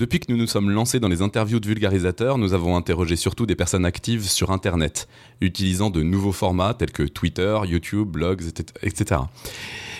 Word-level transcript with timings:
Depuis 0.00 0.18
que 0.18 0.32
nous 0.32 0.38
nous 0.38 0.46
sommes 0.46 0.70
lancés 0.70 0.98
dans 0.98 1.08
les 1.08 1.20
interviews 1.20 1.60
de 1.60 1.66
vulgarisateurs, 1.66 2.38
nous 2.38 2.54
avons 2.54 2.74
interrogé 2.74 3.16
surtout 3.16 3.44
des 3.44 3.54
personnes 3.54 3.84
actives 3.84 4.26
sur 4.26 4.50
Internet, 4.50 5.08
utilisant 5.42 5.90
de 5.90 6.02
nouveaux 6.02 6.32
formats 6.32 6.72
tels 6.72 6.90
que 6.90 7.02
Twitter, 7.02 7.58
YouTube, 7.66 8.08
blogs, 8.08 8.40
etc. 8.82 9.20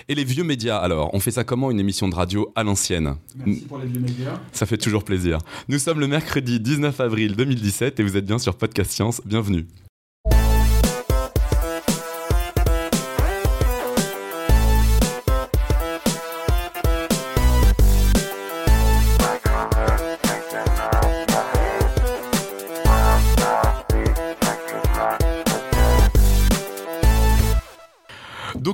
Et 0.09 0.15
les 0.15 0.23
vieux 0.23 0.43
médias, 0.43 0.77
alors, 0.77 1.13
on 1.13 1.19
fait 1.19 1.29
ça 1.29 1.43
comment 1.43 1.69
une 1.69 1.79
émission 1.79 2.09
de 2.09 2.15
radio 2.15 2.51
à 2.55 2.63
l'ancienne? 2.63 3.13
Merci 3.45 3.61
pour 3.65 3.77
les 3.77 3.85
vieux 3.85 3.99
médias. 3.99 4.39
Ça 4.53 4.65
fait 4.65 4.79
toujours 4.79 5.03
plaisir. 5.03 5.37
Nous 5.67 5.77
sommes 5.77 5.99
le 5.99 6.07
mercredi 6.07 6.59
19 6.59 6.99
avril 6.99 7.35
2017 7.35 7.99
et 7.99 8.03
vous 8.03 8.17
êtes 8.17 8.25
bien 8.25 8.39
sur 8.39 8.55
Podcast 8.55 8.89
Science. 8.89 9.21
Bienvenue. 9.23 9.67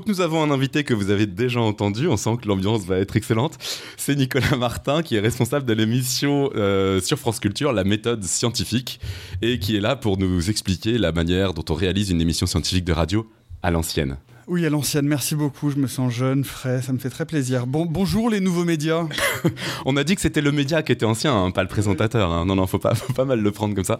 Nous 0.08 0.22
avons 0.22 0.42
un 0.42 0.52
invité 0.52 0.86
que 0.86 0.94
vous 0.94 1.10
avez 1.10 1.26
déjà 1.26 1.60
entendu, 1.60 2.08
on 2.08 2.16
sent 2.16 2.38
que 2.42 2.48
l'ambiance 2.48 2.86
va 2.86 2.98
être 2.98 3.18
excellente. 3.18 3.58
C'est 3.98 4.16
Nicolas 4.16 4.56
Martin 4.56 5.04
qui 5.04 5.18
est 5.18 5.20
responsable 5.20 5.66
de 5.66 5.74
l'émission 5.74 6.50
euh, 6.56 7.02
sur 7.02 7.20
France 7.20 7.42
Culture, 7.42 7.74
la 7.74 7.84
méthode 7.84 8.24
scientifique, 8.24 9.02
et 9.42 9.60
qui 9.60 9.76
est 9.76 9.82
là 9.82 9.98
pour 9.98 10.18
nous 10.18 10.50
expliquer 10.50 10.98
la 10.98 11.12
manière 11.12 11.54
dont 11.54 11.66
on 11.70 11.74
réalise 11.74 12.10
une 12.10 12.22
émission 12.22 12.46
scientifique 12.46 12.86
de 12.86 12.94
radio 12.94 13.30
à 13.62 13.70
l'ancienne. 13.70 14.16
Oui, 14.50 14.66
à 14.66 14.70
l'ancienne, 14.70 15.06
merci 15.06 15.36
beaucoup. 15.36 15.72
Je 15.72 15.76
me 15.76 15.88
sens 15.88 16.14
jeune, 16.14 16.46
frais, 16.46 16.82
ça 16.82 16.94
me 16.94 17.00
fait 17.00 17.10
très 17.10 17.26
plaisir. 17.26 17.68
Bon, 17.68 17.86
bonjour 17.86 18.30
les 18.30 18.40
nouveaux 18.40 18.64
médias. 18.64 19.05
On 19.85 19.98
a 19.98 20.05
dit 20.05 20.16
que 20.16 20.21
c'était 20.21 20.40
le 20.40 20.54
média 20.54 20.84
qui 20.84 20.94
était 20.94 21.05
ancien, 21.05 21.35
hein, 21.35 21.52
pas 21.52 21.63
le 21.63 21.68
présentateur. 21.68 22.32
Hein. 22.32 22.46
Non, 22.46 22.55
non, 22.55 22.66
faut 22.66 22.80
pas, 22.80 22.96
faut 22.96 23.12
pas 23.12 23.26
mal 23.26 23.41
le 23.41 23.52
prendre 23.52 23.76
comme 23.76 23.84
ça. 23.84 23.99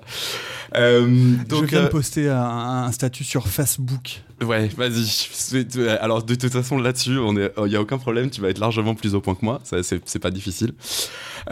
Euh, 0.78 1.36
donc, 1.50 1.66
je 1.66 1.70
viens 1.70 1.82
de 1.82 1.88
euh, 1.88 1.90
poster 1.90 2.30
un, 2.30 2.90
statut 2.94 3.26
sur 3.26 3.46
Facebook. 3.50 4.22
Ouais, 4.42 4.70
vas-y. 4.78 5.68
Alors, 6.00 6.24
de 6.24 6.36
toute 6.36 6.54
façon, 6.54 6.78
là-dessus, 6.78 7.18
il 7.18 7.66
n'y 7.66 7.76
a 7.76 7.82
aucun 7.82 7.98
problème. 7.98 8.30
Tu 8.30 8.40
vas 8.40 8.48
être 8.48 8.60
largement 8.60 8.96
plus 8.96 9.16
au 9.16 9.20
point 9.20 9.36
que 9.36 9.44
moi. 9.44 9.60
C'est 9.64 10.20
pas 10.20 10.32
difficile. 10.32 10.76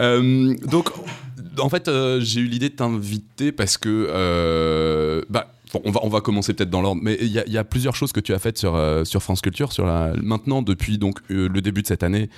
Euh, 0.00 0.54
donc, 0.64 0.88
en 1.58 1.68
fait, 1.68 1.90
j'ai 2.20 2.40
eu 2.40 2.46
l'idée 2.46 2.70
de 2.70 2.76
t'inviter 2.76 3.52
parce 3.52 3.76
que. 3.76 5.22
bah, 5.28 5.52
on 5.84 5.90
va, 5.90 6.00
on 6.02 6.08
va 6.08 6.20
commencer 6.20 6.54
peut-être 6.54 6.70
dans 6.70 6.80
l'ordre, 6.80 7.00
mais 7.02 7.16
il 7.20 7.28
y, 7.28 7.58
a 7.58 7.64
plusieurs 7.64 7.94
choses 7.94 8.12
que 8.12 8.20
tu 8.20 8.32
as 8.34 8.38
faites 8.38 8.58
sur, 8.58 8.74
euh, 8.74 9.04
sur 9.04 9.22
France 9.22 9.40
Culture. 9.40 9.72
Sur 9.72 9.86
la... 9.86 10.12
Maintenant, 10.22 10.62
depuis 10.62 10.98
donc, 10.98 11.18
euh, 11.30 11.48
le 11.48 11.60
début 11.60 11.82
de 11.82 11.86
cette 11.86 12.02
année, 12.02 12.28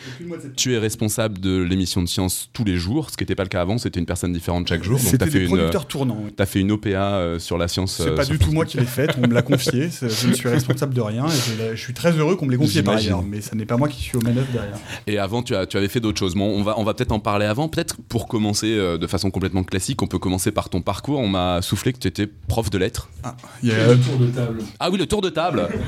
tu 0.56 0.75
es 0.75 0.78
responsable 0.78 1.39
de 1.39 1.59
l'émission 1.59 2.03
de 2.03 2.09
science 2.09 2.50
tous 2.53 2.64
les 2.64 2.77
jours, 2.77 3.11
ce 3.11 3.16
qui 3.16 3.25
n'était 3.25 3.34
pas 3.34 3.42
le 3.42 3.48
cas 3.48 3.61
avant, 3.61 3.78
c'était 3.78 4.00
une 4.00 4.06
personne 4.06 4.33
différente 4.33 4.69
chaque 4.69 4.83
jour. 4.83 4.98
C'était 4.98 5.27
des 5.27 5.47
producteurs 5.47 5.86
tournants. 5.86 6.25
Tu 6.36 6.42
as 6.42 6.47
fait 6.47 6.61
une 6.61 6.72
OPA 6.72 6.89
euh, 6.89 7.39
sur 7.39 7.59
la 7.59 7.69
science. 7.69 8.00
C'est 8.03 8.14
pas 8.14 8.25
du 8.25 8.39
tout 8.39 8.53
moi 8.53 8.64
qui 8.64 8.78
l'ai 8.78 8.84
faite, 8.84 9.16
on 9.19 9.27
me 9.27 9.34
l'a 9.34 9.42
confié, 9.42 9.89
je 9.91 10.28
ne 10.28 10.34
suis 10.34 10.48
responsable 10.48 10.94
de 10.94 11.00
rien, 11.00 11.27
et 11.27 11.77
je, 11.77 11.81
suis 11.81 11.94
très 11.94 12.12
heureux 12.12 12.36
qu'on 12.36 12.47
me 12.47 12.50
l'ait 12.50 12.56
confié 12.56 12.83
par 12.83 12.97
ailleurs, 12.97 13.22
mais 13.22 13.41
ce 13.41 13.55
n'est 13.55 13.66
pas 13.66 13.77
moi 13.77 13.89
qui 13.89 14.03
suis 14.03 14.16
au 14.16 14.20
manœuvre 14.20 14.48
derrière. 14.53 14.78
Et 15.06 15.19
avant, 15.19 15.42
tu, 15.42 15.55
as, 15.55 15.66
tu 15.66 15.77
avais 15.77 15.89
fait 15.89 16.00
d'autres 16.00 16.19
choses. 16.19 16.34
Bon, 16.34 16.47
on 16.47 16.62
va, 16.62 16.78
on 16.78 16.84
va 16.84 16.94
peut-être 16.94 17.12
en 17.12 17.20
parler 17.20 17.47
avant. 17.47 17.69
Peut-être 17.69 17.97
pour 18.09 18.28
commencer 18.28 18.77
de 18.77 19.06
façon 19.06 19.31
complètement 19.31 19.64
classique, 19.64 20.03
on 20.03 20.06
peut 20.06 20.19
commencer 20.19 20.53
par 20.53 20.69
ton 20.69 20.81
parcours. 20.81 21.19
On 21.20 21.28
m'a 21.28 21.62
soufflé 21.62 21.92
que 21.92 21.98
tu 21.98 22.09
étais 22.09 22.27
prof 22.27 22.70
de 22.70 22.78
lettres. 22.78 23.09
Ah, 23.28 23.48
il 23.62 23.68
y 23.68 23.72
a 23.72 23.96
tour 23.96 24.18
de 24.18 24.26
table. 24.28 24.62
Ah 24.80 24.90
oui, 24.90 24.98
le 24.98 25.06
tour 25.06 25.20
de 25.20 25.30
table. 25.30 25.68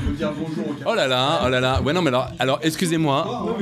Oh 0.85 0.95
là 0.95 1.07
là, 1.07 1.41
oh 1.45 1.49
là 1.49 1.59
là. 1.59 1.81
Ouais, 1.81 1.93
non, 1.93 2.01
mais 2.01 2.09
alors, 2.09 2.27
alors 2.39 2.59
excusez-moi. 2.61 3.55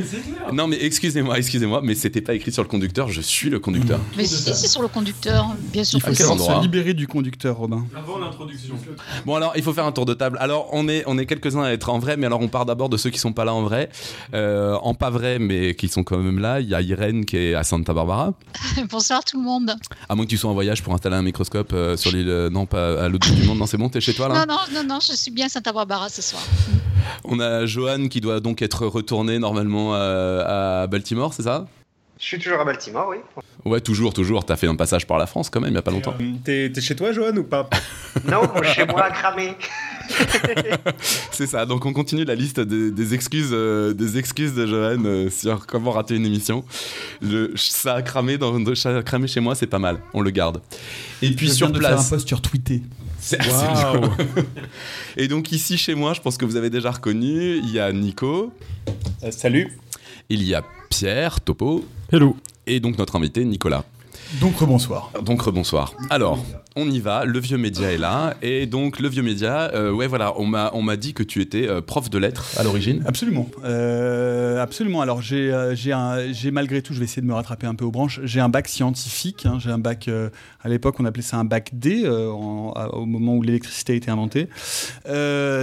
Non, 0.53 0.67
mais 0.67 0.77
excusez-moi, 0.81 1.38
excusez-moi, 1.38 1.81
mais 1.83 1.95
c'était 1.95 2.21
pas 2.21 2.33
écrit 2.33 2.52
sur 2.52 2.63
le 2.63 2.69
conducteur. 2.69 3.09
Je 3.09 3.21
suis 3.21 3.49
le 3.49 3.59
conducteur. 3.59 3.99
Mais 4.17 4.25
si, 4.25 4.36
c'est 4.36 4.67
sur 4.67 4.81
le 4.81 4.88
conducteur, 4.88 5.47
bien 5.71 5.83
sûr. 5.83 5.99
Il 5.99 6.15
faut 6.15 6.37
se 6.37 6.61
libérer 6.61 6.93
du 6.93 7.08
conducteur, 7.08 7.58
Robin. 7.58 7.86
Avant 7.95 8.20
l'introduction. 8.20 8.76
Bon, 9.26 9.36
alors, 9.36 9.54
il 9.55 9.64
faut 9.64 9.73
faire 9.73 9.86
un 9.86 9.92
tour 9.92 10.05
de 10.05 10.14
table. 10.14 10.37
Alors, 10.39 10.70
on 10.71 10.87
est, 10.87 11.04
on 11.08 11.17
est 11.17 11.25
quelques-uns 11.25 11.64
à 11.64 11.71
être 11.71 11.89
en 11.89 11.99
vrai, 11.99 12.17
mais 12.17 12.25
alors, 12.25 12.42
on 12.42 12.48
part 12.48 12.65
d'abord 12.65 12.89
de 12.89 12.98
ceux 12.98 13.09
qui 13.09 13.20
sont 13.20 13.33
pas 13.33 13.45
là 13.45 13.54
en 13.54 13.64
vrai. 13.64 13.89
Euh, 14.33 14.75
en 14.81 14.93
pas 14.93 15.09
vrai, 15.09 15.39
mais 15.39 15.75
qui 15.75 15.87
sont 15.87 16.04
quand 16.04 16.17
même 16.17 16.39
là. 16.39 16.59
Il 16.59 16.70
y 16.70 16.75
a 16.75 16.81
Irène 16.81 17.25
qui 17.25 17.37
est 17.37 17.54
à 17.54 17.64
Santa 17.64 17.93
Barbara. 17.93 18.33
Bonsoir 18.89 19.23
tout 19.23 19.37
le 19.37 19.43
monde. 19.45 19.73
À 20.08 20.15
moins 20.15 20.25
que 20.25 20.30
tu 20.30 20.37
sois 20.37 20.49
en 20.49 20.54
voyage 20.54 20.83
pour 20.83 20.93
installer 20.93 21.15
un 21.15 21.21
microscope 21.21 21.71
euh, 21.73 21.98
sur 21.98 22.11
l'île. 22.11 22.30
Euh, 22.30 22.49
non, 22.49 22.65
pas 22.65 23.04
à 23.04 23.09
l'autre 23.09 23.27
bout 23.30 23.36
du 23.36 23.48
monde. 23.48 23.58
Non, 23.59 23.65
c'est 23.65 23.75
bon, 23.75 23.89
t'es 23.89 23.99
chez 23.99 24.14
toi 24.14 24.30
là 24.30 24.45
Non, 24.45 24.53
non, 24.53 24.59
non, 24.73 24.83
non, 24.87 24.99
je 25.02 25.14
suis 25.14 25.31
bien 25.31 25.47
à 25.47 25.49
Santa 25.49 25.73
Barbara 25.73 26.08
ce 26.08 26.21
soir. 26.21 26.42
On 27.25 27.42
a 27.42 27.65
Johan 27.65 28.08
qui 28.08 28.21
doit 28.21 28.39
donc 28.39 28.61
être 28.61 28.86
retourné 28.86 29.37
normalement 29.37 29.93
à, 29.93 30.87
Baltimore, 30.87 31.33
c'est 31.33 31.43
ça? 31.43 31.67
Je 32.17 32.25
suis 32.25 32.39
toujours 32.39 32.61
à 32.61 32.65
Baltimore, 32.65 33.08
oui. 33.09 33.17
Ouais, 33.65 33.81
toujours, 33.81 34.14
toujours. 34.14 34.45
T'as 34.45 34.55
fait 34.55 34.67
un 34.67 34.75
passage 34.75 35.05
par 35.05 35.17
la 35.17 35.25
France 35.25 35.49
quand 35.49 35.59
même, 35.59 35.71
il 35.71 35.73
n'y 35.73 35.77
a 35.77 35.81
pas 35.81 35.92
longtemps. 35.92 36.15
Euh, 36.21 36.69
t'es 36.69 36.81
chez 36.81 36.95
toi, 36.95 37.11
Johan, 37.11 37.36
ou 37.36 37.43
pas? 37.43 37.69
Non, 38.25 38.42
chez 38.64 38.86
moi 38.86 39.03
à 39.03 39.11
cramer. 39.11 39.55
c'est 41.31 41.48
ça. 41.48 41.65
Donc 41.65 41.86
on 41.86 41.93
continue 41.93 42.25
la 42.25 42.36
liste 42.36 42.59
des, 42.59 43.14
excuses, 43.14 43.52
euh, 43.52 43.93
des 43.93 44.17
excuses 44.17 44.53
de 44.55 44.65
Johan 44.65 45.03
euh, 45.05 45.30
sur 45.30 45.67
comment 45.67 45.92
rater 45.92 46.15
une 46.15 46.25
émission. 46.25 46.64
ça 47.55 47.95
a 47.95 48.02
cramé 48.02 48.37
dans, 48.37 48.75
ça 48.75 48.98
a 48.98 49.03
cramé 49.03 49.27
chez 49.27 49.39
moi, 49.39 49.55
c'est 49.55 49.67
pas 49.67 49.80
mal. 49.80 49.99
On 50.14 50.21
le 50.21 50.31
garde. 50.31 50.61
Et 51.21 51.31
puis 51.31 51.49
sur 51.49 51.71
place. 51.71 51.87
faire 51.87 51.99
un 51.99 52.09
post 52.09 52.27
sur 52.27 52.42
Twitter. 52.42 52.81
Wow. 53.38 54.10
Et 55.17 55.28
donc 55.28 55.52
ici 55.52 55.78
chez 55.78 55.95
moi, 55.95 56.14
je 56.14 56.22
pense 56.22 56.38
que 56.38 56.45
vous 56.45 56.56
avez 56.56 56.70
déjà 56.70 56.92
reconnu, 56.92 57.58
il 57.58 57.72
y 57.72 57.80
a 57.80 57.92
Nico. 57.92 58.52
salut. 59.32 59.78
Il 60.30 60.44
y 60.44 60.56
a 60.56 60.64
Pierre, 60.90 61.42
Topo. 61.42 61.86
Hello. 62.12 62.36
Et 62.67 62.80
donc 62.80 62.98
notre 62.98 63.16
invité, 63.16 63.44
Nicolas. 63.45 63.84
Donc 64.42 64.58
rebonsoir. 64.58 65.12
Donc 65.23 65.42
rebonsoir. 65.42 65.94
Alors, 66.10 66.44
on 66.75 66.89
y 66.89 66.99
va, 66.99 67.25
le 67.25 67.39
vieux 67.39 67.57
média 67.57 67.91
est 67.91 67.97
là. 67.97 68.35
Et 68.41 68.67
donc, 68.67 68.99
le 68.99 69.09
vieux 69.09 69.23
média, 69.23 69.71
euh, 69.73 69.91
ouais, 69.91 70.07
voilà, 70.07 70.33
on 70.39 70.45
m'a, 70.45 70.69
on 70.73 70.81
m'a 70.81 70.97
dit 70.97 71.13
que 71.13 71.23
tu 71.23 71.41
étais 71.41 71.67
euh, 71.67 71.81
prof 71.81 72.09
de 72.09 72.17
lettres 72.17 72.45
à 72.57 72.63
l'origine. 72.63 73.03
Absolument. 73.07 73.49
Euh, 73.63 74.61
absolument. 74.61 75.02
Alors, 75.02 75.21
j'ai, 75.21 75.52
j'ai, 75.73 76.52
malgré 76.52 76.81
tout, 76.81 76.93
je 76.93 76.99
vais 76.99 77.05
essayer 77.05 77.21
de 77.21 77.27
me 77.27 77.33
rattraper 77.33 77.65
un 77.65 77.75
peu 77.75 77.85
aux 77.85 77.91
branches, 77.91 78.19
j'ai 78.23 78.39
un 78.39 78.49
bac 78.49 78.67
scientifique. 78.67 79.45
Hein. 79.45 79.57
j'ai 79.59 79.71
un 79.71 79.80
bac, 79.80 80.09
à 80.61 80.69
l'époque, 80.69 80.99
on 80.99 81.05
appelait 81.05 81.23
ça 81.23 81.37
un 81.37 81.45
bac 81.45 81.71
D, 81.73 82.07
au 82.07 83.05
moment 83.05 83.36
où 83.36 83.41
l'électricité 83.41 83.93
a 83.93 83.95
été 83.95 84.11
inventée. 84.11 84.47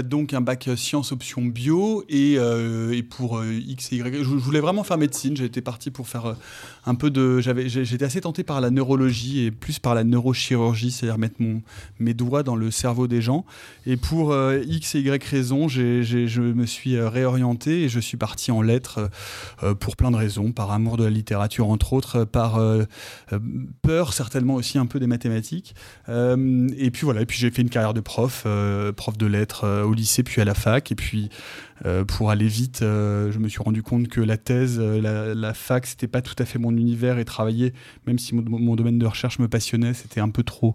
donc, 0.04 0.34
un 0.34 0.40
bac 0.40 0.68
sciences 0.76 1.12
option 1.12 1.42
bio. 1.42 2.04
Et, 2.08 2.34
et 2.34 3.02
pour 3.04 3.44
X 3.44 3.92
et 3.92 3.96
Y, 3.96 4.22
je, 4.22 4.22
voulais 4.24 4.60
vraiment 4.60 4.82
faire 4.82 4.98
médecine. 4.98 5.36
J'étais 5.36 5.62
parti 5.62 5.90
pour 5.90 6.08
faire 6.08 6.34
un 6.84 6.94
peu 6.94 7.10
de. 7.10 7.40
J'avais, 7.40 7.68
j'étais 7.68 8.04
assez 8.04 8.20
tenté 8.20 8.42
par 8.42 8.60
la 8.60 8.70
neurologie 8.70 9.44
et 9.44 9.50
plus 9.50 9.78
par 9.78 9.94
la 9.94 10.04
neurochirurgie, 10.04 10.90
c'est-à-dire 10.96 11.18
mettre 11.18 11.36
mes 11.98 12.14
doigts 12.14 12.42
dans 12.42 12.56
le 12.56 12.70
cerveau 12.70 13.06
des 13.06 13.22
gens. 13.22 13.44
Et 13.86 13.96
pour 13.96 14.32
euh, 14.32 14.62
X 14.66 14.94
et 14.94 15.00
Y 15.00 15.22
raisons, 15.24 15.68
je 15.68 16.40
me 16.40 16.66
suis 16.66 16.96
euh, 16.96 17.08
réorienté 17.08 17.84
et 17.84 17.88
je 17.88 18.00
suis 18.00 18.16
parti 18.16 18.50
en 18.50 18.62
lettres 18.62 19.10
euh, 19.62 19.74
pour 19.74 19.96
plein 19.96 20.10
de 20.10 20.16
raisons, 20.16 20.52
par 20.52 20.70
amour 20.70 20.96
de 20.96 21.04
la 21.04 21.10
littérature 21.10 21.68
entre 21.68 21.92
autres, 21.92 22.24
par 22.24 22.60
peur 23.82 24.12
certainement 24.12 24.54
aussi 24.54 24.78
un 24.78 24.86
peu 24.86 24.98
des 24.98 25.06
mathématiques. 25.06 25.74
et 26.08 26.90
puis 26.90 27.04
voilà, 27.04 27.22
et 27.22 27.26
puis 27.26 27.38
j'ai 27.38 27.50
fait 27.50 27.62
une 27.62 27.68
carrière 27.68 27.94
de 27.94 28.00
prof, 28.00 28.46
prof 28.96 29.18
de 29.18 29.26
lettres 29.26 29.82
au 29.84 29.92
lycée 29.92 30.22
puis 30.22 30.40
à 30.40 30.44
la 30.44 30.54
fac. 30.54 30.90
Et 30.90 30.94
puis 30.94 31.30
pour 32.06 32.31
aller 32.31 32.48
vite, 32.48 32.78
je 32.81 33.38
me 33.38 33.48
suis 33.48 33.62
rendu 33.62 33.82
compte 33.82 34.09
que 34.09 34.20
la 34.20 34.37
thèse, 34.37 34.81
la, 34.81 35.34
la 35.34 35.54
fac, 35.54 35.87
c'était 35.87 36.09
pas 36.09 36.22
tout 36.22 36.34
à 36.38 36.44
fait 36.44 36.59
mon 36.59 36.76
univers 36.76 37.19
et 37.19 37.25
travailler, 37.25 37.72
même 38.06 38.19
si 38.19 38.34
mon 38.34 38.76
domaine 38.76 38.98
de 38.98 39.06
recherche 39.06 39.38
me 39.38 39.48
passionnait, 39.48 39.94
c'était 39.94 40.20
un 40.20 40.31
peu 40.31 40.42
trop 40.42 40.75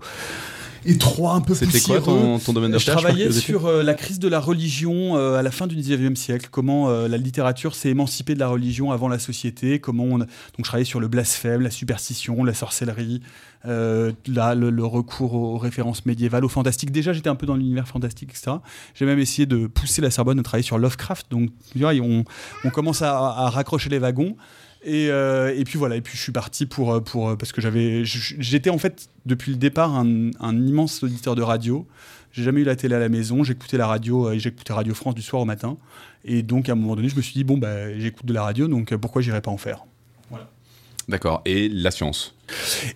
étroit, 0.85 1.33
un 1.33 1.41
peu 1.41 1.53
C'était 1.53 1.79
quoi 1.79 2.01
ton, 2.01 2.37
domaine 2.53 2.71
de 2.71 2.75
recherche 2.75 2.97
Je 2.97 3.05
travaillais 3.05 3.31
sur 3.31 3.65
euh, 3.65 3.83
la 3.83 3.93
crise 3.93 4.19
de 4.19 4.27
la 4.27 4.39
religion 4.39 5.17
euh, 5.17 5.37
à 5.37 5.41
la 5.41 5.51
fin 5.51 5.67
du 5.67 5.75
19e 5.75 6.15
siècle, 6.15 6.47
comment 6.51 6.89
euh, 6.89 7.07
la 7.07 7.17
littérature 7.17 7.75
s'est 7.75 7.89
émancipée 7.89 8.33
de 8.33 8.39
la 8.39 8.47
religion 8.47 8.91
avant 8.91 9.07
la 9.07 9.19
société, 9.19 9.79
comment 9.79 10.03
on... 10.03 10.17
donc 10.19 10.27
je 10.57 10.63
travaillais 10.63 10.85
sur 10.85 10.99
le 10.99 11.07
blasphème, 11.07 11.61
la 11.61 11.71
superstition, 11.71 12.43
la 12.43 12.53
sorcellerie, 12.53 13.21
là, 13.63 14.55
le, 14.55 14.85
recours 14.85 15.35
aux 15.35 15.57
références 15.57 16.05
médiévales, 16.05 16.43
au 16.43 16.49
fantastique. 16.49 16.91
Déjà, 16.91 17.13
j'étais 17.13 17.29
un 17.29 17.35
peu 17.35 17.45
dans 17.45 17.55
l'univers 17.55 17.87
fantastique, 17.87 18.31
etc. 18.31 18.57
J'ai 18.95 19.05
même 19.05 19.19
essayé 19.19 19.45
de 19.45 19.67
pousser 19.67 20.01
la 20.01 20.09
Sorbonne 20.09 20.39
à 20.39 20.43
travailler 20.43 20.65
sur 20.65 20.79
Lovecraft, 20.79 21.27
donc 21.29 21.49
on, 21.79 22.23
on 22.63 22.69
commence 22.71 23.01
à, 23.01 23.15
à 23.15 23.49
raccrocher 23.49 23.89
les 23.89 23.99
wagons. 23.99 24.35
Euh, 24.87 25.53
et, 25.55 25.63
puis 25.63 25.77
voilà, 25.77 25.95
et 25.95 26.01
puis 26.01 26.17
je 26.17 26.21
suis 26.21 26.31
parti 26.31 26.65
pour, 26.65 26.93
euh, 26.93 26.99
pour 27.01 27.29
euh, 27.29 27.35
parce 27.35 27.51
que 27.51 27.61
j'avais, 27.61 28.03
j'étais 28.03 28.71
en 28.71 28.79
fait 28.79 29.09
depuis 29.25 29.51
le 29.51 29.57
départ 29.57 29.95
un, 29.95 30.31
immense 30.41 31.03
auditeur 31.03 31.35
de 31.35 31.41
radio. 31.41 31.85
J'ai 32.31 32.43
jamais 32.43 32.61
eu 32.61 32.63
la 32.63 32.75
télé 32.75 32.95
à 32.95 32.99
la 32.99 33.09
maison, 33.09 33.43
j'écoutais 33.43 33.77
la 33.77 33.87
radio, 33.87 34.37
j'écoutais 34.39 34.73
Radio 34.73 34.93
France 34.93 35.15
du 35.15 35.21
soir 35.21 35.41
au 35.41 35.45
matin. 35.45 35.77
Et 36.23 36.43
donc 36.43 36.69
à 36.69 36.71
un 36.71 36.75
moment 36.75 36.95
donné, 36.95 37.09
je 37.09 37.15
me 37.15 37.21
suis 37.21 37.33
dit 37.33 37.43
bon 37.43 37.57
bah 37.57 37.97
j'écoute 37.97 38.25
de 38.25 38.33
la 38.33 38.43
radio, 38.43 38.67
donc 38.67 38.95
pourquoi 38.95 39.21
j'irais 39.21 39.41
pas 39.41 39.51
en 39.51 39.57
faire? 39.57 39.85
D'accord. 41.09 41.41
Et 41.45 41.67
la 41.67 41.91
science? 41.91 42.35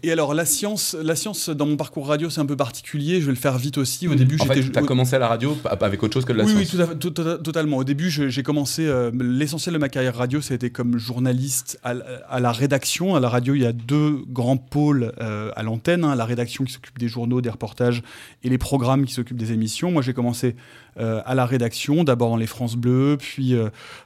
Et 0.04 0.12
alors 0.12 0.34
la 0.34 0.46
science, 0.46 0.96
la 1.02 1.16
science 1.16 1.50
dans 1.50 1.66
mon 1.66 1.78
parcours 1.78 2.08
radio 2.08 2.30
c'est 2.30 2.42
un 2.42 2.46
peu 2.46 2.56
particulier. 2.56 3.20
Je 3.22 3.26
vais 3.26 3.32
le 3.32 3.38
faire 3.38 3.58
vite 3.58 3.78
aussi. 3.78 4.08
Au 4.08 4.16
début 4.16 4.38
En 4.40 4.46
fait, 4.46 4.56
j'étais. 4.62 4.72
t'as 4.72 4.82
au- 4.82 4.86
commencé 4.86 5.16
à 5.16 5.20
la 5.20 5.28
radio 5.28 5.58
avec 5.82 6.02
autre 6.04 6.14
chose 6.14 6.26
que 6.26 6.34
de 6.34 6.38
la 6.38 6.44
oui, 6.46 6.54
oui, 6.56 6.66
science. 6.66 6.76
tout 6.78 6.82
à 6.84 6.88
fait, 6.94 7.00
to- 7.00 7.10
to- 7.10 7.38
totalement. 7.38 7.78
Au 7.78 7.84
début, 7.84 8.10
j'ai 8.10 8.44
commencé. 8.44 8.86
euh, 8.86 9.12
L'essentiel 9.14 9.74
de 9.74 9.80
ma 9.80 9.90
carrière 9.90 10.16
radio, 10.16 10.42
c'était 10.42 10.70
comme 10.70 10.98
journaliste 10.98 11.80
à, 11.84 12.40
la 12.40 12.52
rédaction. 12.52 13.16
À 13.16 13.20
la 13.20 13.30
radio, 13.30 13.54
il 13.56 13.62
y 13.62 13.66
a 13.66 13.74
deux 13.74 14.24
grands 14.30 14.58
pôles 14.58 15.14
euh, 15.22 15.52
à 15.56 15.64
l'antenne 15.64 16.04
hein, 16.04 16.16
la 16.16 16.26
rédaction 16.26 16.64
qui 16.64 16.74
s'occupe 16.74 16.98
des 17.00 17.08
journaux, 17.08 17.42
des 17.42 17.50
reportages, 17.50 18.02
et 18.44 18.50
les 18.50 18.58
programmes 18.58 19.06
qui 19.06 19.14
s'occupent 19.14 19.38
des 19.38 19.52
émissions. 19.52 19.92
Moi, 19.92 20.02
j'ai 20.02 20.14
commencé 20.14 20.56
euh, 20.98 21.22
à 21.26 21.36
la 21.36 21.46
rédaction, 21.46 22.04
d'abord 22.04 22.30
dans 22.30 22.38
les 22.38 22.48
France 22.48 22.76
Bleu, 22.76 23.18
puis 23.20 23.54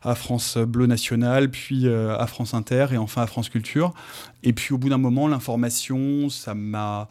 à 0.04 0.16
France 0.16 0.58
Bleu 0.58 0.86
National, 0.88 1.50
puis 1.50 1.88
à 1.88 2.26
France 2.28 2.54
Inter, 2.54 2.88
et 2.92 2.98
enfin 2.98 3.22
à 3.22 3.28
France 3.28 3.50
Culture. 3.50 3.94
Et 4.44 4.54
puis, 4.54 4.74
au 4.74 4.78
bout 4.78 4.90
d'un 4.90 4.98
moment, 4.98 5.28
ça 6.30 6.54
m'a 6.54 7.08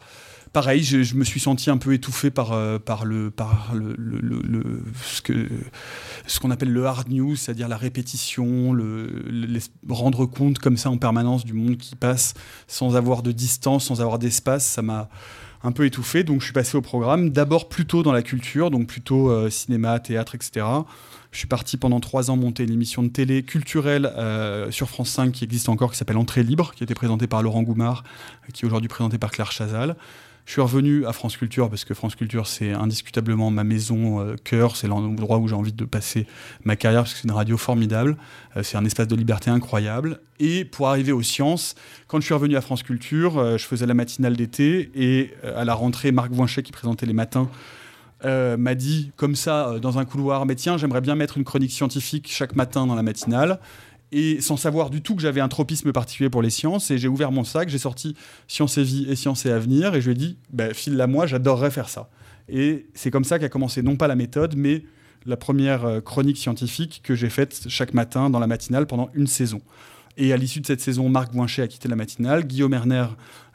pareil, 0.53 0.83
je, 0.83 1.15
me 1.15 1.23
suis 1.23 1.39
senti 1.39 1.69
un 1.69 1.77
peu 1.77 1.93
étouffé 1.93 2.31
par, 2.31 2.53
euh, 2.53 2.79
par, 2.79 3.05
le, 3.05 3.29
par 3.31 3.71
le, 3.73 3.95
ce 6.25 6.39
qu'on 6.39 6.51
appelle 6.51 6.71
le 6.71 6.85
hard 6.85 7.09
news, 7.09 7.35
c'est-à-dire 7.35 7.67
la 7.67 7.77
répétition, 7.77 8.73
le, 8.73 9.59
rendre 9.87 10.25
compte 10.25 10.59
comme 10.59 10.77
ça 10.77 10.89
en 10.89 10.97
permanence 10.97 11.45
du 11.45 11.53
monde 11.53 11.77
qui 11.77 11.95
passe 11.95 12.33
sans 12.67 12.95
avoir 12.95 13.21
de 13.23 13.31
distance, 13.31 13.85
sans 13.85 14.01
avoir 14.01 14.19
d'espace, 14.19 14.65
ça 14.65 14.81
m'a 14.81 15.09
un 15.63 15.71
peu 15.71 15.85
étouffé. 15.85 16.23
Donc 16.23 16.39
je 16.39 16.45
suis 16.45 16.53
passé 16.53 16.77
au 16.77 16.81
programme, 16.81 17.29
d'abord 17.29 17.69
plutôt 17.69 18.03
dans 18.03 18.11
la 18.11 18.21
culture, 18.21 18.71
donc 18.71 18.87
plutôt 18.87 19.29
euh, 19.29 19.49
cinéma, 19.49 19.99
théâtre, 19.99 20.35
etc. 20.35 20.65
Je 21.31 21.37
suis 21.37 21.47
parti 21.47 21.77
pendant 21.77 21.99
trois 21.99 22.31
ans 22.31 22.37
monter 22.37 22.63
une 22.63 22.73
émission 22.73 23.03
de 23.03 23.09
télé 23.09 23.43
culturelle 23.43 24.11
euh, 24.17 24.71
sur 24.71 24.89
France 24.89 25.09
5 25.09 25.31
qui 25.31 25.43
existe 25.43 25.69
encore, 25.69 25.91
qui 25.91 25.97
s'appelle 25.97 26.17
Entrée 26.17 26.43
libre, 26.43 26.73
qui 26.73 26.83
était 26.83 26.95
présentée 26.95 27.27
par 27.27 27.43
Laurent 27.43 27.61
Goumard, 27.61 28.03
qui 28.53 28.65
est 28.65 28.67
aujourd'hui 28.67 28.89
présentée 28.89 29.17
par 29.17 29.31
Claire 29.31 29.51
Chazal. 29.51 29.95
Je 30.49 30.53
suis 30.53 30.61
revenu 30.61 31.05
à 31.05 31.13
France 31.13 31.37
Culture 31.37 31.69
parce 31.69 31.85
que 31.85 31.93
France 31.93 32.15
Culture, 32.15 32.47
c'est 32.47 32.71
indiscutablement 32.71 33.51
ma 33.51 33.63
maison 33.63 34.19
euh, 34.19 34.35
cœur, 34.43 34.77
c'est 34.77 34.87
l'endroit 34.87 35.37
où 35.37 35.47
j'ai 35.47 35.53
envie 35.53 35.73
de 35.73 35.85
passer 35.85 36.25
ma 36.63 36.75
carrière 36.75 37.03
parce 37.03 37.13
que 37.13 37.19
c'est 37.19 37.27
une 37.27 37.35
radio 37.35 37.55
formidable, 37.55 38.17
euh, 38.57 38.63
c'est 38.63 38.75
un 38.75 38.83
espace 38.83 39.07
de 39.07 39.15
liberté 39.15 39.51
incroyable. 39.51 40.21
Et 40.39 40.65
pour 40.65 40.87
arriver 40.87 41.11
aux 41.11 41.21
sciences, 41.21 41.75
quand 42.07 42.19
je 42.19 42.25
suis 42.25 42.33
revenu 42.33 42.55
à 42.55 42.61
France 42.61 42.81
Culture, 42.81 43.37
euh, 43.37 43.59
je 43.59 43.65
faisais 43.65 43.85
la 43.85 43.93
matinale 43.93 44.35
d'été 44.35 44.89
et 44.95 45.35
à 45.55 45.65
la 45.65 45.75
rentrée, 45.75 46.11
Marc 46.11 46.31
Voinchet 46.31 46.63
qui 46.63 46.71
présentait 46.71 47.05
les 47.05 47.13
matins 47.13 47.47
m'a 48.25 48.75
dit 48.75 49.13
comme 49.15 49.35
ça 49.35 49.79
dans 49.79 49.97
un 49.97 50.03
couloir, 50.03 50.45
mais 50.45 50.55
tiens, 50.55 50.77
j'aimerais 50.77 50.99
bien 50.99 51.15
mettre 51.15 51.37
une 51.37 51.45
chronique 51.45 51.71
scientifique 51.71 52.27
chaque 52.29 52.53
matin 52.53 52.85
dans 52.85 52.95
la 52.95 53.03
matinale. 53.03 53.59
Et 54.11 54.41
sans 54.41 54.57
savoir 54.57 54.89
du 54.89 55.01
tout 55.01 55.15
que 55.15 55.21
j'avais 55.21 55.41
un 55.41 55.47
tropisme 55.47 55.91
particulier 55.91 56.29
pour 56.29 56.41
les 56.41 56.49
sciences, 56.49 56.91
j'ai 56.95 57.07
ouvert 57.07 57.31
mon 57.31 57.43
sac, 57.43 57.69
j'ai 57.69 57.77
sorti 57.77 58.15
Science 58.47 58.77
et 58.77 58.83
Vie 58.83 59.05
et 59.07 59.15
Science 59.15 59.45
et 59.45 59.51
Avenir, 59.51 59.93
et 59.93 60.01
je 60.01 60.07
lui 60.07 60.15
ai 60.15 60.17
dit, 60.17 60.37
bah, 60.51 60.73
file-la 60.73 61.05
moi, 61.05 61.27
j'adorerais 61.27 61.69
faire 61.69 61.89
ça. 61.89 62.09
Et 62.47 62.87
c'est 62.95 63.11
comme 63.11 63.23
ça 63.23 63.37
qu'a 63.37 63.49
commencé 63.49 63.83
non 63.83 63.95
pas 63.95 64.07
la 64.07 64.15
méthode, 64.15 64.55
mais 64.55 64.83
la 65.25 65.37
première 65.37 65.85
euh, 65.85 66.01
chronique 66.01 66.37
scientifique 66.37 67.01
que 67.03 67.13
j'ai 67.13 67.29
faite 67.29 67.65
chaque 67.67 67.93
matin 67.93 68.29
dans 68.29 68.39
la 68.39 68.47
matinale 68.47 68.87
pendant 68.87 69.09
une 69.13 69.27
saison. 69.27 69.61
Et 70.17 70.33
à 70.33 70.37
l'issue 70.37 70.59
de 70.59 70.65
cette 70.65 70.81
saison, 70.81 71.07
Marc 71.07 71.33
Voinchet 71.33 71.61
a 71.61 71.67
quitté 71.67 71.87
la 71.87 71.95
matinale, 71.95 72.45
Guillaume 72.45 72.73
Erner 72.73 73.05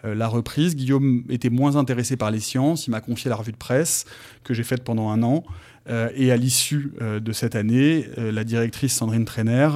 euh, 0.05 0.15
l'a 0.15 0.29
reprise. 0.29 0.77
Guillaume 0.77 1.25
était 1.29 1.51
moins 1.51 1.77
intéressé 1.77 2.17
par 2.17 2.31
les 2.31 2.41
sciences, 2.41 2.87
il 2.87 2.91
m'a 2.91 3.01
confié 3.01 3.29
la 3.29 3.37
revue 3.37 3.53
de 3.53 3.57
presse 3.57 4.05
que 4.45 4.55
j'ai 4.55 4.63
faite 4.63 4.85
pendant 4.85 5.11
un 5.11 5.23
an. 5.25 5.45
Euh, 5.89 6.09
et 6.15 6.31
à 6.31 6.37
l'issue 6.37 6.93
de 7.01 7.33
cette 7.33 7.57
année, 7.57 8.07
la 8.17 8.45
directrice 8.45 8.95
Sandrine 8.95 9.25
Trainer 9.25 9.69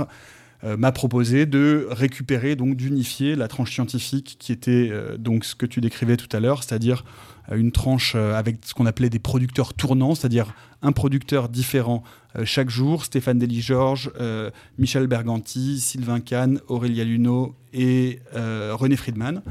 m'a 0.63 0.93
proposé 0.93 1.47
de 1.47 1.87
récupérer, 1.91 2.57
donc 2.57 2.77
d'unifier 2.77 3.37
la 3.37 3.49
tranche 3.49 3.73
scientifique 3.73 4.37
qui 4.39 4.53
était 4.53 4.89
euh, 4.91 5.17
donc 5.17 5.45
ce 5.45 5.55
que 5.55 5.67
tu 5.67 5.81
décrivais 5.81 6.17
tout 6.17 6.35
à 6.37 6.41
l'heure, 6.41 6.65
c'est-à-dire 6.65 7.05
euh, 7.53 7.57
une 7.57 7.71
tranche 7.71 8.15
euh, 8.17 8.35
avec 8.35 8.59
ce 8.65 8.75
qu'on 8.75 8.87
appelait 8.87 9.11
des 9.11 9.21
producteurs 9.21 9.75
tournants, 9.75 10.15
c'est-à-dire 10.15 10.55
un 10.83 10.93
producteur 10.93 11.49
différent 11.49 12.03
euh, 12.37 12.45
chaque 12.45 12.71
jour, 12.71 13.05
Stéphane 13.05 13.39
Delis-Georges, 13.39 14.11
euh, 14.21 14.51
Michel 14.79 15.07
Berganti, 15.07 15.79
Sylvain 15.79 16.21
Kahn, 16.21 16.61
Aurélia 16.69 17.05
Luneau 17.05 17.55
et 17.73 18.21
euh, 18.35 18.73
René 18.75 18.97
Friedman. 18.97 19.43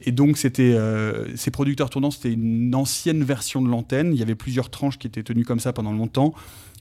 Et 0.00 0.12
donc, 0.12 0.38
c'était 0.38 0.74
euh, 0.74 1.36
ces 1.36 1.50
producteurs 1.50 1.90
tournants, 1.90 2.12
c'était 2.12 2.32
une 2.32 2.74
ancienne 2.74 3.24
version 3.24 3.60
de 3.62 3.68
l'antenne. 3.68 4.12
Il 4.12 4.18
y 4.18 4.22
avait 4.22 4.36
plusieurs 4.36 4.70
tranches 4.70 4.96
qui 4.96 5.08
étaient 5.08 5.24
tenues 5.24 5.44
comme 5.44 5.58
ça 5.58 5.72
pendant 5.72 5.92
longtemps. 5.92 6.34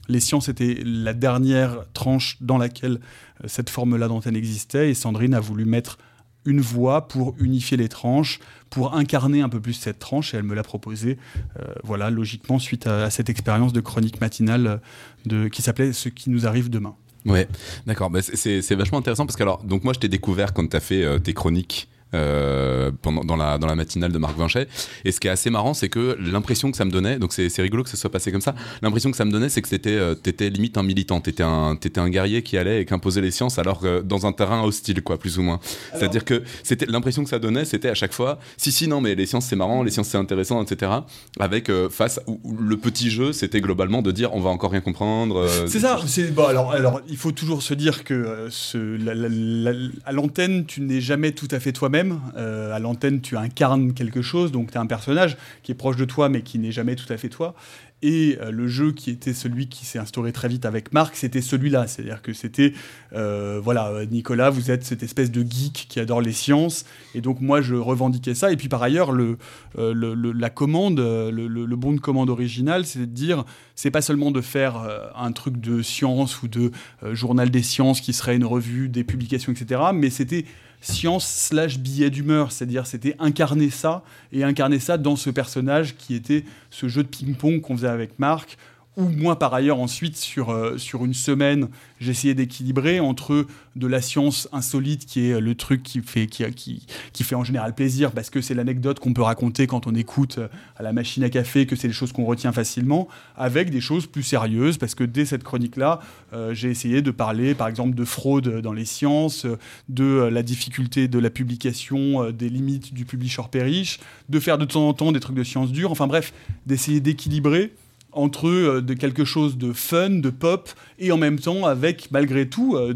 Les 0.07 0.19
sciences 0.19 0.49
étaient 0.49 0.81
la 0.83 1.13
dernière 1.13 1.85
tranche 1.93 2.37
dans 2.41 2.57
laquelle 2.57 2.99
euh, 3.43 3.47
cette 3.47 3.69
forme-là 3.69 4.07
d'antenne 4.07 4.35
existait. 4.35 4.89
Et 4.89 4.93
Sandrine 4.93 5.33
a 5.33 5.39
voulu 5.39 5.65
mettre 5.65 5.97
une 6.45 6.61
voix 6.61 7.07
pour 7.09 7.35
unifier 7.39 7.75
les 7.75 7.89
tranches, 7.89 8.39
pour 8.69 8.95
incarner 8.95 9.41
un 9.41 9.49
peu 9.49 9.59
plus 9.59 9.73
cette 9.73 9.99
tranche. 9.99 10.33
Et 10.33 10.37
elle 10.37 10.43
me 10.43 10.55
l'a 10.55 10.63
proposé, 10.63 11.17
euh, 11.59 11.65
voilà, 11.83 12.09
logiquement, 12.09 12.57
suite 12.57 12.87
à, 12.87 13.09
cette 13.09 13.29
expérience 13.29 13.73
de 13.73 13.81
chronique 13.81 14.21
matinale 14.21 14.67
euh, 14.67 14.77
de, 15.25 15.47
qui 15.49 15.61
s'appelait 15.61 15.93
Ce 15.93 16.09
qui 16.09 16.29
nous 16.29 16.47
arrive 16.47 16.69
demain. 16.69 16.95
Ouais, 17.25 17.47
d'accord. 17.85 18.09
Bah, 18.09 18.21
c'est- 18.21 18.75
vachement 18.75 18.99
intéressant 18.99 19.25
parce 19.25 19.35
que 19.35 19.43
alors, 19.43 19.63
donc 19.63 19.83
moi, 19.83 19.93
je 19.93 19.99
t'ai 19.99 20.07
découvert 20.07 20.53
quand 20.53 20.67
t'as 20.67 20.79
fait 20.79 21.03
euh, 21.03 21.19
tes 21.19 21.33
chroniques. 21.33 21.89
Euh, 22.13 22.91
pendant 23.01 23.23
dans 23.23 23.35
la 23.35 23.57
dans 23.57 23.67
la 23.67 23.75
matinale 23.75 24.11
de 24.11 24.17
Marc 24.17 24.37
Vinchet 24.37 24.67
et 25.05 25.11
ce 25.11 25.19
qui 25.19 25.27
est 25.27 25.31
assez 25.31 25.49
marrant 25.49 25.73
c'est 25.73 25.89
que 25.89 26.17
l'impression 26.19 26.71
que 26.71 26.77
ça 26.77 26.85
me 26.85 26.91
donnait 26.91 27.19
donc 27.19 27.33
c'est 27.33 27.49
rigolo 27.61 27.83
que 27.83 27.89
ça 27.89 27.97
soit 27.97 28.09
passé 28.11 28.31
comme 28.31 28.41
ça 28.41 28.55
l'impression 28.81 29.11
que 29.11 29.17
ça 29.17 29.25
me 29.25 29.31
donnait 29.31 29.49
c'est 29.49 29.61
que 29.61 29.67
c'était 29.67 29.89
euh, 29.95 30.15
t'étais 30.15 30.49
limite 30.49 30.77
un 30.77 30.83
militant 30.83 31.19
t'étais 31.19 31.43
un 31.43 31.75
t'étais 31.75 31.99
un 31.99 32.09
guerrier 32.09 32.43
qui 32.43 32.57
allait 32.57 32.81
et 32.81 32.85
qui 32.85 32.93
imposait 32.93 33.21
les 33.21 33.31
sciences 33.31 33.59
alors 33.59 33.79
que 33.79 34.01
dans 34.01 34.25
un 34.25 34.31
terrain 34.31 34.63
hostile 34.63 35.01
quoi 35.01 35.17
plus 35.19 35.37
ou 35.37 35.41
moins 35.41 35.59
c'est 35.95 36.05
à 36.05 36.07
dire 36.07 36.23
que 36.25 36.43
c'était 36.63 36.85
l'impression 36.85 37.23
que 37.23 37.29
ça 37.29 37.39
donnait 37.39 37.65
c'était 37.65 37.89
à 37.89 37.95
chaque 37.95 38.13
fois 38.13 38.39
si 38.57 38.71
si 38.71 38.87
non 38.87 39.01
mais 39.01 39.15
les 39.15 39.25
sciences 39.25 39.45
c'est 39.47 39.55
marrant 39.55 39.83
les 39.83 39.91
sciences 39.91 40.07
c'est 40.07 40.17
intéressant 40.17 40.61
etc 40.63 40.91
avec 41.39 41.69
euh, 41.69 41.89
face 41.89 42.19
où, 42.27 42.39
où 42.43 42.55
le 42.57 42.77
petit 42.77 43.09
jeu 43.09 43.33
c'était 43.33 43.61
globalement 43.61 44.01
de 44.01 44.11
dire 44.11 44.33
on 44.33 44.39
va 44.39 44.49
encore 44.49 44.71
rien 44.71 44.81
comprendre 44.81 45.37
euh, 45.37 45.67
C'est 45.67 45.79
ça. 45.79 45.99
C'est 46.07 46.33
bon. 46.33 46.45
Alors, 46.45 46.71
alors, 46.71 47.01
il 47.09 47.17
faut 47.17 47.31
toujours 47.31 47.61
se 47.61 47.73
dire 47.73 48.03
que 48.03 48.13
euh, 48.13 48.47
ce, 48.49 48.77
la- 48.77 49.13
la- 49.15 49.27
la- 49.71 49.87
à 50.05 50.11
l'antenne, 50.11 50.65
tu 50.65 50.81
n'es 50.81 51.01
jamais 51.01 51.31
tout 51.31 51.47
à 51.51 51.59
fait 51.59 51.71
toi-même. 51.71 51.96
Euh, 52.35 52.73
à 52.73 52.79
l'antenne, 52.79 53.21
tu 53.21 53.37
incarnes 53.37 53.93
quelque 53.93 54.21
chose, 54.21 54.51
donc 54.51 54.71
tu 54.71 54.77
as 54.77 54.81
un 54.81 54.85
personnage 54.87 55.37
qui 55.63 55.71
est 55.71 55.75
proche 55.75 55.95
de 55.97 56.05
toi, 56.05 56.29
mais 56.29 56.41
qui 56.41 56.59
n'est 56.59 56.71
jamais 56.71 56.95
tout 56.95 57.11
à 57.11 57.17
fait 57.17 57.29
toi. 57.29 57.55
Et 58.03 58.37
euh, 58.41 58.51
le 58.51 58.67
jeu 58.67 58.91
qui 58.91 59.09
était 59.09 59.33
celui 59.33 59.69
qui 59.69 59.83
s'est 59.83 59.97
instauré 59.97 60.31
très 60.31 60.47
vite 60.47 60.65
avec 60.65 60.93
Marc, 60.93 61.15
c'était 61.15 61.41
celui-là. 61.41 61.87
C'est-à-dire 61.87 62.21
que 62.21 62.31
c'était, 62.31 62.73
euh, 63.13 63.59
voilà, 63.63 64.05
Nicolas, 64.11 64.51
vous 64.51 64.69
êtes 64.69 64.83
cette 64.83 65.01
espèce 65.01 65.31
de 65.31 65.41
geek 65.41 65.87
qui 65.89 65.99
adore 65.99 66.21
les 66.21 66.31
sciences. 66.31 66.85
Et 67.15 67.21
donc, 67.21 67.41
moi, 67.41 67.61
je 67.61 67.73
revendiquais 67.73 68.35
ça. 68.35 68.51
Et 68.51 68.55
puis, 68.55 68.67
par 68.69 68.83
ailleurs, 68.83 69.11
le, 69.11 69.39
le- 69.75 70.13
le- 70.13 70.31
la 70.31 70.49
commande, 70.51 70.99
le, 70.99 71.31
le- 71.47 71.75
bon 71.75 71.91
de 71.93 71.99
commande 71.99 72.29
original, 72.29 72.85
c'est 72.85 72.99
de 72.99 73.05
dire, 73.05 73.45
c'est 73.73 73.89
pas 73.91 74.01
seulement 74.03 74.29
de 74.29 74.41
faire 74.41 74.87
un 75.15 75.31
truc 75.31 75.59
de 75.59 75.81
science 75.81 76.43
ou 76.43 76.47
de 76.47 76.69
journal 77.13 77.49
des 77.49 77.63
sciences 77.63 77.99
qui 78.01 78.13
serait 78.13 78.35
une 78.35 78.45
revue, 78.45 78.89
des 78.89 79.03
publications, 79.03 79.51
etc. 79.53 79.81
Mais 79.95 80.11
c'était 80.11 80.45
science 80.81 81.27
slash 81.27 81.79
billet 81.79 82.09
d'humeur, 82.09 82.51
c'est-à-dire 82.51 82.87
c'était 82.87 83.15
incarner 83.19 83.69
ça 83.69 84.03
et 84.31 84.43
incarner 84.43 84.79
ça 84.79 84.97
dans 84.97 85.15
ce 85.15 85.29
personnage 85.29 85.95
qui 85.95 86.15
était 86.15 86.43
ce 86.69 86.87
jeu 86.87 87.03
de 87.03 87.07
ping-pong 87.07 87.61
qu'on 87.61 87.75
faisait 87.75 87.87
avec 87.87 88.19
Marc. 88.19 88.57
Ou 88.97 89.09
moi, 89.09 89.37
par 89.37 89.53
ailleurs, 89.53 89.79
ensuite, 89.79 90.17
sur, 90.17 90.49
euh, 90.49 90.79
sur 90.79 91.05
une 91.05 91.13
semaine, 91.13 91.67
j'essayais 91.99 92.33
d'équilibrer 92.33 92.99
entre 92.99 93.45
de 93.75 93.85
la 93.85 94.01
science 94.01 94.49
insolite, 94.51 95.05
qui 95.05 95.29
est 95.29 95.39
le 95.39 95.53
truc 95.53 95.83
qui 95.83 96.01
fait, 96.01 96.25
qui, 96.25 96.43
qui, 96.53 96.87
qui 97.13 97.23
fait 97.23 97.35
en 97.35 97.43
général 97.43 97.75
plaisir, 97.75 98.11
parce 98.11 98.31
que 98.31 98.41
c'est 98.41 98.55
l'anecdote 98.55 98.99
qu'on 98.99 99.13
peut 99.13 99.21
raconter 99.21 99.67
quand 99.67 99.85
on 99.85 99.93
écoute 99.93 100.39
euh, 100.39 100.47
à 100.77 100.81
la 100.81 100.93
machine 100.93 101.23
à 101.23 101.29
café, 101.29 101.67
que 101.67 101.75
c'est 101.75 101.87
des 101.87 101.93
choses 101.93 102.11
qu'on 102.11 102.25
retient 102.25 102.51
facilement, 102.51 103.07
avec 103.35 103.69
des 103.69 103.81
choses 103.81 104.07
plus 104.07 104.23
sérieuses, 104.23 104.79
parce 104.79 104.95
que 104.95 105.03
dès 105.03 105.25
cette 105.25 105.43
chronique-là, 105.43 105.99
euh, 106.33 106.55
j'ai 106.55 106.71
essayé 106.71 107.03
de 107.03 107.11
parler, 107.11 107.53
par 107.53 107.67
exemple, 107.67 107.93
de 107.93 108.03
fraude 108.03 108.61
dans 108.61 108.73
les 108.73 108.85
sciences, 108.85 109.45
de 109.89 110.27
la 110.31 110.41
difficulté 110.41 111.07
de 111.07 111.19
la 111.19 111.29
publication, 111.29 112.31
des 112.31 112.49
limites 112.49 112.95
du 112.95 113.05
publish 113.05 113.37
or 113.37 113.49
perish, 113.49 113.99
de 114.29 114.39
faire 114.39 114.57
de 114.57 114.65
temps 114.65 114.89
en 114.89 114.93
temps 114.93 115.11
des 115.11 115.19
trucs 115.19 115.35
de 115.35 115.43
sciences 115.43 115.71
dures, 115.71 115.91
enfin 115.91 116.07
bref, 116.07 116.33
d'essayer 116.65 116.99
d'équilibrer 116.99 117.71
entre 118.17 118.47
euh, 118.49 118.81
de 118.81 118.93
quelque 118.93 119.25
chose 119.25 119.57
de 119.57 119.71
fun, 119.73 120.09
de 120.09 120.29
pop, 120.29 120.69
et 120.99 121.11
en 121.11 121.17
même 121.17 121.39
temps 121.39 121.65
avec, 121.65 122.09
malgré 122.11 122.47
tout, 122.49 122.75
euh, 122.75 122.93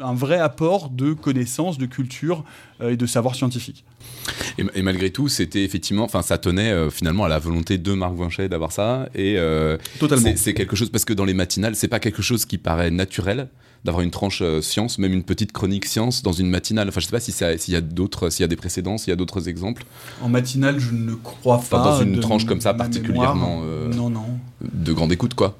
un 0.00 0.14
vrai 0.14 0.38
apport 0.38 0.90
de 0.90 1.12
connaissances, 1.12 1.76
de 1.78 1.86
culture 1.86 2.44
euh, 2.80 2.90
et 2.90 2.96
de 2.96 3.06
savoir 3.06 3.34
scientifique. 3.34 3.84
Et, 4.58 4.64
et 4.74 4.82
malgré 4.82 5.10
tout, 5.10 5.28
c'était 5.28 5.64
effectivement, 5.64 6.04
enfin, 6.04 6.22
ça 6.22 6.38
tenait 6.38 6.70
euh, 6.70 6.90
finalement 6.90 7.24
à 7.24 7.28
la 7.28 7.38
volonté 7.38 7.78
de 7.78 7.92
Marc 7.94 8.14
Vinchet 8.14 8.48
d'avoir 8.48 8.70
ça. 8.72 9.08
Et 9.14 9.34
euh, 9.38 9.76
Totalement. 9.98 10.24
c'est- 10.24 10.36
c'est 10.36 10.54
quelque 10.54 10.76
chose 10.76 10.90
parce 10.90 11.04
que 11.04 11.12
dans 11.14 11.24
les 11.24 11.34
matinales, 11.34 11.74
c'est 11.74 11.88
pas 11.88 11.98
quelque 12.00 12.22
chose 12.22 12.44
qui 12.44 12.58
paraît 12.58 12.90
naturel 12.92 13.48
d'avoir 13.84 14.02
une 14.02 14.10
tranche 14.10 14.40
euh, 14.42 14.60
science, 14.60 14.98
même 14.98 15.12
une 15.12 15.22
petite 15.22 15.52
chronique 15.52 15.84
science 15.86 16.22
dans 16.22 16.32
une 16.32 16.48
matinale. 16.50 16.88
Enfin, 16.88 17.00
je 17.00 17.06
sais 17.06 17.10
pas 17.12 17.20
si 17.20 17.32
ça- 17.32 17.56
s'il 17.58 17.74
y 17.74 17.76
a 17.76 17.80
d'autres, 17.80 18.28
s'il 18.30 18.42
y 18.42 18.44
a 18.44 18.48
des 18.48 18.56
précédents, 18.56 18.98
s'il 18.98 19.08
y 19.10 19.12
a 19.12 19.16
d'autres 19.16 19.48
exemples 19.48 19.84
En 20.22 20.28
matinale, 20.28 20.78
je 20.80 20.92
ne 20.92 21.14
crois 21.14 21.56
Enfin, 21.56 21.78
pas. 21.78 21.84
dans 21.84 22.02
une 22.02 22.18
tranche 22.20 22.44
comme 22.44 22.60
ça, 22.60 22.74
particulièrement, 22.74 23.62
euh, 23.64 23.88
Non, 23.94 24.10
non. 24.10 24.26
de 24.60 24.92
grande 24.92 25.12
écoute, 25.12 25.34
quoi. 25.34 25.56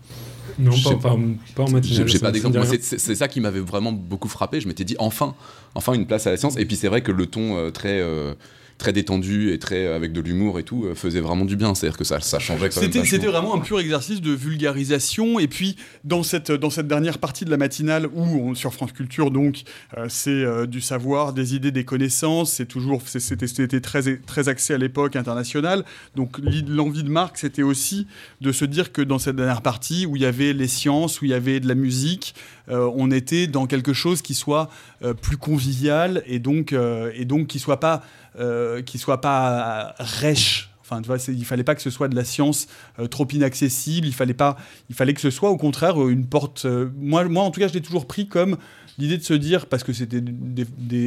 Non, 0.58 0.72
pas, 0.72 0.90
pas, 0.96 1.16
pas 1.54 1.62
en 1.62 1.70
matinale. 1.70 2.08
j'ai 2.08 2.18
pas 2.18 2.32
d'exemple. 2.32 2.58
c'est 2.80 3.14
ça 3.14 3.28
qui 3.28 3.40
m'avait 3.40 3.60
vraiment 3.60 3.92
beaucoup 3.92 4.26
frappé. 4.28 4.60
Je 4.60 4.66
m'étais 4.66 4.82
dit 4.84 4.96
enfin, 4.98 5.34
enfin 5.76 5.92
une 5.92 6.04
place 6.04 6.26
à 6.26 6.30
la 6.32 6.36
science. 6.36 6.56
Et 6.56 6.64
puis 6.64 6.74
c'est 6.74 6.88
vrai 6.88 7.00
que 7.00 7.12
le 7.12 7.26
ton 7.26 7.56
euh, 7.56 7.70
très 7.70 8.00
euh, 8.00 8.34
très 8.78 8.92
détendu 8.92 9.52
et 9.52 9.58
très 9.58 9.86
avec 9.88 10.12
de 10.12 10.20
l'humour 10.20 10.58
et 10.58 10.62
tout 10.62 10.84
euh, 10.84 10.94
faisait 10.94 11.20
vraiment 11.20 11.44
du 11.44 11.56
bien. 11.56 11.74
C'est-à-dire 11.74 11.98
que 11.98 12.04
ça, 12.04 12.20
ça 12.20 12.38
changeait. 12.38 12.70
C'était, 12.70 13.18
vraiment 13.26 13.54
un 13.56 13.58
pur 13.58 13.80
exercice 13.80 14.20
de 14.20 14.32
vulgarisation. 14.32 15.38
Et 15.38 15.48
puis, 15.48 15.76
dans 16.04 16.22
cette, 16.22 16.52
dans 16.52 16.70
cette 16.70 16.86
dernière 16.86 17.18
partie 17.18 17.44
de 17.44 17.50
la 17.50 17.56
matinale, 17.56 18.06
où 18.14 18.22
on- 18.22 18.54
sur 18.54 18.72
France 18.72 18.92
Culture, 18.92 19.30
donc, 19.30 19.62
euh, 19.96 20.06
c'est 20.08 20.30
euh, 20.30 20.66
du 20.66 20.80
savoir, 20.80 21.32
des 21.32 21.54
idées, 21.54 21.72
des 21.72 21.84
connaissances. 21.84 22.52
C'est 22.52 22.66
toujours, 22.66 23.02
c'était, 23.04 23.46
c'était 23.46 23.80
très, 23.80 24.16
très 24.18 24.48
axé 24.48 24.74
à 24.74 24.78
l'époque 24.78 25.16
internationale. 25.16 25.84
Donc, 26.14 26.38
l'envie 26.68 27.02
de 27.02 27.10
Marc, 27.10 27.38
c'était 27.38 27.62
aussi 27.62 28.06
de 28.40 28.52
se 28.52 28.64
dire 28.64 28.92
que 28.92 29.02
dans 29.02 29.18
cette 29.18 29.36
dernière 29.36 29.62
partie, 29.62 30.06
où 30.06 30.16
il 30.16 30.22
y 30.22 30.26
avait 30.26 30.52
les 30.52 30.68
sciences, 30.68 31.20
où 31.20 31.24
il 31.24 31.32
y 31.32 31.34
avait 31.34 31.60
de 31.60 31.66
la 31.66 31.74
musique, 31.74 32.34
euh, 32.70 32.90
on 32.94 33.10
était 33.10 33.46
dans 33.46 33.66
quelque 33.66 33.92
chose 33.92 34.22
qui 34.22 34.34
soit 34.34 34.68
euh, 35.02 35.14
plus 35.14 35.36
convivial 35.36 36.22
et 36.26 36.38
donc, 36.38 36.72
euh, 36.72 37.10
et 37.14 37.24
donc 37.24 37.46
qui 37.46 37.58
soit 37.58 37.80
pas, 37.80 38.02
euh, 38.38 38.82
qui 38.82 38.98
soit 38.98 39.20
pas 39.20 39.94
rêche. 39.98 40.70
Enfin, 40.80 41.02
tu 41.02 41.08
vois, 41.08 41.18
il 41.28 41.44
fallait 41.44 41.64
pas 41.64 41.74
que 41.74 41.82
ce 41.82 41.90
soit 41.90 42.08
de 42.08 42.16
la 42.16 42.24
science 42.24 42.66
euh, 42.98 43.06
trop 43.08 43.28
inaccessible. 43.30 44.06
Il 44.06 44.14
fallait 44.14 44.32
pas, 44.32 44.56
il 44.88 44.94
fallait 44.94 45.12
que 45.12 45.20
ce 45.20 45.28
soit 45.30 45.50
au 45.50 45.58
contraire 45.58 46.02
euh, 46.02 46.08
une 46.10 46.26
porte. 46.26 46.64
euh, 46.64 46.88
moi, 46.96 47.24
moi, 47.24 47.42
en 47.44 47.50
tout 47.50 47.60
cas, 47.60 47.68
je 47.68 47.74
l'ai 47.74 47.82
toujours 47.82 48.06
pris 48.06 48.26
comme 48.26 48.56
l'idée 48.96 49.18
de 49.18 49.22
se 49.22 49.34
dire 49.34 49.66
parce 49.66 49.84
que 49.84 49.92
c'était 49.92 50.22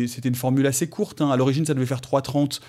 c'était 0.08 0.30
une 0.30 0.36
formule 0.36 0.68
assez 0.68 0.88
courte. 0.88 1.22
hein. 1.22 1.32
À 1.32 1.36
l'origine, 1.38 1.66
ça 1.66 1.74
devait 1.74 1.88
faire 1.88 2.02
3,30. 2.02 2.60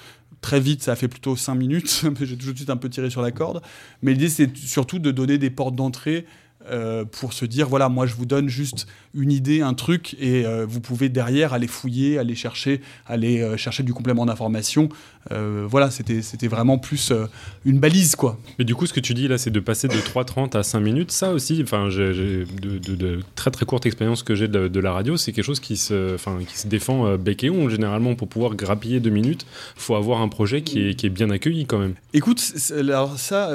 Très 0.41 0.59
vite, 0.59 0.83
ça 0.83 0.93
a 0.93 0.97
fait 0.97 1.07
plutôt 1.07 1.37
5 1.37 1.55
minutes. 1.55 2.03
J'ai 2.23 2.37
tout 2.37 2.51
de 2.51 2.57
suite 2.57 2.71
un 2.71 2.79
peu 2.79 2.89
tiré 2.89 3.11
sur 3.11 3.21
la 3.21 3.31
corde. 3.31 3.61
Mais 4.01 4.13
l'idée, 4.13 4.31
c'est 4.31 4.57
surtout 4.57 4.99
de 4.99 5.11
donner 5.11 5.37
des 5.37 5.51
portes 5.51 5.77
d'entrée 5.77 6.25
euh, 6.71 7.05
pour 7.05 7.33
se 7.33 7.45
dire 7.45 7.69
voilà, 7.69 7.89
moi, 7.89 8.07
je 8.07 8.15
vous 8.15 8.27
donne 8.27 8.49
juste 8.49 8.87
une 9.15 9.33
idée, 9.33 9.61
un 9.63 9.75
truc, 9.75 10.15
et 10.19 10.47
euh, 10.47 10.65
vous 10.67 10.81
pouvez 10.81 11.09
derrière 11.09 11.53
aller 11.53 11.67
fouiller, 11.67 12.19
aller 12.19 12.35
chercher, 12.35 12.81
aller 13.07 13.41
euh, 13.41 13.57
chercher 13.57 13.83
du 13.83 13.93
complément 13.93 14.27
d'information. 14.27 14.89
Euh, 15.31 15.65
voilà, 15.69 15.91
c'était 15.91 16.21
c'était 16.21 16.49
vraiment 16.49 16.79
plus 16.79 17.13
euh, 17.13 17.27
une 17.65 17.79
balise, 17.79 18.17
quoi. 18.17 18.39
Mais 18.59 18.65
du 18.65 18.75
coup, 18.75 18.87
ce 18.87 18.93
que 18.93 18.99
tu 19.01 19.15
dis 19.15 19.29
là, 19.29 19.39
c'est 19.39 19.51
de 19.51 19.61
passer 19.61 19.87
de 19.87 19.95
3.30 19.95 20.57
à 20.57 20.63
5 20.65 20.81
minutes. 20.81 21.13
Ça 21.13 21.33
aussi, 21.33 21.61
enfin, 21.63 21.91
j'ai 21.91 22.13
j'ai 22.13 22.45
de, 22.61 22.79
de- 22.79 22.95
de 22.97 23.21
très 23.37 23.51
très 23.53 23.65
courte 23.65 23.87
expérience 23.87 24.23
que 24.25 24.35
j'ai 24.35 24.49
de, 24.49 24.67
de 24.69 24.81
la 24.81 24.93
radio, 24.93 25.17
c'est 25.17 25.33
quelque 25.33 25.45
chose 25.45 25.61
qui 25.61 25.77
se, 25.77 26.15
enfin, 26.17 26.39
qui 26.47 26.59
se 26.59 26.67
défend 26.67 27.07
euh, 27.07 27.17
bec 27.17 27.45
et 27.45 27.51
ongle. 27.51 27.71
Généralement, 27.71 28.15
pour 28.17 28.27
pouvoir 28.29 28.55
grappiller 28.57 28.99
deux 28.99 29.11
minutes, 29.11 29.47
faut 29.77 29.95
avoir 29.95 30.21
un 30.23 30.29
projet 30.29 30.63
qui 30.63 30.89
est, 30.89 30.95
qui 30.95 31.07
est 31.07 31.11
bien 31.11 31.31
accueilli 31.31 31.67
quand 31.67 31.79
même. 31.79 31.95
Écoute, 32.15 32.41
c'est- 32.41 32.79
alors 32.79 33.19
ça, 33.19 33.51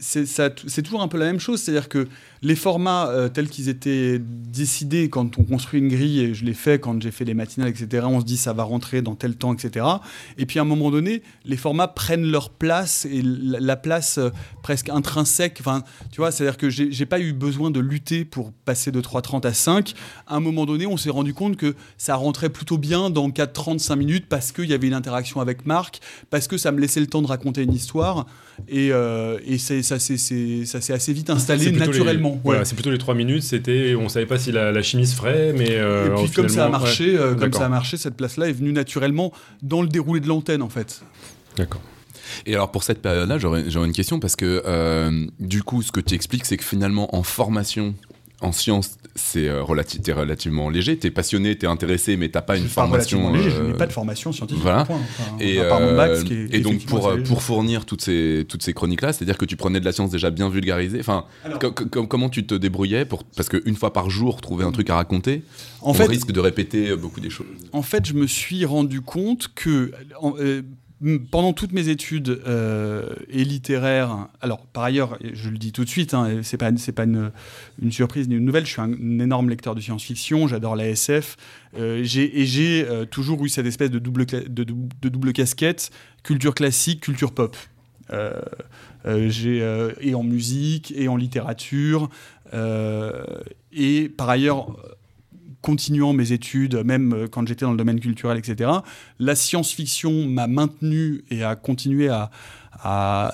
c'est 0.00 0.26
ça- 0.26 0.50
c'est 0.66 0.82
toujours 0.82 1.02
un 1.02 1.08
peu 1.08 1.16
la 1.18 1.26
même 1.26 1.40
chose, 1.40 1.60
c'est-à-dire 1.62 1.88
que 1.88 2.08
les 2.42 2.54
formats 2.56 3.08
euh, 3.08 3.28
tels 3.30 3.48
qu'ils 3.48 3.68
étaient 3.70 4.20
décidés 4.20 5.08
quand 5.08 5.38
on 5.38 5.44
construit 5.44 5.80
une 5.80 5.88
grille, 5.88 6.20
et 6.20 6.34
je 6.34 6.44
l'ai 6.44 6.52
fait 6.54 6.78
quand 6.78 7.00
j'ai 7.02 7.10
fait 7.10 7.24
les 7.24 7.34
matinales, 7.34 7.70
etc., 7.70 8.04
on 8.08 8.20
se 8.20 8.24
dit 8.26 8.36
ça 8.36 8.52
va 8.52 8.62
rentrer 8.62 9.00
dans 9.02 9.14
tel 9.14 9.34
temps, 9.34 9.54
etc. 9.54 9.86
Et 10.38 10.44
puis 10.46 10.58
à 10.58 10.62
un 10.62 10.66
moment 10.66 10.90
donné, 10.90 11.05
les 11.44 11.56
formats 11.56 11.88
prennent 11.88 12.30
leur 12.30 12.50
place, 12.50 13.04
et 13.04 13.22
la, 13.22 13.60
la 13.60 13.76
place 13.76 14.18
euh, 14.18 14.30
presque 14.62 14.88
intrinsèque, 14.88 15.58
enfin, 15.60 15.82
tu 16.10 16.20
vois, 16.20 16.30
c'est-à-dire 16.30 16.56
que 16.56 16.70
j'ai 16.70 17.06
pas 17.06 17.20
eu 17.20 17.32
besoin 17.32 17.70
de 17.70 17.80
lutter 17.80 18.24
pour 18.24 18.52
passer 18.52 18.90
de 18.90 19.00
3.30 19.00 19.46
à 19.46 19.52
5. 19.52 19.94
À 20.26 20.36
un 20.36 20.40
moment 20.40 20.66
donné, 20.66 20.86
on 20.86 20.96
s'est 20.96 21.10
rendu 21.10 21.34
compte 21.34 21.56
que 21.56 21.74
ça 21.98 22.16
rentrait 22.16 22.50
plutôt 22.50 22.78
bien 22.78 23.10
dans 23.10 23.28
4.35 23.28 23.96
minutes 23.96 24.26
parce 24.28 24.52
qu'il 24.52 24.68
y 24.68 24.74
avait 24.74 24.88
une 24.88 24.94
interaction 24.94 25.40
avec 25.40 25.66
Marc, 25.66 26.00
parce 26.30 26.48
que 26.48 26.58
ça 26.58 26.72
me 26.72 26.80
laissait 26.80 27.00
le 27.00 27.06
temps 27.06 27.22
de 27.22 27.26
raconter 27.26 27.62
une 27.62 27.74
histoire. 27.74 28.26
Et, 28.68 28.90
euh, 28.92 29.38
et 29.46 29.58
c'est- 29.58 29.82
ça 29.82 29.98
s'est 29.98 30.16
c'est- 30.16 30.64
ça 30.64 30.80
s'est 30.80 30.92
assez 30.92 31.12
vite 31.12 31.28
installé 31.30 31.70
naturellement. 31.72 32.30
les- 32.30 32.34
ouais. 32.36 32.40
Voilà, 32.44 32.64
c'est 32.64 32.74
plutôt 32.74 32.90
les 32.90 32.98
3 32.98 33.14
minutes. 33.14 33.42
C'était, 33.42 33.94
on 33.94 34.08
savait 34.08 34.26
pas 34.26 34.38
si 34.38 34.50
la, 34.52 34.72
la 34.72 34.82
chimie 34.82 35.06
se 35.06 35.14
ferait, 35.14 35.52
mais 35.52 35.72
euh, 35.72 36.06
et 36.06 36.22
puis 36.22 36.30
comme 36.32 36.48
ça 36.48 36.64
a 36.66 36.68
marché, 36.68 37.16
euh, 37.18 37.34
comme 37.34 37.52
ça 37.52 37.66
a 37.66 37.68
marché, 37.68 37.96
cette 37.96 38.16
place-là 38.16 38.48
est 38.48 38.52
venue 38.52 38.72
naturellement 38.72 39.32
dans 39.62 39.82
le 39.82 39.88
déroulé 39.88 40.20
de 40.20 40.28
l'antenne 40.28 40.62
en 40.62 40.68
fait. 40.70 41.02
D'accord. 41.56 41.80
Et 42.44 42.54
alors 42.54 42.72
pour 42.72 42.82
cette 42.82 43.00
période-là, 43.02 43.38
j'aurais 43.38 43.70
j'aurais 43.70 43.86
une 43.86 43.92
question 43.92 44.18
parce 44.20 44.36
que 44.36 44.62
euh, 44.66 45.26
du 45.38 45.62
coup, 45.62 45.82
ce 45.82 45.92
que 45.92 46.00
tu 46.00 46.14
expliques, 46.14 46.44
c'est 46.44 46.56
que 46.56 46.64
finalement, 46.64 47.14
en 47.14 47.22
formation, 47.22 47.94
en 48.42 48.52
sciences, 48.52 48.98
c'est 49.14 49.48
euh, 49.48 49.62
relati- 49.62 50.12
relativement 50.12 50.68
léger. 50.68 50.98
T'es 50.98 51.10
passionné, 51.10 51.56
t'es 51.56 51.66
intéressé, 51.66 52.16
mais 52.18 52.28
t'as 52.28 52.42
pas 52.42 52.58
une 52.58 52.68
formation. 52.68 53.32
léger, 53.32 53.50
je 53.50 53.56
euh, 53.62 53.68
n'ai 53.68 53.72
pas 53.74 53.86
de 53.86 53.92
formation 53.92 54.30
scientifique. 54.30 54.62
voilà. 54.62 54.84
point. 54.84 54.96
Enfin, 54.98 55.36
Et, 55.40 55.56
bac, 55.56 56.24
qui 56.24 56.46
et 56.52 56.60
donc 56.60 56.84
pour, 56.84 57.08
euh, 57.08 57.22
pour 57.22 57.42
fournir 57.42 57.86
toutes 57.86 58.02
ces, 58.02 58.44
toutes 58.48 58.62
ces 58.62 58.74
chroniques-là, 58.74 59.12
c'est-à-dire 59.14 59.38
que 59.38 59.46
tu 59.46 59.56
prenais 59.56 59.80
de 59.80 59.84
la 59.86 59.92
science 59.92 60.10
déjà 60.10 60.30
bien 60.30 60.50
vulgarisée. 60.50 61.00
Enfin, 61.00 61.24
Alors- 61.44 61.58
co- 61.58 61.70
co- 61.72 62.06
comment 62.06 62.28
tu 62.28 62.44
te 62.46 62.54
débrouillais 62.54 63.06
pour 63.06 63.24
parce 63.24 63.48
qu'une 63.48 63.76
fois 63.76 63.92
par 63.94 64.10
jour 64.10 64.40
trouver 64.42 64.64
un 64.64 64.72
truc 64.72 64.90
à 64.90 64.96
raconter, 64.96 65.42
En 65.80 65.90
on 65.90 65.94
fait, 65.94 66.06
risque 66.06 66.30
de 66.30 66.40
répéter 66.40 66.94
beaucoup 66.96 67.20
des 67.20 67.30
choses. 67.30 67.46
En 67.72 67.82
fait, 67.82 68.04
je 68.06 68.12
me 68.12 68.26
suis 68.26 68.64
rendu 68.66 69.00
compte 69.00 69.48
que 69.54 69.92
en- 70.20 70.34
euh, 70.38 70.60
pendant 71.30 71.52
toutes 71.52 71.72
mes 71.72 71.88
études 71.88 72.40
euh, 72.46 73.10
et 73.28 73.44
littéraires, 73.44 74.28
alors 74.40 74.66
par 74.66 74.84
ailleurs, 74.84 75.18
je 75.34 75.50
le 75.50 75.58
dis 75.58 75.70
tout 75.72 75.84
de 75.84 75.90
suite, 75.90 76.14
hein, 76.14 76.40
c'est 76.42 76.56
pas 76.56 76.70
pas 76.72 77.04
une, 77.04 77.32
surprise 77.90 78.28
ni 78.28 78.36
une 78.36 78.44
nouvelle. 78.46 78.64
Je 78.64 78.70
suis 78.72 78.80
un, 78.80 78.92
énorme 79.18 79.50
lecteur 79.50 79.74
de 79.74 79.80
science-fiction, 79.80 80.48
j'adore 80.48 80.74
la 80.74 80.88
SF, 80.88 81.36
euh, 81.78 81.98
et 82.02 82.46
j'ai 82.46 82.86
euh, 82.88 83.04
toujours 83.04 83.44
eu 83.44 83.50
cette 83.50 83.66
espèce 83.66 83.90
de 83.90 83.98
double 83.98 84.24
de, 84.24 84.64
dou- 84.64 84.88
de 85.02 85.08
double 85.10 85.34
casquette, 85.34 85.90
culture 86.22 86.54
classique, 86.54 87.00
culture 87.00 87.32
pop. 87.32 87.56
Et 89.04 90.14
en 90.14 90.22
musique 90.22 90.94
et 90.96 91.08
en 91.08 91.16
littérature 91.16 92.08
et 93.72 94.08
par 94.08 94.30
ailleurs 94.30 94.76
continuant 95.62 96.12
mes 96.12 96.32
études, 96.32 96.76
même 96.84 97.12
euh, 97.12 97.28
quand 97.28 97.46
j'étais 97.46 97.64
dans 97.64 97.72
le 97.72 97.76
domaine 97.76 98.00
culturel, 98.00 98.38
etc., 98.38 98.70
la 99.18 99.34
science-fiction 99.34 100.26
m'a 100.26 100.46
maintenu 100.46 101.24
et 101.30 101.42
a 101.42 101.56
continué 101.56 102.08
à, 102.08 102.30
euh, 102.84 103.28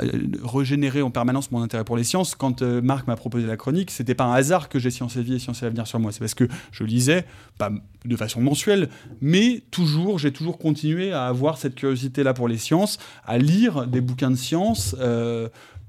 régénérer 0.45 1.02
en 1.02 1.11
permanence 1.11 1.50
mon 1.50 1.62
intérêt 1.62 1.85
pour 1.85 1.97
les 1.97 2.05
sciences. 2.05 2.35
Quand 2.35 2.62
euh, 2.62 2.81
Marc 2.81 3.07
m'a 3.07 3.17
proposé 3.17 3.47
la 3.47 3.57
chronique, 3.57 3.91
c'était 3.91 4.14
pas 4.14 4.25
un 4.25 4.35
hasard 4.35 4.69
que 4.69 4.79
j'ai 4.79 4.91
Sciences 4.91 5.17
et 5.17 5.23
Vie 5.23 5.35
et 5.35 5.38
Sciences 5.38 5.62
et 5.62 5.67
Avenir 5.67 5.87
sur 5.87 5.99
moi. 5.99 6.12
C'est 6.12 6.21
parce 6.21 6.35
que 6.35 6.49
je 6.71 6.85
lisais, 6.85 7.26
pas 7.59 7.71
de 8.05 8.17
façon 8.17 8.41
mensuelle, 8.41 8.88
mais 9.21 9.62
toujours, 9.71 10.19
j'ai 10.19 10.33
toujours 10.33 10.59
continué 10.59 11.12
à 11.12 11.26
avoir 11.26 11.59
cette 11.59 11.75
curiosité-là 11.75 12.35
pour 12.35 12.47
les 12.49 12.59
sciences, 12.59 12.99
à 13.25 13.38
lire 13.38 13.87
des 13.87 14.00
bouquins 14.00 14.31
de 14.31 14.37
sciences, 14.37 14.97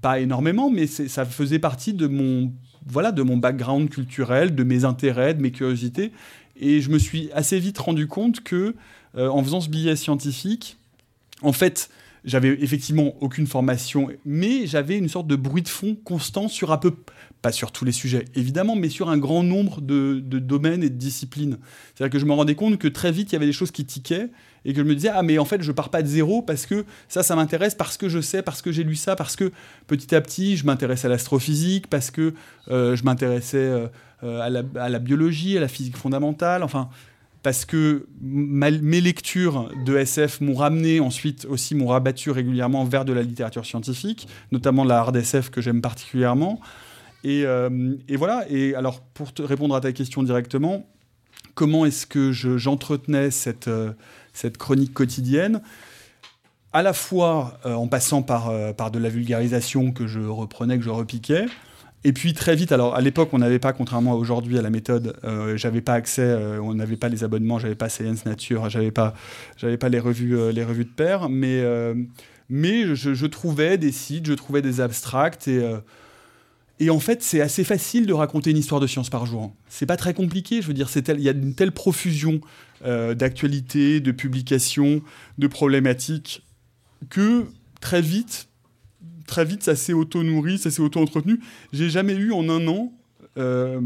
pas 0.02 0.20
énormément, 0.20 0.70
mais 0.70 0.86
ça 0.86 1.26
faisait 1.26 1.60
partie 1.60 1.94
de 1.94 2.08
mon 2.08 2.52
voilà, 2.88 3.12
de 3.12 3.22
mon 3.22 3.38
background 3.38 3.90
culturel, 3.90 4.56
de 4.56 4.64
mes 4.64 4.86
intérêts, 4.86 5.34
de 5.34 5.42
mes 5.42 5.52
curiosités. 5.52 6.12
Et 6.56 6.82
je 6.82 6.90
me 6.90 7.00
suis 7.00 7.30
assez 7.34 7.60
vite 7.60 7.78
rendu 7.78 8.08
compte 8.08 8.42
que, 8.42 8.76
euh, 9.16 9.28
en 9.28 9.44
faisant 9.44 9.62
ce 9.62 9.70
billet 9.70 9.96
scientifique, 9.96 10.78
en 11.42 11.52
fait, 11.52 11.90
j'avais 12.26 12.50
effectivement 12.62 13.16
aucune 13.22 13.48
formation, 13.48 14.10
mais 14.26 14.66
j'avais 14.66 14.98
une 14.98 15.10
sorte 15.10 15.28
de 15.28 15.36
bruit 15.36 15.62
de 15.62 15.68
fond 15.68 15.98
constant 16.04 16.48
sur 16.48 16.72
un 16.72 16.78
peu, 16.78 16.94
pas 17.42 17.52
sur 17.52 17.72
tous 17.72 17.84
les 17.84 17.92
sujets 17.92 18.26
évidemment, 18.36 18.76
mais 18.76 18.90
sur 18.90 19.10
un 19.10 19.18
grand 19.18 19.44
nombre 19.44 19.82
de, 19.82 20.22
de 20.24 20.40
domaines 20.40 20.84
et 20.84 20.90
de 20.90 20.96
disciplines. 20.96 21.58
C'est-à-dire 21.94 22.14
que 22.14 22.20
je 22.20 22.26
me 22.26 22.34
rendais 22.34 22.56
compte 22.56 22.78
que 22.78 22.88
très 22.88 23.12
vite, 23.12 23.32
il 23.32 23.34
y 23.34 23.36
avait 23.36 23.46
des 23.46 23.52
choses 23.52 23.72
qui 23.72 23.86
tiquaient 23.86 24.30
et 24.66 24.74
que 24.74 24.80
je 24.80 24.84
me 24.86 24.96
disais, 24.96 25.10
ah 25.14 25.24
mais 25.24 25.38
en 25.40 25.46
fait, 25.46 25.62
je 25.62 25.72
pars 25.72 25.90
pas 25.90 26.02
de 26.02 26.08
zéro 26.08 26.42
parce 26.42 26.66
que 26.66 26.86
ça, 27.10 27.22
ça 27.24 27.36
m'intéresse, 27.36 27.76
parce 27.76 27.98
que 27.98 28.08
je 28.10 28.22
sais, 28.22 28.42
parce 28.42 28.62
que 28.62 28.72
j'ai 28.72 28.84
lu 28.84 28.96
ça, 28.96 29.16
parce 29.16 29.36
que 29.36 29.52
petit 29.88 30.14
à 30.16 30.22
petit, 30.22 30.56
je 30.58 30.66
m'intéresse 30.66 31.04
à 31.06 31.10
l'astrophysique, 31.10 31.88
parce 31.88 32.12
que 32.12 32.34
euh, 32.70 32.96
je 32.96 33.04
m'intéressais 33.04 33.58
euh, 33.58 33.88
euh, 34.24 34.40
à, 34.42 34.50
la, 34.50 34.64
à 34.80 34.90
la 34.90 35.00
biologie, 35.00 35.58
à 35.58 35.62
la 35.62 35.68
physique 35.68 35.98
fondamentale, 35.98 36.64
enfin, 36.64 36.90
parce 37.42 37.66
que 37.66 38.08
mes 38.22 39.02
lectures 39.02 39.70
de 39.86 39.98
SF 39.98 40.40
m'ont 40.40 40.54
ramené 40.56 41.02
ensuite 41.02 41.46
aussi, 41.50 41.76
m'ont 41.76 41.88
rabattu 41.88 42.32
régulièrement 42.32 42.86
vers 42.86 43.04
de 43.04 43.12
la 43.12 43.22
littérature 43.22 43.66
scientifique, 43.66 44.30
notamment 44.54 44.86
la 44.86 45.00
hard 45.00 45.18
SF 45.18 45.50
que 45.50 45.60
j'aime 45.60 45.82
particulièrement. 45.82 46.62
Et, 47.26 47.44
et 48.08 48.16
voilà, 48.16 48.46
et 48.50 48.76
alors 48.76 49.02
pour 49.02 49.28
répondre 49.40 49.76
à 49.76 49.82
ta 49.82 49.92
question 49.92 50.24
directement, 50.24 50.86
comment 51.54 51.86
est-ce 51.86 52.06
que 52.06 52.32
je- 52.32 52.58
j'entretenais 52.58 53.30
cette, 53.30 53.70
cette 54.34 54.58
chronique 54.58 54.94
quotidienne 54.94 55.62
à 56.74 56.82
la 56.82 56.94
fois 56.94 57.60
euh, 57.66 57.76
en 57.76 57.88
passant 57.88 58.24
par, 58.24 58.50
euh, 58.50 58.74
par 58.74 58.92
de 58.92 59.00
la 59.00 59.10
vulgarisation 59.10 59.92
que 59.92 60.08
je 60.08 60.20
reprenais, 60.20 60.78
que 60.78 60.84
je 60.84 60.90
repiquais, 60.90 61.46
et 62.04 62.12
puis 62.12 62.34
très 62.34 62.56
vite, 62.56 62.72
alors 62.74 62.96
à 62.96 63.02
l'époque, 63.02 63.30
on 63.32 63.38
n'avait 63.38 63.60
pas, 63.60 63.72
contrairement 63.72 64.14
aujourd'hui, 64.14 64.58
à 64.58 64.62
la 64.62 64.72
méthode, 64.72 65.16
euh, 65.24 65.56
j'avais 65.56 65.82
pas 65.82 65.94
accès, 65.94 66.22
euh, 66.24 66.60
on 66.62 66.74
n'avait 66.74 66.98
pas 66.98 67.08
les 67.08 67.24
abonnements, 67.24 67.60
j'avais 67.60 67.76
pas 67.76 67.88
Science 67.90 68.26
Nature, 68.26 68.70
j'avais 68.70 68.92
pas, 68.92 69.14
j'avais 69.56 69.78
pas 69.78 69.88
les 69.88 70.00
revues, 70.00 70.52
les 70.52 70.64
revues 70.66 70.84
de 70.84 70.90
pair, 70.90 71.30
mais, 71.30 71.64
mais 72.50 72.94
je, 72.96 73.14
je 73.14 73.26
trouvais 73.26 73.78
des 73.78 73.94
sites, 73.94 74.26
je 74.26 74.34
trouvais 74.34 74.62
des 74.62 74.82
abstracts 74.82 75.48
et 75.48 75.64
et 76.80 76.90
en 76.90 77.00
fait, 77.00 77.22
c'est 77.22 77.42
assez 77.42 77.64
facile 77.64 78.06
de 78.06 78.14
raconter 78.14 78.52
une 78.52 78.58
histoire 78.58 78.82
de 78.82 78.88
science 78.88 79.10
par 79.10 79.26
jour. 79.26 79.54
C'est 79.70 79.86
pas 79.86 79.98
très 79.98 80.14
compliqué. 80.14 80.62
Je 80.62 80.68
veux 80.68 80.74
dire, 80.74 80.90
il 80.96 81.22
y 81.22 81.30
a 81.30 81.32
une 81.32 81.54
telle 81.54 81.72
profusion 81.72 82.42
euh, 82.84 83.14
d'actualités, 83.14 84.00
de 84.00 84.12
publications, 84.12 85.02
de 85.38 85.48
problématiques 85.48 86.44
que 87.10 87.46
très 87.80 88.02
vite, 88.02 88.48
très 89.28 89.46
vite, 89.46 89.64
ça 89.64 89.76
s'est 89.76 89.94
auto-nourri, 89.94 90.58
ça 90.58 90.72
s'est 90.72 90.82
auto-entretenu. 90.82 91.40
J'ai 91.74 91.90
jamais 91.90 92.16
eu 92.16 92.32
en 92.32 92.50
un 92.50 92.68
an 92.68 92.92
euh, 93.38 93.80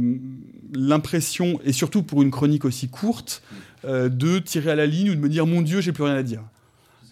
l'impression, 0.73 1.59
et 1.63 1.73
surtout 1.73 2.03
pour 2.03 2.21
une 2.21 2.31
chronique 2.31 2.65
aussi 2.65 2.89
courte, 2.89 3.43
euh, 3.85 4.09
de 4.09 4.39
tirer 4.39 4.71
à 4.71 4.75
la 4.75 4.85
ligne 4.85 5.11
ou 5.11 5.15
de 5.15 5.19
me 5.19 5.29
dire 5.29 5.45
mon 5.45 5.61
Dieu, 5.61 5.81
j'ai 5.81 5.91
plus 5.91 6.03
rien 6.03 6.15
à 6.15 6.23
dire. 6.23 6.43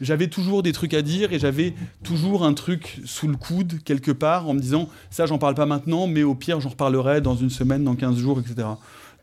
J'avais 0.02 0.28
toujours 0.28 0.64
des 0.64 0.72
trucs 0.72 0.94
à 0.94 1.02
dire 1.02 1.32
et 1.34 1.40
j'avais 1.40 1.74
toujours 2.04 2.46
un 2.46 2.54
truc 2.54 3.00
sous 3.06 3.28
le 3.28 3.36
coude 3.36 3.84
quelque 3.84 4.12
part 4.12 4.48
en 4.50 4.54
me 4.54 4.60
disant 4.60 4.90
ça 5.10 5.26
j'en 5.26 5.38
parle 5.38 5.56
pas 5.56 5.66
maintenant 5.66 6.08
mais 6.08 6.24
au 6.24 6.36
pire 6.36 6.60
j'en 6.60 6.70
reparlerai 6.70 7.22
dans 7.22 7.36
une 7.36 7.50
semaine, 7.50 7.84
dans 7.84 7.96
15 7.96 8.18
jours, 8.18 8.40
etc. 8.40 8.68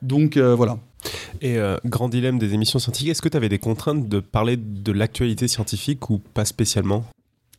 Donc 0.02 0.36
euh, 0.36 0.54
voilà. 0.54 0.78
Et 1.40 1.58
euh, 1.58 1.76
grand 1.84 2.08
dilemme 2.08 2.38
des 2.38 2.54
émissions 2.54 2.78
scientifiques, 2.78 3.10
est-ce 3.10 3.22
que 3.22 3.28
tu 3.28 3.36
avais 3.36 3.48
des 3.48 3.58
contraintes 3.58 4.08
de 4.08 4.20
parler 4.20 4.56
de 4.56 4.92
l'actualité 4.92 5.48
scientifique 5.48 6.10
ou 6.10 6.18
pas 6.18 6.44
spécialement? 6.44 7.04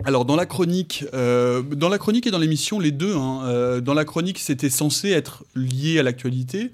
Alors 0.05 0.25
dans 0.25 0.36
la 0.36 0.46
chronique, 0.46 1.05
euh, 1.13 1.62
dans 1.62 1.89
la 1.89 1.98
chronique 1.98 2.27
et 2.27 2.32
dans 2.32 2.39
l'émission, 2.39 2.79
les 2.79 2.91
deux. 2.91 3.15
hein, 3.15 3.79
dans 3.82 3.93
la 3.93 4.05
chronique, 4.05 4.39
c'était 4.39 4.70
censé 4.70 5.10
être 5.10 5.43
lié 5.55 6.00
à 6.00 6.03
l'actualité. 6.03 6.72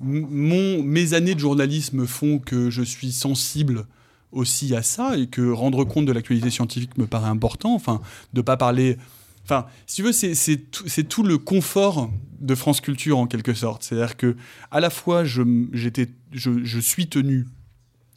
Mon, 0.00 0.82
mes 0.82 1.14
années 1.14 1.34
de 1.34 1.40
journalisme 1.40 2.06
font 2.06 2.38
que 2.38 2.70
je 2.70 2.82
suis 2.82 3.12
sensible 3.12 3.86
aussi 4.32 4.74
à 4.74 4.82
ça 4.82 5.16
et 5.16 5.26
que 5.26 5.50
rendre 5.50 5.84
compte 5.84 6.06
de 6.06 6.12
l'actualité 6.12 6.50
scientifique 6.50 6.96
me 6.98 7.06
paraît 7.06 7.28
important. 7.28 7.74
Enfin, 7.74 8.00
de 8.32 8.40
pas 8.40 8.56
parler. 8.56 8.98
Enfin, 9.44 9.66
si 9.86 9.96
tu 9.96 10.02
veux, 10.02 10.12
c'est 10.12 10.56
tout, 10.70 10.84
tout 11.08 11.22
le 11.22 11.38
confort 11.38 12.10
de 12.40 12.54
France 12.54 12.80
Culture 12.80 13.18
en 13.18 13.26
quelque 13.26 13.54
sorte. 13.54 13.82
C'est-à-dire 13.82 14.16
que 14.16 14.36
à 14.70 14.80
la 14.80 14.90
fois, 14.90 15.24
je, 15.24 15.42
je, 15.72 16.64
je 16.64 16.80
suis 16.80 17.08
tenu 17.08 17.46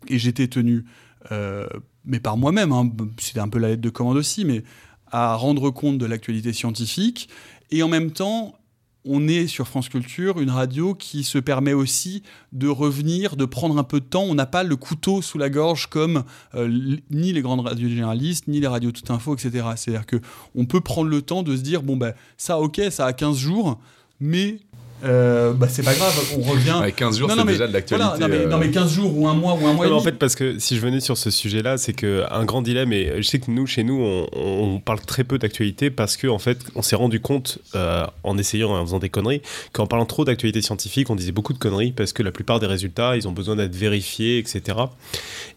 et 0.08 0.18
j'étais 0.18 0.48
tenu, 0.48 0.86
euh, 1.32 1.68
mais 2.06 2.20
par 2.20 2.38
moi-même. 2.38 2.72
hein, 2.72 2.92
c'était 3.20 3.40
un 3.40 3.50
peu 3.50 3.60
la 3.60 3.70
lettre 3.70 3.82
de 3.82 3.90
commande 3.90 4.18
aussi, 4.18 4.46
mais 4.46 4.64
à 5.12 5.36
rendre 5.36 5.70
compte 5.72 5.98
de 5.98 6.06
l'actualité 6.06 6.54
scientifique. 6.54 7.30
Et 7.72 7.84
en 7.84 7.88
même 7.88 8.12
temps, 8.12 8.59
on 9.06 9.28
est 9.28 9.48
sur 9.48 9.68
France 9.68 9.90
Culture, 9.90 10.40
une 10.40 10.50
radio 10.50 10.94
qui 10.94 11.24
se 11.24 11.38
permet 11.38 11.74
aussi 11.74 12.24
de 12.52 12.68
revenir, 12.68 13.36
de 13.36 13.46
prendre 13.46 13.78
un 13.78 13.84
peu 13.84 14.00
de 14.00 14.06
temps. 14.06 14.24
On 14.24 14.36
n'a 14.36 14.46
pas 14.46 14.64
le 14.64 14.76
couteau 14.76 15.22
sous 15.22 15.38
la 15.38 15.50
gorge 15.50 15.88
comme 15.88 16.24
euh, 16.56 16.98
ni 17.10 17.32
les 17.34 17.42
grandes 17.42 17.62
radios 17.62 17.90
généralistes, 17.90 18.48
ni 18.48 18.60
les 18.60 18.68
radios 18.68 18.92
tout 18.92 19.12
info, 19.12 19.36
etc. 19.36 19.68
C'est-à-dire 19.76 20.06
que 20.06 20.18
on 20.56 20.66
peut 20.66 20.82
prendre 20.82 21.10
le 21.10 21.22
temps 21.22 21.44
de 21.44 21.56
se 21.56 21.62
dire 21.62 21.82
bon 21.82 21.98
ben 21.98 22.14
ça 22.38 22.60
ok, 22.60 22.82
ça 22.92 23.06
a 23.06 23.14
15 23.14 23.38
jours, 23.38 23.80
mais 24.20 24.60
euh, 25.04 25.54
bah, 25.54 25.68
c'est 25.70 25.84
pas 25.84 25.94
grave, 25.94 26.14
on 26.38 26.42
revient. 26.42 26.78
Ouais, 26.82 26.92
15 26.92 27.18
jours, 27.18 27.30
Non, 27.30 27.36
c'est 27.38 27.46
déjà 27.46 27.68
de 27.68 27.74
l'actualité. 27.74 28.10
Voilà, 28.10 28.28
non, 28.28 28.28
mais, 28.28 28.46
euh, 28.46 28.50
non, 28.50 28.58
mais 28.58 28.70
15 28.72 28.94
jours 28.94 29.18
ou 29.18 29.28
un 29.28 29.34
mois 29.34 29.54
ou 29.54 29.66
un 29.68 29.74
mois 29.74 29.86
et 29.86 29.90
Non, 29.90 29.96
mais 29.96 30.02
en 30.02 30.04
demi. 30.04 30.04
fait, 30.12 30.18
parce 30.18 30.36
que 30.36 30.60
si 30.60 30.76
je 30.76 30.82
venais 30.82 31.00
sur 31.00 31.18
ce 31.18 31.30
sujet-là, 31.32 31.78
c'est 31.78 31.94
que 31.94 32.24
un 32.32 32.46
grand 32.46 32.62
dilemme, 32.62 32.92
et 32.94 33.22
je 33.22 33.28
sais 33.28 33.40
que 33.40 33.50
nous, 33.52 33.66
chez 33.68 33.84
nous, 33.84 34.00
on, 34.02 34.28
on 34.34 34.80
parle 34.80 35.00
très 35.02 35.24
peu 35.24 35.38
d'actualité 35.38 35.90
parce 35.90 36.18
que, 36.18 36.28
en 36.28 36.40
fait, 36.40 36.60
on 36.76 36.82
s'est 36.82 36.96
rendu 36.96 37.20
compte, 37.20 37.60
euh, 37.76 38.06
en 38.24 38.38
essayant, 38.38 38.72
en 38.76 38.86
faisant 38.86 39.00
des 39.00 39.10
conneries, 39.10 39.42
qu'en 39.74 39.88
parlant 39.88 40.06
trop 40.06 40.26
d'actualité 40.26 40.62
scientifique, 40.62 41.10
on 41.10 41.16
disait 41.16 41.32
beaucoup 41.32 41.54
de 41.54 41.60
conneries 41.60 41.92
parce 41.92 42.14
que 42.14 42.24
la 42.24 42.32
plupart 42.32 42.60
des 42.60 42.68
résultats, 42.68 43.16
ils 43.16 43.28
ont 43.28 43.32
besoin 43.32 43.56
d'être 43.56 43.76
vérifiés, 43.76 44.38
etc. 44.38 44.78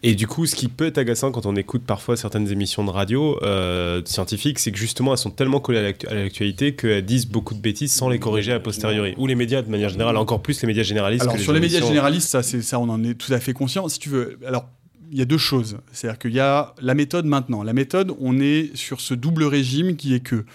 Et 0.03 0.15
du 0.15 0.27
coup, 0.27 0.45
ce 0.45 0.55
qui 0.55 0.67
peut 0.67 0.87
être 0.87 0.97
agaçant 0.97 1.31
quand 1.31 1.45
on 1.45 1.55
écoute 1.55 1.83
parfois 1.85 2.17
certaines 2.17 2.51
émissions 2.51 2.83
de 2.83 2.89
radio 2.91 3.37
euh, 3.43 4.01
scientifiques, 4.05 4.59
c'est 4.59 4.71
que 4.71 4.77
justement, 4.77 5.11
elles 5.11 5.17
sont 5.17 5.31
tellement 5.31 5.59
collées 5.59 5.93
à 6.09 6.13
l'actualité 6.13 6.73
qu'elles 6.75 7.05
disent 7.05 7.27
beaucoup 7.27 7.53
de 7.53 7.59
bêtises 7.59 7.91
sans 7.93 8.09
les 8.09 8.19
corriger 8.19 8.51
a 8.53 8.59
posteriori. 8.59 9.13
Ou 9.17 9.27
les 9.27 9.32
médias, 9.35 9.61
de 9.61 9.69
manière 9.69 9.89
générale, 9.89 10.17
encore 10.17 10.41
plus 10.41 10.61
les 10.61 10.67
médias 10.67 10.83
généralistes. 10.83 11.23
Alors 11.23 11.35
que 11.35 11.41
sur 11.41 11.53
les 11.53 11.59
médias 11.59 11.81
généralistes, 11.81 12.41
ça, 12.41 12.79
on 12.79 12.89
en 12.89 13.03
est 13.03 13.15
tout 13.15 13.33
à 13.33 13.39
fait 13.39 13.53
conscient. 13.53 13.87
Si 13.89 13.99
tu 13.99 14.09
veux, 14.09 14.39
alors 14.45 14.67
il 15.11 15.17
y 15.17 15.21
a 15.21 15.25
deux 15.25 15.37
choses. 15.37 15.77
C'est-à-dire 15.91 16.19
qu'il 16.19 16.33
y 16.33 16.39
a 16.39 16.73
la 16.81 16.95
méthode 16.95 17.25
maintenant. 17.25 17.63
La 17.63 17.73
méthode, 17.73 18.13
on 18.19 18.39
est 18.39 18.75
sur 18.75 19.01
ce 19.01 19.13
double 19.13 19.43
régime 19.43 19.95
qui 19.95 20.13
est 20.13 20.21
que 20.21 20.45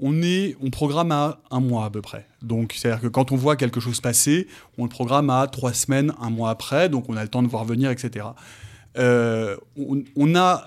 on 0.00 0.22
est, 0.22 0.56
on 0.60 0.70
programme 0.70 1.12
à 1.12 1.40
un 1.50 1.60
mois 1.60 1.86
à 1.86 1.90
peu 1.90 2.02
près. 2.02 2.26
Donc 2.42 2.74
c'est-à-dire 2.76 3.00
que 3.00 3.06
quand 3.06 3.32
on 3.32 3.36
voit 3.36 3.56
quelque 3.56 3.80
chose 3.80 4.00
passer, 4.00 4.48
on 4.76 4.82
le 4.82 4.88
programme 4.88 5.30
à 5.30 5.46
trois 5.46 5.72
semaines, 5.72 6.12
un 6.20 6.30
mois 6.30 6.50
après. 6.50 6.88
Donc 6.88 7.08
on 7.08 7.16
a 7.16 7.22
le 7.22 7.28
temps 7.28 7.42
de 7.42 7.48
voir 7.48 7.64
venir, 7.64 7.90
etc. 7.90 8.26
Euh, 8.98 9.56
on, 9.76 10.02
on 10.16 10.34
a 10.34 10.66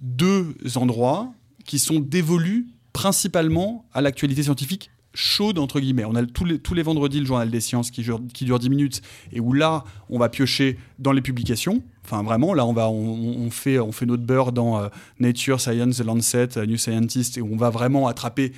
deux 0.00 0.54
endroits 0.74 1.32
qui 1.64 1.78
sont 1.78 2.00
dévolus 2.00 2.66
principalement 2.92 3.86
à 3.92 4.00
l'actualité 4.00 4.42
scientifique 4.42 4.90
chaude 5.14 5.58
entre 5.58 5.80
guillemets. 5.80 6.04
On 6.04 6.14
a 6.14 6.24
tous 6.24 6.44
les, 6.44 6.58
tous 6.58 6.74
les 6.74 6.82
vendredis 6.82 7.20
le 7.20 7.26
journal 7.26 7.50
des 7.50 7.60
sciences 7.60 7.90
qui 7.90 8.02
dure, 8.02 8.20
qui 8.32 8.44
dure 8.44 8.58
10 8.58 8.70
minutes 8.70 9.02
et 9.32 9.40
où 9.40 9.52
là 9.52 9.84
on 10.08 10.18
va 10.18 10.28
piocher 10.28 10.78
dans 10.98 11.12
les 11.12 11.22
publications. 11.22 11.82
Enfin 12.04 12.22
vraiment 12.22 12.54
là 12.54 12.64
on 12.66 12.72
va 12.72 12.88
on, 12.88 12.94
on 12.94 13.50
fait 13.50 13.78
on 13.78 13.92
fait 13.92 14.06
notre 14.06 14.22
beurre 14.22 14.52
dans 14.52 14.80
euh, 14.80 14.88
Nature, 15.18 15.60
Science, 15.60 15.96
The 15.96 16.04
Lancet, 16.04 16.58
euh, 16.58 16.66
New 16.66 16.76
Scientist 16.76 17.38
et 17.38 17.42
on 17.42 17.56
va 17.56 17.70
vraiment 17.70 18.06
attraper 18.06 18.52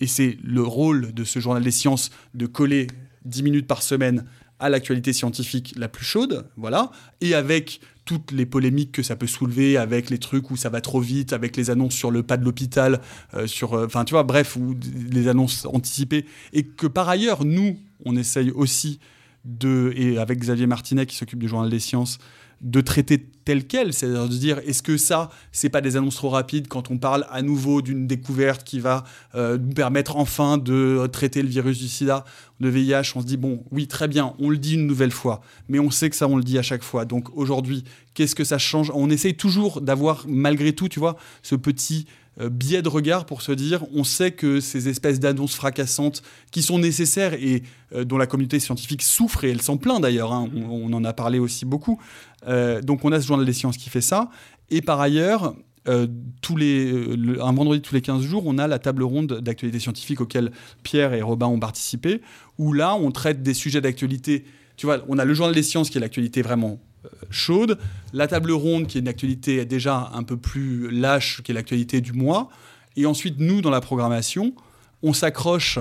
et 0.00 0.06
c'est 0.06 0.36
le 0.42 0.62
rôle 0.62 1.12
de 1.14 1.24
ce 1.24 1.38
journal 1.38 1.62
des 1.62 1.70
sciences 1.70 2.10
de 2.34 2.46
coller 2.46 2.88
10 3.24 3.42
minutes 3.44 3.66
par 3.66 3.82
semaine 3.82 4.24
à 4.62 4.68
l'actualité 4.68 5.12
scientifique 5.12 5.74
la 5.76 5.88
plus 5.88 6.04
chaude, 6.04 6.46
voilà, 6.56 6.92
et 7.20 7.34
avec 7.34 7.80
toutes 8.04 8.32
les 8.32 8.46
polémiques 8.46 8.92
que 8.92 9.02
ça 9.02 9.16
peut 9.16 9.26
soulever, 9.26 9.76
avec 9.76 10.10
les 10.10 10.18
trucs 10.18 10.50
où 10.50 10.56
ça 10.56 10.68
va 10.68 10.80
trop 10.80 11.00
vite, 11.00 11.32
avec 11.32 11.56
les 11.56 11.70
annonces 11.70 11.94
sur 11.94 12.10
le 12.10 12.22
pas 12.22 12.36
de 12.36 12.44
l'hôpital, 12.44 13.00
euh, 13.34 13.46
sur, 13.46 13.74
euh, 13.74 13.86
enfin 13.86 14.04
tu 14.04 14.12
vois, 14.12 14.24
bref, 14.24 14.56
ou 14.56 14.74
les 15.10 15.28
annonces 15.28 15.66
anticipées, 15.66 16.26
et 16.52 16.64
que 16.64 16.86
par 16.86 17.08
ailleurs 17.08 17.44
nous, 17.44 17.78
on 18.04 18.16
essaye 18.16 18.50
aussi 18.50 18.98
de, 19.44 19.92
et 19.96 20.18
avec 20.18 20.38
Xavier 20.38 20.66
Martinet 20.66 21.06
qui 21.06 21.16
s'occupe 21.16 21.38
du 21.38 21.48
journal 21.48 21.70
des 21.70 21.80
sciences, 21.80 22.18
de 22.62 22.80
traiter 22.80 23.18
tel 23.44 23.66
quel, 23.66 23.92
c'est-à-dire 23.92 24.28
de 24.28 24.36
dire 24.36 24.58
est-ce 24.60 24.82
que 24.82 24.96
ça, 24.96 25.30
c'est 25.50 25.68
pas 25.68 25.80
des 25.80 25.96
annonces 25.96 26.16
trop 26.16 26.28
rapides 26.28 26.68
quand 26.68 26.90
on 26.90 26.98
parle 26.98 27.26
à 27.30 27.42
nouveau 27.42 27.82
d'une 27.82 28.06
découverte 28.06 28.62
qui 28.64 28.78
va 28.78 29.04
euh, 29.34 29.58
nous 29.58 29.72
permettre 29.72 30.16
enfin 30.16 30.58
de 30.58 31.06
traiter 31.12 31.42
le 31.42 31.48
virus 31.48 31.78
du 31.78 31.88
sida, 31.88 32.24
le 32.60 32.68
VIH, 32.68 33.12
on 33.16 33.20
se 33.20 33.26
dit 33.26 33.36
bon, 33.36 33.64
oui, 33.72 33.88
très 33.88 34.06
bien, 34.06 34.34
on 34.38 34.48
le 34.48 34.58
dit 34.58 34.74
une 34.74 34.86
nouvelle 34.86 35.10
fois, 35.10 35.40
mais 35.68 35.80
on 35.80 35.90
sait 35.90 36.08
que 36.08 36.16
ça, 36.16 36.28
on 36.28 36.36
le 36.36 36.44
dit 36.44 36.58
à 36.58 36.62
chaque 36.62 36.84
fois. 36.84 37.04
Donc 37.04 37.36
aujourd'hui, 37.36 37.84
qu'est-ce 38.14 38.36
que 38.36 38.44
ça 38.44 38.58
change? 38.58 38.92
On 38.94 39.10
essaye 39.10 39.34
toujours 39.34 39.80
d'avoir, 39.80 40.24
malgré 40.28 40.72
tout, 40.72 40.88
tu 40.88 41.00
vois, 41.00 41.16
ce 41.42 41.56
petit 41.56 42.06
biais 42.38 42.82
de 42.82 42.88
regard 42.88 43.26
pour 43.26 43.42
se 43.42 43.52
dire 43.52 43.84
on 43.94 44.04
sait 44.04 44.30
que 44.32 44.60
ces 44.60 44.88
espèces 44.88 45.20
d'annonces 45.20 45.54
fracassantes 45.54 46.22
qui 46.50 46.62
sont 46.62 46.78
nécessaires 46.78 47.34
et 47.34 47.62
euh, 47.94 48.04
dont 48.04 48.16
la 48.18 48.26
communauté 48.26 48.58
scientifique 48.58 49.02
souffre 49.02 49.44
et 49.44 49.50
elle 49.50 49.60
s'en 49.62 49.76
plaint 49.76 50.00
d'ailleurs, 50.00 50.32
hein, 50.32 50.48
on, 50.54 50.92
en 50.92 51.04
a 51.04 51.12
parlé 51.12 51.38
aussi 51.38 51.64
beaucoup. 51.66 52.00
Euh, 52.48 52.80
donc 52.80 53.04
on 53.04 53.12
a 53.12 53.20
ce 53.20 53.26
journal 53.26 53.44
des 53.46 53.52
sciences 53.52 53.76
qui 53.76 53.90
fait 53.90 54.00
ça. 54.00 54.30
Et 54.70 54.80
par 54.80 55.00
ailleurs, 55.00 55.54
euh, 55.88 56.06
tous 56.40 56.56
les, 56.56 56.92
euh, 56.92 57.16
le- 57.16 57.42
un 57.42 57.52
vendredi 57.52 57.82
tous 57.82 57.94
les 57.94 58.00
15 58.00 58.22
jours, 58.22 58.44
on 58.46 58.56
a 58.56 58.66
la 58.66 58.78
table 58.78 59.02
ronde 59.02 59.40
d'actualité 59.42 59.78
scientifique 59.80 60.20
auquel 60.20 60.52
Pierre 60.82 61.12
et 61.12 61.22
Robin 61.22 61.46
ont 61.46 61.58
participé, 61.60 62.22
où 62.56 62.72
là, 62.72 62.94
on 62.94 63.10
traite 63.10 63.42
des 63.42 63.52
sujets 63.54 63.80
d'actualité. 63.80 64.44
Tu 64.76 64.86
vois, 64.86 65.04
on 65.08 65.18
a 65.18 65.24
le 65.24 65.34
journal 65.34 65.54
des 65.54 65.62
sciences 65.62 65.90
qui 65.90 65.98
est 65.98 66.00
l'actualité 66.00 66.40
vraiment 66.40 66.80
euh, 66.80 66.91
chaude, 67.30 67.78
la 68.12 68.26
table 68.26 68.52
ronde 68.52 68.86
qui 68.86 68.98
est 68.98 69.00
une 69.00 69.08
actualité 69.08 69.64
déjà 69.64 70.10
un 70.14 70.22
peu 70.22 70.36
plus 70.36 70.90
lâche, 70.90 71.42
qui 71.42 71.52
est 71.52 71.54
l'actualité 71.54 72.00
du 72.00 72.12
mois, 72.12 72.48
et 72.96 73.06
ensuite, 73.06 73.36
nous, 73.38 73.60
dans 73.60 73.70
la 73.70 73.80
programmation, 73.80 74.54
on 75.02 75.12
s'accroche. 75.12 75.78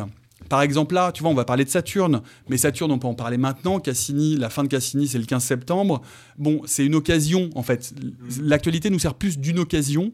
Par 0.50 0.62
exemple, 0.62 0.96
là, 0.96 1.12
tu 1.12 1.22
vois, 1.22 1.32
on 1.32 1.36
va 1.36 1.46
parler 1.46 1.66
de 1.66 1.70
Saturne, 1.70 2.22
mais 2.50 2.58
Saturne, 2.58 2.92
on 2.92 3.00
peut 3.00 3.08
en 3.08 3.14
parler 3.14 3.38
maintenant. 3.38 3.80
Cassini, 3.80 4.36
la 4.38 4.50
fin 4.50 4.64
de 4.64 4.68
Cassini, 4.68 5.08
c'est 5.08 5.20
le 5.20 5.26
15 5.26 5.44
septembre. 5.44 6.02
Bon, 6.38 6.62
c'est 6.66 6.86
une 6.86 6.96
occasion, 6.96 7.50
en 7.56 7.64
fait. 7.64 7.94
L'actualité 8.42 8.90
nous 8.90 9.00
sert 9.00 9.14
plus 9.14 9.38
d'une 9.38 9.60
occasion, 9.60 10.12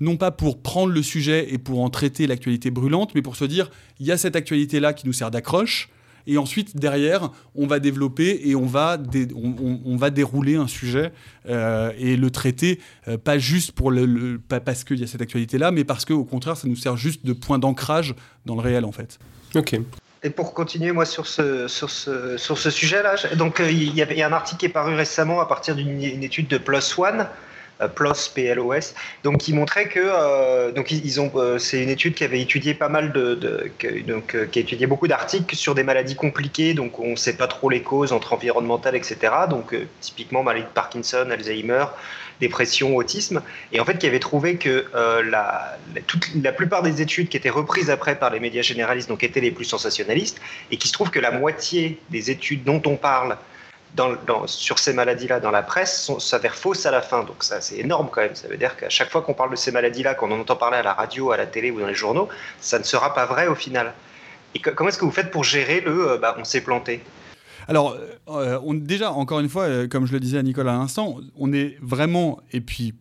non 0.00 0.16
pas 0.16 0.30
pour 0.30 0.60
prendre 0.60 0.92
le 0.92 1.02
sujet 1.02 1.52
et 1.52 1.58
pour 1.58 1.80
en 1.80 1.90
traiter 1.90 2.26
l'actualité 2.26 2.70
brûlante, 2.70 3.14
mais 3.14 3.22
pour 3.22 3.36
se 3.36 3.44
dire, 3.44 3.70
il 4.00 4.06
y 4.06 4.12
a 4.12 4.18
cette 4.18 4.36
actualité-là 4.36 4.92
qui 4.92 5.06
nous 5.06 5.12
sert 5.12 5.30
d'accroche. 5.30 5.88
Et 6.32 6.38
ensuite, 6.38 6.76
derrière, 6.76 7.30
on 7.56 7.66
va 7.66 7.80
développer 7.80 8.40
et 8.44 8.54
on 8.54 8.64
va, 8.66 8.96
dé- 8.96 9.26
on, 9.34 9.48
on- 9.60 9.80
on 9.84 9.96
va 9.96 10.10
dérouler 10.10 10.54
un 10.54 10.68
sujet 10.68 11.10
euh, 11.48 11.90
et 11.98 12.16
le 12.16 12.30
traiter, 12.30 12.78
euh, 13.08 13.18
pas 13.18 13.38
juste 13.38 13.72
pour 13.72 13.90
le, 13.90 14.06
le- 14.06 14.38
pas 14.38 14.60
parce 14.60 14.84
qu'il 14.84 15.00
y 15.00 15.02
a 15.02 15.08
cette 15.08 15.22
actualité-là, 15.22 15.72
mais 15.72 15.82
parce 15.82 16.04
qu'au 16.04 16.24
contraire, 16.24 16.56
ça 16.56 16.68
nous 16.68 16.76
sert 16.76 16.96
juste 16.96 17.26
de 17.26 17.32
point 17.32 17.58
d'ancrage 17.58 18.14
dans 18.46 18.54
le 18.54 18.60
réel, 18.60 18.84
en 18.84 18.92
fait. 18.92 19.18
Ok. 19.56 19.78
Et 20.22 20.30
pour 20.30 20.54
continuer, 20.54 20.92
moi, 20.92 21.04
sur 21.06 21.26
ce, 21.26 21.66
sur 21.66 21.90
ce, 21.90 22.36
sur 22.36 22.58
ce 22.58 22.70
sujet-là, 22.70 23.16
je- 23.16 23.34
donc 23.36 23.58
euh, 23.58 23.68
il 23.70 23.92
y, 23.94 23.96
y 23.96 24.22
a 24.22 24.28
un 24.28 24.32
article 24.32 24.60
qui 24.60 24.66
est 24.66 24.68
paru 24.68 24.94
récemment 24.94 25.40
à 25.40 25.46
partir 25.46 25.74
d'une 25.74 26.00
une 26.00 26.22
étude 26.22 26.46
de 26.46 26.58
PLOS 26.58 26.98
ONE, 26.98 27.20
euh, 27.20 27.24
PLOS, 27.88 28.28
PLOS, 28.34 28.94
donc 29.24 29.38
qui 29.38 29.52
montrait 29.52 29.88
que, 29.88 30.00
euh, 30.02 30.72
donc 30.72 30.90
ils, 30.90 31.04
ils 31.04 31.20
ont, 31.20 31.30
euh, 31.36 31.58
c'est 31.58 31.82
une 31.82 31.90
étude 31.90 32.14
qui 32.14 32.24
avait 32.24 32.40
étudié 32.40 32.74
pas 32.74 32.88
mal 32.88 33.12
de, 33.12 33.34
donc, 34.06 34.34
euh, 34.34 34.46
qui 34.46 34.84
a 34.84 34.86
beaucoup 34.86 35.08
d'articles 35.08 35.54
sur 35.56 35.74
des 35.74 35.82
maladies 35.82 36.16
compliquées, 36.16 36.74
donc 36.74 36.98
on 36.98 37.10
ne 37.10 37.16
sait 37.16 37.36
pas 37.36 37.46
trop 37.46 37.70
les 37.70 37.82
causes 37.82 38.12
entre 38.12 38.32
environnementales, 38.32 38.96
etc. 38.96 39.18
Donc 39.48 39.72
euh, 39.74 39.86
typiquement 40.00 40.42
maladie 40.42 40.64
de 40.64 40.70
Parkinson, 40.70 41.28
Alzheimer, 41.30 41.84
dépression, 42.40 42.96
autisme, 42.96 43.42
et 43.72 43.80
en 43.80 43.84
fait 43.84 43.98
qui 43.98 44.06
avait 44.06 44.18
trouvé 44.18 44.56
que 44.56 44.86
euh, 44.94 45.22
la, 45.22 45.78
la, 45.94 46.00
toute, 46.02 46.28
la 46.42 46.52
plupart 46.52 46.82
des 46.82 47.02
études 47.02 47.28
qui 47.28 47.36
étaient 47.36 47.50
reprises 47.50 47.90
après 47.90 48.16
par 48.16 48.30
les 48.30 48.40
médias 48.40 48.62
généralistes 48.62 49.08
donc 49.08 49.22
étaient 49.22 49.40
les 49.40 49.50
plus 49.50 49.66
sensationnalistes, 49.66 50.40
et 50.70 50.76
qui 50.76 50.88
se 50.88 50.92
trouve 50.92 51.10
que 51.10 51.20
la 51.20 51.30
moitié 51.30 51.98
des 52.10 52.30
études 52.30 52.64
dont 52.64 52.82
on 52.86 52.96
parle 52.96 53.36
sur 54.46 54.78
ces 54.78 54.92
maladies-là 54.92 55.40
dans 55.40 55.50
la 55.50 55.62
presse 55.62 56.10
s'avèrent 56.18 56.54
fausses 56.54 56.86
à 56.86 56.90
la 56.90 57.02
fin. 57.02 57.24
Donc 57.24 57.42
ça 57.44 57.60
c'est 57.60 57.78
énorme 57.78 58.08
quand 58.10 58.22
même. 58.22 58.34
Ça 58.34 58.48
veut 58.48 58.56
dire 58.56 58.76
qu'à 58.76 58.88
chaque 58.88 59.10
fois 59.10 59.22
qu'on 59.22 59.34
parle 59.34 59.50
de 59.50 59.56
ces 59.56 59.72
maladies-là, 59.72 60.14
qu'on 60.14 60.30
en 60.30 60.40
entend 60.40 60.56
parler 60.56 60.78
à 60.78 60.82
la 60.82 60.94
radio, 60.94 61.32
à 61.32 61.36
la 61.36 61.46
télé 61.46 61.70
ou 61.70 61.80
dans 61.80 61.86
les 61.86 61.94
journaux, 61.94 62.28
ça 62.60 62.78
ne 62.78 62.84
sera 62.84 63.14
pas 63.14 63.26
vrai 63.26 63.46
au 63.46 63.54
final. 63.54 63.92
Et 64.54 64.60
co- 64.60 64.70
comment 64.74 64.88
est-ce 64.88 64.98
que 64.98 65.04
vous 65.04 65.10
faites 65.10 65.30
pour 65.30 65.44
gérer 65.44 65.80
le 65.80 66.12
euh, 66.12 66.18
bah, 66.18 66.34
on 66.38 66.44
s'est 66.44 66.62
planté? 66.62 67.02
Alors, 67.68 67.96
euh, 68.28 68.58
déjà, 68.72 69.12
encore 69.12 69.38
une 69.38 69.48
fois, 69.48 69.64
euh, 69.64 69.86
comme 69.86 70.06
je 70.06 70.12
le 70.12 70.18
disais 70.18 70.38
à 70.38 70.42
Nicolas 70.42 70.74
à 70.74 70.78
l'instant, 70.78 71.18
on 71.36 71.52
est 71.52 71.76
vraiment, 71.80 72.40
et 72.52 72.60
puis, 72.60 72.94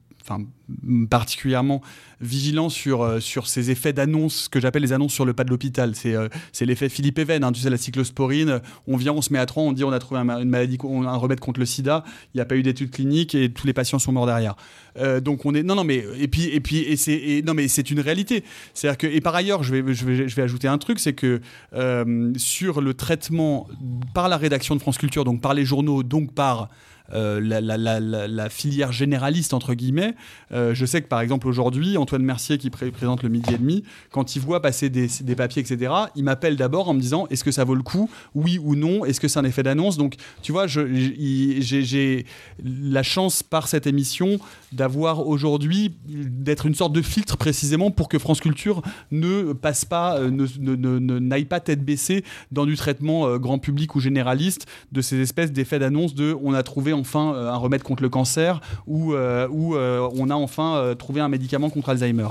particulièrement 1.10 1.82
vigilant 2.22 2.70
sur, 2.70 3.02
euh, 3.02 3.20
sur 3.20 3.48
ces 3.48 3.72
effets 3.72 3.94
d'annonce, 3.94 4.50
que 4.50 4.60
j'appelle 4.60 4.82
les 4.82 4.94
annonces 4.94 5.14
sur 5.14 5.26
le 5.26 5.34
pas 5.34 5.44
de 5.44 5.50
l'hôpital. 5.50 5.96
C'est 5.96 6.16
euh, 6.16 6.28
c'est 6.52 6.66
l'effet 6.66 6.90
Philippe 6.90 7.20
Even, 7.20 7.44
hein, 7.44 7.52
tu 7.52 7.62
sais, 7.62 7.70
la 7.70 7.78
cyclosporine. 7.78 8.62
On 8.88 8.98
vient, 8.98 9.14
on 9.14 9.22
se 9.22 9.32
met 9.32 9.40
à 9.40 9.46
trois, 9.46 9.64
on 9.64 9.72
dit 9.72 9.84
on 9.84 9.92
a 9.92 10.00
trouvé 10.00 10.20
un, 10.20 10.42
une 10.42 10.50
maladie, 10.50 10.78
un 10.84 11.16
remède 11.16 11.40
contre 11.40 11.60
le 11.60 11.66
sida, 11.66 12.04
il 12.34 12.38
n'y 12.38 12.42
a 12.42 12.46
pas 12.46 12.56
eu 12.56 12.64
d'études 12.64 12.92
cliniques 12.92 13.36
et 13.36 13.52
tous 13.52 13.68
les 13.68 13.74
patients 13.74 14.00
sont 14.00 14.12
morts 14.12 14.26
derrière. 14.26 14.56
Euh, 14.98 15.20
donc 15.20 15.46
on 15.46 15.54
est 15.54 15.64
non 15.64 15.76
non 15.76 15.84
mais 15.84 16.04
et 16.18 16.28
puis 16.28 16.46
et 16.46 16.60
puis 16.60 16.80
et 16.80 16.98
c'est 16.98 17.42
non 17.46 17.54
mais 17.54 17.68
c'est 17.68 17.90
une 17.92 18.00
réalité. 18.00 18.44
C'est-à-dire 18.74 18.98
que 18.98 19.08
et 19.08 19.22
par 19.22 19.36
ailleurs 19.36 19.64
je 19.64 19.76
vais 19.76 19.94
je 19.94 20.06
vais 20.06 20.28
je 20.28 20.36
vais 20.36 20.42
ajouter 20.42 20.68
un 20.68 20.78
truc 20.78 21.00
c'est 21.00 21.14
que 21.14 21.42
euh, 21.74 22.34
sur 22.36 22.82
le 22.82 22.94
traitement 22.94 23.68
par 24.14 24.30
la 24.30 24.38
rédaction 24.38 24.76
de 24.76 24.82
France 24.82 24.98
Culture 24.98 25.24
donc 25.24 25.42
par 25.42 25.54
les 25.54 25.66
journaux 25.66 26.04
donc 26.04 26.34
par 26.34 26.70
euh, 27.14 27.40
la, 27.42 28.50
filière 28.50 28.92
généraliste, 28.92 29.54
entre 29.54 29.74
guillemets. 29.74 30.16
Euh, 30.52 30.74
je 30.74 30.86
sais 30.86 31.02
que 31.02 31.08
par 31.08 31.22
exemple 31.22 31.48
aujourd'hui, 31.48 31.98
Antoine 31.98 32.24
Mercier, 32.24 32.58
qui 32.58 32.70
pré 32.70 32.92
présente 32.92 33.24
le 33.24 33.30
midi 33.30 33.54
et 33.54 33.58
demi, 33.58 33.84
quand 34.12 34.36
il 34.36 34.42
voit 34.42 34.62
passer 34.62 34.90
des, 34.90 35.10
papiers, 35.36 35.62
etc., 35.62 35.92
il 36.16 36.24
m'appelle 36.24 36.56
d'abord 36.56 36.90
en 36.90 36.94
me 36.94 37.02
disant 37.02 37.28
est-ce 37.30 37.44
que 37.44 37.52
ça 37.52 37.64
vaut 37.64 37.76
le 37.76 37.84
coup? 37.84 38.10
Oui 38.36 38.60
ou 38.62 38.76
non? 38.76 39.06
Est-ce 39.06 39.20
que 39.20 39.28
c'est 39.28 39.40
un 39.40 39.46
effet 39.46 39.64
d'annonce? 39.64 39.98
Donc, 39.98 40.16
tu 40.42 40.52
vois, 40.52 40.68
j'ai 40.68 42.26
la 42.64 43.04
chance 43.04 43.44
par 43.44 43.68
cette 43.68 43.88
émission 43.88 44.40
d'avoir 44.72 45.28
aujourd'hui, 45.28 45.96
d'être 46.08 46.66
une 46.66 46.76
sorte 46.76 46.94
de 46.94 47.02
filtre 47.02 47.38
précisément 47.38 47.92
pour 47.92 48.10
que 48.10 48.20
France 48.20 48.40
Culture 48.40 48.82
ne 49.12 49.54
passe 49.54 49.86
pas, 49.86 50.18
euh, 50.20 50.30
ne 50.32 51.20
n'aille 51.20 51.46
pas 51.46 51.60
tête 51.60 51.84
baissée 51.84 52.24
dans 52.52 52.66
du 52.66 52.76
traitement 52.76 53.38
grand 53.38 53.60
public 53.60 53.96
ou 53.96 54.00
généraliste 54.00 54.68
de 54.92 55.02
ces 55.02 55.20
espèces 55.20 55.52
d'effets 55.52 55.80
d'annonce 55.80 56.14
de 56.16 56.36
on 56.42 56.54
a 56.54 56.64
trouvé 56.64 56.94
enfin 57.00 57.34
euh, 57.34 57.50
un 57.50 57.56
remède 57.58 57.84
contre 57.84 58.04
le 58.04 58.10
cancer 58.10 58.62
ou, 58.88 59.14
euh, 59.14 59.48
euh, 59.50 60.10
on 60.16 60.30
a 60.30 60.36
enfin 60.36 60.94
trouvé 60.98 61.22
un 61.22 61.30
médicament 61.30 61.70
contre 61.70 61.90
Alzheimer. 61.90 62.30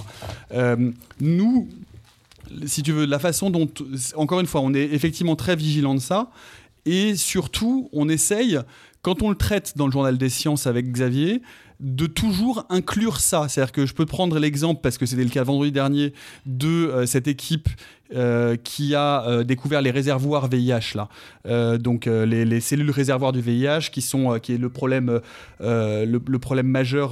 nous, 1.21 1.69
si 2.65 2.83
tu 2.83 2.93
veux, 2.93 3.05
la 3.05 3.19
façon 3.19 3.51
dont, 3.51 3.69
encore 4.17 4.41
une 4.41 4.47
fois, 4.47 4.63
on 4.63 4.73
est 4.75 4.85
effectivement 4.93 5.37
très 5.37 5.57
vigilant 5.57 5.95
de 5.95 6.01
ça, 6.01 6.31
et 6.87 7.17
surtout, 7.17 7.91
on 7.93 8.09
essaye, 8.09 8.59
quand 9.03 9.23
on 9.23 9.29
le 9.29 9.37
traite 9.37 9.75
dans 9.77 9.87
le 9.87 9.93
journal 9.93 10.17
des 10.17 10.31
sciences 10.31 10.67
avec 10.67 10.91
Xavier, 10.91 11.43
de 11.81 12.07
toujours 12.07 12.65
inclure 12.71 13.21
ça. 13.21 13.49
C'est-à-dire 13.49 13.73
que 13.73 13.87
je 13.87 13.95
peux 13.95 14.07
prendre 14.07 14.39
l'exemple, 14.39 14.81
parce 14.83 14.99
que 14.99 15.07
c'était 15.07 15.25
le 15.25 15.31
cas 15.31 15.45
vendredi 15.45 15.73
dernier, 15.73 16.13
de 16.47 16.69
euh, 16.69 17.07
cette 17.07 17.29
équipe 17.29 17.69
euh, 18.15 18.57
qui 18.57 18.95
a 18.95 19.23
euh, 19.27 19.45
découvert 19.45 19.83
les 19.83 19.91
réservoirs 19.91 20.49
VIH 20.49 20.95
là. 20.95 21.11
Euh, 21.47 21.77
donc 21.77 22.07
les, 22.07 22.47
les, 22.47 22.61
cellules 22.61 22.91
réservoirs 22.91 23.33
du 23.33 23.43
VIH 23.43 23.91
qui 23.93 24.01
sont 24.01 24.39
qui 24.41 24.55
est 24.55 24.59
le 24.59 24.71
problème 24.71 25.21
le, 25.61 26.37
problème 26.39 26.69
majeur 26.69 27.11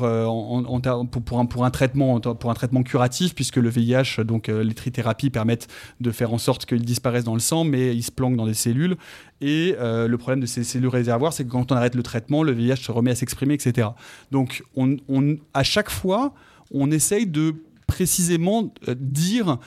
pour, 1.11 1.38
un, 1.38 1.44
pour 1.44 1.66
un 1.66 1.70
traitement 1.70 2.18
pour 2.20 2.50
un 2.50 2.54
traitement 2.54 2.82
curatif 2.82 3.35
puisque 3.35 3.56
le 3.56 3.68
VIH 3.68 4.24
donc 4.24 4.48
les 4.48 4.72
trithérapies 4.72 5.28
permettent 5.28 5.68
de 6.00 6.11
faire 6.11 6.32
en 6.32 6.38
sorte 6.38 6.64
qu'il 6.64 6.82
disparaisse 6.82 7.24
dans 7.24 7.35
le 7.35 7.40
sang 7.40 7.64
mais 7.64 7.94
il 7.94 8.02
se 8.02 8.11
planque 8.11 8.37
dans 8.37 8.46
des 8.46 8.54
cellules 8.54 8.96
et 9.42 9.76
le 9.78 10.16
problème 10.16 10.40
de 10.40 10.46
ces 10.46 10.64
cellules 10.64 10.88
réservoirs 10.88 11.35
c'est 11.35 11.44
que 11.44 11.50
quand 11.50 11.72
on 11.72 11.76
arrête 11.76 11.94
le 11.94 12.02
traitement 12.02 12.42
le 12.42 12.52
VIH 12.52 12.76
se 12.76 12.90
remet 12.90 13.11
à 13.11 13.16
s'exprimer 13.16 13.52
etc. 13.52 13.88
Donc 14.30 14.62
on, 14.76 14.96
on, 15.09 15.37
à 15.52 15.62
chaque 15.62 15.90
fois 15.90 16.32
on 16.72 16.90
essaye 16.90 17.26
de 17.26 17.54
précisément 17.87 18.72
dire 18.98 19.59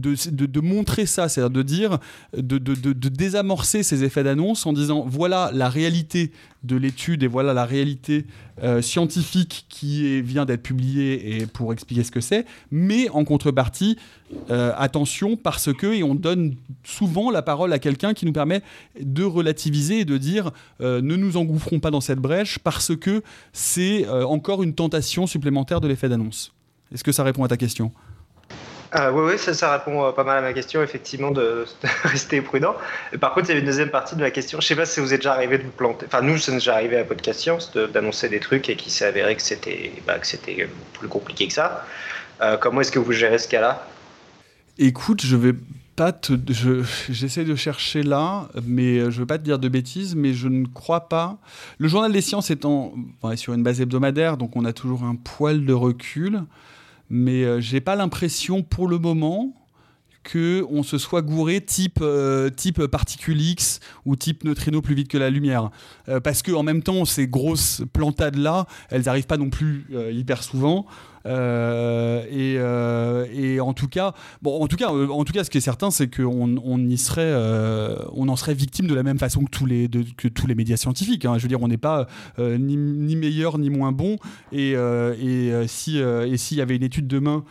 de, 0.00 0.60
montrer 0.60 1.06
ça, 1.06 1.28
c'est-à-dire 1.28 1.50
de 1.50 1.62
dire, 1.62 1.98
de, 2.36 3.08
désamorcer 3.08 3.82
ces 3.82 4.04
effets 4.04 4.24
d'annonce 4.24 4.66
en 4.66 4.72
disant 4.72 5.04
voilà 5.06 5.50
la 5.52 5.68
réalité 5.68 6.32
de 6.64 6.76
l'étude 6.76 7.22
et 7.22 7.26
voilà 7.26 7.54
la 7.54 7.64
réalité 7.64 8.26
euh, 8.62 8.82
scientifique 8.82 9.66
qui 9.68 10.20
vient 10.22 10.44
d'être 10.44 10.62
publiée 10.62 11.36
et 11.36 11.46
pour 11.46 11.72
expliquer 11.72 12.02
ce 12.02 12.10
que 12.10 12.20
c'est, 12.20 12.44
mais 12.70 13.08
en 13.10 13.24
contrepartie, 13.24 13.96
euh, 14.50 14.72
attention 14.76 15.36
parce 15.36 15.72
que, 15.72 15.86
et 15.86 16.02
on 16.02 16.14
donne 16.14 16.56
souvent 16.82 17.30
la 17.30 17.42
parole 17.42 17.72
à 17.72 17.78
quelqu'un 17.78 18.14
qui 18.14 18.26
nous 18.26 18.32
permet 18.32 18.62
de 19.00 19.22
relativiser 19.22 20.00
et 20.00 20.04
de 20.04 20.16
dire 20.16 20.50
euh, 20.80 21.00
ne 21.00 21.16
nous 21.16 21.36
engouffrons 21.36 21.78
pas 21.78 21.90
dans 21.90 22.00
cette 22.00 22.18
brèche 22.18 22.58
parce 22.58 22.96
que 22.96 23.22
c'est 23.52 24.08
encore 24.08 24.62
une 24.62 24.74
tentation 24.74 25.26
supplémentaire 25.26 25.80
de 25.80 25.88
l'effet 25.88 26.08
d'annonce. 26.08 26.52
Est-ce 26.92 27.04
que 27.04 27.12
ça 27.12 27.24
répond 27.24 27.44
à 27.44 27.48
ta 27.48 27.56
question? 27.56 27.92
Euh, 28.98 29.10
oui, 29.10 29.32
oui, 29.32 29.54
ça, 29.54 29.72
répond 29.72 30.04
euh, 30.04 30.12
pas 30.12 30.24
mal 30.24 30.38
à 30.38 30.40
ma 30.40 30.52
question, 30.52 30.82
effectivement, 30.82 31.30
de, 31.30 31.66
rester 32.04 32.40
prudent. 32.40 32.74
Et 33.12 33.18
par 33.18 33.34
contre, 33.34 33.46
il 33.46 33.48
y 33.48 33.52
avait 33.52 33.60
une 33.60 33.66
deuxième 33.66 33.90
partie 33.90 34.14
de 34.14 34.20
ma 34.20 34.30
question. 34.30 34.60
Je 34.60 34.66
sais 34.66 34.76
pas 34.76 34.86
si 34.86 35.00
vous 35.00 35.12
êtes 35.12 35.20
déjà 35.20 35.32
arrivé 35.32 35.58
de 35.58 35.64
vous 35.64 35.70
planter. 35.70 36.06
Enfin, 36.06 36.22
nous, 36.22 36.38
ça 36.38 36.52
nous 36.52 36.56
est 36.56 36.60
déjà 36.60 36.74
arrivé 36.74 36.96
à 36.98 37.04
Podcast 37.04 37.40
Science 37.40 37.72
d'annoncer 37.92 38.28
des 38.28 38.40
trucs 38.40 38.68
et 38.68 38.76
qui 38.76 38.90
s'est 38.90 39.04
avéré 39.04 39.36
que 39.36 39.42
c'était 39.42 39.92
bah, 40.06 40.18
plus 40.18 41.08
compliqué 41.08 41.48
que 41.48 41.52
ça. 41.52 41.84
Euh, 42.40 42.56
comment 42.56 42.80
est-ce 42.80 42.92
que 42.92 42.98
vous 42.98 43.12
gérez 43.12 43.38
ce 43.38 43.48
cas-là? 43.48 43.86
Écoute, 44.78 45.22
je 45.24 45.36
vais 45.36 45.54
pas 45.96 46.12
te. 46.12 46.34
J'essaie 47.10 47.44
de 47.44 47.54
chercher 47.54 48.02
là, 48.02 48.48
mais 48.64 49.10
je 49.10 49.20
veux 49.20 49.26
pas 49.26 49.38
te 49.38 49.44
dire 49.44 49.58
de 49.58 49.68
bêtises, 49.68 50.14
mais 50.14 50.32
je 50.32 50.48
ne 50.48 50.66
crois 50.66 51.08
pas. 51.08 51.38
Le 51.78 51.88
journal 51.88 52.12
des 52.12 52.20
sciences 52.20 52.50
étant 52.50 52.92
sur 53.36 53.54
une 53.54 53.62
base 53.62 53.80
hebdomadaire, 53.80 54.36
donc 54.36 54.54
on 54.54 54.64
a 54.64 54.72
toujours 54.72 55.04
un 55.04 55.16
poil 55.16 55.64
de 55.64 55.72
recul 55.72 56.42
mais 57.10 57.44
euh, 57.44 57.60
j'ai 57.60 57.80
pas 57.80 57.96
l'impression 57.96 58.62
pour 58.62 58.88
le 58.88 58.98
moment 58.98 59.54
que 60.26 60.66
on 60.70 60.82
se 60.82 60.98
soit 60.98 61.22
gouré 61.22 61.60
type 61.60 62.00
euh, 62.02 62.50
particule 62.90 63.40
X 63.40 63.80
ou 64.04 64.16
type 64.16 64.44
neutrino 64.44 64.82
plus 64.82 64.94
vite 64.94 65.08
que 65.08 65.18
la 65.18 65.30
lumière. 65.30 65.70
Euh, 66.08 66.20
parce 66.20 66.42
que 66.42 66.52
en 66.52 66.62
même 66.62 66.82
temps 66.82 67.04
ces 67.04 67.28
grosses 67.28 67.82
plantades 67.92 68.36
là 68.36 68.66
elles 68.90 69.08
arrivent 69.08 69.26
pas 69.26 69.36
non 69.36 69.50
plus 69.50 69.86
euh, 69.92 70.10
hyper 70.10 70.42
souvent 70.42 70.86
et, 71.26 72.56
euh, 72.58 73.26
et, 73.32 73.60
en 73.60 73.72
tout 73.72 73.88
cas, 73.88 74.14
bon, 74.42 74.62
en 74.62 74.66
tout 74.68 74.76
cas, 74.76 74.92
euh, 74.92 75.08
en 75.08 75.24
tout 75.24 75.32
cas, 75.32 75.44
ce 75.44 75.50
qui 75.50 75.58
est 75.58 75.62
certain, 75.62 75.90
c'est 75.90 76.14
qu'on 76.14 76.56
on 76.62 76.78
y 76.88 76.98
serait, 76.98 77.22
euh, 77.24 77.96
on 78.12 78.28
en 78.28 78.36
serait 78.36 78.54
victime 78.54 78.86
de 78.86 78.94
la 78.94 79.02
même 79.02 79.18
façon 79.18 79.44
que 79.44 79.50
tous 79.50 79.66
les, 79.66 79.88
que 80.16 80.28
tous 80.28 80.46
les 80.46 80.54
médias 80.54 80.76
scientifiques. 80.76 81.24
Hein. 81.24 81.34
Je 81.38 81.42
veux 81.42 81.48
dire, 81.48 81.62
on 81.62 81.68
n'est 81.68 81.76
pas 81.76 82.06
euh, 82.38 82.58
ni, 82.58 82.76
meilleur 83.16 83.58
ni 83.58 83.70
moins 83.70 83.92
bon. 83.92 84.16
Et, 84.52 84.76
si 85.66 85.98
et 85.98 86.36
s'il 86.36 86.58
y 86.58 86.60
avait 86.60 86.76
une 86.76 86.82
étude 86.82 87.06
demain 87.06 87.44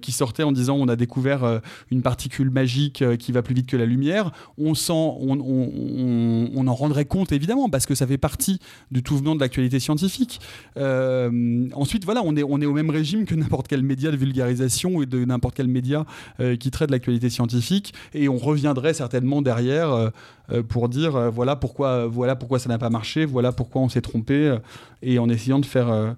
qui 0.00 0.12
sortait 0.12 0.42
en 0.42 0.52
disant 0.52 0.76
on 0.76 0.88
a 0.88 0.96
découvert 0.96 1.60
une 1.90 2.02
particule 2.02 2.50
magique 2.50 3.04
qui 3.18 3.32
va 3.32 3.42
plus 3.42 3.54
vite 3.54 3.66
que 3.66 3.76
la 3.76 3.86
lumière, 3.86 4.30
on, 4.58 4.72
on, 4.88 6.66
en 6.66 6.74
rendrait 6.74 7.04
compte 7.04 7.32
évidemment 7.32 7.68
parce 7.68 7.86
que 7.86 7.94
ça 7.94 8.06
fait 8.06 8.18
partie 8.18 8.60
du 8.90 9.02
tout 9.02 9.16
venant 9.16 9.34
de 9.34 9.40
l'actualité 9.40 9.80
scientifique. 9.80 10.40
ensuite, 10.76 12.04
voilà, 12.04 12.22
on 12.24 12.36
est, 12.36 12.42
on 12.42 12.60
est 12.60 12.66
au 12.66 12.72
même 12.72 12.90
régime 12.90 13.17
que 13.24 13.34
n'importe 13.34 13.68
quel 13.68 13.82
média 13.82 14.10
de 14.10 14.16
vulgarisation 14.16 14.94
ou 14.94 15.04
de 15.04 15.24
n'importe 15.24 15.56
quel 15.56 15.68
média 15.68 16.04
euh, 16.40 16.56
qui 16.56 16.70
traite 16.70 16.90
l'actualité 16.90 17.30
scientifique 17.30 17.94
et 18.14 18.28
on 18.28 18.36
reviendrait 18.36 18.94
certainement 18.94 19.42
derrière 19.42 19.90
euh, 19.90 20.10
euh, 20.50 20.62
pour 20.62 20.88
dire 20.88 21.30
voilà 21.30 21.56
pourquoi 21.56 22.06
voilà 22.06 22.36
pourquoi 22.36 22.58
ça 22.58 22.68
n'a 22.68 22.78
pas 22.78 22.90
marché 22.90 23.24
voilà 23.24 23.52
pourquoi 23.52 23.82
on 23.82 23.88
s'est 23.88 24.00
trompé 24.00 24.56
et 25.02 25.18
en 25.18 25.28
essayant 25.28 25.58
de 25.58 25.66
faire 25.66 26.16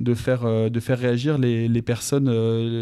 de 0.00 0.14
faire, 0.14 0.70
de 0.70 0.80
faire 0.80 0.98
réagir 0.98 1.36
les, 1.36 1.82
personnes, 1.82 2.30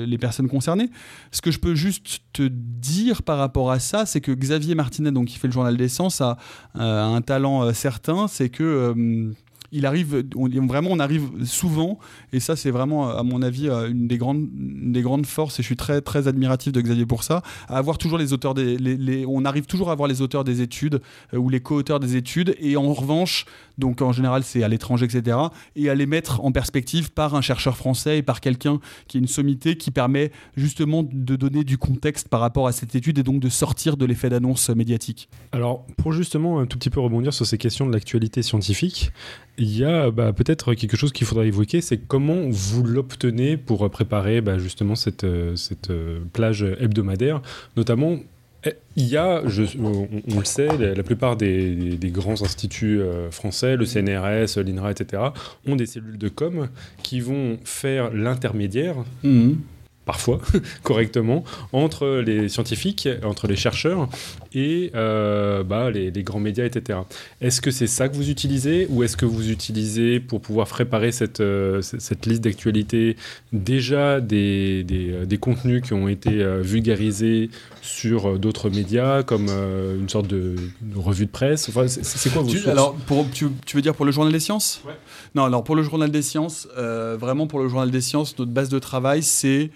les 0.04 0.18
personnes 0.18 0.46
concernées. 0.46 0.88
Ce 1.32 1.42
que 1.42 1.50
je 1.50 1.58
peux 1.58 1.74
juste 1.74 2.20
te 2.32 2.44
dire 2.46 3.24
par 3.24 3.38
rapport 3.38 3.72
à 3.72 3.80
ça, 3.80 4.06
c'est 4.06 4.20
que 4.20 4.30
Xavier 4.30 4.76
Martinet, 4.76 5.10
donc, 5.10 5.26
qui 5.26 5.36
fait 5.36 5.48
le 5.48 5.52
journal 5.52 5.76
d'essence, 5.76 6.20
a, 6.20 6.36
a 6.74 7.06
un 7.06 7.20
talent 7.20 7.72
certain, 7.74 8.28
c'est 8.28 8.50
que 8.50 9.34
il 9.72 9.86
arrive, 9.86 10.24
on, 10.34 10.48
vraiment, 10.66 10.90
on 10.90 10.98
arrive 10.98 11.44
souvent, 11.44 11.98
et 12.32 12.40
ça, 12.40 12.56
c'est 12.56 12.70
vraiment, 12.70 13.10
à 13.10 13.22
mon 13.22 13.42
avis, 13.42 13.68
une 13.68 14.08
des 14.08 14.18
grandes, 14.18 14.48
des 14.52 15.02
grandes 15.02 15.26
forces, 15.26 15.58
et 15.58 15.62
je 15.62 15.66
suis 15.66 15.76
très, 15.76 16.00
très 16.00 16.28
admiratif 16.28 16.72
de 16.72 16.80
Xavier 16.80 17.06
pour 17.06 17.22
ça, 17.22 17.42
à 17.68 17.78
avoir 17.78 17.98
toujours 17.98 18.18
les 18.18 18.32
auteurs 18.32 18.54
des, 18.54 18.76
les, 18.78 19.26
on 19.26 19.44
arrive 19.44 19.66
toujours 19.66 19.90
à 19.90 19.92
avoir 19.92 20.08
les 20.08 20.22
auteurs 20.22 20.44
des 20.44 20.62
études 20.62 21.00
euh, 21.34 21.38
ou 21.38 21.48
les 21.48 21.60
co-auteurs 21.60 22.00
des 22.00 22.16
études, 22.16 22.54
et 22.58 22.76
en 22.76 22.92
revanche, 22.92 23.44
donc 23.76 24.02
en 24.02 24.12
général, 24.12 24.42
c'est 24.42 24.62
à 24.62 24.68
l'étranger, 24.68 25.04
etc., 25.04 25.36
et 25.76 25.90
à 25.90 25.94
les 25.94 26.06
mettre 26.06 26.44
en 26.44 26.52
perspective 26.52 27.10
par 27.12 27.34
un 27.34 27.40
chercheur 27.40 27.76
français 27.76 28.18
et 28.18 28.22
par 28.22 28.40
quelqu'un 28.40 28.80
qui 29.06 29.18
est 29.18 29.20
une 29.20 29.28
sommité 29.28 29.76
qui 29.76 29.90
permet 29.90 30.32
justement 30.56 31.02
de 31.02 31.36
donner 31.36 31.64
du 31.64 31.78
contexte 31.78 32.28
par 32.28 32.40
rapport 32.40 32.66
à 32.66 32.72
cette 32.72 32.94
étude 32.94 33.18
et 33.18 33.22
donc 33.22 33.40
de 33.40 33.48
sortir 33.48 33.96
de 33.96 34.04
l'effet 34.04 34.28
d'annonce 34.28 34.70
médiatique. 34.70 35.28
Alors, 35.52 35.86
pour 35.96 36.12
justement 36.12 36.60
un 36.60 36.66
tout 36.66 36.78
petit 36.78 36.90
peu 36.90 37.00
rebondir 37.00 37.32
sur 37.32 37.46
ces 37.46 37.58
questions 37.58 37.86
de 37.86 37.92
l'actualité 37.92 38.42
scientifique, 38.42 39.12
il 39.58 39.76
y 39.76 39.84
a 39.84 40.10
bah, 40.10 40.32
peut-être 40.32 40.74
quelque 40.74 40.96
chose 40.96 41.12
qu'il 41.12 41.26
faudrait 41.26 41.48
évoquer, 41.48 41.80
c'est 41.80 41.98
comment 41.98 42.48
vous 42.48 42.82
l'obtenez 42.82 43.56
pour 43.56 43.88
préparer 43.90 44.40
bah, 44.40 44.58
justement 44.58 44.94
cette, 44.94 45.26
cette 45.56 45.92
plage 46.32 46.62
hebdomadaire, 46.62 47.42
notamment 47.76 48.18
il 48.96 49.06
y 49.06 49.16
a, 49.16 49.42
on, 49.78 50.38
le 50.38 50.44
sait, 50.44 50.68
la, 50.76 51.02
plupart 51.02 51.36
des, 51.36 51.98
grands 52.06 52.42
instituts 52.42 53.00
euh, 53.00 53.30
français, 53.30 53.76
le 53.76 53.84
CNRS, 53.84 54.58
l'INRA, 54.58 54.90
etc., 54.90 55.22
ont 55.66 55.76
des 55.76 55.86
cellules 55.86 56.18
de 56.18 56.28
com 56.28 56.68
qui 57.02 57.20
vont 57.20 57.58
faire 57.64 58.12
l'intermédiaire. 58.12 58.96
Mmh 59.22 59.52
parfois 60.08 60.40
correctement 60.82 61.44
entre 61.74 62.22
les 62.24 62.48
scientifiques, 62.48 63.06
entre 63.22 63.46
les 63.46 63.56
chercheurs 63.56 64.08
et 64.54 64.90
euh, 64.94 65.62
bah, 65.62 65.90
les, 65.90 66.10
les 66.10 66.22
grands 66.22 66.40
médias, 66.40 66.64
etc. 66.64 67.00
Est-ce 67.42 67.60
que 67.60 67.70
c'est 67.70 67.86
ça 67.86 68.08
que 68.08 68.16
vous 68.16 68.30
utilisez 68.30 68.86
ou 68.88 69.02
est-ce 69.02 69.18
que 69.18 69.26
vous 69.26 69.50
utilisez 69.50 70.18
pour 70.18 70.40
pouvoir 70.40 70.66
préparer 70.66 71.12
cette, 71.12 71.40
euh, 71.40 71.82
cette 71.82 72.24
liste 72.24 72.42
d'actualité 72.42 73.16
déjà 73.52 74.22
des, 74.22 74.82
des, 74.82 75.10
euh, 75.12 75.26
des 75.26 75.36
contenus 75.36 75.82
qui 75.82 75.92
ont 75.92 76.08
été 76.08 76.30
euh, 76.42 76.62
vulgarisés 76.62 77.50
sur 77.82 78.38
d'autres 78.38 78.70
médias 78.70 79.22
comme 79.22 79.48
une 79.50 80.08
sorte 80.08 80.26
de, 80.28 80.54
de 80.80 80.98
revue 80.98 81.26
de 81.26 81.30
presse? 81.30 81.68
Enfin, 81.68 81.86
c'est- 81.86 82.30
quoi 82.32 82.40
vos 82.42 82.48
Tu- 82.50 82.66
alors, 82.68 82.94
pour, 82.94 83.28
tu, 83.30 83.48
tu 83.66 83.76
veux 83.76 83.82
dire 83.82 83.94
pour 83.94 84.06
le 84.06 84.12
journal 84.12 84.32
des 84.32 84.40
sciences? 84.40 84.80
Ouais. 84.86 84.94
Non, 85.34 85.44
alors 85.44 85.64
pour 85.64 85.76
le 85.76 85.82
journal 85.82 86.10
des 86.10 86.22
sciences, 86.22 86.66
vraiment 86.76 87.46
pour 87.46 87.58
le 87.60 87.68
journal 87.68 87.90
des 87.90 88.00
sciences, 88.00 88.38
notre 88.38 88.50
base 88.52 88.70
de 88.70 88.78
travail, 88.78 89.22
c'est 89.22 89.70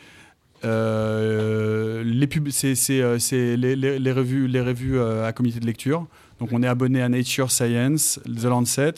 euh, 0.65 2.05
les, 2.05 2.29
euh, 2.29 3.19
c'est 3.19 3.57
les, 3.57 4.13
revues, 4.13 4.99
euh, 4.99 5.27
à 5.27 5.33
comité 5.33 5.61
de 5.61 5.67
lecture. 5.67 6.07
Donc 6.39 6.51
on 6.53 6.63
est 6.63 6.67
abonné 6.67 7.03
à 7.03 7.09
Nature 7.09 7.51
Science, 7.51 8.21
The 8.25 8.45
Lancet, 8.45 8.95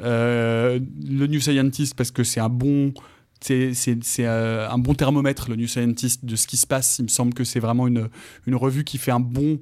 le 0.00 0.80
New 1.26 1.40
Scientist 1.40 1.94
parce 1.94 2.10
que 2.10 2.24
c'est 2.24 2.40
un 2.40 2.48
bon, 2.48 2.92
c'est, 3.40 3.74
un 4.26 4.78
bon 4.78 4.94
thermomètre, 4.94 5.50
le 5.50 5.56
New 5.56 5.66
Scientist, 5.66 6.24
de 6.24 6.36
ce 6.36 6.46
qui 6.46 6.56
se 6.56 6.66
passe. 6.66 6.98
Il 6.98 7.04
me 7.04 7.08
semble 7.08 7.34
que 7.34 7.44
c'est 7.44 7.60
vraiment 7.60 7.86
une, 7.86 8.08
une 8.46 8.54
revue 8.54 8.84
qui 8.84 8.98
fait 8.98 9.10
un 9.10 9.20
bon, 9.20 9.60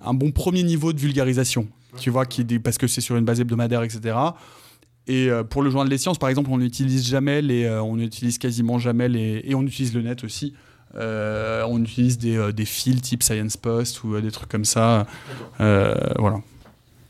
un 0.00 0.14
bon 0.14 0.30
premier 0.30 0.62
niveau 0.62 0.92
de 0.92 1.00
vulgarisation. 1.00 1.68
Tu 1.98 2.10
vois, 2.10 2.26
qui, 2.26 2.44
parce 2.58 2.78
que 2.78 2.86
c'est 2.86 3.00
sur 3.00 3.16
une 3.16 3.24
base 3.24 3.40
hebdomadaire, 3.40 3.82
etc. 3.82 4.16
Et 5.08 5.30
pour 5.48 5.62
le 5.62 5.70
journal 5.70 5.88
des 5.88 5.98
sciences, 5.98 6.18
par 6.18 6.28
exemple, 6.28 6.50
on 6.52 6.58
n'utilise 6.58 7.08
jamais 7.08 7.40
les, 7.42 7.68
on 7.68 7.96
n'utilise 7.96 8.38
quasiment 8.38 8.78
jamais 8.78 9.08
les, 9.08 9.42
et 9.44 9.54
on 9.54 9.62
utilise 9.62 9.94
le 9.94 10.02
net 10.02 10.22
aussi. 10.22 10.54
Euh, 10.94 11.64
on 11.68 11.82
utilise 11.82 12.18
des, 12.18 12.36
euh, 12.36 12.52
des 12.52 12.64
fils 12.64 13.02
type 13.02 13.22
Science 13.22 13.56
Post 13.56 14.02
ou 14.04 14.14
euh, 14.14 14.20
des 14.20 14.30
trucs 14.30 14.48
comme 14.48 14.64
ça. 14.64 15.06
Voilà. 15.58 16.40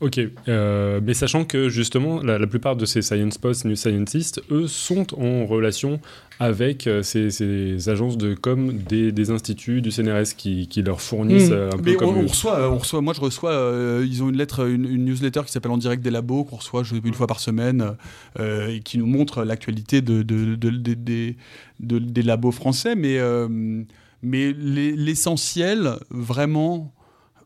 Ok, 0.01 0.17
euh, 0.47 1.01
mais 1.03 1.13
sachant 1.13 1.43
que 1.43 1.67
justement, 1.67 2.21
la, 2.23 2.39
la 2.39 2.47
plupart 2.47 2.77
de 2.77 2.85
ces 2.85 3.01
Science 3.01 3.37
Post, 3.37 3.65
New 3.65 3.75
Scientists, 3.75 4.41
eux, 4.49 4.65
sont 4.65 5.13
en 5.19 5.45
relation 5.45 5.99
avec 6.39 6.87
euh, 6.87 7.03
ces, 7.03 7.29
ces 7.31 7.89
agences 7.89 8.17
de 8.17 8.33
com 8.33 8.71
des, 8.71 9.11
des 9.11 9.29
instituts 9.29 9.81
du 9.81 9.91
CNRS 9.91 10.35
qui, 10.37 10.69
qui 10.69 10.83
leur 10.83 11.01
fournissent 11.01 11.49
Mmh. 11.49 11.53
euh, 11.53 11.69
un 11.73 11.77
peu 11.77 11.81
Mais 11.83 11.95
comme... 11.97 12.15
on, 12.17 12.23
on 12.23 12.27
reçoit, 12.27 12.71
on 12.71 12.77
reçoit, 12.77 13.01
moi 13.01 13.13
je 13.13 13.19
reçois, 13.19 13.51
euh, 13.51 14.05
ils 14.09 14.23
ont 14.23 14.29
une 14.29 14.37
lettre, 14.37 14.65
une, 14.69 14.85
une 14.85 15.03
newsletter 15.03 15.41
qui 15.45 15.51
s'appelle 15.51 15.71
En 15.73 15.77
direct 15.77 16.01
des 16.01 16.11
labos, 16.11 16.45
qu'on 16.45 16.55
reçoit 16.55 16.83
une 17.03 17.13
fois 17.13 17.27
par 17.27 17.41
semaine, 17.41 17.95
euh, 18.39 18.69
et 18.69 18.79
qui 18.79 18.99
nous 18.99 19.05
montre 19.05 19.43
l'actualité 19.43 20.01
de, 20.01 20.21
de- 20.23 20.55
de- 20.55 20.69
de- 20.69 20.93
des- 20.93 21.35
de- 21.81 21.99
des 21.99 22.21
labos 22.21 22.51
français. 22.53 22.95
Mais, 22.95 23.19
euh, 23.19 23.49
mais 24.23 24.53
les- 24.53 24.95
l'essentiel, 24.95 25.95
vraiment, 26.09 26.93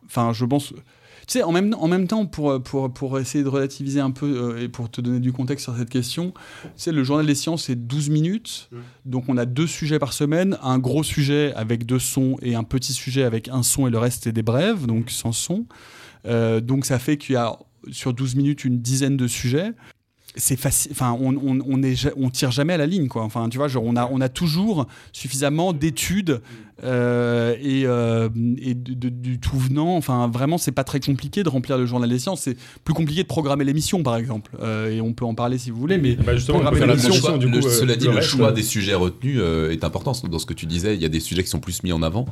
enfin 0.05 0.33
je 0.33 0.45
pense. 0.45 0.71
Tu 1.27 1.33
sais, 1.33 1.43
en 1.43 1.51
même, 1.51 1.75
en 1.79 1.87
même 1.87 2.07
temps, 2.07 2.25
pour, 2.25 2.61
pour, 2.61 2.93
pour 2.93 3.19
essayer 3.19 3.43
de 3.43 3.49
relativiser 3.49 3.99
un 3.99 4.11
peu 4.11 4.25
euh, 4.25 4.61
et 4.61 4.67
pour 4.67 4.89
te 4.89 5.01
donner 5.01 5.19
du 5.19 5.31
contexte 5.31 5.63
sur 5.65 5.77
cette 5.77 5.89
question, 5.89 6.33
tu 6.63 6.69
sais, 6.75 6.91
le 6.91 7.03
journal 7.03 7.25
des 7.25 7.35
sciences, 7.35 7.65
c'est 7.65 7.75
12 7.75 8.09
minutes. 8.09 8.69
Donc, 9.05 9.25
on 9.27 9.37
a 9.37 9.45
deux 9.45 9.67
sujets 9.67 9.99
par 9.99 10.13
semaine, 10.13 10.57
un 10.61 10.79
gros 10.79 11.03
sujet 11.03 11.53
avec 11.55 11.85
deux 11.85 11.99
sons 11.99 12.37
et 12.41 12.55
un 12.55 12.63
petit 12.63 12.93
sujet 12.93 13.23
avec 13.23 13.47
un 13.47 13.63
son 13.63 13.87
et 13.87 13.89
le 13.89 13.97
reste, 13.97 14.23
c'est 14.23 14.31
des 14.31 14.43
brèves, 14.43 14.85
donc 14.85 15.09
sans 15.09 15.31
son. 15.31 15.65
Euh, 16.25 16.61
donc, 16.61 16.85
ça 16.85 16.99
fait 16.99 17.17
qu'il 17.17 17.33
y 17.33 17.37
a 17.37 17.57
sur 17.91 18.13
12 18.13 18.35
minutes 18.35 18.65
une 18.65 18.79
dizaine 18.79 19.17
de 19.17 19.27
sujets. 19.27 19.71
C'est 20.35 20.55
facile, 20.55 20.91
enfin, 20.93 21.15
on, 21.21 21.35
on, 21.35 21.59
on, 21.67 21.83
est, 21.83 21.95
ja- 21.95 22.09
on 22.17 22.29
tire 22.31 22.49
jamais 22.51 22.73
à 22.73 22.77
la 22.77 22.87
ligne, 22.87 23.07
quoi. 23.07 23.21
Enfin, 23.23 23.47
tu 23.49 23.57
vois, 23.59 23.67
genre, 23.67 23.83
on 23.85 23.95
a, 23.95 24.09
on 24.11 24.19
a 24.19 24.29
toujours 24.29 24.87
suffisamment 25.11 25.73
d'études 25.73 26.41
euh, 26.83 27.55
et, 27.61 27.83
euh, 27.85 28.29
et 28.57 28.73
de- 28.73 28.93
de- 28.95 29.09
du 29.09 29.39
tout 29.39 29.57
venant. 29.57 29.95
Enfin, 29.95 30.27
vraiment, 30.27 30.57
c'est 30.57 30.71
pas 30.71 30.83
très 30.83 30.99
compliqué 30.99 31.43
de 31.43 31.49
remplir 31.49 31.77
le 31.77 31.85
journal 31.85 32.09
des 32.09 32.17
sciences. 32.19 32.41
C'est 32.41 32.57
plus 32.83 32.93
compliqué 32.95 33.21
de 33.21 33.27
programmer 33.27 33.63
l'émission, 33.63 34.01
par 34.03 34.15
exemple. 34.17 34.51
Euh, 34.59 34.89
et 34.89 35.01
on 35.01 35.13
peut 35.13 35.23
en 35.25 35.35
parler 35.35 35.57
si 35.59 35.69
vous 35.71 35.79
voulez, 35.79 35.97
mais 35.99 36.15
Bah 36.15 36.35
justement, 36.35 36.59
programmer 36.61 36.87
l'émission, 36.87 37.11
euh, 37.13 37.61
cela 37.69 37.95
dit, 37.95 38.05
le 38.05 38.11
le 38.11 38.17
reste, 38.17 38.29
choix 38.29 38.49
euh, 38.49 38.51
des 38.53 38.63
sujets 38.63 38.95
retenus 38.95 39.37
euh, 39.39 39.71
est 39.71 39.83
important. 39.83 40.13
Dans 40.29 40.39
ce 40.39 40.45
que 40.47 40.53
tu 40.53 40.65
disais, 40.65 40.95
il 40.95 41.01
y 41.01 41.05
a 41.05 41.09
des 41.09 41.19
sujets 41.19 41.43
qui 41.43 41.49
sont 41.49 41.59
plus 41.59 41.83
mis 41.83 41.91
en 41.93 42.01
avant. 42.01 42.25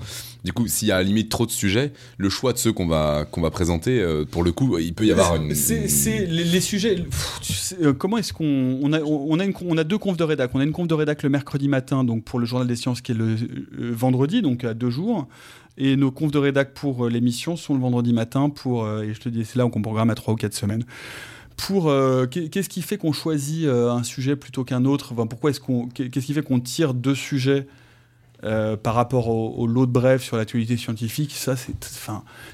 Du 0.44 0.54
coup, 0.54 0.68
s'il 0.68 0.88
y 0.88 0.92
a 0.92 0.96
à 0.96 1.00
la 1.00 1.04
limite 1.04 1.30
trop 1.30 1.46
de 1.46 1.52
sujets, 1.52 1.94
le 2.18 2.30
choix 2.30 2.52
de 2.52 2.58
ceux 2.58 2.74
qu'on 2.74 2.88
va, 2.88 3.26
qu'on 3.30 3.42
va 3.42 3.52
présenter, 3.52 4.00
euh, 4.02 4.26
pour 4.26 4.44
le 4.44 4.52
coup, 4.52 4.78
il 4.80 4.94
peut 4.96 5.06
y 5.06 5.12
avoir 5.12 5.36
une. 5.36 5.54
C'est 5.54 5.88
c'est 5.88 6.26
les, 6.26 6.44
les 6.44 6.62
sujets. 6.62 6.96
pff, 6.96 7.40
tu 7.42 7.54
sais, 7.54 7.76
euh, 7.82 7.91
comment 7.94 8.18
est-ce 8.18 8.34
qu'on 8.34 8.80
on 8.84 9.78
a 9.78 9.84
deux 9.84 9.98
confs 9.98 10.18
de 10.18 10.24
rédac. 10.24 10.52
On 10.54 10.60
a 10.60 10.64
une 10.64 10.72
conf 10.72 10.88
de 10.88 10.94
rédac 10.94 11.24
le 11.24 11.30
mercredi 11.30 11.68
matin, 11.68 12.04
donc 12.04 12.24
pour 12.24 12.40
le 12.40 12.46
journal 12.46 12.68
des 12.68 12.76
sciences 12.76 13.02
qui 13.02 13.12
est 13.12 13.16
le 13.16 13.36
euh, 13.80 13.92
vendredi, 13.94 14.42
donc 14.42 14.64
à 14.64 14.74
deux 14.74 14.90
jours. 14.90 15.28
Et 15.78 15.96
nos 15.96 16.12
confs 16.12 16.32
de 16.32 16.38
rédac 16.38 16.74
pour 16.74 17.06
euh, 17.06 17.10
l'émission 17.10 17.56
sont 17.56 17.74
le 17.74 17.80
vendredi 17.80 18.14
matin 18.14 18.50
pour 18.50 18.84
euh, 18.84 19.04
et 19.04 19.14
je 19.14 19.20
te 19.20 19.30
dis 19.30 19.46
c'est 19.46 19.58
là 19.58 19.68
qu'on 19.70 19.82
programme 19.82 20.10
à 20.10 20.16
trois 20.16 20.34
ou 20.34 20.38
quatre 20.38 20.54
semaines. 20.54 20.84
Pour 21.58 21.94
qu'est- 22.32 22.50
qu'est-ce 22.50 22.70
qui 22.70 22.82
fait 22.82 22.98
qu'on 22.98 23.12
choisit 23.12 23.68
un 23.68 24.02
sujet 24.02 24.36
plutôt 24.36 24.64
qu'un 24.64 24.84
autre? 24.86 25.14
Pourquoi 25.26 25.52
est-ce 25.52 25.60
qu'on 25.60 25.90
qu'est-ce 25.90 26.26
qui 26.26 26.34
fait 26.34 26.42
qu'on 26.42 26.60
tire 26.60 26.96
deux 26.96 27.14
sujets 27.14 27.68
par 28.42 28.96
rapport 28.96 29.28
au, 29.28 29.68
lot 29.68 29.86
de 29.86 29.92
brèves 29.92 30.24
sur 30.24 30.38
l'actualité 30.38 30.76
scientifique? 30.76 31.34
Ça 31.34 31.56
c'est 31.56 31.76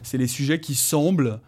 c'est 0.04 0.18
les 0.18 0.28
sujets 0.28 0.60
qui 0.60 0.76
semblent 0.76 1.40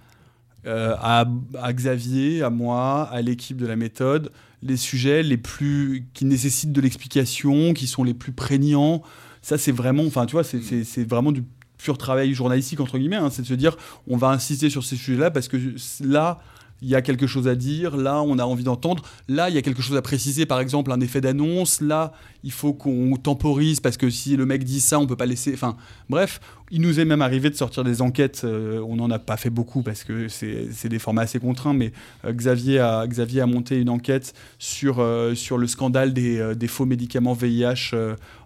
euh, 0.66 0.96
à, 1.00 1.26
Xavier, 1.74 2.44
à 2.44 2.50
moi, 2.50 3.04
à 3.12 3.22
l'équipe 3.22 3.58
de 3.58 3.66
la 3.66 3.76
méthode, 3.76 4.32
les 4.62 4.78
sujets 4.78 5.24
les 5.24 5.38
plus 5.38 6.06
qui 6.14 6.26
nécessitent 6.26 6.74
de 6.74 6.82
l'explication, 6.82 7.74
qui 7.74 7.88
sont 7.88 8.04
les 8.04 8.14
plus 8.14 8.32
prégnants. 8.34 9.02
Ça, 9.42 9.58
c'est 9.58 9.72
vraiment, 9.72 10.04
enfin, 10.06 10.26
tu 10.26 10.34
vois, 10.34 10.44
c'est 10.44 11.04
vraiment 11.04 11.32
du 11.32 11.44
pur 11.78 11.98
travail 11.98 12.34
journalistique 12.34 12.82
entre 12.82 12.98
guillemets. 12.98 13.16
hein. 13.16 13.30
c'est 13.32 13.42
de 13.42 13.48
se 13.48 13.54
dire, 13.54 13.78
on 14.08 14.18
va 14.18 14.30
insister 14.30 14.70
sur 14.70 14.84
ces 14.84 14.98
sujets-là 14.98 15.32
parce 15.32 15.48
que 15.48 15.58
là, 16.04 16.40
il 16.82 16.90
y 16.90 16.96
a 16.96 17.02
quelque 17.02 17.28
chose 17.28 17.48
à 17.48 17.56
dire. 17.56 17.98
Là, 17.98 18.22
on 18.22 18.38
a 18.40 18.44
envie 18.44 18.64
d'entendre. 18.64 19.04
Là, 19.28 19.50
il 19.50 19.56
y 19.56 19.58
a 19.58 19.62
quelque 19.62 19.82
chose 19.82 19.98
à 19.98 20.02
préciser. 20.02 20.46
Par 20.46 20.60
exemple, 20.60 20.92
un 20.92 21.00
effet 21.02 21.22
d'annonce. 21.22 21.82
Là, 21.82 22.14
il 22.44 22.52
faut 22.52 22.74
qu'on 22.74 23.16
temporise 23.18 23.80
parce 23.80 23.98
que 23.98 24.10
si 24.10 24.36
le 24.36 24.46
mec 24.46 24.64
dit 24.64 24.80
ça, 24.80 25.00
on 25.00 25.08
peut 25.08 25.16
pas 25.16 25.26
laisser. 25.26 25.54
Enfin, 25.54 25.76
bref, 26.10 26.40
il 26.72 26.82
nous 26.82 27.00
est 27.00 27.06
même 27.06 27.22
arrivé 27.22 27.50
de 27.50 27.56
sortir 27.56 27.84
des 27.84 28.02
enquêtes. 28.02 28.42
euh, 28.44 28.80
on 28.88 28.96
n'en 28.96 29.10
a 29.10 29.20
pas 29.20 29.38
fait 29.38 29.50
beaucoup 29.50 29.82
parce 29.82 30.04
que 30.04 30.28
c'est 30.28 30.90
des 30.90 31.00
formats 31.00 31.24
assez 31.24 31.40
contraints. 31.40 31.74
Mais 31.74 31.92
euh, 32.26 32.34
Xavier, 32.34 32.80
a, 32.80 33.06
Xavier 33.08 33.42
a 33.42 33.46
monté 33.46 33.80
une 33.80 33.90
enquête 33.90 34.34
sur, 34.58 35.00
euh, 35.00 35.36
sur 35.36 35.58
le 35.58 35.68
scandale 35.68 36.14
des, 36.14 36.56
des 36.56 36.68
faux 36.68 36.86
médicaments 36.86 37.34
VIH 37.34 37.92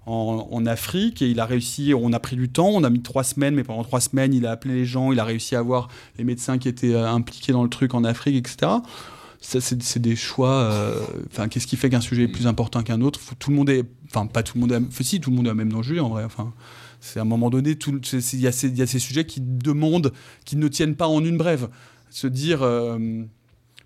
en, 0.06 0.66
Afrique. 0.66 1.22
Et 1.22 1.30
il 1.30 1.40
a 1.40 1.46
réussi. 1.46 1.94
On 1.94 2.12
a 2.14 2.20
pris 2.20 2.36
du 2.36 2.50
temps. 2.50 2.70
On 2.70 2.84
a 2.84 2.90
mis 2.90 3.02
trois 3.02 3.24
semaines. 3.24 3.56
Mais 3.56 3.64
pendant 3.64 3.84
trois 3.84 4.02
semaines, 4.02 4.34
il 4.34 4.46
a 4.46 4.52
appelé 4.52 4.74
les 4.74 4.86
gens. 4.86 5.12
Il 5.12 5.20
a 5.20 5.24
réussi 5.24 5.56
à 5.56 5.62
voir 5.62 5.88
les 6.18 6.24
médecins 6.24 6.58
qui 6.58 6.68
étaient 6.68 6.94
euh, 6.94 7.10
impliqués 7.10 7.52
dans 7.54 7.64
le 7.64 7.70
truc 7.70 7.94
en 7.94 8.04
Afrique, 8.04 8.36
etc. 8.36 8.72
Ça, 9.42 9.60
c'est 9.60 10.00
des 10.00 10.16
choix. 10.16 10.52
euh, 10.54 11.02
Enfin, 11.32 11.48
qu'est-ce 11.50 11.68
qui 11.68 11.76
fait 11.76 11.90
qu'un 11.90 12.02
sujet 12.02 12.24
est 12.24 12.28
plus 12.30 12.48
important 12.48 12.82
qu'un 12.84 13.02
autre? 13.02 13.20
Tout 13.40 13.50
le 13.50 13.56
monde 13.58 13.70
est. 13.70 13.84
Enfin, 14.10 14.26
pas 14.26 14.42
tout 14.44 14.54
le 14.58 14.62
monde. 14.62 14.72
enfin, 14.88 15.04
si, 15.04 15.20
tout 15.20 15.30
le 15.32 15.36
monde 15.36 15.48
à 15.50 15.54
même 15.54 15.74
enjeu 15.76 16.02
en 16.02 16.10
vrai. 16.10 16.24
Enfin, 16.24 16.54
c'est 17.02 17.20
à 17.20 17.24
un 17.24 17.26
moment 17.26 17.50
donné, 17.50 17.72
il 17.72 18.40
y, 18.40 18.48
a 18.48 18.52
ces- 18.54 18.82
a 18.82 18.88
sujets 18.88 19.26
qui 19.26 19.42
demandent, 19.42 20.14
qui 20.46 20.56
ne 20.56 20.68
tiennent 20.70 20.96
pas 20.96 21.08
en 21.10 21.24
une 21.24 21.38
brève. 21.38 21.68
Se 22.10 22.28
dire 22.28 22.60
euh, 22.62 23.24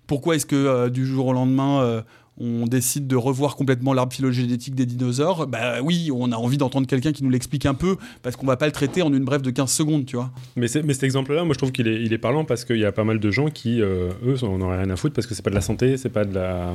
pourquoi 0.06 0.36
est-ce 0.36 0.46
que 0.46 0.88
du 0.90 1.04
jour 1.06 1.26
au 1.26 1.32
lendemain 1.32 2.04
on 2.40 2.66
décide 2.66 3.06
de 3.06 3.16
revoir 3.16 3.56
complètement 3.56 3.92
l'arbre 3.94 4.12
phylogénétique 4.12 4.74
des 4.74 4.86
dinosaures 4.86 5.46
Bah 5.46 5.82
oui, 5.82 6.10
on 6.14 6.30
a 6.32 6.36
envie 6.36 6.56
d'entendre 6.58 6.86
quelqu'un 6.86 7.12
qui 7.12 7.24
nous 7.24 7.30
l'explique 7.30 7.66
un 7.66 7.74
peu 7.74 7.96
parce 8.22 8.36
qu'on 8.36 8.46
va 8.46 8.56
pas 8.56 8.66
le 8.66 8.72
traiter 8.72 9.02
en 9.02 9.12
une 9.12 9.24
brève 9.24 9.42
de 9.42 9.50
15 9.50 9.70
secondes, 9.70 10.06
tu 10.06 10.16
vois. 10.16 10.30
Mais, 10.56 10.68
cet 10.68 11.02
exemple-là, 11.02 11.44
moi 11.44 11.54
je 11.54 11.58
trouve 11.58 11.72
qu'il 11.72 11.88
est, 11.88 12.02
il 12.02 12.12
est 12.12 12.18
parlant 12.18 12.44
parce 12.44 12.64
qu'il 12.64 12.78
y 12.78 12.84
a 12.84 12.92
pas 12.92 13.04
mal 13.04 13.18
de 13.18 13.30
gens 13.30 13.48
qui, 13.48 13.80
euh, 13.80 14.10
eux, 14.24 14.36
on 14.42 14.58
n'en 14.58 14.70
a 14.70 14.78
rien 14.78 14.90
à 14.90 14.96
foutre 14.96 15.14
parce 15.14 15.26
que 15.26 15.34
c'est 15.34 15.42
pas 15.42 15.50
de 15.50 15.54
la 15.54 15.60
santé, 15.60 15.96
c'est 15.96 16.08
pas 16.08 16.24
de 16.24 16.34
la. 16.34 16.72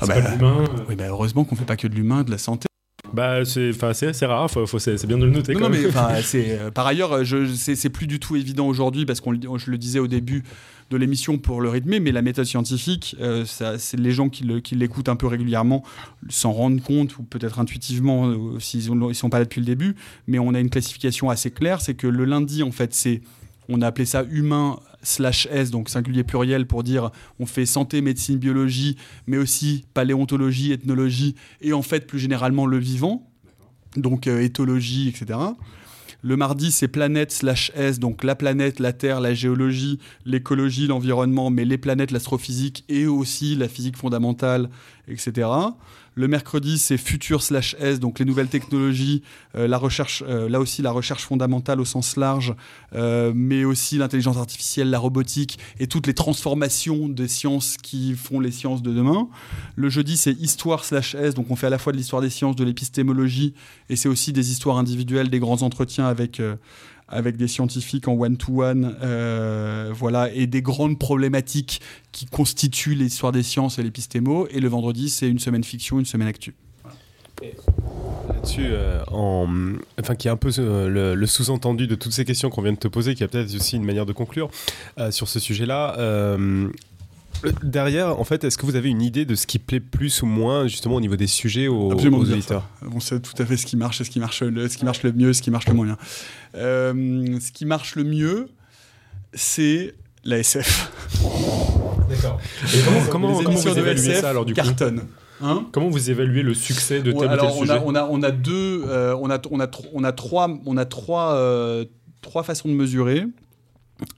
Ah 0.00 0.06
pas 0.06 0.20
bah, 0.20 0.20
de 0.20 0.34
l'humain. 0.34 0.64
Oui, 0.88 0.96
bah 0.96 1.04
heureusement 1.08 1.44
qu'on 1.44 1.56
fait 1.56 1.64
pas 1.64 1.76
que 1.76 1.86
de 1.86 1.94
l'humain, 1.94 2.22
de 2.22 2.30
la 2.30 2.38
santé. 2.38 2.66
Bah, 3.12 3.44
c'est, 3.44 3.72
c'est, 4.12 4.26
rare, 4.26 4.50
faut, 4.50 4.66
faut- 4.66 4.78
c'est, 4.78 5.06
bien 5.06 5.16
de 5.16 5.24
le 5.24 5.30
noter 5.30 5.54
Non, 5.54 5.60
quand 5.60 5.64
non, 5.66 5.70
même. 5.70 5.82
mais 5.82 5.88
euh, 6.34 6.70
par 6.70 6.86
ailleurs, 6.86 7.24
je, 7.24 7.46
c'est, 7.54 7.88
plus 7.88 8.06
du 8.06 8.18
tout 8.18 8.36
évident 8.36 8.66
aujourd'hui 8.66 9.06
parce 9.06 9.20
qu'on, 9.20 9.30
le- 9.30 9.38
je 9.56 9.70
le 9.70 9.78
disais 9.78 9.98
au 9.98 10.06
début 10.08 10.42
de 10.90 10.96
l'émission 10.96 11.38
pour 11.38 11.60
le 11.60 11.68
rythmer, 11.68 12.00
mais 12.00 12.12
la 12.12 12.22
méthode 12.22 12.44
scientifique, 12.44 13.16
euh, 13.20 13.44
c'est 13.44 13.98
les 13.98 14.12
gens 14.12 14.28
qui 14.28 14.44
l'écoutent 14.74 15.08
un 15.08 15.16
peu 15.16 15.26
régulièrement 15.26 15.82
s'en 16.28 16.52
rendent 16.52 16.82
compte 16.82 17.18
ou 17.18 17.22
peut-être 17.22 17.58
intuitivement 17.58 18.26
euh, 18.26 18.60
s'ils 18.60 18.92
ne 18.96 19.12
sont 19.12 19.30
pas 19.30 19.38
là 19.38 19.44
depuis 19.44 19.60
le 19.60 19.66
début. 19.66 19.96
Mais 20.26 20.38
on 20.38 20.54
a 20.54 20.60
une 20.60 20.70
classification 20.70 21.30
assez 21.30 21.50
claire, 21.50 21.80
c'est 21.80 21.94
que 21.94 22.06
le 22.06 22.24
lundi, 22.24 22.62
en 22.62 22.70
fait, 22.70 22.94
c'est 22.94 23.20
on 23.68 23.82
a 23.82 23.86
appelé 23.88 24.06
ça 24.06 24.24
humain 24.30 24.78
slash 25.02 25.46
S, 25.50 25.70
donc 25.70 25.88
singulier 25.88 26.24
pluriel 26.24 26.66
pour 26.66 26.82
dire 26.82 27.10
on 27.38 27.46
fait 27.46 27.66
santé, 27.66 28.00
médecine, 28.00 28.38
biologie, 28.38 28.96
mais 29.26 29.38
aussi 29.38 29.84
paléontologie, 29.94 30.72
ethnologie 30.72 31.34
et 31.60 31.72
en 31.72 31.82
fait 31.82 32.06
plus 32.06 32.18
généralement 32.18 32.66
le 32.66 32.78
vivant, 32.78 33.28
donc 33.96 34.26
euh, 34.26 34.40
éthologie, 34.40 35.08
etc. 35.08 35.38
Le 36.26 36.36
mardi, 36.36 36.72
c'est 36.72 36.88
planète 36.88 37.30
slash 37.30 37.70
S, 37.76 38.00
donc 38.00 38.24
la 38.24 38.34
planète, 38.34 38.80
la 38.80 38.92
Terre, 38.92 39.20
la 39.20 39.32
géologie, 39.32 40.00
l'écologie, 40.24 40.88
l'environnement, 40.88 41.50
mais 41.50 41.64
les 41.64 41.78
planètes, 41.78 42.10
l'astrophysique 42.10 42.84
et 42.88 43.06
aussi 43.06 43.54
la 43.54 43.68
physique 43.68 43.96
fondamentale 43.96 44.68
etc. 45.08 45.48
Le 46.18 46.28
mercredi, 46.28 46.78
c'est 46.78 46.96
futur 46.96 47.42
slash 47.42 47.76
S, 47.78 48.00
donc 48.00 48.18
les 48.18 48.24
nouvelles 48.24 48.48
technologies, 48.48 49.20
euh, 49.54 49.68
la 49.68 49.76
recherche, 49.76 50.24
euh, 50.26 50.48
là 50.48 50.60
aussi 50.60 50.80
la 50.80 50.90
recherche 50.90 51.24
fondamentale 51.24 51.78
au 51.78 51.84
sens 51.84 52.16
large, 52.16 52.54
euh, 52.94 53.32
mais 53.34 53.66
aussi 53.66 53.98
l'intelligence 53.98 54.38
artificielle, 54.38 54.88
la 54.88 54.98
robotique 54.98 55.58
et 55.78 55.86
toutes 55.86 56.06
les 56.06 56.14
transformations 56.14 57.10
des 57.10 57.28
sciences 57.28 57.76
qui 57.76 58.14
font 58.14 58.40
les 58.40 58.50
sciences 58.50 58.80
de 58.80 58.94
demain. 58.94 59.28
Le 59.74 59.90
jeudi, 59.90 60.16
c'est 60.16 60.32
histoire 60.32 60.86
slash 60.86 61.14
S, 61.16 61.34
donc 61.34 61.50
on 61.50 61.56
fait 61.56 61.66
à 61.66 61.70
la 61.70 61.76
fois 61.76 61.92
de 61.92 61.98
l'histoire 61.98 62.22
des 62.22 62.30
sciences, 62.30 62.56
de 62.56 62.64
l'épistémologie, 62.64 63.52
et 63.90 63.96
c'est 63.96 64.08
aussi 64.08 64.32
des 64.32 64.50
histoires 64.50 64.78
individuelles, 64.78 65.28
des 65.28 65.38
grands 65.38 65.60
entretiens 65.60 66.06
avec 66.06 66.40
avec 67.08 67.36
des 67.36 67.48
scientifiques 67.48 68.08
en 68.08 68.14
one-to-one, 68.14 68.96
euh, 69.02 69.92
voilà, 69.94 70.32
et 70.32 70.46
des 70.46 70.62
grandes 70.62 70.98
problématiques 70.98 71.80
qui 72.12 72.26
constituent 72.26 72.94
l'histoire 72.94 73.32
des 73.32 73.42
sciences 73.42 73.78
et 73.78 73.82
l'épistémo. 73.82 74.48
Et 74.50 74.60
le 74.60 74.68
vendredi, 74.68 75.08
c'est 75.08 75.28
une 75.28 75.38
semaine 75.38 75.64
fiction, 75.64 75.98
une 75.98 76.06
semaine 76.06 76.28
actu. 76.28 76.54
Là-dessus, 78.28 78.66
euh, 78.70 79.04
en... 79.08 79.46
enfin, 80.00 80.14
qui 80.14 80.26
est 80.26 80.30
un 80.30 80.36
peu 80.36 80.50
euh, 80.58 81.14
le, 81.14 81.26
sous-entendu 81.26 81.86
de 81.86 81.94
toutes 81.94 82.12
ces 82.12 82.24
questions 82.24 82.50
qu'on 82.50 82.62
vient 82.62 82.72
de 82.72 82.78
te 82.78 82.88
poser, 82.88 83.14
qui 83.14 83.22
a 83.22 83.28
peut-être 83.28 83.54
aussi 83.54 83.76
une 83.76 83.84
manière 83.84 84.06
de 84.06 84.12
conclure 84.12 84.50
sur 85.10 85.28
ce 85.28 85.38
sujet-là. 85.38 85.96
Euh, 87.44 87.52
derrière, 87.62 88.18
en 88.18 88.24
fait, 88.24 88.44
est-ce 88.44 88.56
que 88.58 88.66
vous 88.66 88.76
avez 88.76 88.88
une 88.88 89.02
idée 89.02 89.24
de 89.24 89.34
ce 89.34 89.46
qui 89.46 89.58
plaît 89.58 89.80
plus 89.80 90.22
ou 90.22 90.26
moins, 90.26 90.66
justement, 90.66 90.96
au 90.96 91.00
niveau 91.00 91.16
des 91.16 91.26
sujets 91.26 91.68
aux, 91.68 91.92
Absolument 91.92 92.18
aux 92.18 92.30
auditeurs? 92.30 92.68
On 92.94 93.00
sait 93.00 93.20
tout 93.20 93.34
à 93.38 93.44
fait 93.46 93.56
ce 93.56 93.66
qui 93.66 93.76
marche, 93.76 94.00
et 94.00 94.04
ce 94.04 94.10
qui 94.10 94.20
marche 94.20 94.42
le, 94.42 94.68
ce 94.68 94.76
qui 94.76 94.84
marche 94.84 95.02
le 95.02 95.12
mieux, 95.12 95.32
ce 95.32 95.42
qui 95.42 95.50
marche 95.50 95.66
le 95.68 95.74
moins 95.74 95.86
bien. 95.86 95.98
Euh, 96.56 97.38
ce 97.40 97.52
qui 97.52 97.66
marche 97.66 97.96
le 97.96 98.04
mieux, 98.04 98.48
c'est 99.34 99.94
la 100.24 100.38
SF. 100.38 100.90
D'accord. 102.08 102.40
Et 102.74 102.78
comment, 102.84 103.00
comment, 103.10 103.28
Les 103.38 103.44
comment 103.44 103.50
émissions 103.50 103.70
vous 103.70 103.76
de 103.76 103.80
évaluez 103.80 104.08
SF 104.10 104.20
ça 104.20 104.30
alors 104.30 104.44
du 104.44 104.52
coup? 104.54 104.60
cartonnent. 104.60 105.02
Hein? 105.42 105.66
Comment 105.72 105.90
vous 105.90 106.10
évaluez 106.10 106.42
le 106.42 106.54
succès 106.54 107.02
de 107.02 107.12
tel 107.12 107.16
ou 107.16 107.36
tel 107.36 107.40
on 107.42 107.60
sujet? 107.60 107.72
a, 107.72 107.82
on, 107.84 107.94
a, 107.94 108.04
on 108.04 108.22
a 108.22 108.30
deux, 108.30 108.84
euh, 108.86 109.14
on, 109.20 109.28
a, 109.28 109.38
on, 109.50 109.60
a, 109.60 109.66
tr- 109.66 109.88
on 109.92 110.02
a 110.04 110.12
trois, 110.12 110.48
on 110.64 110.76
a 110.78 110.84
trois, 110.86 111.34
euh, 111.34 111.84
trois 112.22 112.42
façons 112.42 112.68
de 112.68 112.74
mesurer. 112.74 113.24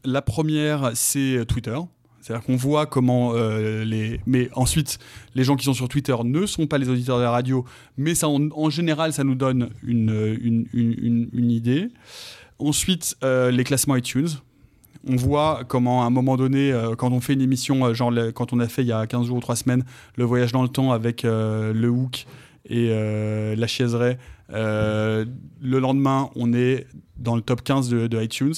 La 0.04 0.22
première, 0.22 0.92
c'est 0.94 1.44
Twitter. 1.48 1.76
C'est-à-dire 2.28 2.44
qu'on 2.44 2.56
voit 2.56 2.84
comment 2.84 3.32
euh, 3.34 3.86
les. 3.86 4.20
Mais 4.26 4.50
ensuite, 4.54 4.98
les 5.34 5.44
gens 5.44 5.56
qui 5.56 5.64
sont 5.64 5.72
sur 5.72 5.88
Twitter 5.88 6.14
ne 6.22 6.44
sont 6.44 6.66
pas 6.66 6.76
les 6.76 6.90
auditeurs 6.90 7.16
de 7.16 7.22
la 7.22 7.30
radio, 7.30 7.64
mais 7.96 8.14
ça, 8.14 8.28
en, 8.28 8.68
général, 8.68 9.14
ça 9.14 9.24
nous 9.24 9.34
donne 9.34 9.70
une, 9.82 10.36
une, 10.42 11.30
une, 11.32 11.50
idée. 11.50 11.88
Ensuite, 12.58 13.16
euh, 13.24 13.50
les 13.50 13.64
classements 13.64 13.96
iTunes. 13.96 14.28
On 15.08 15.16
voit 15.16 15.62
comment, 15.66 16.02
à 16.02 16.06
un 16.06 16.10
moment 16.10 16.36
donné, 16.36 16.70
euh, 16.70 16.94
quand 16.96 17.12
on 17.12 17.20
fait 17.20 17.32
une 17.32 17.40
émission, 17.40 17.94
genre 17.94 18.10
le- 18.10 18.30
quand 18.30 18.52
on 18.52 18.60
a 18.60 18.68
fait 18.68 18.82
il 18.82 18.88
y 18.88 18.92
a 18.92 19.06
15 19.06 19.26
jours 19.28 19.38
ou 19.38 19.40
3 19.40 19.56
semaines, 19.56 19.84
le 20.16 20.24
voyage 20.24 20.52
dans 20.52 20.62
le 20.62 20.68
temps 20.68 20.92
avec 20.92 21.22
le 21.22 21.88
Hook 21.88 22.26
et 22.68 22.90
la 23.56 23.66
Chiaiseray, 23.66 24.18
euh, 24.52 25.24
le 25.62 25.78
lendemain, 25.78 26.28
on 26.36 26.52
est 26.52 26.86
dans 27.16 27.36
le 27.36 27.42
top 27.42 27.62
15 27.62 27.88
de, 27.88 28.06
de 28.06 28.22
iTunes 28.22 28.54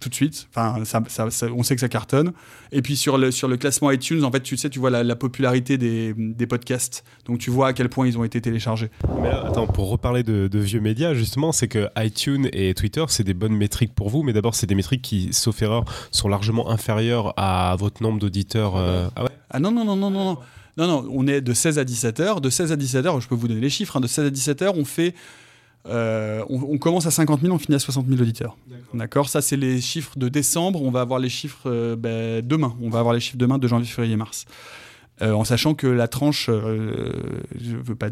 tout 0.00 0.08
de 0.08 0.14
suite. 0.14 0.48
Enfin, 0.54 0.84
ça, 0.84 1.02
ça- 1.08 1.30
ça- 1.30 1.46
on 1.54 1.62
sait 1.62 1.74
que 1.74 1.80
ça 1.80 1.88
cartonne. 1.88 2.32
Et 2.72 2.82
puis 2.82 2.96
sur 2.96 3.18
le, 3.18 3.30
sur 3.30 3.46
le 3.48 3.56
classement 3.56 3.90
iTunes, 3.90 4.24
en 4.24 4.32
fait, 4.32 4.40
tu 4.40 4.56
sais, 4.56 4.70
tu 4.70 4.78
vois 4.78 4.90
la, 4.90 5.04
la 5.04 5.14
popularité 5.16 5.78
des, 5.78 6.14
des 6.16 6.46
podcasts. 6.46 7.04
Donc 7.26 7.38
tu 7.38 7.50
vois 7.50 7.68
à 7.68 7.72
quel 7.72 7.88
point 7.88 8.06
ils 8.06 8.16
ont 8.18 8.24
été 8.24 8.40
téléchargés. 8.40 8.90
Mais 9.22 9.28
là, 9.28 9.44
attends, 9.46 9.66
pour 9.66 9.90
reparler 9.90 10.22
de, 10.22 10.48
de 10.48 10.58
vieux 10.58 10.80
médias, 10.80 11.14
justement, 11.14 11.52
c'est 11.52 11.68
que 11.68 11.88
iTunes 11.98 12.48
et 12.52 12.74
Twitter, 12.74 13.04
c'est 13.08 13.24
des 13.24 13.34
bonnes 13.34 13.56
métriques 13.56 13.94
pour 13.94 14.08
vous, 14.10 14.22
mais 14.22 14.32
d'abord, 14.32 14.54
c'est 14.54 14.66
des 14.66 14.74
métriques 14.74 15.02
qui, 15.02 15.32
sauf 15.32 15.60
erreur, 15.62 15.84
sont 16.10 16.28
largement 16.28 16.70
inférieures 16.70 17.34
à 17.36 17.76
votre 17.78 18.02
nombre 18.02 18.18
d'auditeurs. 18.18 18.76
euh, 18.76 19.08
Ah 19.16 19.24
ouais 19.24 19.30
Ah 19.50 19.60
non, 19.60 19.70
non, 19.70 19.84
non, 19.84 19.96
non, 19.96 20.10
non, 20.10 20.24
non. 20.24 20.38
Non, 20.76 20.86
non, 20.86 21.08
on 21.12 21.26
est 21.26 21.40
de 21.40 21.52
16 21.52 21.78
à 21.78 21.84
17 21.84 22.20
heures. 22.20 22.40
De 22.40 22.48
16 22.48 22.72
à 22.72 22.76
17 22.76 23.04
heures, 23.04 23.20
je 23.20 23.28
peux 23.28 23.34
vous 23.34 23.48
donner 23.48 23.60
les 23.60 23.68
chiffres. 23.68 23.96
hein. 23.96 24.00
de 24.00 24.06
16 24.06 24.26
à 24.26 24.30
17 24.30 24.62
heures, 24.62 24.78
on 24.78 24.84
fait. 24.84 25.14
Euh, 25.88 26.44
on, 26.48 26.60
on 26.74 26.78
commence 26.78 27.06
à 27.06 27.10
50 27.10 27.40
000, 27.40 27.54
on 27.54 27.58
finit 27.58 27.76
à 27.76 27.78
60 27.78 28.06
000 28.08 28.20
auditeurs. 28.20 28.56
D'accord 28.92 29.28
Ça, 29.28 29.40
c'est 29.40 29.56
les 29.56 29.80
chiffres 29.80 30.18
de 30.18 30.28
décembre. 30.28 30.82
On 30.82 30.90
va 30.90 31.00
avoir 31.00 31.18
les 31.20 31.28
chiffres 31.30 31.66
euh, 31.70 31.96
ben, 31.96 32.44
demain. 32.46 32.76
On 32.82 32.90
va 32.90 32.98
avoir 32.98 33.14
les 33.14 33.20
chiffres 33.20 33.38
demain 33.38 33.58
de 33.58 33.66
janvier, 33.66 33.86
février, 33.88 34.16
mars. 34.16 34.44
Euh, 35.22 35.32
en 35.32 35.44
sachant 35.44 35.74
que 35.74 35.86
la 35.86 36.08
tranche, 36.08 36.48
je 36.48 37.76
veux 37.76 37.94
pas, 37.94 38.08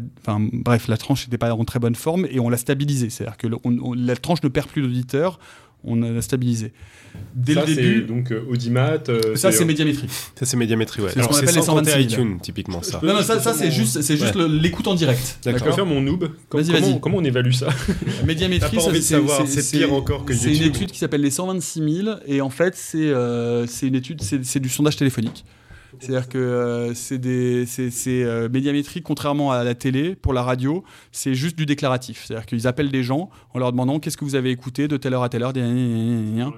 bref, 0.53 0.87
la 0.87 0.97
tranche 0.97 1.25
n'était 1.25 1.37
pas 1.39 1.53
en 1.53 1.65
très 1.65 1.79
bonne 1.79 1.95
forme 1.95 2.27
et 2.29 2.39
on 2.39 2.49
l'a 2.49 2.57
stabilisée. 2.57 3.09
C'est-à-dire 3.09 3.37
que 3.37 3.47
le- 3.47 3.57
on- 3.63 3.77
on- 3.79 3.93
la 3.93 4.15
tranche 4.15 4.43
ne 4.43 4.47
perd 4.49 4.67
plus 4.67 4.81
d'auditeurs, 4.83 5.39
on 5.83 5.95
l'a 5.95 6.21
stabilisée. 6.21 6.71
Dès 7.33 7.55
ça, 7.55 7.61
le 7.61 7.67
c'est 7.67 7.75
début, 7.81 8.01
donc 8.03 8.31
euh, 8.31 8.43
Audimat. 8.49 8.99
euh, 9.09 9.35
ça 9.35 9.51
c'est 9.51 9.65
médiamétrie. 9.65 10.07
Ça, 10.35 10.45
c'est 10.45 10.57
médiamétrie, 10.57 11.01
ouais. 11.01 11.09
C'est 11.13 11.23
ce 11.23 11.27
qu'on 11.27 11.35
appelle 11.35 11.55
les 11.55 11.61
sans 11.61 11.73
compter 11.75 11.91
126 11.91 12.09
000. 12.15 12.21
iTunes, 12.23 12.39
typiquement, 12.39 12.83
ça. 12.83 12.99
Non, 13.01 13.13
non, 13.13 13.21
ça, 13.23 13.39
ça, 13.39 13.53
c'est 13.53 13.65
mon- 13.65 13.71
juste, 13.71 14.01
c'est 14.01 14.15
juste 14.17 14.35
Ouais. 14.35 14.47
l'écoute 14.47 14.87
en 14.87 14.93
direct. 14.93 15.39
D'accord. 15.43 15.59
Je 15.59 15.65
peux 15.65 15.71
faire 15.71 15.85
mon 15.87 16.01
noob 16.01 16.29
comment, 16.49 17.17
on 17.17 17.23
évalue 17.23 17.51
ça 17.51 17.69
Médiamétrie, 18.27 18.77
c'est 19.47 19.71
pire 19.77 19.93
encore 19.93 20.25
que 20.25 20.33
C'est 20.33 20.49
une 20.49 20.55
YouTube. 20.55 20.75
étude 20.75 20.91
qui 20.91 20.99
s'appelle 20.99 21.21
les 21.21 21.31
126 21.31 22.03
000 22.03 22.17
et 22.27 22.41
en 22.41 22.49
fait 22.49 22.75
c'est 22.75 22.97
euh, 22.97 23.65
c'est 23.67 23.87
une 23.87 23.95
étude, 23.95 24.21
c'est 24.21 24.43
c'est 24.45 24.59
du 24.59 24.69
sondage 24.69 24.97
téléphonique. 24.97 25.45
C'est-à-dire 25.99 26.29
que 26.29 26.37
euh, 26.37 26.93
c'est 26.93 27.17
des, 27.17 27.65
c'est, 27.65 27.91
c'est, 27.91 28.23
euh, 28.23 28.49
médiamétrie, 28.49 29.01
contrairement 29.01 29.51
à 29.51 29.63
la 29.63 29.75
télé, 29.75 30.15
pour 30.15 30.33
la 30.33 30.43
radio, 30.43 30.83
c'est 31.11 31.33
juste 31.35 31.57
du 31.57 31.65
déclaratif. 31.65 32.25
C'est-à-dire 32.25 32.45
qu'ils 32.45 32.67
appellent 32.67 32.91
des 32.91 33.03
gens 33.03 33.29
en 33.53 33.59
leur 33.59 33.71
demandant 33.71 33.99
qu'est-ce 33.99 34.17
que 34.17 34.25
vous 34.25 34.35
avez 34.35 34.51
écouté 34.51 34.87
de 34.87 34.97
telle 34.97 35.13
heure 35.13 35.23
à 35.23 35.29
telle 35.29 35.43
heure? 35.43 35.53
gna. 35.53 36.51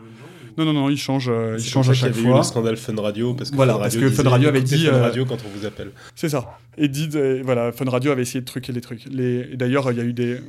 Non, 0.57 0.65
non, 0.65 0.73
non, 0.73 0.89
ils 0.89 0.97
changent, 0.97 1.29
euh, 1.29 1.55
ils 1.57 1.63
changent 1.63 1.89
à 1.89 1.93
chaque 1.93 2.09
y 2.09 2.13
avait 2.13 2.21
eu 2.21 2.25
fois. 2.25 2.37
le 2.37 2.43
scandale 2.43 2.77
Fun 2.77 2.95
Radio 3.01 3.33
parce 3.33 3.51
que 3.51 3.55
Voilà, 3.55 3.73
Fun 3.73 3.79
parce 3.79 3.95
Radio 3.95 4.09
que 4.09 4.15
Fun 4.15 4.29
Radio 4.29 4.49
avait 4.49 4.61
dit, 4.61 4.85
Fun 4.85 4.93
euh, 4.93 5.01
Radio 5.01 5.25
quand 5.25 5.37
on 5.45 5.57
vous 5.57 5.65
appelle. 5.65 5.91
C'est 6.15 6.29
ça. 6.29 6.59
Et 6.77 6.87
dit, 6.87 7.09
euh, 7.15 7.41
voilà, 7.43 7.71
Fun 7.71 7.89
Radio 7.89 8.11
avait 8.11 8.23
essayé 8.23 8.41
de 8.41 8.45
truquer 8.45 8.73
les 8.73 8.81
trucs. 8.81 9.05
Les, 9.09 9.49
et 9.53 9.57
d'ailleurs, 9.57 9.91
il 9.91 9.97
y 9.97 10.01
a 10.01 10.03
eu 10.03 10.13
des, 10.13 10.39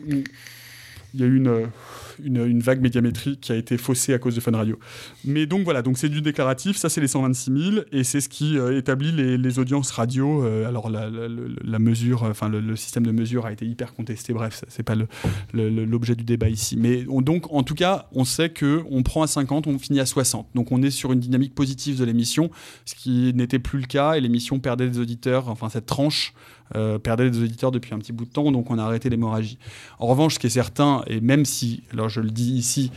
il 1.14 1.20
y 1.20 1.22
a 1.22 1.26
eu 1.26 1.36
une, 1.36 1.48
euh, 1.48 1.66
une, 2.22 2.60
vague 2.60 2.80
médiamétrique 2.80 3.40
qui 3.40 3.52
a 3.52 3.56
été 3.56 3.76
faussée 3.76 4.14
à 4.14 4.18
cause 4.18 4.34
de 4.34 4.40
Fun 4.40 4.52
Radio. 4.52 4.78
Mais 5.24 5.46
donc 5.46 5.64
voilà, 5.64 5.82
donc 5.82 5.98
c'est 5.98 6.08
du 6.08 6.22
déclaratif. 6.22 6.76
Ça, 6.76 6.88
c'est 6.88 7.00
les 7.00 7.08
126 7.08 7.72
000 7.72 7.84
et 7.92 8.04
c'est 8.04 8.20
ce 8.20 8.28
qui 8.28 8.58
euh, 8.58 8.78
établit 8.78 9.12
les, 9.12 9.58
audiences 9.58 9.90
radio. 9.90 10.44
Euh, 10.44 10.66
alors 10.66 10.90
la, 10.90 11.78
mesure, 11.78 12.22
enfin 12.24 12.48
le, 12.48 12.76
système 12.76 13.04
de 13.06 13.12
mesure 13.12 13.46
a 13.46 13.52
été 13.52 13.66
hyper 13.66 13.94
contesté. 13.94 14.32
Bref, 14.32 14.64
c'est 14.68 14.82
pas 14.82 14.94
l'objet 15.54 16.14
du 16.14 16.24
débat 16.24 16.48
ici. 16.48 16.76
Mais 16.76 17.04
on- 17.08 17.22
donc, 17.22 17.52
en 17.52 17.62
tout 17.62 17.74
cas, 17.74 18.08
on 18.12 18.24
sait 18.24 18.50
que 18.50 18.82
on 18.90 19.02
prend 19.02 19.22
à 19.22 19.26
50, 19.26 19.66
on 19.66 19.78
finit 19.78 20.00
à 20.00 20.06
60. 20.06 20.48
Donc 20.54 20.72
on 20.72 20.82
est 20.82 20.90
sur 20.90 21.12
une 21.12 21.20
dynamique 21.20 21.54
positive 21.54 21.98
de 21.98 22.04
l'émission, 22.04 22.50
ce 22.84 22.94
qui 22.94 23.32
n'était 23.34 23.58
plus 23.58 23.78
le 23.80 23.86
cas 23.86 24.14
et 24.14 24.20
l'émission 24.20 24.58
perdait 24.58 24.88
des 24.88 24.98
auditeurs. 24.98 25.48
Enfin 25.48 25.68
cette 25.68 25.86
tranche 25.86 26.34
euh, 26.74 26.98
perdait 26.98 27.30
des 27.30 27.40
auditeurs 27.42 27.70
depuis 27.70 27.94
un 27.94 27.98
petit 27.98 28.12
bout 28.12 28.24
de 28.24 28.30
temps, 28.30 28.50
donc 28.52 28.70
on 28.70 28.78
a 28.78 28.84
arrêté 28.84 29.08
l'hémorragie. 29.10 29.58
En 29.98 30.06
revanche, 30.06 30.34
ce 30.34 30.38
qui 30.38 30.46
est 30.46 30.50
certain, 30.50 31.02
et 31.06 31.20
même 31.20 31.44
si, 31.44 31.82
alors 31.92 32.08
je 32.08 32.20
le 32.20 32.30
dis 32.30 32.52
ici, 32.52 32.90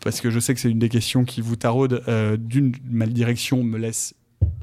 parce 0.00 0.20
que 0.20 0.30
je 0.30 0.38
sais 0.38 0.54
que 0.54 0.60
c'est 0.60 0.70
une 0.70 0.78
des 0.78 0.88
questions 0.88 1.24
qui 1.24 1.40
vous 1.40 1.56
taraude, 1.56 2.02
euh, 2.08 2.36
d'une, 2.36 2.72
ma 2.88 3.06
direction 3.06 3.64
me 3.64 3.78
laisse 3.78 4.14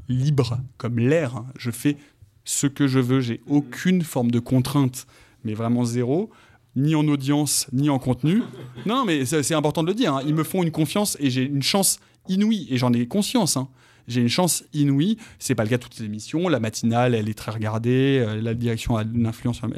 libre 0.08 0.58
comme 0.78 0.98
l'air. 0.98 1.36
hein. 1.36 1.46
Je 1.58 1.70
fais 1.70 1.96
ce 2.44 2.66
que 2.66 2.86
je 2.86 2.98
veux, 2.98 3.20
j'ai 3.20 3.40
aucune 3.46 4.02
forme 4.02 4.30
de 4.30 4.38
contrainte, 4.38 5.06
mais 5.44 5.54
vraiment 5.54 5.84
zéro, 5.84 6.30
ni 6.76 6.94
en 6.94 7.06
audience, 7.08 7.66
ni 7.72 7.88
en 7.90 7.98
contenu. 7.98 8.42
Non, 8.86 9.04
mais 9.04 9.24
c'est 9.26 9.42
c'est 9.42 9.54
important 9.54 9.82
de 9.82 9.88
le 9.88 9.94
dire. 9.94 10.14
hein. 10.14 10.22
Ils 10.26 10.34
me 10.34 10.44
font 10.44 10.62
une 10.62 10.70
confiance 10.70 11.16
et 11.20 11.30
j'ai 11.30 11.42
une 11.44 11.62
chance 11.62 12.00
inouïe, 12.28 12.66
et 12.70 12.78
j'en 12.78 12.92
ai 12.92 13.06
conscience. 13.06 13.56
hein. 13.56 13.68
J'ai 14.08 14.20
une 14.20 14.28
chance 14.28 14.64
inouïe. 14.72 15.18
C'est 15.38 15.54
pas 15.54 15.64
le 15.64 15.70
cas 15.70 15.78
de 15.78 15.82
toutes 15.82 15.98
les 15.98 16.04
émissions. 16.06 16.48
La 16.48 16.60
matinale, 16.60 17.14
elle 17.14 17.28
est 17.28 17.34
très 17.34 17.52
regardée. 17.52 18.22
euh, 18.26 18.40
la 18.40 18.54
direction 18.54 18.96
a 18.96 19.02
une 19.02 19.26
influence. 19.26 19.58
enfin, 19.62 19.70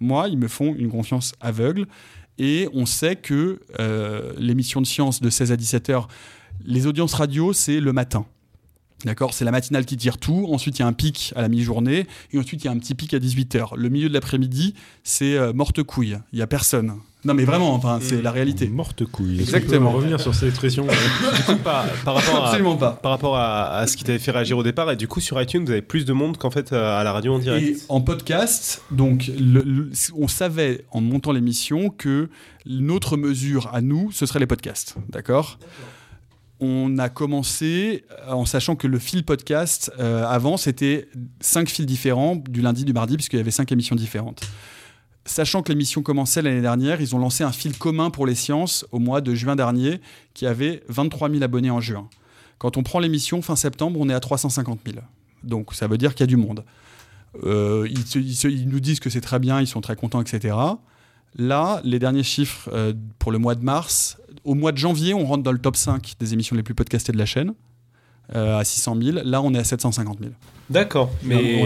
moi, 0.00 0.28
ils 0.28 0.38
me 0.38 0.48
font 0.48 0.74
une 0.74 0.90
confiance 0.90 1.32
aveugle. 1.40 1.86
Et 2.38 2.68
on 2.72 2.86
sait 2.86 3.16
que 3.16 3.60
euh, 3.78 4.32
l'émission 4.38 4.80
de 4.80 4.86
science 4.86 5.20
de 5.20 5.30
16 5.30 5.52
à 5.52 5.56
17 5.56 5.90
heures, 5.90 6.08
les 6.64 6.86
audiences 6.86 7.14
radio, 7.14 7.52
c'est 7.52 7.80
le 7.80 7.92
matin. 7.92 8.26
D'accord? 9.04 9.34
C'est 9.34 9.44
la 9.44 9.50
matinale 9.50 9.84
qui 9.84 9.96
tire 9.96 10.18
tout. 10.18 10.46
Ensuite, 10.50 10.78
il 10.78 10.82
y 10.82 10.84
a 10.84 10.88
un 10.88 10.92
pic 10.92 11.32
à 11.36 11.42
la 11.42 11.48
mi-journée. 11.48 12.06
Et 12.32 12.38
ensuite, 12.38 12.64
il 12.64 12.66
y 12.66 12.68
a 12.68 12.72
un 12.72 12.78
petit 12.78 12.94
pic 12.94 13.12
à 13.14 13.18
18h. 13.18 13.76
Le 13.76 13.88
milieu 13.88 14.08
de 14.08 14.14
l'après-midi, 14.14 14.74
c'est 15.02 15.36
euh, 15.36 15.52
morte 15.52 15.82
couille. 15.82 16.18
Il 16.32 16.36
n'y 16.36 16.42
a 16.42 16.46
personne. 16.46 16.94
Non, 17.24 17.32
mais 17.34 17.44
vraiment, 17.44 17.72
enfin, 17.74 17.98
c'est 18.02 18.20
la 18.20 18.30
réalité. 18.30 18.68
Morte 18.68 19.04
couille. 19.06 19.40
Exactement. 19.40 19.90
Revenir 19.92 20.20
sur 20.20 20.34
cette 20.34 20.50
expression 20.50 20.84
Du 20.84 21.42
coup, 21.44 21.56
par, 21.64 21.86
par 22.04 22.14
rapport 22.16 22.36
à, 22.42 22.46
Absolument 22.48 22.76
pas. 22.76 22.92
par 23.02 23.10
rapport 23.12 23.36
à, 23.36 23.76
à 23.78 23.86
ce 23.86 23.96
qui 23.96 24.04
t'avait 24.04 24.18
fait 24.18 24.30
réagir 24.30 24.58
au 24.58 24.62
départ, 24.62 24.90
et 24.90 24.96
du 24.96 25.08
coup, 25.08 25.20
sur 25.20 25.40
iTunes, 25.40 25.64
vous 25.64 25.70
avez 25.70 25.80
plus 25.82 26.04
de 26.04 26.12
monde 26.12 26.36
qu'en 26.36 26.50
fait 26.50 26.72
euh, 26.72 27.00
à 27.00 27.02
la 27.02 27.12
radio 27.12 27.34
en 27.34 27.38
Et 27.38 27.42
direct. 27.42 27.84
en 27.88 28.00
podcast, 28.02 28.82
donc, 28.90 29.30
le- 29.38 29.62
le- 29.62 29.90
on 30.16 30.28
savait 30.28 30.84
en 30.90 31.00
montant 31.00 31.32
l'émission 31.32 31.88
que 31.88 32.28
notre 32.66 33.16
mesure 33.16 33.70
à 33.72 33.80
nous, 33.80 34.10
ce 34.12 34.26
serait 34.26 34.38
les 34.40 34.46
podcasts. 34.46 34.94
D'accord? 35.08 35.58
On 36.60 36.98
a 36.98 37.08
commencé 37.08 38.04
euh, 38.28 38.32
en 38.32 38.44
sachant 38.44 38.76
que 38.76 38.86
le 38.86 38.98
fil 38.98 39.24
podcast, 39.24 39.90
euh, 39.98 40.24
avant, 40.26 40.56
c'était 40.56 41.08
cinq 41.40 41.68
fils 41.68 41.84
différents 41.84 42.36
du 42.36 42.60
lundi, 42.62 42.84
du 42.84 42.92
mardi, 42.92 43.16
puisqu'il 43.16 43.36
y 43.36 43.40
avait 43.40 43.50
cinq 43.50 43.72
émissions 43.72 43.96
différentes. 43.96 44.42
Sachant 45.26 45.62
que 45.62 45.70
l'émission 45.72 46.02
commençait 46.02 46.42
l'année 46.42 46.60
dernière, 46.60 47.00
ils 47.00 47.14
ont 47.16 47.18
lancé 47.18 47.44
un 47.44 47.52
fil 47.52 47.76
commun 47.78 48.10
pour 48.10 48.26
les 48.26 48.34
sciences 48.34 48.84
au 48.92 48.98
mois 48.98 49.20
de 49.22 49.34
juin 49.34 49.56
dernier, 49.56 50.00
qui 50.34 50.46
avait 50.46 50.82
23 50.88 51.30
000 51.30 51.42
abonnés 51.42 51.70
en 51.70 51.80
juin. 51.80 52.08
Quand 52.58 52.76
on 52.76 52.82
prend 52.82 52.98
l'émission 52.98 53.40
fin 53.42 53.56
septembre, 53.56 53.98
on 54.00 54.08
est 54.08 54.14
à 54.14 54.20
350 54.20 54.80
000. 54.86 54.98
Donc 55.42 55.74
ça 55.74 55.86
veut 55.86 55.96
dire 55.98 56.14
qu'il 56.14 56.20
y 56.20 56.24
a 56.24 56.26
du 56.28 56.36
monde. 56.36 56.64
Euh, 57.42 57.86
ils, 57.90 58.06
se- 58.06 58.18
ils 58.18 58.36
se- 58.36 58.48
ils 58.48 58.68
nous 58.68 58.80
disent 58.80 59.00
que 59.00 59.10
c'est 59.10 59.20
très 59.22 59.38
bien, 59.38 59.60
ils 59.60 59.66
sont 59.66 59.80
très 59.80 59.96
contents, 59.96 60.20
etc. 60.20 60.54
Là, 61.36 61.80
les 61.84 61.98
derniers 61.98 62.22
chiffres 62.22 62.70
euh, 62.72 62.92
pour 63.18 63.32
le 63.32 63.38
mois 63.38 63.54
de 63.54 63.64
mars, 63.64 64.18
au 64.44 64.54
mois 64.54 64.72
de 64.72 64.78
janvier, 64.78 65.14
on 65.14 65.24
rentre 65.26 65.42
dans 65.42 65.52
le 65.52 65.58
top 65.58 65.76
5 65.76 66.14
des 66.20 66.32
émissions 66.34 66.54
les 66.54 66.62
plus 66.62 66.74
podcastées 66.74 67.12
de 67.12 67.18
la 67.18 67.26
chaîne, 67.26 67.54
euh, 68.36 68.58
à 68.58 68.62
600 68.64 68.96
000. 69.02 69.18
Là, 69.24 69.42
on 69.42 69.52
est 69.54 69.58
à 69.58 69.64
750 69.64 70.18
000. 70.20 70.30
D'accord. 70.70 71.10
Mais 71.22 71.62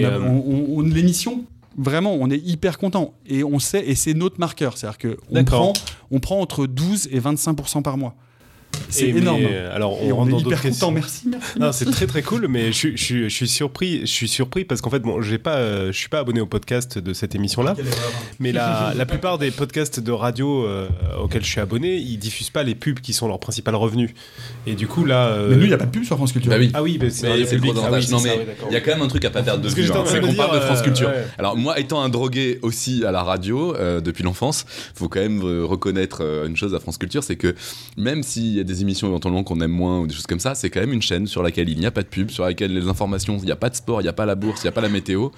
on- 0.77 0.81
l'émission, 0.81 1.45
vraiment, 1.79 2.15
on 2.15 2.29
est 2.29 2.39
hyper 2.39 2.77
content. 2.77 3.15
Et 3.27 3.45
on 3.45 3.59
sait, 3.59 3.87
et 3.89 3.95
c'est 3.95 4.15
notre 4.15 4.39
marqueur. 4.39 4.77
C'est-à-dire 4.77 4.99
qu'on 4.99 5.45
prend, 5.45 5.73
on 6.11 6.21
prend 6.21 6.41
entre 6.41 6.67
12 6.67 7.09
et 7.11 7.21
25% 7.21 7.83
par 7.83 7.97
mois. 7.97 8.15
C'est 8.89 9.13
mais, 9.13 9.19
énorme. 9.21 9.43
euh, 9.51 9.75
alors, 9.75 10.03
on 10.03 10.11
on, 10.11 10.17
rentre 10.17 10.29
est 10.29 10.33
dans 10.33 10.39
hyper 10.39 10.51
d'autres 10.51 10.63
questions. 10.63 10.87
content. 10.89 11.01
Merci, 11.01 11.29
merci. 11.29 11.47
Non, 11.59 11.67
merci. 11.67 11.85
c'est 11.85 11.91
très 11.91 12.07
très 12.07 12.23
cool, 12.23 12.47
mais 12.49 12.67
je, 12.69 12.77
suis- 12.77 12.97
je, 12.97 13.05
suis- 13.05 13.23
je 13.25 13.35
suis 13.35 13.49
surpris. 13.49 14.01
Je 14.01 14.07
suis 14.07 14.29
surpris 14.29 14.65
parce 14.65 14.81
qu'en 14.81 14.91
fait, 14.91 15.01
bon, 15.01 15.21
j'ai 15.23 15.39
pas, 15.39 15.57
euh, 15.57 15.93
je 15.93 15.99
suis 15.99 16.09
pas 16.09 16.21
abonné 16.21 16.41
au 16.41 16.47
podcast 16.47 16.99
de 16.99 17.13
cette 17.13 17.35
émission-là, 17.35 17.75
mais 18.39 18.53
la, 18.53 18.93
la 18.97 19.07
plupart 19.07 19.39
des 19.39 19.51
podcasts 19.51 20.01
de 20.01 20.13
radio 20.13 20.65
euh, 20.65 20.89
auxquels 21.23 21.45
je 21.45 21.49
suis 21.51 21.61
abonné, 21.61 21.97
ils 21.97 22.19
diffusent 22.19 22.51
pas 22.51 22.63
les 22.63 22.75
pubs 22.75 23.01
qui 23.01 23.13
sont 23.13 23.29
leur 23.29 23.39
principal 23.41 23.75
revenu. 23.75 24.15
Et 24.67 24.75
du 24.75 24.87
coup 24.87 25.05
là, 25.05 25.29
euh, 25.29 25.49
Mais 25.51 25.57
nous, 25.57 25.63
il 25.65 25.69
n'y 25.69 25.75
a 25.75 25.79
pas 25.79 25.87
de 25.87 25.91
pub 25.91 26.05
sur 26.05 26.17
France 26.17 26.33
Culture. 26.33 26.51
Bah 26.51 26.59
oui. 26.59 26.71
ah 26.75 26.83
oui, 26.83 26.99
bah, 26.99 27.07
c'est 27.11 27.37
le 27.37 27.47
public. 27.47 27.73
gros 27.75 27.85
Ah 27.87 27.91
oui, 27.93 28.07
non, 28.11 28.21
mais 28.21 28.47
il 28.69 28.73
y 28.73 28.77
a 28.77 28.81
quand 28.81 28.93
même 28.93 29.03
un 29.03 29.09
truc 29.09 29.25
à 29.25 29.31
pas 29.31 29.43
perdre 29.43 29.59
de 29.61 29.65
Parce 29.65 29.75
que 29.75 29.81
vue. 29.81 29.87
j'étais 29.87 29.99
en 29.99 30.03
hein, 30.03 30.05
train 30.05 30.15
C'est 30.15 30.21
de 30.21 30.27
qu'on 30.27 30.35
parle 30.35 30.55
de 30.57 30.61
France 30.61 30.81
euh, 30.81 30.85
Culture. 30.85 31.09
ouais. 31.09 31.25
Alors, 31.39 31.57
moi, 31.57 31.79
étant 31.79 32.01
un 32.03 32.09
drogué 32.09 32.59
aussi 32.63 33.05
à 33.05 33.11
la 33.13 33.23
radio 33.23 33.75
euh, 33.77 34.01
depuis 34.01 34.23
l'enfance, 34.25 34.65
faut 34.95 35.09
quand 35.09 35.21
même 35.21 35.43
reconnaître 35.65 36.23
une 36.47 36.57
chose 36.57 36.75
à 36.75 36.81
France 36.81 36.99
Culture 36.99 37.23
c'est 37.25 37.37
que 37.37 37.55
même 37.97 38.23
s'il 38.23 38.55
y 38.57 38.61
a 38.61 38.65
des 38.69 38.83
émissions 38.83 39.09
éventuellement 39.09 39.43
qu'on 39.43 39.61
aime 39.61 39.71
moins 39.73 39.99
ou 40.01 40.07
des 40.07 40.15
choses 40.15 40.27
comme 40.27 40.39
ça, 40.41 40.55
c'est 40.55 40.71
quand 40.71 40.81
même 40.81 40.93
une 40.93 41.03
chaîne 41.03 41.27
sur 41.27 41.43
laquelle 41.43 41.69
il 41.69 41.79
n'y 41.79 41.87
a 41.87 41.91
pas 41.91 42.03
de 42.03 42.09
pub, 42.09 42.31
sur 42.31 42.45
laquelle 42.45 42.73
les 42.73 42.87
informations, 42.87 43.39
il 43.39 43.45
n'y 43.47 43.51
a 43.51 43.57
pas 43.57 43.71
de 43.71 43.75
sport, 43.75 44.01
il 44.01 44.05
n'y 44.05 44.09
a 44.09 44.13
pas 44.13 44.27
la 44.27 44.35
bourse, 44.37 44.61
il 44.63 44.67
n'y 44.67 44.69
a 44.69 44.73
pas 44.73 44.81
la 44.81 44.89
météo. 44.89 45.29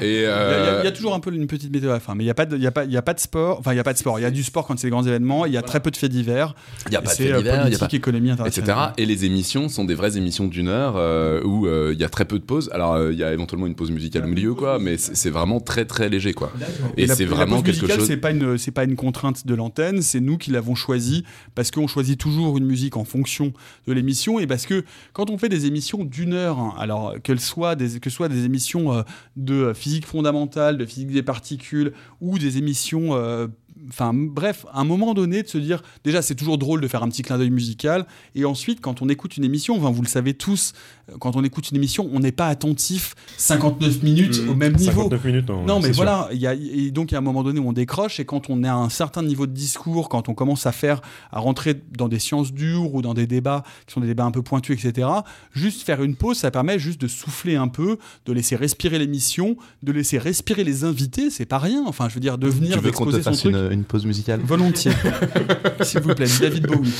Et 0.00 0.04
Il 0.04 0.12
y, 0.12 0.16
a- 0.16 0.18
il 0.18 0.22
y 0.22 0.24
a- 0.24 0.28
euh, 0.30 0.80
il 0.82 0.84
y 0.84 0.88
a 0.88 0.92
toujours 0.92 1.14
un 1.14 1.20
peu 1.20 1.34
une 1.34 1.46
petite 1.46 1.72
météo 1.72 1.90
à 1.90 1.94
la 1.94 2.00
fin, 2.00 2.14
mais 2.14 2.22
il 2.22 2.26
n'y 2.26 2.30
a, 2.30 2.34
pas 2.34 2.46
de- 2.46 2.56
il 2.56 2.62
y 2.62 2.66
a, 2.66 2.70
pas- 2.70 2.84
il 2.84 2.92
y 2.92 2.96
a 2.96 3.02
pas 3.02 3.14
de 3.14 3.20
sport. 3.20 3.58
Enfin, 3.58 3.72
il 3.72 3.74
n'y 3.76 3.80
a 3.80 3.84
pas 3.84 3.92
de 3.92 3.98
sport. 3.98 4.18
Il 4.18 4.22
y 4.22 4.26
a 4.26 4.30
du 4.30 4.44
sport 4.44 4.66
quand 4.66 4.78
c'est 4.78 4.86
des 4.86 4.90
grands 4.90 5.02
événements. 5.04 5.46
Il 5.46 5.52
y 5.52 5.56
a 5.56 5.62
très 5.62 5.80
peu 5.80 5.90
de 5.90 5.96
faits 5.96 6.10
divers. 6.12 6.54
il 6.86 6.90
n'y 6.90 6.96
a 6.96 7.00
pas 7.02 7.10
de 7.10 7.14
C'est 7.16 7.24
fait 7.24 7.32
euh, 7.32 7.38
divers, 7.38 7.66
il 7.66 7.70
n'y 7.70 7.74
a 7.76 7.78
pas 7.78 7.88
économie 7.90 8.30
etc. 8.46 8.76
Et 8.98 9.06
les 9.06 9.24
émissions 9.24 9.68
sont 9.68 9.84
des 9.84 9.94
vraies 9.94 10.16
émissions 10.16 10.46
d'une 10.46 10.68
heure 10.68 10.94
euh, 10.96 11.42
où 11.44 11.66
euh, 11.66 11.90
il 11.94 12.00
y 12.00 12.04
a 12.04 12.08
très 12.08 12.24
peu 12.24 12.38
de 12.38 12.44
pauses. 12.44 12.70
Alors 12.72 12.94
euh, 12.94 13.12
il 13.12 13.18
y 13.18 13.24
a 13.24 13.32
éventuellement 13.32 13.66
une 13.66 13.74
pause 13.74 13.90
musicale 13.90 14.24
au 14.24 14.28
milieu, 14.28 14.54
quoi, 14.54 14.78
mais 14.78 14.96
c'est 14.98 15.30
vraiment 15.30 15.60
très 15.60 15.84
très 15.84 16.08
léger, 16.08 16.32
quoi. 16.34 16.52
Et, 16.96 17.06
c'est 17.06 17.24
la 17.24 17.30
vraiment 17.30 17.56
pause 17.56 17.64
quelque 17.64 17.76
musicale, 17.76 17.98
chose. 17.98 18.06
C'est 18.06 18.16
pas 18.16 18.30
une, 18.30 18.56
pas 18.74 18.84
une 18.84 18.96
contrainte 18.96 19.46
de 19.46 19.54
l'antenne. 19.54 20.02
C'est 20.02 20.20
nous 20.20 20.38
qui 20.38 20.50
l'avons 20.50 20.74
choisi 20.74 21.24
parce 21.54 21.70
qu'on 21.70 21.86
choisit 21.86 22.18
toujours 22.18 22.47
une 22.56 22.64
musique 22.64 22.96
en 22.96 23.04
fonction 23.04 23.52
de 23.86 23.92
l'émission. 23.92 24.38
Et 24.38 24.46
parce 24.46 24.66
que 24.66 24.84
quand 25.12 25.30
on 25.30 25.38
fait 25.38 25.48
des 25.48 25.66
émissions 25.66 26.04
d'une 26.04 26.32
heure, 26.32 26.58
hein, 26.58 26.74
alors 26.78 27.14
qu'elles 27.22 27.40
soient 27.40 27.74
des, 27.74 28.00
que 28.00 28.10
soit 28.10 28.28
des 28.28 28.44
émissions 28.44 28.92
euh, 28.92 29.02
de 29.36 29.72
physique 29.74 30.06
fondamentale, 30.06 30.78
de 30.78 30.86
physique 30.86 31.12
des 31.12 31.22
particules 31.22 31.92
ou 32.20 32.38
des 32.38 32.58
émissions 32.58 33.14
euh, 33.14 33.48
Enfin, 33.88 34.12
bref, 34.14 34.66
à 34.72 34.80
un 34.80 34.84
moment 34.84 35.14
donné, 35.14 35.42
de 35.42 35.48
se 35.48 35.58
dire, 35.58 35.82
déjà, 36.04 36.22
c'est 36.22 36.34
toujours 36.34 36.58
drôle 36.58 36.80
de 36.80 36.88
faire 36.88 37.02
un 37.02 37.08
petit 37.08 37.22
clin 37.22 37.38
d'œil 37.38 37.50
musical, 37.50 38.06
et 38.34 38.44
ensuite, 38.44 38.80
quand 38.80 39.02
on 39.02 39.08
écoute 39.08 39.36
une 39.36 39.44
émission, 39.44 39.76
enfin, 39.76 39.90
vous 39.90 40.02
le 40.02 40.08
savez 40.08 40.34
tous, 40.34 40.72
euh, 41.10 41.16
quand 41.18 41.36
on 41.36 41.44
écoute 41.44 41.70
une 41.70 41.76
émission, 41.76 42.08
on 42.12 42.20
n'est 42.20 42.32
pas 42.32 42.48
attentif 42.48 43.14
59 43.36 44.02
minutes 44.02 44.28
Mmh, 44.36 44.48
au 44.48 44.54
même 44.54 44.76
niveau. 44.76 45.02
59 45.02 45.24
minutes, 45.24 45.48
non. 45.48 45.64
Non, 45.64 45.80
mais 45.80 45.90
voilà, 45.92 46.28
il 46.32 46.38
y 46.38 46.46
a, 46.46 46.54
et 46.54 46.90
donc 46.90 47.10
il 47.10 47.14
y 47.14 47.16
a 47.16 47.18
un 47.18 47.22
moment 47.22 47.42
donné 47.42 47.60
où 47.60 47.68
on 47.68 47.72
décroche, 47.72 48.20
et 48.20 48.24
quand 48.24 48.50
on 48.50 48.62
est 48.64 48.68
à 48.68 48.76
un 48.76 48.88
certain 48.88 49.22
niveau 49.22 49.46
de 49.46 49.52
discours, 49.52 50.08
quand 50.08 50.28
on 50.28 50.34
commence 50.34 50.66
à 50.66 50.72
faire, 50.72 51.00
à 51.32 51.40
rentrer 51.40 51.80
dans 51.96 52.08
des 52.08 52.18
sciences 52.18 52.52
dures 52.52 52.94
ou 52.94 53.02
dans 53.02 53.14
des 53.14 53.26
débats 53.26 53.64
qui 53.86 53.94
sont 53.94 54.00
des 54.00 54.06
débats 54.06 54.24
un 54.24 54.30
peu 54.30 54.42
pointus, 54.42 54.84
etc., 54.84 55.08
juste 55.52 55.82
faire 55.82 56.02
une 56.02 56.16
pause, 56.16 56.38
ça 56.38 56.50
permet 56.50 56.78
juste 56.78 57.00
de 57.00 57.08
souffler 57.08 57.56
un 57.56 57.68
peu, 57.68 57.98
de 58.26 58.32
laisser 58.32 58.56
respirer 58.56 58.98
l'émission, 58.98 59.56
de 59.82 59.92
laisser 59.92 60.18
respirer 60.18 60.64
les 60.64 60.84
invités, 60.84 61.30
c'est 61.30 61.46
pas 61.46 61.58
rien. 61.58 61.84
Enfin, 61.86 62.08
je 62.08 62.14
veux 62.14 62.20
dire, 62.20 62.38
de 62.38 62.48
venir 62.48 62.76
Tu 62.76 62.80
veux 62.80 62.92
qu'on 62.92 63.06
te 63.06 63.20
fasse 63.20 63.44
une, 63.44 63.67
une 63.72 63.84
pause 63.84 64.04
musicale 64.06 64.40
Volontiers. 64.44 64.92
S'il 65.82 66.00
vous 66.00 66.14
plaît, 66.14 66.26
David 66.40 66.66
Bowie. 66.66 66.92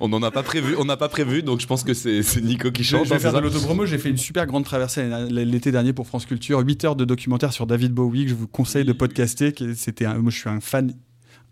On 0.00 0.08
n'en 0.08 0.22
a 0.22 0.30
pas 0.30 0.42
prévu, 0.42 0.74
on 0.78 0.84
n'a 0.84 0.96
pas 0.96 1.08
prévu, 1.08 1.42
donc 1.42 1.60
je 1.60 1.66
pense 1.66 1.84
que 1.84 1.94
c'est 1.94 2.22
c'est 2.22 2.40
Nico 2.40 2.70
qui 2.72 2.82
Je, 2.82 2.90
chante. 2.96 3.04
je 3.04 3.10
vais 3.10 3.16
hein, 3.16 3.18
faire 3.18 3.32
de 3.34 3.38
l'autopromo. 3.40 3.86
J'ai 3.86 3.98
fait 3.98 4.08
une 4.10 4.16
super 4.16 4.46
grande 4.46 4.64
traversée 4.64 5.08
l'été 5.30 5.70
dernier 5.70 5.92
pour 5.92 6.06
France 6.06 6.26
Culture. 6.26 6.58
8 6.60 6.84
heures 6.84 6.96
de 6.96 7.04
documentaire 7.04 7.52
sur 7.52 7.66
David 7.66 7.92
Bowie 7.92 8.24
que 8.24 8.30
je 8.30 8.34
vous 8.34 8.48
conseille 8.48 8.84
de 8.84 8.92
podcaster. 8.92 9.52
C'était 9.76 10.06
un- 10.06 10.14
moi, 10.18 10.30
je 10.32 10.38
suis 10.38 10.48
un 10.48 10.60
fan 10.60 10.92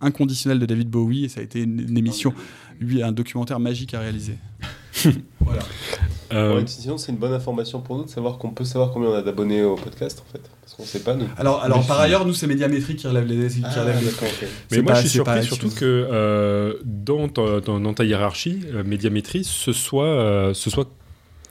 inconditionnel 0.00 0.58
de 0.58 0.66
David 0.66 0.88
Bowie 0.88 1.26
et 1.26 1.28
ça 1.28 1.40
a 1.40 1.42
été 1.42 1.60
une, 1.62 1.80
une 1.80 1.96
émission, 1.98 2.32
lui, 2.80 3.02
un 3.02 3.12
documentaire 3.12 3.60
magique 3.60 3.92
à 3.94 4.00
réaliser. 4.00 4.36
voilà. 5.40 5.62
Euh, 6.32 6.54
Ouais, 6.56 6.62
sinon, 6.66 6.96
c'est 6.96 7.10
une 7.10 7.18
bonne 7.18 7.32
information 7.32 7.80
pour 7.80 7.96
nous 7.96 8.04
de 8.04 8.08
savoir 8.10 8.38
qu'on 8.38 8.50
peut 8.50 8.64
savoir 8.64 8.92
combien 8.92 9.08
on 9.08 9.14
a 9.14 9.22
d'abonnés 9.22 9.64
au 9.64 9.74
podcast 9.74 10.22
en 10.26 10.32
fait. 10.32 10.40
Parce 10.60 10.74
qu'on 10.74 10.84
sait 10.84 11.00
pas 11.00 11.14
nous. 11.14 11.26
Alors, 11.36 11.60
alors 11.62 11.84
par 11.86 11.98
ailleurs, 12.00 12.24
nous, 12.24 12.34
c'est 12.34 12.46
Médiamétrie 12.46 12.94
qui 12.94 13.08
relève 13.08 13.26
les. 13.26 13.48
Qui 13.48 13.62
Ah, 13.64 13.80
relève 13.82 14.00
les-. 14.00 14.46
Mais 14.70 14.82
moi, 14.82 14.92
pas- 14.92 14.94
je 14.96 15.00
suis 15.00 15.08
surpris 15.10 15.42
surtout 15.42 15.70
que 15.70 15.84
euh, 15.84 16.74
dans, 16.84 17.28
ta, 17.28 17.60
dans- 17.60 17.80
dans 17.80 17.94
ta 17.94 18.04
hiérarchie, 18.04 18.60
euh, 18.72 18.84
médiamétrie, 18.84 19.42
ce 19.42 19.72
soit, 19.72 20.04
euh, 20.06 20.54
ce 20.54 20.70
soit 20.70 20.88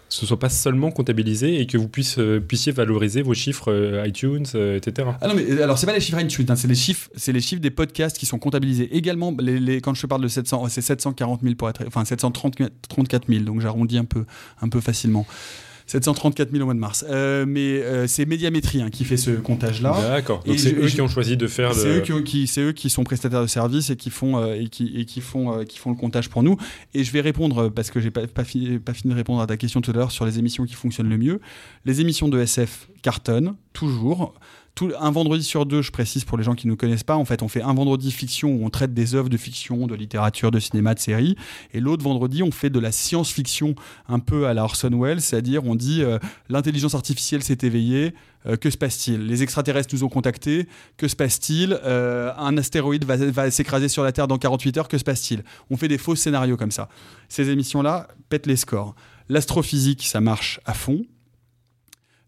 ce 0.10 0.26
soit 0.26 0.40
pas 0.40 0.50
seulement 0.50 0.92
comptabilisé 0.92 1.60
et 1.62 1.68
que 1.68 1.78
vous 1.78 1.88
puissiez, 1.88 2.22
euh, 2.24 2.42
valoriser 2.76 3.22
vos 3.22 3.34
chiffres 3.36 3.72
euh, 3.72 4.06
iTunes, 4.08 4.46
euh, 4.56 4.78
etc. 4.78 5.08
Ah 5.22 5.28
non, 5.28 5.36
mais 5.36 5.62
alors, 5.62 5.78
c'est 5.78 5.86
pas 5.86 5.94
les 5.94 6.00
chiffres 6.02 6.20
iTunes, 6.20 6.48
hein, 6.50 6.56
c'est 6.56 6.68
les 6.68 6.76
chiffres, 6.76 7.10
c'est 7.16 7.32
les 7.32 7.42
chiffres 7.42 7.62
des 7.62 7.70
podcasts 7.72 8.18
qui 8.18 8.26
sont 8.26 8.40
comptabilisés. 8.40 8.90
Également, 8.96 9.36
les- 9.40 9.82
quand 9.82 9.94
je 9.94 10.08
parle 10.08 10.22
de 10.24 10.28
700, 10.28 10.68
c'est 10.70 10.82
740 10.82 11.42
000 11.44 11.56
pour 11.56 11.70
être, 11.70 11.84
enfin 11.88 12.04
734 12.06 13.28
000, 13.30 13.44
donc 13.44 13.62
j'arrondis 13.62 13.98
un 13.98 14.06
peu, 14.06 14.26
un 14.62 14.70
peu 14.70 14.82
facilement. 14.82 15.26
734 15.90 16.52
000 16.52 16.62
au 16.62 16.66
mois 16.66 16.74
de 16.76 16.80
mars. 16.80 17.04
Euh, 17.10 17.46
mais 17.48 17.82
euh, 17.82 18.06
c'est 18.08 18.26
Médiamétrie 18.26 18.82
hein, 18.82 18.90
qui 18.92 19.04
fait 19.06 19.18
ce 19.18 19.32
comptage-là. 19.32 19.96
D'accord. 20.10 20.44
Donc 20.46 20.60
c'est 20.60 20.74
eux 20.74 20.88
je- 20.88 20.94
qui 20.96 21.02
ont 21.02 21.08
choisi 21.08 21.36
de 21.36 21.48
faire 21.48 21.74
C'est 21.74 21.86
le. 21.88 21.98
eux 21.98 22.02
qui, 22.02 22.24
qui- 22.24 22.48
c'est 22.48 22.62
eux 22.62 22.72
qui 22.74 22.90
sont 22.92 23.04
prestataires 23.04 23.42
de 23.42 23.48
services 23.48 23.90
et 23.90 23.96
qui 23.96 24.12
font 24.12 24.38
euh, 24.38 24.54
et 24.54 24.68
qui, 24.68 24.94
et 24.96 25.06
qui 25.06 25.20
font 25.20 25.60
euh, 25.60 25.64
qui 25.64 25.80
font 25.80 25.90
le 25.90 25.96
comptage 25.96 26.30
pour 26.30 26.44
nous. 26.44 26.58
Et 26.94 27.04
je 27.04 27.12
vais 27.12 27.22
répondre 27.22 27.70
parce 27.70 27.90
que 27.90 28.00
j'ai 28.00 28.12
pas 28.12 28.28
pas 28.28 28.44
fini, 28.44 28.78
pas 28.78 28.94
fini 28.94 29.12
de 29.12 29.18
répondre 29.18 29.42
à 29.42 29.48
ta 29.48 29.58
question 29.58 29.82
tout 29.82 29.90
à 29.92 29.94
l'heure 29.96 30.12
sur 30.12 30.26
les 30.26 30.38
émissions 30.38 30.66
qui 30.66 30.76
fonctionnent 30.76 31.10
le 31.10 31.18
mieux. 31.18 31.42
Les 31.86 32.02
émissions 32.02 32.28
de 32.28 32.40
SF 32.40 32.88
cartonnent 33.02 33.56
toujours. 33.74 34.36
Un 35.00 35.12
vendredi 35.12 35.44
sur 35.44 35.66
deux, 35.66 35.82
je 35.82 35.92
précise 35.92 36.24
pour 36.24 36.38
les 36.38 36.44
gens 36.44 36.56
qui 36.56 36.68
ne 36.68 36.72
nous 36.72 36.78
connaissent 36.78 37.04
pas, 37.04 37.16
en 37.16 37.26
fait, 37.26 37.42
on 37.42 37.48
fait 37.48 37.62
un 37.62 37.74
vendredi 37.74 38.12
fiction 38.12 38.50
où 38.52 38.66
on 38.66 38.70
traite 38.70 38.94
des 38.94 39.16
œuvres 39.16 39.30
de 39.30 39.38
fiction, 39.38 39.88
de 39.88 39.96
littérature, 39.96 40.52
de 40.52 40.60
cinéma, 40.60 40.94
de 40.94 41.00
séries, 41.00 41.36
et 41.74 41.80
l'autre 41.80 42.04
vendredi, 42.04 42.44
on 42.44 42.52
fait 42.52 42.70
de 42.70 42.80
la 42.80 42.92
science-fiction 42.92 43.76
un 44.08 44.20
peu 44.20 44.48
à 44.48 44.54
la 44.54 44.64
Orson 44.64 44.92
Welles, 44.92 45.22
c'est-à-dire 45.22 45.66
on 45.66 45.76
dit 45.76 46.02
euh, 46.02 46.20
l'intelligence 46.50 46.96
artificielle 46.96 47.44
s'est 47.44 47.58
éveillée, 47.64 48.14
euh, 48.46 48.56
que 48.56 48.70
se 48.70 48.78
passe-t-il? 48.78 49.26
Les 49.26 49.44
extraterrestres 49.44 49.94
nous 49.94 50.04
ont 50.04 50.10
contactés, 50.10 50.68
que 50.98 51.08
se 51.08 51.16
passe-t-il? 51.16 51.78
Euh, 51.84 52.32
Un 52.38 52.58
astéroïde 52.58 53.04
va, 53.04 53.18
va 53.18 53.52
s'écraser 53.52 53.90
sur 53.90 54.04
la 54.04 54.12
Terre 54.12 54.28
dans 54.28 54.38
48 54.38 54.78
heures, 54.78 54.88
que 54.88 54.98
se 54.98 55.04
passe-t-il? 55.04 55.44
On 55.70 55.78
fait 55.78 55.90
des 55.90 55.98
faux 55.98 56.16
scénarios 56.16 56.58
comme 56.58 56.72
ça. 56.72 56.90
Ces 57.28 57.50
émissions-là 57.50 58.08
pètent 58.30 58.48
les 58.48 58.56
scores. 58.56 58.96
L'astrophysique, 59.28 60.08
ça 60.08 60.22
marche 60.22 60.60
à 60.66 60.74
fond. 60.74 61.06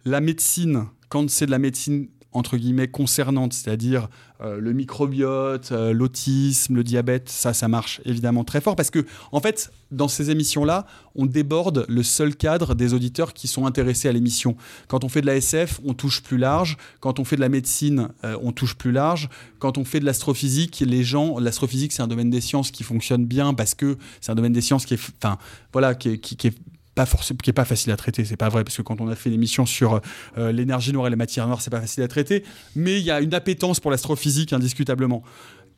La 0.04 0.20
médecine, 0.20 0.86
quand 1.10 1.30
c'est 1.30 1.46
de 1.46 1.52
la 1.52 1.60
médecine 1.60 2.08
entre 2.34 2.58
guillemets 2.58 2.88
concernante, 2.88 3.54
c'est-à-dire 3.54 4.08
euh, 4.42 4.60
le 4.60 4.74
microbiote, 4.74 5.72
euh, 5.72 5.94
l'autisme, 5.94 6.76
le 6.76 6.84
diabète, 6.84 7.30
ça, 7.30 7.54
ça 7.54 7.68
marche 7.68 8.02
évidemment 8.06 8.44
très 8.44 8.60
fort 8.60 8.76
parce 8.76 8.90
que, 8.90 9.06
en 9.32 9.40
fait, 9.40 9.72
dans 9.92 10.08
ces 10.08 10.32
émissions-là, 10.32 10.88
on 11.14 11.26
déborde 11.26 11.86
le 11.88 12.02
seul 12.02 12.36
cadre 12.36 12.74
des 12.74 12.94
auditeurs 12.94 13.34
qui 13.34 13.48
sont 13.48 13.66
intéressés 13.66 14.08
à 14.08 14.12
l'émission. 14.12 14.56
Quand 14.88 15.04
on 15.04 15.10
fait 15.10 15.22
de 15.22 15.28
la 15.28 15.36
SF, 15.36 15.80
on 15.86 15.94
touche 15.94 16.24
plus 16.24 16.38
large. 16.38 16.78
Quand 17.02 17.20
on 17.20 17.26
fait 17.26 17.36
de 17.36 17.42
la 17.42 17.50
médecine, 17.50 18.10
euh, 18.24 18.36
on 18.42 18.52
touche 18.52 18.76
plus 18.76 18.92
large. 18.92 19.30
Quand 19.60 19.78
on 19.78 19.86
fait 19.86 20.00
de 20.00 20.06
l'astrophysique, 20.06 20.84
les 20.86 21.04
gens, 21.04 21.38
l'astrophysique, 21.38 21.92
c'est 21.92 22.02
un 22.02 22.08
domaine 22.08 22.30
des 22.30 22.42
sciences 22.42 22.72
qui 22.72 22.84
fonctionne 22.84 23.26
bien 23.26 23.54
parce 23.54 23.76
que 23.76 23.98
c'est 24.22 24.32
un 24.32 24.36
domaine 24.36 24.54
des 24.54 24.62
sciences 24.62 24.86
qui 24.86 24.96
enfin, 24.96 25.38
voilà, 25.72 25.94
qui 25.94 26.10
est 26.10 26.56
pas 26.96 27.06
forcément 27.06 27.38
qui 27.42 27.50
est 27.50 27.54
pas 27.54 27.66
facile 27.66 27.92
à 27.92 27.98
traiter 27.98 28.26
c'est 28.26 28.38
pas 28.38 28.50
vrai 28.50 28.64
parce 28.64 28.78
que 28.78 28.82
quand 28.82 29.00
on 29.02 29.08
a 29.08 29.16
fait 29.16 29.30
l'émission 29.30 29.66
sur 29.66 30.02
euh, 30.38 30.52
l'énergie 30.52 30.92
noire 30.94 31.08
et 31.08 31.10
les 31.10 31.16
matières 31.16 31.48
noires 31.48 31.62
c'est 31.62 31.70
pas 31.70 31.82
facile 31.82 32.04
à 32.04 32.08
traiter 32.08 32.44
mais 32.76 33.00
il 33.00 33.06
y 33.06 33.12
a 33.12 33.22
une 33.22 33.34
appétence 33.34 33.80
pour 33.80 33.92
l'astrophysique 33.92 34.54
indiscutablement. 34.54 35.24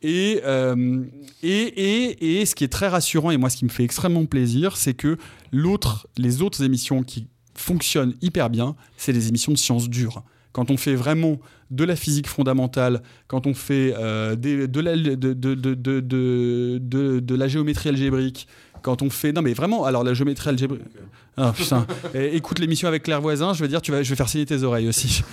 Et, 0.02 0.42
euh, 0.44 1.02
et, 1.42 1.48
et, 1.48 2.40
et 2.40 2.46
ce 2.46 2.54
qui 2.54 2.64
est 2.64 2.68
très 2.68 2.88
rassurant 2.88 3.30
et 3.30 3.36
moi 3.36 3.48
ce 3.48 3.56
qui 3.56 3.64
me 3.64 3.70
fait 3.70 3.84
extrêmement 3.84 4.26
plaisir 4.26 4.76
c'est 4.76 4.94
que 4.94 5.16
l'autre 5.52 6.08
les 6.18 6.42
autres 6.42 6.62
émissions 6.62 7.02
qui 7.02 7.28
fonctionnent 7.54 8.14
hyper 8.20 8.50
bien 8.50 8.76
c'est 8.96 9.12
les 9.12 9.28
émissions 9.28 9.52
de 9.52 9.58
sciences 9.58 9.88
dures. 9.88 10.24
Quand 10.52 10.70
on 10.70 10.76
fait 10.76 10.94
vraiment 10.94 11.40
de 11.70 11.84
la 11.84 11.96
physique 11.96 12.28
fondamentale, 12.28 13.02
quand 13.26 13.46
on 13.46 13.54
fait 13.54 13.92
euh, 13.98 14.36
de 14.36 14.76
la 17.34 17.48
géométrie 17.48 17.88
algébrique, 17.88 18.46
quand 18.84 19.02
on 19.02 19.10
fait... 19.10 19.32
Non 19.32 19.42
mais 19.42 19.54
vraiment, 19.54 19.84
alors 19.84 20.04
la 20.04 20.14
géométrie 20.14 20.50
algébrique... 20.50 20.82
Ah 21.36 21.52
putain, 21.56 21.84
écoute 22.14 22.60
l'émission 22.60 22.86
avec 22.86 23.02
Claire 23.02 23.20
Voisin, 23.20 23.54
je 23.54 23.62
veux 23.62 23.68
dire, 23.68 23.82
tu 23.82 23.90
vas, 23.90 24.04
je 24.04 24.10
vais 24.10 24.14
faire 24.14 24.28
saigner 24.28 24.46
tes 24.46 24.62
oreilles 24.62 24.86
aussi. 24.86 25.24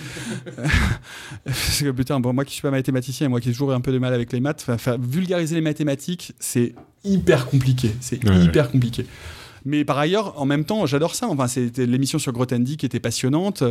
Parce 1.44 1.82
que 1.82 1.90
putain, 1.92 2.18
bon, 2.18 2.32
moi 2.32 2.44
qui 2.44 2.54
suis 2.54 2.62
pas 2.62 2.72
mathématicien 2.72 3.28
moi 3.28 3.40
qui 3.40 3.50
ai 3.50 3.52
toujours 3.52 3.72
un 3.72 3.80
peu 3.80 3.92
de 3.92 3.98
mal 3.98 4.12
avec 4.12 4.32
les 4.32 4.40
maths, 4.40 4.64
enfin, 4.68 4.96
vulgariser 5.00 5.54
les 5.54 5.60
mathématiques, 5.60 6.32
c'est 6.40 6.74
hyper 7.04 7.46
compliqué. 7.46 7.92
C'est 8.00 8.28
Ouais, 8.28 8.40
hyper 8.40 8.70
compliqué. 8.70 9.06
Mais 9.64 9.84
par 9.84 9.98
ailleurs, 9.98 10.40
en 10.40 10.44
même 10.44 10.64
temps, 10.64 10.86
j'adore 10.86 11.14
ça. 11.14 11.28
Enfin, 11.28 11.46
c'était 11.46 11.86
l'émission 11.86 12.18
sur 12.18 12.32
Grothendie 12.32 12.76
qui 12.76 12.86
était 12.86 13.00
passionnante. 13.00 13.62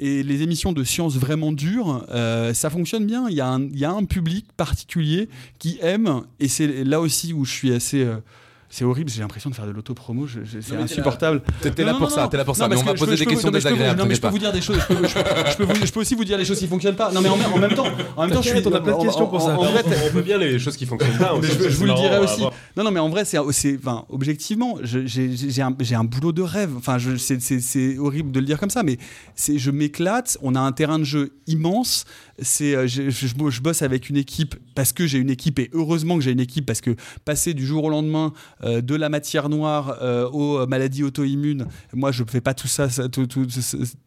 Et 0.00 0.22
les 0.22 0.42
émissions 0.42 0.72
de 0.72 0.82
science 0.82 1.16
vraiment 1.16 1.52
dures, 1.52 2.04
euh, 2.10 2.54
ça 2.54 2.70
fonctionne 2.70 3.06
bien. 3.06 3.28
Il 3.28 3.36
y, 3.36 3.40
a 3.40 3.46
un, 3.46 3.62
il 3.62 3.78
y, 3.78 3.84
a 3.84 3.92
un 3.92 4.04
public 4.04 4.46
particulier 4.56 5.28
qui 5.58 5.78
aime. 5.82 6.22
Et 6.40 6.48
c'est 6.48 6.84
là 6.84 7.00
aussi 7.00 7.32
où 7.32 7.44
je 7.44 7.52
suis 7.52 7.72
assez. 7.72 8.02
euh, 8.02 8.16
c'est 8.72 8.84
horrible, 8.84 9.10
j'ai 9.10 9.20
l'impression 9.20 9.50
de 9.50 9.54
faire 9.56 9.66
de 9.66 9.72
l'auto-promo, 9.72 10.26
c'est 10.60 10.76
insupportable. 10.76 11.42
T'es 11.60 11.84
là 11.84 11.94
pour 11.94 12.10
ça, 12.10 12.28
t'es 12.28 12.36
là 12.36 12.44
pour 12.44 12.54
ça. 12.56 12.68
Mais 12.68 12.76
on 12.76 12.82
va 12.84 12.94
poser 12.94 13.16
des 13.16 13.26
questions 13.26 13.48
non, 13.48 13.52
mais 13.52 13.60
je 13.60 13.68
peux 13.68 13.70
vous- 13.70 13.76
désagréables. 13.76 13.98
Non, 14.00 14.06
mais 14.06 14.14
je 14.14 14.20
peux 14.20 14.28
vous 14.28 14.38
dire 14.38 14.52
des 14.52 14.62
choses. 14.62 14.78
Je 14.78 14.94
peux, 14.94 15.08
je 15.08 15.14
peux- 15.14 15.50
je 15.50 15.56
peux 15.56 15.64
vous- 15.64 15.86
je 15.86 15.92
peux 15.92 16.00
aussi 16.00 16.14
vous 16.14 16.24
dire 16.24 16.38
les 16.38 16.44
choses 16.44 16.58
qui 16.60 16.68
fonctionnent 16.68 16.94
pas. 16.94 17.10
Non, 17.12 17.20
mais 17.20 17.28
en, 17.28 17.34
en 17.40 17.58
même 17.58 17.74
temps, 17.74 17.86
en 18.16 18.22
même 18.22 18.30
temps, 18.30 18.42
je 18.42 18.48
suis. 18.48 18.58
On 18.66 18.72
a 18.72 18.80
plein 18.80 18.96
de 18.96 19.02
questions 19.02 19.26
pour 19.26 19.40
ça. 19.40 19.56
en- 19.58 19.62
en 19.62 19.70
vrai, 19.72 19.82
on 20.08 20.12
peut 20.12 20.22
bien 20.22 20.38
les 20.38 20.58
choses 20.60 20.76
qui 20.76 20.86
fonctionnent 20.86 21.18
pas. 21.18 21.34
je, 21.42 21.76
vous 21.76 21.86
le 21.86 21.94
dirai 21.94 22.18
aussi. 22.18 22.42
Non, 22.76 22.84
non, 22.84 22.90
mais 22.92 23.00
en 23.00 23.08
vrai, 23.08 23.24
c'est, 23.24 23.38
c'est, 23.50 23.76
enfin, 23.76 24.04
objectivement, 24.08 24.76
je- 24.82 25.04
j'ai, 25.06 25.62
un, 25.62 26.04
boulot 26.04 26.30
de 26.32 26.42
rêve. 26.42 26.70
Enfin, 26.76 26.98
c'est, 27.18 27.98
horrible 27.98 28.30
de 28.30 28.38
le 28.40 28.46
dire 28.46 28.58
comme 28.60 28.70
ça, 28.70 28.84
mais 28.84 28.98
je 29.36 29.70
m'éclate. 29.70 30.38
On 30.42 30.54
a 30.54 30.60
un 30.60 30.72
terrain 30.72 30.98
de 30.98 31.04
jeu 31.04 31.32
immense. 31.48 32.04
C'est, 32.42 32.74
euh, 32.74 32.86
je, 32.86 33.10
je- 33.10 33.60
bosse 33.60 33.82
avec 33.82 34.08
une 34.08 34.16
équipe 34.16 34.54
parce 34.74 34.92
que 34.92 35.06
j'ai 35.06 35.18
une 35.18 35.30
équipe 35.30 35.58
et 35.58 35.68
heureusement 35.72 36.16
que 36.16 36.22
j'ai 36.24 36.30
une 36.32 36.40
équipe 36.40 36.64
parce 36.66 36.80
que 36.80 36.94
passer 37.24 37.52
du 37.54 37.66
jour 37.66 37.84
au 37.84 37.90
lendemain 37.90 38.32
euh, 38.64 38.80
de 38.80 38.94
la 38.94 39.08
matière 39.08 39.48
noire 39.48 39.98
euh, 40.02 40.28
aux 40.30 40.66
maladies 40.66 41.02
auto-immunes, 41.02 41.66
moi, 41.92 42.12
je 42.12 42.24
fais 42.26 42.40
pas 42.40 42.54
tout 42.54 42.68
ça, 42.68 42.88
tout, 43.08 43.26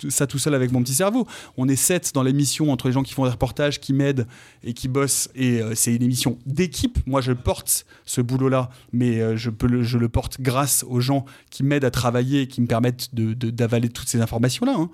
ça 0.10 0.28
tout 0.28 0.40
seul 0.40 0.56
avec 0.56 0.72
mon 0.72 0.82
petit 0.82 0.94
cerveau. 0.96 1.28
On 1.58 1.68
est 1.68 1.76
sept 1.76 2.12
dans 2.14 2.24
l'émission 2.24 2.72
entre 2.72 2.88
les 2.88 2.94
gens 2.94 3.04
qui 3.04 3.14
font 3.14 3.26
des 3.26 3.32
reportages, 3.32 3.80
qui 3.80 3.94
m'aident 3.94 4.28
et 4.64 4.74
qui 4.74 4.88
bossent. 4.88 5.30
Et 5.36 5.62
c'est 5.76 5.94
une 5.94 6.04
émission 6.04 6.38
d'équipe. 6.46 7.00
Moi, 7.06 7.22
je 7.22 7.32
porte 7.34 7.86
ce 8.06 8.22
boulot-là, 8.22 8.70
mais 8.92 9.38
je, 9.38 9.50
peux 9.50 9.68
le, 9.68 9.84
je 9.84 9.98
le 9.98 10.10
porte 10.10 10.42
grâce 10.42 10.84
aux 10.88 11.00
gens 11.00 11.26
qui 11.50 11.64
m'aident 11.64 11.86
à 11.86 11.92
travailler 11.92 12.42
et 12.42 12.48
qui 12.48 12.62
me 12.62 12.68
permettent 12.68 13.14
de- 13.14 13.34
de- 13.34 13.50
d'avaler 13.52 13.90
toutes 13.90 14.08
ces 14.08 14.22
informations-là. 14.22 14.74
hein. 14.78 14.90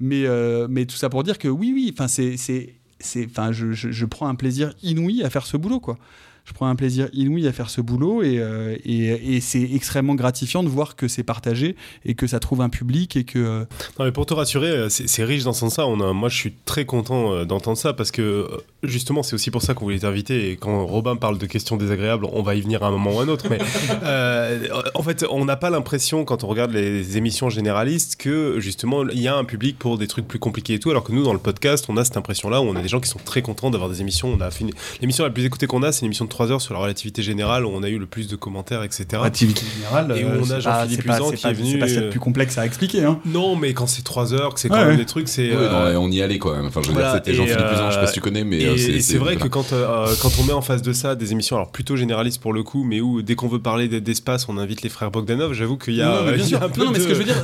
Mais, 0.00 0.24
mais 0.68 0.86
tout 0.86 0.96
ça 0.96 1.08
pour 1.08 1.22
dire 1.24 1.38
que 1.38 1.48
oui, 1.48 1.72
oui, 1.74 1.94
c'est. 2.08 2.74
C'est- 3.04 3.26
Enfin, 3.30 3.52
je 3.52 4.04
prends 4.06 4.26
un 4.28 4.34
plaisir 4.34 4.74
inouï 4.82 5.22
à 5.22 5.30
faire 5.30 5.46
ce 5.46 5.56
boulot, 5.56 5.80
quoi. 5.80 5.98
Je 6.44 6.52
prends 6.52 6.66
un 6.66 6.76
plaisir 6.76 7.08
inouï 7.14 7.46
à 7.48 7.52
faire 7.52 7.70
ce 7.70 7.80
boulot 7.80 8.22
et, 8.22 8.38
euh, 8.38 8.76
et, 8.84 9.36
et 9.36 9.40
c'est 9.40 9.62
extrêmement 9.62 10.14
gratifiant 10.14 10.62
de 10.62 10.68
voir 10.68 10.94
que 10.94 11.08
c'est 11.08 11.22
partagé 11.22 11.74
et 12.04 12.14
que 12.14 12.26
ça 12.26 12.38
trouve 12.38 12.60
un 12.60 12.68
public 12.68 13.16
et 13.16 13.24
que 13.24 13.38
euh, 13.38 13.64
Non, 13.98 14.04
mais 14.04 14.12
pour 14.12 14.26
te 14.26 14.34
rassurer, 14.34 14.68
euh, 14.68 14.88
c'est 14.90 15.24
riche 15.24 15.44
dans 15.44 15.54
ce 15.54 15.60
sens-là. 15.60 15.86
On 15.86 16.00
a- 16.00 16.12
Moi, 16.12 16.28
je 16.28 16.36
suis 16.36 16.52
très 16.66 16.84
content 16.84 17.44
d'entendre 17.46 17.78
ça 17.78 17.94
parce 17.94 18.10
que 18.10 18.46
justement, 18.82 19.22
c'est 19.22 19.34
aussi 19.34 19.50
pour 19.50 19.62
ça 19.62 19.72
qu'on 19.72 19.86
voulait 19.86 20.00
t'inviter. 20.00 20.50
Et 20.50 20.56
quand 20.56 20.84
Robin 20.86 21.16
parle 21.16 21.38
de 21.38 21.46
questions 21.46 21.76
désagréables, 21.78 22.26
on 22.30 22.42
va 22.42 22.54
y 22.54 22.60
venir 22.60 22.82
à 22.84 22.88
un 22.88 22.90
moment 22.90 23.16
ou 23.16 23.20
à 23.20 23.22
un 23.22 23.28
autre. 23.28 23.46
Mais 23.48 23.58
euh, 24.04 24.68
en 24.94 25.02
fait, 25.02 25.24
on 25.30 25.44
n'a 25.46 25.56
pas 25.56 25.70
l'impression, 25.70 26.24
quand 26.26 26.44
on 26.44 26.48
regarde 26.48 26.72
les 26.72 27.16
émissions 27.16 27.48
généralistes, 27.48 28.16
que 28.16 28.60
justement, 28.60 29.08
il 29.08 29.20
y 29.20 29.28
a 29.28 29.34
un 29.36 29.44
public 29.44 29.78
pour 29.78 29.96
des 29.96 30.06
trucs 30.08 30.28
plus 30.28 30.38
compliqués 30.38 30.74
et 30.74 30.78
tout. 30.78 30.90
Alors 30.90 31.04
que 31.04 31.12
nous, 31.12 31.22
dans 31.24 31.32
le 31.32 31.38
podcast, 31.38 31.86
on 31.88 31.96
a 31.96 32.04
cette 32.04 32.16
impression-là 32.18 32.60
où 32.60 32.64
on 32.64 32.76
a 32.76 32.82
des 32.82 32.88
gens 32.88 33.00
qui 33.00 33.08
sont 33.08 33.20
très 33.24 33.40
contents 33.40 33.70
d'avoir 33.70 33.88
des 33.88 34.02
émissions. 34.02 34.28
On 34.38 34.40
a 34.42 34.50
une- 34.60 34.72
l'émission 35.00 35.24
la 35.24 35.30
plus 35.30 35.44
écoutée 35.46 35.66
qu'on 35.66 35.82
a, 35.82 35.90
c'est 35.90 36.00
une 36.00 36.06
émission 36.06 36.26
de 36.26 36.30
3 36.34 36.50
heures 36.50 36.60
sur 36.60 36.74
la 36.74 36.80
relativité 36.80 37.22
générale 37.22 37.64
où 37.64 37.68
on 37.72 37.82
a 37.84 37.88
eu 37.88 37.96
le 37.98 38.06
plus 38.06 38.26
de 38.26 38.34
commentaires, 38.34 38.82
etc. 38.82 39.06
activité 39.22 39.62
générale. 39.76 40.12
Et 40.18 40.24
où 40.24 40.28
euh, 40.28 40.42
on 40.44 40.50
a 40.50 40.58
Jean-Philippe 40.58 41.04
Usan 41.04 41.30
qui 41.30 41.42
pas- 41.42 41.50
est 41.50 41.54
venu, 41.54 41.70
C'est 41.72 41.78
pas 41.78 41.86
ce 41.86 41.92
qu'il 41.92 41.94
y 41.94 41.98
a 41.98 42.00
de 42.02 42.06
euh, 42.06 42.10
plus 42.10 42.18
complexe 42.20 42.58
à 42.58 42.66
expliquer. 42.66 43.04
Hein. 43.04 43.20
Non, 43.24 43.54
mais 43.54 43.72
quand 43.72 43.86
c'est 43.86 44.02
3 44.02 44.34
heures, 44.34 44.52
que 44.54 44.58
c'est 44.60 44.68
quand 44.68 44.74
Ouais, 44.74 44.80
même 44.80 44.90
ouais. 44.90 44.96
des 44.96 45.06
trucs, 45.06 45.28
c'est. 45.28 45.50
Ouais, 45.50 45.56
euh, 45.56 45.92
non, 45.94 46.00
on 46.02 46.10
y 46.10 46.20
allait 46.22 46.38
quand 46.38 46.52
même. 46.52 46.66
Enfin, 46.66 46.80
je 46.82 46.88
veux 46.88 46.94
voilà, 46.94 47.12
dire, 47.12 47.16
c'était 47.24 47.30
et, 47.30 47.34
Jean-Philippe 47.34 47.72
Usan, 47.72 47.88
je 47.90 47.94
sais 47.94 48.00
pas 48.00 48.06
si 48.08 48.14
tu 48.14 48.20
connais, 48.20 48.42
mais 48.42 48.76
c'est 48.76 49.16
vrai 49.16 49.34
voilà. 49.34 49.36
que 49.36 49.48
quand, 49.48 49.72
euh, 49.72 50.12
quand 50.20 50.30
on 50.40 50.42
met 50.44 50.52
en 50.52 50.60
face 50.60 50.82
de 50.82 50.92
ça 50.92 51.14
des 51.14 51.30
émissions, 51.30 51.54
alors 51.54 51.70
plutôt 51.70 51.94
généralistes 51.94 52.40
pour 52.42 52.52
le 52.52 52.64
coup, 52.64 52.82
mais 52.82 53.00
où 53.00 53.22
dès 53.22 53.36
qu'on 53.36 53.46
veut 53.48 53.62
parler 53.62 53.86
d'espace, 54.00 54.48
on 54.48 54.58
invite 54.58 54.82
les 54.82 54.88
frères 54.88 55.12
Bogdanov, 55.12 55.52
j'avoue 55.52 55.76
qu'il 55.78 55.94
y 55.94 56.02
a, 56.02 56.08
Non, 56.08 56.24
mais 56.26 56.32
bien 56.34 56.44
sûr. 56.44 56.60
un 56.62 56.68
peu 56.68 56.80
Non, 56.80 56.86
non, 56.86 56.92
mais 56.92 56.98
ce 56.98 57.06
que 57.06 57.14
je 57.14 57.18
veux 57.20 57.24
dire, 57.24 57.36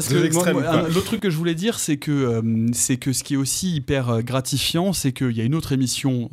l'autre 0.88 1.04
truc 1.06 1.20
que 1.20 1.30
je 1.30 1.36
voulais 1.36 1.54
dire, 1.54 1.78
c'est 1.78 1.96
que, 1.96 2.42
c'est 2.72 2.96
que 2.96 3.12
ce 3.12 3.22
qui 3.22 3.34
est 3.34 3.38
aussi 3.38 3.76
hyper 3.76 4.22
gratifiant, 4.24 4.92
c'est 4.92 5.12
qu'il 5.12 5.30
y 5.36 5.40
a 5.40 5.44
une 5.44 5.54
autre 5.54 5.70
émission, 5.72 6.28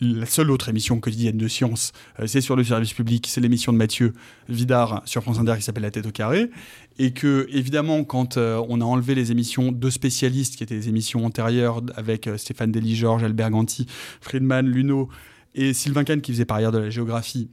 la 0.00 0.26
seule 0.26 0.50
autre 0.50 0.68
émission 0.68 0.98
quotidienne 1.00 1.36
de 1.42 1.48
science, 1.48 1.92
euh, 2.20 2.26
c'est 2.26 2.40
sur 2.40 2.56
le 2.56 2.64
service 2.64 2.92
public, 2.92 3.26
c'est 3.28 3.40
l'émission 3.40 3.72
de 3.72 3.78
Mathieu 3.78 4.14
Vidard 4.48 5.02
sur 5.04 5.22
France 5.22 5.38
Inter 5.38 5.54
qui 5.56 5.62
s'appelle 5.62 5.82
La 5.82 5.90
tête 5.90 6.06
au 6.06 6.10
carré. 6.10 6.50
Et 6.98 7.12
que, 7.12 7.46
évidemment, 7.50 8.04
quand 8.04 8.36
euh, 8.36 8.62
on 8.68 8.80
a 8.80 8.84
enlevé 8.84 9.14
les 9.14 9.32
émissions 9.32 9.72
de 9.72 9.90
spécialistes, 9.90 10.56
qui 10.56 10.62
étaient 10.62 10.74
les 10.74 10.88
émissions 10.88 11.24
antérieures 11.24 11.82
avec 11.96 12.26
euh, 12.26 12.36
Stéphane 12.36 12.70
Dely, 12.70 12.94
Georges, 12.96 13.24
Albert 13.24 13.50
Ganti, 13.50 13.86
Friedman, 14.20 14.66
Luno 14.66 15.08
et 15.54 15.74
Sylvain 15.74 16.04
Kahn 16.04 16.20
qui 16.20 16.32
faisait 16.32 16.44
par 16.44 16.58
ailleurs 16.58 16.72
de 16.72 16.78
la 16.78 16.90
géographie, 16.90 17.50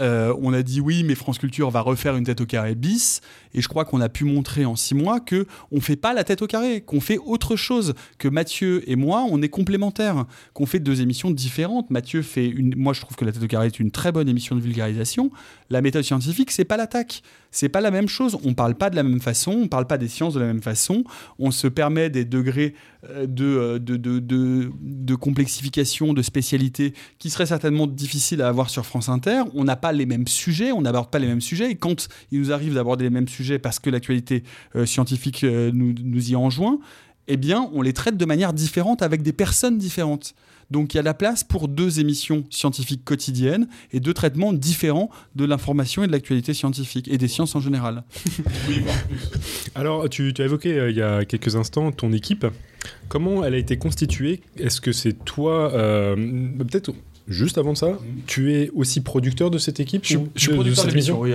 euh, 0.00 0.34
on 0.40 0.52
a 0.52 0.62
dit 0.62 0.80
oui, 0.80 1.04
mais 1.04 1.14
France 1.14 1.38
Culture 1.38 1.70
va 1.70 1.80
refaire 1.80 2.16
une 2.16 2.24
tête 2.24 2.40
au 2.40 2.46
carré 2.46 2.74
bis. 2.74 3.20
Et 3.54 3.62
je 3.62 3.68
crois 3.68 3.84
qu'on 3.84 4.00
a 4.00 4.08
pu 4.08 4.24
montrer 4.24 4.64
en 4.64 4.76
six 4.76 4.94
mois 4.94 5.20
que 5.20 5.46
on 5.72 5.80
fait 5.80 5.96
pas 5.96 6.12
la 6.12 6.24
tête 6.24 6.42
au 6.42 6.46
carré, 6.46 6.82
qu'on 6.82 7.00
fait 7.00 7.18
autre 7.18 7.56
chose, 7.56 7.94
que 8.18 8.28
Mathieu 8.28 8.88
et 8.90 8.96
moi, 8.96 9.24
on 9.30 9.40
est 9.40 9.48
complémentaires, 9.48 10.26
qu'on 10.52 10.66
fait 10.66 10.80
deux 10.80 11.00
émissions 11.00 11.30
différentes. 11.30 11.90
Mathieu 11.90 12.22
fait 12.22 12.46
une, 12.46 12.74
moi 12.76 12.92
je 12.92 13.00
trouve 13.00 13.16
que 13.16 13.24
la 13.24 13.32
tête 13.32 13.42
au 13.42 13.46
carré 13.46 13.66
est 13.66 13.80
une 13.80 13.90
très 13.90 14.12
bonne 14.12 14.28
émission 14.28 14.54
de 14.54 14.60
vulgarisation. 14.60 15.30
La 15.70 15.80
méthode 15.80 16.02
scientifique, 16.04 16.50
c'est 16.50 16.64
pas 16.64 16.76
l'attaque, 16.76 17.22
c'est 17.50 17.68
pas 17.68 17.80
la 17.80 17.90
même 17.90 18.08
chose. 18.08 18.38
On 18.44 18.54
parle 18.54 18.74
pas 18.74 18.90
de 18.90 18.96
la 18.96 19.02
même 19.02 19.20
façon, 19.20 19.52
on 19.52 19.68
parle 19.68 19.86
pas 19.86 19.98
des 19.98 20.08
sciences 20.08 20.34
de 20.34 20.40
la 20.40 20.46
même 20.46 20.62
façon. 20.62 21.04
On 21.38 21.50
se 21.50 21.68
permet 21.68 22.10
des 22.10 22.24
degrés 22.24 22.74
euh, 23.10 23.26
de, 23.26 23.44
euh, 23.44 23.78
de, 23.78 23.96
de, 23.96 24.18
de, 24.18 24.70
de 24.80 25.14
complexification, 25.14 26.12
de 26.12 26.22
spécialité 26.22 26.94
qui 27.18 27.30
seraient 27.30 27.46
certainement 27.46 27.86
difficiles 27.86 28.42
à 28.42 28.48
avoir 28.48 28.70
sur 28.70 28.84
France 28.84 29.08
Inter. 29.08 29.42
On 29.54 29.64
n'a 29.64 29.76
pas 29.76 29.87
les 29.92 30.06
mêmes 30.06 30.26
sujets, 30.26 30.72
on 30.72 30.82
n'aborde 30.82 31.10
pas 31.10 31.18
les 31.18 31.26
mêmes 31.26 31.40
sujets. 31.40 31.70
Et 31.70 31.74
quand 31.74 32.08
il 32.30 32.40
nous 32.40 32.52
arrive 32.52 32.74
d'aborder 32.74 33.04
les 33.04 33.10
mêmes 33.10 33.28
sujets 33.28 33.58
parce 33.58 33.78
que 33.78 33.90
l'actualité 33.90 34.42
euh, 34.76 34.86
scientifique 34.86 35.44
euh, 35.44 35.70
nous, 35.72 35.94
nous 36.02 36.30
y 36.30 36.36
enjoint, 36.36 36.78
eh 37.28 37.36
bien, 37.36 37.70
on 37.72 37.82
les 37.82 37.92
traite 37.92 38.16
de 38.16 38.24
manière 38.24 38.52
différente 38.52 39.02
avec 39.02 39.22
des 39.22 39.32
personnes 39.32 39.78
différentes. 39.78 40.34
Donc 40.70 40.92
il 40.92 40.98
y 40.98 41.00
a 41.00 41.02
la 41.02 41.14
place 41.14 41.44
pour 41.44 41.68
deux 41.68 42.00
émissions 42.00 42.44
scientifiques 42.50 43.04
quotidiennes 43.04 43.68
et 43.92 44.00
deux 44.00 44.12
traitements 44.12 44.52
différents 44.52 45.10
de 45.34 45.44
l'information 45.44 46.04
et 46.04 46.06
de 46.06 46.12
l'actualité 46.12 46.52
scientifique 46.52 47.08
et 47.08 47.16
des 47.16 47.28
sciences 47.28 47.54
en 47.54 47.60
général. 47.60 48.04
Alors, 49.74 50.08
tu, 50.10 50.34
tu 50.34 50.42
as 50.42 50.44
évoqué 50.44 50.78
euh, 50.78 50.90
il 50.90 50.96
y 50.96 51.02
a 51.02 51.24
quelques 51.24 51.56
instants 51.56 51.90
ton 51.92 52.12
équipe. 52.12 52.46
Comment 53.08 53.44
elle 53.44 53.54
a 53.54 53.58
été 53.58 53.78
constituée? 53.78 54.40
Est-ce 54.58 54.80
que 54.80 54.92
c'est 54.92 55.12
toi, 55.24 55.72
euh, 55.72 56.14
peut-être 56.58 56.92
juste 57.28 57.58
avant 57.58 57.74
ça, 57.74 57.98
tu 58.26 58.54
es 58.54 58.70
aussi 58.74 59.00
producteur 59.02 59.50
de 59.50 59.58
cette 59.58 59.80
équipe 59.80 60.04
Je, 60.04 60.16
ou 60.18 60.28
je 60.34 60.40
suis 60.40 60.48
de- 60.48 60.52
de 60.52 60.56
producteur 60.58 60.84
de 60.84 60.90
cette 60.90 60.94
l'émission. 60.94 61.20
Oui, 61.20 61.32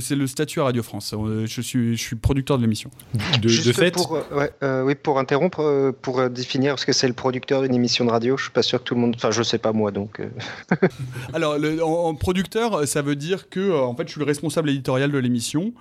c'est 0.00 0.16
le, 0.16 0.26
statut 0.26 0.60
à 0.60 0.64
Radio 0.64 0.82
France. 0.82 1.14
Euh, 1.16 1.46
Je 1.46 1.60
suis, 1.60 1.96
je 1.96 2.02
suis 2.02 2.16
producteur 2.16 2.56
de 2.56 2.62
l'émission. 2.62 2.90
De, 3.14 3.40
de 3.40 3.48
Juste 3.48 3.72
fait, 3.72 3.90
pour, 3.92 4.16
euh, 4.16 4.22
ouais, 4.38 4.50
euh, 4.62 4.82
oui, 4.84 4.94
pour 4.94 5.18
interrompre, 5.18 5.60
euh, 5.60 5.92
pour 5.92 6.28
définir, 6.30 6.72
parce 6.72 6.84
que 6.84 6.92
c'est 6.92 7.08
le 7.08 7.14
producteur 7.14 7.62
d'une 7.62 7.74
émission 7.74 8.04
de 8.04 8.10
radio, 8.10 8.36
je 8.36 8.44
suis 8.44 8.52
pas 8.52 8.62
sûr 8.62 8.78
que 8.80 8.84
tout 8.84 8.94
le 8.94 9.00
monde. 9.00 9.14
Enfin, 9.16 9.30
je 9.30 9.42
sais 9.42 9.58
pas 9.58 9.72
moi, 9.72 9.90
donc. 9.90 10.20
euh, 10.20 10.28
Alors, 11.32 11.58
le- 11.58 11.82
en, 11.84 12.06
en 12.08 12.14
producteur, 12.14 12.86
ça 12.86 13.02
veut 13.02 13.16
dire 13.16 13.48
que 13.48 13.72
en 13.72 13.94
fait, 13.94 14.04
je 14.06 14.12
suis 14.12 14.20
le 14.20 14.26
responsable 14.26 14.70
éditorial 14.70 15.10
de 15.12 15.18
l'émission. 15.18 15.72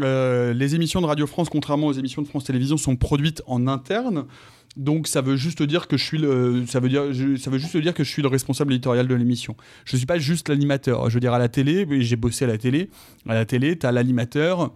Euh, 0.00 0.52
les 0.54 0.74
émissions 0.74 1.00
de 1.00 1.06
Radio 1.06 1.26
France, 1.26 1.48
contrairement 1.48 1.86
aux 1.86 1.92
émissions 1.92 2.20
de 2.22 2.26
France 2.26 2.44
Télévisions, 2.44 2.76
sont 2.76 2.96
produites 2.96 3.42
en 3.46 3.68
interne. 3.68 4.24
Donc 4.76 5.06
ça 5.06 5.20
veut 5.20 5.36
juste 5.36 5.62
dire 5.62 5.86
que 5.86 5.96
je 5.96 6.04
suis 6.04 6.18
le, 6.18 6.66
ça 6.66 6.80
veut 6.80 6.88
dire, 6.88 7.04
ça 7.38 7.50
veut 7.50 7.58
juste 7.58 7.76
dire 7.76 7.94
que 7.94 8.02
je 8.02 8.10
suis 8.10 8.22
le 8.22 8.28
responsable 8.28 8.72
éditorial 8.72 9.06
de 9.06 9.14
l'émission. 9.14 9.56
Je 9.84 9.96
suis 9.96 10.06
pas 10.06 10.18
juste 10.18 10.48
l'animateur. 10.48 11.08
Je 11.10 11.14
veux 11.14 11.20
dire 11.20 11.32
à 11.32 11.38
la 11.38 11.48
télé, 11.48 11.86
j'ai 12.00 12.16
bossé 12.16 12.44
à 12.44 12.48
la 12.48 12.58
télé. 12.58 12.90
À 13.28 13.34
la 13.34 13.44
télé, 13.44 13.76
t'as 13.76 13.92
l'animateur, 13.92 14.72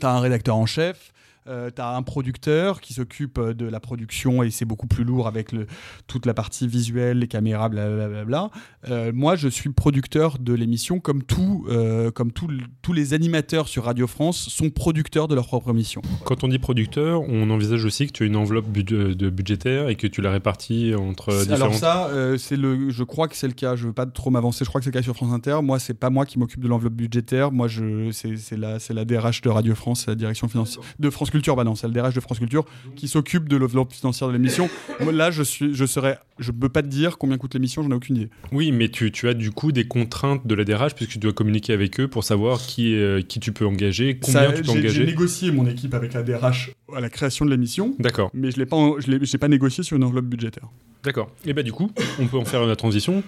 t'as 0.00 0.12
un 0.12 0.20
rédacteur 0.20 0.56
en 0.56 0.66
chef. 0.66 1.12
Euh, 1.48 1.70
t'as 1.70 1.96
un 1.96 2.02
producteur 2.02 2.80
qui 2.80 2.92
s'occupe 2.94 3.40
de 3.40 3.66
la 3.66 3.80
production 3.80 4.42
et 4.42 4.50
c'est 4.50 4.64
beaucoup 4.64 4.86
plus 4.86 5.04
lourd 5.04 5.26
avec 5.26 5.52
le, 5.52 5.66
toute 6.06 6.26
la 6.26 6.34
partie 6.34 6.66
visuelle, 6.68 7.18
les 7.20 7.28
caméras, 7.28 7.68
blablabla. 7.68 8.50
Euh, 8.88 9.12
moi, 9.14 9.34
je 9.36 9.48
suis 9.48 9.70
producteur 9.70 10.38
de 10.38 10.52
l'émission 10.52 11.00
comme, 11.00 11.22
tout, 11.22 11.66
euh, 11.70 12.10
comme 12.10 12.32
tout- 12.32 12.48
tous 12.82 12.92
les 12.92 13.14
animateurs 13.14 13.68
sur 13.68 13.84
Radio 13.84 14.06
France 14.06 14.48
sont 14.48 14.70
producteurs 14.70 15.28
de 15.28 15.34
leur 15.34 15.46
propre 15.46 15.70
émission. 15.70 16.02
quand 16.24 16.44
on 16.44 16.48
dit 16.48 16.58
producteur, 16.58 17.22
on 17.22 17.48
envisage 17.50 17.84
aussi 17.84 18.06
que 18.06 18.12
tu 18.12 18.22
as 18.24 18.26
une 18.26 18.36
enveloppe 18.36 18.70
de 18.72 19.30
budgétaire 19.30 19.88
et 19.88 19.94
que 19.96 20.06
tu 20.06 20.20
la 20.20 20.30
répartis 20.30 20.94
entre 20.94 21.32
C'est- 21.32 21.52
Alors 21.52 21.74
ça, 21.74 22.08
euh, 22.08 22.36
c'est 22.36 22.56
le, 22.56 22.90
je 22.90 23.02
crois 23.04 23.28
que 23.28 23.36
c'est 23.36 23.46
le 23.48 23.52
cas. 23.54 23.74
Je 23.76 23.86
veux 23.86 23.92
pas 23.92 24.06
trop 24.06 24.30
m'avancer. 24.30 24.64
Je 24.64 24.68
crois 24.68 24.80
que 24.80 24.84
c'est 24.84 24.90
le 24.90 24.98
cas 24.98 25.02
sur 25.02 25.14
France 25.16 25.32
Inter. 25.32 25.58
Moi, 25.62 25.78
c'est 25.78 25.94
pas 25.94 26.10
moi 26.10 26.26
qui 26.26 26.38
m'occupe 26.38 26.60
de 26.62 26.68
l'enveloppe 26.68 26.94
budgétaire. 26.94 27.52
Moi, 27.52 27.68
c'est, 28.12 28.56
la, 28.56 28.78
la 28.90 29.04
DRH 29.04 29.40
de 29.42 29.48
Radio 29.48 29.74
France, 29.74 30.02
c'est 30.04 30.10
la 30.10 30.14
direction 30.14 30.48
financière 30.48 30.82
de 30.98 31.10
France 31.10 31.30
Culture. 31.30 31.37
Bah 31.56 31.64
non, 31.64 31.74
c'est 31.74 31.86
la 31.88 31.92
DRH 31.92 32.14
de 32.14 32.20
France 32.20 32.38
Culture 32.38 32.64
qui 32.96 33.08
s'occupe 33.08 33.48
de 33.48 33.56
l'enveloppe 33.56 33.92
financière 33.92 34.28
de 34.28 34.32
l'émission. 34.34 34.68
Moi, 35.00 35.12
là, 35.12 35.30
je 35.30 35.42
suis, 35.42 35.74
je 35.74 35.84
serais, 35.86 36.18
je 36.38 36.50
peux 36.52 36.68
pas 36.68 36.82
te 36.82 36.88
dire 36.88 37.18
combien 37.18 37.36
coûte 37.38 37.54
l'émission. 37.54 37.82
J'en 37.82 37.90
ai 37.90 37.94
aucune 37.94 38.16
idée. 38.16 38.28
Oui, 38.52 38.72
mais 38.72 38.88
tu, 38.88 39.10
tu 39.12 39.28
as 39.28 39.34
du 39.34 39.50
coup 39.50 39.72
des 39.72 39.86
contraintes 39.86 40.46
de 40.46 40.54
la 40.54 40.64
DRH 40.64 40.94
puisque 40.94 41.12
tu 41.12 41.18
dois 41.18 41.32
communiquer 41.32 41.72
avec 41.72 42.00
eux 42.00 42.08
pour 42.08 42.24
savoir 42.24 42.58
qui, 42.60 42.94
euh, 42.94 43.22
qui 43.22 43.40
tu 43.40 43.52
peux 43.52 43.66
engager, 43.66 44.18
combien 44.18 44.40
Ça, 44.48 44.52
tu 44.52 44.62
peux 44.62 44.66
j'ai, 44.68 44.72
j'ai 44.72 44.78
engager. 44.80 45.06
négocié 45.06 45.50
mon 45.50 45.66
équipe 45.66 45.94
avec 45.94 46.12
la 46.14 46.22
DRH 46.22 46.70
à 46.94 47.00
la 47.00 47.10
création 47.10 47.44
de 47.44 47.50
l'émission, 47.50 47.94
D'accord, 47.98 48.30
mais 48.34 48.50
je 48.50 48.56
l'ai 48.58 48.66
pas, 48.66 48.76
je 48.98 49.10
l'ai, 49.10 49.38
pas 49.38 49.48
négocié 49.48 49.84
sur 49.84 49.96
une 49.96 50.04
enveloppe 50.04 50.24
budgétaire. 50.24 50.68
d'accord. 51.04 51.30
Et 51.44 51.52
bah 51.52 51.62
du 51.62 51.72
coup, 51.72 51.90
on 52.18 52.26
peut 52.26 52.38
en 52.38 52.44
faire 52.46 52.64
la 52.64 52.76
transition. 52.76 53.22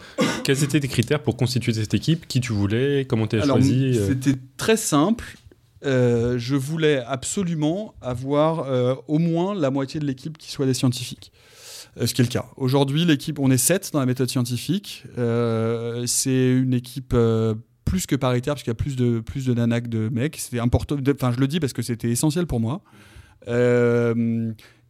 Quels 0.45 0.65
étaient 0.65 0.81
tes 0.81 0.89
critères 0.89 1.21
pour 1.23 1.37
constituer 1.37 1.73
cette 1.75 1.93
équipe? 1.93 2.27
Qui 2.27 2.41
tu 2.41 2.53
voulais? 2.53 3.05
Comment 3.07 3.27
tu 3.27 3.37
as 3.39 3.43
Alors, 3.43 3.57
choisi? 3.59 3.95
C'était 4.07 4.35
très 4.57 4.77
simple. 4.79 5.37
Euh, 5.85 6.39
je 6.39 6.57
voulais 6.57 7.03
absolument 7.07 7.95
avoir 8.01 8.61
euh, 8.61 8.95
au 9.09 9.18
moins 9.18 9.55
la 9.55 9.70
moitié 9.70 9.99
de 9.99 10.05
l'équipe 10.05 10.37
qui 10.37 10.51
soit 10.51 10.66
des 10.66 10.74
scientifiques. 10.74 11.33
Euh, 11.99 12.07
ce 12.07 12.14
qui 12.14 12.20
est 12.20 12.24
le 12.24 12.31
cas. 12.31 12.47
Aujourd'hui, 12.57 13.05
l'équipe, 13.05 13.39
on 13.39 13.51
est 13.51 13.59
7 13.59 13.91
dans 13.93 14.01
la 14.01 14.07
méthode 14.07 14.28
scientifique. 14.28 15.05
C'est 16.07 16.53
une 16.53 16.74
équipe 16.74 17.16
plus 17.85 18.07
que 18.07 18.14
paritaire, 18.14 18.55
parce 18.55 18.62
qu'il 18.62 18.70
y 18.70 18.72
a 18.72 18.74
plus 18.74 18.95
de, 18.95 19.20
plus 19.20 19.47
de 19.47 19.55
nanas 19.55 19.81
que 19.81 19.89
de 19.89 20.09
mecs. 20.09 20.37
C'était 20.37 20.61
important. 20.61 20.97
Enfin, 21.14 21.33
je 21.33 21.41
le 21.41 21.49
dis 21.49 21.59
parce 21.59 21.72
que 21.72 21.83
c'était 21.83 22.11
essentiel 22.11 22.47
pour 22.47 22.61
moi. 22.61 22.83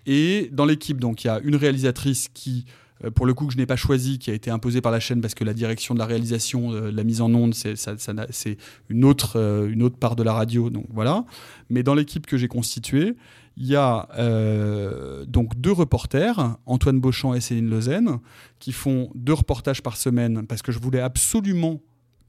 Et 0.06 0.50
dans 0.52 0.64
l'équipe, 0.66 0.98
donc, 0.98 1.24
il 1.24 1.28
y 1.28 1.30
a 1.30 1.40
une 1.42 1.56
réalisatrice 1.56 2.28
qui, 2.34 2.66
pour 3.14 3.24
le 3.24 3.32
coup, 3.32 3.46
que 3.46 3.52
je 3.52 3.58
n'ai 3.58 3.66
pas 3.66 3.76
choisie, 3.76 4.18
qui 4.18 4.30
a 4.30 4.34
été 4.34 4.50
imposée 4.50 4.80
par 4.82 4.92
la 4.92 5.00
chaîne 5.00 5.20
parce 5.22 5.34
que 5.34 5.44
la 5.44 5.54
direction 5.54 5.94
de 5.94 5.98
la 5.98 6.06
réalisation, 6.06 6.72
euh, 6.72 6.90
la 6.90 7.02
mise 7.04 7.20
en 7.22 7.32
onde, 7.32 7.54
c'est 7.54 7.76
ça- 7.76 7.96
ça 7.96 8.12
une, 8.90 9.04
autre, 9.04 9.38
euh, 9.38 9.70
une 9.70 9.82
autre 9.82 9.96
part 9.96 10.16
de 10.16 10.22
la 10.22 10.32
radio. 10.34 10.68
Donc 10.70 10.86
voilà. 10.90 11.24
Mais 11.70 11.82
dans 11.82 11.94
l'équipe 11.94 12.26
que 12.26 12.36
j'ai 12.36 12.48
constituée, 12.48 13.16
il 13.56 13.66
y 13.66 13.76
a 13.76 14.08
euh, 14.18 15.24
donc 15.26 15.58
deux 15.60 15.72
reporters, 15.72 16.56
Antoine 16.66 17.00
Beauchamp 17.00 17.34
et 17.34 17.40
Céline 17.40 17.68
Lezen, 17.70 18.18
qui 18.58 18.72
font 18.72 19.10
deux 19.14 19.34
reportages 19.34 19.82
par 19.82 19.96
semaine 19.96 20.46
parce 20.46 20.62
que 20.62 20.72
je 20.72 20.78
voulais 20.78 21.00
absolument 21.00 21.80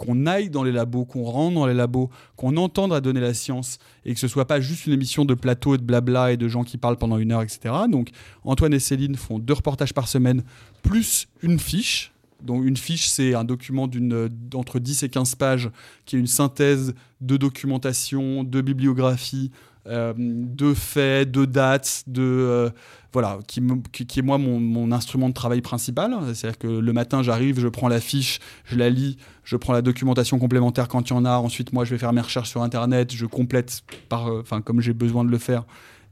qu'on 0.02 0.26
aille 0.26 0.50
dans 0.50 0.64
les 0.64 0.72
labos, 0.72 1.06
qu'on 1.06 1.24
rentre 1.24 1.54
dans 1.54 1.68
les 1.68 1.76
labos, 1.76 2.10
qu'on 2.36 2.58
entende 2.58 2.92
à 2.92 3.02
donner 3.02 3.20
la 3.20 3.36
science 3.36 3.78
et 4.04 4.16
que 4.16 4.20
ce 4.20 4.28
soit 4.28 4.46
pas 4.46 4.60
juste 4.60 4.88
une 4.88 4.94
émission 4.94 5.26
de 5.26 5.36
plateau 5.36 5.76
et 5.76 5.78
de 5.78 5.84
blabla 5.84 6.32
et 6.32 6.38
de 6.38 6.48
gens 6.48 6.64
qui 6.64 6.78
parlent 6.78 6.98
pendant 6.98 7.20
une 7.20 7.32
heure, 7.32 7.44
etc. 7.44 7.74
Donc 7.88 8.10
Antoine 8.44 8.74
et 8.74 8.80
Céline 8.80 9.16
font 9.16 9.38
deux 9.38 9.54
reportages 9.54 9.94
par 9.94 10.08
semaine 10.08 10.44
plus 10.82 11.28
une 11.44 11.60
fiche. 11.60 12.12
Donc 12.42 12.66
une 12.66 12.78
fiche, 12.78 13.08
c'est 13.08 13.36
un 13.36 13.44
document 13.44 13.88
d'entre 13.88 14.80
10 14.80 15.04
et 15.04 15.10
15 15.10 15.36
pages 15.36 15.70
qui 16.06 16.16
est 16.16 16.20
une 16.20 16.26
synthèse 16.26 16.96
de 17.22 17.38
documentation, 17.38 18.44
de 18.44 18.62
bibliographie, 18.62 19.52
euh, 19.88 20.14
de 20.18 20.76
faits, 20.76 21.32
de 21.32 21.46
dates, 21.46 22.04
de 22.06 22.22
euh, 22.22 22.70
voilà, 23.14 23.40
qui, 23.48 23.60
est 23.60 24.22
moi 24.22 24.38
mon, 24.38 24.92
instrument 24.92 25.28
de 25.28 25.34
travail 25.34 25.62
principal. 25.62 26.16
C'est-à-dire 26.34 26.60
que 26.60 26.68
le 26.68 26.94
matin, 26.94 27.24
j'arrive, 27.24 27.60
je 27.60 27.68
prends 27.68 27.88
la 27.88 28.00
fiche, 28.00 28.40
je 28.66 28.78
la 28.78 28.92
lis, 28.92 29.18
je 29.44 29.58
prends 29.58 29.74
la 29.74 29.82
documentation 29.82 30.38
complémentaire 30.38 30.88
quand 30.88 31.10
il 31.10 31.14
y 31.14 31.16
en 31.16 31.26
a. 31.26 31.38
Ensuite, 31.38 31.74
moi, 31.74 31.84
je 31.84 31.92
vais 31.92 31.98
faire 31.98 32.14
mes 32.14 32.22
recherches 32.22 32.50
sur 32.50 32.62
Internet, 32.62 33.12
je 33.12 33.26
complète 33.26 33.82
par, 34.08 34.30
euh, 34.30 34.44
comme 34.64 34.82
j'ai 34.82 34.94
besoin 34.94 35.26
de 35.26 35.32
le 35.32 35.40
faire. 35.40 35.64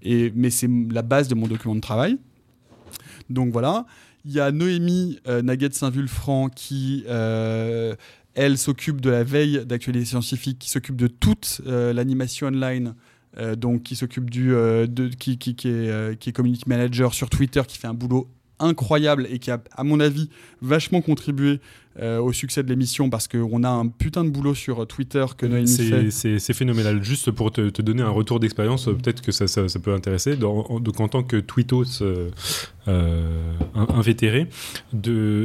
Et, 0.02 0.34
mais 0.36 0.50
c'est 0.50 0.70
la 0.92 1.04
base 1.04 1.28
de 1.28 1.36
mon 1.36 1.48
document 1.48 1.76
de 1.76 1.82
travail. 1.82 2.18
Donc 3.30 3.52
voilà. 3.54 3.86
Il 4.26 4.32
y 4.32 4.40
a 4.40 4.52
Noémie 4.52 5.20
euh, 5.28 5.44
Naguette-Saint-Vulfranc 5.44 6.50
qui, 6.50 7.06
elle, 7.08 8.58
s'occupe 8.58 9.00
de 9.00 9.12
la 9.12 9.24
veille 9.24 9.64
d'actualité 9.64 10.06
scientifique, 10.06 10.58
qui 10.58 10.72
s'occupe 10.72 10.96
de 10.96 11.08
toute 11.08 11.62
l'animation 11.66 12.48
online, 12.48 12.96
euh, 13.38 13.56
donc 13.56 13.84
qui 13.84 13.96
s'occupe 13.96 14.30
du, 14.30 14.54
euh, 14.54 14.88
de, 14.88 15.08
qui, 15.08 15.38
qui, 15.38 15.56
qui 15.56 15.68
est, 15.68 15.90
euh, 15.90 16.16
qui 16.16 16.30
est 16.30 16.34
community 16.34 16.64
manager 16.68 17.14
sur 17.14 17.30
Twitter, 17.30 17.62
qui 17.68 17.78
fait 17.78 17.88
un 17.88 17.94
boulot 17.94 18.28
incroyable 18.62 19.26
et 19.32 19.40
qui 19.40 19.52
a, 19.52 19.62
à 19.76 19.84
mon 19.86 20.00
avis, 20.02 20.30
vachement 20.62 21.02
contribué 21.02 21.60
au 22.02 22.32
succès 22.32 22.64
de 22.64 22.70
l'émission 22.70 23.10
parce 23.10 23.28
qu'on 23.28 23.62
a 23.66 23.70
un 23.70 23.88
putain 23.90 24.24
de 24.24 24.30
boulot 24.30 24.56
sur 24.56 24.88
Twitter 24.88 25.26
que 25.38 25.46
Noémie 25.46 25.68
fait. 25.68 26.40
C'est- 26.40 26.54
phénoménal. 26.54 27.04
Juste 27.04 27.30
pour 27.32 27.52
te, 27.52 27.70
te 27.70 27.82
donner 27.82 28.04
un 28.04 28.10
retour 28.10 28.40
d'expérience, 28.40 28.86
peut-être 28.86 29.22
que 29.22 29.34
ça, 29.34 29.48
ça- 29.50 29.68
ça 29.68 29.80
peut 29.80 29.94
intéresser. 29.94 30.38
Dans- 30.38 30.80
donc, 30.80 30.98
en 31.02 31.10
tant 31.10 31.24
que 31.24 31.36
tweetos 31.38 32.02
in- 32.88 33.88
invétéré, 33.90 34.48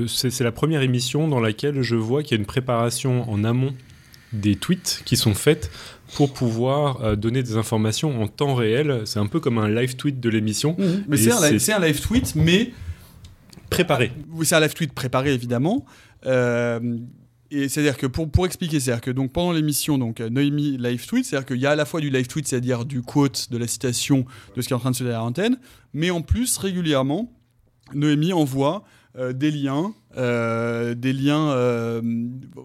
c'est 0.07 0.41
la 0.45 0.53
première 0.53 0.83
émission 0.83 1.29
dans 1.29 1.41
laquelle 1.41 1.83
je 1.83 1.97
vois 1.97 2.23
qu'il 2.23 2.33
y 2.33 2.39
a 2.39 2.41
une 2.41 2.47
préparation 2.47 3.29
en 3.31 3.43
amont 3.45 3.75
des 4.33 4.57
tweets 4.57 5.03
qui 5.05 5.17
sont 5.17 5.35
faites 5.35 5.71
pour 6.15 6.33
pouvoir 6.33 7.03
euh, 7.03 7.17
donner 7.17 7.43
des 7.43 7.57
informations 7.57 8.23
en 8.23 8.29
temps 8.29 8.55
réel. 8.55 9.03
C'est 9.05 9.19
un 9.19 9.27
peu 9.27 9.41
comme 9.41 9.59
un 9.59 9.69
live 9.69 9.97
tweet 9.97 10.21
de 10.21 10.29
l'émission, 10.29 10.77
Mais 11.09 11.17
Et 11.19 11.25
c'est 11.25 11.33
un, 11.33 11.41
live- 11.41 11.51
c'est- 11.51 11.59
c'est 11.59 11.73
un 11.73 11.81
live 11.81 12.01
tweet, 12.01 12.35
mais 12.37 12.73
préparé. 13.71 14.13
Oui, 14.33 14.47
c'est 14.47 14.55
un 14.55 14.61
live 14.61 14.75
tweet 14.75 14.93
préparé 14.93 15.33
évidemment. 15.35 15.85
Euh, 16.27 16.99
et 17.51 17.69
c'est-à-dire 17.69 17.97
que 17.97 18.07
pour, 18.07 18.29
pour 18.31 18.47
expliquer, 18.47 18.81
c'est-à-dire 18.81 19.01
que 19.03 19.11
donc 19.11 19.33
pendant 19.33 19.53
l'émission, 19.53 19.99
donc 19.99 20.21
euh, 20.21 20.29
Noémie 20.31 20.77
live 20.79 21.07
tweet, 21.07 21.25
c'est-à-dire 21.25 21.47
qu'il 21.47 21.59
y 21.61 21.67
a 21.67 21.73
à 21.73 21.77
la 21.77 21.85
fois 21.85 22.01
du 22.01 22.11
live 22.11 22.27
tweet, 22.27 22.49
c'est-à-dire 22.49 22.85
du 22.85 23.03
quote, 23.03 23.49
de 23.51 23.59
la 23.59 23.67
citation 23.67 24.25
de 24.57 24.63
ce 24.63 24.67
qui 24.69 24.73
est 24.73 24.77
en 24.77 24.81
train 24.81 24.91
de 24.91 24.97
se 24.97 25.05
dire 25.05 25.15
à 25.15 25.19
l'antenne, 25.19 25.59
mais 25.93 26.11
en 26.11 26.23
plus 26.23 26.57
régulièrement, 26.59 27.31
Noémie 27.93 28.33
envoie 28.33 28.85
euh, 29.17 29.33
des 29.33 29.53
liens, 29.53 29.95
euh, 30.17 30.95
des 30.95 31.13
liens 31.13 31.51
euh, 31.51 32.03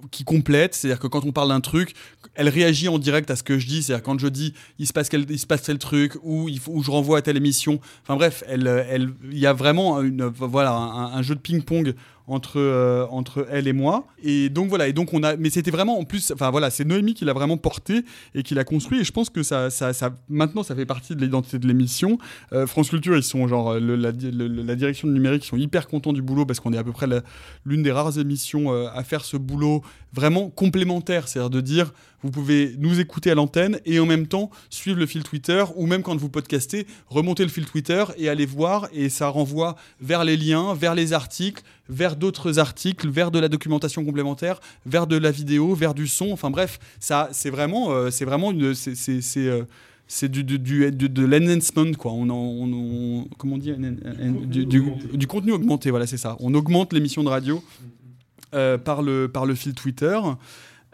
qui 0.10 0.24
complètent, 0.24 0.74
c'est-à-dire 0.74 1.00
que 1.00 1.06
quand 1.06 1.24
on 1.24 1.32
parle 1.32 1.50
d'un 1.50 1.62
truc, 1.62 1.94
elle 2.34 2.50
réagit 2.50 2.88
en 2.88 2.98
direct 2.98 3.30
à 3.30 3.36
ce 3.36 3.44
que 3.44 3.60
je 3.60 3.68
dis, 3.68 3.84
c'est-à-dire 3.84 4.02
quand 4.02 4.18
je 4.20 4.28
dis 4.28 4.56
il 4.80 4.88
se 4.88 4.94
passe 4.94 5.10
quel, 5.10 5.30
il 5.30 5.38
se 5.38 5.46
passe 5.46 5.62
tel 5.62 5.78
truc 5.78 6.18
ou 6.24 6.50
il 6.50 6.58
faut, 6.58 6.72
ou 6.72 6.82
je 6.82 6.90
renvoie 6.90 7.20
à 7.20 7.22
telle 7.22 7.38
émission. 7.38 7.80
Enfin 8.02 8.16
bref, 8.16 8.44
elle, 8.48 8.68
elle, 8.90 9.12
il 9.32 9.38
y 9.38 9.46
a 9.46 9.54
vraiment 9.54 10.02
une, 10.02 10.26
voilà 10.26 10.74
un 10.74 11.22
jeu 11.22 11.36
de 11.36 11.40
ping-pong 11.40 11.94
entre 12.30 12.58
euh, 12.60 13.06
entre 13.10 13.48
elle 13.52 13.68
et 13.68 13.74
moi. 13.74 14.08
Et 14.24 14.50
donc 14.50 14.70
voilà, 14.70 14.88
et 14.88 14.94
donc 14.94 15.14
on 15.14 15.24
a, 15.24 15.36
mais 15.36 15.50
c'était 15.50 15.72
vraiment 15.72 16.00
en 16.00 16.04
plus, 16.06 16.32
enfin 16.32 16.50
voilà, 16.52 16.70
c'est 16.70 16.86
Noémie 16.86 17.14
qui 17.14 17.26
l'a 17.26 17.34
vraiment 17.34 17.58
porté 17.58 18.04
et 18.36 18.44
qui 18.44 18.54
l'a 18.56 18.64
construit. 18.64 19.00
Et 19.02 19.04
je 19.04 19.12
pense 19.12 19.30
que 19.30 19.44
ça, 19.44 19.70
ça, 19.70 19.92
maintenant 20.30 20.64
ça 20.64 20.76
fait 20.76 20.86
partie 20.86 21.16
de 21.16 21.22
l'identité 21.22 21.60
de 21.60 21.68
l'émission. 21.68 22.18
Euh, 22.54 22.68
France 22.68 22.90
Culture, 22.90 23.18
ils 23.18 23.24
sont 23.24 23.48
genre 23.48 23.74
le- 23.80 23.96
la, 23.96 24.12
la 24.12 24.76
direction 24.76 25.08
du 25.08 25.14
numérique, 25.14 25.44
ils 25.46 25.48
sont 25.50 25.58
hyper 25.58 25.88
contents 25.88 26.14
du 26.14 26.22
boulot 26.22 26.46
parce 26.46 26.60
qu'on 26.60 26.72
est 26.74 26.78
à 26.78 26.84
peu 26.84 26.92
près 26.92 27.08
l'une 27.66 27.84
des 27.84 27.92
rares 27.92 28.18
émissions 28.20 28.72
euh, 28.74 28.88
à 28.94 29.04
faire 29.04 29.26
ce 29.26 29.36
boulot 29.38 29.82
vraiment 30.14 30.50
complémentaire, 30.50 31.28
c'est-à-dire 31.28 31.50
de 31.50 31.62
dire 31.62 31.94
vous 32.22 32.32
pouvez 32.32 32.76
nous 32.80 33.00
écouter 33.00 33.32
à 33.32 33.36
l'antenne 33.36 33.80
et 33.86 33.98
en 34.00 34.06
même 34.06 34.28
temps 34.28 34.50
suivre 34.70 35.00
le 35.00 35.06
fil 35.06 35.24
Twitter 35.24 35.64
ou 35.76 35.86
même 35.86 36.02
quand 36.02 36.16
vous 36.18 36.28
podcastez, 36.28 36.86
remonter 37.08 37.44
le 37.44 37.50
fil 37.50 37.66
Twitter 37.66 38.04
et 38.18 38.28
aller 38.28 38.46
voir 38.46 38.90
et 38.92 39.08
ça 39.10 39.30
renvoie 39.30 39.76
vers 40.02 40.24
les 40.26 40.36
liens, 40.36 40.74
vers 40.74 40.96
les 40.96 41.14
articles, 41.14 41.64
vers 41.88 42.16
d'autres 42.18 42.60
articles, 42.60 43.08
vers 43.08 43.32
de 43.32 43.40
la 43.40 43.48
documentation 43.48 44.04
complémentaire, 44.04 44.60
vers 44.86 45.08
de 45.08 45.16
la 45.18 45.32
vidéo, 45.32 45.76
vers 45.76 45.94
du 45.94 46.08
son. 46.08 46.32
Enfin 46.32 46.50
bref, 46.50 46.80
ça 47.00 47.30
c'est 47.32 47.50
vraiment, 47.52 47.92
euh, 47.92 48.10
c'est 48.10 48.26
vraiment 48.26 48.52
c'est, 48.74 48.96
c'est, 48.96 49.22
c'est, 49.22 49.48
euh, 49.48 49.64
du, 50.24 50.44
du, 50.44 50.58
du- 50.58 50.92
de, 50.92 51.26
l'enhancement 51.26 51.94
quoi. 51.98 52.12
On, 52.12 52.30
on, 52.30 53.28
comment 53.38 53.56
on 53.56 53.58
du, 53.60 54.66
du- 54.66 55.28
contenu 55.28 55.52
augmenté. 55.54 55.90
Voilà, 55.92 56.08
c'est 56.08 56.18
ça. 56.18 56.36
On 56.40 56.54
augmente 56.54 56.92
l'émission 56.94 57.24
de 57.24 57.30
radio 57.30 57.64
par 58.52 59.02
le 59.02 59.28
par 59.28 59.46
le 59.46 59.56
fil 59.56 59.74
Twitter. 59.74 60.20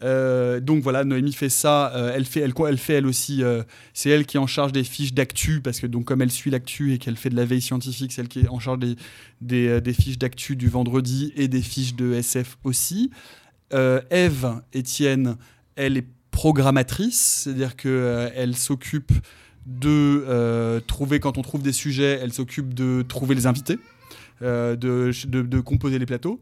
Euh, 0.04 0.60
donc 0.60 0.84
voilà, 0.84 1.04
Noémie 1.04 1.34
fait 1.34 1.50
ça. 1.50 1.94
euh, 1.96 2.12
elle 2.14 2.26
fait, 2.26 2.42
elle, 2.42 2.54
quoi, 2.54 2.70
elle 2.70 2.78
fait 2.78 2.96
elle 2.96 3.08
aussi. 3.08 3.44
euh, 3.44 3.64
c'est 3.94 4.10
elle 4.10 4.26
qui 4.26 4.38
est 4.38 4.40
en 4.40 4.48
charge 4.48 4.72
des 4.72 4.84
fiches 4.84 5.14
d'actu 5.14 5.62
parce 5.62 5.80
que 5.80 5.88
donc 5.88 6.06
comme 6.06 6.22
elle 6.22 6.32
suit 6.32 6.52
l'actu 6.52 6.94
et 6.94 6.98
qu'elle 6.98 7.16
fait 7.16 7.30
de 7.30 7.36
la 7.36 7.46
veille 7.46 7.62
scientifique, 7.62 8.12
c'est 8.12 8.22
elle 8.22 8.28
qui 8.28 8.42
est 8.42 8.48
en 8.50 8.60
charge 8.60 8.80
des 8.80 8.96
des, 9.42 9.68
euh, 9.68 9.94
fiches 9.94 10.18
d'actu 10.18 10.56
du 10.56 10.68
vendredi 10.68 11.32
et 11.36 11.48
des 11.48 11.62
fiches 11.62 11.96
de 11.96 12.14
SF 12.14 12.58
aussi. 12.64 13.12
Euh, 13.74 14.02
Eve 14.10 14.62
Étienne, 14.74 15.38
elle 15.76 15.98
est 15.98 16.06
programmatrice, 16.32 17.44
c'est-à-dire 17.44 17.76
que 17.78 17.88
euh, 17.88 18.30
elle 18.36 18.56
s'occupe 18.56 19.12
de 19.66 20.24
euh, 20.28 20.80
trouver 20.82 21.20
quand 21.20 21.38
on 21.38 21.42
trouve 21.42 21.64
des 21.64 21.72
sujets, 21.72 22.20
elle 22.22 22.34
s'occupe 22.34 22.74
de 22.74 23.02
trouver 23.08 23.34
les 23.34 23.48
invités, 23.48 23.80
euh, 24.42 24.76
de, 24.76 25.12
de 25.28 25.60
composer 25.62 25.98
les 25.98 26.06
plateaux. 26.06 26.42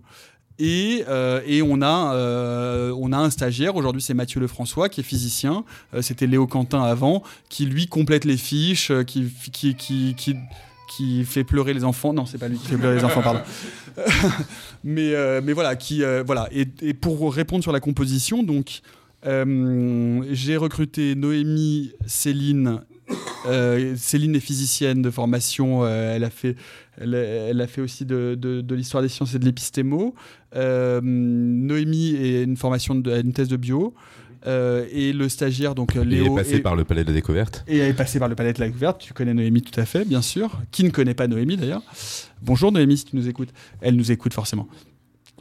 Et, 0.60 1.04
euh, 1.08 1.42
et 1.46 1.62
on, 1.62 1.82
a, 1.82 2.14
euh, 2.14 2.94
on 2.98 3.12
a 3.12 3.18
un 3.18 3.30
stagiaire, 3.30 3.76
aujourd'hui 3.76 4.02
c'est 4.02 4.14
Mathieu 4.14 4.40
Lefrançois, 4.40 4.90
qui 4.90 5.02
est 5.02 5.04
physicien, 5.04 5.64
Euh, 5.94 6.02
c'était 6.02 6.28
Léo 6.28 6.48
Quentin 6.48 6.84
avant, 6.84 7.24
qui 7.50 7.66
lui 7.66 7.88
complète 7.88 8.26
les 8.26 8.38
fiches, 8.38 8.92
qui, 9.06 9.32
qui, 9.52 9.76
qui, 9.76 10.16
qui, 10.16 11.26
fait 11.26 11.44
pleurer 11.44 11.74
les 11.74 11.84
enfants. 11.84 12.14
Non, 12.14 12.26
c'est 12.26 12.38
pas 12.38 12.48
lui 12.48 12.58
qui 12.58 12.68
fait 12.68 12.78
pleurer 12.78 12.98
les 12.98 13.04
enfants, 13.04 13.22
pardon. 13.22 13.42
mais, 14.84 15.42
mais 15.42 15.54
voilà, 15.54 15.76
qui, 15.76 16.04
voilà. 16.26 16.48
Et, 16.52 16.68
et 16.82 16.94
pour 16.94 17.34
répondre 17.34 17.64
sur 17.64 17.72
la 17.72 17.80
composition, 17.80 18.44
donc, 18.44 18.82
j'ai 19.24 20.58
recruté 20.58 21.16
Noémie, 21.16 21.94
Céline. 22.06 22.82
Céline 23.98 24.36
est 24.36 24.40
physicienne 24.40 25.02
de 25.02 25.10
formation. 25.10 25.88
elle 25.88 26.24
a 26.24 26.30
fait, 26.30 26.56
elle, 26.98 27.16
a- 27.16 27.20
elle 27.50 27.62
a 27.62 27.68
fait 27.68 27.82
aussi 27.82 28.06
de, 28.06 28.36
de- 28.40 28.62
de 28.62 28.76
l'histoire 28.76 29.02
des 29.04 29.10
sciences 29.10 29.34
et 29.36 29.40
de 29.40 29.46
l'épistémo. 29.46 30.14
Euh, 30.56 31.02
Noémie 31.04 32.16
est 32.16 32.44
une 32.44 32.58
formation 32.58 32.96
de 32.96 33.12
a 33.12 33.20
une 33.20 33.34
thèse 33.34 33.48
de 33.50 33.58
bio. 33.58 33.94
Euh, 34.46 34.86
et 34.92 35.14
le 35.14 35.30
stagiaire, 35.30 35.74
donc 35.74 35.94
Il 35.96 36.02
Léo. 36.02 36.34
est 36.34 36.36
passé 36.36 36.56
est- 36.56 36.60
par 36.60 36.76
le 36.76 36.84
palais 36.84 37.04
de 37.04 37.08
la 37.10 37.14
découverte. 37.14 37.64
et 37.66 37.78
elle 37.78 37.92
est 37.92 37.94
passée 37.94 38.20
par 38.20 38.28
le 38.28 38.36
palais 38.36 38.52
de 38.52 38.60
la 38.60 38.68
découverte. 38.68 39.00
Tu 39.00 39.14
connais 39.14 39.34
Noémie 39.34 39.62
tout 39.62 39.80
à 39.80 39.86
fait, 39.86 40.04
bien 40.04 40.22
sûr. 40.22 40.60
Qui 40.72 40.84
ne 40.84 40.90
connaît 40.90 41.14
pas 41.14 41.28
Noémie 41.28 41.56
d'ailleurs 41.56 41.82
Bonjour 42.42 42.72
Noémie, 42.74 42.98
si 42.98 43.06
tu 43.06 43.16
nous 43.16 43.30
écoutes. 43.30 43.50
Elle 43.80 43.96
nous 43.96 44.12
écoute 44.12 44.34
forcément. 44.34 44.68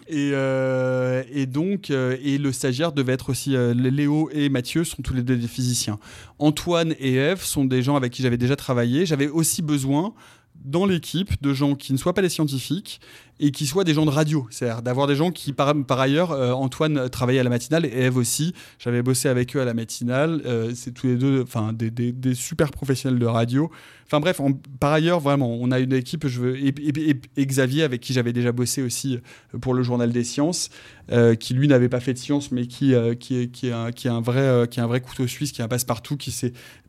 Et, 0.09 0.31
euh, 0.35 1.23
et 1.33 1.47
donc, 1.47 1.91
euh, 1.91 2.17
et 2.23 2.39
le 2.39 2.53
stagiaire 2.53 2.93
devait 2.93 3.13
être 3.15 3.31
aussi 3.31 3.57
euh, 3.57 3.75
Léo 3.75 4.29
et 4.33 4.49
Mathieu 4.51 4.85
sont 4.85 5.03
tous 5.03 5.15
les 5.15 5.23
deux 5.23 5.37
des 5.37 5.49
physiciens. 5.49 5.99
Antoine 6.39 6.95
et 7.01 7.15
Eve 7.15 7.43
sont 7.43 7.65
des 7.65 7.83
gens 7.83 7.97
avec 7.97 8.13
qui 8.13 8.23
j'avais 8.23 8.37
déjà 8.37 8.55
travaillé. 8.55 9.05
J'avais 9.07 9.29
aussi 9.29 9.63
besoin 9.63 10.13
dans 10.65 10.87
l'équipe 10.87 11.43
de 11.43 11.53
gens 11.53 11.75
qui 11.75 11.93
ne 11.93 11.99
soient 11.99 12.15
pas 12.15 12.23
des 12.23 12.29
scientifiques 12.29 13.01
et 13.41 13.51
qui 13.51 13.67
soient 13.67 13.83
des 13.83 13.95
gens 13.95 14.07
de 14.07 14.11
radio. 14.11 14.47
C'est-à-dire 14.51 14.83
d'avoir 14.83 15.09
des 15.09 15.17
gens 15.17 15.33
qui, 15.33 15.53
par, 15.53 15.75
par 15.85 15.99
ailleurs, 15.99 16.31
euh, 16.31 16.53
Antoine 16.53 17.09
travaillait 17.09 17.41
à 17.41 17.43
la 17.43 17.51
matinale 17.51 17.85
et 17.85 17.89
Eve 17.89 18.17
aussi. 18.17 18.55
J'avais 18.79 19.03
bossé 19.03 19.29
avec 19.29 19.57
eux 19.57 19.61
à 19.61 19.65
la 19.65 19.75
matinale. 19.75 20.43
Euh, 20.47 20.73
c'est 20.75 20.93
tous 20.93 21.09
les 21.09 21.17
deux 21.17 21.43
enfin, 21.43 21.73
des, 21.73 21.91
des- 21.91 22.35
super 22.35 22.71
professionnels 22.71 23.19
de 23.19 23.27
radio. 23.27 23.69
Enfin 24.07 24.21
bref, 24.21 24.41
par 24.79 24.93
ailleurs, 24.93 25.19
vraiment, 25.19 25.57
on 25.61 25.73
a 25.73 25.81
une 25.81 25.93
équipe. 25.93 26.27
Je 26.29 26.41
veux, 26.41 26.57
et, 26.57 27.45
Xavier, 27.47 27.83
avec 27.83 28.01
qui 28.01 28.13
j'avais 28.13 28.33
déjà 28.33 28.53
bossé 28.53 28.83
aussi 28.83 29.19
euh, 29.55 29.59
pour 29.59 29.75
le 29.75 29.83
Journal 29.83 30.13
des 30.13 30.25
Sciences, 30.25 30.71
qui 31.41 31.53
lui 31.53 31.69
n'avait 31.69 31.91
pas 31.91 32.01
fait 32.01 32.15
de 32.15 32.19
sciences, 32.19 32.53
mais 32.53 32.67
qui, 32.67 32.95
qui, 33.21 33.37
est, 33.37 33.49
qui, 33.51 33.67
est 33.67 33.73
un, 33.73 34.21
vrai, 34.23 34.67
qui 34.71 34.79
est 34.79 34.83
un 34.83 34.87
vrai 34.87 35.03
couteau 35.03 35.27
suisse, 35.27 35.53
qui 35.53 35.61
est 35.61 35.65
un 35.65 35.69
passe-partout, 35.69 36.17
qui 36.17 36.35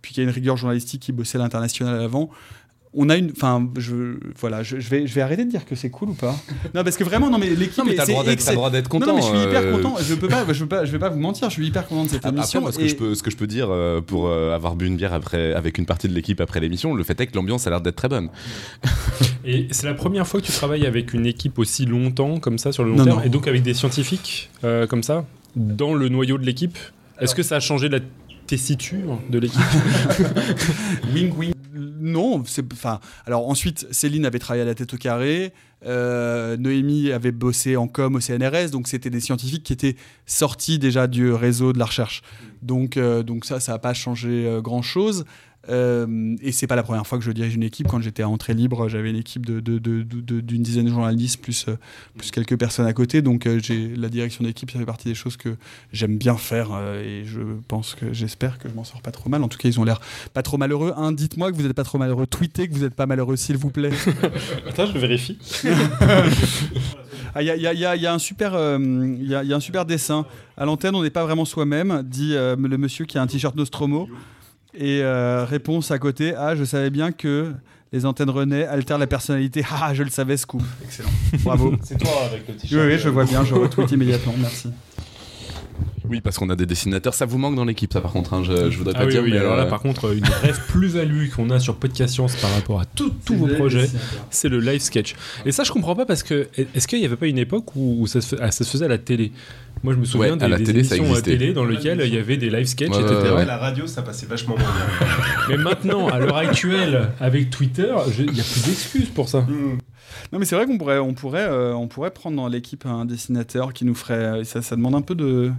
puis 0.01 0.13
qui 0.13 0.21
a 0.21 0.23
une 0.23 0.29
rigueur 0.29 0.55
journalistique, 0.55 1.01
qui 1.01 1.11
bossait 1.11 1.37
à 1.37 1.41
l'international 1.41 1.99
avant 1.99 2.29
on 2.95 3.09
a 3.09 3.17
une 3.17 3.31
enfin 3.31 3.67
je 3.77 4.17
voilà 4.39 4.61
je, 4.63 4.79
je 4.79 4.89
vais 4.89 5.07
je 5.07 5.13
vais 5.15 5.21
arrêter 5.21 5.45
de 5.45 5.49
dire 5.49 5.65
que 5.65 5.73
c'est 5.75 5.89
cool 5.89 6.09
ou 6.09 6.13
pas 6.13 6.35
non 6.75 6.83
parce 6.83 6.95
que 6.95 7.03
vraiment 7.03 7.29
non 7.29 7.37
mais 7.39 7.49
l'équipe 7.49 7.77
Non, 7.79 7.85
mais 7.85 7.93
est- 7.93 7.95
t'as 7.95 8.03
le 8.03 8.07
c'est 8.07 8.11
droit 8.13 8.23
d'être- 8.23 8.33
excell- 8.33 8.45
t'as 8.45 8.51
le 8.51 8.55
droit 8.57 8.69
d'être 8.69 8.93
non, 8.93 8.99
content. 8.99 9.07
non, 9.07 9.15
mais 9.15 9.21
je 9.21 9.27
suis 9.27 9.47
hyper 9.47 9.61
euh, 9.63 9.71
content 9.77 9.95
je 9.99 10.13
peux 10.15 10.27
pas 10.27 10.45
je 10.53 10.59
peux 10.63 10.67
pas 10.67 10.85
je 10.85 10.91
vais 10.91 10.99
pas 10.99 11.09
vous 11.09 11.19
mentir 11.19 11.49
je 11.49 11.53
suis 11.55 11.65
hyper 11.67 11.87
content 11.87 12.03
de 12.03 12.09
cette 12.09 12.25
Après, 12.25 12.37
émission 12.37 12.61
moi, 12.61 12.71
ce 12.71 12.77
que, 12.77 12.87
je 12.87 12.95
peux, 12.95 13.15
ce 13.15 13.23
que 13.23 13.31
je 13.31 13.35
peux 13.37 13.47
dire 13.47 13.67
euh, 13.71 13.99
pour 14.01 14.27
euh, 14.27 14.53
avoir 14.53 14.75
bu 14.75 14.85
une 14.87 14.95
bière 14.95 15.13
après, 15.13 15.53
avec 15.53 15.77
une 15.79 15.85
partie 15.85 16.07
de 16.07 16.13
l'équipe 16.13 16.39
après 16.39 16.59
l'émission, 16.59 16.93
le 16.93 17.03
fait 17.03 17.19
est 17.19 17.27
que 17.27 17.35
l'ambiance 17.35 17.65
a 17.67 17.71
l'air 17.71 17.81
d'être 17.81 17.95
très 17.95 18.09
bonne. 18.09 18.29
Et 19.45 19.67
c'est 19.71 19.87
la 19.87 19.93
première 19.93 20.27
fois 20.27 20.39
que 20.39 20.45
tu 20.45 20.51
travailles 20.51 20.85
avec 20.85 21.13
une 21.13 21.25
équipe 21.25 21.59
aussi 21.59 21.85
longtemps, 21.85 22.39
comme 22.39 22.57
ça, 22.57 22.71
sur 22.71 22.83
le 22.83 22.91
long 22.91 22.97
Non, 22.97 23.03
terme, 23.05 23.17
non. 23.19 23.23
et 23.25 23.29
donc 23.29 23.47
avec 23.47 23.61
des 23.63 23.73
scientifiques, 23.73 24.49
euh, 24.63 24.87
comme 24.87 25.03
ça, 25.03 25.25
dans 25.55 25.93
le 25.93 26.07
noyau 26.09 26.37
de 26.37 26.45
l'équipe? 26.45 26.77
Est-ce 27.19 27.35
que 27.35 27.43
ça 27.43 27.57
a 27.57 27.59
changé 27.59 27.89
la 27.89 27.99
tessiture 28.47 29.19
de 29.29 29.39
l'équipe? 29.39 29.59
Wing 31.13 31.33
wing. 31.37 31.52
Non, 32.03 32.43
c'est 32.45 32.65
enfin. 32.73 32.99
Alors 33.25 33.47
ensuite, 33.47 33.87
Céline 33.91 34.25
avait 34.25 34.37
travaillé 34.37 34.61
à 34.61 34.65
la 34.65 34.75
tête 34.75 34.93
au 34.93 34.97
carré. 34.97 35.53
euh, 35.85 36.57
Noémie 36.57 37.11
avait 37.11 37.31
bossé 37.31 37.77
en 37.77 37.87
com 37.87 38.15
au 38.15 38.19
CNRS, 38.19 38.71
donc 38.71 38.89
c'était 38.89 39.09
des 39.09 39.21
scientifiques 39.21 39.63
qui 39.63 39.71
étaient 39.71 39.95
sortis 40.25 40.79
déjà 40.79 41.07
du 41.07 41.31
réseau 41.31 41.71
de 41.71 41.79
la 41.79 41.85
recherche. 41.85 42.21
Donc, 42.61 42.97
euh, 42.97 43.23
donc 43.23 43.45
ça, 43.45 43.61
ça 43.61 43.71
n'a 43.71 43.79
pas 43.79 43.93
changé 43.93 44.59
grand 44.61 44.81
chose. 45.67 46.37
et 46.41 46.51
c'est 46.51 46.67
pas 46.67 46.75
la 46.75 46.83
première 46.83 47.05
fois 47.07 47.17
que 47.17 47.23
je 47.23 47.31
dirige 47.31 47.55
une 47.55 47.63
équipe. 47.63 47.87
Quand 47.87 48.01
j'étais 48.01 48.23
à 48.23 48.29
Entrée 48.29 48.53
Libre, 48.53 48.87
j'avais 48.89 49.09
une 49.09 49.15
équipe 49.15 49.45
de, 49.45 49.59
de- 49.59 49.77
de- 49.79 50.03
de- 50.03 50.21
de- 50.21 50.41
d'une 50.41 50.61
dizaine 50.63 50.85
de 50.85 50.89
journalistes 50.89 51.41
plus, 51.41 51.65
euh, 51.67 51.75
plus 52.17 52.31
quelques 52.31 52.57
personnes 52.57 52.85
à 52.85 52.93
côté. 52.93 53.21
Donc 53.21 53.45
euh, 53.47 53.59
j'ai 53.63 53.95
la 53.95 54.09
direction 54.09 54.43
d'équipe, 54.43 54.69
ça 54.71 54.79
fait 54.79 54.85
partie 54.85 55.07
des 55.07 55.15
choses 55.15 55.37
que 55.37 55.55
j'aime 55.91 56.17
bien 56.17 56.35
faire 56.35 56.69
euh, 56.73 57.01
et 57.03 57.25
je 57.25 57.39
pense 57.67 57.95
que 57.95 58.11
j'espère 58.13 58.57
que 58.59 58.67
je 58.69 58.73
m'en 58.73 58.83
sors 58.83 59.01
pas 59.01 59.11
trop 59.11 59.29
mal. 59.29 59.43
En 59.43 59.47
tout 59.47 59.57
cas, 59.57 59.69
ils 59.69 59.79
ont 59.79 59.83
l'air 59.83 60.01
pas 60.33 60.43
trop 60.43 60.57
malheureux. 60.57 60.93
Hein, 60.97 61.11
dites-moi 61.11 61.51
que 61.51 61.55
vous 61.57 61.63
n'êtes 61.63 61.73
pas 61.73 61.83
trop 61.83 61.97
malheureux. 61.97 62.27
Tweetez 62.27 62.67
que 62.67 62.73
vous 62.73 62.81
n'êtes 62.83 62.95
pas 62.95 63.05
malheureux, 63.05 63.35
s'il 63.35 63.57
vous 63.57 63.69
plaît. 63.69 63.91
Attends, 64.69 64.85
je 64.87 64.97
vérifie. 64.99 65.37
Ah, 67.35 67.41
Il 67.41 67.47
y, 67.47 67.49
a, 67.49 67.55
il 67.55 67.61
y 67.61 67.67
a- 67.67 67.73
il 67.73 67.79
y 67.79 67.85
a- 67.85 67.95
il 67.95 68.01
y 68.01 68.05
a 68.05 68.13
un 68.13 68.19
super, 68.19 68.53
euh, 68.53 68.77
y 69.19 69.33
a 69.53 69.55
un 69.55 69.59
dessin. 69.85 70.25
À 70.55 70.65
l'antenne, 70.65 70.93
on 70.95 71.01
n'est 71.01 71.09
pas 71.09 71.23
vraiment 71.23 71.45
soi-même, 71.45 72.03
dit 72.05 72.35
euh, 72.35 72.55
le 72.57 72.77
monsieur 72.77 73.05
qui 73.05 73.17
a 73.17 73.21
un 73.21 73.27
t-shirt 73.27 73.55
Nostromo. 73.55 74.07
Et 74.75 75.01
euh, 75.03 75.45
réponse 75.45 75.91
à 75.91 75.99
côté 75.99 76.33
Ah, 76.35 76.55
je 76.55 76.63
savais 76.63 76.89
bien 76.89 77.11
que 77.11 77.53
les 77.91 78.05
antennes 78.05 78.29
René 78.29 78.65
altèrent 78.65 78.97
la 78.97 79.07
personnalité. 79.07 79.63
Ah, 79.71 79.93
je 79.93 80.03
le 80.03 80.09
savais, 80.09 80.37
scoop. 80.37 80.63
Excellent. 80.83 81.09
Bravo. 81.43 81.75
C'est 81.83 81.97
toi 81.97 82.11
avec 82.25 82.47
le 82.47 82.53
oui, 82.55 82.59
t-shirt. 82.59 82.85
oui, 82.87 82.97
je 82.97 83.09
vois 83.09 83.25
bien, 83.25 83.43
je 83.45 83.53
retweet 83.53 83.91
immédiatement. 83.91 84.33
Merci. 84.39 84.69
Oui, 86.09 86.21
parce 86.21 86.37
qu'on 86.37 86.49
a 86.49 86.55
des 86.55 86.65
dessinateurs. 86.65 87.13
Ça 87.13 87.25
vous 87.25 87.37
manque 87.37 87.55
dans 87.55 87.65
l'équipe, 87.65 87.91
ça 87.93 88.01
par 88.01 88.11
contre. 88.11 88.33
hein, 88.33 88.43
je, 88.43 88.69
je 88.69 88.77
voudrais 88.77 88.93
Ah 88.95 88.99
pas 88.99 89.05
oui, 89.05 89.11
dire. 89.13 89.23
oui, 89.23 89.31
mais, 89.31 89.37
alors 89.37 89.55
là, 89.55 89.63
euh, 89.63 89.69
par 89.69 89.79
contre, 89.81 90.13
une 90.13 90.23
vraie 90.23 90.51
plus-value 90.67 91.29
qu'on 91.29 91.49
a 91.49 91.59
sur 91.59 91.75
Podcast 91.75 92.13
Science 92.13 92.35
par 92.35 92.51
rapport 92.53 92.81
à 92.81 92.85
tous 92.85 93.11
vos 93.29 93.47
projets, 93.47 93.89
c'est 94.29 94.49
le 94.49 94.59
live 94.59 94.81
sketch. 94.81 95.15
Et 95.45 95.51
ça, 95.51 95.63
je 95.63 95.71
comprends 95.71 95.95
pas 95.95 96.05
parce 96.05 96.23
que 96.23 96.47
est-ce 96.75 96.87
qu'il 96.87 96.99
n'y 96.99 97.05
avait 97.05 97.15
pas 97.15 97.27
une 97.27 97.37
époque 97.37 97.75
où, 97.75 98.05
ça, 98.07 98.21
se, 98.21 98.35
ah, 98.39 98.51
ça 98.51 98.63
se 98.63 98.69
faisait 98.69 98.85
à 98.85 98.89
la 98.89 98.97
télé? 98.97 99.31
Moi, 99.81 99.93
je 99.93 99.99
me 99.99 100.05
souviens 100.05 100.31
Ouais, 100.31 100.37
des, 100.37 100.45
à 100.45 100.47
la 100.47 100.57
des 100.57 100.63
télé, 100.65 100.83
ça 100.83 100.95
émissions 100.95 101.15
à 101.15 101.21
télé 101.21 101.51
dans 101.53 101.65
lesquelles 101.65 102.01
il 102.05 102.13
y 102.13 102.17
avait 102.17 102.37
des 102.37 102.49
live 102.49 102.65
sketchs, 102.65 102.89
Ouais, 102.91 102.99
etc. 103.01 103.15
ouais, 103.23 103.31
ouais. 103.31 103.45
la 103.45 103.57
radio, 103.57 103.85
ça 103.87 104.01
passait 104.01 104.25
vachement 104.27 104.55
moins 104.57 104.65
bien. 104.99 105.07
Mais 105.49 105.57
maintenant, 105.57 106.07
à 106.07 106.19
l'heure 106.19 106.37
actuelle, 106.37 107.09
avec 107.19 107.49
Twitter, 107.49 107.93
il 108.19 108.31
n'y 108.31 108.39
a 108.39 108.43
plus 108.43 108.65
d'excuses 108.65 109.09
pour 109.09 109.27
ça. 109.29 109.45
Non, 110.31 110.39
mais 110.39 110.45
c'est 110.45 110.55
vrai 110.55 110.65
qu'on 110.67 110.77
pourrait, 110.77 110.99
on 110.99 111.13
pourrait, 111.13 111.47
euh, 111.49 111.73
on 111.73 111.87
pourrait 111.87 112.11
prendre 112.11 112.37
dans 112.37 112.47
l'équipe 112.47 112.85
un 112.85 113.05
dessinateur 113.05 113.73
qui 113.73 113.83
nous 113.83 113.95
ferait. 113.95 114.43
Ça, 114.43 114.61
ça 114.61 114.75
demande 114.75 114.95
un 114.95 115.01
peu 115.01 115.15
de. 115.15 115.51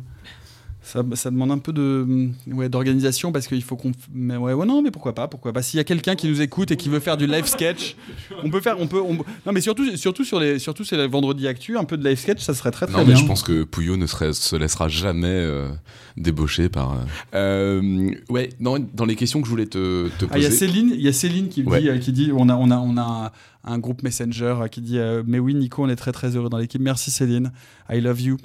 Ça, 0.87 1.03
ça 1.15 1.31
demande 1.31 1.51
un 1.51 1.57
peu 1.59 1.73
de 1.73 2.29
ouais, 2.47 2.69
d'organisation 2.69 3.33
parce 3.33 3.47
qu'il 3.47 3.63
faut 3.63 3.75
qu'on. 3.75 3.93
Mais 4.13 4.37
ouais, 4.37 4.53
ouais, 4.53 4.67
non, 4.67 4.83
mais 4.83 4.91
pourquoi 4.91 5.15
pas, 5.15 5.29
pourquoi 5.29 5.55
pas. 5.55 5.63
S'il 5.63 5.79
y 5.79 5.81
a 5.81 5.85
quelqu'un 5.85 6.15
qui 6.15 6.29
nous 6.29 6.43
écoute 6.43 6.71
et 6.73 6.77
qui 6.77 6.91
veut 6.91 7.01
faire 7.01 7.17
du 7.17 7.27
live 7.27 7.47
sketch, 7.47 7.97
on 8.45 8.51
peut 8.51 8.61
faire, 8.61 8.79
on 8.79 8.87
peut. 8.87 9.01
on- 9.01 9.15
Non, 9.47 9.53
mais 9.55 9.63
surtout, 9.63 9.97
surtout 9.97 10.25
sur 10.25 10.39
les, 10.41 10.59
surtout 10.59 10.85
c'est 10.85 10.99
le 10.99 11.07
vendredi 11.07 11.49
actu, 11.49 11.79
un 11.79 11.85
peu 11.85 11.97
de 11.97 12.07
live 12.07 12.19
sketch, 12.19 12.43
ça 12.43 12.53
serait 12.53 12.71
très 12.71 12.85
très 12.87 12.99
Non, 12.99 13.05
bien. 13.05 13.15
mais 13.15 13.21
je 13.21 13.27
pense 13.27 13.43
que 13.43 13.65
Pouillot 13.65 13.97
ne 13.97 14.07
serait- 14.07 14.35
se 14.35 14.57
laissera 14.57 14.89
jamais 14.89 15.27
euh, 15.29 15.71
débaucher 16.19 16.69
par. 16.69 16.93
euh, 16.93 16.97
euh, 17.81 18.11
ouais, 18.29 18.51
non, 18.61 18.77
dans 18.93 19.07
les 19.07 19.17
questions 19.17 19.41
que 19.41 19.47
je 19.47 19.51
voulais 19.51 19.65
te, 19.67 20.09
te 20.19 20.27
Ah, 20.31 20.37
il 20.37 20.43
y 20.43 20.47
a 20.47 20.51
poser. 20.51 20.67
Céline, 20.67 20.91
il 20.95 21.01
y 21.01 21.09
a 21.09 21.15
Céline 21.15 21.49
qui 21.49 21.63
Ouais. 21.63 21.81
dit, 21.81 21.89
euh, 21.89 21.97
qui 21.99 22.13
dit, 22.13 22.31
on 22.37 22.51
a, 22.51 22.57
on 22.57 22.71
a, 22.71 22.77
on 22.77 22.99
a 22.99 23.33
un, 23.65 23.73
un 23.73 23.79
groupe 23.79 24.03
Messenger 24.03 24.57
qui 24.71 24.83
dit, 24.83 24.99
mais 25.27 25.39
oui, 25.39 25.55
Nico, 25.55 25.83
on 25.83 25.89
est 25.89 25.97
très 25.97 26.13
très 26.13 26.37
heureux 26.37 26.51
dans 26.51 26.59
l'équipe. 26.59 26.83
Merci 26.83 27.11
Céline, 27.11 27.53
I 27.91 28.03
love 28.03 28.21
you. 28.21 28.37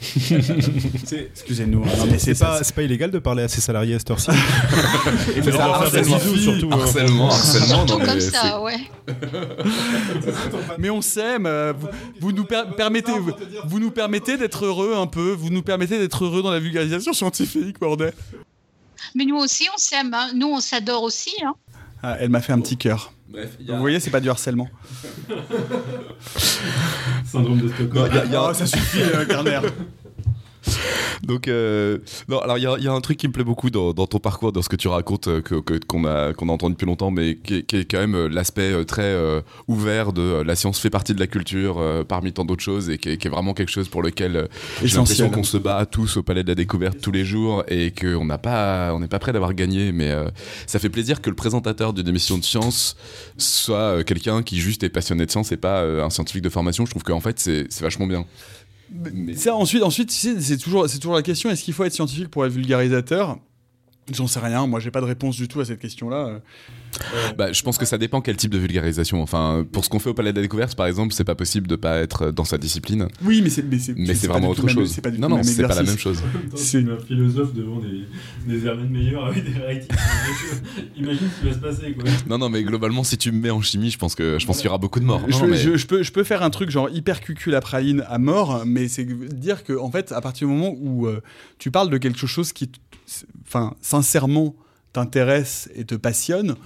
Excusez-nous. 1.32 1.82
hein, 1.84 1.88
mais 2.10 2.18
C'est 2.18 2.34
c'est 2.34 2.44
pas, 2.44 2.62
c'est 2.62 2.84
illégal 2.84 3.10
de 3.10 3.18
parler 3.18 3.42
à 3.42 3.48
ses 3.48 3.60
salariés 3.60 3.94
à 3.96 3.98
cette 3.98 4.10
heure-ci. 4.10 4.30
Et 5.36 5.40
Mais 5.42 5.52
ça, 5.52 5.64
harcèlement. 5.66 6.16
bisous, 6.18 6.36
surtout. 6.36 6.68
hein. 6.72 6.78
Harcèlement, 6.80 7.26
harcèlement. 7.30 7.86
Surtout 7.86 7.98
comme 8.04 8.20
c'est- 8.20 8.30
ça, 8.30 8.60
ouais. 8.62 8.76
Mais 10.78 10.90
on 10.90 11.00
s'aime. 11.02 11.46
euh, 11.46 11.72
vous, 11.76 11.88
vous 12.20 12.32
nous 12.32 12.44
per- 12.44 12.64
permettez, 12.76 13.12
vous, 13.18 13.32
vous 13.66 13.80
nous 13.80 13.90
permettez 13.90 14.36
d'être 14.36 14.64
heureux 14.64 14.94
un 14.96 15.06
peu. 15.06 15.32
Vous 15.32 15.50
nous 15.50 15.62
permettez 15.62 15.98
d'être 15.98 16.24
heureux 16.24 16.42
dans 16.42 16.50
la 16.52 16.60
vulgarisation 16.60 17.12
scientifique, 17.12 17.78
bordel. 17.80 18.12
Mais 19.14 19.24
nous 19.24 19.36
aussi, 19.36 19.66
on 19.74 19.78
s'aime. 19.78 20.12
hein. 20.14 20.28
Nous, 20.34 20.48
on 20.48 20.60
s'adore 20.60 21.02
aussi. 21.02 21.32
Hein. 21.44 21.54
Ah, 22.02 22.16
elle 22.20 22.28
m'a 22.30 22.40
fait 22.40 22.52
un 22.52 22.60
petit 22.60 22.76
cœur. 22.76 23.12
Bref, 23.30 23.56
il 23.60 23.66
y 23.66 23.70
a- 23.70 23.74
Vous 23.74 23.80
voyez, 23.80 24.00
c'est 24.00 24.10
pas 24.10 24.20
du 24.20 24.30
harcèlement. 24.30 24.68
Syndrome 27.24 27.58
de 27.60 27.68
Stockholm. 27.68 28.06
Non, 28.08 28.14
y 28.14 28.18
a- 28.18 28.24
il 28.24 28.32
y 28.32 28.36
a 28.36 28.42
un- 28.42 28.54
ça 28.54 28.66
suffit, 28.66 29.02
Carner. 29.28 29.60
Donc, 31.24 31.48
euh, 31.48 31.98
non, 32.28 32.38
alors 32.40 32.58
il 32.58 32.62
y, 32.62 32.66
a- 32.66 32.76
il 32.78 32.84
y 32.84 32.88
a 32.88 32.92
un 32.92 33.00
truc 33.00 33.18
qui 33.18 33.26
me 33.28 33.32
plaît 33.32 33.44
beaucoup 33.44 33.70
dans, 33.70 33.92
dans 33.92 34.06
ton 34.06 34.18
parcours, 34.18 34.52
dans 34.52 34.62
ce 34.62 34.68
que 34.68 34.76
tu 34.76 34.88
racontes, 34.88 35.28
euh, 35.28 35.40
que- 35.40 35.78
qu'on 35.86 36.04
a, 36.04 36.32
qu'on 36.32 36.48
a 36.48 36.52
entendu 36.52 36.74
depuis 36.74 36.86
longtemps, 36.86 37.10
mais 37.10 37.36
qui 37.36 37.56
est, 37.56 37.62
qui 37.64 37.76
est 37.76 37.84
quand 37.90 37.98
même 37.98 38.14
euh, 38.14 38.28
l'aspect 38.28 38.72
euh, 38.72 38.84
très 38.84 39.02
euh, 39.02 39.40
ouvert 39.66 40.12
de 40.12 40.42
la 40.42 40.56
science 40.56 40.78
fait 40.78 40.90
partie 40.90 41.14
de 41.14 41.20
la 41.20 41.26
culture 41.26 41.82
parmi 42.06 42.32
tant 42.32 42.44
d'autres 42.44 42.62
choses 42.62 42.90
et 42.90 42.98
qui 42.98 43.10
est, 43.10 43.16
qui 43.16 43.26
est 43.26 43.30
vraiment 43.30 43.54
quelque 43.54 43.70
chose 43.70 43.88
pour 43.88 44.02
lequel 44.02 44.48
j'ai 44.82 44.88
l'impression 45.00 45.24
qu'on 45.30 45.44
se 45.44 45.56
bat 45.58 45.86
tous 45.86 46.16
au 46.18 46.22
Palais 46.22 46.42
de 46.42 46.48
la 46.48 46.54
Découverte 46.54 47.00
tous 47.00 47.12
les 47.12 47.24
jours 47.24 47.64
et 47.68 47.92
qu'on 47.92 48.24
n'a 48.24 48.38
pas, 48.38 48.92
on 48.94 49.00
n'est 49.00 49.08
pas 49.08 49.18
prêt 49.18 49.32
d'avoir 49.32 49.54
gagné, 49.54 49.92
mais 49.92 50.12
ça 50.66 50.78
fait 50.78 50.88
plaisir 50.90 51.20
que 51.20 51.30
le 51.30 51.36
présentateur 51.36 51.92
d'une 51.92 52.08
émission 52.08 52.38
de 52.38 52.44
science 52.44 52.96
soit 53.36 54.02
quelqu'un 54.04 54.42
qui 54.42 54.58
juste 54.58 54.82
est 54.82 54.88
passionné 54.88 55.26
de 55.26 55.30
science 55.30 55.52
et 55.52 55.56
pas 55.56 55.82
un 55.82 56.10
scientifique 56.10 56.42
de 56.42 56.48
formation. 56.48 56.84
Je 56.86 56.90
trouve 56.90 57.02
qu'en 57.02 57.20
fait 57.20 57.38
c'est 57.38 57.80
vachement 57.80 58.06
bien. 58.06 58.24
Ça, 59.36 59.54
ensuite, 59.54 59.82
ensuite 59.82 60.10
c'est 60.10 60.56
toujours, 60.56 60.88
toujours 60.90 61.14
la 61.14 61.22
question 61.22 61.50
est-ce 61.50 61.62
qu'il 61.62 61.74
faut 61.74 61.84
être 61.84 61.92
scientifique 61.92 62.28
pour 62.28 62.44
être 62.46 62.52
vulgarisateur? 62.52 63.38
J'en 64.12 64.26
sais 64.26 64.40
rien. 64.40 64.66
Moi, 64.66 64.80
j'ai 64.80 64.90
pas 64.90 65.00
de 65.00 65.06
réponse 65.06 65.36
du 65.36 65.48
tout 65.48 65.60
à 65.60 65.64
cette 65.66 65.80
question-là. 65.80 66.40
Bah, 67.36 67.52
je 67.52 67.62
pense 67.62 67.78
que 67.78 67.84
ça 67.86 67.98
dépend 67.98 68.20
quel 68.20 68.36
type 68.36 68.50
de 68.50 68.58
vulgarisation. 68.58 69.22
Enfin, 69.22 69.64
pour 69.70 69.84
ce 69.84 69.88
qu'on 69.90 69.98
fait 69.98 70.10
au 70.10 70.14
Palais 70.14 70.32
de 70.32 70.36
la 70.36 70.42
Découverte, 70.42 70.74
par 70.74 70.86
exemple, 70.86 71.12
c'est 71.14 71.24
pas 71.24 71.34
possible 71.34 71.66
de 71.66 71.76
pas 71.76 71.98
être 71.98 72.30
dans 72.30 72.44
sa 72.44 72.58
discipline. 72.58 73.08
Oui, 73.24 73.40
mais 73.42 73.50
c'est, 73.50 73.62
mais 73.62 73.78
c'est, 73.78 73.94
Mais 73.96 74.14
c'est 74.14 74.26
pas 74.26 74.34
vraiment 74.34 74.48
autre 74.50 74.64
même- 74.64 74.74
chose. 74.74 74.90
C'est 74.92 75.00
pas 75.00 75.10
du 75.10 75.18
non, 75.18 75.26
tout 75.26 75.30
non, 75.30 75.36
même 75.36 75.44
c'est 75.44 75.62
pas 75.66 75.74
la 75.74 75.82
même 75.82 75.98
chose. 75.98 76.22
C'est- 76.54 76.78
un 76.88 76.98
philosophe 76.98 77.52
devant 77.54 77.80
des, 77.80 78.04
des 78.46 78.56
Verlaine 78.58 78.88
meilleurs 78.90 79.26
avec 79.26 79.44
des 79.44 79.58
réactifs. 79.58 79.96
Imagine 80.96 81.28
ce 81.34 81.40
qui 81.40 81.46
va 81.48 81.52
se 81.54 81.58
passer, 81.58 81.92
quoi. 81.92 82.04
Non, 82.28 82.38
non, 82.38 82.48
mais 82.48 82.62
globalement, 82.64 83.04
si 83.04 83.18
tu 83.18 83.30
me 83.32 83.40
mets 83.40 83.50
en 83.50 83.60
chimie, 83.60 83.90
je 83.90 83.98
pense 83.98 84.14
que 84.14 84.38
je 84.38 84.46
pense 84.46 84.56
qu'il 84.58 84.66
y 84.66 84.68
aura 84.68 84.78
beaucoup 84.78 85.00
de 85.00 85.04
morts. 85.04 85.22
Je, 85.26 85.32
Non, 85.32 85.40
peux- 85.40 85.46
mais- 85.50 85.56
je- 85.56 85.76
je 85.76 85.86
peux, 85.86 86.02
je 86.02 86.12
peux 86.12 86.24
faire 86.24 86.42
un 86.42 86.50
truc 86.50 86.70
genre 86.70 86.88
hyper 86.90 87.20
cucul 87.20 87.54
à 87.54 87.60
praline 87.60 88.04
à 88.08 88.18
mort, 88.18 88.62
mais 88.66 88.88
c'est 88.88 89.04
dire 89.04 89.64
que 89.64 89.72
en 89.78 89.90
fait, 89.90 90.12
à 90.12 90.20
partir 90.20 90.48
du 90.48 90.54
moment 90.54 90.74
où 90.80 91.06
euh, 91.06 91.20
tu 91.58 91.70
parles 91.70 91.90
de 91.90 91.98
quelque 91.98 92.26
chose 92.26 92.52
qui, 92.52 92.70
enfin, 93.46 93.74
sincèrement 93.80 94.54
t'intéresse 94.92 95.68
et 95.74 95.84
te 95.84 95.94
passionne, 95.94 96.56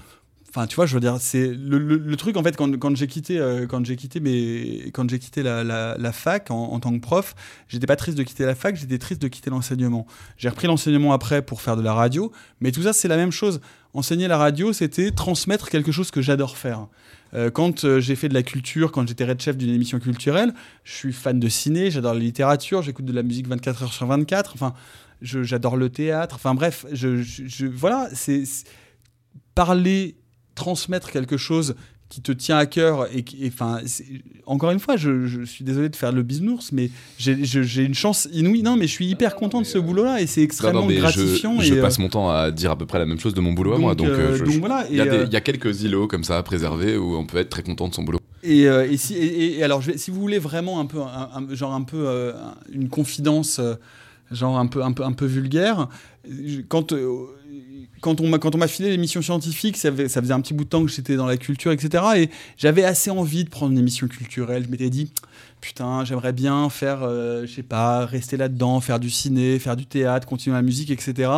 enfin, 0.54 0.66
tu 0.66 0.76
vois, 0.76 0.84
je 0.84 0.92
veux 0.92 1.00
dire, 1.00 1.16
c'est 1.18 1.48
le, 1.48 2.14
truc 2.16 2.36
en 2.36 2.42
fait 2.42 2.56
quand, 2.56 2.94
j'ai 2.94 3.06
quitté, 3.06 3.38
euh, 3.38 3.66
quand 3.66 3.84
j'ai 3.86 3.96
quitté 3.96 4.20
mes, 4.20 4.90
quand 4.92 5.08
j'ai 5.08 5.18
quitté 5.18 5.42
la, 5.42 6.12
fac 6.12 6.50
en, 6.50 6.78
tant 6.78 6.92
que 6.92 6.98
prof, 6.98 7.34
j'étais 7.68 7.86
pas 7.86 7.96
triste 7.96 8.18
de 8.18 8.22
quitter 8.22 8.44
la 8.44 8.54
fac, 8.54 8.76
j'étais 8.76 8.98
triste 8.98 9.22
de 9.22 9.28
quitter 9.28 9.48
l'enseignement. 9.48 10.06
J'ai 10.36 10.50
repris 10.50 10.66
l'enseignement 10.66 11.14
après 11.14 11.40
pour 11.40 11.62
faire 11.62 11.76
de 11.76 11.82
la 11.82 11.94
radio, 11.94 12.32
mais 12.60 12.70
tout 12.70 12.82
ça 12.82 12.92
c'est 12.92 13.08
la 13.08 13.16
même 13.16 13.32
chose. 13.32 13.62
Enseigner 13.94 14.28
la 14.28 14.36
radio, 14.36 14.74
c'était 14.74 15.10
transmettre 15.10 15.70
quelque 15.70 15.90
chose 15.90 16.10
que 16.10 16.20
j'adore 16.20 16.58
faire. 16.58 16.86
Euh, 17.34 17.50
quand 17.50 17.84
euh, 17.84 17.98
j'ai 17.98 18.14
fait 18.14 18.28
de 18.28 18.34
la 18.34 18.42
culture, 18.42 18.92
quand 18.92 19.08
j'étais 19.08 19.24
red 19.24 19.40
chef 19.40 19.56
d'une 19.56 19.74
émission 19.74 20.00
culturelle, 20.00 20.52
je 20.84 20.92
suis 20.92 21.12
fan 21.14 21.40
de 21.40 21.48
ciné, 21.48 21.90
j'adore 21.90 22.12
la 22.12 22.20
littérature, 22.20 22.82
j'écoute 22.82 23.06
de 23.06 23.12
la 23.12 23.22
musique 23.22 23.48
24 23.48 23.84
heures 23.84 23.92
sur 23.92 24.06
24, 24.06 24.52
enfin, 24.54 24.74
j'adore 25.22 25.78
le 25.78 25.88
théâtre, 25.88 26.34
enfin 26.34 26.54
bref, 26.54 26.84
voilà, 27.74 28.10
c'est- 28.12 28.66
parler, 29.54 30.16
transmettre 30.54 31.10
quelque 31.10 31.36
chose 31.36 31.74
qui 32.12 32.20
te 32.20 32.30
tient 32.30 32.58
à 32.58 32.66
cœur 32.66 33.08
et 33.14 33.22
qui, 33.22 33.42
enfin, 33.46 33.80
encore 34.44 34.70
une 34.70 34.80
fois, 34.80 34.98
je, 34.98 35.24
je, 35.24 35.44
suis 35.44 35.64
désolé 35.64 35.88
de 35.88 35.96
faire 35.96 36.12
le 36.12 36.22
bisounours, 36.22 36.70
mais 36.70 36.90
j'ai 37.16 37.82
une 37.82 37.94
chance 37.94 38.28
inouïe. 38.34 38.62
Non, 38.62 38.76
mais 38.76 38.86
je 38.86 38.92
suis 38.92 39.06
hyper 39.06 39.34
content 39.34 39.62
de 39.62 39.66
ce 39.66 39.78
boulot-là 39.78 40.20
et 40.20 40.26
c'est 40.26 40.42
extrêmement 40.42 40.86
gratifiant. 40.86 41.58
Je, 41.60 41.74
je 41.74 41.80
passe 41.80 41.98
mon 41.98 42.10
temps 42.10 42.28
à 42.28 42.50
dire 42.50 42.72
à 42.72 42.76
peu 42.76 42.84
près 42.84 42.98
la 42.98 43.06
même 43.06 43.18
chose 43.18 43.32
de 43.32 43.40
mon 43.40 43.54
boulot 43.54 43.72
à 43.72 43.78
moi, 43.78 43.94
donc, 43.94 44.08
donc 44.10 44.54
voilà. 44.56 44.84
Il 44.90 44.96
y, 44.96 44.98
y, 45.32 45.36
a 45.36 45.40
quelques 45.40 45.84
îlots 45.84 46.06
comme 46.06 46.22
ça 46.22 46.36
à 46.36 46.42
préserver 46.42 46.98
où 46.98 47.16
on 47.16 47.24
peut 47.24 47.38
être 47.38 47.48
très 47.48 47.62
content 47.62 47.88
de 47.88 47.94
son 47.94 48.02
boulot. 48.02 48.18
Et, 48.42 48.64
et, 48.64 48.96
si, 48.98 49.14
et, 49.16 49.62
alors, 49.62 49.80
je 49.80 49.92
vais, 49.92 49.96
si 49.96 50.10
vous 50.10 50.20
voulez 50.20 50.38
vraiment 50.38 50.80
un 50.80 50.86
peu, 50.86 50.98
un, 51.00 51.46
genre 51.54 51.72
un 51.72 51.82
peu 51.82 52.34
une 52.70 52.90
confidence, 52.90 53.58
genre 54.30 54.58
un 54.58 54.66
peu, 54.66 54.82
un 54.82 54.92
peu, 54.92 55.02
un 55.02 55.12
peu 55.12 55.24
vulgaire, 55.24 55.88
quand 56.68 56.92
quand 58.02 58.20
on 58.20 58.28
m'a 58.28 58.38
quand 58.38 58.54
on 58.54 58.58
m'a 58.58 58.68
filé 58.68 58.90
l'émission 58.90 59.22
scientifique, 59.22 59.78
ça, 59.78 59.88
ça, 60.08 60.20
faisait 60.20 60.34
un 60.34 60.40
petit 60.42 60.52
bout 60.52 60.64
de 60.64 60.68
temps 60.68 60.84
que 60.84 60.90
j'étais 60.90 61.16
dans 61.16 61.26
la 61.26 61.38
culture, 61.38 61.72
etc. 61.72 62.04
Et 62.16 62.30
j'avais 62.58 62.84
assez 62.84 63.10
envie 63.10 63.44
de 63.44 63.48
prendre 63.48 63.72
une 63.72 63.78
émission 63.78 64.08
culturelle. 64.08 64.64
Je 64.64 64.68
m'étais 64.68 64.90
dit, 64.90 65.10
putain, 65.62 66.04
j'aimerais 66.04 66.32
bien 66.32 66.68
faire, 66.68 67.02
euh, 67.04 67.46
je 67.46 67.54
sais 67.54 67.62
pas, 67.62 68.04
rester 68.04 68.36
là-dedans, 68.36 68.80
faire 68.80 68.98
du 68.98 69.08
ciné, 69.08 69.60
faire 69.60 69.76
du 69.76 69.86
théâtre, 69.86 70.26
continuer 70.26 70.56
la 70.56 70.62
musique, 70.62 70.90
etc. 70.90 71.30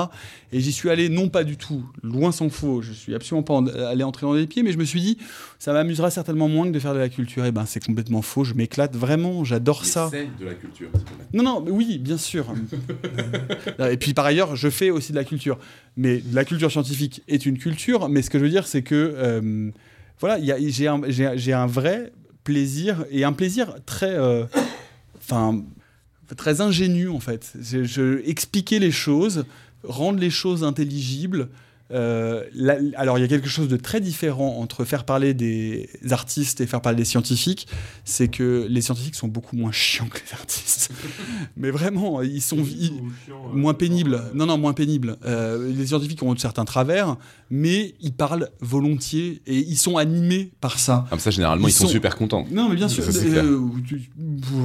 Et 0.51 0.61
j'y 0.61 0.73
suis 0.73 0.89
allé, 0.89 1.11
non 1.11 1.29
pas 1.29 1.45
du 1.45 1.59
tout, 1.59 1.85
loin 2.03 2.33
s'en 2.33 2.49
faut, 2.49 2.81
je 2.81 2.93
suis 2.93 3.15
absolument 3.15 3.43
pas 3.43 3.61
allé 3.87 4.03
entrer 4.03 4.27
dans 4.27 4.33
les 4.33 4.47
pieds, 4.47 4.63
mais 4.63 4.73
je 4.73 4.79
me 4.79 4.85
suis 4.85 5.03
dit, 5.03 5.19
ça 5.59 5.75
m'amusera 5.75 6.11
certainement 6.11 6.49
moins 6.49 6.67
que 6.67 6.73
de 6.73 6.79
faire 6.79 6.95
de 6.95 6.99
la 6.99 7.11
culture. 7.11 7.45
Et 7.45 7.53
ben, 7.53 7.67
c'est 7.67 7.85
complètement 7.85 8.23
faux, 8.23 8.45
je 8.45 8.55
m'éclate 8.55 8.97
vraiment, 8.97 9.45
j'adore 9.45 9.85
ça. 9.85 10.09
C'est 10.11 10.29
de 10.41 10.47
la 10.47 10.55
culture. 10.55 10.89
Non, 11.35 11.43
non, 11.43 11.65
oui, 11.69 11.99
bien 11.99 12.19
sûr. 12.19 12.47
et 13.91 13.97
puis 13.99 14.15
par 14.15 14.25
ailleurs, 14.25 14.57
je 14.57 14.71
fais 14.71 14.89
aussi 14.89 15.13
de 15.13 15.17
la 15.17 15.25
culture. 15.25 15.59
Mais 15.99 16.23
la 16.33 16.47
culture 16.47 16.71
scientifique 16.71 17.23
est 17.29 17.45
une 17.45 17.59
culture, 17.59 18.09
mais 18.09 18.23
ce 18.23 18.31
que 18.31 18.39
je 18.39 18.45
veux 18.45 18.51
dire, 18.51 18.67
c'est 18.67 18.83
que. 18.83 19.15
Euh, 19.17 19.71
voilà, 20.21 20.39
j'ai 20.41 20.87
un, 20.87 21.03
un, 21.03 21.67
vrai 21.67 22.13
plaisir 22.45 23.05
et 23.11 23.25
un 23.25 23.33
plaisir 23.33 23.75
très, 23.87 24.15
euh, 24.15 24.45
enfin, 25.17 25.63
très 26.37 26.61
ingénu 26.61 27.09
en 27.09 27.21
fait. 27.21 27.55
Expliquer 28.25 28.79
les 28.79 28.93
choses, 28.93 29.45
rendre 29.83 30.21
les 30.21 30.31
choses 30.31 30.63
intelligibles, 30.63 31.49
euh, 31.93 32.45
alors 32.97 33.19
il 33.19 33.21
y 33.21 33.25
a 33.25 33.29
quelque 33.29 33.49
chose 33.49 33.69
de 33.69 33.77
très 33.77 34.01
différent 34.01 34.57
entre 34.59 34.85
faire 34.85 35.05
parler 35.05 35.35
des 35.35 35.91
artistes 36.11 36.61
et 36.63 36.67
faire 36.67 36.81
parler 36.81 36.97
des 36.97 37.05
scientifiques, 37.05 37.69
c'est 38.05 38.29
que 38.29 38.67
les 38.71 38.81
scientifiques 38.81 39.15
sont 39.15 39.29
beaucoup 39.29 39.57
moins 39.57 39.73
chiants 39.73 40.09
que 40.09 40.19
les 40.19 40.33
artistes. 40.33 40.91
Mais 41.57 41.71
vraiment, 41.71 42.23
ils 42.23 42.41
sont 42.41 42.65
moins 43.53 43.75
pénibles. 43.75 44.23
Non, 44.35 44.47
non, 44.47 44.57
moins 44.57 44.73
pénibles. 44.73 45.17
Euh, 45.25 45.73
les 45.73 45.87
scientifiques 45.87 46.23
ont 46.23 46.35
certains 46.37 46.65
travers, 46.65 47.17
mais 47.51 47.95
ils 48.01 48.13
parlent 48.13 48.51
volontiers 48.61 49.43
et 49.47 49.59
ils 49.59 49.77
sont 49.77 49.97
animés 49.97 50.53
par 50.61 50.79
ça. 50.79 51.07
Comme 51.11 51.19
ça, 51.19 51.31
généralement, 51.31 51.69
ils, 51.69 51.73
sont... 51.73 51.87
super 51.87 52.17
contents. 52.17 52.47
Non, 52.51 52.69
mais 52.69 52.77
bien 52.77 52.89
sûr. 52.89 53.05
Euh, 53.07 53.61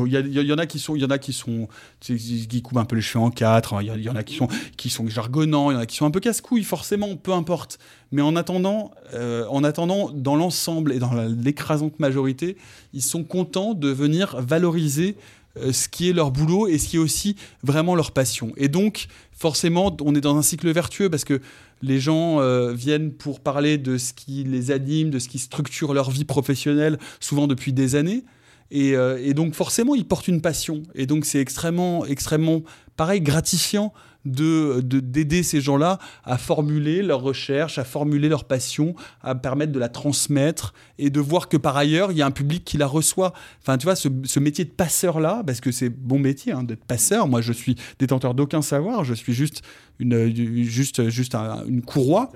il 0.06 0.14
y, 0.14 0.54
en 0.54 0.58
a 0.58 0.66
qui 0.66 0.80
sont, 0.80 0.96
il 0.96 1.02
y 1.02 1.06
en 1.06 1.10
a 1.10 1.18
qui 1.18 1.34
sont, 1.34 1.68
qui 2.00 2.62
coupent 2.62 2.78
un 2.78 2.86
peu 2.86 2.96
les 2.96 3.02
cheveux 3.02 3.24
en 3.24 3.32
quatre. 3.32 3.76
Il 3.82 4.02
y, 4.02 4.10
en 4.10 4.16
a 4.16 4.24
qui 4.24 4.36
sont, 4.36 4.48
qui 4.78 4.90
sont 4.90 5.08
jargonnants. 5.08 5.72
Il 5.72 5.76
y 5.76 5.78
en 5.78 5.82
a 5.82 5.86
qui 5.86 5.98
sont 5.98 6.06
un 6.06 6.12
peu 6.12 6.20
casse-couilles, 6.20 6.64
forcément 6.64 7.09
peu 7.16 7.34
importe. 7.34 7.80
Mais 8.12 8.22
en 8.22 8.36
attendant, 8.36 8.92
euh, 9.14 9.46
en 9.50 9.64
attendant 9.64 10.10
dans 10.12 10.36
l'ensemble 10.36 10.94
et 10.94 11.00
dans 11.00 11.14
l'écrasante 11.14 12.00
majorité, 12.00 12.58
ils 12.94 13.02
sont 13.02 13.24
contents 13.24 13.74
de 13.74 13.90
venir 13.90 14.36
valoriser 14.42 15.16
euh, 15.58 15.72
ce 15.72 15.88
qui 15.88 16.10
est 16.10 16.14
leur 16.14 16.32
boulot 16.32 16.68
et 16.68 16.78
ce 16.78 16.88
qui 16.88 16.96
est 16.98 17.00
aussi 17.00 17.36
vraiment 17.64 17.96
leur 17.96 18.12
passion. 18.12 18.52
Et 18.58 18.68
donc, 18.68 19.08
forcément, 19.32 19.96
on 20.02 20.16
est 20.16 20.22
dans 20.22 20.38
un 20.38 20.42
cycle 20.42 20.72
vertueux 20.72 21.10
parce 21.10 21.24
que 21.24 21.42
les 21.82 22.00
gens 22.00 22.40
euh, 22.40 22.74
viennent 22.74 23.12
pour 23.12 23.40
parler 23.40 23.78
de 23.78 23.98
ce 23.98 24.14
qui 24.14 24.44
les 24.44 24.72
anime, 24.72 25.10
de 25.10 25.20
ce 25.20 25.30
qui 25.30 25.40
structure 25.40 25.94
leur 25.94 26.12
vie 26.12 26.26
professionnelle, 26.26 26.98
souvent 27.20 27.48
depuis 27.48 27.74
des 27.74 27.96
années. 27.96 28.24
Et, 28.72 28.92
et 28.92 29.34
donc, 29.34 29.56
forcément, 29.56 29.96
ils 29.96 30.06
portent 30.06 30.28
une 30.28 30.42
passion. 30.42 30.84
Et 30.94 31.08
donc, 31.08 31.26
c'est 31.26 31.40
extrêmement, 31.40 32.06
extrêmement, 32.06 32.62
pareil, 32.98 33.20
gratifiant 33.20 33.94
de 34.26 34.82
d'aider 34.82 35.44
ces 35.44 35.62
gens-là 35.62 35.98
à 36.26 36.38
formuler 36.38 37.02
leurs 37.02 37.22
recherches, 37.22 37.78
à 37.78 37.84
formuler 37.84 38.28
leur 38.28 38.44
passion, 38.44 38.96
à 39.22 39.36
permettre 39.36 39.72
de 39.72 39.80
la 39.80 39.90
transmettre 39.90 40.74
et 40.98 41.10
de 41.10 41.20
voir 41.20 41.48
que 41.48 41.58
par 41.58 41.78
ailleurs, 41.78 42.12
il 42.12 42.18
y 42.18 42.22
a 42.22 42.26
un 42.26 42.32
public 42.32 42.66
qui 42.66 42.78
la 42.78 42.88
reçoit. 42.88 43.34
Enfin, 43.62 43.78
tu 43.78 43.86
vois, 43.86 43.96
ce, 43.96 44.40
métier 44.40 44.66
de 44.66 44.70
passeur-là, 44.72 45.44
parce 45.46 45.62
que 45.62 45.72
c'est 45.72 45.90
bon 45.90 46.20
métier 46.20 46.52
hein, 46.52 46.64
d'être 46.64 46.84
passeur. 46.84 47.28
Moi, 47.28 47.42
je 47.42 47.54
suis 47.54 47.76
détenteur 47.98 48.34
d'aucun 48.34 48.62
savoir, 48.62 49.04
je 49.04 49.14
suis 49.14 49.34
juste 49.34 49.62
une, 50.00 50.64
juste, 50.64 51.10
juste 51.10 51.36
une 51.36 51.82
courroie. 51.82 52.32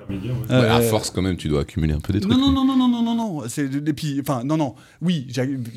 à 0.50 0.82
force, 0.82 1.10
quand 1.10 1.22
même, 1.22 1.38
tu 1.38 1.48
dois 1.48 1.62
accumuler 1.62 1.94
un 1.94 2.00
peu 2.00 2.12
des 2.12 2.20
trucs. 2.20 2.32
Non, 2.32 2.38
non, 2.38 2.52
non, 2.52 2.76
non, 2.76 2.88
non, 2.90 3.02
non, 3.02 3.16
non. 3.16 3.46
Et 3.46 3.94
puis, 3.94 4.20
enfin, 4.20 4.44
non, 4.44 4.58
non. 4.58 4.76
Oui, 5.02 5.28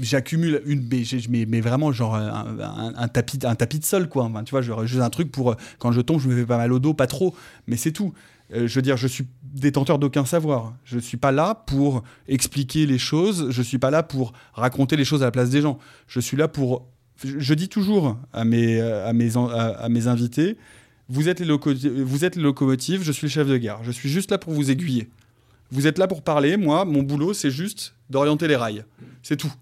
j'accumule 0.01 0.63
une, 0.67 0.89
mais, 1.29 1.47
mais 1.47 1.61
vraiment, 1.61 1.93
genre, 1.93 2.17
un, 2.17 3.09
tapis, 3.09 3.39
un 3.45 3.55
tapis 3.55 3.79
de 3.79 3.85
sol, 3.85 4.09
quoi. 4.09 4.31
tu 4.45 4.51
vois, 4.51 4.63
juste 4.63 5.03
un 5.03 5.11
truc 5.11 5.31
pour, 5.31 5.55
quand 5.79 5.93
je 5.93 6.01
tombe, 6.01 6.21
je 6.21 6.29
me 6.29 6.37
fais 6.37 6.47
pas 6.47 6.57
mal 6.57 6.73
au 6.73 6.81
dos, 6.81 6.93
pas 6.93 7.07
trop, 7.07 7.35
mais 7.67 7.77
c'est 7.77 7.93
tout. 7.93 8.13
Euh, 8.55 8.67
je 8.67 8.75
veux 8.75 8.83
dire, 8.83 8.97
je 8.97 9.07
suis 9.07 9.27
détenteur 9.43 9.99
d'aucun 9.99 10.25
savoir. 10.25 10.75
Je 10.85 10.97
ne 10.97 11.01
suis 11.01 11.17
pas 11.17 11.33
là 11.33 11.65
pour 11.67 12.03
expliquer 12.29 12.87
les 12.87 12.99
choses. 12.99 13.51
Je 13.51 13.59
ne 13.59 13.65
suis 13.65 13.79
pas 13.79 13.91
là 13.91 14.03
pour 14.03 14.33
raconter 14.55 14.97
les 14.97 15.05
choses 15.05 15.23
à 15.23 15.27
la 15.27 15.31
place 15.31 15.51
des 15.51 15.63
gens. 15.63 15.79
Je 16.07 16.21
suis 16.21 16.37
là 16.37 16.49
pour. 16.49 16.87
Je 17.25 17.55
dis 17.55 17.69
toujours 17.69 18.19
à 18.33 18.45
mes, 18.45 18.81
à 18.81 19.13
mes, 19.13 19.31
à 19.37 19.89
mes 19.89 20.07
invités 20.07 20.59
vous 21.09 21.29
êtes, 21.29 21.41
les 21.41 22.43
locomotives, 22.43 23.03
je 23.03 23.13
suis 23.13 23.27
le 23.27 23.31
chef 23.31 23.47
de 23.47 23.57
gare. 23.57 23.85
Je 23.85 23.93
suis 23.93 24.09
juste 24.09 24.31
là 24.31 24.39
pour 24.39 24.53
vous 24.53 24.71
aiguiller. 24.71 25.09
Vous 25.71 25.87
êtes 25.87 25.99
là 25.99 26.07
pour 26.09 26.23
parler. 26.23 26.57
Moi, 26.57 26.85
mon 26.85 27.03
boulot, 27.03 27.33
c'est 27.33 27.51
juste 27.51 27.95
d'orienter 28.11 28.49
les 28.49 28.57
rails. 28.57 28.85
C'est 29.23 29.37
tout. 29.37 29.53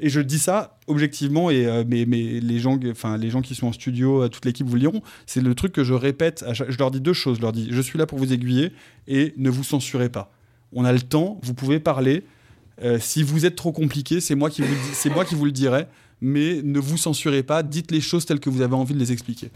Et 0.00 0.08
je 0.08 0.20
dis 0.20 0.38
ça 0.38 0.78
objectivement, 0.86 1.50
et 1.50 1.66
euh, 1.66 1.84
mais, 1.86 2.04
les, 2.04 2.58
gens, 2.58 2.78
les 3.18 3.30
gens 3.30 3.42
qui 3.42 3.54
sont 3.54 3.68
en 3.68 3.72
studio, 3.72 4.24
euh, 4.24 4.28
toute 4.28 4.44
l'équipe 4.44 4.66
vous 4.66 4.74
le 4.74 4.80
diront, 4.80 5.02
c'est 5.24 5.40
le 5.40 5.54
truc 5.54 5.72
que 5.72 5.84
je 5.84 5.94
répète. 5.94 6.44
je 6.52 6.76
leur 6.78 6.90
dis 6.90 7.00
deux 7.00 7.12
choses. 7.12 7.36
Je 7.36 7.42
leur 7.42 7.52
dis, 7.52 7.68
je 7.70 7.80
suis 7.80 7.98
là 7.98 8.06
pour 8.06 8.18
vous 8.18 8.32
aiguiller 8.32 8.72
et 9.06 9.32
ne 9.36 9.50
vous 9.50 9.64
censurez 9.64 10.08
pas. 10.08 10.32
On 10.72 10.84
a 10.84 10.92
le 10.92 11.00
temps, 11.00 11.38
vous 11.42 11.54
pouvez 11.54 11.78
parler. 11.78 12.24
Euh, 12.82 12.98
si 12.98 13.22
vous 13.22 13.46
êtes 13.46 13.54
trop 13.54 13.70
compliqué, 13.70 14.20
c'est 14.20 14.34
moi 14.34 14.50
qui 14.50 14.62
vous 14.62 15.44
le 15.44 15.52
dirai 15.52 15.86
mais 16.24 16.62
ne 16.64 16.78
vous 16.78 16.96
censurez 16.96 17.42
pas, 17.42 17.62
dites 17.62 17.90
les 17.90 18.00
choses 18.00 18.24
telles 18.24 18.40
que 18.40 18.48
vous 18.48 18.62
avez 18.62 18.74
envie 18.74 18.94
de 18.94 18.98
les 18.98 19.12
expliquer. 19.12 19.50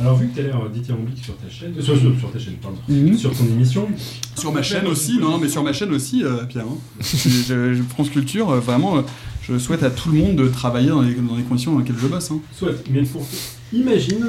Alors, 0.00 0.16
vu 0.16 0.28
que 0.28 0.34
tu 0.34 0.40
as 0.40 0.44
l'air 0.44 0.70
dithyrambique 0.70 1.24
sur 1.24 1.36
ta 1.36 1.50
chaîne, 1.50 1.74
sur, 1.80 1.98
sur, 1.98 2.32
ta 2.32 2.38
chaîne, 2.38 2.54
pardon, 2.62 2.78
mhm. 2.88 3.18
sur 3.18 3.36
ton 3.36 3.44
émission. 3.46 3.88
Sur 4.36 4.52
ma 4.52 4.62
chaîne 4.62 4.86
aussi, 4.86 5.18
non, 5.18 5.38
mais 5.38 5.48
sur 5.48 5.64
ma 5.64 5.72
chaîne 5.72 5.92
aussi, 5.92 6.22
euh, 6.22 6.44
Pierre. 6.44 6.66
Hein. 6.66 6.78
je, 7.00 7.82
France 7.90 8.10
Culture, 8.10 8.48
euh, 8.50 8.60
vraiment, 8.60 8.98
euh, 8.98 9.02
je 9.42 9.58
souhaite 9.58 9.82
à 9.82 9.90
tout 9.90 10.10
le 10.12 10.18
monde 10.18 10.36
de 10.36 10.46
travailler 10.46 10.90
dans 10.90 11.02
les, 11.02 11.14
dans 11.14 11.36
les 11.36 11.42
conditions 11.42 11.72
dans 11.72 11.80
lesquelles 11.80 11.98
je 12.00 12.06
bosse. 12.06 12.30
Hein. 12.30 12.38
Souhaite, 12.56 12.84
mais 12.90 13.02
pour. 13.02 13.26
Imagine, 13.72 14.26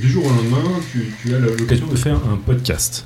du 0.00 0.08
jour 0.08 0.24
au 0.24 0.28
lendemain, 0.28 0.62
tu, 0.92 1.12
tu 1.20 1.34
as 1.34 1.40
l'occasion 1.40 1.88
de 1.88 1.96
faire 1.96 2.16
un 2.16 2.36
podcast. 2.36 3.04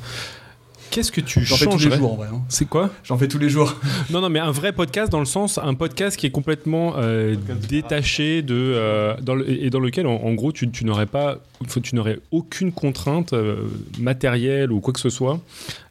Qu'est-ce 0.91 1.13
que 1.13 1.21
tu 1.21 1.45
J'en 1.45 1.57
fais 1.57 1.67
tous 1.67 1.79
les 1.79 1.97
jours 1.97 2.13
en 2.13 2.17
vrai. 2.17 2.29
Hein. 2.33 2.43
C'est 2.49 2.69
quoi 2.69 2.91
J'en 3.05 3.17
fais 3.17 3.29
tous 3.29 3.39
les 3.39 3.49
jours. 3.49 3.77
Non, 4.11 4.21
non, 4.21 4.29
mais 4.29 4.41
un 4.41 4.51
vrai 4.51 4.73
podcast 4.73 5.13
dans 5.13 5.21
le 5.21 5.25
sens, 5.25 5.59
un 5.59 5.75
podcast 5.75 6.17
qui 6.17 6.27
est 6.27 6.31
complètement 6.31 6.95
euh, 6.97 7.37
détaché 7.69 8.43
de, 8.43 8.55
euh, 8.57 9.15
dans 9.21 9.37
le, 9.37 9.49
et 9.49 9.71
dans 9.71 9.79
lequel, 9.79 10.07
en, 10.07 10.33
gros, 10.35 10.51
tu, 10.51 10.69
tu 10.71 10.85
n'aurais 10.85 11.07
pas, 11.07 11.39
tu 11.83 11.95
n'aurais 11.95 12.19
aucune 12.33 12.73
contrainte 12.73 13.33
euh, 13.33 13.69
matérielle 13.99 14.73
ou 14.73 14.81
quoi 14.81 14.93
que 14.93 14.99
ce 14.99 15.11
soit 15.11 15.41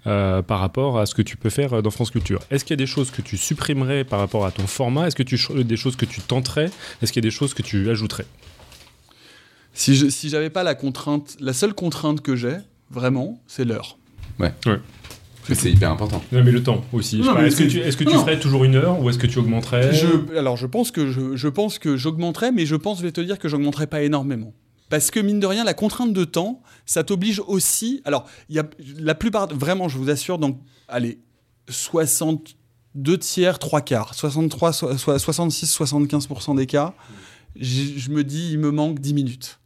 par 0.03 0.59
rapport 0.59 0.97
à 0.97 1.05
ce 1.05 1.13
que 1.13 1.21
tu 1.21 1.37
peux 1.37 1.51
faire 1.51 1.83
dans 1.83 1.91
France 1.91 2.09
Culture. 2.09 2.39
Est-ce 2.49 2.65
qu'il 2.65 2.73
y 2.73 2.79
a 2.79 2.83
des 2.83 2.87
choses 2.87 3.11
que 3.11 3.21
tu 3.21 3.37
supprimerais 3.37 4.03
par 4.03 4.17
rapport 4.17 4.43
à 4.43 4.51
ton 4.51 4.65
format? 4.65 5.05
Est-ce 5.07 5.15
que 5.15 5.21
tu 5.21 5.37
des 5.63 5.77
choses 5.77 5.95
que 5.95 6.05
tu 6.05 6.19
tenterais? 6.19 6.71
Est-ce 7.01 7.13
qu'il 7.13 7.23
y 7.23 7.25
a 7.25 7.29
des 7.29 7.35
choses 7.35 7.53
que 7.53 7.61
tu 7.61 7.89
ajouterais? 7.91 8.25
Si 9.73 9.95
je, 9.95 10.09
si 10.09 10.29
j'avais 10.29 10.49
pas 10.49 10.63
la 10.63 10.73
contrainte, 10.73 11.37
la 11.39 11.53
seule 11.53 11.75
contrainte 11.75 12.21
que 12.21 12.35
j'ai 12.35 12.57
vraiment, 12.89 13.39
c'est 13.45 13.65
l'heure. 13.65 13.98
Ouais. 14.39 14.53
C'est 15.55 15.71
hyper 15.71 15.91
important. 15.91 16.21
Non, 16.31 16.43
mais 16.43 16.51
le 16.51 16.61
temps 16.61 16.83
aussi. 16.93 17.21
Est-ce 17.21 17.57
que, 17.57 17.63
tu, 17.63 17.79
est 17.79 17.97
que 17.97 18.03
tu 18.03 18.17
ferais 18.17 18.39
toujours 18.39 18.63
une 18.63 18.75
heure 18.75 19.01
ou 19.01 19.09
est-ce 19.09 19.17
que 19.17 19.27
tu 19.27 19.39
augmenterais? 19.39 19.93
Je, 19.93 20.37
Alors, 20.37 20.57
je 20.57 20.67
pense 20.67 20.91
que 20.91 21.09
je, 21.09 21.35
je 21.35 21.47
pense 21.47 21.79
que 21.79 21.97
j'augmenterais, 21.97 22.51
mais 22.51 22.65
je 22.65 22.75
pense, 22.75 22.99
je 22.99 23.03
vais 23.03 23.11
te 23.11 23.21
dire 23.21 23.39
que 23.39 23.49
j'augmenterais 23.49 23.87
pas 23.87 24.01
énormément. 24.01 24.53
Parce 24.89 25.11
que 25.11 25.19
mine 25.19 25.39
de 25.39 25.45
rien, 25.45 25.63
la 25.63 25.73
contrainte 25.73 26.13
de 26.13 26.23
temps, 26.23 26.61
ça 26.85 27.03
t'oblige 27.03 27.41
aussi. 27.47 28.01
Alors, 28.05 28.25
il 28.49 28.55
y 28.55 28.59
a 28.59 28.65
la 28.99 29.15
plupart, 29.15 29.47
vraiment, 29.47 29.87
je 29.87 29.97
vous 29.97 30.09
assure, 30.09 30.39
donc, 30.39 30.59
allez, 30.87 31.19
62 31.69 33.17
tiers, 33.19 33.59
3 33.59 33.81
quarts, 33.81 34.15
63, 34.15 34.73
66, 34.73 35.77
75% 35.77 36.55
des 36.55 36.65
cas, 36.65 36.95
je 37.59 38.09
me 38.09 38.23
dis, 38.23 38.51
il 38.53 38.59
me 38.59 38.71
manque 38.71 38.99
10 38.99 39.13
minutes. 39.13 39.59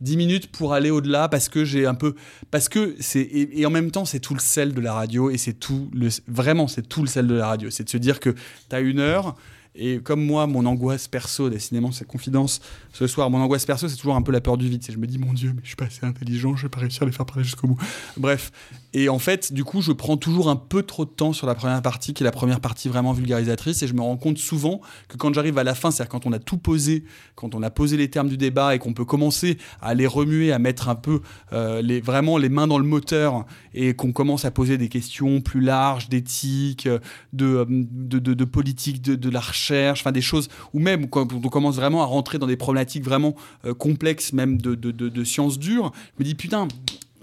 10 0.00 0.16
minutes 0.16 0.52
pour 0.52 0.74
aller 0.74 0.90
au-delà 0.90 1.28
parce 1.28 1.48
que 1.48 1.64
j'ai 1.64 1.86
un 1.86 1.94
peu 1.94 2.14
parce 2.50 2.68
que 2.68 2.94
c'est 3.00 3.28
et, 3.30 3.66
en 3.66 3.70
même 3.70 3.90
temps 3.90 4.04
c'est 4.04 4.20
tout 4.20 4.34
le 4.34 4.40
sel 4.40 4.74
de 4.74 4.80
la 4.80 4.92
radio 4.94 5.30
et 5.30 5.38
c'est 5.38 5.54
tout 5.54 5.90
le 5.92 6.08
vraiment 6.26 6.68
c'est 6.68 6.88
tout 6.88 7.02
le 7.02 7.08
sel 7.08 7.26
de 7.26 7.34
la 7.34 7.48
radio 7.48 7.70
c'est 7.70 7.84
de 7.84 7.90
se 7.90 7.98
dire 7.98 8.20
que 8.20 8.30
tu 8.30 8.76
as 8.76 8.80
une 8.80 9.00
heure 9.00 9.36
Et 9.80 10.00
comme 10.00 10.24
moi, 10.24 10.48
mon 10.48 10.66
angoisse 10.66 11.06
perso, 11.06 11.48
décidément, 11.48 11.92
c'est 11.92 12.04
confidence 12.04 12.60
ce 12.92 13.06
soir, 13.06 13.30
mon 13.30 13.38
angoisse 13.38 13.64
perso, 13.64 13.86
c'est 13.88 13.96
toujours 13.96 14.16
un 14.16 14.22
peu 14.22 14.32
la 14.32 14.40
peur 14.40 14.56
du 14.56 14.68
vide. 14.68 14.82
C'est 14.82 14.92
je 14.92 14.98
me 14.98 15.06
dis, 15.06 15.18
mon 15.18 15.32
Dieu, 15.32 15.52
mais 15.54 15.60
je 15.62 15.68
suis 15.68 15.76
pas 15.76 15.84
assez 15.84 16.04
intelligent, 16.04 16.56
je 16.56 16.62
vais 16.64 16.68
pas 16.68 16.80
réussir 16.80 17.04
à 17.04 17.06
les 17.06 17.12
faire 17.12 17.26
parler 17.26 17.44
jusqu'au 17.44 17.68
bout. 17.68 17.80
Bref. 18.16 18.50
Et 18.94 19.08
en 19.08 19.18
fait, 19.18 19.52
du 19.52 19.64
coup, 19.64 19.82
je 19.82 19.92
prends 19.92 20.16
toujours 20.16 20.48
un 20.48 20.56
peu 20.56 20.82
trop 20.82 21.04
de 21.04 21.10
temps 21.10 21.32
sur 21.32 21.46
la 21.46 21.54
première 21.54 21.82
partie, 21.82 22.14
qui 22.14 22.22
est 22.22 22.24
la 22.24 22.32
première 22.32 22.60
partie 22.60 22.88
vraiment 22.88 23.12
vulgarisatrice. 23.12 23.82
Et 23.82 23.86
je 23.86 23.94
me 23.94 24.00
rends 24.00 24.16
compte 24.16 24.38
souvent 24.38 24.80
que 25.08 25.16
quand 25.16 25.34
j'arrive 25.34 25.58
à 25.58 25.64
la 25.64 25.74
fin, 25.74 25.90
c'est-à-dire 25.90 26.10
quand 26.10 26.26
on 26.26 26.32
a 26.32 26.38
tout 26.38 26.56
posé, 26.56 27.04
quand 27.34 27.54
on 27.54 27.62
a 27.62 27.70
posé 27.70 27.96
les 27.96 28.08
termes 28.08 28.28
du 28.28 28.38
débat 28.38 28.74
et 28.74 28.78
qu'on 28.78 28.94
peut 28.94 29.04
commencer 29.04 29.58
à 29.82 29.94
les 29.94 30.06
remuer, 30.06 30.52
à 30.52 30.58
mettre 30.58 30.88
un 30.88 30.94
peu 30.94 31.20
euh, 31.52 32.00
vraiment 32.02 32.38
les 32.38 32.48
mains 32.48 32.66
dans 32.66 32.78
le 32.78 32.84
moteur 32.84 33.44
et 33.74 33.94
qu'on 33.94 34.12
commence 34.12 34.44
à 34.44 34.50
poser 34.50 34.78
des 34.78 34.88
questions 34.88 35.40
plus 35.40 35.60
larges, 35.60 36.08
d'éthique, 36.08 36.88
de, 37.32 37.66
de, 37.68 38.18
de, 38.18 38.44
politique, 38.44 39.02
de, 39.02 39.30
la 39.30 39.40
recherche, 39.40 40.00
enfin 40.00 40.12
des 40.12 40.22
choses, 40.22 40.48
ou 40.72 40.78
même 40.80 41.08
quand 41.08 41.32
on 41.32 41.40
commence 41.40 41.76
vraiment 41.76 42.02
à 42.02 42.06
rentrer 42.06 42.38
dans 42.38 42.46
des 42.46 42.56
problématiques 42.56 43.04
vraiment 43.04 43.34
euh, 43.66 43.74
complexes, 43.74 44.32
même 44.32 44.60
de 44.60 45.24
sciences 45.24 45.58
dures, 45.58 45.92
je 46.16 46.22
me 46.22 46.24
dis 46.24 46.34
putain, 46.34 46.68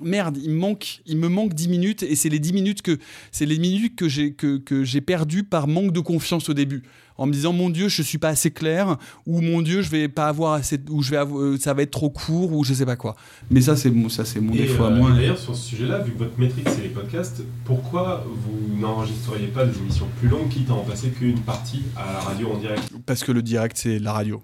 merde, 0.02 0.38
il 0.42 0.52
me 0.52 0.58
manque, 0.58 1.02
il 1.06 1.18
me 1.18 1.30
manque 1.30 1.54
10 1.54 1.68
minutes 1.68 2.04
et 2.04 2.16
c'est 2.16 2.30
les 2.30 2.40
10 2.40 2.54
minutes 2.54 2.82
que 2.82 2.98
c'est 3.32 3.46
les 3.46 3.58
minutes 3.58 3.96
que 3.96 4.10
j'ai 4.10 4.34
que, 4.34 4.58
que 4.58 4.84
j'ai 4.84 5.02
perdu 5.02 5.44
par 5.44 5.68
manque 5.68 5.92
de 5.92 6.00
confiance 6.00 6.50
au 6.50 6.54
début 6.54 6.84
en 7.18 7.26
me 7.28 7.32
disant 7.32 7.54
mon 7.54 7.70
dieu, 7.70 7.88
je 7.88 8.02
suis 8.02 8.18
pas 8.18 8.30
assez 8.30 8.52
clair 8.52 8.98
ou 9.26 9.42
mon 9.42 9.62
dieu, 9.62 9.82
je 9.82 9.90
vais 9.90 10.08
pas 10.08 10.28
avoir 10.28 10.54
assez 10.54 10.80
ou 10.90 11.02
je 11.02 11.12
vais 11.12 11.18
euh, 11.18 11.58
ça 11.58 11.74
va 11.74 11.84
être 11.84 11.92
trop 11.92 12.10
court 12.10 12.54
ou 12.54 12.64
je 12.64 12.74
sais 12.74 12.86
pas 12.86 12.96
quoi. 12.96 13.16
Mais 13.50 13.62
ça 13.62 13.76
c'est 13.76 13.90
mon 13.90 14.10
ça 14.10 14.26
c'est 14.26 14.40
mon 14.40 14.54
défaut 14.54 14.86
à 14.86 14.90
moi. 14.90 15.12
D'ailleurs 15.12 15.38
sur 15.38 15.56
ce 15.56 15.70
sujet-là, 15.70 16.00
vu 16.00 16.12
que 16.14 16.20
votre 16.20 16.40
métrique 16.40 16.68
c'est 16.70 16.82
les 16.82 16.90
podcasts, 16.90 17.42
pourquoi 17.64 18.26
vous 18.28 18.78
n'enregistreriez 18.78 19.48
pas 19.48 19.66
des 19.66 19.78
émissions 19.78 20.08
plus 20.20 20.30
longues 20.30 20.50
quitte 20.50 20.70
à 20.70 20.74
en 20.74 20.84
passer 20.84 21.10
qu'une 21.10 21.40
partie 21.40 21.84
à 21.96 22.14
la 22.14 22.20
radio 22.20 22.52
en 22.52 22.58
direct? 22.58 22.84
Parce 23.06 23.24
que 23.24 23.32
le 23.32 23.42
direct 23.42 23.78
c'est 23.78 24.00
la 24.00 24.14
radio 24.14 24.42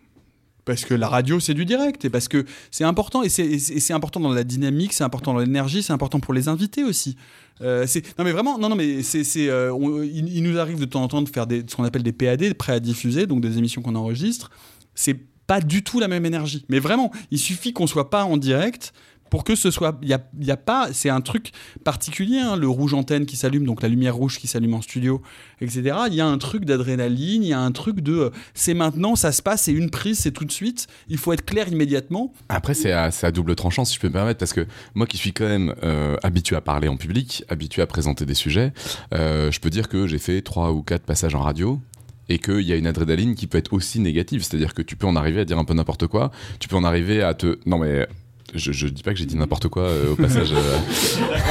parce 0.72 0.86
que 0.86 0.94
la 0.94 1.10
radio 1.10 1.42
c'est 1.42 1.54
du 1.54 1.66
direct 1.66 2.06
et 2.06 2.10
parce 2.10 2.30
que 2.30 2.46
c'est 2.72 2.86
important 2.86 3.24
et 3.24 3.28
c'est 3.28 3.94
important 3.94 4.22
dans 4.22 4.32
la 4.32 4.46
dynamique, 4.46 4.94
c'est 4.94 5.04
important 5.04 5.34
dans 5.34 5.40
l'énergie, 5.40 5.84
c'est 5.84 5.92
important 5.92 6.22
pour 6.22 6.34
les 6.34 6.48
invités 6.48 6.86
aussi. 6.86 7.18
Euh, 7.60 7.86
non 8.18 8.24
mais 8.24 8.32
vraiment, 8.32 8.58
non 8.58 8.70
non 8.70 8.78
mais 8.78 9.04
c'est 9.04 9.50
euh, 9.50 9.76
il, 10.14 10.42
nous 10.44 10.58
arrive 10.58 10.80
de 10.80 10.86
temps 10.86 11.04
en 11.04 11.10
temps 11.10 11.22
de 11.22 11.28
faire 11.28 11.46
ce 11.50 11.76
qu'on 11.76 11.84
appelle 11.84 12.04
des 12.04 12.14
PAD, 12.14 12.54
prêts 12.54 12.72
à 12.72 12.80
diffuser, 12.80 13.28
donc 13.28 13.42
des 13.42 13.58
émissions 13.58 13.82
qu'on 13.82 13.96
enregistre. 13.96 14.50
C'est 14.96 15.20
pas 15.46 15.60
du 15.60 15.84
tout 15.84 16.00
la 16.00 16.08
même 16.08 16.26
énergie. 16.26 16.64
Mais 16.70 16.80
vraiment, 16.80 17.12
il 17.32 17.38
suffit 17.38 17.74
qu'on 17.74 17.86
soit 17.86 18.10
pas 18.10 18.24
en 18.24 18.38
direct 18.38 18.94
pour 19.32 19.44
que 19.46 19.56
ce 19.56 19.72
soit. 19.72 19.98
Il 20.04 20.14
a, 20.14 20.20
y 20.40 20.52
a, 20.52 20.58
pas. 20.58 20.90
C'est 20.92 21.10
un 21.10 21.22
truc 21.22 21.52
particulier, 21.84 22.38
hein, 22.38 22.56
le 22.58 22.68
rouge 22.68 22.94
antenne 22.94 23.26
qui 23.26 23.38
s'allume, 23.38 23.66
donc 23.66 23.82
la 23.82 23.88
lumière 23.88 24.16
rouge 24.16 24.38
qui 24.38 24.46
s'allume 24.46 24.76
en 24.76 24.82
studio, 24.82 25.24
etc. 25.62 25.96
Il 26.08 26.14
y 26.14 26.22
a 26.22 26.28
un 26.28 26.38
truc 26.38 26.66
d'adrénaline, 26.66 27.44
il 27.44 27.50
y 27.50 27.54
a 27.54 27.60
un 27.60 27.72
truc 27.72 28.02
de. 28.02 28.32
C'est 28.54 28.76
maintenant, 28.76 29.16
ça 29.16 29.32
se 29.32 29.42
passe, 29.42 29.64
c'est 29.64 29.72
une 29.72 29.90
prise, 29.90 30.20
c'est 30.20 30.32
tout 30.32 30.46
de 30.46 30.52
suite. 30.52 30.88
Il 31.08 31.18
faut 31.18 31.34
être 31.34 31.46
clair 31.46 31.70
immédiatement. 31.70 32.34
Après, 32.50 32.74
c'est 32.74 32.92
à, 32.92 33.10
à, 33.22 33.32
double 33.32 33.56
tranchant, 33.56 33.86
si 33.86 33.96
je 33.96 34.02
peux 34.02 34.10
me 34.10 34.14
permettre, 34.14 34.38
parce 34.38 34.54
que 34.54 34.68
moi 34.96 35.08
qui 35.08 35.18
suis 35.18 35.32
quand 35.32 35.48
même 35.48 35.74
euh, 35.82 36.18
habitué 36.24 36.58
à 36.58 36.62
parler 36.62 36.90
en 36.90 36.98
public, 36.98 37.46
habitué 37.48 37.82
à 37.82 37.88
présenter 37.88 38.26
des 38.26 38.36
sujets, 38.36 38.74
euh, 39.14 39.50
je 39.50 39.62
peux 39.62 39.70
dire 39.70 39.88
que 39.88 40.08
j'ai 40.08 40.20
fait 40.20 40.42
trois 40.42 40.74
ou 40.74 40.84
quatre 40.84 41.04
passages 41.04 41.36
en 41.36 41.42
radio 41.42 41.80
et 42.28 42.38
qu'il 42.38 42.62
y 42.62 42.74
a 42.74 42.76
une 42.76 42.88
adrénaline 42.88 43.36
qui 43.36 43.48
peut 43.48 43.58
être 43.58 43.72
aussi 43.72 44.02
négative. 44.02 44.44
C'est-à-dire 44.44 44.74
que 44.74 44.82
tu 44.82 44.98
peux 44.98 45.08
en 45.08 45.16
arriver 45.16 45.40
à 45.40 45.46
dire 45.46 45.58
un 45.58 45.66
peu 45.66 45.74
n'importe 45.74 46.08
quoi, 46.08 46.32
tu 46.60 46.68
peux 46.68 46.76
en 46.76 46.84
arriver 46.84 47.24
à 47.24 47.34
te... 47.34 47.60
Non 47.66 47.78
mais 47.78 48.08
je, 48.54 48.72
je, 48.72 48.88
dis 48.88 49.04
pas 49.04 49.14
que 49.14 49.20
j'ai 49.20 49.26
dit 49.26 49.36
n'importe 49.36 49.68
quoi 49.68 49.84
euh, 49.84 50.12
au 50.12 50.16
passage. 50.16 50.52
Euh. 50.52 50.78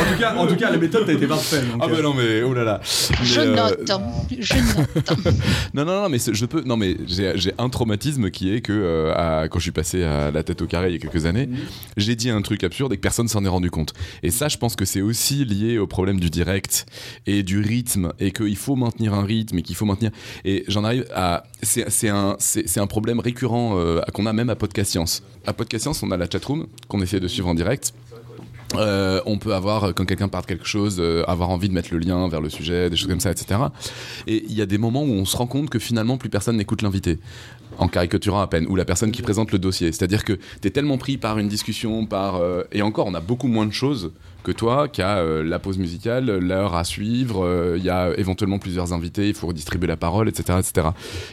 en, 0.00 0.12
tout 0.12 0.18
cas, 0.18 0.34
en 0.36 0.46
tout 0.46 0.56
cas, 0.56 0.70
la 0.70 0.76
méthode 0.76 1.08
a 1.08 1.12
été 1.12 1.26
parfaite. 1.26 1.64
ah, 1.80 1.86
mais 1.88 1.98
euh. 1.98 2.02
non, 2.02 2.14
mais 2.14 2.42
oh 2.42 2.52
là 2.52 2.64
là. 2.64 2.80
je 2.82 3.40
note. 3.40 3.90
Je 4.38 4.54
note. 4.54 5.34
non, 5.74 5.84
non, 5.84 6.02
non, 6.02 6.08
mais 6.08 6.18
je 6.18 6.46
peux. 6.46 6.62
Non, 6.62 6.76
mais 6.76 6.96
j'ai 7.06 7.52
un 7.58 7.68
traumatisme 7.68 8.30
qui 8.30 8.54
est 8.54 8.60
que 8.60 9.12
à, 9.14 9.48
quand 9.48 9.58
je 9.58 9.64
suis 9.64 9.72
passé 9.72 10.02
à 10.02 10.30
la 10.30 10.42
tête 10.42 10.62
au 10.62 10.66
carré 10.66 10.88
il 10.88 10.92
y 10.94 10.96
a 10.96 10.98
quelques 10.98 11.26
années, 11.26 11.48
j'ai 11.96 12.16
dit 12.16 12.30
un 12.30 12.42
truc 12.42 12.64
absurde 12.64 12.92
et 12.92 12.96
que 12.96 13.02
personne 13.02 13.28
s'en 13.28 13.44
est 13.44 13.48
rendu 13.48 13.70
compte. 13.70 13.94
Et 14.22 14.30
ça, 14.30 14.48
je 14.48 14.58
pense 14.58 14.76
que 14.76 14.84
c'est 14.84 15.02
aussi 15.02 15.44
lié 15.44 15.78
au 15.78 15.86
problème 15.86 16.20
du 16.20 16.30
direct 16.30 16.86
et 17.26 17.42
du 17.42 17.60
rythme 17.60 18.12
et 18.20 18.32
qu'il 18.32 18.56
faut 18.56 18.76
maintenir 18.76 19.14
un 19.14 19.24
rythme 19.24 19.58
et 19.58 19.62
qu'il 19.62 19.76
faut 19.76 19.86
maintenir. 19.86 20.10
Et 20.44 20.64
j'en 20.68 20.84
arrive 20.84 21.06
à. 21.14 21.44
C'est 21.62 22.08
un, 22.08 22.36
un 22.76 22.86
problème 22.86 23.20
récurrent 23.20 23.78
qu'on 24.12 24.26
a 24.26 24.32
même 24.32 24.50
à 24.50 24.56
Podcast 24.56 24.90
Science. 24.90 25.22
À 25.46 25.52
Podcast 25.52 25.82
Science, 25.82 26.02
on 26.02 26.10
a 26.10 26.16
la 26.16 26.28
chatroom 26.30 26.66
qu'on 26.90 27.00
essaie 27.00 27.20
de 27.20 27.28
suivre 27.28 27.48
en 27.48 27.54
direct. 27.54 27.94
Euh, 28.76 29.20
on 29.26 29.38
peut 29.38 29.54
avoir, 29.54 29.94
quand 29.94 30.04
quelqu'un 30.04 30.28
parle 30.28 30.46
quelque 30.46 30.66
chose, 30.66 30.98
euh, 31.00 31.24
avoir 31.26 31.50
envie 31.50 31.68
de 31.68 31.74
mettre 31.74 31.92
le 31.92 31.98
lien 31.98 32.28
vers 32.28 32.40
le 32.40 32.48
sujet, 32.48 32.88
des 32.88 32.96
choses 32.96 33.08
comme 33.08 33.20
ça, 33.20 33.30
etc. 33.30 33.60
Et 34.26 34.44
il 34.48 34.54
y 34.54 34.62
a 34.62 34.66
des 34.66 34.78
moments 34.78 35.02
où 35.02 35.12
on 35.12 35.24
se 35.24 35.36
rend 35.36 35.46
compte 35.46 35.70
que 35.70 35.78
finalement 35.78 36.18
plus 36.18 36.28
personne 36.28 36.56
n'écoute 36.56 36.82
l'invité, 36.82 37.18
en 37.78 37.88
caricaturant 37.88 38.40
à 38.40 38.46
peine, 38.46 38.66
ou 38.68 38.76
la 38.76 38.84
personne 38.84 39.10
qui 39.10 39.22
présente 39.22 39.50
le 39.52 39.58
dossier. 39.58 39.90
C'est-à-dire 39.92 40.24
que 40.24 40.34
tu 40.34 40.68
es 40.68 40.70
tellement 40.70 40.98
pris 40.98 41.16
par 41.16 41.38
une 41.38 41.48
discussion, 41.48 42.06
par... 42.06 42.36
Euh, 42.36 42.62
et 42.70 42.82
encore, 42.82 43.06
on 43.06 43.14
a 43.14 43.20
beaucoup 43.20 43.48
moins 43.48 43.66
de 43.66 43.72
choses 43.72 44.12
que 44.44 44.52
toi, 44.52 44.88
qui 44.88 45.02
a 45.02 45.22
la 45.22 45.58
pause 45.58 45.76
musicale, 45.76 46.38
l'heure 46.38 46.74
à 46.74 46.84
suivre, 46.84 47.74
il 47.76 47.84
y 47.84 47.90
a 47.90 48.10
éventuellement 48.16 48.58
plusieurs 48.58 48.94
invités, 48.94 49.28
il 49.28 49.34
faut 49.34 49.46
redistribuer 49.46 49.86
la 49.86 49.98
parole, 49.98 50.30
etc. 50.30 50.58
etc. 50.58 50.88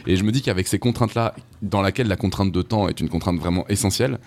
Et 0.06 0.16
je 0.16 0.24
me 0.24 0.30
dis 0.30 0.42
qu'avec 0.42 0.68
ces 0.68 0.78
contraintes-là, 0.78 1.34
dans 1.62 1.80
laquelle 1.80 2.08
la 2.08 2.16
contrainte 2.16 2.52
de 2.52 2.60
temps 2.60 2.86
est 2.86 3.00
une 3.00 3.08
contrainte 3.08 3.38
vraiment 3.38 3.66
essentielle, 3.68 4.18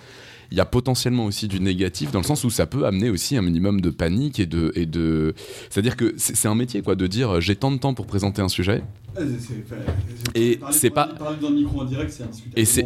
il 0.52 0.58
y 0.58 0.62
a 0.62 0.66
potentiellement 0.66 1.26
aussi 1.26 1.48
du 1.48 1.60
négatif 1.60 2.12
dans 2.12 2.20
le 2.20 2.26
sens 2.26 2.44
où 2.44 2.50
ça 2.50 2.66
peut 2.66 2.86
amener 2.86 3.10
aussi 3.10 3.38
un 3.38 3.42
minimum 3.42 3.80
de 3.80 3.90
panique 3.90 4.40
et 4.40 4.46
de, 4.46 4.72
et 4.76 4.86
de... 4.86 5.34
c'est-à-dire 5.70 5.96
que 5.96 6.14
c'est 6.18 6.48
un 6.48 6.56
métier 6.56 6.82
quoi 6.82 6.96
de 6.96 7.08
dire 7.08 7.40
j'ai 7.40 7.56
tant 7.56 7.72
de 7.72 7.78
temps 7.78 7.94
pour 7.94 8.06
présenter 8.06 8.42
un 8.42 8.50
sujet 8.50 8.84
et 10.36 10.60
c'est 10.72 10.90
pas 10.90 11.10
et 12.56 12.66
c'est 12.66 12.86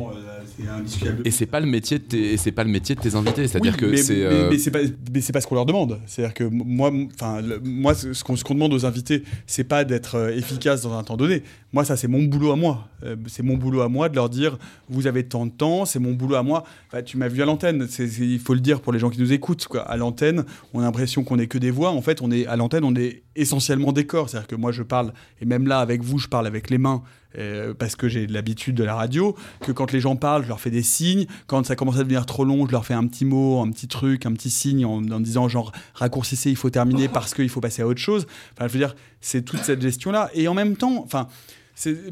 et 1.25 1.31
c'est 1.31 1.45
pas 1.45 1.59
le 1.59 1.65
métier 1.65 1.99
de 1.99 2.03
tes 2.03 2.37
c'est 2.37 2.51
pas 2.51 2.63
le 2.63 2.69
métier 2.69 2.95
de 2.95 3.01
tes 3.01 3.15
invités 3.15 3.47
c'est 3.47 3.57
à 3.57 3.59
dire 3.59 3.75
que 3.75 3.95
c'est 3.97 4.27
mais, 4.29 4.49
mais 4.51 4.57
c'est 4.57 4.71
pas 4.71 4.79
mais 5.13 5.21
c'est 5.21 5.33
pas 5.33 5.41
ce 5.41 5.47
qu'on 5.47 5.55
leur 5.55 5.65
demande. 5.65 5.99
C'est 6.05 6.23
à 6.23 6.27
dire 6.27 6.33
que 6.33 6.43
moi 6.43 6.91
enfin 7.13 7.41
moi 7.63 7.93
ce 7.93 8.23
qu'on 8.23 8.35
qu'on 8.35 8.53
demande 8.53 8.73
aux 8.73 8.85
invités 8.85 9.23
c'est 9.47 9.63
pas 9.63 9.83
d'être 9.83 10.15
euh, 10.15 10.35
efficace 10.35 10.81
dans 10.81 10.97
un 10.97 11.03
temps 11.03 11.17
donné. 11.17 11.43
Moi 11.73 11.83
ça 11.83 11.97
c'est 11.97 12.07
mon 12.07 12.23
boulot 12.23 12.51
à 12.51 12.55
moi. 12.55 12.87
Euh, 13.03 13.15
c'est 13.27 13.43
mon 13.43 13.57
boulot 13.57 13.81
à 13.81 13.89
moi 13.89 14.07
de 14.07 14.15
leur 14.15 14.29
dire 14.29 14.57
vous 14.89 15.07
avez 15.07 15.23
tant 15.23 15.45
de 15.45 15.51
temps 15.51 15.85
c'est 15.85 15.99
mon 15.99 16.13
boulot 16.13 16.35
à 16.35 16.43
moi. 16.43 16.63
Enfin, 16.87 17.03
tu 17.03 17.17
m'as 17.17 17.27
vu 17.27 17.41
à 17.41 17.45
l'antenne. 17.45 17.87
Il 17.99 18.39
faut 18.39 18.53
le 18.53 18.61
dire 18.61 18.81
pour 18.81 18.93
les 18.93 18.99
gens 18.99 19.09
qui 19.09 19.19
nous 19.19 19.33
écoutent 19.33 19.65
quoi. 19.67 19.81
à 19.81 19.97
l'antenne 19.97 20.45
on 20.73 20.79
a 20.79 20.83
l'impression 20.83 21.23
qu'on 21.23 21.37
est 21.37 21.47
que 21.47 21.57
des 21.57 21.71
voix. 21.71 21.91
En 21.91 22.01
fait 22.01 22.21
on 22.21 22.31
est 22.31 22.45
à 22.47 22.55
l'antenne 22.55 22.83
on 22.85 22.95
est 22.95 23.23
essentiellement 23.35 23.91
des 23.91 24.05
corps. 24.05 24.29
C'est 24.29 24.37
à 24.37 24.39
dire 24.41 24.47
que 24.47 24.55
moi 24.55 24.71
je 24.71 24.83
parle 24.83 25.13
et 25.41 25.45
même 25.45 25.67
là 25.67 25.79
avec 25.79 26.01
vous 26.01 26.17
je 26.17 26.27
parle 26.27 26.47
avec 26.47 26.69
les 26.69 26.77
mains 26.77 27.03
euh, 27.37 27.73
parce 27.73 27.95
que 27.95 28.07
j'ai 28.07 28.27
l'habitude 28.27 28.75
de 28.75 28.83
la 28.83 28.95
radio, 28.95 29.35
que 29.61 29.71
quand 29.71 29.91
les 29.91 29.99
gens 29.99 30.15
parlent, 30.15 30.43
je 30.43 30.47
leur 30.47 30.59
fais 30.59 30.71
des 30.71 30.83
signes. 30.83 31.25
Quand 31.47 31.65
ça 31.65 31.75
commence 31.75 31.95
à 31.95 31.99
devenir 31.99 32.25
trop 32.25 32.45
long, 32.45 32.65
je 32.67 32.71
leur 32.71 32.85
fais 32.85 32.93
un 32.93 33.05
petit 33.07 33.25
mot, 33.25 33.61
un 33.61 33.71
petit 33.71 33.87
truc, 33.87 34.25
un 34.25 34.33
petit 34.33 34.49
signe 34.49 34.85
en, 34.85 35.01
disant 35.19 35.47
genre 35.47 35.71
raccourcissez, 35.93 36.49
il 36.49 36.55
faut 36.55 36.69
terminer 36.69 37.07
parce 37.07 37.33
qu'il 37.33 37.49
faut 37.49 37.61
passer 37.61 37.81
à 37.81 37.87
autre 37.87 38.01
chose. 38.01 38.27
Enfin, 38.53 38.67
je 38.67 38.73
veux 38.73 38.79
dire, 38.79 38.95
c'est 39.21 39.43
toute 39.43 39.63
cette 39.63 39.81
gestion-là. 39.81 40.29
Et 40.33 40.47
en 40.47 40.53
même 40.53 40.75
temps, 40.75 41.01
enfin, 41.03 41.27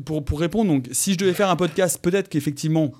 pour, 0.05 0.25
pour 0.25 0.39
répondre, 0.39 0.71
donc, 0.71 0.87
si 0.91 1.13
je 1.13 1.17
devais 1.17 1.33
faire 1.33 1.49
un 1.49 1.55
podcast, 1.55 1.99
peut-être 2.01 2.29
qu'effectivement, 2.29 2.91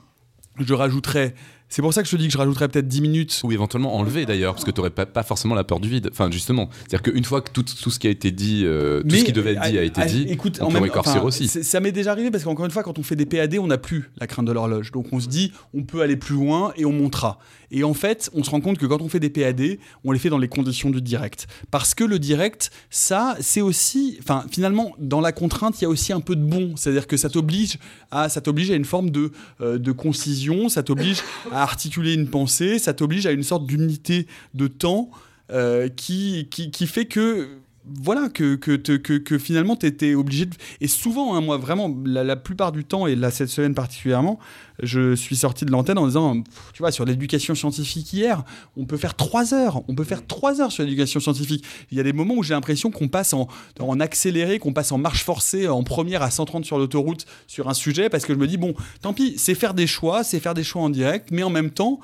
je 0.60 0.74
rajouterais 0.74 1.34
c'est 1.74 1.82
pour 1.82 1.92
ça 1.92 2.04
que 2.04 2.08
je 2.08 2.16
te 2.16 2.22
dis 2.22 2.28
que 2.28 2.34
je 2.34 2.38
rajouterais 2.38 2.68
peut-être 2.68 2.88
10 2.88 3.02
minutes. 3.02 3.42
Ou 3.44 3.52
éventuellement 3.52 3.96
enlever 3.96 4.28
d'ailleurs, 4.28 4.54
parce 4.54 4.64
que 4.64 4.70
tu 4.70 4.80
n'aurais 4.80 4.92
pas, 4.92 5.08
pas, 5.08 5.24
forcément 5.24 5.56
la 5.56 5.64
peur 5.64 5.80
du 5.80 5.90
vide. 5.90 6.08
Enfin, 6.12 6.30
justement. 6.30 6.70
C'est-à-dire 6.82 7.02
qu'une 7.02 7.24
fois 7.24 7.42
que 7.42 7.50
tout, 7.50 7.64
tout, 7.64 7.90
ce 7.90 7.98
qui 7.98 8.06
a 8.06 8.12
été 8.12 8.30
dit, 8.30 8.62
euh, 8.64 9.02
tout 9.02 9.16
ce 9.16 9.24
qui 9.24 9.32
devait 9.32 9.54
être 9.54 9.72
dit 9.72 9.80
a 9.80 9.82
été 9.82 10.06
dit, 10.06 10.28
écoute, 10.30 10.60
on 10.62 10.70
peut 10.70 10.88
aussi. 11.24 11.48
Ça 11.48 11.80
m'est 11.80 11.92
déjà 11.92 12.12
arrivé 12.12 12.30
parce 12.30 12.44
qu'encore 12.44 12.66
une 12.66 12.72
fois, 12.72 12.84
quand 12.84 13.00
on 13.00 13.04
fait 13.04 13.16
des 13.16 13.26
PAD, 13.26 13.56
on 13.60 13.66
n'a 13.66 13.80
plus 13.80 14.12
la 14.20 14.28
crainte 14.28 14.46
de 14.46 14.52
l'horloge. 14.52 14.92
Donc 14.92 15.08
on 15.14 15.20
se 15.20 15.28
dit, 15.28 15.52
on 15.74 15.82
peut 15.82 16.02
aller 16.02 16.16
plus 16.16 16.36
loin 16.36 16.74
et 16.76 16.86
on 16.86 16.92
montera. 16.92 17.40
Et 17.74 17.84
en 17.84 17.96
fait, 17.96 18.30
on 18.34 18.44
se 18.44 18.52
rend 18.52 18.62
compte 18.62 18.78
que 18.78 18.86
quand 18.86 19.02
on 19.02 19.10
fait 19.10 19.20
des 19.20 19.32
PAD, 19.32 19.78
on 20.06 20.12
les 20.12 20.20
fait 20.20 20.30
dans 20.30 20.38
les 20.38 20.48
conditions 20.48 20.92
du 20.92 21.02
direct. 21.02 21.48
Parce 21.72 21.96
que 21.96 22.04
le 22.04 22.20
direct, 22.20 22.72
ça, 22.92 23.36
c'est 23.42 23.62
aussi. 23.62 24.18
Enfin, 24.22 24.46
finalement, 24.50 24.94
dans 25.00 25.20
la 25.20 25.32
contrainte, 25.32 25.82
il 25.82 25.86
y 25.86 25.86
a 25.86 25.90
aussi 25.90 26.14
un 26.14 26.22
peu 26.22 26.36
de 26.36 26.44
bon. 26.44 26.76
C'est-à-dire 26.78 27.08
que 27.08 27.18
ça 27.18 27.30
t'oblige 27.30 27.80
à, 28.12 28.26
à 28.26 28.76
une 28.76 28.86
forme 28.86 29.10
de, 29.10 29.32
euh, 29.60 29.80
de 29.80 29.92
concision, 29.92 30.70
ça 30.70 30.84
t'oblige 30.84 31.24
à 31.52 31.64
articuler 31.64 32.14
une 32.14 32.28
pensée, 32.28 32.78
ça 32.78 32.94
t'oblige 32.94 33.26
à 33.26 33.32
une 33.32 33.44
sorte 33.44 33.66
d'unité 33.66 34.28
de 34.54 34.68
temps 34.68 35.10
euh, 35.52 35.90
qui, 35.90 36.48
qui, 36.52 36.70
qui 36.70 36.86
fait 36.86 37.06
que 37.06 37.58
voilà, 37.86 38.30
que, 38.30 38.56
que, 38.56 38.76
que, 38.78 39.38
finalement, 39.38 39.76
tu 39.76 39.86
étais 39.86 40.16
obligé 40.16 40.46
de... 40.46 40.56
Et 40.80 40.88
souvent, 40.88 41.36
hein, 41.36 41.42
moi, 41.42 41.58
vraiment, 41.58 41.94
la, 42.06 42.36
plupart 42.38 42.72
du 42.72 42.86
temps, 42.86 43.08
et 43.08 43.16
là, 43.16 43.30
cette 43.30 43.50
semaine 43.50 43.74
particulièrement, 43.74 44.40
je 44.82 45.16
suis 45.16 45.36
sorti 45.36 45.66
de 45.66 45.72
l'antenne 45.72 45.98
en 45.98 46.08
disant, 46.08 46.42
tu 46.74 46.80
vois, 46.80 46.92
sur 46.92 47.04
l'éducation 47.04 47.56
scientifique 47.56 48.14
hier, 48.14 48.44
on 48.78 48.86
peut 48.86 48.96
faire 48.96 49.16
trois 49.16 49.54
heures, 49.54 49.82
on 49.90 49.96
peut 49.96 50.06
faire 50.06 50.26
trois 50.26 50.62
heures 50.62 50.72
sur 50.72 50.84
l'éducation 50.84 51.20
scientifique. 51.20 51.66
Il 51.92 51.98
y 51.98 52.00
a 52.00 52.04
des 52.04 52.14
moments 52.14 52.36
où 52.36 52.44
j'ai 52.44 52.54
l'impression 52.54 52.90
qu'on 52.90 53.10
passe 53.10 53.34
en, 53.34 53.48
en 53.80 54.00
accéléré, 54.00 54.60
qu'on 54.60 54.74
passe 54.74 54.94
en 54.94 54.98
marche 54.98 55.24
forcée, 55.24 55.68
en 55.68 55.84
première 55.84 56.22
à 56.22 56.32
130 56.32 56.64
sur 56.64 56.78
l'autoroute 56.78 57.26
sur 57.48 57.68
un 57.68 57.74
sujet, 57.74 58.10
parce 58.10 58.26
que 58.26 58.34
je 58.34 58.40
me 58.40 58.48
dis, 58.48 58.58
bon, 58.58 58.74
tant 59.02 59.14
pis, 59.14 59.34
c'est 59.38 59.56
faire 59.56 59.74
des 59.74 59.88
choix, 59.88 60.24
c'est 60.24 60.40
faire 60.40 60.54
des 60.54 60.64
choix 60.64 60.82
en 60.82 60.90
direct, 60.90 61.30
mais 61.32 61.44
en 61.44 61.50
même 61.50 61.70
temps, 61.70 62.00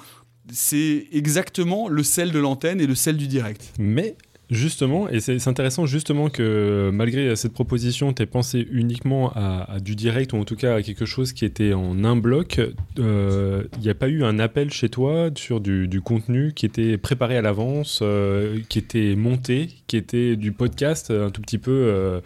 c'est 0.51 1.07
exactement 1.11 1.87
le 1.87 2.03
sel 2.03 2.31
de 2.31 2.39
l'antenne 2.39 2.81
et 2.81 2.87
le 2.87 2.95
sel 2.95 3.15
du 3.15 3.27
direct. 3.27 3.73
Mais 3.79 4.17
Justement, 4.49 5.07
et 5.09 5.19
c'est 5.19 5.47
intéressant 5.47 5.85
justement 5.85 6.29
que 6.29 6.89
malgré 6.91 7.35
cette 7.35 7.53
proposition, 7.53 8.13
tu 8.13 8.25
pensé 8.25 8.67
uniquement 8.71 9.31
à, 9.35 9.79
du 9.79 9.95
direct 9.95 10.33
ou 10.33 10.37
en 10.37 10.43
tout 10.43 10.55
cas 10.55 10.75
à 10.75 10.81
quelque 10.81 11.05
chose 11.05 11.33
qui 11.33 11.45
était 11.45 11.73
en 11.73 12.03
un 12.03 12.15
bloc. 12.15 12.59
Euh, 12.97 13.63
Il 13.77 13.83
n'y 13.83 13.89
a 13.89 13.93
pas 13.93 14.07
eu 14.07 14.23
un 14.23 14.39
appel 14.39 14.71
chez 14.71 14.89
toi 14.89 15.29
sur 15.35 15.59
du, 15.59 16.01
contenu 16.03 16.53
qui 16.53 16.65
était 16.65 16.97
préparé 16.97 17.37
à 17.37 17.43
l'avance, 17.43 17.99
euh, 18.01 18.57
qui 18.69 18.79
était 18.79 19.15
monté, 19.15 19.69
qui 19.85 19.97
était 19.97 20.35
du 20.35 20.51
podcast 20.51 21.11
un 21.11 21.29
tout 21.29 21.41
petit 21.41 21.59
peu 21.59 21.71
euh, 21.71 22.19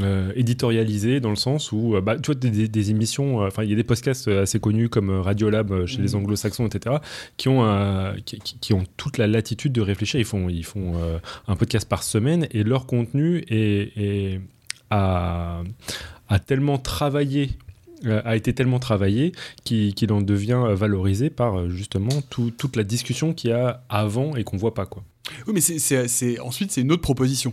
euh, 0.00 0.32
éditorialisé 0.36 1.20
dans 1.20 1.30
le 1.30 1.36
sens 1.36 1.72
où, 1.72 1.94
euh, 1.96 2.00
bah, 2.00 2.16
tu 2.18 2.26
vois, 2.26 2.34
des, 2.34 2.50
des- 2.50 2.68
des 2.68 2.90
émissions, 2.90 3.42
euh, 3.42 3.46
enfin, 3.48 3.62
il 3.64 3.70
y 3.70 3.72
a 3.72 3.76
des 3.76 3.84
podcasts 3.84 4.28
assez 4.28 4.60
connus 4.60 4.88
comme 4.88 5.10
euh, 5.10 5.20
Radiolab 5.22 5.72
euh, 5.72 5.86
chez 5.86 6.02
les 6.02 6.14
anglo-saxons, 6.14 6.66
etc., 6.66 6.96
qui 7.36 7.48
ont, 7.48 7.64
euh, 7.64 8.12
qui, 8.24 8.74
ont 8.74 8.84
toute 8.96 9.18
la 9.18 9.26
latitude 9.26 9.72
de 9.72 9.80
réfléchir. 9.80 10.20
Ils 10.20 10.24
font, 10.26 10.48
ils 10.48 10.64
font 10.64 10.92
euh, 10.96 11.18
un 11.46 11.56
podcast 11.56 11.88
par 11.88 12.02
semaine 12.02 12.46
et 12.50 12.64
leur 12.64 12.86
contenu 12.86 13.44
est, 13.48 13.92
est- 13.96 14.40
a, 14.90 15.62
a 16.28 16.38
tellement 16.38 16.78
travaillé. 16.78 17.50
euh, 18.06 18.22
a 18.24 18.36
été 18.36 18.52
tellement 18.54 18.78
travaillé 18.78 19.32
qu'il 19.64 20.12
en 20.12 20.20
devient 20.22 20.62
euh, 20.66 20.74
valorisé 20.74 21.30
par 21.30 21.58
euh, 21.58 21.68
justement 21.68 22.22
tout- 22.30 22.52
toute 22.56 22.76
la 22.76 22.84
discussion 22.84 23.32
qu'il 23.34 23.50
y 23.50 23.52
a 23.52 23.82
avant 23.88 24.36
et 24.36 24.44
qu'on 24.44 24.56
voit 24.56 24.72
pas 24.74 24.86
quoi. 24.86 25.02
Oui, 25.46 25.52
mais 25.54 25.60
c'est- 25.60 26.38
ensuite, 26.40 26.70
c'est 26.72 26.80
une 26.82 26.92
autre 26.92 27.02
proposition. 27.02 27.52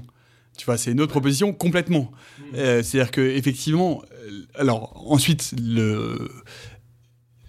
Tu 0.57 0.65
vois, 0.65 0.77
c'est 0.77 0.91
une 0.91 1.01
autre 1.01 1.11
proposition 1.11 1.53
complètement. 1.53 2.11
Euh, 2.55 2.81
C'est-à-dire 2.81 3.11
que 3.11 3.21
effectivement, 3.21 4.01
euh, 4.11 4.45
alors 4.55 5.03
ensuite 5.05 5.53
le 5.61 6.29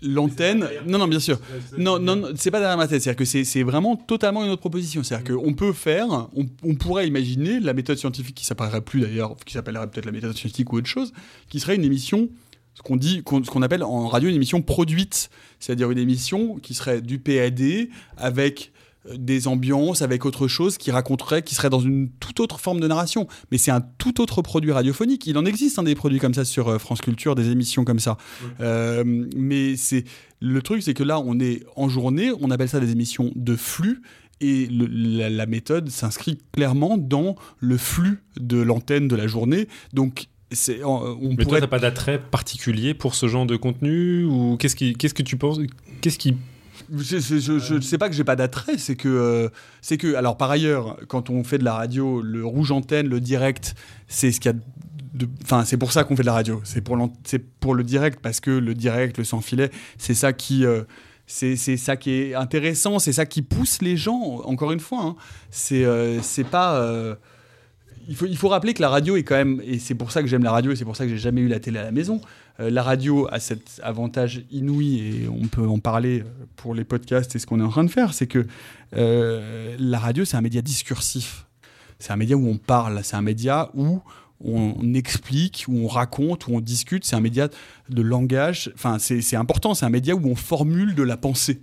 l'antenne. 0.03 0.69
Non, 0.87 0.99
non, 0.99 1.09
bien 1.09 1.21
sûr. 1.21 1.39
Non, 1.79 1.99
non, 1.99 2.17
non, 2.17 2.29
c'est 2.37 2.51
pas 2.51 2.61
derrière 2.61 2.77
ma 2.77 2.89
tête. 2.89 3.03
C'est-à-dire 3.03 3.19
que 3.19 3.45
c'est 3.45 3.63
vraiment 3.63 3.97
totalement 3.97 4.45
une 4.45 4.51
autre 4.51 4.61
proposition. 4.61 5.03
C'est-à-dire 5.03 5.35
qu'on 5.37 5.55
peut 5.55 5.73
faire, 5.73 6.29
on, 6.35 6.47
on 6.63 6.75
pourrait 6.75 7.07
imaginer 7.07 7.61
la 7.61 7.73
méthode 7.73 7.99
scientifique 7.99 8.35
qui 8.35 8.45
s'appellerait 8.45 8.83
plus 8.83 9.01
d'ailleurs, 9.01 9.37
qui 9.45 9.55
s'appellerait 9.55 9.89
peut-être 9.89 10.07
la 10.07 10.13
méthode 10.13 10.37
scientifique 10.37 10.73
ou 10.73 10.77
autre 10.77 10.87
chose, 10.87 11.13
qui 11.49 11.61
serait 11.61 11.77
une 11.77 11.85
émission, 11.85 12.29
ce 12.75 12.83
qu'on 12.83 12.97
dit, 12.97 13.23
ce 13.27 13.51
qu'on 13.51 13.63
appelle 13.63 13.83
en 13.83 14.07
radio 14.09 14.29
une 14.29 14.37
émission 14.37 14.63
produite. 14.63 15.31
C'est-à-dire 15.61 15.91
une 15.91 15.99
émission 15.99 16.57
qui 16.57 16.75
serait 16.75 17.01
du 17.01 17.19
PAD 17.19 17.89
avec 18.17 18.73
des 19.17 19.47
ambiances, 19.49 20.03
avec 20.03 20.25
autre 20.25 20.49
chose 20.49 20.79
qui 20.79 20.91
raconterait, 20.91 21.43
qui 21.43 21.55
serait 21.55 21.71
dans 21.71 21.81
une 21.81 22.09
toute 22.21 22.41
autre 22.41 22.59
forme 22.61 22.81
de 22.81 22.89
narration. 22.89 23.27
Mais 23.51 23.59
c'est 23.59 23.71
un 23.71 23.81
tout 23.81 24.21
autre 24.21 24.43
produit 24.43 24.73
radiophonique. 24.73 25.27
Il 25.27 25.39
en 25.39 25.45
existe 25.45 25.79
hein, 25.79 25.83
des 25.85 25.95
produits 25.95 26.19
comme 26.19 26.35
ça 26.35 26.45
sur 26.45 26.69
euh, 26.69 26.79
France 26.79 27.01
Culture, 27.01 27.35
des 27.35 27.51
émissions 27.51 27.85
comme 27.85 27.99
ça. 28.01 28.17
Euh, 28.61 29.05
mais 29.37 29.77
c'est 29.77 30.05
le 30.41 30.61
truc, 30.63 30.83
c'est 30.83 30.95
que 30.95 31.03
là, 31.03 31.21
on 31.21 31.39
est 31.41 31.63
en 31.77 31.89
journée, 31.89 32.31
on 32.41 32.51
appelle 32.51 32.69
ça 32.69 32.81
des 32.81 32.93
émissions 32.93 33.33
de 33.37 33.57
flux. 33.57 34.03
Et 34.41 34.67
le- 34.67 34.87
la, 34.87 35.31
la 35.31 35.47
méthode 35.47 35.89
s'inscrit 35.89 36.39
clairement 36.53 36.99
dans 36.99 37.37
le 37.59 37.79
flux 37.79 38.23
de 38.39 38.59
l'antenne 38.59 39.09
de 39.09 39.17
la 39.17 39.27
journée. 39.27 39.67
Donc, 39.95 40.27
c'est, 40.53 40.85
on, 40.85 41.17
Mais 41.31 41.37
toi, 41.37 41.45
pourrait 41.45 41.61
t'as 41.61 41.67
pas 41.67 41.79
d'attrait 41.79 42.21
particulier 42.21 42.93
pour 42.95 43.15
ce 43.15 43.29
genre 43.29 43.47
de 43.47 43.57
contenu 43.57 44.25
ou 44.25 44.57
qu'est-ce 44.59 44.77
qui, 44.77 44.93
qu'est-ce 44.95 45.15
que 45.15 45.23
tu 45.23 45.37
penses, 45.39 45.59
qu'est-ce 46.03 46.19
qui 46.19 46.37
Je, 46.97 47.75
ne 47.75 47.81
sais 47.81 47.99
pas 47.99 48.09
que 48.09 48.15
j'ai 48.15 48.25
pas 48.25 48.37
d'attrait, 48.37 48.79
c'est 48.79 48.97
que, 48.97 49.09
euh, 49.09 49.49
c'est 49.81 49.97
que, 49.97 50.15
alors 50.15 50.37
par 50.37 50.51
ailleurs, 50.51 50.99
quand 51.09 51.31
on 51.31 51.45
fait 51.45 51.59
de 51.59 51.65
la 51.65 51.75
radio, 51.75 52.21
le 52.23 52.45
rouge 52.45 52.73
antenne, 52.73 53.09
le 53.09 53.21
direct, 53.21 53.75
c'est 54.09 54.33
ce 54.33 54.41
qu'il 54.41 54.53
y 54.53 54.55
a 54.55 54.59
Enfin, 55.45 55.65
c'est 55.65 55.79
pour 55.79 55.93
ça 55.93 56.05
qu'on 56.05 56.15
fait 56.15 56.23
de 56.23 56.27
la 56.27 56.35
radio. 56.35 56.61
C'est 56.65 56.83
pour, 56.83 56.99
pour 57.61 57.75
le 57.75 57.85
direct, 57.85 58.21
parce 58.21 58.41
que 58.41 58.51
le 58.51 58.75
direct, 58.75 59.17
le 59.17 59.25
sans 59.25 59.41
filet, 59.41 59.71
c'est 59.97 60.13
ça 60.13 60.35
qui. 60.35 60.67
euh, 60.67 60.83
c'est, 61.27 61.57
ça 61.57 61.97
qui 61.97 62.11
est 62.11 62.35
intéressant, 62.35 62.99
c'est 62.99 63.15
ça 63.15 63.25
qui 63.25 63.41
pousse 63.41 63.81
les 63.81 63.97
gens, 63.97 64.43
encore 64.45 64.73
une 64.73 64.81
fois. 64.81 65.03
hein. 65.03 65.17
C'est, 65.51 65.85
euh, 65.85 66.21
c'est 66.21 66.45
pas. 66.45 66.79
Il, 68.09 68.17
faut, 68.17 68.27
il 68.27 68.37
faut 68.37 68.49
rappeler 68.49 68.75
que 68.75 68.83
la 68.83 68.89
radio 68.89 69.17
est 69.17 69.23
quand 69.23 69.37
même. 69.37 69.61
Et 69.65 69.79
c'est 69.79 69.95
pour 69.95 70.13
ça 70.13 70.23
que 70.23 70.29
j'aime 70.29 70.45
la 70.45 70.53
radio 70.53 70.73
et 70.73 70.77
c'est 70.77 70.85
pour 70.85 70.97
ça 70.97 71.05
que 71.05 71.11
j'ai 71.11 71.19
jamais 71.19 71.41
eu 71.41 71.49
la 71.49 71.61
télé 71.61 71.79
à 71.79 71.83
la 71.83 71.93
maison. 71.93 72.21
Euh, 72.61 72.71
la 72.71 72.83
radio 72.83 73.29
a 73.31 73.41
cet 73.41 73.81
avantage 73.83 74.43
inouï, 74.51 74.99
et 74.99 75.29
on 75.29 75.47
peut 75.49 75.67
en 75.67 75.79
parler 75.79 76.21
euh, 76.21 76.25
pour 76.57 76.75
les 76.75 76.85
podcasts 76.85 77.35
et 77.37 77.39
ce 77.39 77.47
qu'on 77.47 77.61
est 77.61 77.65
en 77.65 77.69
train 77.69 77.85
de 77.85 77.91
faire, 77.91 78.15
c'est 78.15 78.27
que 78.27 78.47
euh, 78.97 79.77
la 79.79 79.99
radio, 79.99 80.25
c'est 80.25 80.37
un 80.37 80.43
média 80.43 80.63
discursif. 80.63 81.47
C'est 81.99 82.13
un 82.13 82.17
média 82.17 82.37
où 82.37 82.47
on 82.47 82.59
parle, 82.59 83.01
c'est 83.03 83.17
un 83.17 83.23
média 83.23 83.71
où 83.75 84.01
on 84.45 84.93
explique, 84.93 85.65
où 85.67 85.79
on 85.79 85.87
raconte, 85.87 86.47
où 86.47 86.55
on 86.55 86.61
discute, 86.61 87.07
c'est 87.07 87.17
un 87.17 87.21
média 87.21 87.49
de 87.89 88.03
langage, 88.03 88.71
enfin 88.75 88.99
c'est 88.99 89.37
important, 89.37 89.73
c'est 89.73 89.87
un 89.87 89.91
média 89.91 90.15
où 90.15 90.27
on 90.27 90.35
formule 90.35 90.95
de 90.95 91.03
la 91.03 91.17
pensée, 91.17 91.63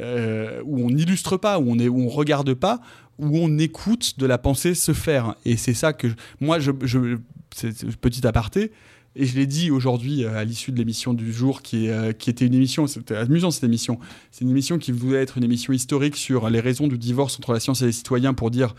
euh, 0.00 0.60
où 0.64 0.84
on 0.84 0.90
n'illustre 0.90 1.36
pas, 1.36 1.58
où 1.58 1.70
on 1.70 1.78
est, 1.78 1.88
où 1.88 2.00
on 2.00 2.08
regarde 2.08 2.54
pas, 2.54 2.80
où 3.18 3.38
on 3.38 3.58
écoute 3.58 4.18
de 4.18 4.26
la 4.26 4.38
pensée 4.38 4.74
se 4.74 4.92
faire. 4.92 5.34
Et 5.44 5.56
c'est 5.56 5.74
ça 5.74 5.92
que 5.92 6.08
moi, 6.40 6.58
je, 6.58 6.72
je 6.82 7.18
c'est 7.54 7.96
petit 7.98 8.26
aparté, 8.26 8.72
et 9.14 9.26
je 9.26 9.36
l'ai 9.36 9.46
dit 9.46 9.70
aujourd'hui 9.70 10.24
euh, 10.24 10.36
à 10.36 10.44
l'issue 10.44 10.72
de 10.72 10.78
l'émission 10.78 11.12
du 11.12 11.32
jour, 11.32 11.62
qui, 11.62 11.88
euh, 11.88 12.12
qui 12.12 12.30
était 12.30 12.46
une 12.46 12.54
émission, 12.54 12.86
c'était 12.86 13.16
amusant 13.16 13.50
cette 13.50 13.64
émission. 13.64 13.98
C'est 14.30 14.44
une 14.44 14.50
émission 14.50 14.78
qui 14.78 14.92
voulait 14.92 15.22
être 15.22 15.36
une 15.36 15.44
émission 15.44 15.72
historique 15.72 16.16
sur 16.16 16.48
les 16.48 16.60
raisons 16.60 16.86
du 16.88 16.98
divorce 16.98 17.36
entre 17.36 17.52
la 17.52 17.60
science 17.60 17.82
et 17.82 17.86
les 17.86 17.92
citoyens 17.92 18.32
pour 18.32 18.50
dire 18.50 18.74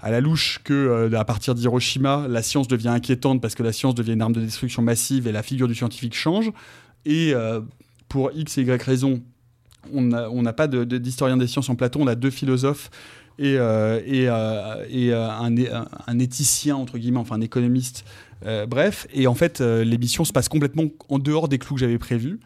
à 0.00 0.10
la 0.10 0.20
louche 0.20 0.60
que 0.64 0.72
euh, 0.72 1.18
à 1.18 1.24
partir 1.24 1.54
d'Hiroshima, 1.54 2.26
la 2.28 2.42
science 2.42 2.68
devient 2.68 2.88
inquiétante 2.88 3.42
parce 3.42 3.54
que 3.54 3.62
la 3.62 3.72
science 3.72 3.94
devient 3.94 4.12
une 4.12 4.22
arme 4.22 4.32
de 4.32 4.40
destruction 4.40 4.80
massive 4.80 5.26
et 5.26 5.32
la 5.32 5.42
figure 5.42 5.68
du 5.68 5.74
scientifique 5.74 6.14
change. 6.14 6.50
Et 7.04 7.32
pour 8.08 8.32
X 8.34 8.58
et 8.58 8.62
Y 8.62 8.82
raisons, 8.82 9.22
on 9.92 10.42
n'a 10.42 10.52
pas 10.52 10.66
d'historien 10.66 11.36
des 11.36 11.46
sciences 11.46 11.68
en 11.68 11.74
plateau, 11.74 12.00
on 12.00 12.06
a 12.06 12.14
deux 12.14 12.30
philosophes 12.30 12.90
et, 13.38 13.56
euh, 13.56 14.00
euh, 14.06 14.84
euh, 14.90 15.28
un, 15.30 15.54
un- 16.06 16.18
éthicien, 16.18 16.76
entre 16.76 16.98
guillemets, 16.98 17.18
enfin 17.18 17.36
un 17.36 17.40
économiste. 17.40 18.04
Bref, 18.68 19.06
et 19.12 19.26
en 19.26 19.34
fait, 19.34 19.60
l'émission 19.60 20.24
se 20.24 20.32
passe 20.32 20.48
complètement 20.48 20.84
en 21.08 21.18
dehors 21.18 21.48
des 21.48 21.58
clous 21.58 21.74
que 21.74 21.80
j'avais 21.80 21.98
prévus. 21.98 22.38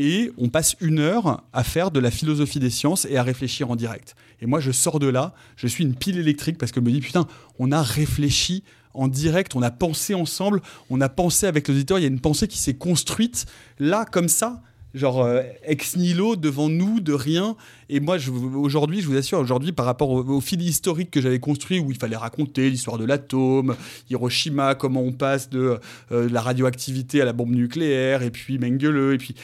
Et 0.00 0.30
on 0.38 0.48
passe 0.48 0.76
une 0.80 1.00
heure 1.00 1.42
à 1.52 1.64
faire 1.64 1.90
de 1.90 1.98
la 1.98 2.12
philosophie 2.12 2.60
des 2.60 2.70
sciences 2.70 3.04
et 3.06 3.16
à 3.16 3.22
réfléchir 3.24 3.68
en 3.70 3.74
direct. 3.74 4.14
Et 4.40 4.46
moi, 4.46 4.60
je 4.60 4.70
sors 4.70 5.00
de 5.00 5.08
là, 5.08 5.34
je 5.56 5.66
suis 5.66 5.82
une 5.82 5.94
pile 5.94 6.18
électrique 6.18 6.56
parce 6.56 6.70
que 6.70 6.80
je 6.80 6.84
me 6.84 6.92
dis, 6.92 7.00
putain, 7.00 7.26
on 7.58 7.72
a 7.72 7.82
réfléchi 7.82 8.62
en 8.94 9.08
direct, 9.08 9.56
on 9.56 9.62
a 9.62 9.70
pensé 9.72 10.14
ensemble, 10.14 10.60
on 10.88 11.00
a 11.00 11.08
pensé 11.08 11.46
avec 11.46 11.66
l'auditeur, 11.66 11.98
il 11.98 12.02
y 12.02 12.04
a 12.04 12.08
une 12.08 12.20
pensée 12.20 12.46
qui 12.46 12.58
s'est 12.58 12.74
construite 12.74 13.46
là, 13.80 14.04
comme 14.04 14.28
ça, 14.28 14.62
genre 14.98 15.22
euh, 15.22 15.42
ex 15.64 15.96
nihilo 15.96 16.36
devant 16.36 16.68
nous, 16.68 17.00
de 17.00 17.12
rien. 17.12 17.56
Et 17.88 18.00
moi, 18.00 18.18
aujourd'hui, 18.54 19.00
je 19.00 19.06
vous 19.06 19.16
assure, 19.16 19.38
aujourd'hui, 19.38 19.72
par 19.72 19.86
rapport 19.86 20.10
au, 20.10 20.40
fil 20.40 20.60
historique 20.60 21.10
que 21.10 21.20
j'avais 21.20 21.40
construit, 21.40 21.78
où 21.78 21.90
il 21.90 21.98
fallait 21.98 22.16
raconter 22.16 22.68
l'histoire 22.68 22.98
de 22.98 23.04
l'atome, 23.04 23.76
Hiroshima, 24.10 24.74
comment 24.74 25.02
on 25.02 25.12
passe 25.12 25.48
de 25.48 25.78
euh, 26.12 26.28
la 26.30 26.40
radioactivité 26.40 27.22
à 27.22 27.24
la 27.24 27.32
bombe 27.32 27.54
nucléaire, 27.54 28.22
et 28.22 28.30
puis 28.30 28.58
Mengele, 28.58 29.14
et 29.14 29.18
puis 29.18 29.34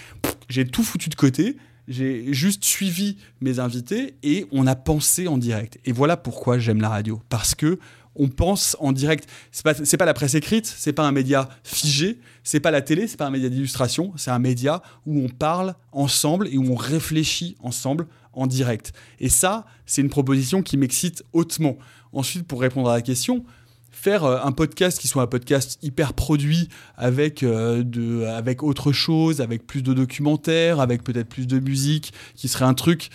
j'ai 0.49 0.67
tout 0.67 0.83
foutu 0.83 1.09
de 1.09 1.15
côté. 1.15 1.57
J'ai 1.87 2.33
juste 2.33 2.65
suivi 2.65 3.19
mes 3.43 3.59
invités 3.59 4.15
et 4.23 4.47
on 4.53 4.67
a 4.67 4.75
pensé 4.75 5.29
en 5.29 5.37
direct. 5.37 5.79
Et 5.85 5.93
voilà 5.93 6.17
pourquoi 6.17 6.59
j'aime 6.59 6.81
la 6.81 6.89
radio. 6.89 7.21
Parce 7.29 7.55
que 7.55 7.79
on 8.17 8.29
pense 8.29 8.77
en 8.81 8.93
direct. 8.93 9.29
C'est 9.53 9.63
pas, 9.63 9.75
pas 9.75 10.05
la 10.05 10.15
presse 10.15 10.35
écrite, 10.35 10.67
c'est 10.67 10.93
pas 10.93 11.07
un 11.07 11.13
média 11.13 11.49
figé, 11.63 12.19
c'est 12.43 12.61
pas 12.61 12.71
la 12.71 12.83
télé, 12.83 13.07
c'est 13.07 13.17
pas 13.17 13.27
un 13.27 13.31
média 13.31 13.49
d'illustration, 13.49 14.13
c'est 14.17 14.31
un 14.31 14.39
média 14.39 14.83
où 15.07 15.19
on 15.21 15.29
parle 15.29 15.75
ensemble 15.93 16.49
et 16.49 16.59
où 16.59 16.73
on 16.73 16.77
réfléchit 16.77 17.57
ensemble 17.61 18.07
en 18.33 18.47
direct. 18.47 18.93
Et 19.21 19.29
ça, 19.29 19.67
c'est 19.87 20.03
une 20.03 20.11
proposition 20.11 20.63
qui 20.63 20.77
m'excite 20.77 21.25
hautement. 21.33 21.77
Ensuite, 22.13 22.47
pour 22.47 22.61
répondre 22.61 22.91
à 22.91 22.95
la 22.95 23.03
question, 23.03 23.45
faire 23.91 24.25
euh, 24.25 24.39
un 24.43 24.53
podcast 24.53 24.99
qui 24.99 25.09
soit 25.09 25.23
un 25.23 25.27
podcast 25.27 25.79
hyper 25.83 26.13
produit 26.13 26.69
avec, 26.97 27.43
euh, 27.43 27.83
de, 27.83 28.25
avec 28.25 28.63
autre 28.63 28.93
chose, 28.93 29.41
avec 29.41 29.67
plus 29.67 29.83
de 29.83 29.95
documentaires, 29.95 30.81
avec 30.81 31.03
peut-être 31.03 31.29
plus 31.29 31.47
de 31.47 31.59
musique, 31.59 32.13
qui 32.35 32.49
serait 32.49 32.65
un 32.65 32.75
truc 32.75 33.11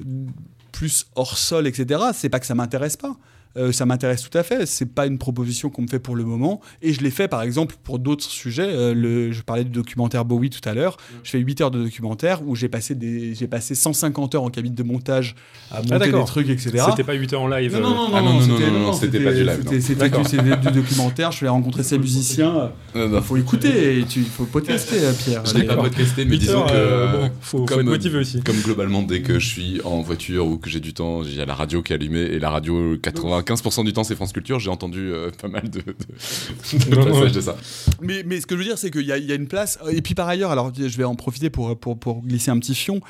euh, 0.00 0.26
plus 0.72 1.06
hors 1.14 1.38
sol, 1.38 1.66
etc. 1.66 2.00
C'est 2.12 2.28
pas 2.28 2.40
que 2.40 2.46
ça 2.46 2.54
m'intéresse 2.54 2.96
pas. 2.96 3.16
Euh, 3.56 3.70
ça 3.72 3.86
m'intéresse 3.86 4.28
tout 4.28 4.36
à 4.36 4.42
fait. 4.42 4.66
C'est 4.66 4.92
pas 4.92 5.06
une 5.06 5.18
proposition 5.18 5.70
qu'on 5.70 5.82
me 5.82 5.86
fait 5.86 5.98
pour 6.00 6.16
le 6.16 6.24
moment. 6.24 6.60
Et 6.82 6.92
je 6.92 7.00
l'ai 7.02 7.10
fait, 7.10 7.28
par 7.28 7.42
exemple, 7.42 7.76
pour 7.84 7.98
d'autres 7.98 8.24
sujets. 8.24 8.66
Euh, 8.68 8.94
le, 8.94 9.30
je 9.32 9.42
parlais 9.42 9.64
du 9.64 9.70
documentaire 9.70 10.24
Bowie 10.24 10.50
tout 10.50 10.66
à 10.68 10.74
l'heure. 10.74 10.96
Je 11.22 11.30
fais 11.30 11.38
8 11.38 11.60
heures 11.60 11.70
de 11.70 11.82
documentaire 11.82 12.40
où 12.46 12.56
j'ai 12.56 12.68
passé, 12.68 12.94
des, 12.94 13.34
j'ai 13.34 13.46
passé 13.46 13.74
150 13.74 14.34
heures 14.34 14.42
en 14.42 14.50
cabine 14.50 14.74
de 14.74 14.82
montage 14.82 15.34
à 15.70 15.82
monter 15.82 16.10
des 16.12 16.24
trucs, 16.24 16.48
etc. 16.48 16.84
C'était 16.90 17.04
pas 17.04 17.12
8 17.14 17.32
heures 17.34 17.42
en 17.42 17.48
live. 17.48 17.74
Non, 17.74 17.80
non, 17.80 17.94
non, 17.94 18.08
Ah 18.14 18.20
non, 18.22 18.26
non, 18.26 18.32
non, 18.34 18.40
c'était- 18.40 18.70
non, 18.70 18.78
non, 18.80 18.92
c'était 18.92 19.20
pas 19.20 19.32
du 19.32 19.44
live, 19.44 19.60
c'était- 19.70 20.42
du, 20.42 20.70
documentaire. 20.72 21.30
Je 21.30 21.36
suis 21.36 21.46
allé 21.46 21.50
rencontrer 21.52 21.82
ces 21.82 21.98
musiciens. 21.98 22.72
Il 22.94 23.20
faut 23.22 23.36
écouter, 23.36 23.98
et 23.98 23.98
il 24.00 24.24
faut 24.24 24.46
podcaster, 24.46 24.96
euh, 25.04 25.12
Pierre. 25.12 25.44
Je 25.46 25.54
l'ai 25.58 25.64
pas 25.64 25.76
podcasté, 25.76 26.24
mais 26.24 26.32
8 26.32 26.38
disons 26.38 26.64
que. 26.64 26.72
euh, 26.72 27.28
faut, 27.40 27.64
comme- 27.64 27.80
être 27.80 27.86
motivé 27.86 28.18
aussi. 28.18 28.42
Comme 28.42 28.60
globalement, 28.60 29.02
dès 29.02 29.20
que 29.22 29.38
je 29.38 29.46
suis 29.46 29.80
en 29.84 30.00
voiture 30.02 30.46
ou 30.46 30.58
que 30.58 30.68
j'ai 30.68 30.80
du 30.80 30.92
temps, 30.92 31.22
j'ai 31.22 31.44
la 31.44 31.54
radio 31.54 31.82
qui 31.82 31.92
est 31.92 31.96
allumée 31.96 32.20
et 32.22 32.38
la 32.38 32.50
radio 32.50 32.96
80, 33.00 33.42
15% 33.44 33.84
du 33.84 33.92
temps 33.92 34.04
c'est 34.04 34.14
France 34.16 34.32
Culture, 34.32 34.58
j'ai 34.58 34.70
entendu 34.70 35.10
euh, 35.12 35.30
pas 35.40 35.48
mal 35.48 35.68
de, 35.70 35.80
de, 35.80 36.90
de 36.90 36.94
Non, 36.96 37.04
passages 37.04 37.22
ouais. 37.22 37.30
de 37.30 37.40
ça. 37.40 37.56
Mais, 38.00 38.22
mais 38.26 38.40
ce 38.40 38.46
que 38.46 38.54
je 38.56 38.60
veux 38.60 38.64
dire, 38.66 38.78
c'est 38.78 38.90
qu'il 38.90 39.02
y, 39.06 39.12
a- 39.12 39.18
il 39.18 39.24
y 39.26 39.32
a 39.32 39.34
une 39.34 39.46
place. 39.48 39.78
Et 39.90 40.02
puis 40.02 40.14
par 40.14 40.28
ailleurs, 40.28 40.50
alors 40.50 40.72
je 40.76 40.96
vais 40.96 41.04
en 41.04 41.14
profiter 41.14 41.50
pour, 41.50 41.78
pour, 41.78 41.98
pour 41.98 42.22
glisser 42.22 42.50
un 42.50 42.58
petit 42.58 42.74
fion. 42.74 43.00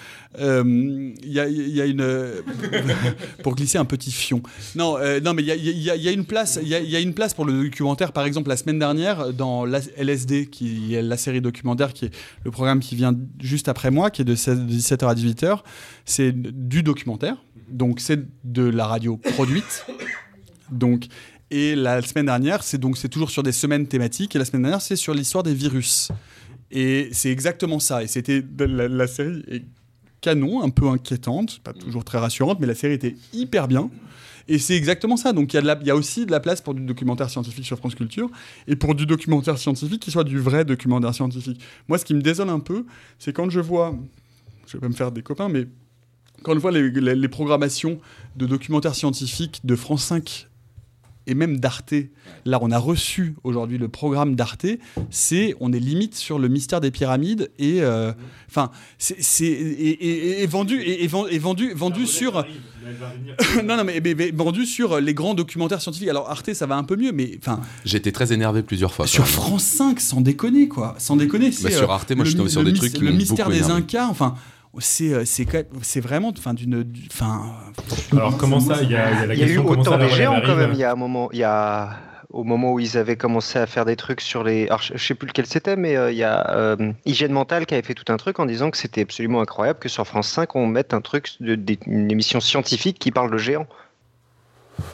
Euh, 0.41 0.63
Il 1.23 1.33
y, 1.33 1.41
a, 1.41 1.49
il 1.49 1.69
y 1.75 1.81
a 1.81 1.87
une. 1.87 2.05
pour 3.43 3.55
glisser 3.55 3.79
un 3.79 3.85
petit 3.85 4.13
fion. 4.13 4.43
Non, 4.75 4.97
euh, 4.99 5.21
non 5.21 5.35
mais 5.35 5.43
il 5.43 5.47
y 5.49 5.53
a, 5.53 5.55
il 5.57 5.79
y 5.83 5.91
a- 5.91 5.97
il 5.97 6.03
y 6.03 6.09
a 6.09 6.13
une 6.13 6.25
place. 6.25 6.59
Il 6.63 6.69
y 6.69 6.75
a, 6.75 6.81
il 6.81 6.91
y 6.91 6.97
a 6.97 7.01
une 7.01 7.15
place 7.15 7.35
pour 7.35 7.45
le 7.45 7.53
documentaire. 7.53 8.13
Par 8.13 8.25
exemple, 8.27 8.49
la 8.49 8.57
semaine 8.57 8.79
dernière, 8.79 9.33
dans 9.33 9.65
la- 9.65 9.81
LSD, 9.97 10.47
qui 10.47 10.95
est 10.95 11.03
la 11.03 11.17
série 11.17 11.41
documentaire, 11.41 11.93
qui 11.93 12.07
est 12.07 12.11
le 12.45 12.51
programme 12.51 12.81
qui 12.81 12.97
vient 12.97 13.15
juste 13.41 13.69
après 13.69 13.91
moi, 13.91 14.11
qui 14.11 14.23
est 14.23 14.25
de 14.25 14.35
16 14.35 14.61
de 14.61 14.73
17h 14.73 15.09
à 15.09 15.15
18h, 15.15 15.59
c'est 16.05 16.33
du 16.33 16.83
documentaire. 16.83 17.37
Donc 17.71 18.01
c'est 18.01 18.21
de 18.45 18.63
la 18.65 18.87
radio 18.87 19.17
produite. 19.17 19.87
Donc 20.79 21.07
et 21.51 21.75
la 21.77 22.03
semaine 22.03 22.27
dernière, 22.27 22.63
c'est 22.63 22.79
donc 22.79 22.97
c'est 22.99 23.09
toujours 23.09 23.31
sur 23.31 23.43
des 23.43 23.53
semaines 23.53 23.87
thématiques. 23.87 24.35
Et 24.35 24.39
la 24.39 24.45
semaine 24.45 24.63
dernière, 24.63 24.81
c'est 24.83 24.97
sur 24.97 25.15
l'histoire 25.15 25.43
des 25.45 25.55
virus. 25.55 26.11
Et 26.71 27.09
c'est 27.13 27.31
exactement 27.31 27.79
ça. 27.79 28.03
Et 28.03 28.07
c'était 28.09 28.43
la, 28.59 28.89
la 28.89 29.07
série 29.07 29.43
est 29.49 29.63
canon, 30.21 30.63
un 30.63 30.71
peu 30.71 30.89
inquiétante, 30.89 31.61
pas 31.63 31.73
toujours 31.75 32.03
très 32.05 32.19
rassurante, 32.19 32.59
mais 32.61 32.67
la 32.67 32.75
série 32.75 32.95
était 32.95 33.15
hyper 33.33 33.69
bien. 33.69 33.91
Et 34.49 34.59
c'est 34.59 34.75
exactement 34.75 35.17
ça. 35.17 35.33
Donc 35.33 35.53
il 35.55 35.61
y, 35.63 35.87
y 35.87 35.91
a 35.91 35.95
aussi 35.97 36.27
de 36.27 36.31
la 36.31 36.41
place 36.41 36.61
pour 36.61 36.75
du 36.75 36.83
documentaire 36.83 37.31
scientifique 37.31 37.65
sur 37.67 37.77
France 37.79 37.95
Culture 37.95 38.31
et 38.67 38.75
pour 38.77 38.95
du 38.95 39.07
documentaire 39.07 39.59
scientifique 39.59 40.01
qui 40.03 40.11
soit 40.11 40.25
du 40.25 40.39
vrai 40.39 40.65
documentaire 40.65 41.15
scientifique. 41.15 41.61
Moi, 41.89 41.99
ce 41.99 42.05
qui 42.05 42.15
me 42.15 42.23
désole 42.23 42.49
un 42.49 42.59
peu, 42.61 42.85
c'est 43.19 43.33
quand 43.33 43.49
je 43.51 43.61
vois, 43.61 43.95
je 44.67 44.73
vais 44.77 44.81
pas 44.81 44.89
me 44.89 44.95
faire 44.95 45.13
des 45.13 45.23
copains, 45.23 45.49
mais 45.49 45.67
quand 46.43 46.55
je 46.55 46.59
vois 46.59 46.73
les, 46.73 46.91
les- 46.91 47.15
les 47.15 47.29
programmations 47.29 47.99
de 48.37 48.47
documentaires 48.47 48.95
scientifiques 48.95 49.61
de 49.65 49.77
France 49.77 50.05
5 50.05 50.49
et 51.27 51.35
même 51.35 51.59
d'Arte, 51.59 51.95
là 52.45 52.59
on 52.63 52.71
a 52.71 52.79
reçu 52.79 53.35
aujourd'hui 53.45 53.79
le 53.79 53.89
programme 53.89 54.35
d'Arte, 54.37 54.67
c'est 55.11 55.55
on 55.61 55.73
est 55.73 55.79
limite 55.79 56.15
sur 56.15 56.39
le 56.39 56.49
mystère 56.49 56.81
des 56.81 56.91
pyramides 56.91 57.51
et 57.59 57.83
euh, 57.83 58.13
enfin 58.49 58.71
c'est 58.99 59.23
c'est- 59.23 59.45
et, 59.47 59.91
et- 59.91 60.43
et 60.43 60.47
vendu 60.47 60.81
et, 60.83 61.07
vendu 61.39 61.73
vendu 61.75 62.07
sur 62.07 62.45
non 63.65 63.77
non 63.77 63.85
mais, 63.85 64.01
mais- 64.03 64.15
mais 64.15 64.31
vendu 64.31 64.67
sur 64.67 65.01
les 65.01 65.15
grands 65.15 65.35
documentaires 65.35 65.81
scientifiques. 65.81 66.09
Alors 66.09 66.29
Arte 66.31 66.53
ça 66.55 66.67
va 66.67 66.77
un 66.77 66.85
peu 66.85 66.97
mieux, 66.97 67.13
mais 67.13 67.39
enfin 67.39 67.61
J'ai 67.85 67.97
été 67.99 68.13
très 68.13 68.33
énervé 68.33 68.63
plusieurs 68.63 68.93
fois. 68.93 69.07
sur. 69.07 69.27
France 69.27 69.65
5 69.65 70.01
sans 70.01 70.21
déconner 70.21 70.69
quoi, 70.69 70.95
sans 70.99 71.17
déconner. 71.17 71.51
Bah, 71.63 71.71
sur 71.71 71.91
euh, 71.91 71.95
Arte, 71.95 72.11
moi 72.15 72.25
je 72.25 72.31
suis 72.31 72.39
tombé 72.39 72.51
sur 72.51 72.63
le 72.63 72.73
des 72.73 72.79
trucs 72.79 72.93
qui 72.93 73.01
le 73.01 73.13
mystère 73.13 73.49
des. 73.49 73.71
Incas, 73.71 74.09
enfin. 74.09 74.35
C'est, 74.79 75.13
euh, 75.13 75.25
c'est, 75.25 76.01
vraiment 76.01 76.33
enfin 76.37 76.55
d'une 76.55 76.85
enfin 77.13 77.43
Alors 78.13 78.37
comment 78.37 78.61
ça 78.61 78.79
Il 78.83 78.91
y 78.91 78.97
a, 78.97 79.11
il 79.13 79.19
y 79.19 79.23
a 79.23 79.27
la 79.27 79.35
Il 79.35 79.41
y 79.41 79.43
a 79.45 79.47
eu 79.47 79.59
autant 79.59 79.97
la 79.97 80.07
de 80.07 80.11
géants 80.11 80.41
quand 80.45 80.57
même. 80.57 80.73
Il 80.73 80.79
y 80.79 80.85
a 80.85 80.93
un 80.93 80.97
moment, 80.97 81.29
il 81.33 81.39
y 81.39 81.45
a 81.45 81.91
au 82.31 82.43
moment 82.43 82.73
où 82.73 82.81
ils 82.81 82.99
avaient 82.99 83.15
commencé 83.17 83.61
à 83.61 83.67
faire 83.69 83.85
des 83.85 83.95
trucs 83.95 84.21
sur 84.21 84.43
les, 84.43 84.67
alors, 84.67 84.83
je 84.83 84.97
sais 84.99 85.15
plus 85.15 85.29
lequel 85.29 85.47
c'était, 85.47 85.77
mais 85.77 85.97
euh, 85.97 86.11
il 86.11 86.19
y 86.19 86.25
a 86.25 86.51
euh, 86.57 86.93
Hygiène 87.07 87.31
Mentale 87.31 87.65
qui 87.65 87.75
avait 87.75 87.85
fait 87.87 87.95
tout 87.95 88.13
un 88.13 88.17
truc 88.17 88.41
en 88.41 88.47
disant 88.47 88.73
que 88.73 88.77
c'était 88.77 89.03
absolument 89.03 89.41
incroyable 89.41 89.79
que 89.79 89.89
sur 89.89 90.05
France 90.05 90.29
5 90.31 90.57
on 90.57 90.67
mette 90.67 90.95
un 90.95 91.01
truc, 91.01 91.31
de, 91.39 91.55
des- 91.55 91.79
une 91.87 92.11
émission 92.11 92.41
scientifique 92.41 92.99
qui 92.99 93.13
parle 93.13 93.31
de 93.31 93.39
géants. 93.39 93.69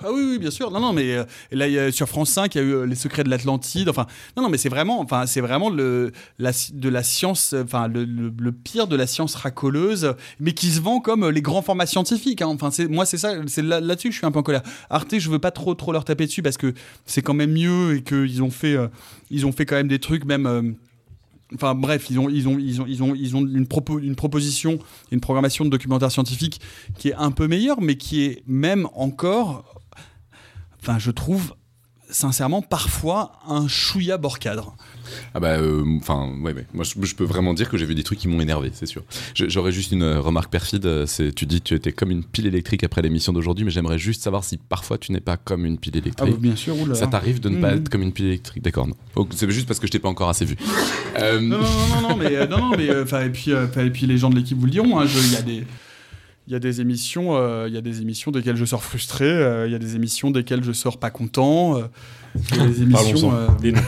Ah 0.05 0.09
oui, 0.13 0.23
oui, 0.33 0.39
bien 0.39 0.51
sûr. 0.51 0.71
Non, 0.71 0.81
non, 0.81 0.93
mais 0.93 1.15
euh, 1.15 1.25
là, 1.53 1.69
y 1.69 1.79
a- 1.79 1.91
sur 1.93 2.09
France 2.09 2.31
5, 2.31 2.55
il 2.55 2.59
y 2.59 2.61
a 2.61 2.65
eu 2.65 2.73
euh, 2.75 2.85
Les 2.87 2.95
Secrets 2.95 3.25
de 3.25 3.31
l'Atlantide. 3.31 3.89
Enfin, 3.89 4.07
non, 4.37 4.43
non, 4.43 4.49
mais 4.49 4.59
c'est 4.59 4.69
vraiment, 4.69 5.01
enfin, 5.01 5.27
c'est 5.27 5.41
vraiment 5.41 5.71
le, 5.71 6.13
la, 6.39 6.53
de 6.73 6.89
la 6.89 7.03
science, 7.03 7.55
enfin, 7.65 7.89
le, 7.89 8.05
le- 8.05 8.53
pire 8.53 8.87
de 8.87 8.97
la 8.97 9.07
science 9.07 9.35
racoleuse, 9.35 10.15
mais 10.39 10.53
qui 10.53 10.71
se 10.71 10.81
vend 10.81 11.01
comme 11.01 11.25
euh, 11.25 11.31
les 11.31 11.43
grands 11.43 11.63
formats 11.63 11.87
scientifiques. 11.87 12.43
hein. 12.43 12.49
Enfin, 12.49 12.71
c'est, 12.71 12.89
moi, 12.89 13.07
c'est 13.07 13.19
ça, 13.19 13.35
c'est 13.47 13.63
là, 13.63 13.81
là-dessus 13.81 14.09
que 14.09 14.13
je 14.15 14.19
suis 14.19 14.27
un 14.27 14.31
peu 14.33 14.39
en 14.41 14.43
colère. 14.43 14.63
Arte, 14.91 15.19
je 15.19 15.31
veux 15.31 15.39
pas 15.39 15.51
trop, 15.51 15.75
trop 15.75 15.93
leur 15.93 16.05
taper 16.05 16.27
dessus 16.27 16.43
parce 16.43 16.57
que 16.57 16.75
c'est 17.07 17.23
quand 17.23 17.35
même 17.35 17.53
mieux 17.53 17.97
et 17.97 18.03
qu'ils 18.03 18.43
ont 18.43 18.51
fait, 18.51 18.77
ils 19.31 19.47
ont 19.47 19.53
fait 19.53 19.67
quand 19.67 19.77
même 19.77 19.89
des 19.89 19.99
trucs, 19.99 20.25
même. 20.25 20.75
Enfin 21.55 21.75
bref, 21.75 22.11
ils 22.11 22.19
ont, 22.21 22.29
une, 22.29 23.67
une 24.03 24.17
proposition, 24.17 24.79
une 25.11 25.21
programmation 25.21 25.65
de 25.65 25.71
documentaire 25.71 26.13
scientifique 26.13 26.61
qui 26.97 27.09
est 27.09 27.15
un 27.15 27.33
peu 27.33 27.49
meilleure, 27.49 27.81
mais 27.81 27.97
qui 27.97 28.23
est 28.23 28.43
même 28.47 28.89
encore, 28.95 29.81
enfin 30.81 30.99
je 30.99 31.11
trouve 31.11 31.55
sincèrement 32.11 32.63
parfois 32.63 33.33
un 33.49 33.69
chouïa 33.69 34.17
bord 34.19 34.39
cadre. 34.39 34.75
Ah 35.35 35.41
bah, 35.41 35.59
euh, 35.59 35.83
enfin, 36.01 36.31
ouais, 36.41 36.53
ouais. 36.53 36.67
Moi, 36.73 36.85
je, 36.85 36.95
je 37.05 37.15
peux 37.17 37.25
vraiment 37.25 37.53
dire 37.53 37.69
que 37.69 37.77
j'ai 37.77 37.85
vu 37.87 37.95
des 37.97 38.05
trucs 38.05 38.19
qui 38.19 38.29
m'ont 38.29 38.41
énervé, 38.41 38.71
c'est 38.73 38.87
sûr. 38.87 39.03
J'aurais 39.35 39.73
juste 39.73 39.91
une 39.93 40.03
euh, 40.05 40.21
remarque 40.21 40.51
perfide. 40.53 40.87
euh, 40.87 41.05
C'est, 41.07 41.33
tu 41.35 41.47
dis 41.47 41.61
que 41.61 41.65
tu 41.69 41.75
étais 41.75 41.91
comme 41.93 42.11
une 42.13 42.23
pile 42.23 42.47
électrique 42.47 42.85
après 42.85 43.03
l'émission 43.03 43.33
d'aujourd'hui, 43.33 43.65
mais 43.65 43.71
j'aimerais 43.73 43.99
juste 43.99 44.23
savoir 44.23 44.45
si 44.45 44.57
parfois 44.57 44.99
tu 44.99 45.11
n'es 45.13 45.21
pas 45.21 45.37
comme 45.37 45.65
une 45.67 45.79
pile 45.79 45.95
Ah 45.97 45.99
électrique. 45.99 46.39
bien 46.39 46.55
sûr, 46.57 46.79
oula. 46.81 46.95
Ça 46.95 47.07
t'arrive 47.09 47.41
de 47.41 47.49
ne 47.49 47.61
pas 47.61 47.73
Mhm. 47.73 47.79
être 47.79 47.89
comme 47.89 48.03
une 48.03 48.13
pile 48.13 48.27
électrique, 48.27 48.63
d'accord. 48.63 48.87
Oh, 49.17 49.27
C'est 49.35 49.51
juste 49.51 49.67
parce 49.67 49.81
que 49.81 49.87
je 49.89 49.93
t'ai 49.93 49.99
pas 49.99 50.09
encore 50.09 50.29
assez 50.29 50.45
vu. 50.45 50.57
Euh, 51.19 51.41
Non, 51.41 51.59
non, 51.59 52.01
non, 52.03 52.09
non, 52.11 52.17
mais, 52.17 52.37
euh, 52.37 52.47
non, 52.47 52.59
non, 52.59 52.77
mais 52.77 52.89
euh, 52.89 53.05
et, 53.27 53.31
puis, 53.31 53.53
euh, 53.53 53.67
et 53.79 53.91
puis 53.91 54.07
les 54.07 54.17
gens 54.19 54.31
de 54.31 54.37
l'équipe 54.37 54.57
vous 54.59 54.67
le 54.67 54.71
diront, 54.73 55.01
hein, 55.01 55.07
il 55.07 55.33
y 55.33 55.37
a 55.37 55.43
des... 55.43 55.67
Il 56.47 56.53
y 56.53 56.57
a 56.57 56.59
des 56.59 56.81
émissions, 56.81 57.37
euh, 57.37 57.67
il 57.69 57.75
y 57.75 57.77
a 57.77 57.81
des 57.81 58.01
émissions 58.03 58.31
desquelles 58.33 58.57
je 58.57 58.65
sors 58.65 58.83
frustré, 58.83 59.25
euh, 59.27 59.67
il 59.69 59.73
y 59.73 59.75
a 59.75 59.79
des 59.79 59.95
émissions 59.95 60.31
desquelles 60.31 60.65
je 60.65 60.73
sors 60.73 60.99
pas 60.99 61.11
content. 61.11 61.77
euh, 61.79 61.83
il 62.53 62.57
y 62.57 62.61
a 62.61 62.67
des 62.67 62.83
émissions. 62.83 63.33
Euh, 63.33 63.47
Des 63.61 63.73
noms. 63.73 63.81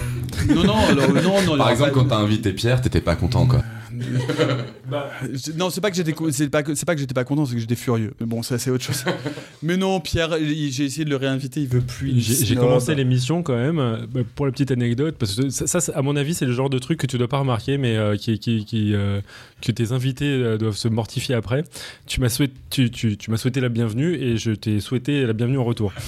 Non, 0.49 0.65
non, 0.65 0.77
alors, 0.89 1.13
non, 1.13 1.43
non, 1.43 1.57
Par 1.57 1.71
exemple, 1.71 1.91
pas- 1.91 1.95
quand 2.01 2.05
t'as 2.07 2.19
invité 2.19 2.53
Pierre, 2.53 2.81
t'étais 2.81 3.01
pas 3.01 3.17
content, 3.17 3.47
quoi. 3.47 3.63
Non, 5.57 5.71
c'est 5.71 5.81
pas 5.81 5.91
que 5.91 5.97
j'étais, 5.97 6.15
c'est 6.31 6.49
pas 6.49 6.63
que 6.63 6.75
c'est 6.75 6.85
pas 6.85 6.95
que 6.95 7.01
j'étais 7.01 7.15
pas 7.15 7.25
content, 7.25 7.47
c'est 7.47 7.55
que 7.55 7.61
j'étais 7.61 7.77
furieux. 7.77 8.13
Mais 8.21 8.27
bon, 8.27 8.43
ça 8.43 8.59
c'est 8.59 8.71
autre 8.71 8.85
chose. 8.85 9.05
Mais 9.63 9.77
non, 9.77 10.01
Pierre, 10.01 10.37
j'ai 10.39 10.85
essayé 10.85 11.05
de 11.05 11.11
le 11.11 11.17
réinviter, 11.17 11.61
il 11.61 11.69
veut 11.69 11.81
plus. 11.81 12.21
J'ai 12.21 12.57
commencé 12.57 12.95
l'émission 12.95 13.43
quand 13.43 13.57
même, 13.57 13.79
euh, 13.79 14.07
pour 14.35 14.47
la 14.47 14.53
petite 14.53 14.71
anecdote, 14.71 15.17
parce 15.19 15.37
que 15.37 15.49
ça, 15.51 15.79
à 15.95 16.03
mon 16.03 16.17
avis, 16.17 16.35
c'est 16.35 16.47
le 16.47 16.53
genre 16.53 16.71
de 16.71 16.79
truc 16.79 16.99
que 16.99 17.07
tu 17.07 17.19
dois 17.19 17.29
pas 17.29 17.39
remarquer, 17.39 17.79
mais 17.79 17.97
euh, 17.97 18.17
qui, 18.17 18.39
qui, 18.39 18.65
qui, 18.65 18.95
euh, 18.95 19.21
que 19.61 19.73
tes 19.73 19.93
invités 19.93 20.59
doivent 20.59 20.77
se 20.77 20.89
mortifier 20.89 21.35
après. 21.35 21.65
Tu 22.07 22.21
m'as 22.21 22.29
souhaité, 22.29 22.55
tu, 22.71 22.91
tu, 22.91 23.17
tu 23.17 23.31
m'as 23.31 23.37
souhaité 23.37 23.61
la 23.61 23.69
bienvenue 23.69 24.15
et 24.15 24.37
je 24.37 24.53
t'ai 24.53 24.81
souhaité 24.81 25.25
la 25.27 25.33
bienvenue 25.33 25.59
en 25.59 25.65
retour 25.65 25.93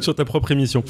sur 0.00 0.14
ta 0.14 0.24
propre 0.24 0.50
émission. 0.52 0.82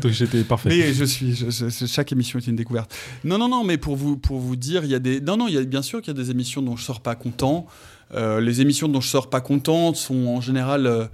Donc 0.00 0.12
j'étais 0.12 0.42
parfait. 0.44 0.68
Mais 0.68 0.92
je 0.92 1.04
suis, 1.04 1.34
je- 1.34 1.50
je- 1.50 1.86
chaque 1.86 2.12
émission 2.12 2.38
est 2.38 2.46
une 2.46 2.56
découverte. 2.56 2.94
Non, 3.24 3.38
non, 3.38 3.48
non, 3.48 3.64
mais 3.64 3.76
pour 3.78 3.96
vous, 3.96 4.16
pour 4.16 4.38
vous 4.38 4.56
dire, 4.56 4.84
il 4.84 4.90
y 4.90 4.94
a 4.94 4.98
des, 4.98 5.20
non, 5.20 5.36
non, 5.36 5.48
il 5.48 5.54
y 5.54 5.58
a 5.58 5.62
bien 5.64 5.82
sûr 5.82 6.00
qu'il 6.00 6.16
y 6.16 6.18
a 6.18 6.22
des 6.22 6.30
émissions 6.30 6.62
dont 6.62 6.76
je 6.76 6.84
sors 6.84 7.00
pas 7.00 7.14
content. 7.14 7.66
Euh, 8.14 8.40
les 8.40 8.60
émissions 8.60 8.88
dont 8.88 9.00
je 9.00 9.08
sors 9.08 9.30
pas 9.30 9.40
content 9.40 9.94
sont 9.94 10.26
en 10.26 10.40
général, 10.40 10.86
euh, 10.86 11.06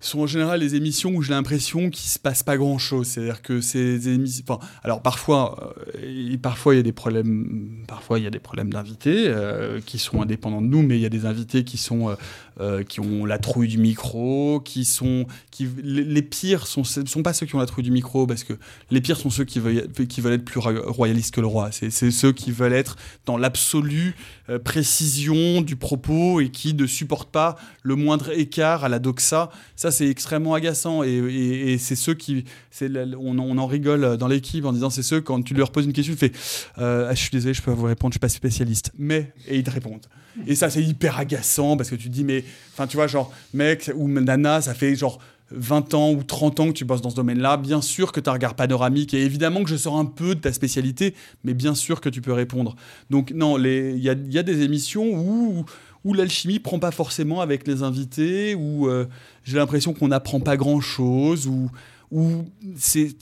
sont 0.00 0.20
en 0.20 0.26
général 0.26 0.60
les 0.60 0.76
émissions 0.76 1.10
où 1.14 1.22
j'ai 1.22 1.32
l'impression 1.32 1.90
qu'il 1.90 2.08
se 2.08 2.18
passe 2.18 2.42
pas 2.42 2.56
grand 2.56 2.78
chose. 2.78 3.06
C'est-à-dire 3.08 3.42
que 3.42 3.60
ces 3.60 4.08
émissions, 4.08 4.44
enfin, 4.48 4.64
alors 4.82 5.02
parfois, 5.02 5.74
euh, 5.98 6.30
et 6.32 6.38
parfois 6.38 6.74
il 6.74 6.78
y 6.78 6.80
a 6.80 6.84
des 6.84 6.92
problèmes, 6.92 7.82
parfois 7.86 8.18
il 8.18 8.24
y 8.24 8.26
a 8.26 8.30
des 8.30 8.38
problèmes 8.38 8.72
d'invités 8.72 9.24
euh, 9.26 9.80
qui 9.84 9.98
sont 9.98 10.22
indépendants 10.22 10.62
de 10.62 10.68
nous, 10.68 10.82
mais 10.82 10.96
il 10.96 11.02
y 11.02 11.06
a 11.06 11.10
des 11.10 11.26
invités 11.26 11.64
qui 11.64 11.76
sont, 11.76 12.16
euh, 12.60 12.82
qui 12.82 13.00
ont 13.00 13.24
la 13.24 13.38
trouille 13.38 13.68
du 13.68 13.78
micro, 13.78 14.60
qui 14.60 14.84
sont, 14.84 15.26
qui, 15.50 15.68
les, 15.82 16.22
pires 16.22 16.66
sont, 16.66 16.82
ne 17.00 17.06
sont 17.06 17.22
pas 17.22 17.32
ceux 17.32 17.46
qui 17.46 17.54
ont 17.54 17.58
la 17.58 17.66
trouille 17.66 17.84
du 17.84 17.90
micro, 17.90 18.26
parce 18.26 18.44
que 18.44 18.54
les 18.90 19.00
pires 19.00 19.16
sont 19.18 19.30
ceux 19.30 19.44
qui 19.44 19.60
veulent, 19.60 19.88
qui 20.08 20.20
veulent 20.20 20.34
être 20.34 20.44
plus 20.44 20.58
roy- 20.58 20.82
royalistes 20.86 21.34
que 21.34 21.40
le 21.40 21.46
roi. 21.46 21.70
C'est 21.72 21.90
ceux 22.10 22.32
qui 22.32 22.50
veulent 22.52 22.72
être 22.72 22.96
dans 23.26 23.36
l'absolue 23.36 24.14
euh, 24.50 24.58
précision 24.58 25.60
du 25.62 25.76
propos 25.76 26.40
et 26.40 26.50
qui 26.50 26.74
ne 26.74 26.86
supportent 26.86 27.30
pas 27.30 27.56
le 27.82 27.94
moindre 27.94 28.30
écart 28.38 28.84
à 28.84 28.88
la 28.88 28.98
doxa. 28.98 29.50
Ça, 29.76 29.90
c'est 29.90 30.08
extrêmement 30.08 30.54
agaçant. 30.54 31.02
Et, 31.02 31.76
c'est 31.78 31.96
ceux 31.96 32.14
qui. 32.14 32.44
la- 32.80 33.04
on, 33.18 33.38
en- 33.38 33.66
rigole 33.66 34.16
dans 34.16 34.28
l'équipe 34.28 34.64
en 34.64 34.72
disant 34.72 34.90
c'est 34.90 35.02
ceux, 35.02 35.20
quand 35.20 35.42
tu 35.42 35.54
leur 35.54 35.70
poses 35.70 35.84
une 35.84 35.92
question, 35.92 36.14
tu 36.14 36.18
fais 36.18 36.32
euh, 36.78 37.08
Ah, 37.10 37.14
Je 37.14 37.20
suis 37.20 37.30
désolé, 37.30 37.54
je 37.54 37.60
peux 37.62 37.70
pas 37.72 37.76
vous 37.76 37.84
répondre, 37.86 38.12
je 38.12 38.14
suis 38.14 38.20
pas 38.20 38.28
spécialiste. 38.28 38.92
Mais. 38.98 39.32
Et 39.46 39.56
ils 39.58 39.62
te 39.64 39.70
répondent. 39.70 40.06
Et 40.46 40.54
ça, 40.54 40.70
c'est 40.70 40.82
hyper 40.82 41.18
agaçant 41.18 41.76
parce 41.76 41.90
que 41.90 41.96
tu 41.96 42.08
te 42.08 42.14
dis 42.14 42.24
Mais. 42.24 42.44
Enfin, 42.72 42.86
tu 42.86 42.96
vois, 42.96 43.06
genre, 43.06 43.32
mec 43.54 43.90
ou 43.96 44.08
nana, 44.08 44.60
ça 44.60 44.74
fait 44.74 44.94
genre. 44.94 45.18
20 45.50 45.94
ans 45.94 46.10
ou 46.12 46.22
30 46.22 46.60
ans 46.60 46.66
que 46.66 46.72
tu 46.74 46.84
bosses 46.84 47.00
dans 47.00 47.08
ce 47.08 47.16
domaine-là, 47.16 47.56
bien 47.56 47.80
sûr 47.80 48.12
que 48.12 48.20
tu 48.20 48.28
as 48.28 48.32
un 48.32 48.34
regard 48.34 48.52
panoramique 48.54 49.14
et 49.14 49.24
évidemment 49.24 49.64
que 49.64 49.70
je 49.70 49.76
sors 49.76 49.96
un 49.98 50.04
peu 50.04 50.34
de 50.34 50.40
ta 50.40 50.52
spécialité, 50.52 51.14
mais 51.42 51.54
bien 51.54 51.74
sûr 51.74 52.02
que 52.02 52.10
tu 52.10 52.20
peux 52.20 52.34
répondre. 52.34 52.76
Donc 53.08 53.30
non, 53.34 53.56
les- 53.56 53.94
il 53.96 54.02
y 54.02 54.10
a, 54.10 54.12
il 54.12 54.30
y 54.30 54.36
a 54.38 54.42
des 54.42 54.60
émissions 54.60 55.06
où, 55.06 55.64
où 56.04 56.12
l'alchimie 56.12 56.58
prend 56.58 56.78
pas 56.78 56.90
forcément 56.90 57.40
avec 57.40 57.66
les 57.66 57.82
invités, 57.82 58.54
où 58.54 58.88
euh, 58.90 59.06
j'ai 59.42 59.56
l'impression 59.56 59.94
qu'on 59.94 60.08
n'apprend 60.08 60.40
pas 60.40 60.58
grand-chose, 60.58 61.46
où, 61.46 61.70
où 62.10 62.44
c'est... 62.76 63.16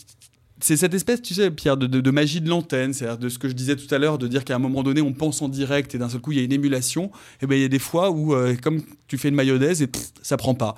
C'est 0.58 0.78
cette 0.78 0.94
espèce, 0.94 1.20
tu 1.20 1.34
sais, 1.34 1.50
Pierre, 1.50 1.76
de, 1.76 2.10
magie 2.10 2.40
de 2.40 2.48
l'antenne, 2.48 2.94
c'est-à-dire 2.94 3.18
de 3.18 3.28
ce 3.28 3.38
que 3.38 3.46
je 3.46 3.52
disais 3.52 3.76
tout 3.76 3.92
à 3.94 3.98
l'heure, 3.98 4.16
de 4.16 4.26
dire 4.26 4.42
qu'à 4.42 4.56
un 4.56 4.58
moment 4.58 4.82
donné, 4.82 5.02
on 5.02 5.12
pense 5.12 5.42
en 5.42 5.48
direct 5.48 5.94
et 5.94 5.98
d'un 5.98 6.08
seul 6.08 6.22
coup, 6.22 6.32
il 6.32 6.38
y 6.38 6.40
a 6.40 6.44
une 6.44 6.52
émulation. 6.52 7.10
Et 7.42 7.46
ben, 7.46 7.56
il 7.56 7.62
y 7.62 7.64
a 7.64 7.68
des 7.68 7.78
fois 7.78 8.10
où, 8.10 8.34
euh, 8.34 8.56
comme 8.62 8.82
tu 9.06 9.18
fais 9.18 9.28
une 9.28 9.34
mayonnaise 9.34 9.82
et 9.82 9.88
ça 10.22 10.38
prend 10.38 10.54
pas. 10.54 10.76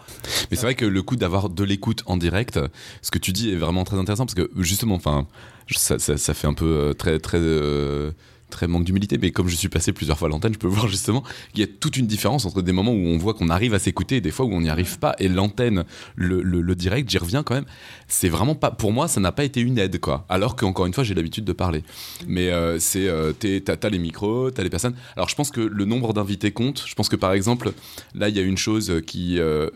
Mais 0.50 0.56
c'est 0.56 0.62
vrai 0.62 0.74
que 0.74 0.84
le 0.84 1.02
coup 1.02 1.14
d'avoir 1.14 1.48
de 1.48 1.62
l'écoute 1.62 2.02
en 2.06 2.16
direct, 2.16 2.58
ce 3.02 3.10
que 3.12 3.18
tu 3.18 3.32
dis 3.32 3.50
est 3.50 3.56
vraiment 3.56 3.84
très 3.84 3.96
intéressant 3.96 4.26
parce 4.26 4.34
que 4.34 4.50
justement, 4.56 4.96
enfin, 4.96 5.28
ça 5.76 6.34
fait 6.34 6.46
un 6.46 6.54
peu 6.54 6.66
euh, 6.66 6.92
très 6.94 7.18
très 7.20 7.38
euh, 7.38 8.10
très 8.50 8.66
manque 8.66 8.84
d'humilité, 8.84 9.18
mais 9.18 9.30
comme 9.30 9.48
je 9.48 9.56
suis 9.56 9.68
passé 9.68 9.92
plusieurs 9.92 10.18
fois 10.18 10.28
à 10.28 10.30
l'antenne, 10.30 10.52
je 10.52 10.58
peux 10.58 10.66
voir 10.68 10.88
justement 10.88 11.22
qu'il 11.52 11.60
y 11.60 11.64
a 11.64 11.66
toute 11.66 11.96
une 11.96 12.06
différence 12.06 12.44
entre 12.44 12.62
des 12.62 12.72
moments 12.72 12.92
où 12.92 13.06
on 13.06 13.18
voit 13.18 13.34
qu'on 13.34 13.48
arrive 13.48 13.74
à 13.74 13.78
s'écouter 13.78 14.16
et 14.16 14.20
des 14.20 14.30
fois 14.30 14.46
où 14.46 14.52
on 14.52 14.60
n'y 14.60 14.70
arrive 14.70 14.98
pas. 14.98 15.14
Et 15.18 15.28
l'antenne, 15.28 15.84
le, 16.16 16.42
le, 16.42 16.74
direct, 16.74 17.10
j'y 17.10 17.18
reviens 17.18 17.42
quand 17.42 17.54
même. 17.54 17.64
C'est 18.06 18.28
vraiment 18.28 18.54
pas, 18.54 18.70
pour 18.70 18.92
moi, 18.92 19.08
ça 19.08 19.20
n'a 19.20 19.32
pas 19.32 19.44
été 19.44 19.60
une 19.60 19.78
aide, 19.78 19.98
quoi. 20.00 20.24
Alors 20.28 20.56
qu'encore 20.56 20.86
une 20.86 20.94
fois, 20.94 21.04
j'ai 21.04 21.14
l'habitude 21.14 21.44
de 21.44 21.52
parler. 21.52 21.82
Mais 22.26 22.50
euh, 22.50 22.78
c'est, 22.78 23.08
euh, 23.08 23.32
t'as, 23.32 23.88
les 23.88 23.98
micros, 23.98 24.50
t'as 24.50 24.62
les 24.62 24.70
personnes. 24.70 24.94
Alors 25.16 25.28
je 25.28 25.34
pense 25.34 25.50
que 25.50 25.60
le 25.60 25.84
nombre 25.84 26.12
d'invités 26.12 26.52
compte. 26.52 26.84
Je 26.86 26.94
pense 26.94 27.08
que 27.08 27.16
par 27.16 27.32
exemple, 27.32 27.72
là, 28.14 28.28
il 28.28 28.36
y 28.36 28.38
a 28.38 28.42
une 28.42 28.58
chose 28.58 29.02
qui, 29.06 29.38
euh, 29.38 29.70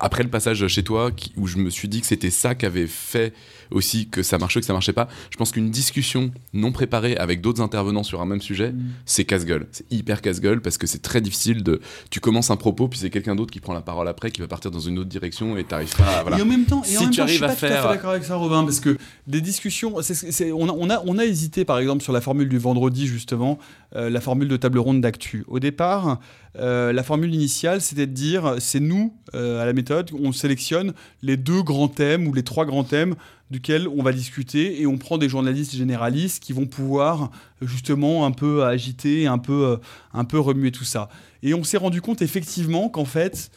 après 0.00 0.22
le 0.22 0.30
passage 0.30 0.66
chez 0.66 0.82
toi, 0.82 1.10
où 1.36 1.46
je 1.46 1.58
me 1.58 1.70
suis 1.70 1.88
dit 1.88 2.00
que 2.00 2.06
c'était 2.06 2.30
ça 2.30 2.54
qui 2.54 2.66
avait 2.66 2.86
fait 2.86 3.32
aussi 3.70 4.08
que 4.08 4.22
ça 4.22 4.38
marchait, 4.38 4.60
que 4.60 4.66
ça 4.66 4.72
marchait 4.72 4.92
pas. 4.92 5.08
Je 5.30 5.36
pense 5.36 5.52
qu'une 5.52 5.70
discussion 5.70 6.30
non 6.52 6.72
préparée 6.72 7.16
avec 7.16 7.40
d'autres 7.40 7.60
intervenants 7.62 8.02
sur 8.02 8.20
un 8.20 8.26
même 8.26 8.40
sujet, 8.40 8.74
c'est 9.04 9.24
casse-gueule. 9.24 9.66
C'est 9.72 9.90
hyper 9.92 10.22
casse-gueule 10.22 10.60
parce 10.60 10.78
que 10.78 10.86
c'est 10.86 11.02
très 11.02 11.20
difficile 11.20 11.62
de. 11.62 11.80
Tu 12.10 12.20
commences 12.20 12.50
un 12.50 12.56
propos, 12.56 12.88
puis 12.88 12.98
c'est 12.98 13.10
quelqu'un 13.10 13.34
d'autre 13.36 13.52
qui 13.52 13.60
prend 13.60 13.74
la 13.74 13.80
parole 13.80 14.08
après, 14.08 14.30
qui 14.30 14.40
va 14.40 14.48
partir 14.48 14.70
dans 14.70 14.80
une 14.80 14.98
autre 14.98 15.08
direction 15.08 15.56
et 15.56 15.64
t'arrives 15.64 15.94
pas 15.96 16.18
à. 16.18 16.22
Voilà. 16.22 16.38
Et 16.38 16.42
en 16.42 16.46
même 16.46 16.64
temps, 16.64 16.82
et 16.84 16.88
Si 16.88 16.98
en 16.98 17.02
même 17.02 17.10
tu 17.10 17.16
temps, 17.16 17.22
arrives 17.24 17.32
je 17.34 17.36
suis 17.38 17.44
à 17.44 17.48
pas 17.48 17.54
tout 17.54 17.64
à 17.64 17.68
faire- 17.68 17.82
fait 17.82 17.88
d'accord 17.88 18.10
avec 18.10 18.24
ça, 18.24 18.36
Robin, 18.36 18.64
parce 18.64 18.80
que 18.80 18.96
des 19.26 19.40
discussions, 19.40 19.94
c'est- 20.02 20.14
c'est- 20.32 20.52
on, 20.52 20.68
a, 20.68 20.72
on, 20.72 20.90
a, 20.90 21.02
on 21.06 21.18
a 21.18 21.24
hésité 21.24 21.64
par 21.64 21.78
exemple 21.78 22.02
sur 22.02 22.12
la 22.12 22.20
formule 22.20 22.48
du 22.48 22.58
vendredi, 22.58 23.06
justement, 23.06 23.58
euh, 23.94 24.10
la 24.10 24.20
formule 24.20 24.48
de 24.48 24.56
table 24.56 24.78
ronde 24.78 25.00
d'actu. 25.00 25.44
Au 25.48 25.58
départ, 25.58 26.20
euh, 26.58 26.92
la 26.92 27.02
formule 27.02 27.34
initiale, 27.34 27.80
c'était 27.80 28.06
de 28.06 28.12
dire 28.12 28.56
c'est 28.58 28.80
nous, 28.80 29.14
euh, 29.34 29.60
à 29.60 29.66
la 29.66 29.72
méthode, 29.72 30.10
on 30.18 30.32
sélectionne 30.32 30.92
les 31.22 31.36
deux 31.36 31.62
grands 31.62 31.88
thèmes 31.88 32.26
ou 32.26 32.32
les 32.32 32.42
trois 32.42 32.64
grands 32.64 32.84
thèmes 32.84 33.14
duquel 33.50 33.86
on 33.88 34.02
va 34.02 34.12
discuter 34.12 34.80
et 34.80 34.86
on 34.86 34.98
prend 34.98 35.18
des 35.18 35.28
journalistes 35.28 35.74
généralistes 35.74 36.42
qui 36.42 36.52
vont 36.52 36.66
pouvoir 36.66 37.30
justement 37.62 38.26
un 38.26 38.32
peu 38.32 38.64
agiter, 38.64 39.26
un 39.26 39.38
peu, 39.38 39.66
euh, 39.66 39.76
un 40.12 40.24
peu 40.24 40.38
remuer 40.38 40.72
tout 40.72 40.84
ça. 40.84 41.08
Et 41.42 41.54
on 41.54 41.62
s'est 41.62 41.76
rendu 41.76 42.00
compte 42.00 42.22
effectivement 42.22 42.88
qu'en 42.88 43.04
fait, 43.04 43.50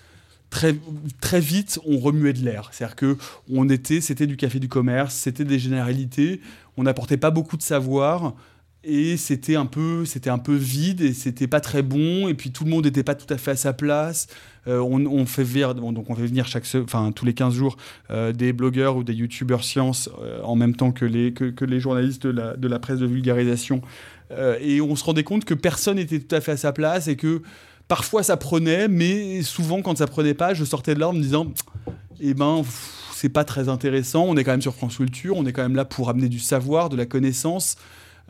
très, 0.50 0.76
très 1.22 1.40
vite, 1.40 1.80
on 1.86 1.98
remuait 1.98 2.34
de 2.34 2.44
l'air. 2.44 2.70
C'est-à-dire 2.72 2.96
que 2.96 3.18
on 3.50 3.70
était, 3.70 4.02
c'était 4.02 4.28
du 4.28 4.38
café 4.38 4.60
du 4.60 4.68
commerce, 4.68 5.16
c'était 5.16 5.46
des 5.46 5.60
généralités, 5.60 6.42
on 6.78 6.84
n'apportait 6.84 7.18
pas 7.18 7.32
beaucoup 7.32 7.58
de 7.58 7.64
savoir 7.64 8.34
et 8.84 9.18
c'était 9.18 9.56
un 9.56 9.66
peu, 9.66 10.06
c'était 10.06 10.30
un 10.30 10.38
peu 10.38 10.56
vide 10.56 11.02
et 11.02 11.14
c'était 11.14 11.48
pas 11.48 11.60
très 11.60 11.82
bon 11.82 12.28
et 12.30 12.34
puis 12.34 12.52
tout 12.52 12.64
le 12.64 12.70
monde 12.70 12.86
n'était 12.86 13.04
pas 13.04 13.16
tout 13.16 13.32
à 13.34 13.38
fait 13.38 13.52
à 13.52 13.56
sa 13.56 13.74
place. 13.74 14.28
Euh, 14.68 14.80
on, 14.80 15.26
fait 15.26 15.44
venir, 15.44 15.74
donc 15.74 16.10
on 16.10 16.16
fait 16.16 16.28
venir 16.28 16.46
chaque, 16.46 16.66
enfin 16.84 17.12
tous 17.12 17.26
les 17.26 17.34
15 17.34 17.54
jours 17.54 17.78
euh, 18.12 18.32
des 18.32 18.54
blogueurs 18.54 18.98
ou 18.98 19.04
des 19.04 19.14
youtubeurs 19.14 19.64
sciences 19.64 20.10
euh, 20.22 20.42
en 20.44 20.56
même 20.56 20.76
temps 20.76 20.92
que 20.92 21.06
les, 21.06 21.34
que, 21.34 21.66
les 21.66 21.80
journalistes 21.80 22.24
de 22.24 22.30
la, 22.30 22.56
de 22.56 22.68
la 22.68 22.80
presse 22.80 23.00
de 23.00 23.06
vulgarisation 23.06 23.82
et 24.62 24.80
on 24.80 24.96
se 24.96 25.04
rendait 25.04 25.24
compte 25.24 25.44
que 25.44 25.56
personne 25.56 25.96
n'était 25.96 26.20
tout 26.20 26.36
à 26.36 26.40
fait 26.40 26.52
à 26.52 26.58
sa 26.58 26.72
place 26.72 27.08
et 27.08 27.16
que 27.16 27.42
parfois 27.88 28.22
ça 28.22 28.38
prenait, 28.38 28.88
mais 28.88 29.42
souvent 29.42 29.82
quand 29.82 29.98
ça 29.98 30.06
prenait 30.06 30.36
pas, 30.36 30.54
je 30.54 30.64
sortais 30.64 30.94
de 30.94 31.00
là 31.00 31.10
en 31.10 31.14
me 31.14 31.22
disant, 31.22 31.52
eh 32.22 32.36
ben, 32.36 32.64
c'est 33.20 33.30
pas 33.30 33.44
très 33.44 33.68
intéressant. 33.68 34.26
On 34.28 34.38
est 34.38 34.44
quand 34.44 34.52
même 34.52 34.62
sur 34.62 34.76
France 34.76 34.98
Culture, 34.98 35.36
on 35.36 35.46
est 35.46 35.52
quand 35.52 35.64
même 35.64 35.76
là 35.76 35.86
pour 35.86 36.10
amener 36.10 36.30
du 36.30 36.40
savoir, 36.40 36.90
de 36.90 36.96
la 36.96 37.06
connaissance, 37.06 37.76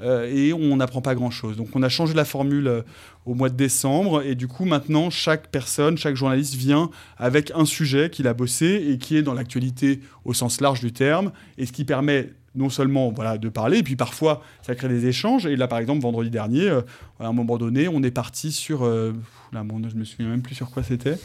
et 0.03 0.53
on 0.53 0.77
n'apprend 0.77 1.01
pas 1.01 1.15
grand 1.15 1.31
chose. 1.31 1.57
Donc 1.57 1.69
on 1.75 1.83
a 1.83 1.89
changé 1.89 2.13
la 2.13 2.25
formule 2.25 2.67
euh, 2.67 2.81
au 3.25 3.33
mois 3.35 3.49
de 3.49 3.55
décembre, 3.55 4.21
et 4.23 4.35
du 4.35 4.47
coup 4.47 4.65
maintenant 4.65 5.09
chaque 5.09 5.49
personne, 5.49 5.97
chaque 5.97 6.15
journaliste 6.15 6.55
vient 6.55 6.89
avec 7.17 7.51
un 7.55 7.65
sujet 7.65 8.09
qu'il 8.09 8.27
a 8.27 8.33
bossé 8.33 8.87
et 8.89 8.97
qui 8.97 9.17
est 9.17 9.21
dans 9.21 9.33
l'actualité 9.33 9.99
au 10.25 10.33
sens 10.33 10.61
large 10.61 10.79
du 10.79 10.91
terme, 10.91 11.31
et 11.57 11.65
ce 11.65 11.71
qui 11.71 11.85
permet 11.85 12.31
non 12.55 12.69
seulement 12.69 13.11
voilà, 13.11 13.37
de 13.37 13.47
parler, 13.47 13.77
et 13.77 13.83
puis 13.83 13.95
parfois 13.95 14.41
ça 14.63 14.73
crée 14.73 14.89
des 14.89 15.05
échanges. 15.05 15.45
Et 15.45 15.55
là, 15.55 15.67
par 15.67 15.77
exemple, 15.77 16.01
vendredi 16.01 16.31
dernier, 16.31 16.67
euh, 16.67 16.81
à 17.19 17.27
un 17.27 17.31
moment 17.31 17.57
donné, 17.57 17.87
on 17.87 18.01
est 18.01 18.11
parti 18.11 18.51
sur. 18.51 18.83
euh, 18.83 19.13
là, 19.53 19.63
bon, 19.63 19.79
je 19.87 19.95
me 19.95 20.03
souviens 20.03 20.27
même 20.27 20.41
plus 20.41 20.55
sur 20.55 20.71
quoi 20.71 20.81
c'était, 20.81 21.11
euh, 21.11 21.17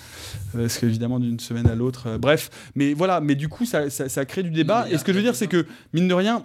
parce 0.60 0.76
qu'évidemment, 0.78 1.18
d'une 1.18 1.40
semaine 1.40 1.66
à 1.66 1.74
l'autre. 1.74 2.08
euh, 2.08 2.18
bref, 2.18 2.50
mais 2.74 2.92
voilà, 2.92 3.20
mais 3.20 3.36
du 3.36 3.48
coup, 3.48 3.64
ça, 3.64 3.88
ça, 3.88 4.10
ça 4.10 4.26
crée 4.26 4.42
du 4.42 4.50
débat. 4.50 4.86
Et 4.90 4.98
ce 4.98 5.04
que 5.04 5.12
je 5.12 5.16
veux 5.16 5.24
dire, 5.24 5.34
c'est 5.34 5.48
que, 5.48 5.66
mine 5.94 6.08
de 6.08 6.14
rien, 6.14 6.44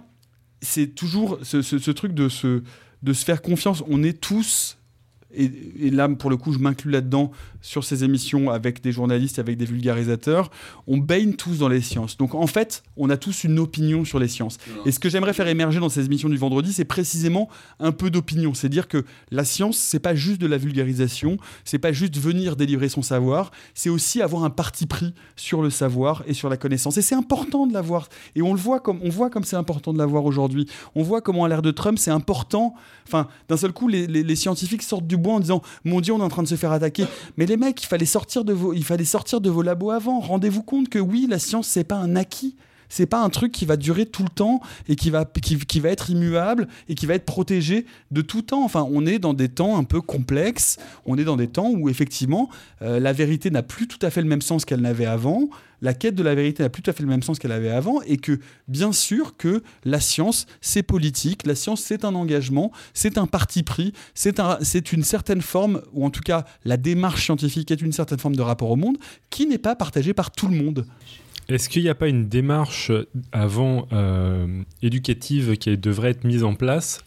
c'est 0.60 0.94
toujours 0.94 1.38
ce, 1.42 1.90
truc 1.90 2.12
de 2.14 2.28
se, 2.28 2.62
de 3.02 3.12
se 3.12 3.24
faire 3.24 3.42
confiance. 3.42 3.82
On 3.88 4.02
est 4.02 4.20
tous. 4.20 4.78
Et, 5.34 5.50
et 5.80 5.90
là, 5.90 6.08
pour 6.08 6.30
le 6.30 6.36
coup, 6.36 6.52
je 6.52 6.58
m'inclus 6.58 6.90
là-dedans 6.90 7.30
sur 7.62 7.84
ces 7.84 8.04
émissions 8.04 8.50
avec 8.50 8.82
des 8.82 8.90
journalistes, 8.92 9.38
avec 9.38 9.56
des 9.56 9.64
vulgarisateurs. 9.64 10.50
On 10.86 10.98
baigne 10.98 11.34
tous 11.34 11.58
dans 11.58 11.68
les 11.68 11.80
sciences. 11.80 12.16
Donc, 12.16 12.34
en 12.34 12.46
fait, 12.46 12.82
on 12.96 13.10
a 13.10 13.16
tous 13.16 13.44
une 13.44 13.58
opinion 13.58 14.04
sur 14.04 14.18
les 14.18 14.28
sciences. 14.28 14.58
Et 14.86 14.92
ce 14.92 14.98
que 14.98 15.08
j'aimerais 15.08 15.32
faire 15.32 15.46
émerger 15.46 15.78
dans 15.78 15.88
ces 15.88 16.04
émissions 16.06 16.28
du 16.28 16.36
vendredi, 16.36 16.72
c'est 16.72 16.84
précisément 16.84 17.48
un 17.78 17.92
peu 17.92 18.10
d'opinion. 18.10 18.54
C'est 18.54 18.68
dire 18.68 18.88
que 18.88 19.04
la 19.30 19.44
science, 19.44 19.76
c'est 19.76 19.98
pas 20.00 20.14
juste 20.14 20.40
de 20.40 20.46
la 20.46 20.56
vulgarisation, 20.58 21.36
c'est 21.64 21.78
pas 21.78 21.92
juste 21.92 22.16
venir 22.18 22.56
délivrer 22.56 22.88
son 22.88 23.02
savoir, 23.02 23.50
c'est 23.74 23.90
aussi 23.90 24.22
avoir 24.22 24.44
un 24.44 24.50
parti 24.50 24.86
pris 24.86 25.14
sur 25.36 25.62
le 25.62 25.70
savoir 25.70 26.22
et 26.26 26.34
sur 26.34 26.48
la 26.48 26.56
connaissance. 26.56 26.96
Et 26.96 27.02
c'est 27.02 27.14
important 27.14 27.66
de 27.66 27.72
l'avoir. 27.72 28.08
Et 28.34 28.42
on 28.42 28.52
le 28.54 28.58
voit 28.60 28.80
comme 28.80 28.98
on 29.02 29.10
voit 29.10 29.30
comme 29.30 29.44
c'est 29.44 29.56
important 29.56 29.92
de 29.92 29.98
l'avoir 29.98 30.24
aujourd'hui. 30.24 30.66
On 30.94 31.02
voit 31.02 31.20
comment 31.20 31.44
à 31.44 31.48
l'ère 31.48 31.62
de 31.62 31.70
Trump, 31.70 31.98
c'est 31.98 32.10
important. 32.10 32.74
Enfin, 33.06 33.28
d'un 33.48 33.56
seul 33.56 33.72
coup, 33.72 33.86
les, 33.88 34.06
les- 34.06 34.22
les 34.22 34.36
scientifiques 34.36 34.82
sortent 34.82 35.06
du 35.06 35.16
bois 35.20 35.34
en 35.34 35.40
disant 35.40 35.62
"Mon 35.84 36.00
Dieu, 36.00 36.12
on 36.12 36.18
est 36.18 36.22
en 36.22 36.28
train 36.28 36.42
de 36.42 36.48
se 36.48 36.56
faire 36.56 36.72
attaquer." 36.72 37.04
Mais 37.36 37.46
les 37.46 37.56
mecs, 37.56 37.82
il 37.82 37.86
fallait 37.86 38.06
sortir 38.06 38.44
de 38.44 38.52
vos, 38.52 38.72
il 38.72 38.84
fallait 38.84 39.04
sortir 39.04 39.40
de 39.40 39.50
vos 39.50 39.62
labos 39.62 39.90
avant. 39.90 40.20
Rendez-vous 40.20 40.62
compte 40.62 40.88
que 40.88 40.98
oui, 40.98 41.26
la 41.28 41.38
science, 41.38 41.68
c'est 41.68 41.84
pas 41.84 41.96
un 41.96 42.16
acquis. 42.16 42.56
C'est 42.90 43.06
pas 43.06 43.22
un 43.22 43.30
truc 43.30 43.52
qui 43.52 43.64
va 43.64 43.76
durer 43.76 44.04
tout 44.04 44.24
le 44.24 44.28
temps 44.28 44.60
et 44.88 44.96
qui 44.96 45.08
va, 45.08 45.24
qui, 45.24 45.80
va 45.80 45.88
être 45.88 46.10
immuable 46.10 46.68
et 46.88 46.94
qui 46.94 47.06
va 47.06 47.14
être 47.14 47.24
protégé 47.24 47.86
de 48.10 48.20
tout 48.20 48.42
temps. 48.42 48.64
Enfin, 48.64 48.86
on 48.90 49.06
est 49.06 49.18
dans 49.18 49.32
des 49.32 49.48
temps 49.48 49.78
un 49.78 49.84
peu 49.84 50.02
complexes. 50.02 50.76
On 51.06 51.16
est 51.16 51.24
dans 51.24 51.36
des 51.36 51.48
temps 51.48 51.70
où 51.70 51.88
effectivement 51.88 52.50
euh, 52.82 53.00
la 53.00 53.14
vérité 53.14 53.50
n'a 53.50 53.62
plus 53.62 53.86
tout 53.86 54.04
à 54.04 54.10
fait 54.10 54.20
le 54.20 54.28
même 54.28 54.42
sens 54.42 54.66
qu'elle 54.66 54.80
n'avait 54.80 55.06
avant. 55.06 55.48
La 55.82 55.94
quête 55.94 56.14
de 56.14 56.22
la 56.22 56.34
vérité 56.34 56.62
n'a 56.62 56.68
plus 56.68 56.82
tout 56.82 56.90
à 56.90 56.94
fait 56.94 57.02
le 57.02 57.08
même 57.08 57.22
sens 57.22 57.38
qu'elle 57.38 57.52
avait 57.52 57.70
avant 57.70 58.02
et 58.02 58.18
que 58.18 58.38
bien 58.68 58.92
sûr 58.92 59.36
que 59.36 59.62
la 59.84 60.00
science 60.00 60.46
c'est 60.60 60.82
politique, 60.82 61.46
la 61.46 61.54
science 61.54 61.80
c'est 61.80 62.04
un 62.04 62.14
engagement, 62.14 62.70
c'est 62.92 63.16
un 63.16 63.26
parti 63.26 63.62
pris, 63.62 63.94
c'est 64.14 64.40
un, 64.40 64.58
c'est 64.60 64.92
une 64.92 65.04
certaine 65.04 65.40
forme 65.40 65.80
ou 65.92 66.04
en 66.04 66.10
tout 66.10 66.20
cas 66.20 66.44
la 66.64 66.76
démarche 66.76 67.24
scientifique 67.24 67.70
est 67.70 67.80
une 67.80 67.92
certaine 67.92 68.18
forme 68.18 68.36
de 68.36 68.42
rapport 68.42 68.70
au 68.70 68.76
monde 68.76 68.98
qui 69.30 69.46
n'est 69.46 69.58
pas 69.58 69.74
partagée 69.74 70.12
par 70.12 70.30
tout 70.30 70.48
le 70.48 70.56
monde. 70.56 70.86
Est-ce 71.50 71.68
qu'il 71.68 71.82
n'y 71.82 71.88
a 71.88 71.94
pas 71.94 72.08
une 72.08 72.28
démarche 72.28 72.92
avant 73.32 73.86
euh, 73.92 74.62
éducative 74.82 75.56
qui 75.56 75.76
devrait 75.76 76.10
être 76.10 76.24
mise 76.24 76.44
en 76.44 76.54
place 76.54 77.00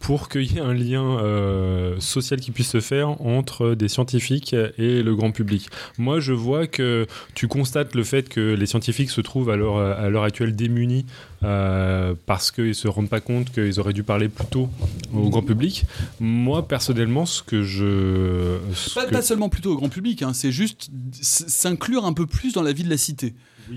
pour 0.00 0.28
qu'il 0.28 0.42
y 0.52 0.58
ait 0.58 0.60
un 0.60 0.74
lien 0.74 1.18
euh, 1.20 1.98
social 1.98 2.38
qui 2.40 2.50
puisse 2.50 2.68
se 2.68 2.80
faire 2.80 3.20
entre 3.22 3.74
des 3.74 3.88
scientifiques 3.88 4.52
et 4.52 5.02
le 5.02 5.14
grand 5.16 5.30
public? 5.30 5.68
Moi, 5.98 6.20
je 6.20 6.32
vois 6.32 6.66
que 6.66 7.06
tu 7.34 7.48
constates 7.48 7.94
le 7.94 8.04
fait 8.04 8.28
que 8.28 8.40
les 8.54 8.66
scientifiques 8.66 9.10
se 9.10 9.20
trouvent 9.22 9.48
à 9.50 9.56
l'heure, 9.56 9.78
à 9.78 10.08
l'heure 10.10 10.24
actuelle 10.24 10.54
démunis 10.54 11.06
euh, 11.42 12.14
parce 12.26 12.50
qu'ils 12.50 12.68
ne 12.68 12.72
se 12.74 12.86
rendent 12.88 13.08
pas 13.08 13.20
compte 13.20 13.50
qu'ils 13.50 13.80
auraient 13.80 13.92
dû 13.94 14.02
parler 14.02 14.28
plus 14.28 14.46
tôt 14.46 14.68
au 15.14 15.30
grand 15.30 15.42
public. 15.42 15.84
Moi, 16.20 16.68
personnellement, 16.68 17.24
ce 17.24 17.42
que 17.42 17.62
je... 17.62 18.58
ce 18.74 18.94
Pas, 18.94 19.06
que- 19.06 19.10
pas 19.12 19.22
seulement 19.22 19.48
plutôt 19.48 19.72
au 19.72 19.76
grand 19.76 19.88
public, 19.88 20.22
hein, 20.22 20.32
c'est 20.34 20.52
juste 20.52 20.90
s- 21.18 21.44
s'inclure 21.48 22.04
un 22.04 22.12
peu 22.12 22.26
plus 22.26 22.52
dans 22.52 22.62
la 22.62 22.72
vie 22.72 22.84
de 22.84 22.90
la 22.90 22.98
cité. 22.98 23.32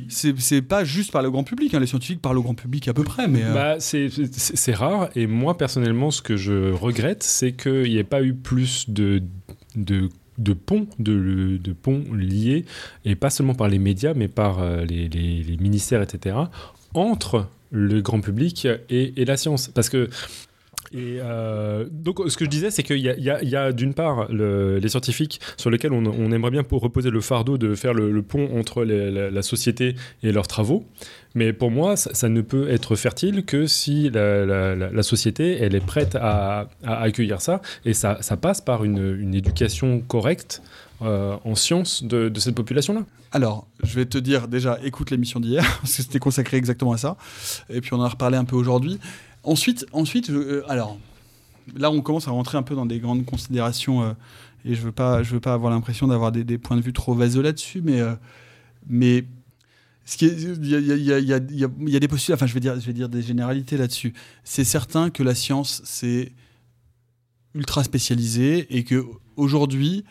C'est 0.09 0.37
c'est 0.39 0.61
pas 0.61 0.83
juste 0.83 1.11
par 1.11 1.21
le 1.21 1.31
grand 1.31 1.43
public, 1.43 1.73
hein, 1.73 1.79
les 1.79 1.87
scientifiques 1.87 2.21
parlent 2.21 2.37
au 2.37 2.43
grand 2.43 2.55
public 2.55 2.87
à 2.87 2.93
peu 2.93 3.03
près, 3.03 3.27
mais... 3.27 3.43
euh, 3.43 3.53
Bah, 3.53 3.75
c'est- 3.79 4.09
rare. 4.73 5.09
Et 5.15 5.27
moi, 5.27 5.57
personnellement, 5.57 6.11
ce 6.11 6.21
que 6.21 6.35
je 6.37 6.71
regrette, 6.71 7.23
c'est 7.23 7.53
qu'il 7.53 7.83
n'y 7.83 7.97
ait 7.97 8.03
pas 8.03 8.21
eu 8.23 8.33
plus 8.33 8.89
de, 8.89 9.21
de, 9.75 10.09
de 10.37 10.53
ponts, 10.53 10.87
de, 10.99 11.57
de 11.63 11.73
ponts 11.73 12.03
liés, 12.13 12.65
et 13.05 13.15
pas 13.15 13.29
seulement 13.29 13.55
par 13.55 13.67
les 13.69 13.79
médias, 13.79 14.13
mais 14.13 14.27
par 14.27 14.59
euh, 14.59 14.83
les, 14.85 15.07
les- 15.09 15.43
les 15.43 15.57
ministères, 15.57 16.01
etc., 16.01 16.35
entre 16.93 17.47
le 17.71 18.01
grand 18.01 18.21
public 18.21 18.65
et, 18.89 19.13
et 19.21 19.25
la 19.25 19.37
science. 19.37 19.67
Parce 19.69 19.89
que. 19.89 20.09
Et 20.93 21.19
euh, 21.21 21.85
donc, 21.91 22.19
ce 22.27 22.37
que 22.37 22.45
je 22.45 22.49
disais, 22.49 22.71
c'est 22.71 22.83
qu'il 22.83 22.99
y 22.99 23.55
a, 23.55 23.71
d'une 23.71 23.93
part 23.93 24.31
le- 24.31 24.79
les 24.79 24.89
scientifiques 24.89 25.39
sur 25.57 25.69
lesquels 25.69 25.93
on, 25.93 26.31
aimerait 26.31 26.51
bien 26.51 26.63
pour 26.63 26.81
reposer 26.81 27.09
le 27.09 27.21
fardeau 27.21 27.57
de 27.57 27.75
faire 27.75 27.93
le, 27.93 28.21
pont 28.21 28.57
entre 28.57 28.83
la, 28.83 29.41
société 29.41 29.95
et 30.23 30.31
leurs 30.31 30.47
travaux. 30.47 30.85
Mais 31.35 31.53
pour 31.53 31.71
moi, 31.71 31.95
ça, 31.95 32.29
ne 32.29 32.41
peut 32.41 32.69
être 32.69 32.95
fertile 32.95 33.45
que 33.45 33.67
si 33.67 34.09
la, 34.09 35.03
société 35.03 35.57
elle 35.61 35.75
est 35.75 35.85
prête 35.85 36.15
à, 36.15 36.69
accueillir 36.85 37.41
ça. 37.41 37.61
Et 37.85 37.93
ça, 37.93 38.17
passe 38.41 38.61
par 38.61 38.83
une, 38.83 39.33
éducation 39.33 39.99
correcte 39.99 40.61
euh, 41.01 41.35
en 41.43 41.55
sciences 41.55 42.03
de 42.03 42.39
cette 42.39 42.55
population-là. 42.55 43.01
Alors, 43.31 43.67
je 43.83 43.95
vais 43.95 44.05
te 44.05 44.17
dire 44.17 44.47
déjà, 44.47 44.79
écoute 44.83 45.11
l'émission 45.11 45.39
d'hier, 45.39 45.63
parce 45.81 45.97
que 45.97 46.03
c'était 46.03 46.19
consacré 46.19 46.57
exactement 46.57 46.93
à 46.93 46.97
ça. 46.97 47.17
Et 47.69 47.81
puis 47.81 47.93
on 47.93 47.97
en 47.97 48.03
a 48.03 48.09
reparlé 48.09 48.37
un 48.37 48.45
peu 48.45 48.55
aujourd'hui. 48.55 48.99
Ensuite, 49.47 49.85
ensuite 49.93 50.29
euh, 50.29 50.63
alors, 50.67 50.99
là 51.73 51.89
on 51.89 52.01
commence 52.01 52.27
à 52.27 52.31
rentrer 52.31 52.57
un 52.57 52.63
peu 52.63 52.75
dans 52.75 52.85
des 52.85 52.99
grandes 52.99 53.25
considérations, 53.25 54.03
euh, 54.03 54.11
et 54.65 54.75
je 54.75 54.81
veux 54.81 54.87
veux 54.87 55.39
pas 55.39 55.53
avoir 55.53 55.71
l'impression 55.71 56.07
d'avoir 56.07 56.33
des, 56.33 56.57
points 56.57 56.75
de 56.75 56.81
vue 56.81 56.91
trop 56.91 57.13
vaseux 57.13 57.41
là-dessus, 57.41 57.81
mais, 57.81 58.01
mais 58.87 59.23
il 60.21 60.69
y 60.69 61.95
a 61.95 61.99
des 61.99 62.07
postulats, 62.09 62.35
enfin 62.35 62.45
je 62.45 62.53
vais 62.53 62.59
dire, 62.59 62.77
je 62.77 62.85
vais 62.85 62.91
dire 62.91 63.07
des 63.07 63.21
généralités 63.21 63.77
là-dessus. 63.77 64.13
C'est 64.43 64.65
certain 64.65 65.09
que 65.09 65.23
la 65.23 65.33
science, 65.33 65.81
c'est 65.85 66.33
ultra 67.53 67.85
spécialisé 67.85 68.67
et 68.75 68.83
que 68.83 69.05
aujourd'hui 69.37 70.03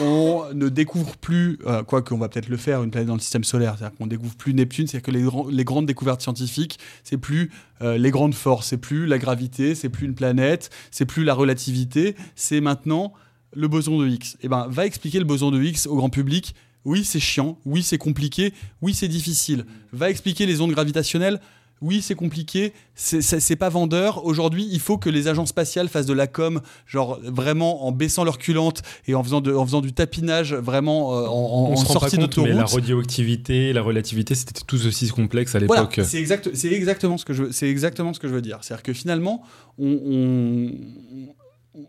on 0.00 0.44
ne 0.54 0.68
découvre 0.68 1.16
plus, 1.16 1.58
euh, 1.66 1.82
quoi 1.82 2.02
qu'on 2.02 2.18
va 2.18 2.28
peut-être 2.28 2.48
le 2.48 2.56
faire, 2.56 2.82
une 2.82 2.90
planète 2.90 3.08
dans 3.08 3.14
le 3.14 3.20
système 3.20 3.44
solaire, 3.44 3.76
c'est-à-dire 3.78 3.96
qu'on 3.96 4.06
découvre 4.06 4.36
plus 4.36 4.54
Neptune, 4.54 4.86
c'est-à-dire 4.86 5.06
que 5.06 5.50
les, 5.50 5.64
grandes 5.64 5.86
découvertes 5.86 6.22
scientifiques, 6.22 6.78
c'est 7.04 7.18
plus 7.18 7.50
euh, 7.82 7.98
les 7.98 8.10
grandes 8.10 8.34
forces, 8.34 8.68
c'est 8.68 8.78
plus 8.78 9.06
la 9.06 9.18
gravité, 9.18 9.74
c'est 9.74 9.88
plus 9.88 10.06
une 10.06 10.14
planète, 10.14 10.70
c'est 10.90 11.06
plus 11.06 11.24
la 11.24 11.34
relativité, 11.34 12.16
c'est 12.36 12.60
maintenant 12.60 13.12
le 13.54 13.68
boson 13.68 13.98
de 13.98 14.08
Higgs. 14.08 14.36
Et 14.42 14.48
ben, 14.48 14.66
va 14.68 14.86
expliquer 14.86 15.18
le 15.18 15.24
boson 15.24 15.50
de 15.50 15.60
Higgs 15.60 15.86
au 15.86 15.96
grand 15.96 16.10
public. 16.10 16.54
Oui, 16.84 17.04
c'est 17.04 17.20
chiant. 17.20 17.58
Oui, 17.64 17.82
c'est 17.82 17.98
compliqué. 17.98 18.52
Oui, 18.82 18.94
c'est 18.94 19.08
difficile. 19.08 19.64
Va 19.92 20.10
expliquer 20.10 20.46
les 20.46 20.60
ondes 20.60 20.70
gravitationnelles. 20.70 21.40
Oui, 21.80 22.02
c'est 22.02 22.14
compliqué. 22.16 22.72
C'est- 22.94 23.20
pas 23.56 23.68
vendeur. 23.68 24.24
Aujourd'hui, 24.24 24.68
il 24.70 24.80
faut 24.80 24.98
que 24.98 25.08
les 25.08 25.28
agences 25.28 25.50
spatiales 25.50 25.88
fassent 25.88 26.06
de 26.06 26.12
la 26.12 26.26
com, 26.26 26.60
genre 26.86 27.18
vraiment 27.22 27.86
en 27.86 27.92
baissant 27.92 28.24
leur 28.24 28.38
culotte 28.38 28.82
et 29.06 29.14
en 29.14 29.22
faisant, 29.22 29.40
de- 29.40 29.54
en 29.54 29.64
faisant 29.64 29.80
du 29.80 29.92
tapinage, 29.92 30.54
vraiment 30.54 31.16
euh, 31.16 31.26
en, 31.26 31.72
en, 31.72 31.76
sortie 31.76 32.16
mais 32.16 32.22
la 32.22 32.26
d'autoroute. 32.28 32.70
radioactivité, 32.72 33.72
la 33.72 33.82
relativité, 33.82 34.34
c'était 34.34 34.60
tout 34.66 34.84
aussi 34.86 35.08
complexe 35.08 35.54
à 35.54 35.60
Voilà, 35.60 35.82
l'époque. 35.82 36.00
c'est 36.04 36.18
exact, 36.18 36.50
c'est 36.54 36.72
exactement 36.72 37.16
ce 37.16 37.24
que 37.24 37.32
je, 37.32 37.50
c'est 37.52 37.68
exactement 37.68 38.12
ce 38.12 38.18
que 38.20 38.28
je 38.28 38.34
veux 38.34 38.42
dire. 38.42 38.58
C'est-à-dire 38.62 38.82
que 38.82 38.92
finalement, 38.92 39.42
on, 39.78 39.86
on- 39.88 41.28
on- 41.76 41.84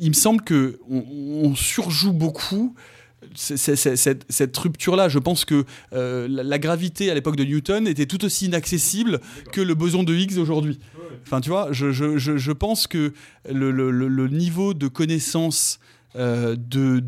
il 0.00 0.08
me 0.08 0.14
semble 0.14 0.42
que 0.42 0.80
on 0.90 1.54
surjoue 1.54 2.12
beaucoup. 2.12 2.74
Cette, 3.34 4.56
rupture-là, 4.56 5.08
je 5.08 5.18
pense 5.18 5.44
que 5.44 5.64
euh, 5.92 6.26
la, 6.28 6.58
gravité 6.58 7.10
à 7.10 7.14
l'époque 7.14 7.36
de 7.36 7.44
Newton 7.44 7.86
était 7.86 8.06
tout 8.06 8.24
aussi 8.24 8.46
inaccessible 8.46 9.20
que 9.52 9.60
le 9.60 9.74
boson 9.74 10.02
de 10.02 10.14
Higgs 10.14 10.38
aujourd'hui. 10.38 10.78
Enfin, 11.22 11.40
tu 11.40 11.50
vois, 11.50 11.68
je, 11.72 12.52
pense 12.52 12.86
que 12.86 13.12
le, 13.50 14.28
niveau 14.28 14.74
de 14.74 14.88
connaissance 14.88 15.78
euh, 16.16 16.56
de, 16.56 17.02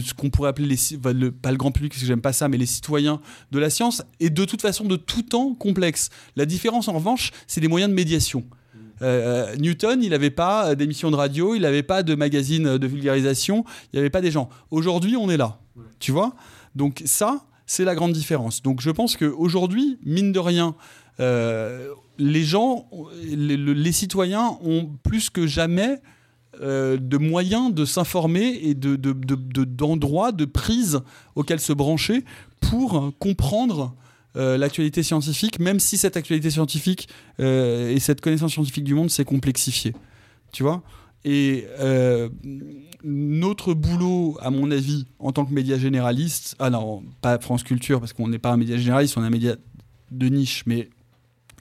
ce 0.00 0.14
qu'on 0.14 0.30
pourrait 0.30 0.48
appeler 0.48 0.76
le- 1.14 1.30
pas 1.30 1.52
le 1.52 1.56
grand 1.56 1.70
public 1.70 1.92
parce 1.92 2.02
que 2.02 2.08
j'aime 2.08 2.20
pas 2.20 2.32
ça, 2.32 2.48
mais 2.48 2.56
les 2.56 2.66
citoyens 2.66 3.20
de 3.52 3.58
la 3.58 3.70
science 3.70 4.02
est 4.18 4.30
de 4.30 4.44
toute 4.44 4.62
façon 4.62 4.84
de 4.84 4.96
tout 4.96 5.22
temps 5.22 5.54
complexe. 5.54 6.10
La 6.34 6.44
différence 6.44 6.88
en 6.88 6.94
revanche, 6.94 7.30
c'est 7.46 7.60
les 7.60 7.68
moyens 7.68 7.90
de 7.90 7.94
médiation. 7.94 8.44
Euh, 9.00 9.54
Newton, 9.56 10.02
il 10.02 10.10
n'avait 10.10 10.30
pas 10.30 10.74
d'émissions 10.74 11.10
de 11.10 11.16
radio, 11.16 11.54
il 11.54 11.62
n'avait 11.62 11.82
pas 11.82 12.02
de 12.02 12.14
magazine 12.14 12.76
de 12.78 12.86
vulgarisation, 12.86 13.64
il 13.92 13.96
n'y 13.96 14.00
avait 14.00 14.10
pas 14.10 14.20
des 14.20 14.30
gens. 14.30 14.48
Aujourd'hui, 14.70 15.16
on 15.16 15.30
est 15.30 15.36
là, 15.36 15.58
tu 15.98 16.12
vois? 16.12 16.34
Donc 16.76 17.02
ça, 17.06 17.40
c'est 17.66 17.84
la 17.84 17.94
grande 17.94 18.12
différence. 18.12 18.62
Donc 18.62 18.80
je 18.80 18.90
pense 18.90 19.16
qu'aujourd'hui, 19.16 19.98
mine 20.04 20.32
de 20.32 20.38
rien, 20.38 20.74
euh, 21.20 21.88
les 22.18 22.44
gens, 22.44 22.86
les, 23.24 23.56
le- 23.56 23.72
les 23.72 23.92
citoyens 23.92 24.58
ont 24.62 24.90
plus 25.02 25.30
que 25.30 25.46
jamais 25.46 26.00
euh, 26.60 26.98
de 27.00 27.16
moyens 27.16 27.72
de 27.72 27.84
s'informer 27.86 28.58
et 28.62 28.74
de, 28.74 28.96
de- 28.96 29.12
de- 29.12 29.34
de- 29.34 29.64
d'endroits, 29.64 30.32
de, 30.32 30.44
prises 30.44 31.00
auxquels 31.34 31.60
se 31.60 31.72
brancher 31.72 32.24
pour 32.60 33.12
comprendre 33.18 33.94
euh, 34.36 34.56
l'actualité 34.56 35.02
scientifique, 35.02 35.58
même 35.58 35.78
si 35.80 35.98
cette 35.98 36.16
actualité 36.16 36.50
scientifique 36.50 37.08
euh, 37.40 37.90
et 37.90 38.00
cette 38.00 38.20
connaissance 38.20 38.52
scientifique 38.52 38.84
du 38.84 38.94
monde 38.94 39.10
s'est 39.10 39.24
complexifiée. 39.24 39.94
Tu 40.52 40.62
vois 40.62 40.82
Et 41.24 41.66
euh, 41.80 42.28
notre 43.04 43.74
boulot, 43.74 44.38
à 44.40 44.50
mon 44.50 44.70
avis, 44.70 45.06
en 45.18 45.32
tant 45.32 45.44
que 45.44 45.52
média 45.52 45.78
généraliste, 45.78 46.56
ah 46.58 46.70
pas 47.20 47.38
France 47.38 47.62
Culture, 47.62 48.00
parce 48.00 48.12
qu'on 48.12 48.28
n'est 48.28 48.38
pas 48.38 48.50
un 48.52 48.56
média 48.56 48.76
généraliste, 48.76 49.16
on 49.16 49.22
est 49.22 49.26
un 49.26 49.30
média 49.30 49.56
de 50.10 50.28
niche, 50.28 50.62
mais 50.66 50.88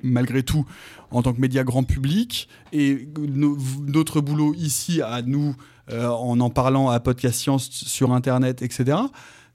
malgré 0.04 0.44
tout, 0.44 0.66
en 1.12 1.22
tant 1.22 1.34
que 1.34 1.42
média 1.42 1.64
grand 1.64 1.84
public, 1.84 2.48
et 2.74 3.08
no- 3.18 3.58
notre 3.88 4.20
boulot 4.22 4.54
ici, 4.56 5.02
à 5.02 5.22
nous, 5.22 5.56
en 5.92 6.40
en 6.40 6.50
parlant 6.50 6.90
à 6.90 7.00
Podcast 7.00 7.40
Science 7.40 7.70
sur 7.70 8.14
Internet, 8.14 8.62
etc., 8.62 8.98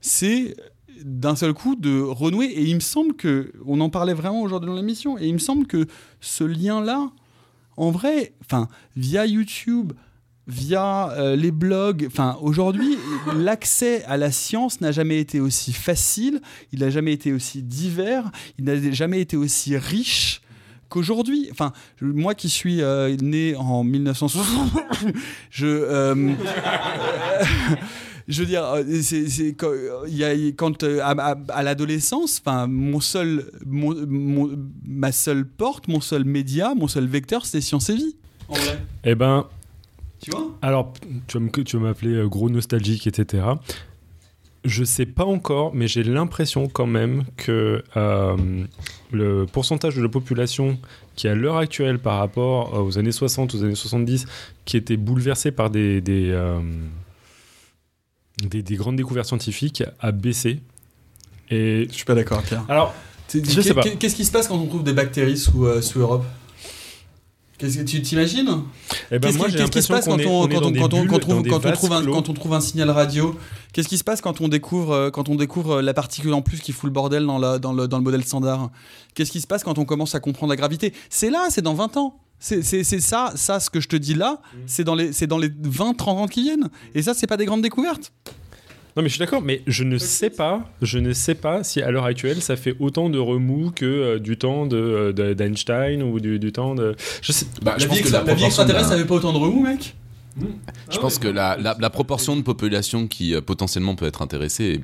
c'est 0.01 0.55
d'un 1.03 1.35
seul 1.35 1.53
coup 1.53 1.75
de 1.75 1.99
renouer. 1.99 2.45
Et 2.45 2.63
il 2.63 2.75
me 2.75 2.79
semble 2.79 3.15
que, 3.15 3.51
on 3.65 3.79
en 3.81 3.89
parlait 3.89 4.13
vraiment 4.13 4.41
aujourd'hui 4.41 4.69
dans 4.69 4.75
l'émission, 4.75 5.17
et 5.17 5.27
il 5.27 5.33
me 5.33 5.39
semble 5.39 5.67
que 5.67 5.87
ce 6.21 6.43
lien-là, 6.43 7.09
en 7.77 7.91
vrai, 7.91 8.33
enfin, 8.41 8.67
via 8.95 9.25
YouTube, 9.25 9.93
via 10.47 11.11
euh, 11.11 11.35
les 11.35 11.51
blogs, 11.51 12.05
enfin, 12.07 12.37
aujourd'hui, 12.41 12.97
l'accès 13.35 14.03
à 14.05 14.17
la 14.17 14.31
science 14.31 14.81
n'a 14.81 14.91
jamais 14.91 15.19
été 15.19 15.39
aussi 15.39 15.73
facile, 15.73 16.41
il 16.71 16.79
n'a 16.79 16.89
jamais 16.89 17.13
été 17.13 17.33
aussi 17.33 17.61
divers, 17.61 18.31
il 18.57 18.65
n'a 18.65 18.91
jamais 18.91 19.21
été 19.21 19.37
aussi 19.37 19.77
riche 19.77 20.41
qu'aujourd'hui. 20.89 21.49
Enfin, 21.51 21.73
moi 22.01 22.33
qui 22.33 22.49
suis 22.49 22.81
euh, 22.81 23.15
né 23.21 23.55
en 23.55 23.83
1960, 23.83 24.71
je. 25.51 25.67
euh, 25.67 26.33
je 28.27 28.41
veux 28.41 28.45
dire, 28.47 28.63
euh, 28.65 28.83
c'est, 29.01 29.53
quand, 29.53 29.71
il 30.07 30.15
y 30.17 30.23
a, 30.23 30.33
quand 30.51 30.83
à, 30.83 31.11
à- 31.11 31.37
à 31.49 31.63
l'adolescence, 31.63 32.41
enfin, 32.45 32.67
mon 32.67 32.99
seul, 32.99 33.49
mon, 33.65 33.95
mon- 34.07 34.57
ma 34.85 35.11
seule 35.11 35.45
porte, 35.47 35.87
mon 35.87 36.01
seul 36.01 36.25
média, 36.25 36.73
mon 36.75 36.87
seul 36.87 37.07
vecteur, 37.07 37.45
c'était 37.45 37.61
Science 37.61 37.89
et 37.89 37.95
Vie. 37.95 38.15
En 38.49 38.55
vrai. 38.55 38.79
Eh 39.03 39.15
ben, 39.15 39.45
Tu 40.21 40.31
vois? 40.31 40.47
alors, 40.61 40.93
tu 41.27 41.37
vas 41.37 41.43
me- 41.43 41.63
tu 41.63 41.77
vas 41.77 41.83
m'appeler 41.83 42.15
euh, 42.15 42.27
gros 42.27 42.49
nostalgique, 42.49 43.07
etc. 43.07 43.43
Je 44.65 44.83
sais 44.83 45.05
pas 45.05 45.23
encore, 45.23 45.73
mais 45.73 45.87
j'ai 45.87 46.03
l'impression 46.03 46.67
quand 46.67 46.87
même 46.87 47.23
que 47.37 47.83
euh, 47.95 48.35
le 49.11 49.45
pourcentage 49.45 49.95
de 49.95 50.01
la 50.01 50.09
population 50.09 50.77
qui, 51.15 51.29
à 51.29 51.35
l'heure 51.35 51.55
actuelle, 51.57 51.99
par 51.99 52.19
rapport 52.19 52.73
aux 52.83 52.97
années 52.97 53.13
60, 53.13 53.55
aux 53.55 53.63
années 53.63 53.75
70, 53.75 54.25
qui 54.65 54.75
était 54.75 54.97
bouleversée 54.97 55.51
par 55.51 55.69
des, 55.69 56.01
des, 56.01 56.31
euh, 56.31 56.59
des, 58.43 58.63
des 58.63 58.75
grandes 58.75 58.95
découvertes 58.95 59.27
scientifiques, 59.27 59.83
a 59.99 60.11
baissé. 60.11 60.61
Et 61.49 61.87
Je 61.89 61.95
suis 61.95 62.05
pas 62.05 62.15
d'accord, 62.15 62.41
Pierre. 62.43 62.65
alors, 62.69 62.93
Qu'est-ce 63.27 64.15
qui 64.15 64.25
se 64.25 64.31
passe 64.31 64.47
quand 64.47 64.57
on 64.57 64.67
trouve 64.67 64.83
des 64.83 64.93
bactéries 64.93 65.37
sous, 65.37 65.65
euh, 65.65 65.81
sous 65.81 65.99
Europe? 65.99 66.25
Qu'est-ce 67.57 67.79
que 67.79 67.83
tu 67.83 68.01
t'imagines? 68.03 68.47
Eh 69.11 69.17
ben 69.17 69.27
Qu'est-ce 69.27 69.37
moi, 69.37 69.47
qui, 69.47 69.81
se 69.81 69.87
passe 69.87 70.05
quand 70.05 70.11
on, 70.11 70.43
on 70.43 70.47
est 70.47 70.53
quand 70.53 70.61
dans 70.61 70.67
on, 70.67 70.71
des 70.71 70.79
quand 70.79 70.93
on, 70.93 70.99
bulles, 71.01 71.09
quand 71.09 71.25
on 71.27 71.33
dans 71.33 71.41
des 71.41 71.49
trouve, 71.49 71.49
quand 71.49 71.57
on 71.57 71.69
vases 71.69 71.77
trouve 71.77 71.93
un, 71.93 72.01
clos. 72.03 72.13
quand 72.13 72.29
on 72.29 72.33
trouve 72.33 72.53
un 72.53 72.61
signal 72.61 72.91
radio 72.91 73.35
Qu'est-ce 73.73 73.87
qui 73.87 73.97
se 73.97 74.03
passe 74.03 74.21
quand 74.21 74.41
on 74.41 74.47
découvre, 74.47 74.91
euh, 74.91 75.09
quand 75.09 75.27
on 75.27 75.35
découvre 75.35 75.77
euh, 75.77 75.81
la 75.81 75.95
particule 75.95 76.33
en 76.33 76.43
plus 76.43 76.59
qui 76.59 76.71
fout 76.71 76.87
le 76.87 76.93
bordel 76.93 77.25
dans, 77.25 77.39
la, 77.39 77.57
dans, 77.57 77.73
le, 77.73 77.87
dans 77.87 77.97
le 77.97 78.03
modèle 78.03 78.23
standard? 78.23 78.69
Qu'est-ce 79.15 79.31
qui 79.31 79.41
se 79.41 79.47
passe 79.47 79.63
quand 79.63 79.79
on 79.79 79.85
commence 79.85 80.13
à 80.13 80.19
comprendre 80.19 80.51
la 80.51 80.55
gravité? 80.55 80.93
C'est 81.09 81.31
là, 81.31 81.47
c'est 81.49 81.63
dans 81.63 81.73
20 81.73 81.97
ans. 81.97 82.19
C'est 82.39 82.61
c'est- 82.63 82.83
c'est 82.83 82.99
ça, 82.99 83.31
ça, 83.35 83.59
ce 83.59 83.69
que 83.69 83.79
je 83.81 83.87
te 83.87 83.95
dis 83.95 84.13
là, 84.13 84.39
Mm. 84.53 84.57
c'est 84.67 84.83
dans 84.83 84.95
les, 84.95 85.11
c'est 85.13 85.27
dans 85.27 85.37
les 85.39 85.49
20-30 85.49 86.09
ans 86.19 86.27
qui 86.27 86.43
viennent. 86.43 86.69
Et 86.95 87.01
ça, 87.01 87.13
c'est 87.13 87.27
pas 87.27 87.37
des 87.37 87.45
grandes 87.45 87.61
découvertes. 87.63 88.11
Non 88.95 89.03
mais 89.03 89.09
je 89.09 89.13
suis 89.13 89.19
d'accord, 89.19 89.43
mais 89.43 89.61
je 89.67 89.83
ne 89.83 89.99
sais 89.99 90.31
pas, 90.31 90.67
je 90.81 90.97
ne 90.97 91.13
sais 91.13 91.35
pas 91.35 91.63
si 91.63 91.83
à 91.83 91.91
l'heure 91.91 92.05
actuelle 92.05 92.41
ça 92.41 92.55
fait 92.55 92.75
autant 92.79 93.09
de 93.11 93.19
remous 93.19 93.69
que 93.69 93.85
euh, 93.85 94.19
du 94.19 94.37
temps 94.37 94.65
de, 94.65 94.75
euh, 94.75 95.13
de- 95.13 95.33
d'Einstein 95.35 96.01
ou 96.01 96.19
du, 96.19 96.39
du 96.39 96.51
temps 96.51 96.73
de. 96.73 96.95
Je 97.21 97.31
sais. 97.31 97.45
Bah, 97.61 97.75
je 97.77 97.83
la, 97.83 97.89
pense 97.89 97.97
vie 97.97 98.03
que 98.03 98.07
extra- 98.09 98.19
la 98.21 98.25
la 98.25 98.33
vie 98.33 98.39
proportion 98.41 98.47
extraterrestre 98.47 98.91
avait 98.93 99.05
pas 99.05 99.13
autant 99.15 99.33
de 99.33 99.37
remous, 99.37 99.61
mec 99.61 99.95
Je 100.91 100.97
pense 100.99 101.19
que 101.19 101.27
la, 101.27 101.57
la, 101.57 101.75
la 101.79 101.89
proportion 101.91 102.35
de 102.35 102.41
population 102.41 103.07
qui 103.07 103.35
euh, 103.35 103.41
potentiellement 103.41 103.95
peut 103.95 104.05
être 104.07 104.21
intéressée 104.23 104.63
est 104.65 104.81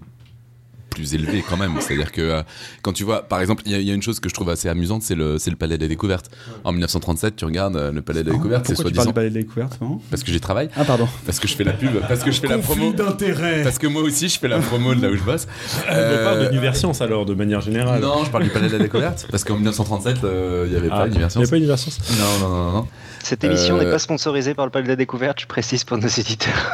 plus 0.94 1.14
élevée 1.14 1.44
quand 1.48 1.58
même. 1.58 1.74
C'est-à-dire 1.80 2.12
que 2.12 2.22
euh, 2.22 2.44
quand 2.82 2.94
tu 2.94 3.04
vois, 3.04 3.24
par 3.24 3.42
exemple, 3.42 3.64
il 3.66 3.72
y, 3.72 3.76
a- 3.76 3.80
il 3.80 3.88
y 3.88 3.92
a 3.92 3.94
une 3.94 4.02
chose 4.02 4.20
que 4.20 4.30
je 4.30 4.34
trouve 4.34 4.50
assez 4.50 4.70
amusante, 4.70 5.02
c'est 5.04 5.16
le, 5.16 5.38
c'est 5.38 5.50
le 5.50 5.56
Palais 5.56 5.78
des 5.78 5.88
Découvertes. 5.88 6.30
En 6.64 6.72
1937, 6.72 7.36
tu 7.36 7.46
regardes 7.46 7.76
euh, 7.76 7.92
le 7.92 8.02
Palais 8.02 8.24
des 8.24 8.32
Découvertes, 8.32 8.66
c'est 8.68 8.74
Pourquoi 8.76 8.92
tu 8.92 8.96
parles 8.96 9.06
soi-disant 9.06 9.12
du 9.12 9.16
balai 9.16 9.30
des 9.30 9.40
découvertes 9.44 9.80
parce 10.10 10.24
que 10.24 10.32
j'y 10.32 10.40
travaille, 10.40 10.70
Ah, 10.76 10.86
pardon. 10.86 11.08
parce 11.26 11.40
que 11.40 11.48
je 11.48 11.56
fais 11.56 11.64
la 11.64 11.74
pub, 11.74 11.92
parce 12.08 12.24
que 12.24 12.32
je 12.32 12.40
fais 12.40 12.48
la 12.48 12.58
promo. 12.60 12.92
d'intérêt. 12.94 13.64
Parce 13.64 13.78
que 13.78 13.88
moi 13.88 14.02
aussi, 14.02 14.30
je 14.30 14.40
fais 14.40 14.48
la 14.48 14.60
promo 14.60 14.94
de 14.96 15.02
là 15.02 15.10
où 15.10 15.16
je 15.16 15.24
bosse. 15.24 15.48
On 15.82 15.84
parle 15.86 15.98
Euh, 15.98 16.50
d'universcience 16.50 17.02
alors, 17.02 17.26
de 17.26 17.34
manière 17.34 17.62
générale. 17.62 18.02
non, 18.02 18.24
je 18.26 18.30
parle 18.32 18.44
du 18.44 18.50
Palais 18.50 18.68
de 18.68 18.74
la 18.78 18.84
Découverte. 18.84 19.28
Parce 19.32 19.44
qu'en 19.44 19.56
1937, 19.56 20.24
euh, 20.24 20.64
il 20.68 20.72
n'y 20.72 20.78
avait 20.78 20.88
Ah, 20.92 20.96
pas 20.98 21.02
il 21.02 21.04
n'y 21.06 21.10
d'universcience. 21.12 21.48
a 21.48 21.50
pas 21.50 21.56
d'universcience. 21.56 22.00
Non, 22.20 22.48
non, 22.48 22.56
non, 22.56 22.72
non. 22.72 22.88
Cette 23.24 23.44
émission 23.44 23.78
Euh, 23.78 23.84
n'est 23.86 23.92
pas 23.92 24.00
sponsorisée 24.00 24.54
par 24.54 24.66
le 24.66 24.72
Palais 24.72 24.84
de 24.84 24.90
la 24.90 24.96
Découverte, 24.96 25.40
je 25.42 25.48
précise 25.48 25.84
pour 25.84 25.98
nos 25.98 26.08
éditeurs. 26.08 26.72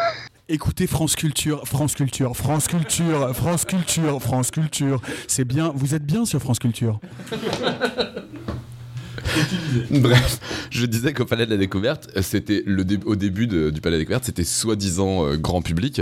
Écoutez 0.52 0.88
France 0.88 1.16
Culture, 1.16 1.68
France 1.68 1.94
Culture, 1.94 2.36
France 2.36 2.68
Culture, 2.68 3.36
France 3.36 3.66
Culture, 3.66 4.20
France 4.20 4.50
Culture. 4.50 5.00
C'est 5.28 5.46
bien, 5.46 5.72
vous 5.76 5.94
êtes 5.94 6.04
bien 6.06 6.26
sur 6.26 6.40
France 6.40 6.58
Culture. 6.58 7.00
Bref, 9.92 10.40
je 10.72 10.88
disais 10.88 11.14
qu'au 11.14 11.26
Palais 11.26 11.46
de 11.46 11.52
la 11.52 11.58
Découverte, 11.58 12.10
c'était 12.24 12.64
le 12.66 12.84
dé- 12.84 12.98
au 13.06 13.16
début 13.16 13.46
de- 13.46 13.70
du 13.70 13.80
Palais 13.80 13.98
de 13.98 14.00
la 14.00 14.02
Découverte, 14.06 14.24
c'était 14.26 14.44
soi-disant 14.44 15.28
euh, 15.28 15.38
grand 15.38 15.62
public. 15.62 16.02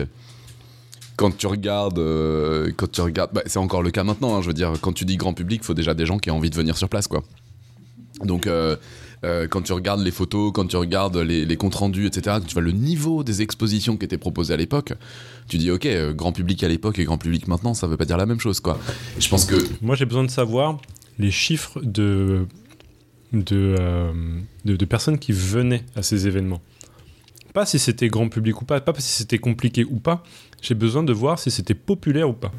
Quand 1.18 1.36
tu 1.36 1.48
regardes, 1.48 2.00
euh, 2.00 2.72
quand 2.78 2.90
tu 2.90 3.02
regardes, 3.02 3.32
bah, 3.34 3.42
c'est 3.48 3.60
encore 3.60 3.84
le 3.84 3.92
cas 3.92 4.06
maintenant. 4.06 4.38
hein, 4.38 4.42
je 4.42 4.48
veux 4.48 4.54
dire, 4.54 4.74
quand 4.80 4.94
tu 4.94 5.04
dis 5.04 5.18
grand 5.18 5.34
public, 5.34 5.60
il 5.64 5.66
faut 5.66 5.74
déjà 5.74 5.94
des 5.94 6.06
gens 6.06 6.20
qui 6.20 6.32
ont 6.32 6.38
envie 6.38 6.50
de 6.52 6.56
venir 6.56 6.78
sur 6.78 6.88
place, 6.88 7.08
quoi. 7.08 7.22
Donc, 8.24 8.48
euh, 8.48 8.78
euh, 9.24 9.48
quand 9.48 9.62
tu 9.64 9.74
regardes 9.74 10.02
les 10.02 10.12
photos, 10.12 10.52
quand 10.54 10.66
tu 10.68 10.76
regardes 10.78 11.18
les, 11.18 11.46
les 11.46 11.58
comptes 11.58 11.76
rendus, 11.76 12.06
etc., 12.06 12.38
tu 12.46 12.54
vois 12.54 12.62
le 12.62 12.72
niveau 12.72 13.24
des 13.24 13.42
expositions 13.42 13.98
qui 13.98 14.06
étaient 14.06 14.18
proposées 14.18 14.54
à 14.54 14.58
l'époque, 14.58 14.94
tu 15.48 15.58
dis, 15.58 15.72
ok, 15.72 15.86
euh, 15.88 16.14
grand 16.14 16.32
public 16.32 16.64
à 16.64 16.68
l'époque 16.68 17.00
et 17.00 17.04
grand 17.04 17.18
public 17.18 17.48
maintenant, 17.48 17.74
ça 17.74 17.88
veut 17.88 17.98
pas 17.98 18.06
dire 18.06 18.18
la 18.18 18.26
même 18.26 18.40
chose, 18.40 18.60
quoi. 18.60 18.80
Je 19.20 19.28
pense 19.30 19.46
que 19.46 19.56
Moi 19.82 19.96
j'ai 19.96 20.06
besoin 20.06 20.24
de 20.24 20.30
savoir 20.32 20.80
les 21.20 21.32
chiffres 21.32 21.80
de, 21.82 22.46
de, 23.34 23.76
euh, 23.80 24.12
de, 24.66 24.76
de 24.76 24.86
personnes 24.86 25.18
qui 25.18 25.32
venaient 25.32 25.84
à 25.96 26.04
ces 26.04 26.28
événements. 26.28 26.62
Pas 27.54 27.66
si 27.66 27.80
c'était 27.80 28.08
grand 28.10 28.30
public 28.30 28.62
ou 28.62 28.66
pas, 28.66 28.80
pas 28.82 28.94
si 29.00 29.12
c'était 29.14 29.40
compliqué 29.40 29.84
ou 29.84 29.96
pas. 29.96 30.24
J'ai 30.62 30.76
besoin 30.76 31.02
de 31.04 31.12
voir 31.14 31.40
si 31.40 31.50
c'était 31.50 31.74
populaire 31.74 32.30
ou 32.30 32.34
pas. 32.34 32.52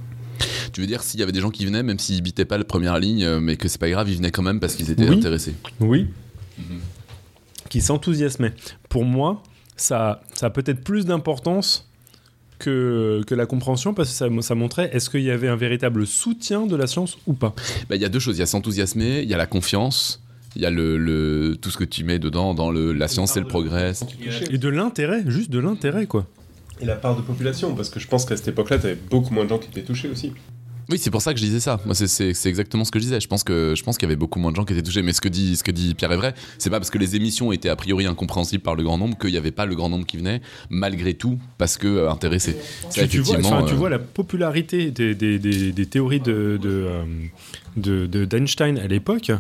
Tu 0.73 0.81
veux 0.81 0.87
dire 0.89 1.03
s'il 1.03 1.21
y 1.21 1.23
avait 1.23 1.31
des 1.33 1.41
gens 1.41 1.51
qui 1.51 1.65
venaient, 1.67 1.83
même 1.85 1.99
s'ils 2.01 2.21
bitaient 2.23 2.45
pas 2.45 2.59
la 2.59 2.65
première 2.65 2.99
ligne, 2.99 3.39
mais 3.39 3.57
que 3.57 3.69
c'est 3.69 3.79
pas 3.81 3.89
grave, 3.91 4.09
ils 4.11 4.17
venaient 4.17 4.31
quand 4.33 4.43
même 4.43 4.59
parce 4.61 4.75
qu'ils 4.75 4.91
étaient 4.91 5.09
Oui. 5.09 5.17
intéressés. 5.19 5.55
Oui. 5.81 6.09
Mhm. 6.59 6.81
Qui 7.69 7.81
s'enthousiasmait. 7.81 8.55
Pour 8.89 9.05
moi, 9.05 9.43
ça, 9.77 10.23
ça 10.35 10.47
a 10.47 10.51
peut-être 10.51 10.83
plus 10.83 11.05
d'importance 11.07 11.89
que, 12.59 13.21
que 13.27 13.35
la 13.35 13.47
compréhension 13.47 13.95
parce 13.95 14.09
que 14.11 14.15
ça, 14.15 14.27
ça 14.41 14.55
montrait 14.55 14.91
est-ce 14.93 15.11
qu'il 15.11 15.23
y 15.23 15.31
avait 15.31 15.49
un 15.49 15.57
véritable 15.57 16.07
soutien 16.07 16.67
de 16.67 16.75
la 16.77 16.87
science 16.87 17.19
ou 17.27 17.35
pas? 17.35 17.55
Bah, 17.89 17.97
Il 17.97 18.03
y 18.03 18.05
a 18.05 18.09
deux 18.09 18.19
choses. 18.19 18.37
Il 18.37 18.41
y 18.41 18.43
a 18.43 18.47
s'enthousiasmer, 18.47 19.21
il 19.23 19.29
y 19.29 19.35
a 19.35 19.37
la 19.37 19.47
confiance, 19.47 20.23
il 20.57 20.63
y 20.63 20.67
a 20.67 20.71
le, 20.71 20.97
le- 20.99 21.57
tout 21.61 21.71
ce 21.71 21.77
que 21.77 21.85
tu 21.85 22.05
mets 22.05 22.19
dedans, 22.19 22.55
dans 22.55 22.71
le, 22.71 22.93
la 22.93 23.07
science 23.07 23.37
et 23.37 23.41
le 23.41 23.47
progrès. 23.47 23.93
Et 24.51 24.59
de 24.59 24.69
l'intérêt, 24.69 25.23
juste 25.27 25.51
de 25.51 25.59
l'intérêt 25.61 26.07
quoi. 26.07 26.27
Et 26.81 26.85
la 26.85 26.97
part 26.97 27.17
de 27.17 27.23
population, 27.23 27.75
parce 27.75 27.91
que 27.91 28.01
je 28.01 28.07
pense 28.09 28.25
qu'à 28.25 28.37
cette 28.37 28.49
époque-là, 28.49 28.79
t'avais 28.79 28.95
beaucoup 29.11 29.35
moins 29.35 29.45
de 29.45 29.51
gens 29.51 29.59
qui 29.59 29.69
étaient 29.69 29.83
touchés 29.83 30.09
aussi. 30.09 30.33
Oui, 30.91 30.97
c'est 30.99 31.11
pour 31.11 31.21
ça 31.21 31.35
que 31.35 31.39
je 31.39 31.45
disais 31.45 31.61
ça. 31.61 31.79
Moi, 31.85 31.95
c'est- 31.95 32.47
exactement 32.47 32.85
ce 32.85 32.91
que 32.91 32.99
je 32.99 33.05
disais. 33.05 33.21
Je 33.21 33.29
pense 33.29 33.45
que 33.45 33.75
je 33.77 33.83
pense 33.83 33.99
qu'il 33.99 34.07
y 34.07 34.11
avait 34.11 34.17
beaucoup 34.17 34.39
moins 34.39 34.51
de 34.51 34.57
gens 34.57 34.65
qui 34.65 34.73
étaient 34.73 34.83
touchés. 34.83 35.03
Mais 35.03 35.13
ce 35.13 35.21
que 35.21 35.29
dit 35.29 35.55
ce 35.57 35.63
que 35.63 35.71
dit 35.71 35.95
Pierre 35.95 36.13
est 36.13 36.17
vrai. 36.17 36.35
C'est 36.59 36.71
pas 36.71 36.79
parce 36.81 36.91
que 36.91 36.97
les 36.99 37.15
émissions 37.15 37.53
étaient 37.53 37.69
a 37.69 37.77
priori 37.77 38.07
incompréhensibles 38.07 38.63
par 38.63 38.75
le 38.75 38.83
grand 38.83 38.97
nombre 38.97 39.19
qu'il 39.19 39.31
n'y 39.31 39.37
avait 39.37 39.51
pas 39.51 39.67
le 39.67 39.75
grand 39.75 39.89
nombre 39.91 40.07
qui 40.07 40.17
venait, 40.17 40.41
malgré 40.71 41.13
tout, 41.15 41.39
parce 41.59 41.77
que 41.77 41.87
euh, 41.87 42.11
intéressés. 42.11 42.57
Ça, 42.89 43.03
Tu, 43.03 43.09
tu 43.09 43.21
vois, 43.21 43.37
enfin, 43.39 43.65
tu 43.67 43.75
euh, 43.75 43.77
vois 43.77 43.91
la 43.91 43.99
popularité 43.99 44.91
des, 44.91 45.15
des- 45.15 45.39
des- 45.39 45.73
des 45.73 45.87
théories 45.87 46.21
de, 46.21 46.59
euh, 46.65 47.03
de- 47.77 48.07
de- 48.07 48.25
d'Einstein 48.25 48.79
à 48.79 48.87
l'époque. 48.87 49.31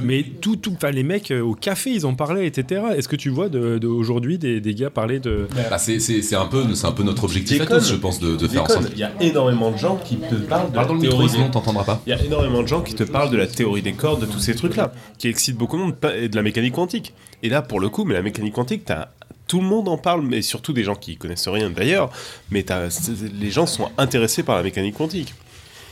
Mais 0.00 0.24
tout, 0.40 0.56
tout, 0.56 0.72
enfin, 0.74 0.90
les 0.90 1.02
mecs 1.02 1.30
euh, 1.30 1.40
au 1.40 1.54
café, 1.54 1.90
ils 1.90 2.04
en 2.06 2.14
parlaient, 2.14 2.46
etc. 2.46 2.82
Est-ce 2.96 3.08
que 3.08 3.16
tu 3.16 3.28
vois 3.30 3.48
de, 3.48 3.78
de- 3.78 3.86
aujourd'hui 3.86 4.38
des, 4.38 4.60
des 4.60 4.74
gars 4.74 4.90
parler 4.90 5.20
de. 5.20 5.48
bah, 5.70 5.78
c'est 5.78 6.00
c'est- 6.00 6.22
c'est 6.22 6.36
un 6.36 6.46
peu 6.46 6.74
c'est 6.74 6.86
un 6.86 6.92
peu 6.92 7.02
notre 7.02 7.24
objectif 7.24 7.60
à 7.60 7.66
tous, 7.66 7.88
je 7.90 7.94
pense, 7.96 8.20
de, 8.20 8.36
de 8.36 8.46
faire 8.48 8.62
en 8.62 8.66
Déconne, 8.66 8.82
sorte. 8.82 8.92
Il 8.94 9.00
y 9.00 9.04
a 9.04 9.12
énormément 9.20 9.70
de 9.70 9.78
gens 9.78 9.96
qui 9.96 10.16
te 10.16 10.34
parlent 10.34 10.70
de 10.70 10.74
Parle 10.74 10.74
dans 10.74 10.80
la 10.82 10.86
le 10.88 10.94
micro, 10.94 11.16
théorie 11.16 11.28
sinon 11.28 11.50
pas. 11.84 12.02
Il 12.06 12.10
y 12.10 12.12
a 12.12 12.22
énormément 12.24 12.62
de 12.62 12.68
gens 12.68 12.82
qui 12.82 12.94
te 12.94 13.02
parlent 13.04 13.30
de 13.30 13.36
la 13.36 13.46
théorie 13.46 13.82
des 13.82 13.92
cordes, 13.94 14.20
de 14.20 14.26
tous 14.26 14.38
ces 14.40 14.54
trucs-là, 14.54 14.92
qui 15.18 15.28
excitent 15.28 15.56
beaucoup 15.56 15.76
de 15.76 15.82
monde, 15.82 15.94
et 16.16 16.28
de 16.28 16.36
la 16.36 16.42
mécanique 16.42 16.74
quantique. 16.74 17.14
Et 17.42 17.48
là, 17.48 17.62
pour 17.62 17.80
le 17.80 17.88
coup, 17.88 18.04
mais 18.04 18.14
la 18.14 18.22
mécanique 18.22 18.54
quantique, 18.54 18.84
t'as- 18.84 19.08
tout 19.48 19.60
le 19.60 19.66
monde 19.66 19.88
en 19.88 19.96
parle, 19.96 20.22
mais 20.22 20.42
surtout 20.42 20.72
des 20.72 20.82
gens 20.82 20.96
qui 20.96 21.16
connaissent 21.16 21.46
rien 21.46 21.70
d'ailleurs, 21.70 22.10
mais 22.50 22.64
les 23.40 23.50
gens 23.52 23.66
sont 23.66 23.88
intéressés 23.96 24.42
par 24.42 24.56
la 24.56 24.62
mécanique 24.64 24.96
quantique. 24.96 25.34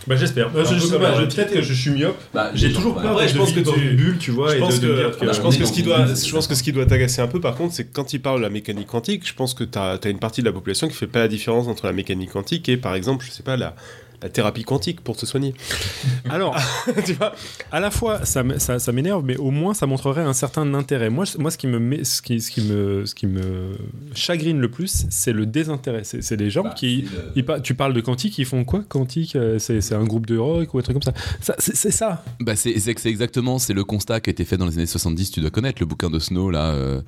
Bah 0.06 0.16
j'espère. 0.16 0.51
je- 0.55 0.74
je 0.74 0.81
sais 0.81 0.98
pas, 0.98 1.14
je- 1.20 1.24
peut-être 1.35 1.52
que 1.52 1.62
je 1.62 1.72
suis 1.72 1.90
myope. 1.90 2.16
Bah, 2.32 2.51
J'ai 2.55 2.72
toujours 2.72 3.01
peur 3.01 3.18
d'être 3.18 3.31
je 3.32 3.39
pense 3.39 3.55
de 3.55 3.60
vivre 3.60 3.72
que 3.72 3.76
dans 3.76 3.82
une 3.82 3.97
bulle, 3.97 4.18
tu 4.18 4.31
vois, 4.31 4.51
je 4.52 4.56
et 4.56 4.59
pense 4.60 4.81
de, 4.81 4.86
de 4.89 4.93
que, 4.93 4.97
dire 4.98 5.18
que. 5.18 5.32
je 5.32 5.40
pense 5.40 5.56
que 5.56 5.62
on 5.62 5.66
ce 5.66 5.72
qui 5.72 5.82
doit, 5.82 6.06
je 6.06 6.31
pense 6.32 6.47
que 6.47 6.55
ce 6.55 6.62
qui 6.62 6.72
doit 6.72 6.86
t'agacer 6.86 7.20
un 7.22 7.26
peu, 7.26 7.40
par 7.40 7.55
contre, 7.55 7.74
c'est 7.74 7.85
que 7.85 7.93
quand 7.94 8.12
il 8.12 8.20
parle 8.20 8.39
de 8.39 8.43
la 8.43 8.51
mécanique 8.51 8.86
quantique, 8.89 9.26
je 9.26 9.35
pense 9.35 9.55
que 9.55 9.64
tu 9.64 9.78
as, 9.78 9.98
une 10.06 10.18
partie 10.18 10.40
de 10.43 10.47
la 10.47 10.52
population 10.52 10.89
qui 10.89 10.94
fait 10.94 11.06
pas 11.06 11.20
la 11.20 11.28
différence 11.28 11.66
entre 11.68 11.86
la 11.86 11.93
mécanique 11.93 12.31
quantique 12.32 12.68
et, 12.68 12.76
par 12.76 12.94
exemple, 12.94 13.24
je 13.26 13.31
sais 13.32 13.43
pas, 13.43 13.56
la, 13.56 13.74
la 14.23 14.28
thérapie 14.28 14.65
quantique 14.65 15.01
pour 15.01 15.19
se 15.19 15.27
soigner. 15.27 15.55
Alors, 16.28 16.57
tu 17.05 17.12
vois, 17.15 17.35
à 17.70 17.81
la 17.81 17.91
fois 17.91 18.24
ça, 18.24 18.43
ça, 18.59 18.78
ça 18.78 18.93
m'énerve, 18.93 19.24
mais 19.24 19.36
au 19.36 19.51
moins 19.51 19.74
ça 19.74 19.86
montrerait 19.86 20.23
un 20.23 20.32
certain 20.32 20.73
intérêt. 20.74 21.11
Moi, 21.11 21.24
moi 21.39 21.51
ce, 21.51 21.59
qui 21.59 21.66
me 21.66 21.78
met, 21.78 22.05
ce, 22.05 22.23
qui, 22.23 22.41
ce, 22.41 22.51
qui 22.51 22.62
me, 22.62 23.05
ce 23.07 23.15
qui 23.15 23.27
me 23.27 23.77
chagrine 24.15 24.61
le 24.61 24.70
plus, 24.70 25.07
c'est 25.11 25.32
le 25.32 25.47
désintérêt. 25.47 26.03
C'est 26.05 26.36
les 26.36 26.51
gens 26.51 26.70
qui. 26.70 27.07
ils 27.36 27.45
par- 27.45 27.62
tu 27.62 27.74
parles 27.74 27.93
de 27.93 28.01
quantique, 28.01 28.39
ils 28.39 28.47
font 28.47 28.65
quoi 28.65 28.82
Quantique, 28.89 29.36
euh, 29.36 29.59
c'est 29.59 29.81
c'est 29.81 29.95
un 29.95 30.05
groupe 30.05 30.27
de 30.27 30.36
rock 30.36 30.74
ou 30.74 30.78
un 30.78 30.82
truc 30.82 30.95
comme 30.95 31.03
ça? 31.03 31.15
ça 31.41 31.55
c'est 31.59 31.91
ça. 31.91 32.24
Bah 32.41 32.57
c'est 32.57 32.74
exactement 33.07 33.59
c'est 33.59 33.74
le 33.74 33.85
constat 33.85 34.20
qui 34.20 34.31
a 34.31 34.32
été 34.32 34.45
fait 34.45 34.57
dans 34.57 34.66
les 34.66 34.74
années 34.74 34.86
70 34.86 35.31
tu 35.31 35.41
dois 35.41 35.51
connaître 35.51 35.81
le 35.81 35.86
bouquin 35.86 36.11
de 36.11 36.19
Snow 36.19 36.51
là 36.51 36.73
euh, 36.73 37.01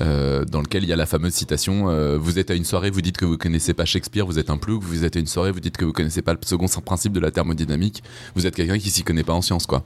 euh, 0.00 0.44
dans 0.44 0.60
lequel 0.60 0.82
il 0.84 0.88
y 0.88 0.92
a 0.92 0.96
la 0.96 1.06
fameuse 1.06 1.32
citation 1.32 1.90
euh, 1.90 2.16
vous 2.18 2.38
êtes 2.38 2.50
à 2.50 2.54
une 2.54 2.64
soirée 2.64 2.90
vous 2.90 3.02
dites 3.02 3.16
que 3.16 3.24
vous 3.24 3.36
connaissez 3.36 3.74
pas 3.74 3.84
Shakespeare 3.84 4.26
vous 4.26 4.38
êtes 4.38 4.50
un 4.50 4.58
plouc 4.58 4.82
vous 4.82 5.04
êtes 5.04 5.16
à 5.16 5.18
une 5.18 5.26
soirée 5.26 5.52
vous 5.52 5.60
dites 5.60 5.76
que 5.76 5.84
vous 5.84 5.92
connaissez 5.92 6.22
pas 6.22 6.32
le 6.32 6.38
second 6.68 6.82
principe 6.82 7.12
de 7.12 7.20
la 7.20 7.30
thermodynamique 7.30 8.02
vous 8.34 8.46
êtes 8.46 8.54
quelqu'un 8.54 8.78
qui 8.78 8.90
s'y 8.90 9.02
connaît 9.02 9.22
pas 9.22 9.32
en 9.32 9.42
sciences 9.42 9.66
quoi. 9.66 9.84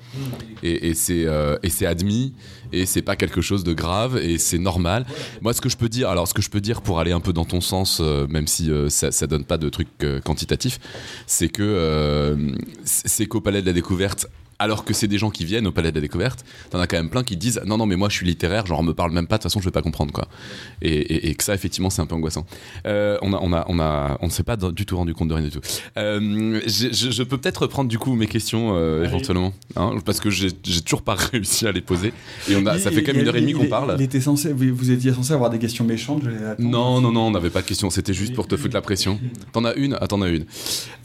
Et, 0.63 0.89
et 0.89 0.95
c'est 0.95 1.25
euh, 1.27 1.57
et 1.63 1.71
c'est 1.71 1.87
admis 1.87 2.33
et 2.73 2.87
c'est 2.87 3.03
pas 3.03 3.17
quelque 3.17 3.41
chose 3.41 3.65
de 3.65 3.73
grave 3.73 4.17
et 4.17 4.39
c'est 4.39 4.59
normal. 4.59 5.07
Moi 5.43 5.53
ce 5.53 5.61
que 5.61 5.69
je 5.69 5.77
peux 5.77 5.89
dire 5.89 6.09
alors 6.09 6.29
ce 6.29 6.35
que 6.35 6.43
je 6.43 6.51
peux 6.51 6.61
dire 6.61 6.83
pour 6.83 7.01
aller 7.01 7.13
un 7.13 7.21
peu 7.21 7.33
dans 7.33 7.45
ton 7.45 7.61
sens 7.61 7.99
euh, 8.01 8.27
même 8.29 8.47
si 8.47 8.71
euh, 8.71 8.89
ça, 8.89 9.11
ça 9.13 9.27
donne 9.27 9.45
pas 9.45 9.59
de 9.59 9.69
trucs 9.69 9.89
euh, 10.03 10.21
quantitatifs 10.21 10.81
c'est 11.27 11.49
que 11.49 12.37
c'est 12.85 13.27
qu'au 13.27 13.41
palais 13.41 13.61
de 13.61 13.67
la 13.67 13.73
découverte 13.73 14.29
alors 14.65 14.85
que 14.85 14.93
c'est 14.93 15.07
des 15.09 15.19
gens 15.19 15.31
qui 15.31 15.45
viennent 15.45 15.67
au 15.67 15.73
palais 15.73 15.91
de 15.91 15.95
la 15.97 16.01
découverte, 16.01 16.45
t'en 16.71 16.81
as 16.81 16.87
quand 16.87 16.97
même 16.97 17.11
plein 17.11 17.23
qui 17.23 17.37
disent 17.37 17.61
non 17.67 17.77
non 17.79 17.87
mais 17.87 17.97
moi 17.97 18.09
je 18.09 18.15
suis 18.17 18.27
littéraire, 18.27 18.67
genre 18.67 18.83
me 18.83 18.93
parle 18.95 19.13
même 19.13 19.27
pas 19.27 19.37
de 19.37 19.43
toute 19.43 19.51
façon 19.51 19.61
je 19.61 19.65
vais 19.67 19.71
pas 19.71 19.83
comprendre 19.83 20.13
quoi. 20.13 20.27
Et, 20.83 20.89
et- 20.95 21.29
et 21.31 21.35
que 21.35 21.45
ça 21.45 21.55
effectivement 21.55 21.91
c'est 21.91 22.03
un 22.03 22.07
peu 22.07 22.15
angoissant. 22.15 22.47
Euh, 22.87 23.17
on 23.23 23.33
a 23.33 23.39
on 23.41 23.53
a 23.53 23.65
on 23.69 23.79
a 23.79 24.19
on 24.21 24.27
ne 24.27 24.31
s'est 24.31 24.43
pas 24.43 24.57
du 24.57 24.85
tout 24.87 24.97
rendu 24.97 25.15
compte 25.15 25.29
de 25.29 25.35
rien 25.35 25.45
du 25.45 25.51
tout. 25.51 25.61
Euh, 25.97 26.61
je, 26.67 26.89
je- 26.93 27.11
je 27.11 27.23
peux 27.23 27.39
peut-être 27.39 27.63
reprendre 27.63 27.89
du 27.89 27.99
coup 27.99 28.15
mes 28.15 28.27
questions 28.27 28.75
euh, 28.77 29.05
éventuellement, 29.05 29.53
hein, 29.77 29.93
parce 30.05 30.21
que 30.21 30.31
j'ai 30.31 30.51
toujours 30.85 31.03
pas 31.03 31.15
réussi 31.33 31.67
à 31.67 31.73
les 31.73 31.81
poser 31.81 32.13
et 32.49 32.57
on 32.57 32.67
a 32.67 32.79
ça 32.79 32.91
fait 32.91 33.03
quand 33.03 33.13
même 33.13 33.23
une 33.23 33.29
heure 33.29 33.37
et 33.37 33.41
demie 33.41 33.53
qu'on 33.53 33.67
parle. 33.67 33.95
Il 33.99 34.03
était 34.03 34.21
censé, 34.21 34.53
vous 34.53 34.75
vous 34.75 34.91
étiez 34.91 35.13
censé 35.13 35.33
avoir 35.33 35.51
des 35.51 35.59
questions 35.59 35.85
méchantes, 35.85 36.23
je. 36.25 36.63
Non 36.63 37.01
non 37.01 37.13
non 37.13 37.27
on 37.27 37.31
n'avait 37.31 37.51
pas 37.51 37.63
de 37.63 37.67
questions, 37.67 37.91
c'était 37.91 38.15
juste 38.15 38.35
pour 38.35 38.47
te 38.49 38.57
foutre 38.57 38.75
la 38.75 38.83
pression. 38.83 39.21
T'en 39.53 39.65
as 39.65 39.75
une, 39.75 39.97
ah 40.01 40.07
t'en 40.07 40.23
as 40.23 40.29
une. 40.29 40.45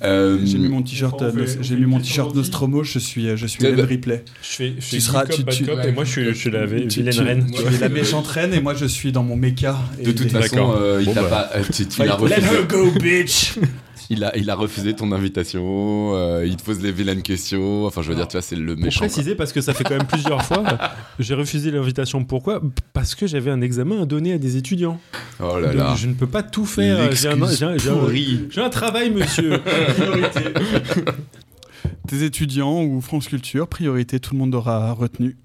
Euh, 0.03 0.39
J'ai 0.45 0.57
mis 0.57 0.69
mon 0.69 0.81
t-shirt, 0.81 1.21
On 1.21 1.25
euh, 1.25 1.45
on 1.59 1.63
j'ai 1.63 1.75
mis 1.75 1.85
mon 1.85 1.99
t-shirt 1.99 2.33
Nostromo, 2.35 2.83
je 2.83 2.99
suis, 2.99 3.35
je 3.37 3.45
suis 3.49 3.65
Hélène 3.65 3.81
Ripley. 3.85 4.23
Je 4.41 4.47
fais, 4.47 4.73
je 4.79 4.89
Tu 4.89 5.01
seras- 5.01 5.25
tu- 5.25 5.43
bad 5.43 5.53
tu- 5.55 5.65
cop, 5.65 5.79
et 5.85 5.91
moi 5.91 6.03
je 6.05 6.09
suis, 6.11 6.25
je 6.25 6.31
suis 6.31 6.51
la 6.51 6.65
vilaine 6.65 6.87
reine. 7.19 7.51
Tu 7.51 7.61
es 7.61 7.77
la 7.79 7.89
méchante 7.89 8.27
reine 8.27 8.53
et 8.53 8.61
moi 8.61 8.73
je 8.75 8.85
suis 8.85 9.11
dans 9.11 9.23
mon 9.23 9.35
mecha. 9.35 9.77
et 9.99 10.03
de 10.03 10.11
toute 10.11 10.31
façon, 10.31 10.73
euh, 10.79 11.03
il 11.05 11.13
t'a 11.13 11.21
bah. 11.23 11.29
pas, 11.29 11.49
euh, 11.57 11.63
tu- 11.71 11.83
Let 12.01 12.07
l'as 12.07 12.15
refusé. 12.15 12.41
her 12.55 12.67
go, 12.67 12.91
bitch 12.99 13.53
Il 14.11 14.23
a, 14.23 14.35
il 14.35 14.49
a 14.49 14.55
refusé 14.55 14.95
ton 14.95 15.11
invitation, 15.11 16.15
euh, 16.15 16.43
il 16.43 16.55
te 16.55 16.63
pose 16.63 16.79
des 16.79 16.91
vilaines 16.91 17.21
questions. 17.21 17.85
Enfin, 17.85 18.01
je 18.01 18.09
veux 18.09 18.15
dire, 18.15 18.27
tu 18.27 18.31
vois, 18.37 18.41
c'est 18.41 18.55
le 18.55 18.73
Pour 18.73 18.85
méchant. 18.85 19.01
quoi. 19.01 19.07
préciser, 19.07 19.35
parce 19.35 19.53
que 19.53 19.61
ça 19.61 19.75
fait 19.75 19.83
quand 19.83 19.95
même 19.95 20.07
plusieurs 20.07 20.43
fois, 20.43 20.63
j'ai 21.19 21.35
refusé 21.35 21.69
l'invitation. 21.69 22.23
Pourquoi? 22.23 22.59
Parce 22.93 23.13
que 23.13 23.27
j'avais 23.27 23.51
un 23.51 23.61
examen 23.61 24.01
à 24.01 24.05
donner 24.07 24.33
à 24.33 24.39
des 24.39 24.57
étudiants. 24.57 24.99
Oh 25.39 25.59
là 25.59 25.67
Donc, 25.67 25.75
là. 25.75 25.95
je 25.95 26.07
ne 26.07 26.13
peux 26.15 26.25
pas 26.25 26.41
tout 26.41 26.65
faire. 26.65 27.11
J'ai 27.15 27.27
un, 27.27 27.39
un- 27.39 28.63
un 28.65 28.69
travail, 28.71 29.11
monsieur. 29.11 29.59
Tes 32.07 32.23
étudiants 32.23 32.83
ou 32.83 33.01
France 33.01 33.27
Culture, 33.27 33.67
priorité, 33.67 34.19
tout 34.19 34.33
le 34.33 34.39
monde 34.39 34.55
aura 34.55 34.93
retenu. 34.93 35.37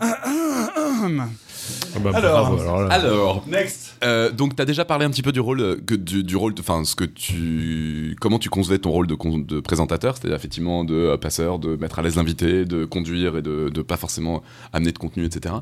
Ah 0.00 1.98
bah, 2.00 2.10
Alors. 2.14 2.56
bravo, 2.56 2.90
alors 2.90 3.44
Next 3.48 3.94
euh, 4.04 4.30
donc, 4.30 4.54
t'as 4.54 4.66
déjà 4.66 4.84
parlé 4.84 5.06
un 5.06 5.10
petit 5.10 5.22
peu 5.22 5.32
du 5.32 5.40
rôle, 5.40 5.60
euh, 5.60 5.76
que, 5.76 5.94
du, 5.94 6.22
du 6.24 6.36
rôle, 6.36 6.54
enfin, 6.60 6.84
ce 6.84 6.94
que 6.94 7.04
tu, 7.04 8.16
comment 8.20 8.38
tu 8.38 8.50
concevais 8.50 8.78
ton 8.78 8.90
rôle 8.90 9.06
de, 9.06 9.60
présentateur, 9.60 10.16
c'est-à-dire 10.16 10.36
effectivement 10.36 10.84
de 10.84 10.94
euh, 10.94 11.16
passeur, 11.16 11.58
de 11.58 11.76
mettre 11.76 11.98
à 11.98 12.02
l'aise 12.02 12.16
l'invité, 12.16 12.66
de 12.66 12.84
conduire 12.84 13.38
et 13.38 13.42
de, 13.42 13.70
de 13.70 13.82
pas 13.82 13.96
forcément 13.96 14.42
amener 14.74 14.92
de 14.92 14.98
contenu, 14.98 15.24
etc. 15.24 15.54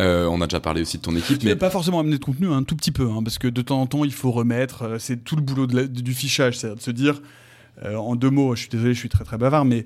Euh, 0.00 0.26
on 0.26 0.42
a 0.42 0.46
déjà 0.46 0.60
parlé 0.60 0.82
aussi 0.82 0.98
de 0.98 1.02
ton 1.02 1.16
équipe, 1.16 1.38
Tu 1.38 1.46
mais 1.46 1.56
pas 1.56 1.70
forcément 1.70 2.00
amené 2.00 2.18
de 2.18 2.24
contenu, 2.24 2.48
un 2.48 2.62
tout 2.62 2.76
petit 2.76 2.92
peu, 2.92 3.08
hein, 3.10 3.22
parce 3.22 3.38
que 3.38 3.48
de 3.48 3.62
temps 3.62 3.80
en 3.80 3.86
temps, 3.86 4.04
il 4.04 4.12
faut 4.12 4.32
remettre. 4.32 4.96
c'est 4.98 5.24
tout 5.24 5.36
le 5.36 5.42
boulot 5.42 5.66
de 5.66 5.76
la- 5.76 5.86
du 5.86 6.12
fichage, 6.12 6.58
c'est 6.58 6.74
de 6.74 6.80
se 6.80 6.90
dire. 6.90 7.22
Euh, 7.84 7.96
en 7.96 8.16
deux 8.16 8.30
mots, 8.30 8.54
je 8.56 8.62
suis 8.62 8.70
désolé, 8.70 8.94
je 8.94 8.98
suis 8.98 9.08
très 9.08 9.24
très 9.24 9.38
bavard, 9.38 9.64
mais 9.64 9.84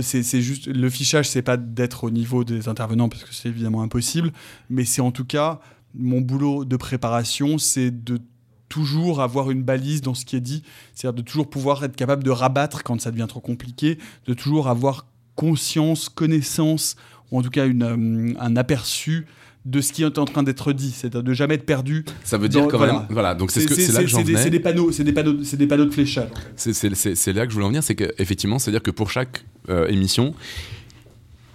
c'est 0.00 0.40
juste 0.40 0.68
le 0.68 0.88
fichage, 0.88 1.28
c'est 1.28 1.42
pas 1.42 1.56
d'être 1.56 2.04
au 2.04 2.10
niveau 2.10 2.44
des 2.44 2.68
intervenants 2.68 3.08
parce 3.08 3.24
que 3.24 3.34
c'est 3.34 3.48
évidemment 3.48 3.82
impossible, 3.82 4.32
mais 4.70 4.84
c'est 4.84 5.02
en 5.02 5.10
tout 5.10 5.24
cas 5.24 5.60
mon 5.94 6.20
boulot 6.20 6.64
de 6.64 6.76
préparation, 6.76 7.58
c'est 7.58 7.90
de 7.90 8.20
toujours 8.68 9.20
avoir 9.20 9.50
une 9.50 9.62
balise 9.62 10.00
dans 10.00 10.14
ce 10.14 10.24
qui 10.24 10.36
est 10.36 10.40
dit, 10.40 10.62
c'est-à-dire 10.94 11.16
de 11.16 11.22
toujours 11.22 11.48
pouvoir 11.48 11.84
être 11.84 11.96
capable 11.96 12.24
de 12.24 12.30
rabattre 12.30 12.82
quand 12.82 13.00
ça 13.00 13.10
devient 13.10 13.26
trop 13.28 13.40
compliqué, 13.40 13.98
de 14.26 14.34
toujours 14.34 14.68
avoir 14.68 15.06
conscience, 15.34 16.08
connaissance, 16.08 16.96
ou 17.30 17.38
en 17.38 17.42
tout 17.42 17.50
cas 17.50 17.66
une, 17.66 17.82
euh, 17.82 18.34
un 18.40 18.56
aperçu 18.56 19.26
de 19.66 19.80
ce 19.80 19.92
qui 19.92 20.04
est 20.04 20.18
en 20.18 20.24
train 20.24 20.42
d'être 20.44 20.72
dit, 20.72 20.92
c'est-à-dire 20.92 21.22
de 21.24 21.32
jamais 21.34 21.54
être 21.54 21.66
perdu. 21.66 22.04
ça 22.24 22.38
veut 22.38 22.48
dire 22.48 22.62
dans- 22.62 22.68
quand 22.68 22.78
voilà. 22.78 22.92
même, 22.94 23.06
voilà. 23.10 23.34
Donc 23.34 23.50
c'est 23.50 23.60
ce 23.60 23.66
que- 23.66 23.74
c'est 23.74 23.92
là 23.92 24.00
que 24.00 24.06
j'en 24.06 24.22
des, 24.22 24.32
c'est 24.34 24.38
venais. 24.38 24.50
des 24.50 24.60
panneaux, 24.60 24.92
c'est 24.92 25.02
des 25.04 25.12
panneaux, 25.12 25.42
c'est 25.42 25.56
des 25.56 25.66
panneaux 25.66 25.84
de 25.86 25.90
fléchage. 25.90 26.28
en 26.32 26.56
fait. 26.56 26.72
C'est 27.16 27.32
là 27.32 27.44
que 27.44 27.50
je 27.50 27.54
voulais 27.54 27.66
en 27.66 27.70
venir, 27.70 27.82
c'est 27.82 27.96
qu'effectivement, 27.96 28.58
c'est-à-dire 28.60 28.82
que 28.82 28.92
pour 28.92 29.10
chaque 29.10 29.44
euh, 29.68 29.88
émission, 29.88 30.34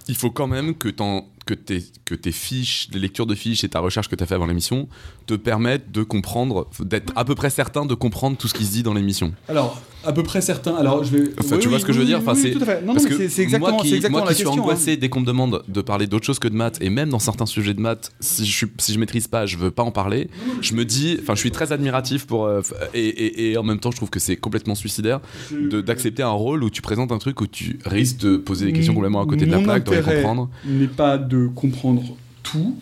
il 0.07 0.15
faut 0.15 0.29
quand 0.31 0.47
même 0.47 0.75
que, 0.75 0.89
t'en- 0.89 1.25
que, 1.45 1.53
tes, 1.53 1.83
que 2.05 2.15
tes 2.15 2.31
fiches, 2.31 2.87
les 2.93 2.99
lectures 2.99 3.25
de 3.25 3.35
fiches 3.35 3.63
et 3.63 3.69
ta 3.69 3.79
recherche 3.79 4.07
que 4.07 4.15
tu 4.15 4.23
as 4.23 4.27
fait 4.27 4.35
avant 4.35 4.45
l'émission 4.45 4.87
te 5.27 5.33
permettent 5.33 5.91
de 5.91 6.03
comprendre, 6.03 6.67
d'être 6.79 7.11
à 7.15 7.25
peu 7.25 7.35
près 7.35 7.49
certain 7.49 7.85
de 7.85 7.93
comprendre 7.93 8.37
tout 8.37 8.47
ce 8.47 8.53
qui 8.53 8.65
se 8.65 8.71
dit 8.71 8.83
dans 8.83 8.93
l'émission. 8.93 9.33
Alors, 9.47 9.81
à 10.03 10.13
peu 10.13 10.23
près 10.23 10.41
certain. 10.41 10.75
Alors, 10.75 11.03
je 11.03 11.15
vais. 11.15 11.29
Enfin, 11.39 11.55
Oui, 11.55 11.61
tu 11.61 11.67
vois 11.67 11.75
oui, 11.77 11.81
ce 11.81 11.85
que 11.85 11.93
je 11.93 11.99
veux 11.99 12.05
dire? 12.05 12.17
Enfin, 12.19 12.33
c'est- 12.33 12.51
tout 12.51 12.61
à 12.61 12.65
fait. 12.65 12.81
Non, 12.81 12.93
Parce 12.93 13.03
non, 13.05 13.09
que 13.11 13.27
c'est- 13.29 13.41
exactement, 13.43 13.73
moi 13.75 13.81
qui, 13.83 13.93
exactement 13.93 14.17
moi 14.19 14.25
la 14.27 14.31
qui 14.31 14.35
suis 14.37 14.43
question. 14.45 14.59
hein. 14.61 14.63
angoissé 14.63 14.97
dès 14.97 15.09
qu'on 15.09 15.19
me 15.21 15.25
demande 15.25 15.63
de 15.67 15.81
parler 15.81 16.07
d'autre 16.07 16.25
chose 16.25 16.39
que 16.39 16.47
de 16.47 16.55
maths, 16.55 16.77
et 16.81 16.89
même 16.89 17.09
dans 17.09 17.19
certains 17.19 17.45
sujets 17.45 17.73
de 17.75 17.81
maths, 17.81 18.11
si 18.19 18.45
je, 18.45 18.65
si 18.79 18.93
je 18.93 18.99
maîtrise 18.99 19.27
pas, 19.27 19.45
je 19.45 19.57
veux 19.57 19.69
pas 19.71 19.83
en 19.83 19.91
parler, 19.91 20.29
je 20.61 20.73
me 20.73 20.85
dis, 20.85 21.17
enfin, 21.21 21.35
je 21.35 21.39
suis 21.39 21.51
très 21.51 21.71
admiratif 21.71 22.25
pour. 22.25 22.45
euh, 22.45 22.61
et, 22.95 22.99
et- 23.07 23.51
et 23.51 23.57
en 23.57 23.63
même 23.63 23.79
temps, 23.79 23.91
je 23.91 23.97
trouve 23.97 24.09
que 24.09 24.19
c'est 24.19 24.35
complètement 24.37 24.73
suicidaire 24.75 25.19
de- 25.51 25.81
d'accepter 25.81 26.23
un 26.23 26.29
rôle 26.31 26.63
où 26.63 26.69
tu 26.71 26.81
présentes 26.81 27.11
un 27.11 27.19
truc 27.19 27.39
où 27.41 27.47
tu 27.47 27.77
risques 27.85 28.17
de 28.21 28.37
poser 28.37 28.65
des 28.65 28.73
questions 28.73 28.93
complètement 28.95 29.21
à 29.21 29.25
côté 29.27 29.45
de 29.45 29.51
la 29.51 29.59
plaque, 29.59 29.83
de 29.85 29.91
intérêt 29.91 30.15
comprendre. 30.15 30.49
n'est 30.65 30.87
pas 30.87 31.17
de 31.31 31.47
comprendre 31.47 32.17
tout. 32.43 32.77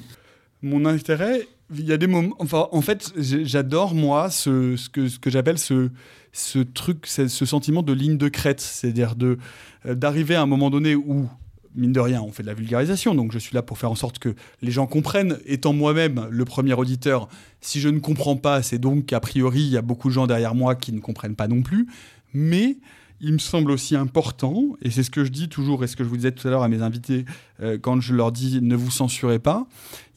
Mon 0.62 0.86
intérêt 0.86 1.48
il 1.76 1.86
y 1.86 1.94
a 1.94 1.98
des 1.98 2.08
moments. 2.08 2.36
Enfin, 2.40 2.68
en 2.72 2.82
fait, 2.82 3.14
j'adore 3.16 3.94
moi 3.94 4.30
ce, 4.30 4.76
que, 4.90 5.30
j'appelle 5.30 5.60
ce, 5.60 5.90
ce 6.34 6.60
truc, 6.60 7.06
ce, 7.06 7.28
ce 7.28 7.46
sentiment 7.46 7.84
de 7.84 7.94
ligne 7.94 8.18
de 8.18 8.28
crête, 8.28 8.60
c'est-à-dire 8.60 9.14
euh, 9.22 9.38
d'arriver 9.86 10.36
à 10.36 10.42
un 10.42 10.46
moment 10.46 10.70
donné 10.70 10.96
où 10.96 11.30
mine 11.76 11.92
de 11.94 12.00
rien, 12.00 12.22
on 12.24 12.32
fait 12.32 12.42
de 12.42 12.48
la 12.48 12.56
vulgarisation, 12.56 13.14
donc 13.14 13.32
je 13.32 13.38
suis 13.38 13.54
là 13.54 13.62
pour 13.62 13.78
faire 13.78 13.92
en 13.92 13.96
sorte 13.96 14.18
que 14.18 14.34
les 14.64 14.72
gens 14.72 14.88
comprennent. 14.88 15.38
Étant 15.46 15.72
moi-même 15.72 16.28
le 16.32 16.44
premier 16.44 16.74
auditeur, 16.74 17.30
si 17.62 17.80
je 17.80 17.90
ne 17.90 18.00
comprends 18.00 18.36
pas, 18.36 18.64
c'est 18.64 18.80
donc 18.80 19.06
qu'a 19.06 19.20
priori, 19.20 19.62
il 19.62 19.70
y 19.70 19.78
a 19.78 19.84
beaucoup 19.84 20.10
de 20.10 20.14
gens 20.14 20.26
derrière 20.26 20.56
moi 20.56 20.74
qui 20.76 20.92
ne 20.92 21.00
comprennent 21.00 21.36
pas 21.36 21.48
non 21.48 21.62
plus. 21.62 21.88
Mais 22.34 22.78
il 23.22 23.34
me 23.34 23.38
semble 23.38 23.72
aussi 23.72 23.96
important, 23.96 24.76
et 24.82 24.90
c'est 24.92 25.04
ce 25.04 25.10
que 25.12 25.24
je 25.26 25.30
dis 25.32 25.50
toujours, 25.50 25.84
et 25.84 25.88
ce 25.88 25.96
que 25.96 26.04
je 26.04 26.10
vous 26.10 26.16
disais 26.16 26.32
tout 26.32 26.48
à 26.48 26.52
l'heure 26.52 26.64
à 26.64 26.70
mes 26.70 26.82
invités 26.82 27.26
euh, 27.62 27.78
quand 27.78 28.00
je 28.00 28.14
leur 28.14 28.32
dis 28.32 28.62
ne 28.62 28.76
vous 28.76 28.92
censurez 28.92 29.40
pas, 29.40 29.68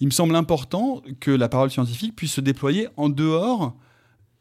il 0.01 0.07
me 0.07 0.13
semble 0.13 0.37
important 0.37 1.03
que 1.21 1.31
la 1.31 1.49
parole 1.49 1.71
scientifique 1.71 2.15
puisse 2.15 2.33
se 2.33 2.41
déployer 2.41 2.89
en 2.97 3.09
dehors 3.09 3.75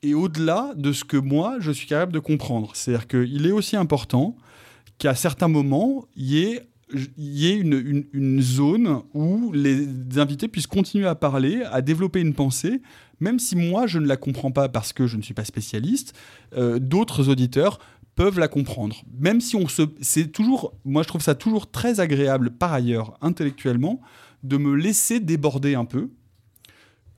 et 0.04 0.14
au-delà 0.14 0.74
de 0.76 0.94
ce 0.94 1.04
que 1.04 1.18
moi, 1.18 1.58
je 1.60 1.72
suis 1.72 1.88
capable 1.88 2.12
de 2.14 2.20
comprendre. 2.20 2.72
C'est-à-dire 2.74 3.08
qu'il 3.08 3.46
est 3.46 3.52
aussi 3.52 3.76
important 3.76 4.36
qu'à 4.98 5.14
certains 5.16 5.48
moments, 5.48 6.06
il 6.16 6.26
y 6.26 6.44
ait, 6.44 6.68
y 7.18 7.48
ait 7.48 7.58
une, 7.58 7.74
une- 7.74 8.06
une 8.14 8.42
zone 8.42 9.02
où 9.14 9.52
les 9.54 9.88
invités 10.18 10.48
puissent 10.48 10.68
continuer 10.68 11.08
à 11.08 11.16
parler, 11.16 11.64
à 11.72 11.82
développer 11.82 12.20
une 12.20 12.34
pensée, 12.34 12.82
même 13.20 13.38
si 13.38 13.56
moi, 13.56 13.86
je 13.86 14.00
ne 14.00 14.08
la 14.08 14.18
comprends 14.18 14.50
pas 14.52 14.70
parce 14.70 14.92
que 14.94 15.06
je 15.06 15.18
ne 15.18 15.22
suis 15.22 15.36
pas 15.36 15.46
spécialiste, 15.46 16.14
euh, 16.58 16.80
d'autres 16.80 17.30
auditeurs 17.30 17.78
peuvent 18.22 18.38
la 18.38 18.48
comprendre. 18.48 19.04
Même 19.20 19.42
si 19.42 19.56
on 19.56 19.68
se... 19.68 19.82
C'est 20.00 20.32
toujours... 20.32 20.76
Moi, 20.86 21.02
je 21.02 21.08
trouve 21.08 21.24
ça 21.24 21.34
toujours 21.34 21.72
très 21.72 22.00
agréable, 22.00 22.52
par 22.52 22.72
ailleurs, 22.72 23.18
intellectuellement, 23.22 24.00
de 24.44 24.58
me 24.58 24.76
laisser 24.76 25.20
déborder 25.20 25.74
un 25.74 25.86
peu. 25.86 26.12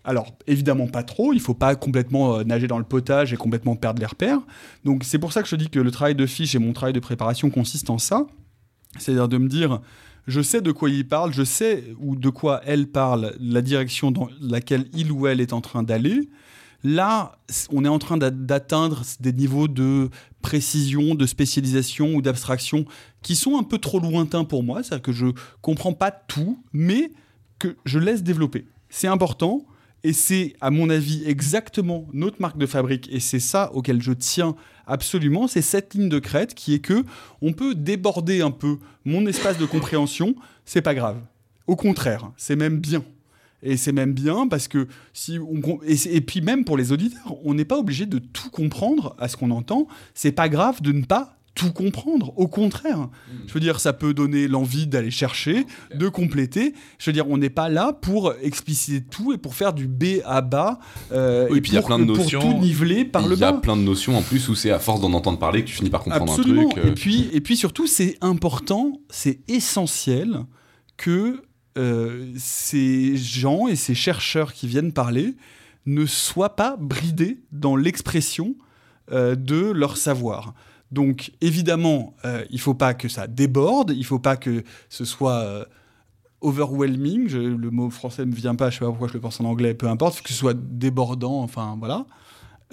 Alors, 0.05 0.31
évidemment 0.47 0.87
pas 0.87 1.03
trop, 1.03 1.33
il 1.33 1.41
faut 1.41 1.55
pas 1.55 1.75
complètement 1.75 2.37
euh, 2.37 2.43
nager 2.45 2.67
dans 2.67 2.77
le 2.77 2.85
potage 2.85 3.33
et 3.33 3.35
complètement 3.35 3.75
perdre 3.75 3.99
les 3.99 4.05
repères. 4.05 4.39
Donc 4.85 5.03
c'est 5.03 5.19
pour 5.19 5.33
ça 5.33 5.41
que 5.43 5.49
je 5.49 5.57
dis 5.57 5.69
que 5.69 5.79
le 5.79 5.91
travail 5.91 6.15
de 6.15 6.25
fiche 6.25 6.55
et 6.55 6.59
mon 6.59 6.71
travail 6.71 6.93
de 6.93 7.01
préparation 7.01 7.49
consiste 7.49 7.89
en 7.89 7.97
ça. 7.97 8.25
C'est-à-dire 8.97 9.27
de 9.27 9.37
me 9.37 9.49
dire, 9.49 9.81
je 10.27 10.41
sais 10.41 10.61
de 10.61 10.71
quoi 10.71 10.89
il 10.89 11.05
parle, 11.05 11.33
je 11.33 11.43
sais 11.43 11.83
ou 11.99 12.15
de 12.15 12.29
quoi 12.29 12.61
elle 12.65 12.87
parle, 12.87 13.35
la 13.41 13.61
direction 13.61 14.11
dans 14.11 14.29
laquelle 14.39 14.87
il 14.93 15.11
ou 15.11 15.27
elle 15.27 15.41
est 15.41 15.51
en 15.51 15.59
train 15.59 15.83
d'aller. 15.83 16.29
Là, 16.83 17.37
on 17.71 17.85
est 17.85 17.89
en 17.89 17.99
train 17.99 18.17
d'a- 18.17 18.29
d'atteindre 18.29 19.03
des 19.19 19.31
niveaux 19.31 19.67
de 19.67 20.09
précision, 20.41 21.15
de 21.15 21.25
spécialisation 21.25 22.15
ou 22.15 22.21
d'abstraction 22.21 22.85
qui 23.21 23.35
sont 23.35 23.57
un 23.57 23.63
peu 23.63 23.77
trop 23.77 23.99
lointains 23.99 24.43
pour 24.43 24.63
moi. 24.63 24.83
C'est-à-dire 24.83 25.01
que 25.03 25.11
je 25.13 25.27
comprends 25.61 25.93
pas 25.93 26.11
tout, 26.11 26.61
mais 26.73 27.11
que 27.59 27.77
je 27.85 27.99
laisse 27.99 28.23
développer. 28.23 28.65
C'est 28.89 29.07
important 29.07 29.65
et 30.03 30.11
c'est, 30.11 30.53
à 30.59 30.69
mon 30.69 30.89
avis, 30.89 31.23
exactement 31.25 32.05
notre 32.11 32.41
marque 32.41 32.57
de 32.57 32.65
fabrique 32.65 33.07
et 33.09 33.21
c'est 33.21 33.39
ça 33.39 33.71
auquel 33.73 34.01
je 34.01 34.11
tiens 34.11 34.55
absolument. 34.85 35.47
C'est 35.47 35.61
cette 35.61 35.93
ligne 35.93 36.09
de 36.09 36.19
crête 36.19 36.53
qui 36.53 36.73
est 36.73 36.79
que 36.79 37.05
on 37.41 37.53
peut 37.53 37.73
déborder 37.73 38.41
un 38.41 38.51
peu 38.51 38.79
mon 39.05 39.25
espace 39.25 39.57
de 39.57 39.65
compréhension. 39.65 40.35
C'est 40.65 40.81
pas 40.81 40.93
grave. 40.93 41.21
Au 41.67 41.77
contraire, 41.77 42.29
c'est 42.35 42.57
même 42.57 42.79
bien. 42.79 43.05
Et 43.63 43.77
c'est 43.77 43.91
même 43.93 44.13
bien 44.13 44.47
parce 44.47 44.67
que 44.67 44.87
si 45.13 45.39
on 45.39 45.79
et, 45.87 46.21
puis 46.21 46.41
même 46.41 46.65
pour 46.65 46.77
les 46.77 46.91
auditeurs, 46.91 47.33
on 47.45 47.53
n'est 47.53 47.65
pas 47.65 47.77
obligé 47.79 48.05
de 48.05 48.19
tout 48.19 48.49
comprendre 48.49 49.15
à 49.19 49.27
ce 49.27 49.37
qu'on 49.37 49.51
entend. 49.51 49.87
C'est 50.13 50.33
pas 50.33 50.49
grave 50.49 50.81
de 50.81 50.91
ne 50.91 51.03
pas 51.03 51.37
tout 51.55 51.71
comprendre. 51.71 52.33
Au 52.35 52.47
contraire, 52.47 53.09
je 53.45 53.53
veux 53.53 53.59
dire, 53.59 53.79
ça 53.79 53.93
peut 53.93 54.15
donner 54.15 54.47
l'envie 54.47 54.87
d'aller 54.87 55.11
chercher, 55.11 55.67
de 55.93 56.09
compléter. 56.09 56.73
Je 56.97 57.05
veux 57.09 57.13
dire, 57.13 57.29
on 57.29 57.37
n'est 57.37 57.51
pas 57.51 57.69
là 57.69 57.93
pour 57.93 58.33
expliciter 58.41 59.05
tout 59.05 59.33
et 59.33 59.37
pour 59.37 59.53
faire 59.53 59.71
du 59.71 59.87
B 59.87 60.03
à 60.25 60.41
bas. 60.41 60.79
euh, 61.11 61.47
Oui, 61.51 61.59
et 61.59 61.61
puis 61.61 61.71
il 61.73 61.75
y 61.75 61.77
a 61.77 61.81
pour, 61.81 61.89
plein 61.89 61.99
de 61.99 62.05
pour 62.05 62.17
notions. 62.17 62.41
tout 62.41 62.57
niveler 62.59 63.05
par 63.05 63.27
le 63.27 63.35
Il 63.35 63.39
y 63.39 63.43
a 63.43 63.51
bas. 63.51 63.59
plein 63.59 63.77
de 63.77 63.83
notions 63.83 64.17
en 64.17 64.23
plus 64.23 64.49
où 64.49 64.55
c'est 64.55 64.71
à 64.71 64.79
force 64.79 64.99
d'en 64.99 65.13
entendre 65.13 65.37
parler 65.37 65.61
que 65.61 65.67
tu 65.67 65.75
finis 65.75 65.91
par 65.91 66.01
comprendre 66.03 66.33
Absolument. 66.33 66.63
un 66.63 66.69
truc. 66.71 66.83
euh. 66.85 66.89
Et 66.89 66.93
puis, 66.95 67.29
et 67.31 67.39
puis 67.39 67.55
surtout, 67.55 67.85
c'est 67.85 68.17
important, 68.21 68.99
c'est 69.11 69.41
essentiel 69.47 70.39
que 70.97 71.39
ces 71.75 73.17
gens 73.17 73.67
et 73.67 73.75
ces 73.75 73.95
chercheurs 73.95 74.53
qui 74.53 74.67
viennent 74.67 74.93
parler 74.93 75.35
ne 75.85 76.05
soient 76.05 76.55
pas 76.55 76.77
bridés 76.77 77.39
dans 77.51 77.75
l'expression 77.75 78.55
euh, 79.11 79.35
de 79.35 79.71
leur 79.71 79.97
savoir. 79.97 80.53
Donc 80.91 81.31
évidemment, 81.41 82.15
euh, 82.23 82.45
il 82.51 82.59
faut 82.59 82.73
pas 82.73 82.93
que 82.93 83.09
ça 83.09 83.27
déborde, 83.27 83.91
il 83.95 84.05
faut 84.05 84.19
pas 84.19 84.37
que 84.37 84.63
ce 84.89 85.05
soit 85.05 85.39
euh, 85.39 85.65
overwhelming. 86.41 87.29
Le 87.33 87.71
mot 87.71 87.89
français 87.89 88.25
me 88.25 88.33
vient 88.33 88.55
pas, 88.55 88.69
je 88.69 88.75
sais 88.75 88.85
pas 88.85 88.91
pourquoi 88.91 89.07
je 89.07 89.13
le 89.13 89.19
pense 89.19 89.41
en 89.41 89.45
anglais, 89.45 89.73
peu 89.73 89.87
importe, 89.87 90.21
que 90.21 90.29
ce 90.29 90.35
soit 90.35 90.55
débordant, 90.55 91.41
enfin 91.41 91.75
voilà. 91.79 92.05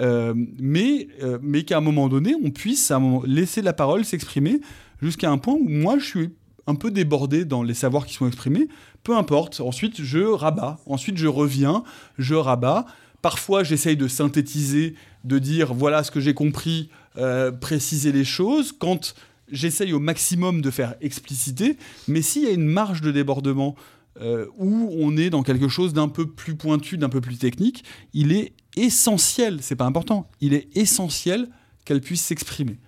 Euh, 0.00 0.34
mais 0.58 1.08
euh, 1.22 1.38
mais 1.42 1.64
qu'à 1.64 1.78
un 1.78 1.82
moment 1.82 2.08
donné, 2.08 2.34
on 2.42 2.50
puisse 2.50 2.90
à 2.90 2.96
un 2.96 3.00
moment, 3.00 3.22
laisser 3.26 3.60
la 3.60 3.72
parole 3.72 4.04
s'exprimer 4.04 4.60
jusqu'à 5.02 5.30
un 5.30 5.38
point 5.38 5.54
où 5.54 5.68
moi 5.68 5.98
je 5.98 6.04
suis 6.04 6.30
un 6.66 6.74
peu 6.74 6.90
débordé 6.90 7.44
dans 7.44 7.62
les 7.62 7.74
savoirs 7.74 8.06
qui 8.06 8.14
sont 8.14 8.26
exprimés. 8.26 8.68
Peu 9.02 9.16
importe. 9.16 9.60
Ensuite, 9.60 10.02
je 10.02 10.20
rabats. 10.20 10.78
Ensuite, 10.86 11.16
je 11.16 11.26
reviens, 11.26 11.84
je 12.18 12.34
rabats. 12.34 12.86
Parfois, 13.22 13.62
j'essaye 13.62 13.96
de 13.96 14.08
synthétiser, 14.08 14.94
de 15.24 15.38
dire 15.38 15.74
voilà 15.74 16.04
ce 16.04 16.10
que 16.10 16.20
j'ai 16.20 16.34
compris, 16.34 16.88
euh, 17.16 17.52
préciser 17.52 18.12
les 18.12 18.24
choses. 18.24 18.72
Quand 18.72 19.14
j'essaye 19.50 19.92
au 19.92 20.00
maximum 20.00 20.62
de 20.62 20.70
faire 20.70 20.94
expliciter, 21.00 21.76
mais 22.08 22.22
s'il 22.22 22.44
y 22.44 22.46
a 22.46 22.52
une 22.52 22.66
marge 22.66 23.00
de 23.00 23.10
débordement 23.10 23.74
euh, 24.20 24.46
où 24.58 24.90
on 24.98 25.16
est 25.16 25.30
dans 25.30 25.42
quelque 25.42 25.68
chose 25.68 25.92
d'un 25.92 26.08
peu 26.08 26.26
plus 26.26 26.54
pointu, 26.54 26.98
d'un 26.98 27.08
peu 27.08 27.20
plus 27.20 27.38
technique, 27.38 27.84
il 28.12 28.32
est 28.32 28.52
essentiel, 28.76 29.58
c'est 29.60 29.76
pas 29.76 29.84
important, 29.84 30.28
il 30.40 30.54
est 30.54 30.68
essentiel 30.76 31.48
qu'elle 31.84 32.00
puisse 32.00 32.22
s'exprimer. 32.22 32.78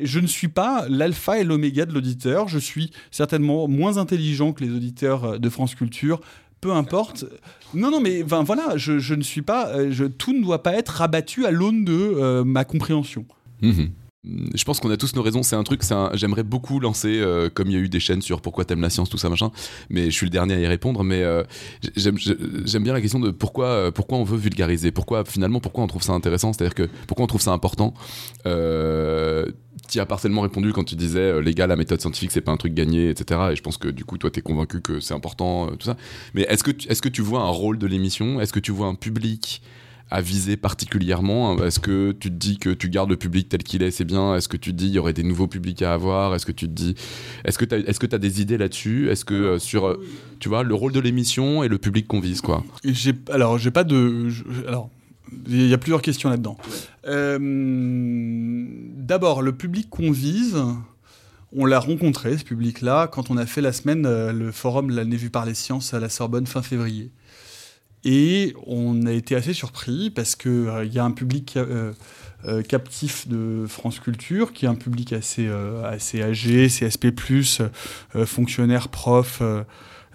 Je 0.00 0.18
ne 0.18 0.26
suis 0.26 0.48
pas 0.48 0.86
l'alpha 0.88 1.38
et 1.38 1.44
l'oméga 1.44 1.86
de 1.86 1.92
l'auditeur, 1.92 2.48
je 2.48 2.58
suis 2.58 2.90
certainement 3.10 3.68
moins 3.68 3.96
intelligent 3.98 4.52
que 4.52 4.64
les 4.64 4.70
auditeurs 4.70 5.24
euh, 5.24 5.38
de 5.38 5.48
France 5.48 5.74
Culture, 5.74 6.20
peu 6.60 6.72
importe. 6.72 7.26
Non, 7.74 7.90
non, 7.90 8.00
mais 8.00 8.22
voilà, 8.22 8.76
je, 8.76 9.14
ne 9.14 9.22
suis 9.22 9.42
pas, 9.42 9.68
euh, 9.68 10.08
tout 10.08 10.32
ne 10.32 10.42
doit 10.42 10.62
pas 10.62 10.74
être 10.74 10.88
rabattu 10.88 11.46
à 11.46 11.50
l'aune 11.50 11.84
de 11.84 11.92
euh, 11.92 12.44
ma 12.44 12.64
compréhension. 12.64 13.24
Mhm. 13.62 13.90
Je 14.54 14.64
pense 14.64 14.80
qu'on 14.80 14.90
a 14.90 14.96
tous 14.96 15.14
nos 15.14 15.22
raisons. 15.22 15.42
C'est 15.42 15.54
un 15.54 15.62
truc, 15.64 15.82
j'aimerais 16.14 16.44
beaucoup 16.44 16.80
lancer, 16.80 17.22
comme 17.52 17.68
il 17.68 17.74
y 17.74 17.76
a 17.76 17.78
eu 17.78 17.90
des 17.90 18.00
chaînes 18.00 18.22
sur 18.22 18.40
pourquoi 18.40 18.64
t'aimes 18.64 18.80
la 18.80 18.88
science, 18.88 19.10
tout 19.10 19.18
ça, 19.18 19.28
machin. 19.28 19.50
Mais 19.90 20.06
je 20.06 20.12
suis 20.12 20.24
le 20.24 20.30
dernier 20.30 20.54
à 20.54 20.60
y 20.60 20.66
répondre. 20.66 21.04
Mais 21.04 21.22
j'aime, 21.94 22.16
bien 22.82 22.94
la 22.94 23.02
question 23.02 23.20
de 23.20 23.30
pourquoi, 23.30 23.92
pourquoi 23.92 24.16
on 24.16 24.24
veut 24.24 24.38
vulgariser? 24.38 24.92
Pourquoi, 24.92 25.26
finalement, 25.26 25.60
pourquoi 25.60 25.84
on 25.84 25.88
trouve 25.88 26.02
ça 26.02 26.14
intéressant? 26.14 26.54
C'est-à-dire 26.54 26.74
que 26.74 26.88
pourquoi 27.06 27.24
on 27.24 27.26
trouve 27.26 27.42
ça 27.42 27.52
important? 27.52 27.92
Tu 29.88 30.00
as 30.00 30.06
partiellement 30.06 30.40
répondu 30.42 30.72
quand 30.72 30.84
tu 30.84 30.94
disais, 30.96 31.18
euh, 31.20 31.40
les 31.40 31.54
gars, 31.54 31.66
la 31.66 31.76
méthode 31.76 32.00
scientifique, 32.00 32.30
c'est 32.32 32.40
pas 32.40 32.52
un 32.52 32.56
truc 32.56 32.74
gagné, 32.74 33.10
etc. 33.10 33.40
Et 33.52 33.56
je 33.56 33.62
pense 33.62 33.76
que 33.76 33.88
du 33.88 34.04
coup, 34.04 34.18
toi, 34.18 34.30
t'es 34.30 34.40
convaincu 34.40 34.80
que 34.80 35.00
c'est 35.00 35.14
important, 35.14 35.66
euh, 35.68 35.70
tout 35.76 35.86
ça. 35.86 35.96
Mais 36.34 36.42
est-ce 36.42 36.64
que, 36.64 36.70
tu- 36.70 36.88
est-ce 36.88 37.02
que 37.02 37.08
tu 37.08 37.22
vois 37.22 37.40
un 37.42 37.48
rôle 37.50 37.78
de 37.78 37.86
l'émission? 37.86 38.40
Est-ce 38.40 38.52
que 38.52 38.60
tu 38.60 38.72
vois 38.72 38.86
un 38.86 38.94
public 38.94 39.62
à 40.10 40.20
viser 40.20 40.56
particulièrement? 40.56 41.56
Est-ce 41.64 41.80
que 41.80 42.12
tu 42.12 42.28
te 42.30 42.34
dis 42.34 42.58
que 42.58 42.70
tu 42.70 42.88
gardes 42.88 43.10
le 43.10 43.16
public 43.16 43.48
tel 43.48 43.62
qu'il 43.62 43.82
est, 43.82 43.90
c'est 43.90 44.04
bien? 44.04 44.36
Est-ce 44.36 44.48
que 44.48 44.56
tu 44.56 44.70
te 44.70 44.76
dis 44.76 44.86
il 44.88 44.92
y 44.94 44.98
aurait 44.98 45.12
des 45.14 45.22
nouveaux 45.22 45.48
publics 45.48 45.82
à 45.82 45.94
avoir? 45.94 46.34
Est-ce 46.34 46.46
que 46.46 46.52
tu 46.52 46.66
te 46.66 46.72
dis 46.72 46.94
est-ce 47.44 47.58
que 47.58 47.64
tu 47.64 47.74
as, 47.74 47.82
tu 47.82 48.18
des 48.18 48.40
idées 48.40 48.58
là-dessus? 48.58 49.10
Est-ce 49.10 49.24
que 49.24 49.34
euh, 49.34 49.58
sur 49.58 49.86
euh, 49.86 50.04
tu 50.40 50.48
vois 50.48 50.62
le 50.62 50.74
rôle 50.74 50.92
de 50.92 51.00
l'émission 51.00 51.62
et 51.64 51.68
le 51.68 51.78
public 51.78 52.06
qu'on 52.06 52.20
vise 52.20 52.40
quoi? 52.42 52.62
J'ai, 52.84 53.12
alors, 53.30 53.58
j'ai 53.58 53.70
pas 53.70 53.84
de. 53.84 54.28
alors, 54.68 54.90
il 55.46 55.68
y 55.68 55.74
a 55.74 55.78
plusieurs 55.78 56.02
questions 56.02 56.30
là-dedans. 56.30 56.56
Euh, 57.06 57.38
d'abord, 58.96 59.42
le 59.42 59.52
public 59.52 59.88
qu'on 59.90 60.10
vise, 60.10 60.56
on 61.52 61.66
l'a 61.66 61.78
rencontré, 61.78 62.36
ce 62.38 62.44
public-là, 62.44 63.08
quand 63.08 63.30
on 63.30 63.36
a 63.36 63.46
fait 63.46 63.60
la 63.60 63.72
semaine, 63.72 64.06
euh, 64.06 64.32
le 64.32 64.52
forum 64.52 64.90
L'année 64.90 65.16
vue 65.16 65.30
par 65.30 65.46
les 65.46 65.54
sciences 65.54 65.94
à 65.94 66.00
la 66.00 66.08
Sorbonne 66.08 66.46
fin 66.46 66.62
février. 66.62 67.10
Et 68.04 68.54
on 68.66 69.06
a 69.06 69.12
été 69.12 69.34
assez 69.34 69.54
surpris 69.54 70.10
parce 70.10 70.36
qu'il 70.36 70.90
y 70.92 70.98
a 70.98 71.04
un 71.04 71.10
public 71.10 71.56
euh, 71.56 71.92
euh, 72.46 72.62
captif 72.62 73.26
de 73.26 73.64
France 73.66 74.00
Culture, 74.00 74.52
qui 74.52 74.66
est 74.66 74.68
un 74.68 74.74
public 74.74 75.14
assez, 75.14 75.46
euh, 75.46 75.82
assez 75.84 76.22
âgé, 76.22 76.68
CSP, 76.68 77.06
euh, 77.06 78.26
fonctionnaire, 78.26 78.88
prof. 78.88 79.42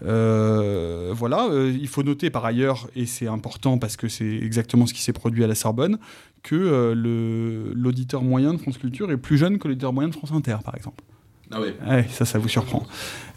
euh, 0.05 1.11
voilà, 1.13 1.47
euh, 1.49 1.71
il 1.71 1.87
faut 1.87 2.03
noter 2.03 2.29
par 2.29 2.45
ailleurs, 2.45 2.87
et 2.95 3.05
c'est 3.05 3.27
important 3.27 3.77
parce 3.77 3.97
que 3.97 4.07
c'est 4.07 4.37
exactement 4.37 4.85
ce 4.85 4.93
qui 4.93 5.01
s'est 5.01 5.13
produit 5.13 5.43
à 5.43 5.47
la 5.47 5.55
Sorbonne, 5.55 5.99
que 6.43 6.55
euh, 6.55 7.73
l'auditeur 7.75 8.23
moyen 8.23 8.53
de 8.53 8.59
France 8.59 8.77
Culture 8.77 9.11
est 9.11 9.17
plus 9.17 9.37
jeune 9.37 9.59
que 9.59 9.67
l'auditeur 9.67 9.93
moyen 9.93 10.09
de 10.09 10.15
France 10.15 10.31
Inter, 10.31 10.57
par 10.63 10.75
exemple. 10.75 11.03
Ah 11.51 11.59
ouais. 11.61 11.75
Ouais, 11.87 12.05
ça, 12.11 12.25
ça 12.25 12.37
vous 12.39 12.47
surprend. 12.49 12.85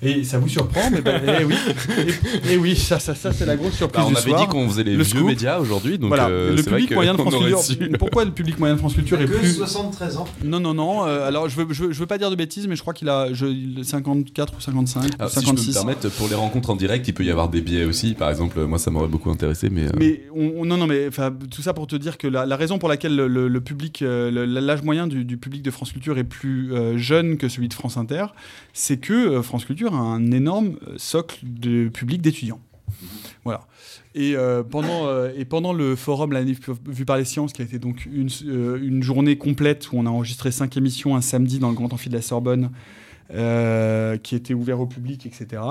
Et 0.05 0.25
ça 0.25 0.39
vous 0.41 0.49
surprend, 0.49 0.91
mais 0.91 1.01
bah, 1.01 1.13
eh 1.41 1.45
oui, 1.45 1.55
et, 2.49 2.53
et 2.55 2.57
oui, 2.59 2.75
ça, 2.75 2.99
ça, 2.99 3.15
ça 3.15 3.33
c'est 3.33 3.47
la 3.47 3.55
grosse 3.57 3.75
surprise 3.75 4.03
Bah, 4.03 4.09
on 4.09 4.11
du 4.11 4.17
avait 4.17 4.31
soir. 4.31 4.41
dit 4.41 4.47
qu'on 4.49 4.69
faisait 4.69 4.83
les 4.83 4.97
Le 4.97 5.05
vieux 5.05 5.15
scoop. 5.19 5.27
médias 5.29 5.61
aujourd'hui, 5.61 5.97
donc 5.97 6.09
voilà, 6.09 6.27
euh, 6.27 6.57
le 6.57 6.63
public 6.65 6.91
moyen 6.91 7.13
de 7.15 7.19
France 7.21 7.35
Culture. 7.37 7.59
su. 7.61 7.77
Pourquoi 8.01 8.25
le 8.25 8.33
public 8.33 8.59
moyen 8.59 8.75
de 8.75 8.81
France 8.81 8.95
Culture 8.95 9.21
est 9.21 9.27
Que 9.27 9.39
plus 9.39 9.55
73 9.57 10.17
ans. 10.17 10.25
Non, 10.43 10.59
non, 10.59 10.75
non. 10.75 11.07
euh, 11.07 11.27
alors, 11.29 11.49
je 11.49 11.57
veux, 11.57 11.67
je, 11.71 11.85
veux, 11.85 11.93
je 11.93 11.99
veux 12.01 12.07
pas 12.07 12.19
dire 12.19 12.31
de 12.31 12.35
bêtises, 12.35 12.67
mais 12.67 12.75
je 12.75 12.81
crois 12.81 12.95
qu'il 12.95 13.09
a 13.09 13.33
je, 13.33 13.47
il- 13.47 13.85
54 13.85 14.55
ou 14.59 14.61
55 14.61 15.05
ou 15.05 15.07
Alors, 15.21 15.31
si 15.31 15.37
je 15.41 15.45
peux 15.47 15.53
me 15.53 15.57
56. 15.57 15.73
permettre, 15.75 16.09
pour 16.11 16.29
les 16.29 16.35
rencontres 16.35 16.71
en 16.71 16.77
direct, 16.77 17.07
il 17.07 17.15
peut 17.15 17.25
y 17.25 17.31
avoir 17.31 17.49
des 17.49 17.61
biais 17.61 17.85
aussi. 17.85 18.15
Par 18.15 18.29
exemple, 18.29 18.61
moi, 18.65 18.81
ça 18.81 18.91
m'aurait 18.91 19.07
beaucoup 19.07 19.31
intéressé, 19.31 19.71
mais. 19.71 19.85
euh, 19.87 19.91
Mais 19.97 20.23
on, 20.35 20.53
on- 20.59 20.65
non, 20.65 20.79
non, 20.79 20.89
mais 20.89 21.11
tout 21.49 21.63
ça 21.63 21.75
pour 21.75 21.87
te 21.87 21.95
dire 21.95 22.19
que 22.19 22.27
la, 22.27 22.45
la 22.45 22.57
raison 22.57 22.79
pour 22.81 22.89
laquelle 22.89 23.15
le, 23.15 23.29
le- 23.29 23.47
le 23.47 23.61
public, 23.61 24.03
l'âge 24.05 24.83
moyen 24.83 25.07
du, 25.07 25.25
du 25.25 25.37
public 25.37 25.63
de 25.63 25.71
France 25.71 25.93
Culture 25.93 26.19
est 26.19 26.25
plus 26.25 26.73
euh, 26.75 26.99
jeune 26.99 27.37
que 27.37 27.49
celui 27.49 27.69
de 27.69 27.75
France 27.75 27.97
C'est 28.73 28.99
que 28.99 29.13
euh, 29.13 29.43
France 29.43 29.65
Culture 29.65 29.95
a 29.95 29.99
un 29.99 30.31
énorme 30.33 30.77
euh, 30.87 30.95
socle 30.97 31.39
de 31.43 31.89
public 31.89 32.23
d'étudiants. 32.23 32.61
Voilà. 33.45 33.63
Et, 34.15 34.37
euh, 34.37 34.63
pendant, 34.63 35.09
et 35.31 35.45
pendant 35.45 35.73
le 35.73 35.97
forum 35.97 36.37
vue 36.87 37.05
par 37.05 37.17
les 37.17 37.25
sciences, 37.25 37.53
qui 37.53 37.63
a 37.63 37.65
été 37.65 37.79
donc 37.79 38.07
une, 38.07 38.29
une 38.45 39.03
journée 39.03 39.37
complète 39.39 39.91
où 39.91 39.97
on 39.97 40.07
a 40.07 40.11
enregistré 40.11 40.53
cinq 40.53 40.77
émissions 40.77 41.17
un 41.17 41.23
samedi 41.23 41.59
dans 41.59 41.69
le 41.69 41.75
Grand 41.75 41.93
Amphi 41.93 42.09
de 42.09 42.15
la 42.15 42.23
Sorbonne, 42.23 42.71
qui 43.31 44.35
était 44.37 44.55
ouvert 44.55 44.79
au 44.81 44.87
public, 44.87 45.27
etc. 45.27 45.63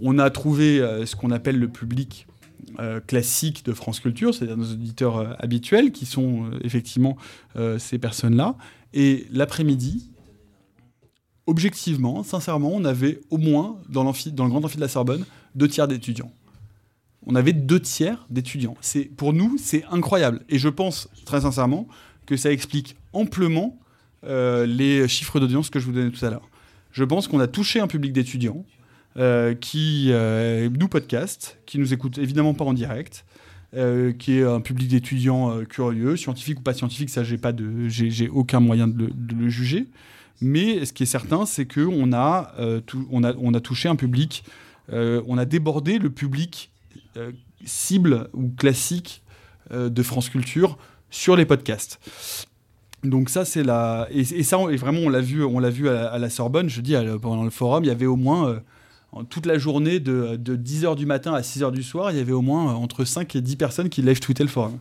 On 0.00 0.18
a 0.18 0.30
trouvé 0.30 0.78
ce 1.04 1.16
qu'on 1.16 1.32
appelle 1.32 1.58
le 1.58 1.68
public 1.68 2.28
classique 3.08 3.64
de 3.66 3.72
France 3.72 3.98
Culture, 3.98 4.32
c'est-à-dire 4.32 4.56
nos 4.56 4.72
auditeurs 4.72 5.36
habituels, 5.42 5.90
qui 5.90 6.06
sont 6.06 6.44
effectivement 6.62 7.16
ces 7.78 7.98
personnes-là. 7.98 8.56
Et 8.94 9.26
l'après-midi, 9.32 10.11
objectivement, 11.46 12.22
sincèrement, 12.22 12.70
on 12.72 12.84
avait 12.84 13.20
au 13.30 13.38
moins, 13.38 13.80
dans, 13.88 14.04
le 14.04 14.48
grand 14.48 14.64
amphi 14.64 14.76
de 14.76 14.80
la 14.80 14.88
Sorbonne, 14.88 15.24
deux 15.54 15.68
tiers 15.68 15.88
d'étudiants. 15.88 16.32
On 17.26 17.34
avait 17.34 17.52
deux 17.52 17.80
tiers 17.80 18.26
d'étudiants. 18.30 18.76
C'est, 18.80 19.04
pour 19.04 19.32
nous, 19.32 19.56
c'est 19.58 19.84
incroyable. 19.90 20.42
Et 20.48 20.58
je 20.58 20.68
pense, 20.68 21.08
très 21.24 21.42
sincèrement, 21.42 21.86
que 22.26 22.36
ça 22.36 22.50
explique 22.50 22.96
amplement 23.12 23.78
euh, 24.24 24.66
les 24.66 25.08
chiffres 25.08 25.40
d'audience 25.40 25.70
que 25.70 25.78
je 25.78 25.86
vous 25.86 25.92
donnais 25.92 26.10
tout 26.10 26.24
à 26.24 26.30
l'heure. 26.30 26.48
Je 26.90 27.04
pense 27.04 27.28
qu'on 27.28 27.40
a 27.40 27.46
touché 27.46 27.80
un 27.80 27.86
public 27.86 28.12
d'étudiants 28.12 28.64
euh, 29.16 29.54
qui 29.54 30.08
euh, 30.10 30.68
nous 30.70 30.88
podcast, 30.88 31.58
qui 31.66 31.78
nous 31.78 31.92
écoute 31.92 32.18
évidemment 32.18 32.54
pas 32.54 32.64
en 32.64 32.72
direct, 32.72 33.24
qui 34.18 34.36
est 34.36 34.44
un 34.44 34.60
public 34.60 34.88
d'étudiants 34.88 35.64
curieux, 35.64 36.14
scientifique 36.18 36.60
ou 36.60 36.62
pas 36.62 36.74
scientifique, 36.74 37.08
ça 37.08 37.24
j'ai 37.24 37.38
pas 37.38 37.52
de, 37.52 37.88
aucun 38.28 38.60
moyen 38.60 38.86
de 38.86 39.10
le 39.34 39.48
juger. 39.48 39.86
Mais 40.40 40.84
ce 40.84 40.92
qui 40.92 41.04
est 41.04 41.06
certain, 41.06 41.46
c'est 41.46 41.66
que 41.66 41.80
on 41.80 42.12
a, 42.12 42.52
euh, 42.58 42.80
a, 43.54 43.60
touché 43.60 43.88
un 43.88 43.96
public, 43.96 44.44
euh, 44.92 45.22
on 45.26 45.38
a 45.38 45.44
débordé 45.44 45.98
le 45.98 46.10
public 46.10 46.70
euh, 47.16 47.30
cible 47.64 48.28
ou 48.32 48.48
classique 48.48 49.22
euh, 49.72 49.88
de 49.88 50.02
France 50.02 50.28
Culture 50.28 50.78
sur 51.10 51.36
les 51.36 51.44
podcasts. 51.46 52.00
Donc 53.04 53.30
ça 53.30 53.44
c'est 53.44 53.64
la 53.64 54.06
et, 54.12 54.24
ça 54.44 54.58
on- 54.58 54.68
et 54.68 54.76
vraiment 54.76 55.00
on 55.00 55.08
l'a 55.08 55.20
vu 55.20 55.44
on 55.44 55.58
à, 55.58 56.18
la- 56.18 56.30
Sorbonne 56.30 56.68
je 56.68 56.80
dis 56.80 56.94
pendant 57.20 57.42
le 57.42 57.50
forum 57.50 57.82
il 57.82 57.88
y 57.88 57.90
avait 57.90 58.06
au 58.06 58.14
moins 58.14 58.48
euh, 58.48 59.22
toute 59.28 59.44
la 59.46 59.58
journée 59.58 59.98
de, 59.98 60.36
de 60.36 60.56
10h 60.56 60.94
du 60.94 61.04
matin 61.04 61.34
à 61.34 61.40
6h 61.40 61.72
du 61.72 61.82
soir 61.82 62.12
il 62.12 62.16
y 62.16 62.20
avait 62.20 62.32
au 62.32 62.42
moins 62.42 62.74
entre 62.74 63.04
5 63.04 63.34
et 63.34 63.40
10 63.40 63.56
personnes 63.56 63.88
qui 63.88 64.02
live 64.02 64.20
tweetaient 64.20 64.44
le 64.44 64.48
forum 64.48 64.78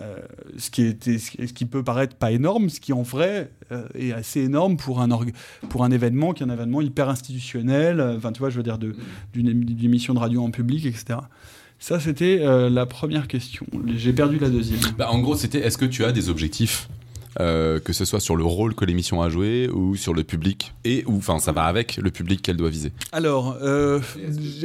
Euh, 0.00 0.16
ce 0.58 0.70
qui 0.70 0.82
était 0.82 1.18
ce 1.18 1.30
qui- 1.52 1.64
peut 1.66 1.82
paraître 1.84 2.16
pas 2.16 2.32
énorme 2.32 2.68
ce 2.68 2.80
qui 2.80 2.92
en 2.92 3.02
vrai 3.02 3.50
euh, 3.70 3.86
est 3.94 4.12
assez 4.12 4.40
énorme 4.40 4.76
pour 4.76 5.00
un 5.00 5.08
pour 5.68 5.84
un 5.84 5.90
événement 5.90 6.32
qui 6.32 6.42
est 6.42 6.46
un 6.46 6.50
événement 6.52 6.80
hyper 6.80 7.08
institutionnel 7.08 8.00
euh, 8.00 8.16
enfin 8.16 8.32
tu 8.32 8.40
vois 8.40 8.50
je 8.50 8.56
veux 8.56 8.62
dire 8.64 8.78
d'une 8.78 8.94
émi- 9.36 9.64
d'une 9.64 9.84
émission 9.84 10.12
de 10.14 10.18
radio 10.18 10.42
en 10.42 10.50
public 10.50 10.84
etc 10.86 11.20
ça 11.78 12.00
c'était 12.00 12.38
la 12.70 12.86
première 12.86 13.28
question. 13.28 13.66
J'ai 13.96 14.12
perdu 14.14 14.38
la 14.38 14.48
deuxième. 14.48 14.80
Bah, 14.96 15.10
en 15.10 15.18
gros, 15.20 15.34
c'était 15.36 15.58
est-ce 15.58 15.76
que 15.76 15.84
tu 15.84 16.04
as 16.04 16.12
des 16.12 16.30
objectifs? 16.30 16.88
Euh, 17.40 17.80
que 17.80 17.92
ce 17.92 18.04
soit 18.04 18.20
sur 18.20 18.36
le 18.36 18.44
rôle 18.44 18.74
que 18.74 18.84
l'émission 18.84 19.22
a 19.22 19.28
joué 19.28 19.68
ou 19.68 19.96
sur 19.96 20.14
le 20.14 20.22
public 20.24 20.72
et 20.84 21.04
ou 21.06 21.16
enfin 21.16 21.38
ça 21.38 21.52
va 21.52 21.64
avec 21.64 21.96
le 21.96 22.10
public 22.10 22.42
qu'elle 22.42 22.56
doit 22.56 22.70
viser. 22.70 22.92
Alors, 23.12 23.56
euh, 23.62 24.00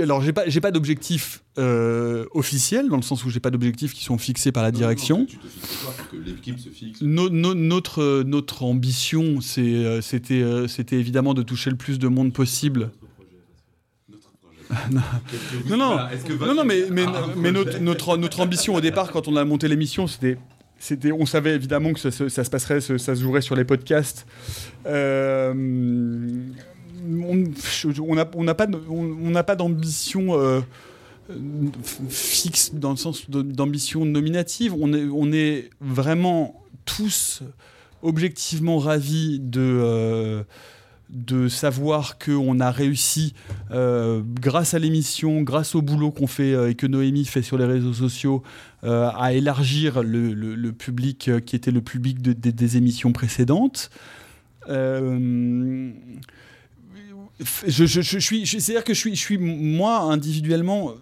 alors 0.02 0.22
j'ai 0.22 0.34
pas, 0.34 0.44
j'ai 0.48 0.62
pas 0.62 0.72
d'objectif 0.72 1.44
euh, 1.58 2.26
officiel 2.34 2.90
dans 2.90 2.96
le 2.96 3.02
sens 3.02 3.26
où 3.26 3.30
j'ai 3.30 3.40
pas 3.40 3.52
d'objectifs 3.52 3.94
qui 3.94 4.04
sont 4.04 4.18
fixés 4.18 4.52
par 4.52 4.64
la 4.64 4.72
direction. 4.72 5.26
Tu 5.26 5.38
te 5.38 5.48
fixes 5.48 5.76
pas 5.86 5.91
pour 5.91 6.10
que 6.10 6.18
l'équipe 6.18 6.60
se 6.60 6.70
fixe. 6.70 7.02
No- 7.02 7.30
no- 7.30 7.54
notre, 7.56 8.24
notre 8.24 8.64
ambition, 8.64 9.41
c'est, 9.41 9.62
euh, 9.62 10.02
c'était, 10.02 10.44
c'était 10.68 10.96
évidemment 10.98 11.34
de 11.34 11.41
toucher 11.44 11.70
le 11.70 11.76
plus 11.76 12.00
de 12.00 12.08
monde 12.08 12.32
possible. 12.34 12.91
Non, 15.68 15.78
non, 15.78 15.98
non, 16.40 16.54
non, 16.54 16.64
mais, 16.64 16.84
mais, 16.91 17.06
mais 17.36 17.52
notre, 17.52 17.80
notre, 17.80 18.18
notre 18.18 18.40
ambition 18.40 18.76
au 18.76 18.82
départ, 18.82 19.12
quand 19.12 19.28
on 19.28 19.36
a 19.36 19.44
monté 19.44 19.68
l'émission, 19.68 20.06
c'était, 20.06 20.38
on 21.12 21.26
savait 21.26 21.56
évidemment 21.56 21.94
que 21.94 22.00
ça, 22.00 22.12
se- 22.12 22.30
passerait, 22.50 22.82
ça, 22.82 22.98
se 22.98 23.22
jouerait 23.22 23.42
sur 23.42 23.56
les 23.56 23.66
podcasts. 23.66 24.26
Euh, 24.86 25.54
on 27.06 28.44
n'a 28.44 28.56
pas, 28.56 29.56
d'ambition 29.56 30.40
euh, 30.40 30.62
fixe 32.10 32.74
dans 32.74 32.92
le 32.92 32.98
sens 32.98 33.30
d'ambition 33.30 34.06
nominative. 34.06 34.74
On 34.80 34.94
est, 34.94 35.06
on 35.06 35.32
est 35.32 35.70
vraiment 35.82 36.64
tous 36.86 37.44
objectivement 38.02 38.78
ravis 38.80 39.40
de. 39.40 39.62
euh, 39.62 40.44
de 41.10 41.48
savoir 41.48 42.19
qu'on 42.19 42.60
a 42.60 42.69
réussi, 42.69 43.34
euh, 43.72 44.22
grâce 44.26 44.76
à 44.76 44.80
l'émission, 44.80 45.41
grâce 45.41 45.73
au 45.73 45.81
boulot 45.81 46.11
qu'on 46.11 46.27
fait 46.27 46.53
euh, 46.53 46.69
et 46.69 46.76
que 46.76 46.86
Noémie 46.86 47.26
fait 47.26 47.41
sur 47.41 47.57
les 47.57 47.65
réseaux 47.65 47.94
sociaux, 47.94 48.44
euh, 48.84 49.10
à 49.18 49.34
élargir 49.34 50.03
le, 50.03 50.72
public 50.72 51.31
qui 51.45 51.56
était 51.56 51.72
le 51.72 51.81
public 51.81 52.22
de- 52.22 52.34
de- 52.34 52.52
des 52.52 52.77
émissions 52.77 53.11
précédentes. 53.11 53.90
Je, 54.68 55.91
suis, 58.19 58.45
c'est-à-dire 58.45 58.84
que 58.84 58.94
je 58.94 58.99
suis, 58.99 59.15
je 59.15 59.19
suis 59.19 59.38
moi 59.38 60.02
individuellement 60.02 60.94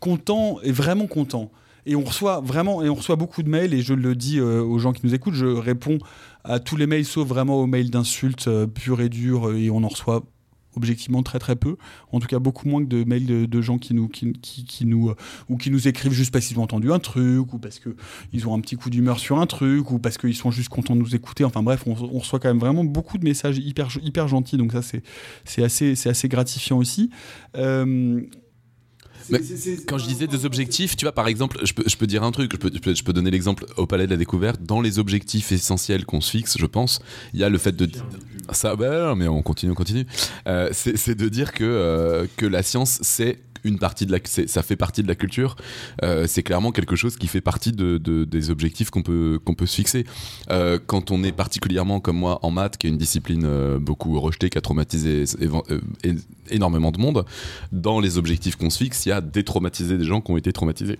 content 0.00 0.58
et 0.62 0.72
vraiment 0.72 1.06
content. 1.06 1.50
Et 1.86 1.96
on 1.96 2.02
reçoit 2.02 2.40
vraiment, 2.40 2.82
et 2.82 2.88
on 2.88 2.94
reçoit 2.94 3.16
beaucoup 3.16 3.42
de 3.42 3.48
mails, 3.48 3.74
et 3.74 3.82
je 3.82 3.92
le 3.92 4.14
dis 4.14 4.40
aux 4.40 4.78
gens 4.78 4.92
qui 4.92 5.06
nous 5.06 5.14
écoutent, 5.14 5.34
je 5.34 5.46
réponds 5.46 5.98
à 6.44 6.60
tous 6.60 6.76
les 6.76 6.86
mails, 6.86 7.04
sauf 7.04 7.26
vraiment 7.26 7.60
aux 7.60 7.66
mails 7.66 7.90
d'insultes 7.90 8.48
euh, 8.48 8.66
pures 8.66 9.00
et 9.00 9.08
dures, 9.08 9.48
euh, 9.48 9.58
et 9.58 9.70
on 9.70 9.82
en 9.82 9.88
reçoit 9.88 10.24
objectivement 10.76 11.22
très 11.22 11.38
très 11.38 11.54
peu. 11.56 11.76
En 12.10 12.18
tout 12.18 12.26
cas, 12.26 12.40
beaucoup 12.40 12.68
moins 12.68 12.82
que 12.82 12.88
de 12.88 13.04
mails 13.04 13.48
de, 13.48 13.60
gens 13.62 13.78
qui 13.78 13.94
nous, 13.94 14.08
qui, 14.08 14.84
nous, 14.84 15.10
euh, 15.10 15.14
ou 15.48 15.56
qui 15.56 15.70
nous 15.70 15.86
écrivent 15.86 16.12
juste 16.12 16.32
parce 16.32 16.46
qu'ils 16.46 16.58
ont 16.58 16.64
entendu 16.64 16.92
un 16.92 16.98
truc, 16.98 17.52
ou 17.52 17.58
parce 17.58 17.80
qu'ils 17.80 18.48
ont 18.48 18.54
un 18.54 18.60
petit 18.60 18.76
coup 18.76 18.90
d'humeur 18.90 19.20
sur 19.20 19.38
un 19.38 19.46
truc, 19.46 19.90
ou 19.90 19.98
parce 19.98 20.18
qu'ils 20.18 20.34
sont 20.34 20.50
juste 20.50 20.68
contents 20.68 20.96
de 20.96 21.00
nous 21.00 21.14
écouter. 21.14 21.44
Enfin 21.44 21.62
bref, 21.62 21.84
on, 21.86 21.94
reçoit 21.94 22.40
quand 22.40 22.48
même 22.48 22.58
vraiment 22.58 22.84
beaucoup 22.84 23.18
de 23.18 23.24
messages 23.24 23.58
hyper, 23.58 23.88
hyper 24.02 24.28
gentils, 24.28 24.56
donc 24.56 24.72
ça 24.72 24.82
c'est 25.44 25.62
assez, 25.62 25.94
assez 26.08 26.28
gratifiant 26.28 26.78
aussi. 26.78 27.10
Mais 29.30 29.40
Quand 29.86 29.98
je 29.98 30.06
disais 30.06 30.26
des 30.26 30.44
objectifs, 30.44 30.96
tu 30.96 31.04
vois, 31.04 31.12
par 31.12 31.28
exemple, 31.28 31.58
je 31.62 31.72
peux, 31.72 31.84
je 31.86 31.96
peux 31.96 32.06
dire 32.06 32.22
un 32.22 32.32
truc, 32.32 32.52
je 32.52 32.58
peux, 32.58 32.70
je 32.72 32.80
peux, 32.80 32.94
je 32.94 33.02
peux 33.02 33.12
donner 33.12 33.30
l'exemple 33.30 33.66
au 33.76 33.86
Palais 33.86 34.06
de 34.06 34.10
la 34.10 34.16
Découverte. 34.16 34.62
Dans 34.62 34.80
les 34.80 34.98
objectifs 34.98 35.52
essentiels 35.52 36.04
qu'on 36.04 36.20
se 36.20 36.30
fixe, 36.30 36.56
je 36.58 36.66
pense, 36.66 37.00
il 37.32 37.40
y 37.40 37.44
a 37.44 37.48
le 37.48 37.58
fait 37.58 37.74
de. 37.74 37.88
Ça, 38.52 38.74
non, 38.76 39.16
mais 39.16 39.28
on 39.28 39.42
continue, 39.42 39.72
on 39.72 39.74
continue. 39.74 40.06
Euh, 40.46 40.68
c'est 40.72 40.96
c'est 40.96 41.14
de 41.14 41.28
dire 41.28 41.52
que, 41.52 41.64
euh, 41.64 42.26
que 42.36 42.46
la 42.46 42.62
science, 42.62 42.98
c'est 43.02 43.38
une 43.64 43.78
partie 43.78 44.06
de 44.06 44.12
la, 44.12 44.18
ça 44.24 44.62
fait 44.62 44.76
partie 44.76 45.02
de 45.02 45.08
la 45.08 45.14
culture. 45.14 45.56
Euh, 46.02 46.26
c'est 46.28 46.42
clairement 46.42 46.70
quelque 46.70 46.96
chose 46.96 47.16
qui 47.16 47.26
fait 47.26 47.40
partie 47.40 47.72
de, 47.72 47.98
de- 47.98 48.24
des 48.24 48.50
objectifs 48.50 48.90
qu'on 48.90 49.02
peut, 49.02 49.38
qu'on 49.44 49.54
peut 49.54 49.66
se 49.66 49.74
fixer. 49.76 50.04
Euh, 50.50 50.78
quand 50.86 51.10
on 51.10 51.24
est 51.24 51.32
particulièrement 51.32 51.98
comme 52.00 52.16
moi 52.18 52.38
en 52.42 52.50
maths, 52.50 52.76
qui 52.76 52.86
est 52.86 52.90
une 52.90 52.98
discipline 52.98 53.44
euh, 53.44 53.78
beaucoup 53.78 54.20
rejetée, 54.20 54.50
qui 54.50 54.58
a 54.58 54.60
traumatisé 54.60 55.24
énormément 56.50 56.90
de 56.92 56.98
monde, 57.00 57.24
dans 57.72 58.00
les 58.00 58.18
objectifs 58.18 58.56
qu'on 58.56 58.70
se 58.70 58.78
fixe, 58.78 59.06
il 59.06 59.08
y 59.10 59.12
a 59.12 59.20
détraumatiser 59.20 59.96
des 59.98 60.04
gens 60.04 60.20
qui 60.20 60.30
ont 60.30 60.36
été 60.36 60.52
traumatisés. 60.52 60.98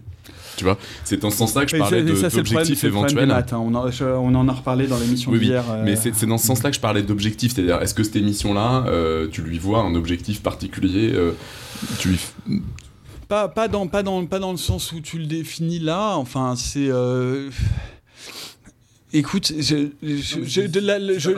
Tu 0.56 0.64
vois, 0.64 0.78
c'est 1.04 1.20
dans 1.20 1.30
ce 1.30 1.36
sens-là 1.38 1.64
que 1.66 1.72
je 1.72 1.76
parlais 1.78 2.02
d'objectifs 2.02 2.84
éventuels. 2.84 3.26
maths, 3.26 3.52
hein. 3.52 3.58
on, 3.58 3.74
en, 3.74 3.90
je- 3.90 4.04
on 4.04 4.34
en 4.34 4.48
a 4.48 4.52
reparlé 4.52 4.86
dans 4.86 4.98
l'émission 4.98 5.32
Oui, 5.32 5.38
oui, 5.38 5.46
d'hier. 5.46 5.64
euh, 5.68 5.82
mais 5.84 5.96
c'est 5.96 6.14
c'est 6.14 6.26
dans 6.26 6.38
ce 6.38 6.46
sens-là 6.46 6.70
que 6.70 6.76
je 6.76 6.80
parlais 6.80 7.02
d'objectifs. 7.02 7.54
C'est-à-dire, 7.54 7.82
est-ce 7.82 7.92
que 7.94 8.04
cette 8.04 8.16
émission-là, 8.16 8.84
tu 9.32 9.42
lui 9.42 9.58
vois 9.58 9.80
un 9.80 9.94
objectif 9.96 10.42
particulier 10.42 11.12
tu 11.98 12.16
Pas, 13.28 13.48
pas, 13.48 13.68
dans, 13.68 13.86
pas, 13.88 14.02
dans, 14.02 14.24
pas 14.26 14.38
dans 14.38 14.52
le 14.52 14.58
sens 14.58 14.92
où 14.92 15.00
tu 15.00 15.18
le 15.18 15.26
définis 15.26 15.78
là, 15.78 16.16
enfin 16.16 16.54
c'est... 16.56 16.88
euh, 16.88 17.50
Écoute, 19.16 19.52
je, 19.56 19.90
je- 20.02 20.42
je- 20.44 20.60
de 20.62 20.80
la- 20.80 20.98
le- 20.98 21.18
je- 21.20 21.30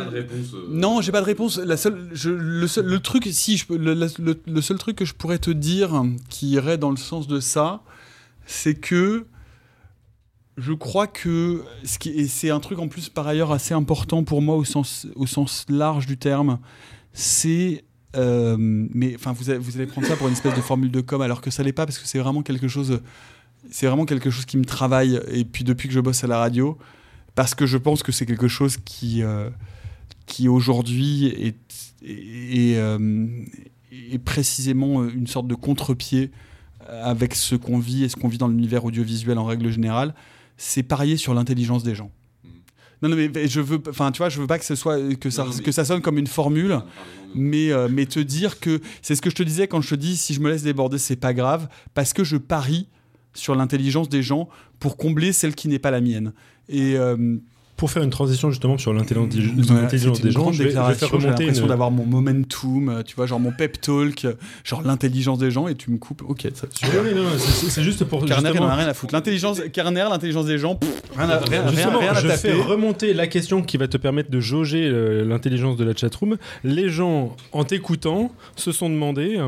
non, 0.70 1.02
j'ai 1.02 1.12
pas 1.12 1.20
de 1.20 1.27
réponse. 1.27 1.59
La 1.59 1.77
seule, 1.77 2.09
je- 2.14 2.31
le, 2.31 2.66
seul, 2.66 2.86
le 2.86 3.01
truc, 3.01 3.28
si 3.31 3.59
je 3.59 3.66
peux, 3.66 3.77
le, 3.77 3.93
le- 3.93 4.09
le- 4.18 4.40
le 4.47 4.60
seul 4.62 4.78
truc 4.78 4.97
que 4.97 5.05
je 5.05 5.12
pourrais 5.12 5.39
te 5.39 5.51
dire 5.51 6.02
qui 6.31 6.48
irait 6.52 6.78
dans 6.78 6.90
le 6.90 6.97
sens 6.97 7.27
de 7.27 7.39
ça, 7.39 7.82
c'est 8.47 8.74
que 8.77 9.27
je 10.56 10.73
crois 10.73 11.06
que 11.06 11.62
ce 11.85 11.98
qui 11.98 12.09
et 12.10 12.27
c'est 12.28 12.48
un 12.48 12.60
truc 12.60 12.78
en 12.78 12.89
plus 12.89 13.10
par 13.10 13.27
ailleurs 13.27 13.52
assez 13.52 13.74
important 13.74 14.24
pour 14.24 14.40
moi 14.40 14.56
au 14.56 14.64
sens 14.64 15.06
au 15.14 15.27
sens 15.27 15.66
large 15.68 16.06
du 16.06 16.16
terme, 16.16 16.59
c'est 17.12 17.85
euh, 18.16 18.56
mais 18.59 19.14
enfin, 19.14 19.32
vous, 19.32 19.51
allez- 19.51 19.86
prendre 19.86 20.06
ça 20.06 20.16
pour 20.16 20.26
une 20.28 20.32
espèce 20.32 20.55
de 20.55 20.60
formule 20.60 20.90
de 20.90 21.01
com, 21.01 21.20
alors 21.20 21.40
que 21.40 21.51
ça 21.51 21.62
l'est 21.62 21.72
pas, 21.72 21.86
parce 21.86 21.98
que 21.98 22.06
c'est 22.06 22.18
vraiment 22.18 22.43
quelque 22.43 22.68
chose. 22.68 23.01
C'est 23.70 23.86
vraiment 23.86 24.05
quelque 24.05 24.30
chose 24.30 24.44
qui 24.44 24.56
me 24.56 24.64
travaille. 24.64 25.20
Et 25.32 25.44
puis 25.44 25.64
depuis 25.64 25.88
que 25.88 25.94
je 25.94 26.01
bosse 26.01 26.22
à 26.24 26.26
la 26.26 26.38
radio, 26.38 26.78
parce 27.34 27.55
que 27.55 27.66
je 27.66 27.78
pense 27.78 28.02
que 28.02 28.12
c'est 28.12 28.26
quelque 28.26 28.48
chose 28.48 28.76
qui, 28.84 29.22
euh, 29.22 29.51
qui 30.26 30.48
aujourd'hui 30.48 31.55
euh, 32.05 33.26
est 34.12 34.18
précisément 34.18 35.05
une 35.09 35.26
sorte 35.26 35.48
de 35.48 35.55
contre-pied 35.55 36.30
avec 36.88 37.34
ce 37.34 37.56
qu'on 37.56 37.78
vit 37.80 38.05
et 38.05 38.09
ce 38.09 38.14
qu'on 38.14 38.28
vit 38.28 38.38
dans 38.38 38.47
l'univers 38.48 38.84
audiovisuel 38.84 39.38
en 39.38 39.44
règle 39.44 39.70
générale. 39.70 40.14
C'est 40.56 40.84
parier 40.84 41.16
sur 41.16 41.34
l'intelligence 41.34 41.82
des 41.82 41.94
gens. 41.97 42.10
Non, 43.02 43.09
non, 43.10 43.16
mais 43.16 43.48
je 43.48 43.60
veux, 43.60 43.81
enfin, 43.89 44.10
tu 44.10 44.18
vois, 44.18 44.28
je 44.31 44.40
veux 44.40 44.47
pas 44.47 44.59
que 44.59 44.64
ce 44.64 44.74
soit 44.74 44.97
que 45.16 45.28
ça, 45.31 45.43
Non, 45.44 45.51
non, 45.51 45.56
mais- 45.59 45.62
que 45.62 45.73
ça 45.73 45.85
sonne 45.85 46.01
comme 46.01 46.16
une 46.18 46.27
formule, 46.27 46.81
mais, 47.35 47.70
euh, 47.70 47.89
mais 47.90 48.06
te 48.06 48.20
dire 48.20 48.59
que 48.59 48.81
c'est 49.02 49.14
ce 49.14 49.20
que 49.23 49.28
je 49.31 49.35
te 49.35 49.43
disais 49.43 49.68
quand 49.68 49.81
je 49.82 49.90
te 49.90 49.94
dis 49.97 50.16
si 50.16 50.32
je 50.35 50.40
me 50.40 50.48
laisse 50.48 50.62
déborder, 50.62 50.97
c'est 50.98 51.16
pas 51.16 51.35
grave, 51.35 51.68
parce 51.94 52.12
que 52.14 52.24
je 52.24 52.36
parie 52.39 52.89
sur 53.35 53.55
l'intelligence 53.55 54.09
des 54.09 54.23
gens 54.23 54.48
pour 54.81 54.97
combler 54.97 55.32
celle 55.32 55.55
qui 55.55 55.68
n'est 55.68 55.78
pas 55.78 55.90
la 55.90 56.01
mienne. 56.01 56.32
Et 56.70 56.97
euh, 56.97 57.36
Pour 57.76 57.90
faire 57.90 58.02
une 58.02 58.10
transition 58.10 58.50
justement 58.50 58.78
sur 58.78 58.92
l'intelligence 58.94 59.34
l'intelligence 59.68 60.16
c'était 60.16 60.28
des 60.28 60.32
une 60.32 60.32
gens, 60.34 60.40
grande 60.44 60.54
je 60.54 60.62
vais, 60.62 60.70
je 60.70 60.76
vais 60.78 60.94
faire 60.94 61.10
remonter 61.10 61.28
l'impression 61.44 61.62
une... 61.64 61.68
d'avoir 61.68 61.90
mon 61.90 62.06
momentum, 62.06 62.88
euh, 62.88 63.02
tu 63.02 63.14
vois, 63.16 63.26
genre 63.26 63.38
mon 63.38 63.52
pep 63.52 63.80
talk, 63.80 64.24
euh, 64.24 64.32
genre 64.64 64.80
l'intelligence 64.82 65.38
des 65.38 65.50
gens, 65.50 65.68
et 65.68 65.74
tu 65.74 65.90
me 65.90 65.98
coupes. 65.98 66.22
Ok, 66.26 66.46
ça. 66.54 66.66
Oui, 66.82 67.14
non, 67.14 67.24
c'est 67.38 67.68
c'est 67.70 67.82
juste 67.82 68.04
pour 68.04 68.24
Carner, 68.24 68.48
justement- 68.48 68.74
rien 68.74 68.86
à 68.88 68.94
foutre. 68.94 69.12
L'intelligence, 69.14 69.60
Carner, 69.72 70.06
l'intelligence 70.10 70.46
des 70.46 70.56
gens, 70.58 70.74
pff, 70.76 70.90
rien 71.16 71.28
à, 71.28 71.38
rien, 71.38 71.62
rien- 71.62 71.70
Justement, 71.72 71.98
rien 71.98 72.12
à 72.12 72.20
je 72.20 72.28
fais 72.28 72.48
taper. 72.50 72.62
remonter 72.62 73.12
la 73.12 73.26
question 73.26 73.62
qui 73.62 73.76
va 73.76 73.88
te 73.88 73.96
permettre 73.98 74.30
de 74.30 74.40
jauger 74.40 74.86
euh, 74.86 75.24
l'intelligence 75.26 75.76
de 75.76 75.84
la 75.84 75.94
chatroom. 75.94 76.36
Les 76.64 76.88
gens, 76.88 77.36
en 77.52 77.64
t'écoutant, 77.64 78.32
se 78.56 78.72
sont 78.72 78.88
demandé 78.88 79.38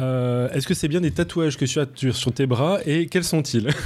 euh, 0.00 0.48
est-ce 0.52 0.66
que 0.66 0.74
c'est 0.74 0.88
bien 0.88 1.00
des 1.00 1.10
tatouages 1.10 1.56
que 1.56 1.64
tu 1.64 1.80
as 1.80 1.86
sur 2.12 2.32
tes 2.32 2.46
bras 2.46 2.78
et 2.84 3.06
quels 3.06 3.24
sont-ils? 3.24 3.68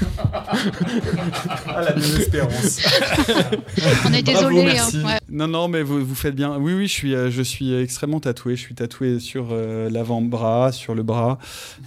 Ah, 1.68 1.82
la 1.82 1.92
désespérance. 1.92 2.80
On 4.06 4.12
est 4.12 4.22
Bravo, 4.22 4.48
désolé. 4.48 4.62
merci. 4.64 4.96
hein, 4.98 5.06
ouais. 5.06 5.18
Non, 5.28 5.46
non, 5.48 5.68
mais 5.68 5.82
vous, 5.82 6.04
vous 6.04 6.14
faites 6.14 6.34
bien. 6.34 6.56
Oui, 6.58 6.74
oui, 6.74 6.86
je 6.86 6.92
suis, 6.92 7.14
euh, 7.14 7.30
je 7.30 7.42
suis 7.42 7.72
extrêmement 7.74 8.20
tatoué. 8.20 8.56
Je 8.56 8.60
suis 8.60 8.74
tatoué 8.74 9.20
sur 9.20 9.48
euh, 9.52 9.88
l'avant-bras, 9.90 10.72
sur 10.72 10.94
le 10.94 11.02
bras, 11.02 11.38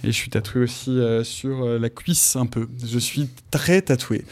et 0.02 0.08
je 0.08 0.12
suis 0.12 0.30
tatoué 0.30 0.62
aussi 0.62 0.90
euh, 0.90 1.24
sur 1.24 1.64
euh, 1.64 1.78
la 1.78 1.90
cuisse 1.90 2.36
un 2.36 2.46
peu. 2.46 2.68
Je 2.84 2.98
suis 2.98 3.28
très 3.50 3.82
tatoué. 3.82 4.24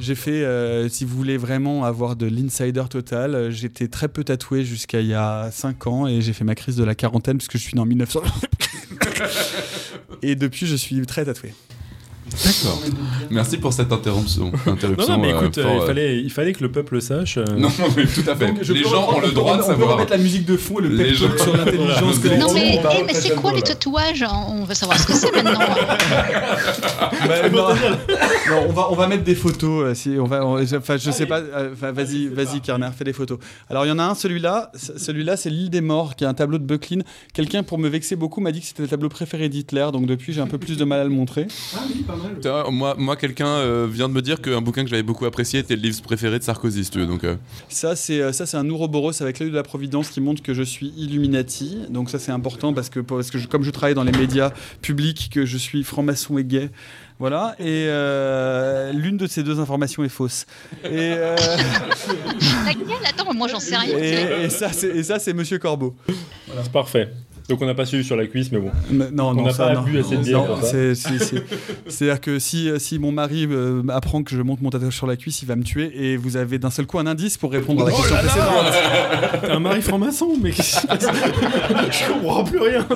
J'ai 0.00 0.14
fait, 0.14 0.42
euh, 0.44 0.88
si 0.88 1.04
vous 1.04 1.16
voulez 1.16 1.36
vraiment 1.36 1.84
avoir 1.84 2.16
de 2.16 2.26
l'insider 2.26 2.82
total, 2.90 3.50
j'étais 3.50 3.88
très 3.88 4.08
peu 4.08 4.24
tatoué 4.24 4.64
jusqu'à 4.64 5.00
il 5.00 5.06
y 5.06 5.14
a 5.14 5.50
5 5.52 5.86
ans, 5.86 6.06
et 6.06 6.20
j'ai 6.20 6.32
fait 6.32 6.44
ma 6.44 6.54
crise 6.54 6.76
de 6.76 6.84
la 6.84 6.94
quarantaine 6.94 7.38
puisque 7.38 7.56
je 7.58 7.62
suis 7.62 7.74
né 7.74 7.80
en 7.80 7.86
1900. 7.86 8.20
et 10.22 10.34
depuis, 10.34 10.66
je 10.66 10.76
suis 10.76 11.00
très 11.06 11.24
tatoué. 11.24 11.54
D'accord. 12.44 12.82
Merci 13.30 13.56
pour 13.58 13.72
cette 13.72 13.92
interruption. 13.92 14.52
Non, 14.66 14.72
interruption 14.74 15.16
non, 15.16 15.22
mais 15.22 15.32
euh, 15.32 15.40
écoute, 15.40 15.58
euh, 15.58 15.64
il, 15.74 15.80
euh, 15.80 15.86
fallait, 15.86 16.20
il 16.20 16.30
fallait 16.30 16.52
que 16.52 16.62
le 16.62 16.70
peuple 16.70 16.94
le 16.94 17.00
sache. 17.00 17.36
euh. 17.38 17.44
Non, 17.56 17.68
non, 17.78 17.86
mais 17.96 18.04
tout 18.06 18.22
à 18.28 18.36
fait. 18.36 18.46
Donc, 18.48 18.66
les 18.66 18.82
gens 18.84 19.08
ont 19.14 19.20
le 19.20 19.28
on 19.28 19.32
droit 19.32 19.56
de 19.56 19.62
remettre- 19.62 19.64
On 19.64 19.72
peut 19.74 19.80
savoir. 19.80 19.92
remettre 19.94 20.10
la 20.12 20.18
musique 20.18 20.44
de 20.46 20.56
fond 20.56 20.78
et 20.78 20.82
le 20.82 20.96
pep 20.96 21.06
talk 21.06 21.14
gens- 21.38 21.44
sur 21.44 21.56
l'intelligence 21.56 22.16
Voilà. 22.18 22.38
Non, 22.38 22.52
mais, 22.54 22.80
eh, 22.98 23.04
mais 23.06 23.14
c'est 23.14 23.34
quoi 23.34 23.52
les 23.52 23.62
tatouages 23.62 24.24
On 24.48 24.64
veut 24.64 24.74
savoir 24.74 24.98
ce 24.98 25.06
que 25.06 25.12
c'est 25.14 25.32
maintenant. 25.32 25.58
Bah, 27.28 27.48
non, 27.50 27.68
non, 27.68 28.66
on 28.68 28.72
va 28.72 28.90
on 28.90 28.94
va 28.94 29.06
mettre 29.06 29.24
des 29.24 29.34
photos. 29.34 29.84
euh, 29.84 29.94
si 29.94 30.10
on 30.18 30.24
va, 30.24 30.44
on- 30.44 30.64
je- 30.64 30.76
enfin, 30.76 30.96
je 30.96 31.10
sais 31.10 31.26
pas. 31.26 31.38
euh, 31.38 31.70
vas-y, 31.74 32.26
vas-y, 32.28 32.60
Kerner, 32.60 32.88
fais 32.96 33.04
des 33.04 33.12
photos. 33.12 33.38
Alors 33.70 33.84
il 33.84 33.88
y 33.88 33.92
en 33.92 33.98
a 33.98 34.04
un, 34.04 34.14
celui-là. 34.14 34.70
Celui-là, 34.74 35.36
c'est 35.36 35.50
l'île 35.50 35.70
des 35.70 35.80
morts, 35.80 36.16
qui 36.16 36.24
est 36.24 36.26
un 36.26 36.34
tableau 36.34 36.58
de 36.58 36.64
Bucklin. 36.64 37.00
Quelqu'un 37.32 37.62
pour 37.62 37.78
me 37.78 37.88
vexer 37.88 38.16
beaucoup 38.16 38.40
m'a 38.40 38.50
dit 38.52 38.60
que 38.60 38.66
c'était 38.66 38.82
le 38.82 38.88
tableau 38.88 39.08
préféré 39.08 39.48
d'Hitler. 39.48 39.86
Donc 39.92 40.06
depuis, 40.06 40.32
j'ai 40.32 40.40
un 40.40 40.46
peu 40.46 40.58
plus 40.58 40.76
de 40.76 40.84
mal 40.84 41.00
à 41.00 41.04
le 41.04 41.10
montrer. 41.10 41.46
Moi, 42.70 42.94
moi 42.98 43.16
quelqu'un 43.16 43.46
euh, 43.46 43.86
vient 43.90 44.08
de 44.08 44.14
me 44.14 44.22
dire 44.22 44.40
qu'un 44.40 44.60
bouquin 44.60 44.84
que 44.84 44.90
j'avais 44.90 45.02
beaucoup 45.02 45.24
apprécié 45.26 45.60
était 45.60 45.76
le 45.76 45.82
livre 45.82 46.02
préféré 46.02 46.38
de 46.38 46.44
Sarkozy, 46.44 46.84
si 46.84 46.90
tu 46.90 46.98
veux. 47.00 47.06
Donc, 47.06 47.24
euh, 47.24 47.36
Ça, 47.68 47.96
c'est 47.96 48.20
euh, 48.20 48.32
ça, 48.32 48.46
c'est 48.46 48.56
un 48.56 48.68
Ouroboros 48.68 49.20
avec 49.22 49.38
l'œil 49.38 49.50
de 49.50 49.54
la 49.56 49.62
Providence 49.62 50.08
qui 50.10 50.20
montre 50.20 50.42
que 50.42 50.54
je 50.54 50.62
suis 50.62 50.92
Illuminati. 50.96 51.78
Donc 51.90 52.10
ça, 52.10 52.18
c'est 52.18 52.32
important 52.32 52.72
parce 52.72 52.88
que 52.90 53.00
parce 53.00 53.30
que 53.30 53.38
je- 53.38 53.48
comme 53.48 53.62
je 53.64 53.70
travaille 53.70 53.94
dans 53.94 54.04
les 54.04 54.12
médias 54.12 54.50
publics, 54.80 55.30
que 55.32 55.44
je 55.46 55.56
suis 55.58 55.82
franc-maçon 55.84 56.38
et 56.38 56.44
gay. 56.44 56.70
Voilà, 57.18 57.54
et 57.60 57.86
euh, 57.88 58.90
l'une 58.92 59.16
de 59.16 59.26
ces 59.28 59.44
deux 59.44 59.60
informations 59.60 60.02
est 60.02 60.08
fausse. 60.08 60.44
Et, 60.84 60.88
euh, 60.90 61.36
Laquelle 62.64 63.06
Attends, 63.08 63.32
moi 63.34 63.46
j'en 63.48 63.60
sais 63.60 63.76
rien. 63.76 63.96
et, 63.96 64.44
et 64.46 64.50
ça, 64.50 64.72
c'est 64.72 64.88
et 64.88 65.02
ça, 65.04 65.18
c'est 65.18 65.32
Monsieur 65.32 65.58
Corbeau. 65.58 65.94
C'est 66.08 66.72
parfait. 66.72 67.10
Donc 67.48 67.60
on 67.60 67.66
n'a 67.66 67.74
pas 67.74 67.84
suivi 67.86 68.04
sur 68.04 68.16
la 68.16 68.26
cuisse, 68.26 68.50
mais 68.52 68.58
bon. 68.60 68.70
Non, 68.90 69.28
On 69.30 69.34
non, 69.34 69.44
n'a 69.44 69.52
ça, 69.52 69.66
pas 69.68 69.74
non. 69.74 69.82
bu 69.82 69.98
assez 69.98 70.16
de 70.16 70.22
bière 70.22 70.40
Non, 70.46 70.56
c'est- 70.62 70.94
c'est- 70.94 71.42
C'est-à-dire 71.88 72.20
que 72.20 72.38
si, 72.38 72.70
si 72.78 72.98
mon 72.98 73.12
mari 73.12 73.46
euh, 73.50 73.82
apprend 73.88 74.22
que 74.22 74.34
je 74.34 74.40
monte 74.42 74.60
mon 74.62 74.70
tatouage 74.70 74.96
sur 74.96 75.06
la 75.06 75.16
cuisse, 75.16 75.42
il 75.42 75.46
va 75.48 75.56
me 75.56 75.62
tuer 75.64 75.90
et 75.94 76.16
vous 76.16 76.36
avez 76.36 76.58
d'un 76.58 76.70
seul 76.70 76.86
coup 76.86 76.98
un 76.98 77.06
indice 77.06 77.36
pour 77.36 77.50
répondre 77.52 77.82
à 77.82 77.90
la 77.90 77.96
question 77.96 78.16
précédente. 78.16 79.40
T'es 79.42 79.50
un 79.50 79.60
mari 79.60 79.82
franc-maçon, 79.82 80.36
mais 80.42 80.52
Je 80.52 82.12
comprends 82.12 82.44
plus 82.44 82.58
rien. 82.60 82.86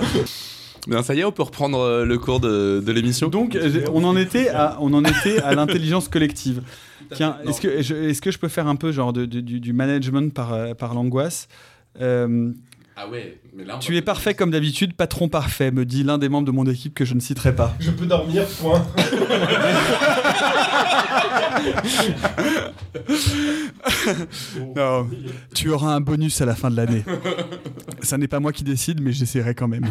ben, 0.86 1.02
ça 1.02 1.14
y 1.14 1.20
est, 1.20 1.24
on 1.24 1.32
peut 1.32 1.43
reprendre 1.43 1.78
euh, 1.81 2.05
le 2.05 2.18
cours 2.18 2.40
de, 2.40 2.82
de 2.85 2.93
l'émission. 2.93 3.28
Donc, 3.28 3.56
euh, 3.56 3.81
on 3.93 4.05
en 4.05 4.16
était 4.16 4.48
à, 4.48 4.78
on 4.81 4.93
en 4.94 5.05
était 5.05 5.40
à 5.43 5.55
l'intelligence 5.55 6.09
collective. 6.09 6.62
Tiens, 7.14 7.36
est-ce 7.47 7.60
que, 7.60 7.82
je- 7.82 7.94
est-ce 7.94 8.20
que 8.20 8.31
je 8.31 8.39
peux 8.39 8.48
faire 8.48 8.66
un 8.66 8.77
peu 8.77 8.90
genre 8.93 9.12
de- 9.12 9.27
de- 9.27 9.40
du, 9.40 9.60
du 9.60 9.73
management 9.73 10.32
par, 10.32 10.74
par 10.77 10.94
l'angoisse? 10.94 11.48
Euh, 12.01 12.52
Ah 12.98 13.06
ouais, 13.09 13.39
mais 13.55 13.64
là. 13.64 13.77
Tu 13.78 13.94
es 13.97 14.01
parfait 14.02 14.32
comme 14.35 14.51
d'habitude, 14.51 14.94
patron 14.94 15.28
parfait, 15.28 15.70
me 15.70 15.85
dit 15.85 16.02
l'un 16.02 16.16
des 16.16 16.31
membres 16.31 16.47
de 16.47 16.51
mon 16.52 16.64
équipe 16.64 16.94
que 16.94 17.05
je 17.05 17.12
ne 17.14 17.20
citerai 17.20 17.55
pas. 17.55 17.74
Je 17.78 17.90
peux 17.90 18.06
dormir, 18.06 18.47
point. 18.60 18.86
Non, 24.77 25.09
tu 25.55 25.70
auras 25.70 25.94
un 25.94 26.01
bonus 26.01 26.40
à 26.40 26.47
la 26.47 26.55
fin 26.55 26.70
de 26.70 26.77
l'année. 26.77 27.05
Ça 28.01 28.18
n'est 28.18 28.28
pas 28.28 28.40
moi 28.40 28.52
qui 28.52 28.64
décide, 28.64 29.01
mais 29.02 29.12
j'essaierai 29.12 29.55
quand 29.55 29.68
même. 29.68 29.86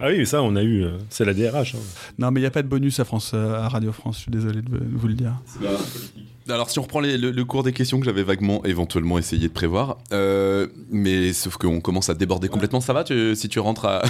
Ah 0.00 0.08
oui, 0.08 0.26
ça, 0.26 0.42
on 0.42 0.56
a 0.56 0.62
eu. 0.62 0.84
euh, 0.84 0.98
c'est 1.10 1.24
la 1.24 1.34
DRH. 1.34 1.74
hein. 1.74 1.78
Non, 2.18 2.30
mais 2.30 2.40
il 2.40 2.42
n'y 2.42 2.46
a 2.46 2.50
pas 2.50 2.62
de 2.62 2.68
bonus 2.68 2.98
à, 3.00 3.04
France, 3.04 3.32
euh, 3.34 3.54
à 3.54 3.68
Radio 3.68 3.92
France, 3.92 4.16
je 4.16 4.22
suis 4.22 4.30
désolé 4.30 4.62
de 4.62 4.80
vous 4.94 5.08
le 5.08 5.14
dire. 5.14 5.32
Alors, 6.50 6.70
si 6.70 6.78
on 6.78 6.82
reprend 6.82 7.00
les- 7.00 7.16
le, 7.18 7.30
le 7.30 7.44
cours 7.44 7.62
des 7.62 7.72
questions 7.72 7.98
que 8.00 8.04
j'avais 8.06 8.22
vaguement, 8.22 8.62
éventuellement 8.64 9.18
essayé 9.18 9.48
de 9.48 9.52
prévoir, 9.52 9.98
euh, 10.12 10.66
mais 10.90 11.32
sauf 11.32 11.56
qu'on 11.56 11.80
commence 11.80 12.10
à 12.10 12.14
déborder 12.14 12.48
complètement, 12.48 12.80
ça 12.80 12.92
va 12.92 13.04
tu- 13.04 13.34
si 13.36 13.48
tu 13.48 13.58
rentres 13.60 13.84
à. 13.86 14.02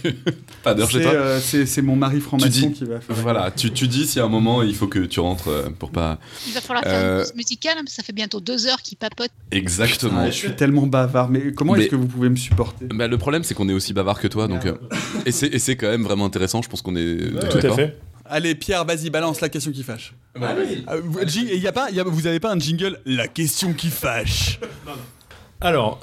pas 0.62 0.74
d'heure 0.74 0.90
chez 0.90 0.98
C'est 0.98 1.04
toi 1.04 1.12
euh, 1.12 1.40
c'est- 1.40 1.82
mon 1.82 1.96
mari 1.96 2.20
franc-maçon 2.20 2.70
qui 2.70 2.84
va 2.84 3.00
faire. 3.00 3.16
Voilà, 3.16 3.50
tu, 3.50 3.70
tu 3.72 3.88
dis 3.88 4.06
si 4.06 4.20
à 4.20 4.24
un 4.24 4.28
moment 4.28 4.62
il 4.62 4.74
faut 4.74 4.88
que 4.88 4.98
tu 5.00 5.20
rentres 5.20 5.48
euh, 5.48 5.68
pour 5.78 5.90
pas. 5.90 6.18
Il 6.46 6.52
va 6.52 6.60
falloir 6.60 6.84
faire 6.84 7.18
une 7.18 7.22
pause 7.24 7.34
musicale, 7.34 7.74
hein, 7.76 7.82
parce 7.84 7.90
que 7.96 8.02
ça 8.02 8.02
fait 8.02 8.12
bientôt 8.12 8.40
deux 8.40 8.66
heures 8.66 8.82
qu'il 8.82 8.98
papote. 8.98 9.30
Exactement. 9.50 10.20
Ah, 10.24 10.26
je 10.30 10.34
suis 10.36 10.52
tellement 10.56 10.86
bavard, 10.86 11.28
mais 11.30 11.52
comment 11.52 11.76
est-ce 11.76 11.88
que 11.88 11.96
vous 11.96 12.06
pouvez 12.06 12.28
me 12.28 12.36
supporter? 12.36 12.86
Bah, 12.86 13.06
le 13.08 13.18
problème, 13.18 13.44
c'est 13.44 13.54
qu'on 13.54 13.68
est 13.68 13.72
aussi 13.72 13.92
bavard 13.92 14.20
que 14.20 14.28
toi, 14.28 14.48
donc. 14.48 14.66
euh, 14.66 14.74
et 15.26 15.32
c'est 15.32 15.46
et 15.48 15.58
c'est 15.58 15.76
quand 15.76 15.88
même 15.88 16.02
vraiment 16.02 16.24
intéressant, 16.26 16.62
je 16.62 16.68
pense 16.68 16.82
qu'on 16.82 16.96
est. 16.96 17.18
Tout 17.50 17.58
à 17.66 17.72
fait. 17.74 17.96
Allez, 18.28 18.54
Pierre, 18.54 18.84
vas-y, 18.84 19.10
balance 19.10 19.40
la 19.40 19.48
question 19.48 19.72
qui 19.72 19.82
fâche. 19.82 20.14
Euh, 20.36 21.00
vous, 21.04 21.20
jing- 21.22 21.48
y 21.58 21.66
a 21.66 21.72
pas, 21.72 21.90
y 21.90 21.98
a- 22.00 22.04
vous 22.04 22.26
avez 22.26 22.38
pas 22.40 22.52
un 22.52 22.58
jingle 22.58 23.00
La 23.04 23.26
question 23.28 23.72
qui 23.72 23.88
fâche 23.90 24.60
Alors, 25.60 26.00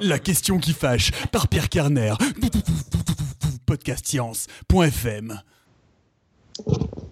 La 0.00 0.18
question 0.18 0.58
qui 0.58 0.72
fâche 0.72 1.10
par 1.30 1.46
Pierre 1.48 1.68
Carner. 1.68 2.14
Podcastscience.fm. 3.66 5.40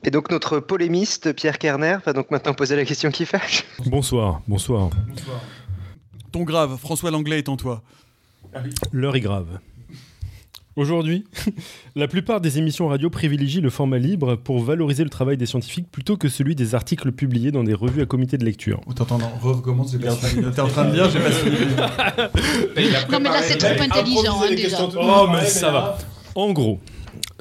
Et 0.05 0.10
donc 0.10 0.31
notre 0.31 0.59
polémiste 0.60 1.32
Pierre 1.35 1.59
Kerner 1.59 1.98
va 2.05 2.12
donc 2.12 2.31
maintenant 2.31 2.55
poser 2.55 2.77
la 2.77 2.85
question 2.85 3.10
qui 3.10 3.27
fâche. 3.27 3.64
bonsoir, 3.86 4.40
bonsoir. 4.48 4.90
Ton 6.32 6.43
grave, 6.43 6.77
François 6.78 7.10
Langlais 7.10 7.39
est 7.39 7.48
en 7.48 7.56
toi. 7.56 7.82
L'heure 8.93 9.16
est 9.16 9.20
grave. 9.20 9.59
Aujourd'hui, 10.77 11.24
la 11.97 12.07
plupart 12.07 12.43
des 12.43 12.59
émissions 12.59 12.89
radio 12.89 13.09
privilégient 13.09 13.62
le 13.62 13.70
format 13.70 13.98
libre 13.98 14.36
pour 14.36 14.62
valoriser 14.62 15.05
le 15.05 15.11
travail 15.11 15.39
des 15.39 15.47
scientifiques 15.47 15.90
plutôt 15.90 16.19
que 16.19 16.28
celui 16.28 16.55
des 16.55 16.74
articles 16.74 17.12
publiés 17.12 17.51
dans 17.51 17.65
des 17.65 17.73
revues 17.73 18.03
à 18.03 18.07
comité 18.07 18.36
de 18.36 18.44
lecture. 18.44 18.81
Oh, 18.86 18.90
Attends, 18.90 19.16
attends, 19.16 19.32
recommence, 19.40 19.93
j'ai 19.93 19.98
pas 19.98 20.15
fini. 20.15 20.44
T'es 20.55 20.61
en 20.61 20.69
train 20.69 20.85
de 20.85 20.94
lire, 20.94 21.09
j'ai 21.09 21.20
pas 21.20 21.31
fini. 21.31 21.57
Non, 23.11 23.20
mais 23.20 23.31
là 23.31 23.43
c'est 23.43 23.57
trop 23.57 23.82
intelligent 23.82 24.43
hein, 24.43 24.55
déjà. 24.55 24.78
Oh, 25.01 25.27
mais 25.32 25.47
ça 25.47 25.70
va. 25.70 25.98
En 26.35 26.53
gros, 26.53 26.78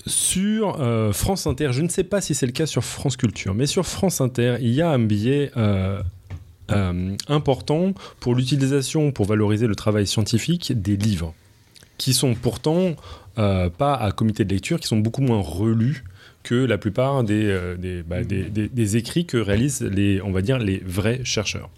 sur 0.07 0.79
euh, 0.79 1.11
France 1.11 1.45
Inter, 1.45 1.69
je 1.71 1.81
ne 1.81 1.89
sais 1.89 2.05
pas 2.05 2.21
si 2.21 2.33
c'est 2.35 2.45
le 2.45 2.53
cas 2.53 2.65
sur 2.65 2.83
France 2.85 3.17
Culture, 3.17 3.53
mais 3.53 3.65
sur 3.65 3.85
France 3.85 4.21
Inter, 4.21 4.55
il 4.61 4.71
y 4.71 4.81
a 4.81 4.89
un 4.89 4.99
billet 4.99 5.51
euh, 5.57 6.01
euh, 6.71 7.15
important 7.27 7.91
pour 8.21 8.35
l'utilisation, 8.35 9.11
pour 9.11 9.25
valoriser 9.25 9.67
le 9.67 9.75
travail 9.75 10.07
scientifique 10.07 10.81
des 10.81 10.95
livres, 10.95 11.33
qui 11.97 12.13
sont 12.13 12.35
pourtant 12.35 12.95
euh, 13.37 13.69
pas 13.69 13.93
à 13.95 14.11
comité 14.11 14.45
de 14.45 14.53
lecture, 14.53 14.79
qui 14.79 14.87
sont 14.87 14.97
beaucoup 14.97 15.21
moins 15.21 15.39
relus 15.41 16.03
que 16.43 16.55
la 16.55 16.77
plupart 16.77 17.23
des, 17.23 17.45
euh, 17.45 17.75
des, 17.75 18.03
bah, 18.03 18.23
des- 18.23 18.43
des- 18.43 18.67
des 18.69 18.97
écrits 18.97 19.25
que 19.25 19.37
réalisent 19.37 19.81
les, 19.81 20.21
on 20.21 20.31
va 20.31 20.41
dire, 20.41 20.59
les 20.59 20.81
vrais 20.85 21.21
chercheurs. 21.23 21.69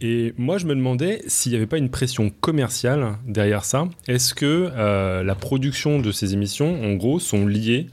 Et 0.00 0.34
moi, 0.38 0.58
je 0.58 0.66
me 0.66 0.74
demandais 0.74 1.22
s'il 1.26 1.52
n'y 1.52 1.56
avait 1.56 1.66
pas 1.66 1.78
une 1.78 1.90
pression 1.90 2.30
commerciale 2.40 3.12
derrière 3.26 3.64
ça. 3.64 3.88
Est-ce 4.08 4.34
que 4.34 4.70
euh, 4.74 5.22
la 5.22 5.34
production 5.34 6.00
de 6.00 6.10
ces 6.10 6.32
émissions, 6.32 6.82
en 6.82 6.94
gros, 6.94 7.20
sont 7.20 7.46
liées 7.46 7.86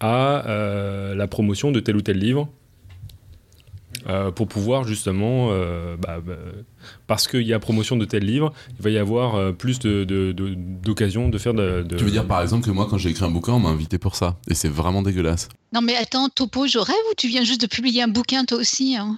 à 0.00 0.46
euh, 0.48 1.14
la 1.16 1.26
promotion 1.26 1.72
de 1.72 1.80
tel 1.80 1.96
ou 1.96 2.02
tel 2.02 2.18
livre 2.18 2.48
euh, 4.06 4.30
pour 4.30 4.46
pouvoir 4.48 4.84
justement, 4.84 5.48
euh, 5.50 5.96
bah, 5.96 6.18
bah, 6.24 6.34
parce 7.06 7.26
qu'il 7.26 7.42
y 7.42 7.52
a 7.52 7.58
promotion 7.58 7.96
de 7.96 8.04
tel 8.04 8.24
livre, 8.24 8.52
il 8.78 8.82
va 8.82 8.90
y 8.90 8.98
avoir 8.98 9.34
euh, 9.34 9.52
plus 9.52 9.78
de- 9.80 10.04
de- 10.04 10.32
de- 10.32 10.54
d'occasions 10.56 11.28
de, 11.28 11.38
faire 11.38 11.54
de, 11.54 11.82
de- 11.82 11.96
Tu 11.96 12.04
veux 12.04 12.10
dire 12.10 12.26
par 12.26 12.40
exemple 12.42 12.64
que 12.66 12.70
moi 12.70 12.86
quand 12.88 12.98
j'ai 12.98 13.10
écrit 13.10 13.24
un 13.24 13.30
bouquin 13.30 13.52
on 13.54 13.58
m'a 13.60 13.68
invité 13.70 13.98
pour 13.98 14.14
ça 14.14 14.36
et 14.48 14.54
c'est 14.54 14.68
vraiment 14.68 15.02
dégueulasse. 15.02 15.48
Non 15.74 15.82
mais 15.82 15.96
attends, 15.96 16.28
Topo, 16.30 16.66
je 16.66 16.78
rêve 16.78 16.96
ou 17.10 17.14
tu 17.16 17.28
viens 17.28 17.44
juste 17.44 17.60
de 17.60 17.66
publier 17.66 18.02
un 18.02 18.08
bouquin 18.08 18.44
toi 18.44 18.58
aussi 18.58 18.96
hein? 18.96 19.16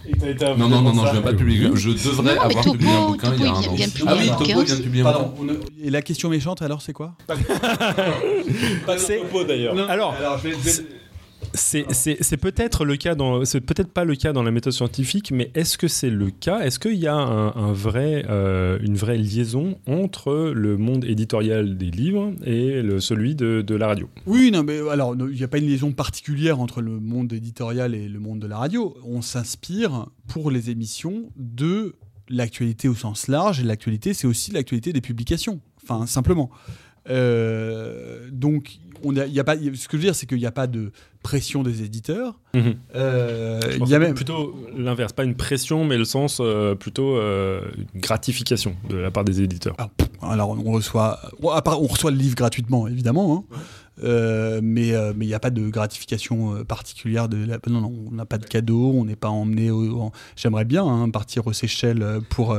Non 0.59 0.69
non 0.69 0.81
non 0.83 0.93
non 0.95 1.07
je 1.07 1.13
viens 1.13 1.23
pas 1.23 1.33
de 1.33 1.37
publier. 1.39 1.69
Je 1.75 1.91
devrais 1.91 2.35
Non, 2.37 2.41
avoir 2.43 2.65
Topo, 2.65 2.73
publié 2.73 2.93
un 2.95 3.07
bouquin 3.07 3.33
il 3.37 3.43
y 3.43 3.47
a 3.47 3.49
Topo, 3.51 3.59
un 3.59 3.71
an. 3.71 3.75
Ah 4.07 4.15
oui 4.19 4.29
Topo 4.31 4.45
vient 4.65 4.77
de 4.77 4.83
publier 4.83 5.05
un 5.05 5.13
bouquin. 5.23 5.55
et 5.83 5.91
la 5.91 6.03
question 6.03 6.29
méchante 6.31 6.63
alors 6.63 6.83
c'est 6.83 6.93
quoi? 6.93 7.15
C'est- 8.99 9.21
d'ailleurs. 9.47 9.91
Alors, 9.91 10.15
je 10.43 10.49
vais, 10.49 10.57
C'est 11.53 11.85
c'est- 11.93 12.37
peut-être 12.37 12.85
le 12.85 12.97
cas 12.97 13.15
dans, 13.15 13.45
c'est 13.45 13.61
peut-être 13.61 13.93
pas 13.93 14.05
le 14.05 14.15
cas 14.15 14.33
dans 14.33 14.43
la 14.43 14.51
méthode 14.53 14.73
scientifique, 14.73 15.33
mais 15.33 15.51
est-ce 15.55 15.77
que 15.79 15.89
c'est 15.89 16.11
le 16.11 16.31
cas? 16.31 16.61
Est-ce 16.61 16.79
qu'il 16.79 16.95
y 16.95 17.07
a 17.09 17.15
un, 17.15 17.55
un 17.57 17.73
vrai, 17.73 18.25
euh, 18.29 18.79
une 18.83 18.95
vraie 18.97 19.19
liaison 19.19 19.79
entre 19.87 20.53
le 20.55 20.77
monde 20.77 21.05
éditorial 21.05 21.77
des 21.77 21.91
livres 21.91 22.33
et 22.45 22.83
le, 22.83 23.01
celui 23.01 23.35
de, 23.35 23.63
de 23.67 23.75
la 23.75 23.89
radio? 23.89 24.09
Oui, 24.27 24.51
non, 24.53 24.63
mais 24.63 24.79
alors, 24.91 25.17
il 25.19 25.37
n'y 25.37 25.43
a 25.43 25.49
pas 25.49 25.59
une 25.59 25.67
liaison 25.67 25.93
particulière 25.93 26.61
entre 26.61 26.81
le 26.83 27.01
monde 27.01 27.33
éditorial 27.33 27.95
et 27.95 28.09
le 28.09 28.21
monde 28.21 28.39
de 28.41 28.47
la 28.47 28.59
radio. 28.59 28.97
On 29.05 29.21
s'inspire 29.21 30.07
pour 30.29 30.51
les 30.53 30.71
émissions 30.71 31.31
de 31.37 31.97
l'actualité 32.29 32.87
au 32.87 32.95
sens 32.95 33.27
large, 33.27 33.59
et 33.61 33.65
l'actualité, 33.65 34.15
c'est 34.15 34.29
aussi 34.29 34.53
l'actualité 34.53 34.93
des 34.93 35.01
publications. 35.01 35.61
Enfin, 35.83 36.07
simplement. 36.07 36.49
Euh, 37.09 38.29
donc, 38.31 38.79
on 39.05 39.17
a, 39.17 39.27
y 39.27 39.41
a 39.41 39.45
pas, 39.45 39.57
ce 39.57 39.89
que 39.89 39.93
je 39.93 39.97
veux 39.97 40.03
dire, 40.03 40.15
c'est 40.15 40.27
qu'il 40.27 40.39
n'y 40.39 40.47
a 40.47 40.53
pas 40.53 40.67
de 40.67 40.93
pression 41.23 41.63
des 41.63 41.83
éditeurs. 41.83 42.39
Euh, 42.95 43.61
il 43.73 43.79
pense 43.79 43.89
y 43.91 43.95
a 43.95 43.99
même. 43.99 44.15
plutôt 44.15 44.57
l'inverse, 44.77 45.13
pas 45.13 45.25
une 45.25 45.35
pression, 45.35 45.85
mais 45.85 45.97
le 45.99 46.05
sens 46.05 46.39
euh, 46.41 46.75
plutôt 46.75 47.17
euh, 47.17 47.63
une 47.95 48.01
gratification 48.01 48.77
de 48.89 48.97
la 48.97 49.11
part 49.11 49.25
des 49.25 49.43
éditeurs. 49.43 49.75
Ah, 49.79 49.89
alors, 50.23 50.51
on 50.51 50.73
reçoit, 50.73 51.19
on 51.43 51.87
reçoit 51.87 52.11
le 52.11 52.17
livre 52.17 52.35
gratuitement, 52.37 52.87
évidemment, 52.89 53.47
hein. 53.51 53.57
Mais 54.63 54.93
mais 55.15 55.25
il 55.27 55.29
n'y 55.29 55.35
a 55.35 55.41
pas 55.41 55.51
de 55.51 55.69
gratification 55.69 56.65
particulière. 56.65 57.29
De 57.29 57.45
la- 57.45 57.59
Non, 57.69 57.83
non, 57.83 57.93
on 58.11 58.15
n'a 58.15 58.25
pas 58.25 58.39
de 58.39 58.47
cadeau, 58.47 58.93
on 58.95 59.05
n'est 59.05 59.17
pas 59.17 59.29
emmené. 59.29 59.71
J'aimerais 60.37 60.65
bien 60.65 60.87
hein, 60.87 61.11
partir 61.11 61.47
aux 61.47 61.53
Seychelles 61.53 62.21
pour, 62.31 62.57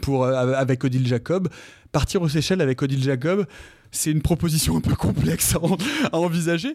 pour, 0.00 0.26
avec 0.26 0.82
Odile 0.84 1.06
Jacob. 1.06 1.48
Partir 1.92 2.22
aux 2.22 2.28
Seychelles 2.28 2.60
avec 2.62 2.82
Odile 2.82 3.02
Jacob, 3.02 3.44
c'est 3.92 4.10
une 4.10 4.22
proposition 4.22 4.76
un 4.76 4.80
peu 4.80 4.96
complexe 4.96 5.54
à, 5.54 5.62
en- 5.62 5.76
à 6.12 6.18
envisager. 6.18 6.74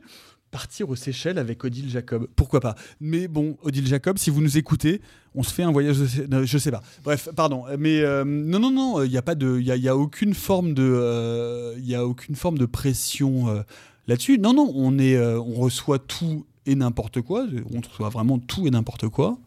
Partir 0.50 0.90
aux 0.90 0.96
Seychelles 0.96 1.40
avec 1.40 1.62
Odile 1.66 1.90
Jacob, 1.90 2.26
pourquoi 2.38 2.62
pas? 2.62 2.76
Mais 3.02 3.28
bon, 3.28 3.58
Odile 3.64 3.86
Jacob, 3.86 4.18
si 4.18 4.30
vous 4.30 4.40
nous 4.42 4.58
écoutez, 4.58 5.02
on 5.36 5.44
se 5.44 5.54
fait 5.54 5.64
un 5.64 5.74
voyage. 5.74 6.02
Sey- 6.06 6.26
non, 6.32 6.46
je 6.46 6.58
sais 6.58 6.72
pas. 6.72 6.82
Bref, 7.04 7.28
pardon. 7.36 7.66
Mais 7.78 8.00
euh, 8.00 8.24
non, 8.24 8.60
non, 8.60 8.72
non, 8.72 9.04
il 9.04 9.10
n'y 9.12 9.18
a 9.18 9.22
pas 9.22 9.36
de, 9.36 9.60
il 9.60 9.66
y 9.66 9.90
a, 9.90 9.98
aucune 9.98 10.34
forme 10.34 10.74
de, 10.74 10.84
euh, 10.90 11.74
il 11.78 11.86
y 11.86 11.96
a 11.96 12.06
aucune 12.08 12.36
forme 12.38 12.58
de 12.58 12.66
pression 12.66 13.50
euh, 13.50 13.62
là-dessus. 14.08 14.38
Non, 14.40 14.54
non, 14.54 14.72
on 14.74 14.98
est, 15.00 15.18
euh, 15.18 15.38
on 15.38 15.56
reçoit 15.56 16.00
tout 16.00 16.46
et 16.66 16.76
n'importe 16.76 17.20
quoi. 17.22 17.46
On 17.74 17.82
reçoit 17.82 18.08
vraiment 18.08 18.40
tout 18.40 18.68
et 18.68 18.72
n'importe 18.72 19.10
quoi. 19.10 19.38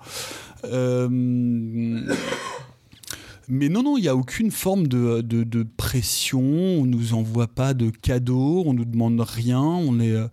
Euh, 3.51 3.55
mais 3.55 3.69
non, 3.69 3.83
non, 3.83 3.97
il 3.97 4.03
n'y 4.03 4.09
a 4.09 4.17
aucune 4.17 4.51
forme 4.51 4.87
de, 4.87 5.21
de, 5.21 5.43
de 5.45 5.67
pression. 5.77 6.41
On 6.43 6.87
nous 6.87 7.15
envoie 7.15 7.47
pas 7.49 7.75
de 7.75 7.91
cadeaux, 7.91 8.63
on 8.67 8.73
nous 8.75 8.85
demande 8.85 9.21
rien. 9.21 9.61
On 9.61 10.01
est. 10.01 10.13
euh, 10.13 10.29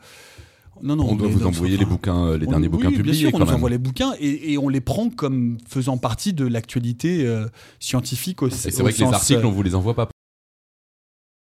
non, 0.84 0.96
non, 0.96 1.08
On 1.10 1.16
doit 1.16 1.28
est 1.28 1.32
vous 1.32 1.46
envoyer 1.48 1.76
les 1.76 1.86
bouquins, 1.86 2.26
euh, 2.28 2.38
les 2.38 2.46
on- 2.46 2.52
derniers 2.52 2.68
oui, 2.68 2.72
bouquins 2.74 2.92
publiés 2.92 3.16
sûr, 3.16 3.32
on 3.34 3.40
nous 3.40 3.46
même. 3.46 3.56
envoie 3.56 3.70
les 3.72 3.80
bouquins 3.80 4.14
et, 4.20 4.54
et 4.54 4.58
on 4.60 4.70
les 4.70 4.82
prend 4.82 5.10
comme 5.10 5.58
faisant 5.68 5.98
partie 5.98 6.34
de 6.34 6.46
l'actualité 6.46 7.26
euh, 7.26 7.48
scientifique 7.80 8.44
au, 8.44 8.48
Et 8.48 8.52
c'est 8.52 8.72
vrai 8.82 8.94
que 8.94 9.00
les 9.00 9.06
articles 9.06 9.44
on 9.46 9.50
vous 9.52 9.64
les 9.64 9.74
envoie 9.74 9.96
pas. 9.96 10.08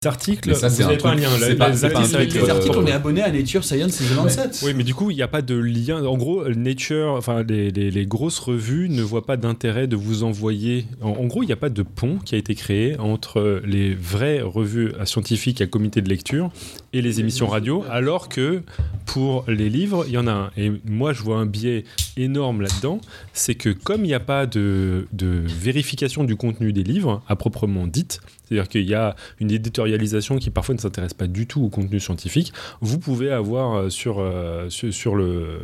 Les 0.05 0.07
articles, 0.09 0.55
ça, 0.55 0.71
c'est 0.71 0.85
vous 0.85 0.91
un 0.93 0.97
pas 0.97 1.13
lien. 1.17 1.29
c'est 1.41 1.49
Les- 1.49 1.55
pas- 1.57 1.71
les 1.71 1.77
c'est 1.77 1.91
pas 1.91 1.99
un 1.99 2.03
articles, 2.03 2.19
truc, 2.29 2.37
avec- 2.37 2.49
euh, 2.49 2.55
articles, 2.55 2.79
on 2.79 2.87
est 2.87 2.93
abonné 2.93 3.21
à 3.21 3.33
Nature 3.33 3.65
Science 3.65 4.01
et 4.01 4.05
The 4.05 4.15
Lancet. 4.17 4.51
Oui, 4.65 4.71
mais 4.77 4.85
du 4.85 4.95
coup, 4.95 5.11
il 5.11 5.17
n'y 5.17 5.23
a 5.23 5.27
pas 5.27 5.43
de 5.43 5.57
lien. 5.57 6.05
En 6.05 6.17
gros, 6.17 6.49
Nature, 6.51 7.15
enfin, 7.19 7.43
les, 7.43 7.73
les- 7.73 7.91
les 7.91 8.07
grosses 8.07 8.39
revues 8.39 8.89
ne 8.89 9.03
voient 9.03 9.27
pas 9.27 9.37
d'intérêt 9.37 9.89
de 9.89 9.97
vous 9.97 10.23
envoyer. 10.23 10.87
En, 11.03 11.09
en 11.09 11.25
gros, 11.27 11.43
il 11.43 11.47
n'y 11.47 11.53
a 11.53 11.57
pas 11.57 11.69
de 11.69 11.83
pont 11.83 12.19
qui 12.25 12.37
a 12.37 12.39
été 12.39 12.55
créé 12.55 12.97
entre 13.01 13.61
les 13.67 13.93
vraies 13.93 14.41
revues 14.41 14.93
scientifiques 15.05 15.61
à 15.63 15.67
comité 15.67 16.01
de 16.01 16.09
lecture 16.09 16.53
et 16.93 17.03
les 17.03 17.19
émissions 17.19 17.49
radio, 17.49 17.85
alors 17.91 18.29
que 18.29 18.63
pour 19.05 19.45
les 19.49 19.69
livres, 19.69 20.05
il 20.07 20.13
y 20.15 20.19
en 20.19 20.29
a 20.29 20.33
un. 20.33 20.51
Et 20.57 20.71
moi, 20.89 21.13
je 21.13 21.23
vois 21.25 21.39
un 21.39 21.47
biais 21.47 21.83
énorme 22.17 22.61
là-dedans. 22.63 23.01
C'est 23.33 23.57
que 23.57 23.71
comme 23.71 24.05
il 24.05 24.09
n'y 24.09 24.15
a 24.15 24.21
pas 24.21 24.47
de, 24.47 25.09
de 25.13 25.43
vérification 25.45 26.23
du 26.23 26.37
contenu 26.37 26.73
des 26.73 26.85
livres, 26.85 27.21
à 27.27 27.35
proprement 27.35 27.89
dite, 27.89 28.21
c'est-à-dire 28.49 28.69
qu'il 28.69 28.89
y 28.89 28.95
a 28.95 29.15
une 29.41 29.51
éditorialisation 29.51 30.39
qui 30.39 30.51
parfois 30.51 30.75
ne 30.75 30.81
s'intéresse 30.81 31.15
pas 31.15 31.27
du 31.27 31.47
tout 31.47 31.61
au 31.63 31.69
contenu 31.69 32.01
scientifique. 32.01 32.53
Vous 32.81 32.99
pouvez 32.99 33.31
avoir 33.31 33.75
euh, 33.75 33.89
sur, 33.91 34.19
euh, 34.21 34.69
sur, 34.71 34.93
sur 34.93 35.15
le, 35.15 35.59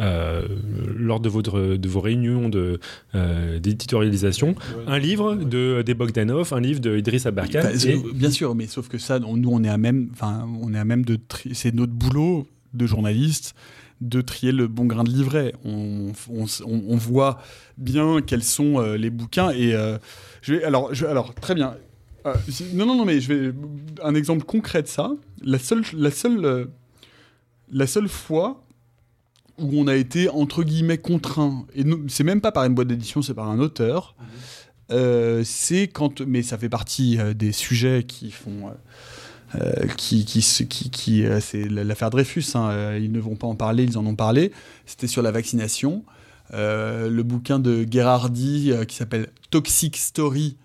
euh, 0.00 0.42
lors 0.96 1.20
de, 1.20 1.28
votre, 1.28 1.76
de 1.76 1.88
vos 1.88 2.00
réunions 2.00 2.48
de, 2.48 2.80
euh, 3.14 3.58
d'éditorialisation 3.58 4.54
un 4.86 4.98
livre 4.98 5.34
de, 5.34 5.82
des 5.82 5.94
Bogdanov, 5.94 6.52
un 6.52 6.60
livre 6.60 6.80
de 6.80 6.96
Idriss 6.96 7.26
Aberkan. 7.26 7.58
Enfin, 7.60 7.70
c'est- 7.78 7.90
et- 7.96 8.02
Bien 8.14 8.30
sûr, 8.30 8.54
mais 8.54 8.66
sauf 8.66 8.88
que 8.88 8.98
ça, 8.98 9.18
on- 9.24 9.36
nous, 9.36 9.50
on 9.50 9.62
est 9.64 9.68
à 9.68 9.78
même, 9.78 10.08
enfin, 10.12 10.48
on 10.60 10.74
est 10.74 10.78
à 10.78 10.84
même 10.84 11.04
de, 11.04 11.18
c'est 11.52 11.74
notre 11.74 11.92
boulot 11.92 12.46
de 12.74 12.86
journaliste 12.86 13.54
de 14.00 14.20
trier 14.22 14.52
le 14.52 14.66
bon 14.66 14.86
grain 14.86 15.04
de 15.04 15.10
livret. 15.10 15.52
On, 15.64 16.12
on, 16.30 16.44
on- 16.64 16.82
on 16.88 16.96
voit 16.96 17.38
bien 17.76 18.20
quels 18.26 18.42
sont 18.42 18.78
euh, 18.80 18.96
les 18.96 19.10
bouquins 19.10 19.50
et 19.50 19.74
euh, 19.74 19.98
je 20.42 20.54
vais, 20.54 20.64
alors, 20.64 20.94
je, 20.94 21.04
alors 21.06 21.34
très 21.34 21.54
bien. 21.54 21.74
Euh, 22.26 22.34
non, 22.74 22.86
non, 22.86 22.96
non, 22.96 23.04
mais 23.04 23.20
je 23.20 23.32
vais 23.32 23.54
un 24.02 24.14
exemple 24.14 24.44
concret 24.44 24.82
de 24.82 24.88
ça. 24.88 25.12
La 25.42 25.58
seule, 25.58 25.82
la 25.94 26.10
seule, 26.10 26.44
euh, 26.44 26.64
la 27.70 27.86
seule 27.86 28.08
fois 28.08 28.62
où 29.58 29.70
on 29.74 29.86
a 29.86 29.94
été 29.94 30.28
entre 30.28 30.62
guillemets 30.62 30.98
contraint, 30.98 31.66
et 31.74 31.84
c'est 32.08 32.24
même 32.24 32.40
pas 32.40 32.52
par 32.52 32.64
une 32.64 32.74
boîte 32.74 32.88
d'édition, 32.88 33.22
c'est 33.22 33.34
par 33.34 33.48
un 33.48 33.58
auteur. 33.58 34.14
euh, 34.90 35.42
c'est 35.44 35.86
quand, 35.88 36.20
mais 36.22 36.42
ça 36.42 36.58
fait 36.58 36.68
partie 36.68 37.18
des 37.34 37.52
sujets 37.52 38.04
qui 38.04 38.30
font, 38.30 38.70
euh, 39.54 39.86
qui, 39.96 40.24
qui, 40.24 40.40
qui, 40.66 40.90
qui, 40.90 41.24
euh, 41.24 41.40
c'est 41.40 41.68
l'affaire 41.68 42.10
Dreyfus. 42.10 42.44
hein, 42.54 42.70
euh, 42.70 42.98
ils 43.00 43.12
ne 43.12 43.20
vont 43.20 43.36
pas 43.36 43.46
en 43.46 43.54
parler, 43.54 43.84
ils 43.84 43.98
en 43.98 44.06
ont 44.06 44.14
parlé. 44.14 44.52
C'était 44.86 45.06
sur 45.06 45.22
la 45.22 45.30
vaccination. 45.30 46.04
Le 46.52 47.22
bouquin 47.22 47.60
de 47.60 47.84
Gherardi 47.84 48.72
qui 48.88 48.96
s'appelle 48.96 49.28
Toxic 49.50 49.96
Story 49.96 50.56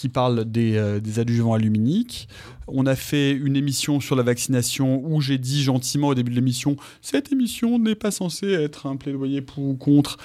qui 0.00 0.08
parle 0.08 0.46
des, 0.46 0.76
euh, 0.76 0.98
des 0.98 1.18
adjuvants 1.18 1.52
aluminiques. 1.52 2.26
On 2.66 2.86
a 2.86 2.96
fait 2.96 3.32
une 3.32 3.54
émission 3.54 4.00
sur 4.00 4.16
la 4.16 4.22
vaccination 4.22 5.02
où 5.04 5.20
j'ai 5.20 5.36
dit 5.36 5.62
gentiment 5.62 6.08
au 6.08 6.14
début 6.14 6.30
de 6.30 6.36
l'émission 6.36 6.76
cette 7.02 7.32
émission 7.32 7.78
n'est 7.78 7.94
pas 7.94 8.10
censée 8.10 8.50
être 8.50 8.86
un 8.86 8.96
plaidoyer 8.96 9.42
pour 9.42 9.64
ou 9.64 9.74
contre 9.74 10.16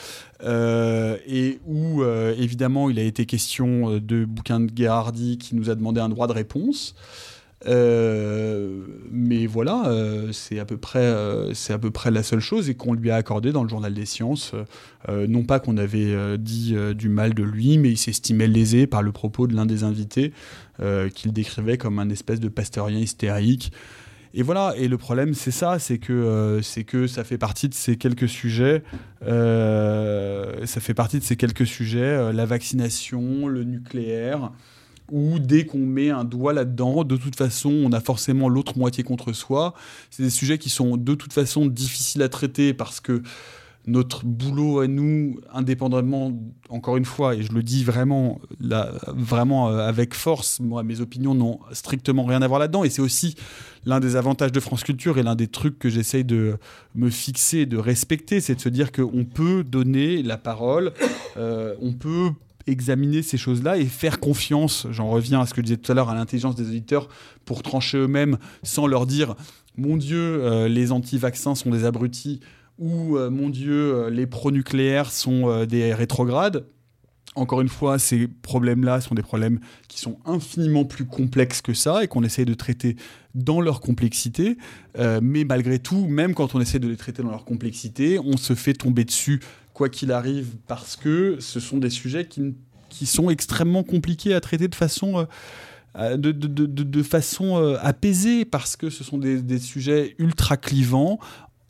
euh, 0.44 1.18
et 1.28 1.60
où 1.66 2.04
euh, 2.04 2.36
évidemment 2.38 2.90
il 2.90 3.00
a 3.00 3.04
été 3.04 3.26
question 3.26 3.92
euh, 3.92 4.00
de 4.00 4.26
bouquin 4.26 4.60
de 4.60 4.72
Gherardi 4.72 5.38
qui 5.38 5.56
nous 5.56 5.70
a 5.70 5.76
demandé 5.76 6.00
un 6.00 6.10
droit 6.10 6.28
de 6.28 6.34
réponse. 6.34 6.96
Euh, 7.68 8.86
mais 9.12 9.48
voilà, 9.48 9.88
euh, 9.88 10.32
c'est 10.32 10.60
à 10.60 10.66
peu 10.66 10.78
près, 10.78 11.00
euh, 11.00 11.54
à 11.70 11.78
peu 11.78 11.90
près 11.90 12.12
la 12.12 12.22
seule 12.22 12.40
chose 12.40 12.70
et 12.70 12.76
qu'on 12.76 12.94
lui 12.94 13.10
a 13.10 13.16
accordé 13.16 13.52
dans 13.52 13.64
le 13.64 13.70
journal 13.70 13.94
des 13.94 14.06
sciences. 14.06 14.54
Non 15.08 15.44
pas 15.44 15.60
qu'on 15.60 15.78
avait 15.78 16.36
dit 16.40 16.76
du 16.96 17.10
mal 17.10 17.36
de 17.36 17.44
lui, 17.44 17.78
mais 17.78 17.92
il 17.92 17.98
s'estimait 17.98 18.48
lésé 18.48 18.88
par 18.88 19.04
le 19.04 19.12
propos 19.12 19.46
de 19.46 19.56
l'un 19.56 19.68
des 19.68 19.84
invités 19.84 20.34
qu'il 21.14 21.32
décrivait 21.32 21.78
comme 21.78 22.00
un 22.00 22.10
espèce 22.10 22.40
de 22.40 22.50
pasteurien 22.50 22.98
hystérique. 22.98 23.72
Et 24.34 24.42
voilà, 24.42 24.74
et 24.76 24.88
le 24.88 24.98
problème 24.98 25.36
c'est 25.36 25.52
ça, 25.52 25.78
c'est 25.78 26.00
que, 26.00 26.60
c'est 26.64 26.84
que 26.84 27.06
ça 27.06 27.24
fait 27.24 27.38
partie 27.38 27.70
de 27.70 27.76
ces 27.76 27.98
quelques 27.98 28.28
sujets, 28.28 28.82
ça 29.22 30.80
fait 30.82 30.96
partie 30.96 31.20
de 31.20 31.24
ces 31.24 31.36
quelques 31.36 31.68
sujets, 31.68 32.34
la 32.34 32.46
vaccination, 32.48 33.48
le 33.48 33.64
nucléaire, 33.64 34.52
où 35.12 35.40
dès 35.40 35.66
qu'on 35.66 35.80
met 35.80 36.10
un 36.10 36.24
doigt 36.24 36.54
là-dedans, 36.54 37.04
de 37.04 37.18
toute 37.18 37.36
façon, 37.36 37.70
on 37.70 37.92
a 37.92 38.00
forcément 38.00 38.50
l'autre 38.50 38.78
moitié 38.78 39.04
contre 39.04 39.34
soi. 39.34 39.74
C'est 40.10 40.24
des 40.24 40.30
sujets 40.30 40.58
qui 40.58 40.70
sont 40.70 40.98
de 40.98 41.16
toute 41.16 41.34
façon 41.34 41.66
difficiles 41.66 42.22
à 42.22 42.30
traiter 42.30 42.74
parce 42.74 43.00
que 43.00 43.22
notre 43.88 44.26
boulot 44.26 44.80
à 44.80 44.88
nous, 44.88 45.40
indépendamment, 45.54 46.32
encore 46.70 46.98
une 46.98 47.06
fois, 47.06 47.36
et 47.36 47.44
je 47.44 47.52
le 47.52 47.62
dis 47.62 47.84
vraiment, 47.84 48.42
vraiment 49.16 49.70
euh, 49.70 49.88
avec 49.88 50.16
force, 50.16 50.60
moi, 50.60 50.84
mes 50.84 51.02
opinions 51.02 51.36
n'ont 51.36 51.60
strictement 51.72 52.26
rien 52.26 52.42
à 52.42 52.48
voir 52.48 52.60
là-dedans, 52.60 52.84
et 52.84 52.90
c'est 52.90 53.02
aussi 53.02 53.36
l'un 53.86 54.00
des 54.00 54.16
avantages 54.16 54.52
de 54.52 54.60
France 54.60 54.84
Culture 54.84 55.18
et 55.20 55.24
l'un 55.24 55.36
des 55.36 55.48
trucs 55.48 55.78
que 55.78 55.90
j'essaye 55.90 56.24
de 56.24 56.58
me 56.96 57.10
fixer, 57.10 57.66
de 57.66 57.78
respecter, 57.78 58.42
c'est 58.42 58.56
de 58.56 58.62
se 58.62 58.70
dire 58.70 58.92
qu'on 58.92 59.24
peut 59.26 59.64
donner 59.64 60.24
la 60.24 60.38
parole, 60.38 60.92
euh, 61.38 61.76
on 61.80 61.94
peut 61.94 62.32
examiner 62.68 63.22
ces 63.22 63.38
choses-là 63.38 63.78
et 63.78 63.86
faire 63.86 64.20
confiance, 64.20 64.88
j'en 64.90 65.10
reviens 65.10 65.42
à 65.42 65.46
ce 65.46 65.54
que 65.54 65.62
je 65.62 65.66
disais 65.66 65.78
tout 65.78 65.92
à 65.92 65.96
l'heure, 65.96 66.10
à 66.10 66.16
l'intelligence 66.16 66.56
des 66.56 66.68
auditeurs 66.68 67.08
pour 67.46 67.64
trancher 67.64 67.98
eux-mêmes 67.98 68.38
sans 68.64 68.88
leur 68.88 69.06
dire, 69.06 69.36
mon 69.78 69.98
Dieu, 69.98 70.44
euh, 70.44 70.68
les 70.68 70.92
anti-vaccins 70.92 71.56
sont 71.56 71.70
des 71.70 71.86
abrutis 71.86 72.40
ou 72.78 73.18
euh, 73.18 73.30
mon 73.30 73.50
Dieu, 73.50 73.74
euh, 73.74 74.10
les 74.10 74.26
pro-nucléaires 74.26 75.12
sont 75.12 75.66
des 75.66 75.94
rétrogrades. 75.94 76.66
Encore 77.36 77.60
une 77.60 77.70
fois, 77.70 78.00
ces 78.00 78.28
problèmes-là 78.28 79.02
sont 79.02 79.14
des 79.14 79.22
problèmes 79.22 79.60
qui 79.90 80.00
sont 80.00 80.18
infiniment 80.26 80.86
plus 80.86 81.04
complexes 81.04 81.62
que 81.62 81.74
ça 81.74 82.02
et 82.02 82.08
qu'on 82.08 82.24
essaye 82.24 82.46
de 82.46 82.54
traiter 82.54 82.96
dans 83.34 83.60
leur 83.60 83.82
complexité. 83.82 84.58
mais 85.22 85.44
malgré 85.44 85.80
tout, 85.80 86.08
même 86.08 86.34
quand 86.34 86.56
on 86.56 86.62
essaie 86.62 86.80
de 86.80 86.88
les 86.88 86.96
traiter 86.96 87.24
dans 87.24 87.32
leur 87.32 87.44
complexité, 87.44 88.20
on 88.20 88.38
se 88.38 88.56
fait 88.56 88.72
tomber 88.72 89.04
dessus 89.04 89.42
quoi 89.76 89.90
qu'il 89.90 90.12
arrive 90.12 90.56
parce 90.66 90.96
que 90.96 91.38
ce 91.40 91.60
sont 91.60 91.78
des 91.78 91.92
sujets 91.92 92.26
qui, 92.26 92.56
qui 92.90 93.06
sont 93.06 93.30
extrêmement 93.30 93.84
compliqués 93.84 94.34
à 94.34 94.42
traiter 94.42 94.68
de 94.68 94.76
façon... 94.76 95.28
De, 95.98 96.18
de, 96.18 96.48
de, 96.48 96.66
de, 96.66 97.04
façon 97.04 97.56
apaisée 97.82 98.44
parce 98.44 98.76
que 98.76 98.90
ce 98.90 99.06
sont 99.06 99.18
des, 99.18 99.42
des 99.42 99.60
sujets 99.60 100.14
ultra 100.20 100.58
clivants 100.58 101.20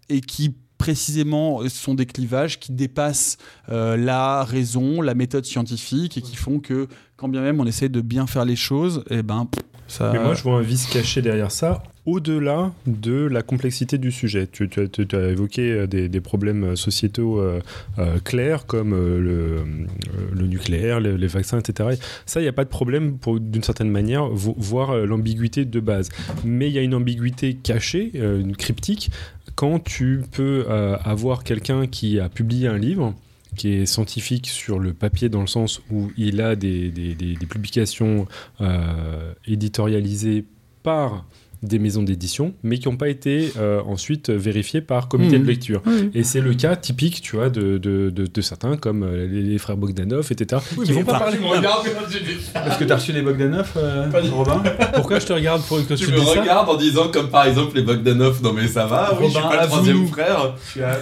et 0.10 0.20
qui 0.20 0.56
précisément, 0.78 1.62
ce 1.64 1.70
sont 1.70 1.96
des 1.96 2.06
clivages 2.06 2.60
qui 2.60 2.72
dépassent 2.72 3.38
euh, 3.70 3.98
la 3.98 4.44
raison, 4.44 5.02
la 5.02 5.16
méthode 5.16 5.46
scientifique 5.46 6.18
et 6.18 6.22
qui 6.22 6.36
font 6.36 6.60
que, 6.60 6.88
quand 7.16 7.28
bien 7.28 7.42
même 7.42 7.60
on 7.60 7.66
essaie 7.66 7.90
de 7.90 8.02
bien 8.02 8.28
faire 8.28 8.46
les 8.46 8.56
choses, 8.56 9.04
et 9.10 9.18
eh 9.18 9.24
ben, 9.24 9.48
ça... 9.88 10.12
Mais 10.14 10.20
moi, 10.20 10.34
je 10.34 10.44
vois 10.44 10.58
un 10.58 10.62
vice 10.62 10.88
caché 10.88 11.22
derrière 11.22 11.52
ça, 11.52 11.82
au-delà 12.06 12.74
de 12.86 13.26
la 13.26 13.42
complexité 13.42 13.98
du 13.98 14.12
sujet. 14.12 14.48
Tu, 14.48 14.70
as, 14.78 15.30
évoqué 15.30 15.72
euh, 15.72 15.88
des, 15.88 16.22
problèmes 16.22 16.76
sociétaux 16.76 17.40
euh, 17.40 17.60
euh, 18.00 18.20
clairs 18.20 18.66
comme 18.66 18.94
euh, 18.94 19.64
le, 20.34 20.48
nucléaire, 20.48 21.00
les, 21.00 21.28
vaccins, 21.28 21.60
etc. 21.60 21.98
Ça, 22.26 22.40
il 22.40 22.44
n'y 22.44 22.50
a 22.50 22.54
pas 22.54 22.64
de 22.64 22.70
problème 22.70 23.18
d'une 23.40 23.64
certaine 23.64 23.90
manière, 23.90 24.28
voir 24.30 24.96
l'ambiguïté 24.96 25.66
de 25.66 25.80
base. 25.80 26.10
Mais 26.44 26.68
il 26.68 26.74
y 26.74 26.80
a 26.80 26.82
une 26.82 26.94
ambiguïté 26.94 27.56
cachée, 27.56 28.12
une 28.14 28.56
cryptique, 28.56 29.12
quand 29.56 29.84
tu 29.84 30.22
peux 30.32 30.66
avoir 30.68 31.44
quelqu'un 31.44 31.88
qui 31.88 32.20
a 32.20 32.30
publié 32.30 32.68
un 32.68 32.78
livre 32.78 33.16
qui 33.56 33.74
est 33.74 33.86
scientifique 33.86 34.48
sur 34.48 34.80
le 34.80 34.94
papier 34.94 35.30
dans 35.30 35.42
le 35.42 35.48
sens 35.48 35.82
où 35.92 36.12
il 36.18 36.42
a 36.42 36.56
des, 36.56 36.92
publications 37.50 38.28
euh, 38.62 39.34
éditorialisées 39.48 40.46
par 40.84 41.26
des 41.68 41.80
maisons 41.80 42.04
d'édition, 42.04 42.54
mais 42.64 42.78
qui 42.78 42.88
n'ont 42.88 42.98
pas 42.98 43.10
été 43.10 43.52
euh, 43.58 43.82
ensuite 43.86 44.30
vérifiées 44.30 44.82
par 44.82 45.08
comité 45.08 45.38
mmh. 45.38 45.42
de 45.42 45.48
lecture. 45.48 45.82
Mmh. 45.86 46.10
Et 46.14 46.24
c'est 46.24 46.42
le 46.42 46.54
cas 46.54 46.76
typique, 46.76 47.22
tu 47.22 47.36
vois, 47.36 47.50
de, 47.50 47.78
de, 47.78 48.10
de, 48.10 48.26
de 48.26 48.42
certains 48.42 48.78
comme 48.78 49.04
euh, 49.04 49.28
les, 49.28 49.42
les, 49.42 49.58
frères 49.58 49.78
Bogdanov, 49.78 50.32
etc. 50.32 50.62
Oui, 50.78 50.86
qui 50.86 50.92
vont 50.94 51.04
pas 51.04 51.20
parler. 51.20 51.38
Parce 52.54 52.78
que 52.78 52.84
tu 52.84 52.92
as 52.92 52.96
reçu 52.96 53.12
les 53.12 53.22
Bogdanov, 53.22 53.72
euh, 53.78 54.10
Robin 54.32 54.64
Pourquoi 54.94 55.20
je 55.20 55.26
te 55.26 55.34
regarde 55.34 55.62
pour 55.64 55.86
que 55.86 55.94
tu 55.94 56.12
me 56.12 56.20
regardes 56.20 56.70
en 56.70 56.76
disant 56.76 57.10
comme 57.10 57.30
par 57.30 57.46
exemple 57.46 57.76
les 57.76 57.82
Bogdanov, 57.82 58.42
non 58.44 58.54
mais 58.54 58.68
ça 58.68 58.86
va, 58.86 59.18
oui, 59.20 59.28
Robin, 59.28 59.28
je 59.28 59.40
suis 59.40 59.50
pas 59.50 59.62
le 59.62 59.68
troisième 59.68 60.08
frère. 60.08 60.56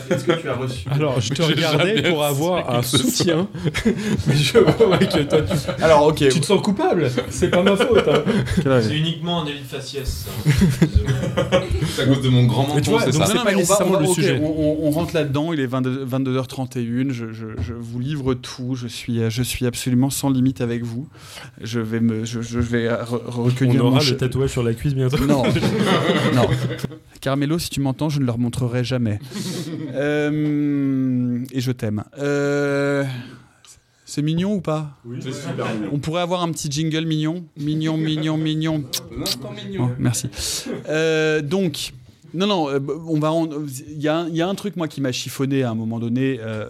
Est-ce 0.10 0.24
que 0.24 0.32
tu 0.34 0.50
as 0.50 0.54
reçu 0.54 0.88
Alors, 0.92 1.20
je 1.20 1.34
te 1.34 1.42
regardais 1.42 2.02
pour 2.04 2.24
avoir 2.24 2.70
un 2.70 2.82
soutien, 2.82 3.48
mais 4.28 4.36
je 4.36 4.58
vois 4.58 4.98
que 4.98 5.24
toi, 5.24 5.42
tu, 5.42 5.84
Alors, 5.84 6.06
ok. 6.08 6.28
tu 6.30 6.40
te 6.40 6.46
sens 6.46 6.62
coupable. 6.62 7.10
C'est 7.30 7.50
pas 7.50 7.64
ma 7.64 7.76
faute. 7.76 8.08
Hein. 8.08 8.24
C'est 8.82 8.96
uniquement 8.96 9.42
un 9.42 9.46
délit 9.46 9.62
de 9.62 9.66
faciès. 9.66 10.26
C'est 11.88 12.02
à 12.04 12.06
cause 12.06 12.22
de 12.22 12.30
mon 12.30 12.46
grand 12.46 12.68
menton, 12.68 13.00
c'est 13.00 13.12
ça. 13.12 13.26
C'est 13.26 13.44
pas 13.44 13.54
nécessairement 13.54 14.00
le 14.00 14.08
sujet. 14.08 14.40
On, 14.42 14.88
on, 14.88 14.92
rentre 14.92 15.14
là-dedans, 15.16 15.54
il 15.54 15.60
est 15.60 15.66
22, 15.66 16.06
h 16.06 16.48
31 16.48 17.10
je, 17.10 17.32
je, 17.32 17.46
je, 17.62 17.74
vous 17.74 18.00
livre 18.00 18.34
tout, 18.34 18.76
je 18.76 18.88
suis, 18.88 19.30
je 19.30 19.44
suis 19.44 19.66
absolument 19.66 20.10
sans 20.10 20.30
limite 20.30 20.62
avec 20.62 20.84
vous. 20.84 21.08
Je 21.62 21.80
vais, 21.80 22.00
me, 22.00 22.26
je, 22.26 22.42
je 22.42 22.60
vais 22.60 22.92
re 22.92 23.22
recueillir 23.26 23.84
On 23.84 23.88
aura 23.88 24.00
mon 24.00 24.10
le 24.10 24.18
tatouage 24.18 24.50
sur 24.52 24.64
la 24.64 24.74
cuisse 24.74 24.96
bientôt. 24.96 25.26
Non, 25.26 25.44
non. 26.36 26.48
Carmelo, 27.22 27.58
si 27.58 27.70
tu 27.70 27.80
m'entends, 27.80 28.10
je 28.10 28.20
ne 28.20 28.26
leur 28.26 28.38
montrerai 28.38 28.84
jamais. 28.84 29.20
euh, 29.94 31.40
et 31.52 31.62
je 31.62 31.72
t'aime. 31.72 32.04
Euh... 32.20 33.04
C'est 34.14 34.22
mignon 34.22 34.54
ou 34.54 34.62
pas 34.62 34.92
Oui, 35.06 35.18
c'est 35.24 35.32
super 35.32 35.74
mignon. 35.74 35.90
On 35.92 35.98
pourrait 35.98 36.22
avoir 36.22 36.44
un 36.44 36.52
petit 36.52 36.70
jingle 36.70 37.04
mignon 37.04 37.46
Mignon, 37.58 37.98
mignon, 37.98 38.38
mignon. 38.38 38.84
mignon. 39.10 39.90
Oh, 39.90 39.96
merci. 39.98 40.28
Euh, 40.88 41.42
donc, 41.42 41.94
non, 42.32 42.46
non, 42.46 42.68
on 43.08 43.20
va. 43.20 43.32
Il 43.90 43.98
y, 43.98 44.04
y, 44.04 44.42
a 44.42 44.48
un 44.48 44.54
truc, 44.54 44.76
moi, 44.76 44.88
qui 44.88 45.02
m'a 45.02 45.12
chiffonné 45.12 45.64
à 45.64 45.72
un 45.72 45.74
moment 45.74 45.98
donné. 45.98 46.38
Euh, 46.40 46.68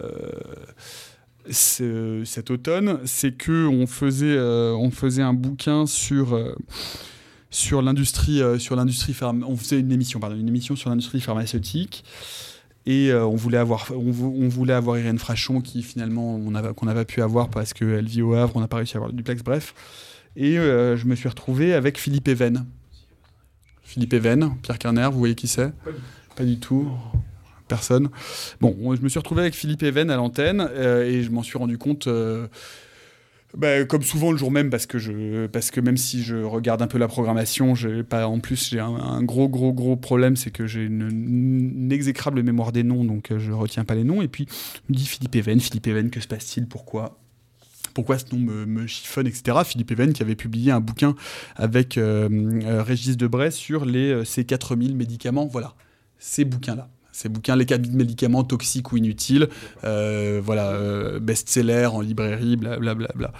cet 1.50 2.50
automne, 2.50 3.00
c'est 3.04 3.36
que 3.36 3.66
on 3.66 3.86
faisait, 3.86 4.38
euh, 4.38 4.72
on 4.72 4.90
faisait 4.90 5.20
un 5.20 5.34
bouquin 5.34 5.84
sur 5.84 6.32
euh, 6.32 6.54
sur 7.50 7.82
l'industrie, 7.82 8.42
euh, 8.42 8.58
sur 8.58 8.74
l'industrie 8.74 9.12
pharma... 9.12 9.46
On 9.46 9.56
faisait 9.56 9.80
une 9.80 9.92
émission, 9.92 10.18
pardon, 10.18 10.34
une 10.34 10.48
émission 10.48 10.76
sur 10.76 10.88
l'industrie 10.88 11.20
pharmaceutique. 11.20 12.04
Et 12.86 13.10
euh, 13.10 13.24
on, 13.24 13.36
voulait 13.36 13.58
avoir, 13.58 13.90
on, 13.92 14.10
on, 14.10 14.48
voulait 14.48 14.74
avoir 14.74 14.98
Irène 14.98 15.18
Frachon, 15.18 15.60
qui 15.60 15.82
finalement, 15.82 16.34
on 16.36 16.52
qu'on 16.74 16.86
n'a 16.86 16.94
pas 16.94 17.04
pu 17.04 17.22
avoir 17.22 17.48
parce 17.48 17.72
qu'elle 17.72 18.06
vit 18.06 18.22
au 18.22 18.34
Havre, 18.34 18.56
on 18.56 18.60
n'a 18.60 18.68
pas 18.68 18.76
réussi 18.76 18.96
à 18.96 18.98
avoir 18.98 19.10
le 19.10 19.16
duplex, 19.16 19.42
bref. 19.42 19.74
Et 20.36 20.58
euh, 20.58 20.96
je 20.96 21.06
me 21.06 21.14
suis 21.14 21.28
retrouvé 21.28 21.72
avec 21.72 21.98
Philippe 21.98 22.28
Even. 22.28 22.66
Philippe 23.82 24.12
Even, 24.12 24.56
Pierre 24.62 24.78
Kerner, 24.78 25.08
vous 25.10 25.18
voyez 25.18 25.34
qui 25.34 25.48
c'est? 25.48 25.72
Pas, 25.84 25.90
pas 26.36 26.44
du 26.44 26.58
tout. 26.58 26.90
Personne. 27.68 28.10
Bon, 28.60 28.94
je 28.94 29.00
me 29.00 29.08
suis 29.08 29.18
retrouvé 29.18 29.40
avec 29.40 29.54
Philippe 29.54 29.82
Even 29.82 30.10
à 30.10 30.16
l'antenne 30.16 30.68
euh, 30.72 31.04
et 31.04 31.22
je 31.22 31.30
m'en 31.30 31.42
suis 31.42 31.56
rendu 31.56 31.78
compte. 31.78 32.06
Bah, 33.56 33.84
comme 33.84 34.02
souvent 34.02 34.32
le 34.32 34.38
jour 34.38 34.50
même, 34.50 34.68
parce 34.68 34.86
que, 34.86 34.98
je, 34.98 35.46
parce 35.46 35.70
que 35.70 35.80
même 35.80 35.96
si 35.96 36.22
je 36.22 36.36
regarde 36.36 36.82
un 36.82 36.88
peu 36.88 36.98
la 36.98 37.06
programmation, 37.06 37.74
pas, 38.08 38.26
en 38.26 38.40
plus 38.40 38.70
j'ai 38.70 38.80
un, 38.80 39.22
gros 39.22 39.48
gros 39.48 39.72
gros 39.72 39.96
problème, 39.96 40.36
c'est 40.36 40.50
que 40.50 40.66
j'ai 40.66 40.84
une, 40.84 41.90
exécrable 41.92 42.42
mémoire 42.42 42.72
des 42.72 42.82
noms, 42.82 43.04
donc 43.04 43.32
je 43.36 43.52
retiens 43.52 43.84
pas 43.84 43.94
les 43.94 44.04
noms. 44.04 44.22
Et 44.22 44.28
puis 44.28 44.46
je 44.48 44.92
me 44.92 44.96
dis 44.96 45.06
Philippe 45.06 45.36
Even, 45.36 45.60
Philippe 45.60 45.86
Even, 45.86 46.10
que 46.10 46.20
se 46.20 46.26
passe-t-il? 46.26 46.66
Pourquoi 46.66 47.18
pourquoi 47.94 48.18
ce 48.18 48.24
nom 48.34 48.40
me, 48.40 48.86
chiffonne, 48.86 49.26
etc. 49.26 49.58
Philippe 49.64 49.92
Even 49.92 50.12
qui 50.12 50.22
avait 50.22 50.34
publié 50.34 50.72
un 50.72 50.80
bouquin 50.80 51.14
avec 51.56 51.96
euh, 51.96 52.28
euh, 52.64 52.82
Régis 52.82 53.16
Debray 53.16 53.52
sur 53.52 53.84
les, 53.84 54.10
euh, 54.10 54.24
ces 54.24 54.44
4000 54.44 54.96
médicaments. 54.96 55.46
Voilà, 55.46 55.74
ces 56.18 56.44
bouquins-là 56.44 56.90
ces 57.14 57.28
bouquins, 57.28 57.56
les 57.56 57.64
4000 57.64 57.96
médicaments 57.96 58.44
toxiques 58.44 58.92
ou 58.92 58.96
inutiles, 58.96 59.48
euh, 59.84 60.40
voilà, 60.44 60.72
euh, 60.72 61.20
best-seller 61.20 61.86
en 61.86 62.00
librairie, 62.00 62.56
blablabla. 62.56 63.06
Bla, 63.06 63.08
bla, 63.14 63.30
bla. 63.30 63.32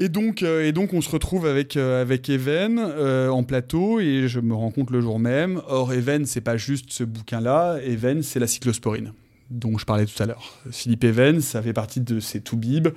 Et 0.00 0.08
donc, 0.08 0.42
euh, 0.42 0.64
et 0.64 0.72
donc, 0.72 0.92
on 0.92 1.00
se 1.00 1.10
retrouve 1.10 1.46
avec, 1.46 1.76
avec 1.76 2.28
Even 2.28 2.78
euh, 2.78 3.30
en 3.30 3.42
plateau 3.42 3.98
et 3.98 4.28
je 4.28 4.38
me 4.38 4.54
rends 4.54 4.70
compte 4.70 4.90
le 4.90 5.00
jour 5.00 5.18
même. 5.18 5.60
Or, 5.68 5.92
Even, 5.92 6.24
c'est 6.24 6.40
pas 6.40 6.56
juste 6.56 6.92
ce 6.92 7.04
bouquin-là. 7.04 7.78
Even, 7.84 8.22
c'est 8.22 8.38
la 8.38 8.46
cyclosporine 8.46 9.12
dont 9.50 9.78
je 9.78 9.84
parlais 9.84 10.06
tout 10.06 10.22
à 10.22 10.26
l'heure. 10.26 10.58
Philippe 10.70 11.04
Even, 11.04 11.40
ça 11.40 11.62
fait 11.62 11.72
partie 11.72 12.00
de 12.00 12.20
ces 12.20 12.40
toubibs 12.40 12.88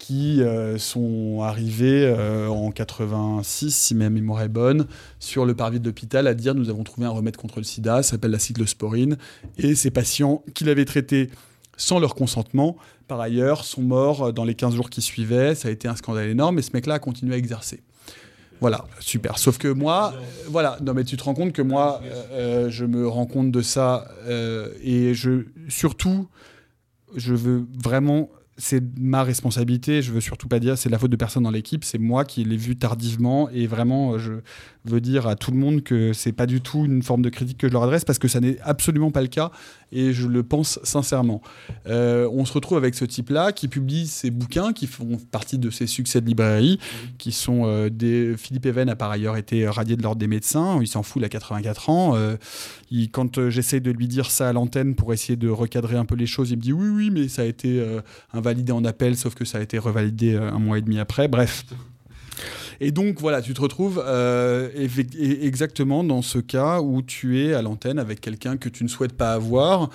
qui 0.00 0.42
euh, 0.42 0.78
sont 0.78 1.42
arrivés 1.42 2.04
euh, 2.04 2.48
en 2.48 2.72
86, 2.72 3.70
si 3.70 3.94
ma 3.94 4.10
mémoire 4.10 4.42
est 4.42 4.48
bonne, 4.48 4.86
sur 5.20 5.46
le 5.46 5.54
parvis 5.54 5.78
de 5.78 5.86
l'hôpital 5.86 6.26
à 6.26 6.34
dire 6.34 6.56
nous 6.56 6.70
avons 6.70 6.82
trouvé 6.82 7.06
un 7.06 7.10
remède 7.10 7.36
contre 7.36 7.58
le 7.58 7.64
sida, 7.64 8.02
ça 8.02 8.12
s'appelle 8.12 8.32
la 8.32 8.40
cyclosporine, 8.40 9.16
et 9.58 9.76
ces 9.76 9.92
patients 9.92 10.42
qui 10.54 10.64
l'avaient 10.64 10.84
traité 10.84 11.30
sans 11.76 12.00
leur 12.00 12.14
consentement, 12.14 12.76
par 13.06 13.20
ailleurs, 13.20 13.64
sont 13.64 13.82
morts 13.82 14.32
dans 14.32 14.44
les 14.44 14.54
15 14.54 14.74
jours 14.74 14.90
qui 14.90 15.02
suivaient, 15.02 15.54
ça 15.54 15.68
a 15.68 15.70
été 15.70 15.86
un 15.86 15.96
scandale 15.96 16.28
énorme, 16.28 16.58
et 16.58 16.62
ce 16.62 16.70
mec-là 16.74 16.94
a 16.94 16.98
continué 16.98 17.34
à 17.34 17.38
exercer. 17.38 17.82
Voilà, 18.60 18.84
super. 18.98 19.38
Sauf 19.38 19.56
que 19.56 19.68
moi, 19.68 20.12
euh, 20.14 20.20
voilà, 20.48 20.76
non 20.82 20.92
mais 20.92 21.04
tu 21.04 21.16
te 21.16 21.24
rends 21.24 21.34
compte 21.34 21.52
que 21.52 21.62
moi, 21.62 22.02
euh, 22.32 22.68
je 22.68 22.84
me 22.84 23.08
rends 23.08 23.26
compte 23.26 23.50
de 23.50 23.62
ça, 23.62 24.08
euh, 24.26 24.68
et 24.82 25.14
je, 25.14 25.46
surtout, 25.68 26.28
je 27.16 27.34
veux 27.34 27.66
vraiment 27.82 28.28
c'est 28.60 28.82
ma 28.98 29.24
responsabilité. 29.24 30.02
Je 30.02 30.12
veux 30.12 30.20
surtout 30.20 30.46
pas 30.46 30.60
dire 30.60 30.76
c'est 30.76 30.90
la 30.90 30.98
faute 30.98 31.10
de 31.10 31.16
personne 31.16 31.42
dans 31.42 31.50
l'équipe. 31.50 31.82
C'est 31.82 31.98
moi 31.98 32.24
qui 32.24 32.44
l'ai 32.44 32.56
vu 32.56 32.76
tardivement 32.76 33.48
et 33.50 33.66
vraiment, 33.66 34.18
je 34.18 34.34
veux 34.84 35.00
dire 35.00 35.26
à 35.26 35.36
tout 35.36 35.50
le 35.50 35.56
monde 35.56 35.82
que 35.82 36.12
c'est 36.12 36.32
pas 36.32 36.46
du 36.46 36.60
tout 36.60 36.84
une 36.84 37.02
forme 37.02 37.22
de 37.22 37.28
critique 37.28 37.58
que 37.58 37.68
je 37.68 37.72
leur 37.72 37.82
adresse 37.82 38.04
parce 38.04 38.18
que 38.18 38.28
ça 38.28 38.40
n'est 38.40 38.58
absolument 38.62 39.10
pas 39.10 39.20
le 39.20 39.28
cas 39.28 39.50
et 39.92 40.12
je 40.12 40.26
le 40.26 40.42
pense 40.42 40.78
sincèrement. 40.82 41.42
Euh, 41.86 42.28
on 42.32 42.44
se 42.44 42.52
retrouve 42.52 42.78
avec 42.78 42.94
ce 42.94 43.04
type-là 43.04 43.52
qui 43.52 43.68
publie 43.68 44.06
ses 44.06 44.30
bouquins 44.30 44.72
qui 44.72 44.86
font 44.86 45.18
partie 45.30 45.58
de 45.58 45.70
ses 45.70 45.86
succès 45.86 46.20
de 46.20 46.26
librairie, 46.26 46.78
qui 47.18 47.32
sont 47.32 47.62
euh, 47.64 47.90
des. 47.90 48.36
Philippe 48.36 48.66
Even 48.66 48.88
a 48.88 48.96
par 48.96 49.10
ailleurs 49.10 49.36
été 49.36 49.68
radié 49.68 49.96
de 49.96 50.02
l'ordre 50.02 50.20
des 50.20 50.28
médecins. 50.28 50.78
Il 50.80 50.86
s'en 50.86 51.02
fout, 51.02 51.20
il 51.20 51.24
a 51.24 51.28
84 51.28 51.90
ans. 51.90 52.14
Euh, 52.14 52.36
quand 53.12 53.48
j'essaie 53.50 53.80
de 53.80 53.90
lui 53.90 54.08
dire 54.08 54.30
ça 54.30 54.48
à 54.48 54.52
l'antenne 54.52 54.94
pour 54.94 55.12
essayer 55.12 55.36
de 55.36 55.48
recadrer 55.48 55.96
un 55.96 56.04
peu 56.04 56.14
les 56.14 56.26
choses, 56.26 56.50
il 56.50 56.56
me 56.56 56.62
dit 56.62 56.72
oui, 56.72 56.88
oui, 56.88 57.10
mais 57.10 57.28
ça 57.28 57.42
a 57.42 57.44
été 57.44 57.84
invalidé 58.32 58.72
en 58.72 58.84
appel, 58.84 59.16
sauf 59.16 59.34
que 59.34 59.44
ça 59.44 59.58
a 59.58 59.60
été 59.60 59.78
revalidé 59.78 60.34
un 60.36 60.58
mois 60.58 60.78
et 60.78 60.82
demi 60.82 60.98
après. 60.98 61.28
Bref. 61.28 61.64
Et 62.82 62.92
donc 62.92 63.20
voilà, 63.20 63.42
tu 63.42 63.52
te 63.52 63.60
retrouves 63.60 64.02
euh, 64.06 64.70
exactement 65.20 66.02
dans 66.02 66.22
ce 66.22 66.38
cas 66.38 66.80
où 66.80 67.02
tu 67.02 67.44
es 67.44 67.52
à 67.52 67.60
l'antenne 67.60 67.98
avec 67.98 68.22
quelqu'un 68.22 68.56
que 68.56 68.70
tu 68.70 68.84
ne 68.84 68.88
souhaites 68.88 69.12
pas 69.12 69.34
avoir, 69.34 69.90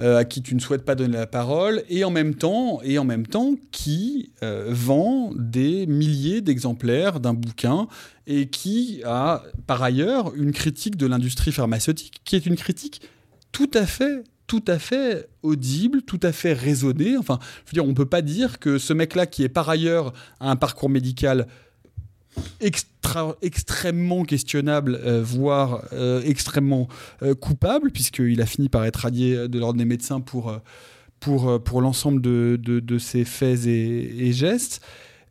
euh, 0.00 0.16
à 0.16 0.24
qui 0.24 0.40
tu 0.40 0.54
ne 0.54 0.60
souhaites 0.60 0.86
pas 0.86 0.94
donner 0.94 1.18
la 1.18 1.26
parole, 1.26 1.82
et 1.90 2.02
en 2.02 2.10
même 2.10 2.34
temps, 2.34 2.80
et 2.82 2.98
en 2.98 3.04
même 3.04 3.26
temps 3.26 3.56
qui 3.72 4.32
euh, 4.42 4.68
vend 4.70 5.32
des 5.36 5.86
milliers 5.86 6.40
d'exemplaires 6.40 7.20
d'un 7.20 7.34
bouquin 7.34 7.88
et 8.26 8.46
qui 8.48 9.02
a 9.04 9.42
par 9.66 9.82
ailleurs 9.82 10.34
une 10.34 10.52
critique 10.52 10.96
de 10.96 11.06
l'industrie 11.06 11.52
pharmaceutique 11.52 12.22
qui 12.24 12.36
est 12.36 12.46
une 12.46 12.56
critique 12.56 13.02
tout 13.52 13.70
à 13.74 13.84
fait 13.84 14.24
tout 14.46 14.64
à 14.66 14.80
fait 14.80 15.28
audible, 15.44 16.02
tout 16.02 16.18
à 16.24 16.32
fait 16.32 16.52
raisonné. 16.52 17.16
Enfin, 17.16 17.38
je 17.64 17.70
veux 17.70 17.74
dire, 17.74 17.84
on 17.84 17.90
ne 17.90 17.94
peut 17.94 18.04
pas 18.04 18.20
dire 18.20 18.58
que 18.58 18.78
ce 18.78 18.92
mec-là, 18.92 19.26
qui 19.26 19.44
est 19.44 19.48
par 19.48 19.68
ailleurs 19.68 20.12
un 20.40 20.56
parcours 20.56 20.90
médical 20.90 21.46
extrêmement 22.60 24.24
questionnable, 24.24 25.00
euh, 25.04 25.22
voire 25.22 25.84
euh, 25.92 26.22
extrêmement 26.24 26.88
euh, 27.22 27.34
coupable, 27.34 27.90
puisqu'il 27.90 28.40
a 28.40 28.46
fini 28.46 28.68
par 28.68 28.84
être 28.84 28.96
radié 28.96 29.48
de 29.48 29.58
l'ordre 29.58 29.78
des 29.78 29.84
médecins 29.84 30.20
pour, 30.20 30.58
pour, 31.18 31.62
pour 31.62 31.80
l'ensemble 31.80 32.20
de, 32.20 32.58
de, 32.62 32.98
ses 32.98 33.24
faits 33.24 33.66
et, 33.66 34.32
gestes. 34.32 34.80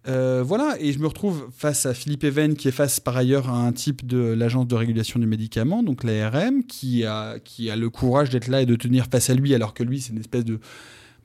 voilà, 0.05 0.75
et 0.79 0.91
je 0.91 0.99
me 0.99 1.07
retrouve 1.07 1.47
face 1.55 1.85
à 1.85 1.93
Philippe 1.93 2.23
Even, 2.23 2.55
qui 2.55 2.67
est 2.67 2.71
face 2.71 2.99
par 2.99 3.15
ailleurs 3.15 3.49
à 3.49 3.57
un 3.57 3.71
type 3.71 4.05
de 4.05 4.17
l'Agence 4.17 4.67
de 4.67 4.75
régulation 4.75 5.19
du 5.19 5.27
médicament, 5.27 5.83
donc 5.83 6.03
l'ARM, 6.03 6.63
qui 6.63 7.05
a, 7.05 7.39
qui 7.39 7.69
a 7.69 7.75
le 7.75 7.89
courage 7.89 8.29
d'être 8.29 8.47
là 8.47 8.61
et 8.61 8.65
de 8.65 8.75
tenir 8.75 9.05
face 9.11 9.29
à 9.29 9.33
lui, 9.33 9.55
alors 9.55 9.73
que 9.73 9.83
lui, 9.83 10.01
c'est 10.01 10.11
une 10.11 10.19
espèce 10.19 10.45
de 10.45 10.59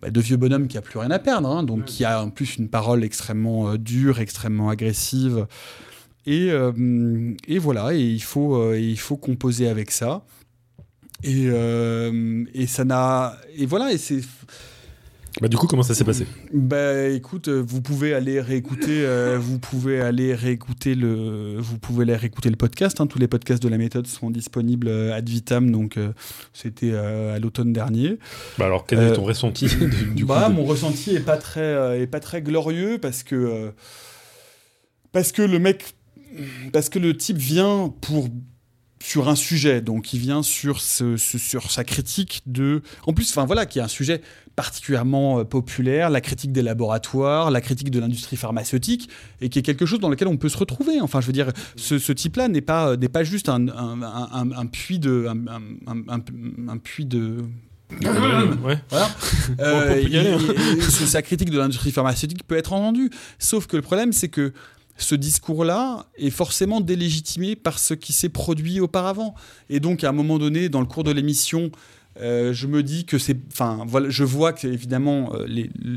bah, 0.00 0.10
de 0.10 0.20
vieux 0.20 0.36
bonhomme 0.36 0.68
qui 0.68 0.78
a 0.78 0.82
plus 0.82 0.98
rien 0.98 1.10
à 1.10 1.18
perdre, 1.18 1.48
hein, 1.48 1.62
donc 1.62 1.84
qui 1.84 2.04
a 2.04 2.22
en 2.22 2.30
plus 2.30 2.56
une 2.56 2.68
parole 2.68 3.04
extrêmement 3.04 3.70
euh, 3.70 3.78
dure, 3.78 4.20
extrêmement 4.20 4.68
agressive. 4.68 5.46
Et, 6.26 6.50
euh, 6.50 7.32
et, 7.46 7.58
voilà, 7.58 7.94
et 7.94 8.00
il 8.00 8.22
faut, 8.22 8.56
euh, 8.56 8.78
il 8.78 8.98
faut 8.98 9.16
composer 9.16 9.68
avec 9.68 9.90
ça. 9.90 10.24
Et, 11.22 11.44
et 12.54 12.66
ça 12.66 12.84
n'a. 12.84 13.38
Et 13.56 13.64
voilà, 13.64 13.92
et 13.92 13.98
c'est 13.98 14.20
bah, 15.40 15.48
du 15.48 15.56
coup, 15.56 15.66
comment 15.66 15.82
ça 15.82 15.94
s'est 15.94 16.04
passé 16.04 16.26
Bah 16.52 17.08
écoute, 17.08 17.48
euh, 17.48 17.60
vous 17.66 17.82
pouvez 17.82 18.14
aller 18.14 18.40
réécouter, 18.40 19.04
euh, 19.04 19.36
vous 19.36 19.58
pouvez 19.58 20.00
aller 20.00 20.32
réécouter 20.32 20.94
le, 20.94 21.56
vous 21.58 21.76
pouvez 21.78 22.04
aller 22.04 22.14
réécouter 22.14 22.50
le 22.50 22.56
podcast. 22.56 23.00
Hein. 23.00 23.08
Tous 23.08 23.18
les 23.18 23.26
podcasts 23.26 23.62
de 23.62 23.68
la 23.68 23.76
méthode 23.76 24.06
sont 24.06 24.30
disponibles 24.30 24.86
euh, 24.86 25.12
ad 25.12 25.28
vitam, 25.28 25.72
donc 25.72 25.98
c'était 26.52 26.94
à 26.94 27.38
l'automne 27.40 27.72
dernier. 27.72 28.18
Bah 28.58 28.66
alors, 28.66 28.86
quel 28.86 29.00
est 29.00 29.12
ton 29.14 29.24
ressenti 29.24 29.66
du, 30.14 30.24
bah, 30.24 30.48
Mon 30.50 30.64
ressenti 30.64 31.16
est 31.16 31.20
pas 31.20 31.36
très, 31.36 32.00
est 32.00 32.06
pas 32.06 32.20
très 32.20 32.40
glorieux 32.40 32.98
parce 32.98 33.24
que 33.24 33.72
parce 35.10 35.32
que 35.32 35.42
le 35.42 35.58
mec, 35.58 35.94
parce 36.72 36.88
que 36.88 37.00
le 37.00 37.16
type 37.16 37.38
vient 37.38 37.92
pour 38.00 38.28
sur 39.04 39.28
un 39.28 39.34
sujet, 39.34 39.82
donc 39.82 40.14
il 40.14 40.18
vient 40.18 40.42
sur, 40.42 40.80
ce, 40.80 41.18
sur 41.18 41.70
sa 41.70 41.84
critique 41.84 42.40
de... 42.46 42.80
En 43.06 43.12
plus, 43.12 43.30
enfin 43.30 43.44
voilà, 43.44 43.66
qui 43.66 43.78
est 43.78 43.82
un 43.82 43.88
sujet 43.88 44.22
particulièrement 44.56 45.40
euh, 45.40 45.44
populaire, 45.44 46.08
la 46.08 46.22
critique 46.22 46.52
des 46.52 46.62
laboratoires, 46.62 47.50
la 47.50 47.60
critique 47.60 47.90
de 47.90 48.00
l'industrie 48.00 48.36
pharmaceutique, 48.36 49.10
et 49.42 49.50
qui 49.50 49.58
est 49.58 49.62
quelque 49.62 49.84
chose 49.84 50.00
dans 50.00 50.08
lequel 50.08 50.26
on 50.26 50.38
peut 50.38 50.48
se 50.48 50.56
retrouver. 50.56 51.02
Enfin, 51.02 51.20
je 51.20 51.26
veux 51.26 51.34
dire, 51.34 51.52
ce, 51.76 52.12
type-là 52.12 52.48
n'est 52.48 52.62
pas, 52.62 52.96
n'est 52.96 53.10
pas 53.10 53.24
juste 53.24 53.50
un, 53.50 53.68
un, 53.68 54.66
puits 54.66 54.98
de... 54.98 55.28
un, 55.28 56.78
puits 56.78 57.04
de 57.04 57.44
Ouais. 58.00 58.78
Voilà. 58.88 59.10
Euh, 59.60 60.80
sa 60.88 61.20
critique 61.20 61.50
de 61.50 61.58
l'industrie 61.58 61.90
pharmaceutique 61.90 62.46
peut 62.46 62.56
être 62.56 62.72
entendue. 62.72 63.10
Sauf 63.38 63.66
que 63.66 63.76
le 63.76 63.82
problème, 63.82 64.12
c'est 64.12 64.28
que 64.28 64.54
ce 64.96 65.14
discours-là 65.14 66.06
est 66.16 66.30
forcément 66.30 66.80
délégitimé 66.80 67.56
par 67.56 67.78
ce 67.78 67.94
qui 67.94 68.12
s'est 68.12 68.28
produit 68.28 68.80
auparavant. 68.80 69.34
Et 69.68 69.80
donc, 69.80 70.04
à 70.04 70.08
un 70.10 70.12
moment 70.12 70.38
donné, 70.38 70.68
dans 70.68 70.80
le 70.80 70.86
cours 70.86 71.04
de 71.04 71.10
l'émission, 71.10 71.70
euh, 72.20 72.52
je 72.52 72.66
me 72.68 72.82
dis 72.82 73.04
que 73.04 73.18
c'est. 73.18 73.36
Enfin, 73.50 73.84
voilà, 73.86 74.08
je 74.08 74.22
vois 74.22 74.52
que, 74.52 74.68
évidemment, 74.68 75.32
euh, 75.34 75.46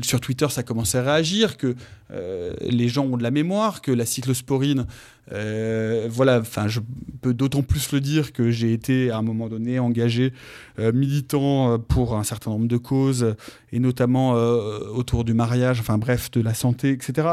sur 0.02 0.20
Twitter, 0.20 0.48
ça 0.50 0.62
commence 0.62 0.94
à 0.94 1.02
réagir, 1.02 1.56
que 1.56 1.76
euh, 2.10 2.54
les 2.60 2.88
gens 2.88 3.04
ont 3.04 3.16
de 3.16 3.22
la 3.22 3.30
mémoire, 3.30 3.82
que 3.82 3.92
la 3.92 4.04
cyclosporine. 4.04 4.86
voilà, 5.30 6.40
enfin, 6.40 6.66
je 6.66 6.80
peux 7.20 7.34
d'autant 7.34 7.62
plus 7.62 7.92
le 7.92 8.00
dire 8.00 8.32
que 8.32 8.50
j'ai 8.50 8.72
été, 8.72 9.10
à 9.10 9.18
un 9.18 9.22
moment 9.22 9.48
donné, 9.48 9.78
engagé 9.78 10.32
militant 10.78 11.78
pour 11.78 12.16
un 12.16 12.24
certain 12.24 12.50
nombre 12.50 12.66
de 12.66 12.78
causes, 12.78 13.34
et 13.72 13.78
notamment 13.78 14.32
autour 14.32 15.24
du 15.24 15.34
mariage, 15.34 15.80
enfin, 15.80 15.98
bref, 15.98 16.30
de 16.30 16.40
la 16.40 16.54
santé, 16.54 16.90
etc. 16.90 17.28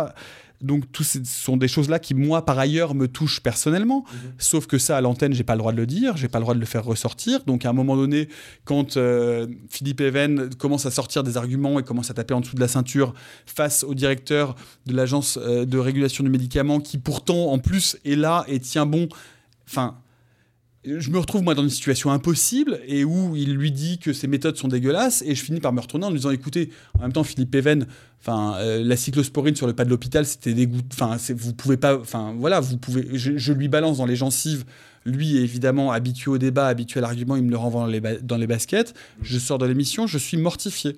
Donc, 0.62 0.92
tout 0.92 1.04
ce 1.04 1.20
sont 1.24 1.58
des 1.58 1.68
choses-là 1.68 2.00
qui, 2.00 2.14
moi, 2.14 2.46
par 2.46 2.58
ailleurs, 2.60 2.96
me 2.96 3.08
touchent 3.08 3.42
personnellement. 3.42 4.06
Mhm. 4.08 4.32
Sauf 4.38 4.68
que 4.68 4.78
ça, 4.78 4.98
à 4.98 5.02
l'antenne, 5.02 5.34
j'ai 5.34 5.44
pas 5.44 5.54
le 5.54 5.60
droit 5.60 5.72
de 5.72 5.78
le 5.78 5.86
dire, 5.86 6.18
j'ai 6.18 6.28
pas 6.28 6.40
le 6.40 6.44
droit 6.44 6.56
de 6.56 6.60
le 6.60 6.66
faire 6.66 6.84
ressortir. 6.84 7.44
Donc, 7.46 7.66
à 7.66 7.70
un 7.70 7.74
moment 7.74 7.96
donné, 7.96 8.30
quand 8.64 8.98
euh, 8.98 9.48
Philippe 9.70 10.02
Even 10.02 10.50
commence 10.56 10.86
à 10.86 10.92
sortir 10.92 11.24
des 11.24 11.38
arguments 11.38 11.80
et 11.80 11.84
commence 11.84 12.10
à 12.10 12.14
taper 12.14 12.34
en 12.34 12.42
dessous 12.42 12.56
de 12.56 12.62
la 12.62 12.68
ceinture 12.68 13.14
face 13.46 13.84
au 13.84 13.94
directeur 13.94 14.56
de 14.86 14.96
l'agence 14.96 15.38
euh, 15.42 15.66
de 15.66 15.78
régulation 15.78 16.24
du 16.24 16.30
médicament, 16.30 16.80
qui 16.80 16.98
pourtant, 16.98 17.52
en 17.52 17.60
plus, 17.60 17.98
est 18.06 18.16
là 18.16 18.46
et 18.48 18.60
tient 18.60 18.86
bon. 18.86 19.10
Enfin, 19.68 19.98
je 20.86 21.10
me 21.10 21.18
retrouve 21.18 21.42
moi 21.44 21.56
dans 21.56 21.64
une 21.64 21.70
situation 21.70 22.12
impossible 22.12 22.80
et 22.86 23.04
où 23.04 23.36
il 23.36 23.56
lui 23.56 23.72
dit 23.72 23.98
que 23.98 24.14
ses 24.14 24.28
méthodes 24.28 24.58
sont 24.58 24.68
dégueulasses 24.68 25.24
et 25.26 25.34
je 25.34 25.44
finis 25.44 25.60
par 25.60 25.74
me 25.74 25.82
retourner 25.82 26.06
en 26.06 26.10
lui 26.10 26.18
disant 26.18 26.32
écoutez 26.32 26.70
en 26.98 27.02
même 27.02 27.14
temps 27.14 27.24
Philippe 27.24 27.56
Even 27.56 27.88
enfin 28.26 28.58
euh, 28.58 28.84
la 28.84 28.96
cyclosporine 28.96 29.56
sur 29.56 29.68
le 29.68 29.74
pas 29.74 29.86
de 29.86 29.90
l'hôpital 29.90 30.26
c'était 30.26 30.54
dégoût 30.54 30.82
enfin 30.92 31.18
vous 31.36 31.54
pouvez 31.54 31.78
pas 31.78 31.98
enfin 31.98 32.34
voilà 32.38 32.60
vous 32.60 32.78
pouvez 32.78 33.08
je, 33.14 33.54
lui 33.54 33.68
balance 33.68 33.98
dans 33.98 34.06
les 34.06 34.16
gencives. 34.16 34.66
Lui 35.08 35.38
évidemment 35.38 35.92
habitué 35.92 36.32
au 36.32 36.40
débat 36.40 36.66
habitué 36.66 37.00
à 37.00 37.02
l'argument 37.02 37.36
il 37.36 37.44
me 37.44 37.52
le 37.52 37.58
renvoie 37.58 37.82
dans 37.82 37.88
les, 37.88 38.02
dans 38.22 38.38
les 38.38 38.48
baskets. 38.48 38.96
Je 39.22 39.38
sors 39.38 39.60
de 39.60 39.66
l'émission 39.66 40.08
je 40.08 40.18
suis 40.18 40.38
mortifié. 40.38 40.96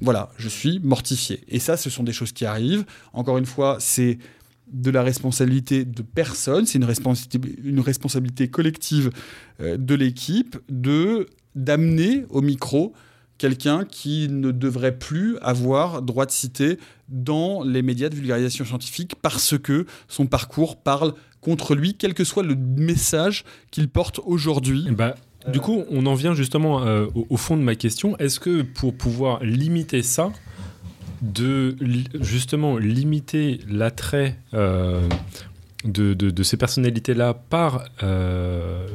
Voilà 0.00 0.30
je 0.38 0.48
suis 0.48 0.80
mortifié. 0.80 1.44
Et 1.48 1.58
ça 1.58 1.76
ce 1.76 1.90
sont 1.90 2.04
des 2.04 2.12
choses 2.12 2.32
qui 2.32 2.46
arrivent. 2.46 2.86
Encore 3.12 3.36
une 3.36 3.46
fois 3.46 3.76
c'est 3.80 4.18
de 4.72 4.90
la 4.90 5.02
responsabilité 5.02 5.84
de 5.84 6.02
personne, 6.02 6.66
c'est 6.66 6.78
une 6.78 6.84
responsabilité, 6.84 7.40
une 7.64 7.80
responsabilité 7.80 8.48
collective 8.48 9.10
euh, 9.60 9.76
de 9.76 9.94
l'équipe 9.94 10.56
de 10.68 11.26
d'amener 11.54 12.24
au 12.30 12.40
micro 12.40 12.94
quelqu'un 13.38 13.84
qui 13.84 14.28
ne 14.28 14.50
devrait 14.50 14.98
plus 14.98 15.38
avoir 15.38 16.02
droit 16.02 16.26
de 16.26 16.30
citer 16.30 16.78
dans 17.08 17.62
les 17.62 17.82
médias 17.82 18.08
de 18.08 18.14
vulgarisation 18.14 18.64
scientifique 18.64 19.14
parce 19.22 19.56
que 19.56 19.86
son 20.08 20.26
parcours 20.26 20.76
parle 20.76 21.14
contre 21.40 21.74
lui, 21.74 21.94
quel 21.94 22.14
que 22.14 22.24
soit 22.24 22.42
le 22.42 22.56
message 22.56 23.44
qu'il 23.70 23.88
porte 23.88 24.20
aujourd'hui. 24.24 24.86
Bah, 24.90 25.14
du 25.46 25.60
coup, 25.60 25.84
on 25.90 26.04
en 26.06 26.14
vient 26.14 26.34
justement 26.34 26.82
euh, 26.82 27.06
au, 27.14 27.36
fond 27.36 27.56
de 27.56 27.62
ma 27.62 27.74
question. 27.74 28.16
Est-ce 28.18 28.40
que 28.40 28.62
pour 28.62 28.94
pouvoir 28.94 29.42
limiter 29.42 30.02
ça, 30.02 30.32
de 31.22 31.76
justement 32.20 32.76
limiter 32.76 33.60
l'attrait 33.68 34.36
euh, 34.54 35.08
de, 35.84 36.42
ces 36.42 36.56
personnalités-là 36.56 37.34
par 37.34 37.84
euh, 38.02 38.86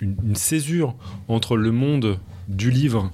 une, 0.00 0.34
césure 0.34 0.94
entre 1.28 1.56
le 1.56 1.70
monde 1.70 2.18
du 2.48 2.70
livre 2.70 3.10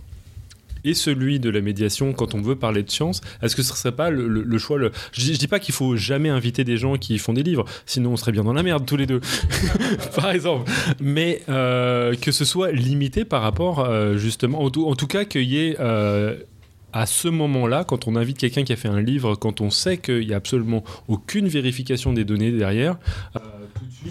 et 0.84 0.94
celui 0.94 1.40
de 1.40 1.50
la 1.50 1.60
médiation 1.60 2.12
quand 2.12 2.34
on 2.34 2.40
veut 2.40 2.56
parler 2.56 2.82
de 2.82 2.90
science, 2.90 3.20
est-ce 3.42 3.54
que 3.54 3.62
ce 3.62 3.74
serait 3.76 3.92
pas 3.92 4.10
le, 4.10 4.58
choix 4.58 4.78
Je, 5.12 5.20
dis, 5.20 5.32
dis 5.32 5.46
pas 5.46 5.58
qu'il 5.58 5.74
faut 5.74 5.96
jamais 5.96 6.30
inviter 6.30 6.64
des 6.64 6.78
gens 6.78 6.96
qui 6.96 7.18
font 7.18 7.34
des 7.34 7.42
livres, 7.42 7.64
sinon 7.84 8.12
on 8.12 8.16
serait 8.16 8.32
bien 8.32 8.44
dans 8.44 8.54
la 8.54 8.62
merde 8.62 8.86
tous 8.86 8.96
les 8.96 9.06
deux, 9.06 9.20
par 10.16 10.30
exemple. 10.30 10.70
Mais 11.00 11.42
euh, 11.50 12.14
que 12.14 12.32
ce 12.32 12.44
soit 12.44 12.72
limité 12.72 13.24
par 13.24 13.42
rapport 13.42 13.86
justement, 14.16 14.62
en 14.62 14.70
tout, 14.70 15.06
cas 15.06 15.24
qu'il 15.24 15.42
y 15.42 15.58
ait 15.58 15.76
à 16.92 17.06
ce 17.06 17.28
moment-là, 17.28 17.84
quand 17.84 18.08
on 18.08 18.16
invite 18.16 18.38
quelqu'un 18.38 18.64
qui 18.64 18.72
a 18.72 18.76
fait 18.76 18.88
un 18.88 19.00
livre, 19.00 19.34
quand 19.36 19.60
on 19.60 19.70
sait 19.70 19.98
qu'il 19.98 20.26
n'y 20.26 20.32
a 20.32 20.36
absolument 20.36 20.82
aucune 21.08 21.46
vérification 21.46 22.12
des 22.12 22.24
données 22.24 22.52
derrière, 22.52 22.96
euh. 23.36 23.40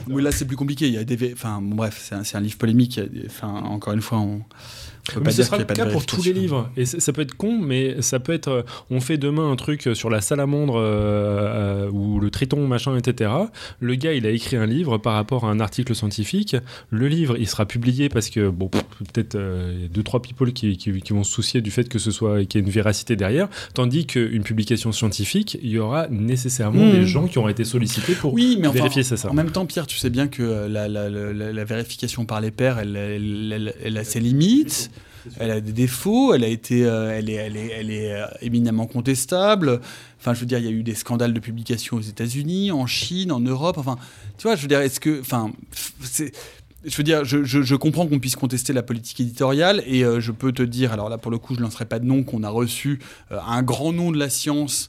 Oui, 0.07 0.21
là 0.21 0.31
c'est 0.31 0.45
plus 0.45 0.55
compliqué. 0.55 0.87
Il 0.87 0.93
y 0.93 0.97
a 0.97 1.03
des, 1.03 1.33
enfin 1.33 1.59
bref, 1.61 2.11
c'est 2.23 2.35
un, 2.35 2.41
livre 2.41 2.57
polémique. 2.57 2.99
Des- 2.99 3.25
Enfin, 3.25 3.49
encore 3.49 3.93
une 3.93 4.01
fois, 4.01 4.19
on. 4.19 4.41
Peut 5.15 5.21
pas 5.21 5.31
ce 5.31 5.35
dire 5.37 5.45
sera 5.45 5.57
le 5.57 5.65
cas 5.65 5.85
pour 5.87 6.05
tous 6.05 6.23
les 6.23 6.33
livres. 6.33 6.69
Et 6.77 6.85
ça 6.85 7.11
peut 7.13 7.21
être 7.21 7.35
con, 7.35 7.57
mais 7.59 8.01
ça 8.01 8.19
peut 8.19 8.33
être. 8.33 8.47
euh, 8.49 8.61
on 8.89 8.99
fait 9.01 9.17
demain 9.17 9.51
un 9.51 9.55
truc 9.55 9.89
sur 9.93 10.09
la 10.09 10.21
salamandre 10.21 10.75
euh, 10.77 11.85
euh, 11.87 11.89
ou 11.91 12.19
le 12.19 12.29
triton, 12.29 12.67
machin, 12.67 12.95
etc. 12.97 13.31
Le 13.79 13.95
gars, 13.95 14.13
il 14.13 14.25
a 14.25 14.29
écrit 14.31 14.55
un 14.57 14.65
livre 14.65 14.97
par 14.97 15.13
rapport 15.13 15.45
à 15.45 15.49
un 15.49 15.59
article 15.59 15.95
scientifique. 15.95 16.55
Le 16.89 17.07
livre, 17.07 17.35
il 17.37 17.47
sera 17.47 17.65
publié 17.65 18.09
parce 18.09 18.29
que, 18.29 18.49
bon, 18.49 18.69
peut-être 18.69 19.35
euh, 19.35 19.87
deux, 19.93 20.03
trois 20.03 20.21
people 20.21 20.53
qui, 20.53 20.77
qui- 20.77 21.01
qui 21.01 21.13
vont 21.13 21.23
se 21.23 21.31
soucier 21.31 21.61
du 21.61 21.71
fait 21.71 21.87
que 21.89 21.99
ce 21.99 22.11
soit 22.11 22.45
qu'il 22.45 22.59
y 22.59 22.63
ait 22.63 22.65
une 22.65 22.71
véracité 22.71 23.15
derrière. 23.15 23.47
Tandis 23.73 24.05
qu'une 24.05 24.43
publication 24.43 24.91
scientifique, 24.91 25.57
il 25.61 25.69
y 25.69 25.79
aura 25.79 26.07
nécessairement 26.09 26.69
Mmh. 26.85 26.91
des 26.91 27.05
gens 27.05 27.27
qui 27.27 27.37
ont 27.39 27.49
été 27.49 27.63
sollicités 27.63 28.13
pour 28.13 28.33
Oui, 28.33 28.57
mais 28.61 28.67
enfin, 28.67 28.77
vérifier 28.79 29.03
ça. 29.03 29.17
ça. 29.17 29.29
En 29.29 29.33
même 29.33 29.51
temps, 29.51 29.65
Pierre, 29.65 29.87
tu 29.87 29.97
sais 29.97 30.09
bien 30.09 30.27
que 30.27 30.43
euh, 30.43 30.67
la, 30.67 30.87
la- 30.87 31.09
la- 31.09 31.33
la- 31.33 31.51
la 31.53 31.63
vérification 31.65 32.25
par 32.25 32.41
les 32.41 32.51
pairs, 32.51 32.79
elle, 32.79 32.95
elle- 32.95 33.51
elle- 33.53 33.73
elle 33.83 33.97
a 33.97 34.03
ses 34.03 34.19
limites, 34.19 34.91
elle 35.39 35.51
a 35.51 35.61
des 35.61 35.71
défauts, 35.71 36.33
elle, 36.33 36.43
a 36.43 36.47
été, 36.47 36.85
euh, 36.85 37.11
elle 37.17 37.29
est, 37.29 37.33
elle 37.33 37.91
est, 37.91 38.13
euh, 38.13 38.25
éminemment 38.41 38.87
contestable. 38.87 39.79
Enfin, 40.19 40.33
je 40.33 40.39
veux 40.41 40.45
dire, 40.45 40.59
il 40.59 40.65
y 40.65 40.67
a 40.67 40.71
eu 40.71 40.83
des 40.83 40.95
scandales 40.95 41.33
de 41.33 41.39
publication 41.39 41.97
aux 41.97 42.01
États-Unis, 42.01 42.71
en 42.71 42.85
Chine, 42.85 43.31
en 43.31 43.39
Europe. 43.39 43.77
Enfin, 43.77 43.97
tu 44.37 44.43
vois, 44.43 44.55
je 44.55 44.61
veux 44.61 44.67
dire, 44.67 44.81
est-ce 44.81 44.99
que. 44.99 45.19
Enfin. 45.21 45.51
Je 46.85 46.95
veux 46.95 47.03
dire, 47.03 47.25
je, 47.25 47.43
je- 47.43 47.61
je 47.61 47.75
comprends 47.75 48.07
qu'on 48.07 48.19
puisse 48.19 48.37
contester 48.37 48.71
la 48.71 48.83
politique 48.83 49.19
éditoriale 49.19 49.83
et 49.85 50.05
euh, 50.05 50.21
je 50.21 50.31
peux 50.31 50.53
te 50.53 50.63
dire, 50.63 50.93
alors 50.93 51.09
là 51.09 51.17
pour 51.17 51.29
le 51.29 51.37
coup 51.37 51.53
je 51.53 51.59
ne 51.59 51.65
lancerai 51.65 51.83
pas 51.83 51.99
de 51.99 52.05
nom, 52.05 52.23
qu'on 52.23 52.41
a 52.43 52.49
reçu 52.49 52.99
un 53.31 53.61
grand 53.63 53.91
nom 53.91 54.11
de 54.13 54.17
la 54.17 54.29
science 54.29 54.87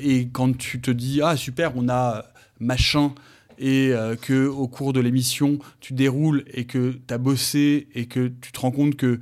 et 0.00 0.28
quand 0.32 0.56
tu 0.56 0.80
te 0.80 0.90
dis, 0.90 1.20
ah 1.22 1.36
super, 1.36 1.72
on 1.76 1.90
a 1.90 2.24
machin 2.60 3.12
et 3.58 3.92
que 4.22 4.46
au 4.46 4.68
cours 4.68 4.94
de 4.94 5.00
l'émission 5.00 5.58
tu 5.80 5.92
déroules 5.92 6.44
et 6.54 6.64
que 6.64 6.92
tu 7.06 7.12
as 7.12 7.18
bossé 7.18 7.88
et 7.94 8.06
que 8.06 8.28
tu 8.40 8.50
te 8.50 8.60
rends 8.60 8.70
compte 8.70 8.96
que 8.96 9.20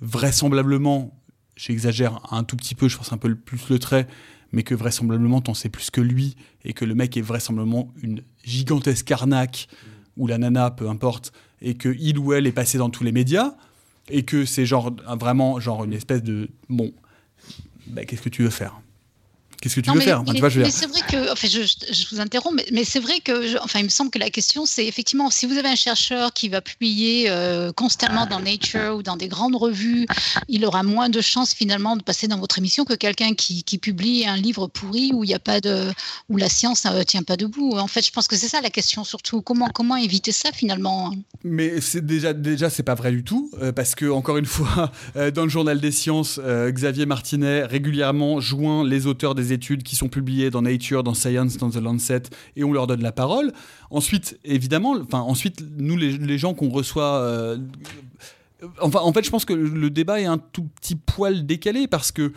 vraisemblablement, 0.00 1.14
j'exagère 1.56 2.20
un 2.32 2.44
tout 2.44 2.56
petit 2.56 2.74
peu, 2.74 2.88
je 2.88 2.96
pense 2.96 3.12
un 3.12 3.18
peu 3.18 3.34
plus 3.34 3.68
le 3.68 3.78
trait, 3.78 4.06
mais 4.52 4.62
que 4.62 4.74
vraisemblablement 4.74 5.40
t'en 5.40 5.54
sais 5.54 5.68
plus 5.68 5.90
que 5.90 6.00
lui 6.00 6.36
et 6.64 6.72
que 6.72 6.84
le 6.84 6.94
mec 6.94 7.16
est 7.16 7.22
vraisemblablement 7.22 7.92
une 8.02 8.22
gigantesque 8.44 9.10
arnaque 9.10 9.68
ou 10.16 10.26
la 10.26 10.38
nana, 10.38 10.70
peu 10.70 10.88
importe, 10.88 11.32
et 11.62 11.74
que 11.74 11.94
il 11.98 12.18
ou 12.18 12.32
elle 12.32 12.46
est 12.46 12.52
passé 12.52 12.78
dans 12.78 12.90
tous 12.90 13.04
les 13.04 13.12
médias 13.12 13.54
et 14.08 14.24
que 14.24 14.44
c'est 14.44 14.66
genre 14.66 14.94
vraiment 15.18 15.60
genre 15.60 15.84
une 15.84 15.92
espèce 15.92 16.22
de 16.22 16.50
bon, 16.68 16.92
bah, 17.86 18.04
qu'est-ce 18.04 18.22
que 18.22 18.28
tu 18.28 18.42
veux 18.42 18.50
faire? 18.50 18.80
Qu'est-ce 19.60 19.76
que 19.76 19.80
tu 19.80 19.88
Non, 19.88 19.94
veux 19.94 19.98
mais, 20.00 20.04
faire? 20.06 20.22
Enfin, 20.22 20.32
mais- 20.56 20.70
c'est 20.70 20.86
vrai 20.86 21.00
que, 21.08 21.32
enfin, 21.32 21.46
je, 21.48 22.06
vous 22.10 22.20
interromps, 22.20 22.54
mais, 22.56 22.66
mais 22.72 22.84
c'est 22.84 23.00
vrai 23.00 23.20
que, 23.20 23.46
je- 23.46 23.58
enfin, 23.58 23.80
il 23.80 23.84
me 23.84 23.88
semble 23.90 24.10
que 24.10 24.18
la 24.18 24.30
question, 24.30 24.64
c'est 24.64 24.86
effectivement, 24.86 25.30
si 25.30 25.46
vous 25.46 25.58
avez 25.58 25.68
un 25.68 25.76
chercheur 25.76 26.32
qui 26.32 26.48
va 26.48 26.60
publier 26.62 27.26
euh, 27.28 27.70
constamment 27.72 28.26
dans 28.26 28.40
Nature 28.40 28.96
ou 28.96 29.02
dans 29.02 29.16
des 29.16 29.28
grandes 29.28 29.56
revues, 29.56 30.06
il 30.48 30.64
aura 30.64 30.82
moins 30.82 31.08
de 31.10 31.20
chances 31.20 31.52
finalement 31.52 31.96
de 31.96 32.02
passer 32.02 32.26
dans 32.26 32.38
votre 32.38 32.58
émission 32.58 32.84
que 32.84 32.94
quelqu'un 32.94 33.34
qui, 33.34 33.62
qui 33.64 33.76
publie 33.78 34.26
un 34.26 34.36
livre 34.36 34.66
pourri 34.66 35.10
où 35.12 35.24
il 35.24 35.28
n'y 35.28 35.34
a 35.34 35.38
pas 35.38 35.60
de, 35.60 35.90
où 36.28 36.36
la 36.36 36.48
science 36.48 36.84
ne 36.86 37.02
tient 37.02 37.22
pas 37.22 37.36
debout. 37.36 37.72
En 37.76 37.86
fait, 37.86 38.04
je 38.04 38.10
pense 38.10 38.28
que 38.28 38.36
c'est 38.36 38.48
ça 38.48 38.60
la 38.62 38.70
question 38.70 39.04
surtout. 39.04 39.42
Comment, 39.42 39.68
comment 39.68 39.96
éviter 39.96 40.32
ça 40.32 40.50
finalement? 40.52 41.12
Mais 41.44 41.80
c'est 41.80 42.04
déjà, 42.04 42.32
déjà 42.32 42.70
c'est 42.70 42.82
pas 42.82 42.94
vrai 42.94 43.10
du 43.12 43.24
tout, 43.24 43.50
euh, 43.60 43.72
parce 43.72 43.94
que, 43.94 44.06
encore 44.10 44.36
une 44.38 44.46
fois, 44.46 44.90
euh, 45.16 45.30
dans 45.30 45.42
le 45.44 45.48
journal 45.50 45.80
des 45.80 45.92
sciences, 45.92 46.40
euh, 46.42 46.70
Xavier 46.70 47.06
Martinet 47.06 47.64
régulièrement 47.64 48.40
joint 48.40 48.84
les 48.86 49.06
auteurs 49.06 49.34
des 49.50 49.54
études 49.54 49.82
qui 49.82 49.96
sont 49.96 50.08
publiées 50.08 50.50
dans 50.50 50.62
Nature, 50.62 51.02
dans 51.02 51.14
Science, 51.14 51.56
dans 51.56 51.70
The 51.70 51.76
Lancet, 51.76 52.22
et 52.56 52.64
on 52.64 52.72
leur 52.72 52.86
donne 52.86 53.02
la 53.02 53.12
parole. 53.12 53.52
Ensuite, 53.90 54.38
évidemment, 54.44 54.96
enfin, 55.02 55.20
ensuite, 55.20 55.62
nous, 55.76 55.96
les, 55.96 56.38
gens 56.38 56.54
qu'on 56.54 56.70
reçoit. 56.70 57.16
euh, 57.16 57.58
enfin, 58.80 59.00
en 59.00 59.12
fait, 59.12 59.24
je 59.24 59.30
pense 59.30 59.44
que 59.44 59.52
le 59.52 59.90
débat 59.90 60.20
est 60.20 60.26
un 60.26 60.38
tout 60.38 60.64
petit 60.80 60.96
poil 60.96 61.46
décalé, 61.46 61.86
parce 61.86 62.12
que, 62.12 62.32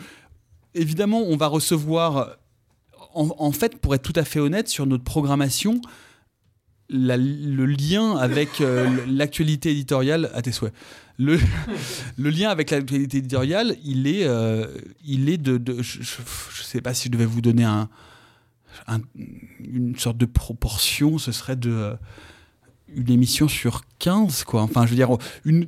évidemment, 0.74 1.22
on 1.22 1.36
va 1.36 1.46
recevoir. 1.46 2.36
En, 3.16 3.52
fait, 3.52 3.78
pour 3.78 3.94
être 3.94 4.02
tout 4.02 4.18
à 4.18 4.24
fait 4.24 4.40
honnête, 4.40 4.68
sur 4.68 4.86
notre 4.86 5.04
programmation, 5.04 5.80
le 6.88 7.64
lien 7.64 8.16
avec 8.16 8.60
euh, 8.60 8.88
l'actualité 9.06 9.70
éditoriale 9.70 10.32
à 10.34 10.42
tes 10.42 10.50
souhaits. 10.50 10.74
Le, 11.18 11.38
lien 12.30 12.50
avec 12.50 12.70
l'actualité 12.70 13.18
éditoriale, 13.18 13.76
il 13.84 14.06
est, 14.06 14.24
euh, 14.26 14.66
il 15.04 15.28
est 15.28 15.38
de, 15.38 15.60
je, 15.82 16.02
je 16.02 16.62
sais 16.62 16.80
pas 16.80 16.92
si 16.94 17.06
je 17.06 17.12
devais 17.12 17.24
vous 17.26 17.40
donner 17.40 17.64
un, 17.64 17.88
un- 18.88 19.00
une 19.60 19.96
sorte 19.96 20.16
de 20.18 20.26
proportion, 20.26 21.18
ce 21.18 21.30
serait 21.32 21.56
de 21.56 21.70
euh, 21.70 21.94
une 22.94 23.10
émission 23.10 23.46
sur 23.48 23.82
15 24.00 24.44
quoi. 24.44 24.62
Enfin, 24.62 24.84
je 24.86 24.90
veux 24.90 24.96
dire 24.96 25.08
une 25.44 25.66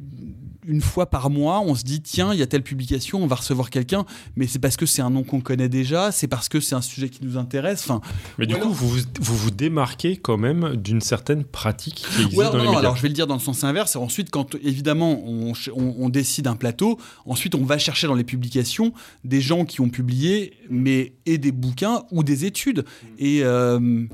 une 0.67 0.81
fois 0.81 1.07
par 1.07 1.31
mois, 1.31 1.61
on 1.61 1.75
se 1.75 1.85
dit 1.85 2.01
tiens, 2.01 2.33
il 2.33 2.39
y 2.39 2.43
a 2.43 2.47
telle 2.47 2.63
publication, 2.63 3.23
on 3.23 3.27
va 3.27 3.37
recevoir 3.37 3.71
quelqu'un, 3.71 4.05
mais 4.37 4.47
c'est 4.47 4.59
parce 4.59 4.77
que 4.77 4.87
c'est 4.87 5.03
un 5.03 5.11
nom 5.11 5.23
qu'on 5.23 5.41
connaît 5.41 5.69
déjà, 5.69 6.13
c'est 6.13 6.27
parce 6.29 6.49
que 6.49 6.61
c'est 6.61 6.75
un 6.75 6.81
sujet 6.81 7.09
qui 7.09 7.25
nous 7.25 7.37
intéresse. 7.39 7.85
Enfin, 7.89 8.01
Mais 8.39 8.47
du 8.47 8.55
Ou 8.55 8.59
coup, 8.59 8.63
alors- 8.65 8.75
vous, 8.75 8.97
vous 9.21 9.51
démarquez 9.51 10.17
quand 10.17 10.37
même 10.37 10.77
d'une 10.77 11.01
certaine 11.01 11.45
pratique 11.45 12.05
qui 12.09 12.23
existe 12.23 12.37
Ouais, 12.37 12.45
dans 12.47 12.53
non, 12.53 12.59
les 12.59 12.65
non, 12.65 12.71
médias. 12.71 12.81
alors 12.81 12.97
je 12.97 13.03
vais 13.03 13.09
le 13.09 13.15
dire 13.15 13.27
dans 13.27 13.35
le 13.35 13.41
sens 13.41 13.65
inverse. 13.65 13.97
Ensuite, 13.97 14.31
quand 14.31 14.55
évidemment 14.57 15.23
on, 15.25 15.55
ch- 15.55 15.71
on- 15.75 15.95
on 15.99 16.09
décide 16.09 16.47
un 16.47 16.57
plateau, 16.57 16.99
ensuite 17.27 17.55
on 17.55 17.65
va 17.65 17.79
chercher 17.79 18.07
dans 18.07 18.15
les 18.15 18.25
publications 18.25 18.93
des 19.25 19.41
gens 19.41 19.65
qui 19.65 19.81
ont 19.81 19.89
publié, 19.89 20.55
mais 20.69 21.13
et 21.27 21.39
des 21.39 21.53
bouquins 21.53 22.03
ou 22.11 22.23
des 22.23 22.45
études. 22.45 22.85
Et 23.19 23.41
euh, 23.43 24.05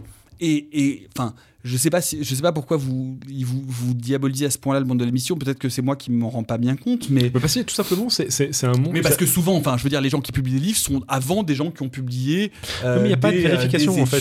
et 0.40 0.68
et, 0.72 1.08
enfin. 1.16 1.34
Je 1.64 1.76
sais 1.76 1.90
pas 1.90 2.00
si, 2.00 2.24
je 2.24 2.34
sais 2.34 2.42
pas 2.42 2.50
pourquoi 2.50 2.76
vous, 2.76 3.18
il 3.28 3.44
vous, 3.46 3.62
vous 3.66 3.94
diabolisez 3.94 4.46
à 4.46 4.50
ce 4.50 4.58
point-là 4.58 4.80
le 4.80 4.86
monde 4.86 4.98
de 4.98 5.04
l'émission. 5.04 5.36
Peut-être 5.36 5.60
que 5.60 5.68
c'est 5.68 5.80
moi 5.82 5.94
qui 5.94 6.10
m'en 6.10 6.28
rends 6.28 6.42
pas 6.42 6.58
bien 6.58 6.74
compte, 6.74 7.08
mais 7.08 7.30
Mais 7.34 7.40
parce 7.40 7.54
que 7.54 7.60
tout 7.60 7.74
simplement, 7.74 8.10
c'est- 8.10 8.30
c'est 8.32 8.52
c'est 8.52 8.66
un 8.66 8.72
monde. 8.72 8.90
mais 8.92 9.00
parce 9.00 9.16
que 9.16 9.26
souvent, 9.26 9.54
enfin, 9.54 9.76
je 9.78 9.84
veux 9.84 9.88
dire, 9.88 10.00
les 10.00 10.08
gens 10.08 10.20
qui 10.20 10.32
publient 10.32 10.54
des 10.54 10.58
livres 10.58 10.78
sont 10.78 11.02
avant 11.06 11.44
des 11.44 11.54
gens 11.54 11.70
qui 11.70 11.82
ont 11.82 11.88
publié. 11.88 12.50
euh, 12.84 13.00
mais 13.02 13.08
il 13.08 13.10
y 13.10 13.14
a 13.14 13.16
pas 13.16 13.30
de 13.30 13.36
des, 13.36 13.44
euh, 13.44 13.48
vérification, 13.50 13.94
des 13.94 14.00
en 14.02 14.06
fait. 14.06 14.20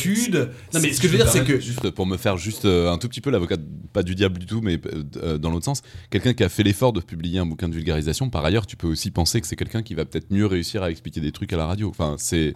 Non, 0.73 0.79
mais 0.81 0.93
ce 0.93 1.01
que 1.01 1.07
je 1.07 1.11
veux 1.13 1.17
dire, 1.17 1.27
c'est 1.29 1.43
que 1.43 1.59
Juste 1.59 1.89
pour 1.91 2.05
me 2.05 2.17
faire 2.17 2.37
juste 2.37 2.65
euh, 2.65 2.91
un 2.91 2.97
tout 2.99 3.07
petit 3.09 3.21
peu 3.21 3.31
l'avocat, 3.31 3.55
pas 3.91 4.03
du 4.03 4.13
diable 4.13 4.37
du 4.37 4.45
tout, 4.45 4.61
mais 4.61 4.79
euh, 5.23 5.37
dans 5.39 5.49
l'autre 5.49 5.65
sens, 5.65 5.81
quelqu'un 6.11 6.33
qui 6.33 6.43
a 6.43 6.49
fait 6.49 6.61
l'effort 6.63 6.93
de 6.93 7.01
publier 7.01 7.39
un 7.39 7.45
bouquin 7.47 7.67
de 7.69 7.73
vulgarisation, 7.73 8.29
par 8.29 8.45
ailleurs, 8.45 8.67
tu 8.67 8.75
peux 8.77 8.87
aussi 8.87 9.09
penser 9.09 9.41
que 9.41 9.47
c'est 9.47 9.55
quelqu'un 9.55 9.81
qui 9.81 9.95
va 9.95 10.05
peut-être 10.05 10.29
mieux 10.31 10.45
réussir 10.45 10.83
à 10.83 10.91
expliquer 10.91 11.21
des 11.21 11.31
trucs 11.31 11.51
à 11.53 11.57
la 11.57 11.65
radio. 11.65 11.89
Enfin, 11.89 12.15
c'est. 12.19 12.53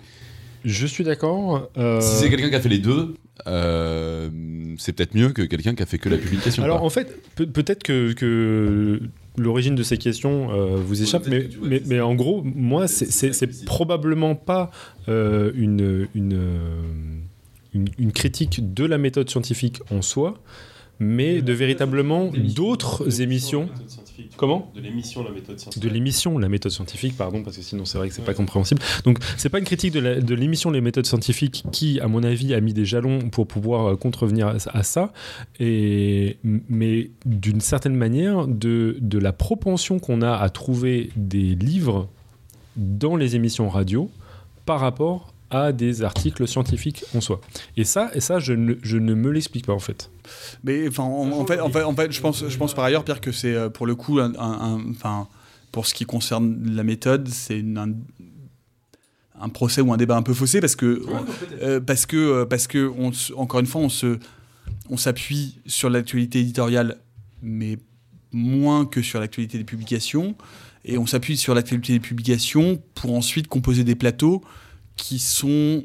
Je 0.63 0.85
suis 0.87 1.03
d'accord. 1.03 1.69
euh, 1.77 2.01
Si 2.01 2.17
c'est 2.21 2.29
quelqu'un 2.29 2.49
qui 2.49 2.55
a 2.55 2.61
fait 2.61 2.69
les 2.69 2.79
deux, 2.79 2.91
euh, 2.91 3.13
c'est 3.45 4.93
peut-être 4.93 5.13
mieux 5.15 5.29
que 5.29 5.41
quelqu'un 5.43 5.75
qui 5.75 5.83
a 5.83 5.85
fait 5.85 5.97
que 5.97 6.09
la 6.09 6.17
publication. 6.17 6.63
Alors 6.63 6.83
en 6.83 6.89
fait, 6.89 7.07
peut- 7.35 7.45
peut-être 7.47 7.83
que, 7.83 8.13
que 8.13 9.01
l'origine 9.37 9.75
de 9.75 9.83
ces 9.83 9.97
questions 9.97 10.51
euh, 10.51 10.77
vous 10.77 11.01
échappe, 11.03 11.27
mais, 11.27 11.99
en 12.01 12.15
gros, 12.15 12.41
moi, 12.43 12.87
c'est- 12.87 13.65
probablement 13.65 14.35
pas 14.35 14.71
euh, 15.09 15.51
une, 15.55 16.07
une, 16.15 16.33
euh, 16.33 16.81
une, 17.73 17.87
une 17.99 18.11
critique 18.13 18.73
de 18.73 18.85
la 18.85 18.97
méthode 18.97 19.29
scientifique 19.29 19.81
en 19.91 20.01
soi, 20.01 20.39
mais 20.99 21.41
de 21.41 21.53
véritablement 21.53 22.31
d'autres 22.55 23.21
émissions. 23.21 23.69
Comment? 24.37 24.71
De 24.75 24.81
l'émission 24.81 25.23
La 25.23 25.31
méthode 25.31 25.59
scientifique. 25.59 25.83
de 25.83 25.89
l'émission 25.93 26.37
La 26.37 26.49
méthode 26.49 26.71
scientifique, 26.71 27.17
pardon, 27.17 27.43
parce 27.43 27.57
que 27.57 27.63
sinon 27.63 27.85
c'est 27.85 27.97
vrai 27.97 28.09
que 28.09 28.13
c'est 28.15 28.23
pas 28.23 28.33
compréhensible. 28.33 28.81
Donc 29.03 29.19
c'est 29.37 29.49
pas 29.49 29.59
une 29.59 29.65
critique 29.65 29.93
de 29.93 30.35
l'émission 30.35 30.71
Les 30.71 30.81
méthodes 30.81 31.05
scientifiques 31.05 31.63
qui, 31.71 31.99
à 31.99 32.07
mon 32.07 32.23
avis, 32.23 32.53
a 32.53 32.61
mis 32.61 32.73
des 32.73 32.85
jalons 32.85 33.29
pour 33.29 33.47
pouvoir 33.47 33.85
euh, 33.85 33.95
contrevenir 33.95 34.47
à, 34.47 34.55
à 34.73 34.83
ça, 34.83 35.11
et, 35.59 36.37
mais 36.43 37.11
d'une 37.25 37.61
certaine 37.61 37.95
manière, 37.95 38.47
de, 38.47 38.97
de 39.01 39.19
la 39.19 39.33
propension 39.33 39.99
qu'on 39.99 40.21
a 40.21 40.33
à 40.35 40.49
trouver 40.49 41.09
des 41.15 41.55
livres 41.55 42.09
dans 42.77 43.15
les 43.15 43.35
émissions 43.35 43.69
radio 43.69 44.09
par 44.65 44.79
rapport 44.79 45.33
à 45.49 45.71
des 45.71 46.01
articles 46.03 46.47
scientifiques 46.47 47.03
en 47.15 47.21
soi. 47.21 47.39
Et 47.77 47.83
ça, 47.83 48.09
et 48.13 48.19
ça 48.19 48.39
je, 48.39 48.53
ne, 48.53 48.73
je 48.81 48.97
ne 48.97 49.13
me 49.13 49.29
l'explique 49.31 49.65
pas 49.67 49.73
en 49.73 49.79
fait. 49.79 50.09
Mais 50.63 50.87
enfin, 50.87 51.03
en, 51.03 51.31
en 51.31 51.45
fait, 51.45 51.59
en 51.59 51.69
fait, 51.69 51.83
en 51.83 51.95
fait, 51.95 52.11
je 52.11 52.19
pense, 52.21 52.47
je 52.47 52.57
pense 52.57 52.73
par 52.73 52.83
ailleurs, 52.85 53.03
Pierre, 53.03 53.21
que 53.21 53.31
c'est 53.31 53.53
euh, 53.53 53.69
pour 53.69 53.85
le 53.85 53.95
coup, 53.95 54.19
un, 54.19 54.33
un- 54.35 54.39
un- 54.75 54.89
enfin, 54.89 55.27
pour 55.71 55.85
ce 55.87 55.93
qui 55.93 56.05
concerne 56.05 56.73
la 56.75 56.83
méthode, 56.83 57.27
c'est 57.29 57.59
un, 57.75 57.91
un 59.39 59.49
procès 59.49 59.81
ou 59.81 59.91
un 59.93 59.97
débat 59.97 60.15
un 60.15 60.21
peu 60.23 60.33
faussé 60.33 60.61
parce 60.61 60.75
que, 60.75 61.03
euh, 61.61 61.79
parce 61.79 62.05
que, 62.05 62.15
euh, 62.17 62.45
parce 62.45 62.67
que, 62.67 62.91
on, 62.97 63.11
encore 63.39 63.59
une 63.59 63.65
fois, 63.65 63.81
on 63.81 63.89
se, 63.89 64.17
on 64.89 64.97
s'appuie 64.97 65.59
sur 65.65 65.89
l'actualité 65.89 66.39
éditoriale, 66.39 66.97
mais 67.41 67.77
moins 68.31 68.85
que 68.85 69.01
sur 69.01 69.19
l'actualité 69.19 69.57
des 69.57 69.63
publications, 69.63 70.35
et 70.85 70.97
on 70.97 71.05
s'appuie 71.05 71.35
sur 71.37 71.53
l'actualité 71.55 71.93
des 71.93 71.99
publications 71.99 72.81
pour 72.95 73.13
ensuite 73.15 73.47
composer 73.47 73.83
des 73.83 73.95
plateaux 73.95 74.43
qui 74.97 75.19
sont, 75.19 75.83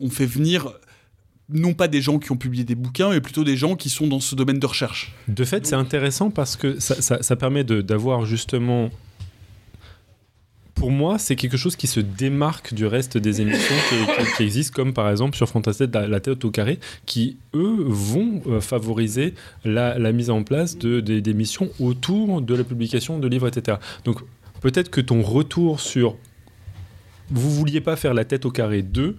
on 0.00 0.10
fait 0.10 0.26
venir 0.26 0.72
non 1.50 1.72
pas 1.72 1.88
des 1.88 2.02
gens 2.02 2.18
qui 2.18 2.30
ont 2.30 2.36
publié 2.36 2.62
des 2.64 2.74
bouquins, 2.74 3.10
mais 3.10 3.20
plutôt 3.22 3.42
des 3.42 3.56
gens 3.56 3.74
qui 3.74 3.88
sont 3.88 4.06
dans 4.06 4.20
ce 4.20 4.34
domaine 4.34 4.58
de 4.58 4.66
recherche. 4.66 5.14
De 5.28 5.44
fait, 5.44 5.66
c'est 5.66 5.74
intéressant 5.74 6.30
parce 6.30 6.56
que 6.56 6.78
ça, 6.78 7.00
ça- 7.00 7.22
ça 7.22 7.36
permet 7.36 7.64
d'avoir 7.64 8.26
justement 8.26 8.90
pour 10.74 10.92
moi, 10.92 11.18
c'est 11.18 11.34
quelque 11.34 11.56
chose 11.56 11.74
qui 11.74 11.88
se 11.88 11.98
démarque 11.98 12.72
du 12.72 12.86
reste 12.86 13.18
des 13.18 13.40
émissions 13.40 13.74
qui, 13.88 13.96
qui- 14.24 14.32
qui 14.36 14.42
existent, 14.44 14.76
comme 14.76 14.94
par 14.94 15.10
exemple 15.10 15.36
sur 15.36 15.48
Fantastet, 15.48 15.88
la, 15.92 16.06
la 16.06 16.20
tête 16.20 16.44
au 16.44 16.52
carré, 16.52 16.78
qui 17.04 17.36
eux 17.52 17.76
vont 17.80 18.40
euh, 18.46 18.60
favoriser 18.60 19.34
la, 19.64 19.98
la 19.98 20.12
mise 20.12 20.30
en 20.30 20.44
place 20.44 20.78
de, 20.78 21.00
des- 21.00 21.20
d'émissions 21.20 21.68
autour 21.80 22.40
de 22.42 22.54
la 22.54 22.62
publication 22.62 23.18
de 23.18 23.26
livres, 23.26 23.48
etc. 23.48 23.78
Donc 24.04 24.20
peut-être 24.60 24.88
que 24.88 25.00
ton 25.00 25.20
retour 25.20 25.80
sur 25.80 26.16
vous 27.30 27.50
vouliez 27.50 27.80
pas 27.80 27.96
faire 27.96 28.14
la 28.14 28.24
tête 28.24 28.46
au 28.46 28.50
carré 28.50 28.82
2 28.82 29.16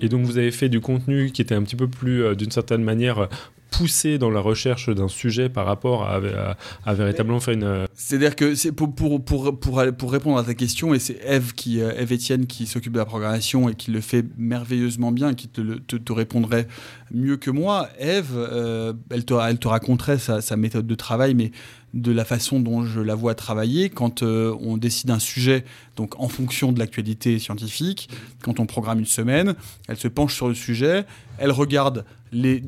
et 0.00 0.08
donc 0.08 0.24
vous 0.24 0.38
avez 0.38 0.50
fait 0.50 0.68
du 0.68 0.80
contenu 0.80 1.30
qui 1.32 1.42
était 1.42 1.54
un 1.54 1.62
petit 1.62 1.76
peu 1.76 1.88
plus 1.88 2.22
euh, 2.22 2.34
d'une 2.34 2.50
certaine 2.50 2.82
manière 2.82 3.28
poussé 3.70 4.18
dans 4.18 4.30
la 4.30 4.40
recherche 4.40 4.88
d'un 4.90 5.08
sujet 5.08 5.48
par 5.48 5.66
rapport 5.66 6.04
à, 6.04 6.94
véritablement 6.94 7.40
faire 7.40 7.54
une 7.54 7.64
euh, 7.64 7.86
C'est-à-dire 7.94 8.36
que 8.36 8.54
pour, 8.70 10.10
répondre 10.10 10.38
à 10.38 10.44
ta 10.44 10.54
question, 10.54 10.92
et 10.94 10.98
c'est 10.98 11.18
Eve, 11.24 11.54
qui, 11.54 11.80
euh, 11.80 11.92
Eve 11.96 12.12
Etienne 12.12 12.46
qui 12.46 12.66
s'occupe 12.66 12.92
de 12.92 12.98
la 12.98 13.04
programmation 13.04 13.68
et 13.68 13.74
qui 13.74 13.90
le 13.90 14.00
fait 14.00 14.24
merveilleusement 14.36 15.12
bien 15.12 15.34
qui 15.34 15.48
te, 15.48 16.12
répondrait 16.12 16.66
mieux 17.12 17.36
que 17.36 17.50
moi. 17.50 17.88
Eve, 17.98 18.32
euh, 18.36 18.92
elle, 19.10 19.24
te, 19.24 19.68
raconterait 19.68 20.18
sa, 20.18 20.56
méthode 20.56 20.86
de 20.86 20.94
travail, 20.94 21.34
mais 21.34 21.52
de 21.94 22.12
la 22.12 22.24
façon 22.24 22.60
dont 22.60 22.84
je 22.84 23.00
la 23.00 23.14
vois 23.14 23.34
travailler 23.34 23.88
quand 23.88 24.22
on 24.22 24.76
décide 24.76 25.10
un 25.10 25.18
sujet, 25.18 25.64
donc 25.96 26.20
en 26.20 26.28
fonction 26.28 26.72
de 26.72 26.78
l'actualité 26.78 27.38
scientifique, 27.38 28.08
quand 28.42 28.60
on 28.60 28.66
programme 28.66 29.00
une 29.00 29.06
semaine, 29.06 29.54
elle 29.88 29.96
se 29.96 30.06
penche 30.06 30.34
sur 30.34 30.48
le 30.48 30.54
sujet, 30.54 31.04
elle 31.38 31.50
regarde 31.50 32.04
les, 32.32 32.62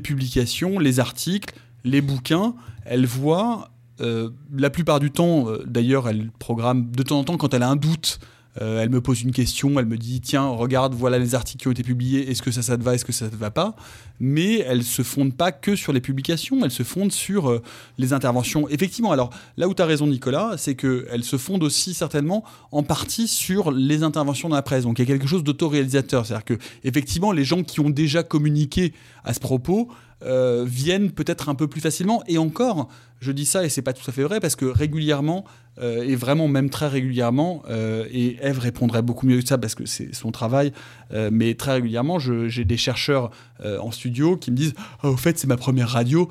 publications, 0.00 0.78
les 0.78 1.00
articles, 1.00 1.54
les 1.84 2.00
bouquins, 2.00 2.54
elle 2.84 3.06
voit 3.06 3.70
euh, 4.00 4.30
la 4.52 4.70
plupart 4.70 5.00
du 5.00 5.10
temps, 5.10 5.48
euh, 5.48 5.62
d'ailleurs, 5.66 6.08
elle 6.08 6.30
programme 6.38 6.90
de 6.90 7.02
temps 7.02 7.20
en 7.20 7.24
temps 7.24 7.36
quand 7.36 7.54
elle 7.54 7.62
a 7.62 7.68
un 7.68 7.76
doute. 7.76 8.18
Euh, 8.60 8.82
elle 8.82 8.90
me 8.90 9.00
pose 9.00 9.22
une 9.22 9.32
question, 9.32 9.78
elle 9.78 9.86
me 9.86 9.96
dit 9.96 10.20
tiens 10.20 10.46
regarde 10.46 10.94
voilà 10.94 11.18
les 11.18 11.34
articles 11.34 11.62
qui 11.62 11.68
ont 11.68 11.72
été 11.72 11.82
publiés, 11.82 12.30
est-ce 12.30 12.42
que 12.42 12.50
ça 12.50 12.60
ça 12.60 12.76
te 12.76 12.82
va, 12.82 12.94
est-ce 12.94 13.04
que 13.04 13.12
ça 13.12 13.28
te 13.28 13.36
va 13.36 13.50
pas? 13.50 13.74
Mais 14.20 14.58
elle 14.58 14.82
se 14.84 15.02
fonde 15.02 15.34
pas 15.34 15.52
que 15.52 15.74
sur 15.74 15.92
les 15.92 16.00
publications, 16.00 16.62
elle 16.62 16.70
se 16.70 16.82
fonde 16.82 17.12
sur 17.12 17.50
euh, 17.50 17.62
les 17.96 18.12
interventions. 18.12 18.68
Effectivement, 18.68 19.10
alors 19.10 19.30
là 19.56 19.68
où 19.68 19.74
tu 19.74 19.80
as 19.80 19.86
raison 19.86 20.06
Nicolas, 20.06 20.56
c'est 20.58 20.74
que 20.74 21.06
elle 21.10 21.24
se 21.24 21.38
fonde 21.38 21.62
aussi 21.62 21.94
certainement 21.94 22.44
en 22.72 22.82
partie 22.82 23.26
sur 23.26 23.70
les 23.70 24.02
interventions 24.02 24.50
dans 24.50 24.56
la 24.56 24.62
presse. 24.62 24.84
Donc 24.84 24.98
il 24.98 25.02
y 25.02 25.04
a 25.04 25.06
quelque 25.06 25.28
chose 25.28 25.44
d'autoréalisateur, 25.44 26.26
c'est-à-dire 26.26 26.44
que 26.44 26.58
effectivement 26.84 27.32
les 27.32 27.44
gens 27.44 27.62
qui 27.62 27.80
ont 27.80 27.90
déjà 27.90 28.22
communiqué 28.22 28.92
à 29.24 29.32
ce 29.32 29.40
propos 29.40 29.88
euh, 30.24 30.64
viennent 30.64 31.10
peut-être 31.10 31.48
un 31.48 31.54
peu 31.54 31.66
plus 31.66 31.80
facilement. 31.80 32.22
Et 32.28 32.38
encore, 32.38 32.88
je 33.20 33.32
dis 33.32 33.46
ça 33.46 33.64
et 33.64 33.68
c'est 33.68 33.82
pas 33.82 33.92
tout 33.92 34.08
à 34.08 34.12
fait 34.12 34.22
vrai 34.22 34.38
parce 34.38 34.54
que 34.54 34.66
régulièrement, 34.66 35.44
euh, 35.78 36.04
et 36.04 36.16
vraiment 36.16 36.48
même 36.48 36.68
très 36.68 36.86
régulièrement, 36.86 37.62
euh, 37.70 38.04
et 38.10 38.36
Eve 38.42 38.58
répondrait 38.58 39.02
beaucoup 39.02 39.26
mieux 39.26 39.40
que 39.40 39.48
ça 39.48 39.56
parce 39.56 39.74
que 39.74 39.86
c'est 39.86 40.14
son 40.14 40.30
travail, 40.30 40.72
euh, 41.12 41.30
mais 41.32 41.54
très 41.54 41.72
régulièrement, 41.74 42.18
j'ai 42.18 42.64
des 42.64 42.76
chercheurs 42.76 43.30
en 43.64 43.92
studio 43.92 44.36
qui 44.36 44.50
me 44.50 44.56
disent 44.56 44.74
Ah, 45.02 45.08
Au 45.08 45.16
fait, 45.16 45.38
c'est 45.38 45.46
ma 45.46 45.56
première 45.56 45.88
radio, 45.88 46.28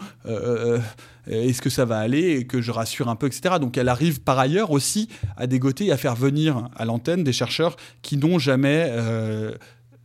est-ce 1.27 1.61
que 1.61 1.69
ça 1.69 1.85
va 1.85 1.97
aller 1.97 2.31
Et 2.31 2.45
que 2.45 2.61
je 2.61 2.71
rassure 2.71 3.07
un 3.07 3.15
peu, 3.15 3.27
etc. 3.27 3.55
Donc 3.59 3.77
elle 3.77 3.87
arrive 3.89 4.21
par 4.21 4.37
ailleurs 4.37 4.71
aussi 4.71 5.07
à 5.37 5.47
dégoter 5.47 5.85
et 5.85 5.91
à 5.91 5.97
faire 5.97 6.15
venir 6.15 6.67
à 6.75 6.83
l'antenne 6.83 7.23
des 7.23 7.33
chercheurs 7.33 7.77
qui 8.01 8.17
n'ont 8.17 8.37
jamais. 8.37 8.93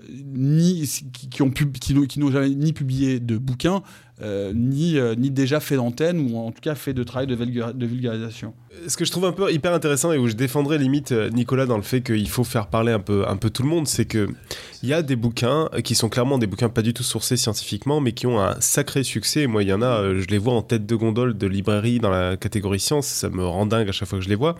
ni 0.09 0.89
qui, 1.13 1.29
qui 1.29 2.21
n'ont 2.21 2.31
jamais 2.31 2.51
ni 2.51 2.73
publié 2.73 3.19
de 3.19 3.37
bouquins 3.39 3.83
euh, 4.23 4.53
ni 4.55 4.99
euh, 4.99 5.15
ni 5.15 5.31
déjà 5.31 5.61
fait 5.61 5.77
d'antenne 5.77 6.31
ou 6.33 6.39
en 6.39 6.51
tout 6.51 6.63
cas 6.63 6.75
fait 6.75 6.95
de 6.95 7.03
travail 7.03 7.27
de, 7.27 7.37
vulga- 7.37 7.73
de 7.75 7.87
vulgarisation. 7.87 8.55
Ce 8.89 8.97
que 8.97 9.05
je 9.05 9.11
trouve 9.11 9.27
un 9.27 9.33
peu 9.33 9.53
hyper 9.53 9.75
intéressant 9.75 10.11
et 10.13 10.17
où 10.19 10.27
je 10.27 10.33
défendrais 10.35 10.79
limite 10.79 11.13
euh, 11.13 11.29
Nicolas 11.31 11.67
dans 11.67 11.77
le 11.77 11.83
fait 11.83 12.01
qu'il 12.01 12.29
faut 12.29 12.45
faire 12.45 12.69
parler 12.69 12.93
un 12.93 12.99
peu, 13.01 13.29
un 13.29 13.37
peu 13.37 13.51
tout 13.51 13.63
le 13.63 13.69
monde, 13.69 13.87
c'est 13.87 14.07
que 14.07 14.29
il 14.83 14.89
y 14.89 14.95
a 14.95 15.03
des 15.03 15.17
bouquins 15.17 15.69
qui 15.85 15.95
sont 15.95 16.09
clairement 16.09 16.39
des 16.39 16.47
bouquins 16.47 16.69
pas 16.71 16.81
du 16.83 16.95
tout 16.95 17.03
sourcés 17.03 17.37
scientifiquement, 17.37 18.01
mais 18.01 18.13
qui 18.13 18.27
ont 18.27 18.41
un 18.41 18.57
sacré 18.61 19.03
succès. 19.03 19.43
Et 19.43 19.47
moi, 19.47 19.63
il 19.63 19.69
y 19.69 19.73
en 19.73 19.83
a, 19.83 20.15
je 20.15 20.27
les 20.29 20.39
vois 20.39 20.55
en 20.55 20.63
tête 20.63 20.87
de 20.87 20.95
gondole 20.95 21.37
de 21.37 21.47
librairie 21.47 21.99
dans 21.99 22.11
la 22.11 22.37
catégorie 22.37 22.81
science, 22.81 23.07
ça 23.07 23.29
me 23.29 23.45
rend 23.45 23.67
dingue 23.67 23.89
à 23.89 23.93
chaque 23.93 24.09
fois 24.09 24.19
que 24.19 24.25
je 24.25 24.29
les 24.31 24.35
vois. 24.35 24.55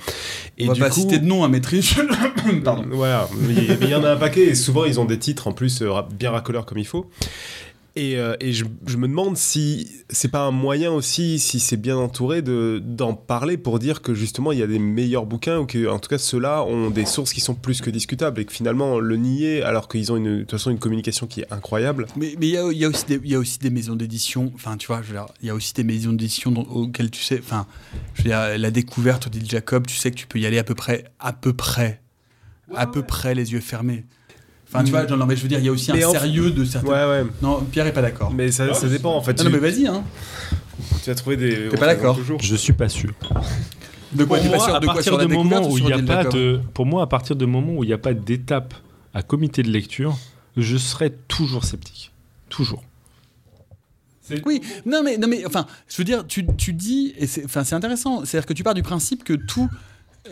Et 0.59 0.65
On 0.65 0.69
va 0.69 0.75
du 0.75 0.81
pas 0.81 0.89
coup, 0.91 1.01
citer 1.01 1.19
de 1.19 1.25
nom 1.27 1.45
à 1.45 1.49
maîtrise. 1.49 1.95
Pardon. 2.65 2.85
Voilà, 2.91 3.29
mais 3.41 3.55
il 3.81 3.89
y 3.89 3.95
en 3.95 4.05
a 4.05 4.11
un 4.13 4.17
paquet 4.17 4.45
et 4.49 4.55
souvent 4.55 4.85
ils 4.85 4.99
ont 5.01 5.05
des 5.07 5.19
titres 5.19 5.47
en 5.49 5.53
plus 5.53 5.83
bien 6.19 6.31
racoleurs 6.31 6.67
comme 6.67 6.79
il 6.79 6.87
faut. 6.87 7.09
Et, 7.99 8.19
euh, 8.19 8.37
et 8.41 8.53
je, 8.53 8.67
je 8.87 8.99
me 8.99 9.09
demande 9.09 9.39
si 9.39 9.91
c'est 10.11 10.31
pas 10.31 10.43
un 10.43 10.51
moyen 10.51 10.93
aussi, 10.93 11.39
si 11.39 11.59
c'est 11.61 11.79
bien 11.79 11.97
entouré, 11.97 12.43
de- 12.43 12.79
d'en 12.85 13.15
parler 13.15 13.57
pour 13.57 13.79
dire 13.79 14.03
que 14.03 14.13
justement 14.13 14.53
il 14.53 14.59
y 14.59 14.63
a 14.63 14.67
des 14.67 14.79
meilleurs 14.79 15.25
bouquins 15.25 15.61
ou 15.61 15.65
que 15.67 15.89
en 15.89 15.99
tout 15.99 16.11
cas 16.11 16.19
ceux-là 16.19 16.63
ont 16.65 16.91
des 16.91 17.07
sources 17.07 17.33
qui 17.33 17.41
sont 17.41 17.55
plus 17.55 17.81
que 17.81 17.89
discutables 17.89 18.39
et 18.39 18.45
que 18.45 18.53
finalement 18.53 18.99
le 18.99 19.17
nier 19.17 19.63
alors 19.63 19.89
qu'ils 19.89 20.13
ont 20.13 20.21
de 20.21 20.41
toute 20.41 20.51
façon 20.51 20.71
une 20.71 20.79
communication 20.79 21.27
qui 21.27 21.41
est 21.41 21.51
incroyable. 21.51 22.07
Mais 22.17 22.35
il 22.39 22.45
y, 22.49 22.59
a- 22.59 22.71
y 22.71 22.85
a 22.85 22.89
aussi 22.89 23.07
des- 23.07 23.21
y 23.25 23.35
a 23.35 23.39
aussi 23.39 23.59
des 23.59 23.71
maisons 23.71 23.97
d'édition. 23.97 24.53
Enfin, 24.55 24.77
tu 24.77 24.89
vois, 24.89 25.01
il 25.41 25.47
y 25.47 25.51
a 25.51 25.55
aussi 25.55 25.73
des 25.73 25.85
maisons 25.85 26.13
d'édition 26.13 26.53
auxquelles 26.71 27.11
tu 27.11 27.23
sais. 27.23 27.39
Enfin, 27.43 27.67
je 28.13 28.23
veux 28.25 28.29
dire, 28.29 28.59
la 28.59 28.71
découverte 28.71 29.31
d'Il 29.31 29.49
Jacob, 29.49 29.87
tu 29.87 29.97
sais 29.97 30.11
que 30.11 30.17
tu 30.17 30.27
peux 30.27 30.39
y 30.39 30.45
aller 30.45 30.59
à 30.59 30.65
peu 30.65 30.75
près, 30.75 31.05
à 31.19 31.33
peu 31.33 31.55
près, 31.55 32.03
à 32.75 32.87
peu 32.87 33.01
près 33.03 33.35
les 33.35 33.53
yeux 33.55 33.61
fermés. 33.61 34.05
Enfin, 34.77 34.85
tu 34.85 34.91
Mm. 34.93 34.95
vois, 34.95 35.07
non, 35.07 35.17
non, 35.17 35.27
mais 35.27 35.37
je 35.37 35.43
veux 35.43 35.49
dire, 35.49 35.59
il 35.59 35.65
y 35.65 35.69
a 35.69 35.73
aussi 35.73 35.91
Mais 35.93 36.05
un 36.05 36.09
en- 36.09 36.13
sérieux 36.13 36.51
de 36.51 36.65
certains. 36.65 36.89
Ouais, 37.09 37.23
ouais. 37.23 37.27
Non, 37.43 37.61
Pierre 37.71 37.87
est 37.87 37.93
pas 37.93 38.03
d'accord. 38.03 38.33
Mais 38.33 38.51
ça, 38.53 38.73
ça 38.75 38.89
dépend 38.89 39.15
en 39.17 39.23
fait. 39.23 39.37
Non, 39.39 39.45
non, 39.45 39.51
mais 39.51 39.59
vas-y, 39.71 39.87
hein. 39.87 40.05
Tu 41.03 41.11
as 41.11 41.15
trouvé 41.15 41.37
des. 41.37 41.69
T'es 41.71 41.77
pas 41.77 41.87
d'accord 41.87 42.17
toujours. 42.17 42.41
Je 42.41 42.55
suis 42.57 42.73
pas 42.73 42.89
sûr. 42.89 43.11
De 44.13 44.25
quoi 44.25 44.37
Pour 44.39 44.45
tu 44.47 44.51
moi, 44.51 44.59
sur- 44.65 44.75
à 44.75 44.81
de 44.81 44.85
quoi, 44.87 44.95
partir 44.95 45.13
sur 45.13 45.19
la 45.19 45.27
du 45.27 45.35
moment 45.35 45.63
ou 45.63 45.73
où 45.75 45.79
il 45.79 45.85
sur 45.87 45.87
n'y 45.87 45.93
a 45.93 46.03
pas 46.03 46.25
de, 46.25 46.61
pour 46.75 46.87
moi, 46.87 47.03
à 47.03 47.07
partir 47.07 47.35
du 47.37 47.47
moment 47.47 47.75
où 47.75 47.85
il 47.85 47.89
n'y 47.89 47.93
a 47.93 47.99
pas 47.99 48.15
d'étape 48.15 48.75
à 49.15 49.23
comité 49.23 49.63
de 49.63 49.71
lecture, 49.71 50.17
je 50.57 50.77
serai 50.77 51.11
toujours 51.29 51.65
sceptique. 51.65 52.13
Toujours. 52.49 52.83
Oui, 54.45 54.61
non 54.85 55.03
mais, 55.05 55.19
non 55.19 55.29
mais 55.29 55.47
enfin, 55.47 55.67
je 55.89 55.97
veux 55.99 56.05
dire, 56.05 56.27
tu, 56.27 56.45
tu 56.57 56.73
dis, 56.73 57.15
et 57.17 57.27
c'est 57.29 57.45
enfin, 57.45 57.63
c'est 57.63 57.77
intéressant, 57.77 58.25
c'est-à-dire 58.25 58.47
que 58.47 58.55
tu 58.55 58.65
pars 58.65 58.75
du 58.75 58.83
principe 58.83 59.23
que 59.23 59.35
tout. 59.35 59.69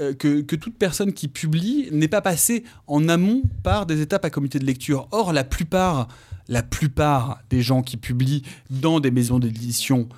Euh, 0.01 0.15
que, 0.15 0.57
toute 0.57 0.77
personne 0.77 1.13
qui 1.13 1.29
publie 1.29 1.89
n'est 1.93 2.09
pas 2.09 2.21
passée 2.21 2.65
en 2.87 3.09
amont 3.09 3.43
par 3.63 3.87
des 3.87 4.01
étapes 4.01 4.25
à 4.25 4.31
comité 4.31 4.59
de 4.59 4.65
lecture. 4.65 5.09
Or, 5.13 5.33
la 5.33 5.45
plupart, 5.45 6.09
la 6.49 6.63
plupart 6.63 7.41
des 7.51 7.63
gens 7.63 7.83
qui 7.83 7.97
publient 7.97 8.43
dans 8.71 9.01
des 9.01 9.11
maisons 9.11 9.39
d'édition 9.39 10.09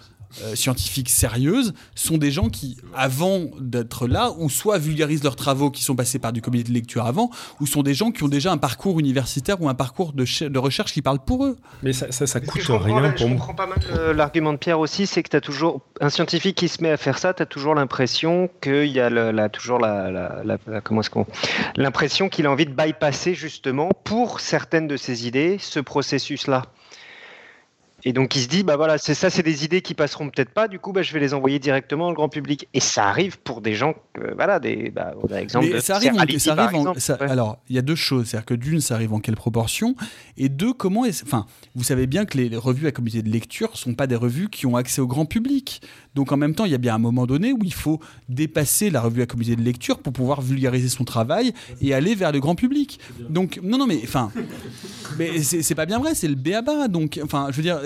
euh, 0.43 0.55
scientifiques 0.55 1.09
sérieuses 1.11 1.73
sont 1.95 2.19
des 2.19 2.31
gens 2.31 2.49
qui, 2.49 2.77
avant 2.95 3.43
d'être 3.61 4.07
là, 4.07 4.33
ou 4.39 4.51
soit 4.51 4.79
vulgarisent 4.79 5.25
leurs 5.25 5.37
travaux 5.37 5.71
qui 5.71 5.83
sont 5.83 5.95
passés 5.97 6.19
par 6.19 6.33
du 6.33 6.43
comité 6.43 6.69
de 6.69 6.75
lecture 6.75 7.07
avant, 7.07 7.31
ou 7.61 7.67
sont 7.67 7.83
des 7.83 7.95
gens 7.95 8.11
qui 8.11 8.23
ont 8.23 8.29
déjà 8.29 8.53
un 8.53 8.59
parcours 8.59 8.99
universitaire 9.01 9.61
ou 9.63 9.69
un 9.69 9.75
parcours 9.75 10.13
de, 10.13 10.25
ch- 10.25 10.51
de 10.51 10.59
recherche 10.59 10.93
qui 10.93 11.03
parle 11.03 11.19
pour 11.21 11.45
eux. 11.45 11.57
Mais 11.83 11.93
ça, 11.93 12.13
ça, 12.13 12.27
ça 12.27 12.41
coûte 12.41 12.61
je 12.63 12.73
rien 12.73 13.01
là, 13.01 13.11
pour 13.11 13.19
je 13.19 13.27
moi. 13.27 13.37
comprends 13.37 13.55
pas 13.55 13.67
mal 13.67 13.79
euh, 13.93 14.13
l'argument 14.13 14.53
de 14.53 14.59
Pierre 14.59 14.79
aussi, 14.81 15.07
c'est 15.07 15.23
que 15.23 15.29
tu 15.31 15.37
as 15.37 15.41
toujours 15.41 15.81
un 16.01 16.11
scientifique 16.11 16.57
qui 16.57 16.69
se 16.69 16.83
met 16.83 16.91
à 16.91 16.97
faire 16.97 17.19
ça, 17.19 17.33
tu 17.35 17.43
as 17.43 17.47
toujours 17.47 17.75
l'impression 17.75 18.49
qu'il 18.61 18.87
y 18.87 19.01
a 19.01 19.11
le- 19.11 19.31
la, 19.31 19.49
toujours 19.49 19.79
la, 19.79 20.11
la- 20.11 20.43
la- 20.45 20.59
la- 20.67 20.81
comment 20.81 21.01
est-ce 21.01 21.11
qu'on 21.11 21.27
l'impression 21.77 22.29
qu'il 22.29 22.47
a 22.47 22.51
envie 22.51 22.67
de 22.67 22.73
bypasser 22.73 23.35
justement 23.35 23.91
pour 24.05 24.41
certaines 24.41 24.89
de 24.89 24.97
ses 24.97 25.27
idées 25.27 25.57
ce 25.61 25.81
processus-là. 25.81 26.63
Et 28.09 28.13
donc 28.13 28.37
il 28.37 28.41
se 28.43 28.47
dit 28.49 28.63
bah 28.63 28.77
voilà, 28.77 28.99
c'est 28.99 29.15
ça, 29.15 29.31
c'est 29.31 29.43
des 29.43 29.65
idées 29.65 29.83
qui 29.83 29.93
passeront 29.93 30.31
peut-être 30.31 30.51
pas. 30.51 30.69
Du 30.69 30.79
coup, 30.79 30.93
bah, 30.93 31.03
je 31.03 31.13
vais 31.13 31.19
les 31.19 31.35
envoyer 31.35 31.59
directement 31.59 32.09
au 32.09 32.13
grand 32.15 32.29
public. 32.29 32.69
Et 32.73 32.79
ça 32.81 33.09
arrive 33.09 33.39
pour 33.41 33.61
des 33.61 33.75
gens, 33.75 33.95
euh, 34.19 34.33
voilà, 34.37 34.61
des, 34.61 34.91
bah, 34.91 35.13
l'exemple 35.29 35.67
Mais 35.73 35.81
ça 35.81 35.97
arrive, 35.97 36.39
ça 36.39 36.55
par 36.55 36.67
arrive 36.67 36.77
en- 36.77 36.81
exemple. 36.83 37.01
ça- 37.01 37.19
Ouais. 37.21 37.29
Alors, 37.29 37.59
il 37.69 37.75
y 37.75 37.79
a 37.79 37.83
deux 37.83 37.97
choses. 37.97 38.27
C'est-à-dire 38.29 38.47
que 38.47 38.55
d'une, 38.55 38.81
ça 38.81 38.95
arrive 38.95 39.13
en 39.13 39.19
quelle 39.19 39.35
proportion? 39.35 39.97
Et 40.37 40.49
deux, 40.49 40.73
comment 40.73 41.05
est 41.05 41.21
Enfin, 41.25 41.47
vous 41.75 41.83
savez 41.83 42.07
bien 42.07 42.25
que 42.27 42.39
les, 42.39 42.49
les 42.49 42.57
revues 42.57 42.87
à 42.87 42.93
comité 42.93 43.23
de 43.23 43.29
lecture 43.29 43.77
sont 43.77 43.95
pas 43.95 44.07
des 44.07 44.15
revues 44.17 44.49
qui 44.51 44.67
ont 44.67 44.77
accès 44.77 45.01
au 45.01 45.07
grand 45.09 45.27
public. 45.27 45.83
Donc, 46.17 46.33
en 46.33 46.39
même 46.39 46.55
temps, 46.55 46.65
il 46.65 46.73
y 46.73 46.75
a 46.75 46.79
bien 46.79 46.95
un 46.95 46.99
moment 46.99 47.27
donné 47.27 47.53
où 47.53 47.59
il 47.63 47.75
faut 47.75 48.01
dépasser 48.31 48.89
la 48.89 49.03
revue 49.03 49.21
à 49.21 49.27
comité 49.27 49.55
de 49.55 49.61
lecture 49.61 49.99
pour 49.99 50.15
pouvoir 50.15 50.41
vulgariser 50.41 50.89
son 50.89 51.05
travail 51.05 51.53
et 51.83 51.93
aller 51.93 52.15
vers 52.15 52.33
le 52.33 52.41
grand 52.41 52.55
public. 52.55 52.99
Donc, 53.29 53.61
non, 53.63 53.77
non, 53.77 53.87
mais 53.87 54.01
enfin, 54.03 54.33
mais 55.19 55.43
c'est 55.43 55.75
pas 55.75 55.85
bien 55.85 55.99
vrai. 55.99 56.15
C'est 56.15 56.27
le 56.27 56.35
béaba. 56.35 56.89
Donc, 56.89 57.21
enfin, 57.23 57.49
je 57.51 57.57
veux 57.57 57.63
dire, 57.63 57.81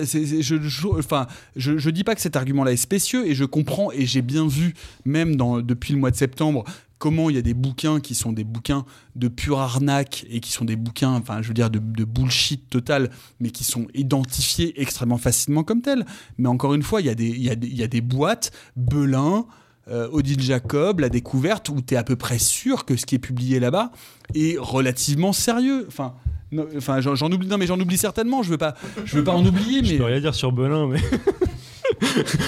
je, 1.57 1.91
dis 1.91 2.05
pas 2.05 2.15
que 2.15 2.21
cet 2.21 2.37
argument-là 2.37 2.71
est 2.71 2.77
spécieux 2.77 3.27
et 3.27 3.35
je 3.35 3.45
comprends 3.45 3.91
et 3.91 4.07
j'ai 4.07 4.23
bien 4.23 4.47
vu, 4.47 4.75
même 5.05 5.35
depuis 5.37 5.93
le 5.93 5.99
mois 5.99 6.13
de 6.13 6.17
septembre, 6.17 6.65
comment 7.01 7.31
il 7.31 7.35
y 7.37 7.39
a 7.39 7.43
des 7.43 7.55
bouquins 7.55 7.99
qui 7.99 8.15
sont 8.15 8.31
des 8.31 8.45
bouquins 8.45 8.85
de 9.17 9.27
pure 9.27 9.59
arnaque 9.59 10.27
et 10.31 10.39
qui 10.39 10.53
sont 10.53 10.67
des 10.67 10.77
bouquins, 10.77 11.15
enfin, 11.15 11.43
je 11.43 11.49
veux 11.49 11.55
dire, 11.55 11.71
de, 11.71 11.81
de 11.81 12.05
bullshit 12.05 12.69
total, 12.69 13.11
mais 13.41 13.51
qui 13.51 13.65
sont 13.65 13.89
identifiés 13.95 14.81
extrêmement 14.81 15.17
facilement 15.17 15.65
comme 15.65 15.81
tels. 15.81 16.05
Mais 16.39 16.49
encore 16.49 16.75
une 16.75 16.83
fois, 16.83 17.01
il 17.01 17.07
y 17.07 17.11
a 17.11 17.15
des, 17.15 17.27
il 17.27 17.43
y 17.43 17.51
a 17.51 17.57
des, 17.57 17.67
il 17.67 17.77
y 17.77 17.83
a 17.83 17.89
des 17.89 18.03
boîtes, 18.03 18.53
Belin, 18.77 19.47
euh, 19.89 20.09
Odile 20.13 20.43
Jacob, 20.43 21.01
La 21.01 21.09
Découverte, 21.09 21.71
où 21.71 21.81
tu 21.81 21.95
es 21.95 21.97
à 21.97 22.05
peu 22.05 22.17
près 22.17 22.39
sûr 22.39 22.85
que 22.85 22.97
ce 22.97 23.07
qui 23.07 23.15
est 23.15 23.19
publié 23.19 23.61
là-bas 23.61 23.93
est 24.35 24.59
relativement 24.59 25.33
sérieux. 25.33 25.87
Enfin, 25.89 26.15
non, 26.53 26.67
enfin 26.77 27.01
j'en 27.01 27.33
oublie, 27.33 27.49
non, 27.49 27.57
mais 27.57 27.67
j'en 27.67 27.81
oublie 27.81 27.97
certainement, 27.97 28.43
je 28.43 28.51
veux 28.51 28.59
pas, 28.59 28.75
je 29.07 29.17
veux 29.17 29.25
pas 29.25 29.33
en 29.33 29.45
oublier, 29.45 29.83
Je 29.83 29.93
mais. 29.93 29.99
peux 29.99 30.05
rien 30.05 30.21
dire 30.21 30.35
sur 30.35 30.53
Belin, 30.53 30.87
mais. 30.87 31.01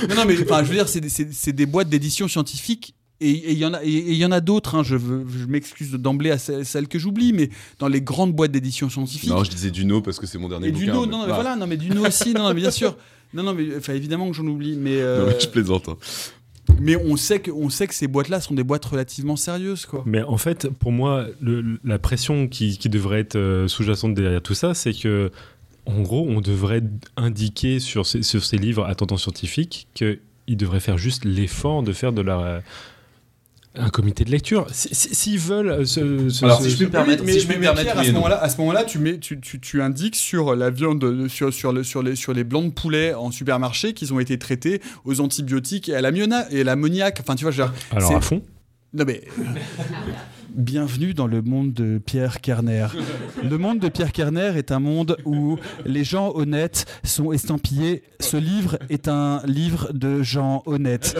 Non, 0.08 0.14
non, 0.16 0.24
mais 0.26 0.40
enfin, 0.42 0.62
je 0.62 0.68
veux 0.68 0.74
dire, 0.74 0.88
c'est 0.88 1.00
des, 1.00 1.52
des 1.52 1.66
boîtes 1.66 1.88
d'édition 1.88 2.26
scientifique 2.26 2.94
et 3.30 3.52
il 3.52 3.58
y 3.58 3.64
en 3.64 3.74
a, 3.74 3.82
et 3.84 3.88
il 3.90 4.14
y 4.16 4.24
en 4.24 4.32
a 4.32 4.40
d'autres. 4.40 4.74
hein, 4.74 4.82
je, 4.82 4.96
veux- 4.96 5.24
je 5.28 5.46
m'excuse 5.46 5.92
d'emblée 5.92 6.30
à 6.30 6.38
celles, 6.38 6.64
celles 6.66 6.88
que 6.88 6.98
j'oublie, 6.98 7.32
mais 7.32 7.50
dans 7.78 7.88
les 7.88 8.00
grandes 8.00 8.32
boîtes 8.34 8.52
d'édition 8.52 8.88
scientifique. 8.90 9.30
Non, 9.30 9.44
je 9.44 9.50
disais 9.50 9.70
Duno 9.70 10.00
parce 10.02 10.18
que 10.18 10.26
c'est 10.26 10.38
mon 10.38 10.48
dernier 10.48 10.68
et 10.68 10.72
bouquin. 10.72 10.84
Duno, 10.86 11.00
mais- 11.06 11.12
non, 11.12 11.20
mais 11.22 11.28
bah, 11.28 11.34
voilà, 11.34 11.56
non, 11.56 11.66
mais 11.66 11.76
Duno 11.76 12.04
aussi, 12.06 12.34
non, 12.34 12.48
mais 12.48 12.54
bien 12.60 12.70
sûr. 12.70 12.96
Non, 13.34 13.42
non, 13.42 13.54
mais 13.54 13.66
enfin, 13.78 13.94
évidemment 13.94 14.28
que 14.30 14.36
j'en 14.36 14.46
oublie, 14.46 14.76
mais, 14.76 14.96
euh, 15.00 15.20
non, 15.20 15.26
mais 15.32 15.40
je 15.40 15.48
plaisante. 15.48 15.88
hein. 15.88 15.96
mais 16.80 16.96
on 16.96 17.16
sait 17.16 17.40
que, 17.40 17.50
on 17.50 17.70
sait 17.70 17.86
que 17.86 17.94
ces 17.94 18.06
boîtes-là 18.08 18.40
sont 18.40 18.54
des 18.54 18.62
boîtes 18.64 18.84
relativement 18.84 19.36
sérieuses, 19.36 19.86
quoi. 19.86 20.02
Mais 20.06 20.22
en 20.22 20.36
fait, 20.36 20.68
pour 20.68 20.92
moi, 20.92 21.26
le- 21.40 21.78
la 21.84 21.98
pression 21.98 22.46
qui, 22.48 22.76
qui 22.78 22.88
devrait 22.88 23.20
être 23.20 23.36
euh, 23.36 23.68
sous-jacente 23.68 24.14
derrière 24.14 24.42
tout 24.42 24.54
ça, 24.54 24.74
c'est 24.74 24.92
que, 24.92 25.30
en 25.86 26.00
gros, 26.02 26.26
on 26.28 26.40
devrait 26.40 26.82
indiquer 27.16 27.80
sur 27.80 28.06
ces, 28.06 28.22
sur 28.22 28.44
ces 28.44 28.56
livres 28.58 28.84
à 28.84 28.94
tendance 28.94 29.22
scientifique 29.22 29.88
qu'ils 29.94 30.18
devraient 30.56 30.78
faire 30.80 30.98
juste 30.98 31.24
l'effort 31.24 31.82
de 31.82 31.92
faire 31.92 32.12
de 32.12 32.22
la. 32.22 32.62
Un 33.74 33.88
comité 33.88 34.24
de 34.24 34.30
lecture. 34.30 34.66
Si- 34.70 34.94
si- 34.94 35.14
S'ils 35.14 35.38
veulent. 35.38 35.70
euh, 35.70 35.84
se- 35.86 36.28
se- 36.28 36.44
Alors, 36.44 36.60
si 36.60 36.68
je 36.70 36.76
puis 36.76 36.84
me 36.86 36.90
permettre, 36.90 37.24
mais, 37.24 37.32
si 37.32 37.40
je 37.40 37.48
mais- 37.48 37.56
me 37.56 37.60
permettre, 37.62 37.84
Pierre, 37.92 37.98
à 37.98 38.04
ce 38.04 38.10
moment-là, 38.12 38.42
à 38.42 38.48
ce 38.50 38.58
moment-là, 38.58 38.84
tu 38.84 38.98
mets, 38.98 39.18
tu, 39.18 39.40
tu, 39.40 39.60
tu 39.60 39.80
indiques 39.80 40.16
sur 40.16 40.54
la 40.54 40.68
viande, 40.68 41.26
sur, 41.28 41.54
sur, 41.54 41.72
le, 41.72 41.82
sur, 41.82 42.02
les, 42.02 42.14
sur 42.14 42.34
les 42.34 42.44
blancs 42.44 42.66
de 42.66 42.72
poulet 42.78 43.14
en 43.14 43.30
supermarché 43.30 43.94
qu'ils 43.94 44.12
ont 44.12 44.20
été 44.20 44.38
traités 44.38 44.82
aux 45.06 45.20
antibiotiques 45.20 45.88
et 45.88 45.94
à 45.94 46.02
l'ammoniac. 46.02 46.48
Et 46.50 46.60
à 46.60 46.64
l'ammoniac. 46.64 47.18
Enfin, 47.20 47.34
tu 47.34 47.44
vois, 47.44 47.50
je 47.50 47.62
veux 47.62 47.68
dire, 47.68 47.74
Alors, 47.92 48.08
c'est- 48.10 48.14
à 48.16 48.20
fond. 48.20 48.42
Non 48.92 49.04
mais. 49.06 49.22
Bienvenue 50.54 51.14
dans 51.14 51.26
le 51.26 51.40
monde 51.40 51.72
de 51.72 51.96
Pierre 51.96 52.42
Kerner. 52.42 52.88
Le 53.42 53.56
monde 53.56 53.78
de 53.78 53.88
Pierre 53.88 54.12
Kerner 54.12 54.52
est 54.56 54.70
un 54.70 54.80
monde 54.80 55.16
où 55.24 55.56
les 55.86 56.04
gens 56.04 56.32
honnêtes 56.34 56.84
sont 57.04 57.32
estampillés. 57.32 58.02
Ce 58.20 58.36
livre 58.36 58.76
est 58.90 59.08
un 59.08 59.40
livre 59.46 59.92
de 59.94 60.22
gens 60.22 60.62
honnêtes. 60.66 61.16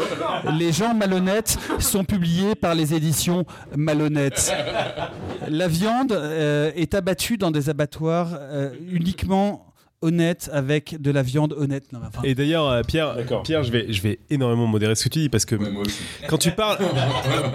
Les 0.58 0.70
gens 0.70 0.92
malhonnêtes 0.92 1.56
sont 1.78 2.04
publiés 2.04 2.54
par 2.54 2.74
les 2.74 2.92
éditions 2.92 3.46
malhonnêtes. 3.74 4.52
La 5.48 5.66
viande 5.66 6.12
euh, 6.12 6.70
est 6.74 6.94
abattue 6.94 7.38
dans 7.38 7.50
des 7.50 7.70
abattoirs 7.70 8.36
euh, 8.38 8.74
uniquement 8.90 9.71
honnêtes 10.02 10.50
avec 10.52 11.00
de 11.00 11.10
la 11.10 11.22
viande 11.22 11.54
honnête. 11.56 11.84
Non, 11.92 12.00
mais 12.00 12.08
enfin, 12.08 12.22
Et 12.24 12.34
d'ailleurs, 12.34 12.68
euh, 12.68 12.82
Pierre. 12.82 13.16
Pierre 13.44 13.64
je, 13.64 13.72
vais, 13.72 13.86
je 13.92 14.02
vais 14.02 14.18
énormément 14.30 14.66
modérer 14.66 14.94
ce 14.94 15.04
que 15.04 15.08
tu 15.08 15.20
dis 15.20 15.28
parce 15.28 15.44
que 15.44 15.54
Ouais, 15.54 15.68
quand 16.28 16.38
tu 16.38 16.50
parles 16.50 16.78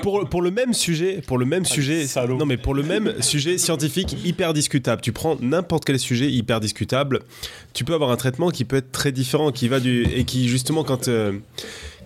pour, 0.01 0.27
pour 0.27 0.41
le 0.41 0.51
même 0.51 0.73
sujet, 0.73 1.21
pour 1.25 1.37
le 1.37 1.45
même 1.45 1.65
sujet, 1.65 2.05
non 2.29 2.45
mais 2.45 2.57
pour 2.57 2.73
le 2.73 2.83
même 2.83 3.21
sujet 3.21 3.57
scientifique 3.57 4.17
hyper 4.25 4.53
discutable, 4.53 5.01
tu 5.01 5.11
prends 5.11 5.37
n'importe 5.41 5.85
quel 5.85 5.99
sujet 5.99 6.31
hyper 6.31 6.59
discutable, 6.59 7.21
tu 7.73 7.83
peux 7.83 7.93
avoir 7.93 8.11
un 8.11 8.17
traitement 8.17 8.49
qui 8.49 8.65
peut 8.65 8.77
être 8.77 8.91
très 8.91 9.11
différent, 9.11 9.51
qui 9.51 9.67
va 9.67 9.79
du 9.79 10.03
et 10.03 10.23
qui 10.23 10.47
justement 10.47 10.83
quand 10.83 11.07
euh, 11.07 11.33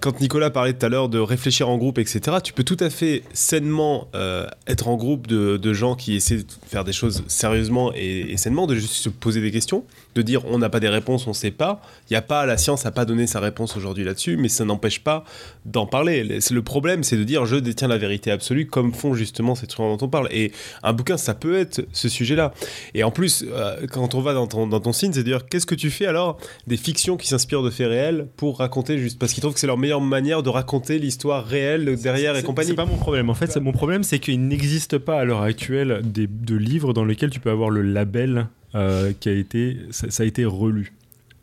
quand 0.01 0.19
Nicolas 0.19 0.49
parlait 0.49 0.73
tout 0.73 0.85
à 0.85 0.89
l'heure 0.89 1.09
de 1.09 1.19
réfléchir 1.19 1.69
en 1.69 1.77
groupe, 1.77 1.99
etc., 1.99 2.37
tu 2.43 2.53
peux 2.53 2.63
tout 2.63 2.77
à 2.79 2.89
fait 2.89 3.21
sainement 3.33 4.07
euh, 4.15 4.47
être 4.67 4.87
en 4.87 4.97
groupe 4.97 5.27
de, 5.27 5.57
de 5.57 5.73
gens 5.73 5.95
qui 5.95 6.15
essaient 6.15 6.37
de 6.37 6.45
faire 6.65 6.83
des 6.83 6.91
choses 6.91 7.23
sérieusement 7.27 7.93
et, 7.93 8.31
et 8.31 8.37
sainement, 8.37 8.65
de 8.65 8.73
juste 8.73 8.93
se 8.95 9.09
poser 9.09 9.41
des 9.41 9.51
questions, 9.51 9.83
de 10.15 10.21
dire 10.21 10.45
on 10.45 10.57
n'a 10.57 10.69
pas 10.69 10.79
des 10.79 10.89
réponses, 10.89 11.27
on 11.27 11.33
sait 11.33 11.51
pas. 11.51 11.81
Il 12.09 12.13
y 12.13 12.15
a 12.15 12.21
pas, 12.21 12.45
la 12.45 12.57
science 12.57 12.85
n'a 12.85 12.91
pas 12.91 13.05
donné 13.05 13.27
sa 13.27 13.39
réponse 13.39 13.77
aujourd'hui 13.77 14.03
là-dessus, 14.03 14.37
mais 14.37 14.49
ça 14.49 14.65
n'empêche 14.65 14.99
pas 15.01 15.23
d'en 15.65 15.85
parler. 15.85 16.23
Le- 16.23 16.39
c'est- 16.39 16.53
Le 16.53 16.61
problème, 16.61 17.03
c'est 17.03 17.17
de 17.17 17.23
dire 17.23 17.45
je 17.45 17.55
détiens 17.55 17.87
la 17.87 17.97
vérité 17.97 18.29
absolue, 18.31 18.67
comme 18.67 18.93
font 18.93 19.13
justement 19.13 19.55
ces 19.55 19.67
trucs 19.67 19.85
dont 19.85 19.97
on 20.01 20.09
parle. 20.09 20.27
Et 20.31 20.51
un 20.83 20.93
bouquin, 20.93 21.17
ça 21.17 21.33
peut 21.33 21.57
être 21.57 21.85
ce 21.93 22.09
sujet-là. 22.09 22.53
Et 22.93 23.03
en 23.03 23.11
plus, 23.11 23.45
euh, 23.49 23.87
quand 23.91 24.15
on 24.15 24.21
va 24.21 24.33
dans 24.33 24.47
ton, 24.47 24.67
dans 24.67 24.79
ton 24.79 24.93
signe, 24.93 25.13
c'est 25.13 25.19
de 25.19 25.25
dire 25.25 25.45
qu'est-ce 25.47 25.65
que 25.65 25.75
tu 25.75 25.89
fais 25.89 26.05
alors 26.05 26.37
des 26.67 26.77
fictions 26.77 27.17
qui 27.17 27.27
s'inspirent 27.27 27.63
de 27.63 27.69
faits 27.69 27.87
réels 27.87 28.27
pour 28.37 28.57
raconter 28.59 28.97
juste 28.97 29.17
parce 29.19 29.33
qu'ils 29.33 29.41
trouvent 29.41 29.53
que 29.53 29.59
c'est 29.59 29.67
leur 29.67 29.77
meilleure 29.77 30.01
manière 30.01 30.43
de 30.43 30.49
raconter 30.49 30.99
l'histoire 30.99 31.45
réelle 31.45 31.95
derrière 32.01 32.35
et 32.35 32.43
compagnie. 32.43 32.69
C'est 32.69 32.75
pas 32.75 32.85
mon 32.85 32.97
problème. 32.97 33.29
En 33.29 33.33
fait, 33.33 33.51
c'est- 33.51 33.59
mon 33.59 33.71
problème, 33.71 34.03
c'est 34.03 34.19
qu'il 34.19 34.45
n'existe 34.47 34.97
pas 34.97 35.19
à 35.19 35.23
l'heure 35.25 35.41
actuelle 35.41 36.01
des, 36.03 36.27
de 36.27 36.55
livres 36.55 36.93
dans 36.93 37.05
lesquels 37.05 37.29
tu 37.29 37.39
peux 37.39 37.49
avoir 37.51 37.69
le 37.69 37.81
label 37.81 38.47
euh, 38.75 39.13
qui 39.19 39.29
a 39.29 39.33
été, 39.33 39.77
ça, 39.91 40.09
ça 40.09 40.23
a 40.23 40.25
été 40.25 40.45
relu. 40.45 40.93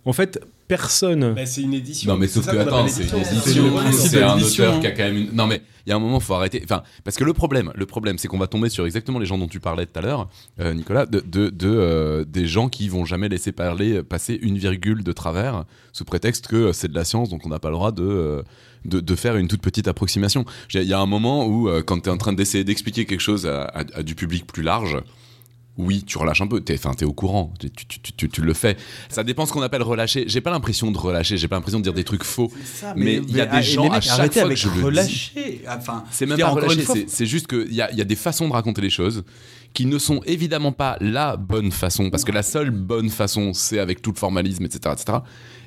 En 0.05 0.12
fait, 0.12 0.40
personne. 0.68 1.34
Bah, 1.34 1.46
c'est 1.46 1.62
une 1.62 1.74
édition. 1.74 2.12
Non 2.12 2.18
mais 2.18 2.28
sauf 2.28 2.46
que 2.46 2.56
attends, 2.56 2.86
c'est 2.88 3.05
une 3.05 3.18
édition, 3.18 3.64
c'est 3.92 4.22
un 4.22 4.38
auteur 4.40 4.80
qui 4.80 4.86
a 4.86 4.90
quand 4.92 5.02
même 5.05 5.16
une... 5.16 5.32
Non 5.34 5.46
mais 5.46 5.62
il 5.86 5.90
y 5.90 5.92
a 5.92 5.96
un 5.96 5.98
moment 5.98 6.20
faut 6.20 6.34
arrêter. 6.34 6.60
Enfin 6.64 6.82
parce 7.05 7.16
que 7.16 7.24
le 7.24 7.32
problème, 7.32 7.72
le 7.74 7.86
problème, 7.86 8.18
c'est 8.18 8.28
qu'on 8.28 8.38
va 8.38 8.46
tomber 8.46 8.68
sur 8.68 8.84
exactement 8.86 9.18
les 9.18 9.24
gens 9.26 9.38
dont 9.38 9.48
tu 9.48 9.60
parlais 9.60 9.86
tout 9.86 9.98
à 9.98 10.02
l'heure, 10.02 10.28
euh, 10.60 10.74
Nicolas, 10.74 11.06
de, 11.06 11.20
de, 11.20 11.48
de, 11.48 11.68
euh, 11.68 12.24
des 12.26 12.46
gens 12.46 12.68
qui 12.68 12.88
vont 12.90 13.05
jamais 13.06 13.28
laisser 13.30 13.52
parler 13.52 14.02
passer 14.02 14.38
une 14.40 14.59
virgule 14.59 15.02
de 15.05 15.12
travers 15.12 15.64
sous 15.92 16.05
prétexte 16.05 16.46
que 16.48 16.72
c'est 16.72 16.88
de 16.88 16.94
la 16.94 17.05
science 17.05 17.28
donc 17.30 17.44
on 17.46 17.48
n'a 17.48 17.59
pas 17.59 17.68
le 17.70 17.74
droit 17.76 17.92
de 17.92 18.02
euh, 18.02 18.42
de, 18.84 19.00
de 19.00 19.14
faire 19.16 19.36
une 19.36 19.48
toute 19.48 19.60
petite 19.62 19.88
approximation. 19.88 20.44
Il 20.74 20.82
y 20.82 20.92
a 20.92 21.00
un 21.00 21.06
moment 21.06 21.46
où 21.46 21.68
euh, 21.68 21.82
quand 21.82 22.00
tu 22.00 22.09
es 22.09 22.12
en 22.12 22.18
train 22.18 22.32
d'essayer 22.34 22.64
d'expliquer 22.64 23.05
quelque 23.06 23.20
chose 23.20 23.46
à, 23.46 23.62
à- 23.64 23.84
à 23.94 24.02
du 24.02 24.14
public 24.14 24.46
plus 24.46 24.62
large. 24.62 24.98
Oui, 25.78 26.02
tu 26.05 26.18
relâches 26.18 26.40
un 26.40 26.48
peu. 26.48 26.60
T'es, 26.60 26.74
enfin, 26.74 26.92
t'es 26.92 27.05
au 27.05 27.12
courant. 27.12 27.55
Tu, 27.60 27.70
tu, 27.70 28.00
tu, 28.00 28.28
tu- 28.28 28.42
le 28.42 28.52
fais. 28.52 28.76
Ça 29.09 29.22
dépend 29.22 29.46
ce 29.46 29.52
qu'on 29.52 29.62
appelle 29.62 29.82
relâcher. 29.82 30.24
J'ai 30.26 30.40
pas 30.40 30.50
l'impression 30.50 30.90
de 30.90 30.98
relâcher. 30.98 31.36
J'ai 31.36 31.46
pas 31.46 31.55
l'impression 31.55 31.78
de 31.78 31.84
dire 31.84 31.92
des 31.92 32.05
trucs 32.05 32.24
faux. 32.24 32.50
ça, 32.64 32.94
mais 32.96 33.16
il 33.16 33.36
y 33.36 33.40
a 33.40 33.46
des 33.46 33.56
ah, 33.56 33.62
gens, 33.62 33.88
à 33.90 34.00
chaque 34.00 34.32
fois 34.32 34.42
avec 34.42 34.56
que 34.56 34.60
je 34.60 34.68
relâcher. 34.68 35.62
Enfin, 35.68 36.05
C'est 36.10 36.26
même 36.26 36.38
pas 36.38 36.50
relâcher, 36.50 37.06
c'est, 37.06 37.26
juste 37.26 37.46
qu'il 37.46 37.72
y 37.72 37.80
a, 37.80 37.90
il 37.92 37.98
y 37.98 38.00
a 38.00 38.05
des 38.05 38.16
façons 38.16 38.48
de 38.48 38.52
raconter 38.52 38.80
les 38.80 38.90
choses 38.90 39.24
qui 39.72 39.86
ne 39.86 39.98
sont 39.98 40.20
évidemment 40.24 40.72
pas 40.72 40.96
la 41.00 41.36
bonne 41.36 41.70
façon, 41.70 42.10
parce 42.10 42.24
que 42.24 42.32
la 42.32 42.42
seule 42.42 42.70
bonne 42.70 43.10
façon, 43.10 43.52
c'est 43.52 43.78
avec 43.78 44.02
tout 44.02 44.10
le 44.12 44.16
formalisme, 44.16 44.64
etc., 44.64 44.94
etc. 44.98 45.18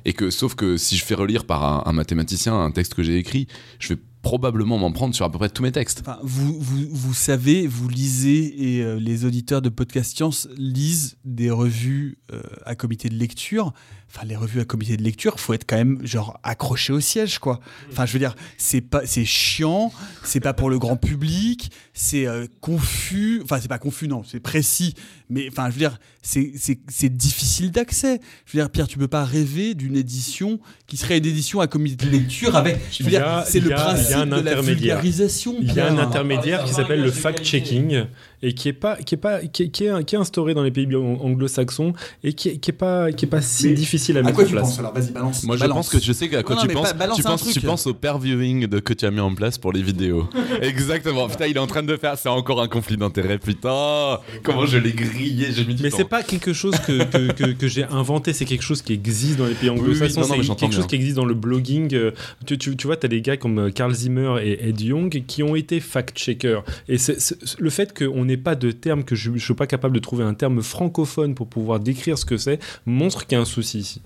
Et 0.04 0.12
que, 0.12 0.30
sauf 0.30 0.54
que 0.54 0.76
si 0.76 0.96
je 0.96 1.04
fais 1.04 1.14
relire 1.14 1.44
par 1.44 1.64
un, 1.64 1.82
un 1.86 1.92
mathématicien 1.92 2.54
un 2.54 2.72
texte 2.72 2.94
que 2.94 3.02
j'ai 3.02 3.16
écrit, 3.16 3.46
je 3.78 3.90
vais 3.90 4.00
probablement 4.22 4.78
m'en 4.78 4.92
prendre 4.92 5.14
sur 5.14 5.26
à 5.26 5.30
peu 5.30 5.38
près 5.38 5.48
tous 5.48 5.62
mes 5.62 5.72
textes. 5.72 6.02
Vous, 6.22 6.58
vous, 6.58 6.86
vous 6.90 7.14
savez, 7.14 7.66
vous 7.66 7.88
lisez 7.88 8.76
et 8.76 8.82
euh, 8.82 8.98
les 8.98 9.24
auditeurs 9.24 9.60
de 9.60 9.68
Podcast 9.68 10.16
Science 10.16 10.48
lisent 10.56 11.18
des 11.24 11.50
revues 11.50 12.18
euh, 12.32 12.40
à 12.64 12.74
comité 12.74 13.08
de 13.08 13.14
lecture. 13.16 13.72
Enfin, 14.14 14.26
les 14.26 14.36
revues 14.36 14.60
à 14.60 14.66
comité 14.66 14.98
de 14.98 15.02
lecture, 15.02 15.40
faut 15.40 15.54
être 15.54 15.64
quand 15.66 15.76
même 15.76 15.98
genre 16.04 16.38
accroché 16.42 16.92
au 16.92 17.00
siège, 17.00 17.38
quoi. 17.38 17.60
Enfin, 17.90 18.04
je 18.04 18.12
veux 18.12 18.18
dire, 18.18 18.34
c'est 18.58 18.82
pas, 18.82 19.06
c'est 19.06 19.24
chiant, 19.24 19.90
c'est 20.22 20.40
pas 20.40 20.52
pour 20.52 20.68
le 20.68 20.78
grand 20.78 20.96
public, 20.98 21.70
c'est 21.94 22.26
euh, 22.26 22.46
confus. 22.60 23.40
Enfin, 23.42 23.58
c'est 23.58 23.68
pas 23.68 23.78
confus, 23.78 24.08
non, 24.08 24.22
c'est 24.22 24.40
précis. 24.40 24.94
Mais 25.30 25.48
enfin, 25.50 25.68
je 25.68 25.72
veux 25.72 25.78
dire, 25.78 25.98
c'est, 26.20 26.52
c'est, 26.58 26.78
c'est 26.88 27.08
difficile 27.08 27.70
d'accès. 27.70 28.20
Je 28.44 28.52
veux 28.52 28.62
dire, 28.62 28.68
Pierre, 28.68 28.86
tu 28.86 28.98
peux 28.98 29.08
pas 29.08 29.24
rêver 29.24 29.72
d'une 29.72 29.96
édition 29.96 30.60
qui 30.86 30.98
serait 30.98 31.16
une 31.16 31.24
édition 31.24 31.60
à 31.60 31.66
comité 31.66 32.04
de 32.04 32.10
lecture 32.10 32.54
avec. 32.54 32.80
Je 32.92 33.04
veux 33.04 33.08
dire, 33.08 33.44
c'est 33.46 33.60
le 33.60 33.70
principe 33.70 34.14
un 34.14 34.26
de 34.26 34.30
la 34.32 34.36
intermédiaire. 34.36 35.00
vulgarisation. 35.00 35.56
Il 35.62 35.72
y 35.72 35.80
a 35.80 35.90
un 35.90 35.96
intermédiaire 35.96 36.64
qui 36.64 36.74
s'appelle 36.74 37.00
le 37.00 37.10
fact-checking 37.10 38.04
et 38.42 38.54
qui 38.54 38.68
est 38.68 38.72
pas 38.72 38.96
qui 38.96 39.14
est 39.14 39.18
pas 39.18 39.40
qui 39.40 39.64
est, 39.64 39.68
qui 39.68 39.84
est- 39.84 40.04
qui 40.04 40.14
est 40.14 40.18
instauré 40.18 40.54
dans 40.54 40.62
les 40.62 40.70
pays 40.70 40.86
ang- 40.94 41.18
anglo-saxons 41.22 41.92
et 42.24 42.32
qui 42.32 42.48
est, 42.50 42.56
qui 42.56 42.70
est 42.70 42.74
pas 42.74 43.12
qui 43.12 43.24
est 43.24 43.28
pas 43.28 43.40
si 43.40 43.68
Mais 43.68 43.74
difficile 43.74 44.16
à 44.16 44.20
À 44.20 44.22
mettre 44.24 44.34
quoi 44.34 44.44
en 44.44 44.46
tu 44.48 44.52
place. 44.54 44.64
penses 44.68 44.78
alors 44.78 44.92
Vas-y, 44.94 45.10
balance. 45.12 45.42
Moi, 45.44 45.56
je 45.56 45.60
balance. 45.60 45.76
pense 45.76 45.88
que 45.90 46.00
je 46.04 46.12
sais 46.12 46.28
qu'à 46.28 46.42
quoi 46.42 46.56
Non, 46.56 46.62
tu 46.62 46.68
penses. 46.68 46.92
tu 47.16 47.22
penses, 47.22 47.40
truc. 47.42 47.52
tu 47.54 47.60
penses 47.60 47.86
au 47.86 47.94
pair 47.94 48.18
viewing 48.18 48.66
de, 48.66 48.78
que 48.80 48.92
tu 48.92 49.04
as 49.06 49.10
mis 49.10 49.20
en 49.20 49.34
place 49.34 49.58
pour 49.58 49.72
les 49.72 49.82
vidéos. 49.82 50.28
Exactement. 50.62 51.28
Putain, 51.28 51.46
il 51.46 51.56
est 51.56 51.60
en 51.60 51.66
train 51.66 51.82
de 51.82 51.96
faire. 51.96 52.18
C'est 52.18 52.28
encore 52.28 52.60
un 52.62 52.68
conflit 52.68 52.96
d'intérêts. 52.96 53.38
Putain, 53.38 54.18
comment 54.42 54.66
je 54.66 54.78
l'ai 54.78 54.92
grillé. 54.92 55.48
J'ai 55.52 55.64
mis 55.64 55.74
du 55.74 55.82
Mais 55.82 55.90
c'est 55.90 56.04
pas 56.04 56.22
quelque 56.22 56.52
chose 56.52 56.74
que, 56.86 57.04
que, 57.04 57.32
que, 57.32 57.52
que 57.52 57.68
j'ai 57.68 57.84
inventé, 57.84 58.32
c'est 58.32 58.44
quelque 58.44 58.62
chose 58.64 58.82
qui 58.82 58.92
existe 58.92 59.38
dans 59.38 59.46
les 59.46 59.54
pays 59.54 59.70
anglo-saxons, 59.70 60.22
c'est 60.24 60.56
quelque 60.56 60.74
chose 60.74 60.86
qui 60.86 60.94
existe 60.96 61.16
dans 61.16 61.24
le 61.24 61.34
blogging. 61.34 61.94
euh, 61.94 62.10
Tu, 62.46 62.58
tu, 62.58 62.76
tu 62.76 62.86
vois, 62.86 62.96
tu 62.96 63.06
as 63.06 63.08
des 63.08 63.20
gars 63.20 63.36
comme 63.36 63.58
euh, 63.58 63.70
Carl 63.70 63.92
Zimmer 63.94 64.36
et 64.42 64.68
Ed 64.68 64.80
Young 64.80 65.22
qui 65.26 65.42
ont 65.42 65.56
été 65.56 65.80
fact-checkers. 65.80 66.62
Et 66.88 66.98
c'est- 66.98 67.20
c'est- 67.20 67.36
le 67.58 67.70
fait 67.70 67.96
qu'on 67.96 68.28
pas 68.36 68.54
de 68.54 68.70
terme, 68.70 69.04
que 69.04 69.14
je 69.14 69.30
ne 69.30 69.38
suis 69.38 69.54
pas 69.54 69.66
capable 69.66 69.94
de 69.94 70.00
trouver 70.00 70.24
un 70.24 70.34
terme 70.34 70.62
francophone 70.62 71.34
pour 71.34 71.48
pouvoir 71.48 71.80
décrire 71.80 72.18
ce 72.18 72.24
que 72.24 72.36
c'est, 72.36 72.58
montre 72.86 73.26
qu'il 73.26 73.36
y 73.36 73.38
a 73.38 73.42
un 73.42 73.44
souci 73.46 73.78
ici. 73.78 74.02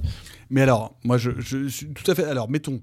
Mais 0.50 0.62
alors, 0.62 0.94
moi, 1.04 1.18
je, 1.18 1.30
je 1.38 1.68
suis 1.68 1.86
tout 1.88 2.10
à 2.10 2.14
fait. 2.14 2.24
Alors, 2.24 2.50
mettons. 2.50 2.80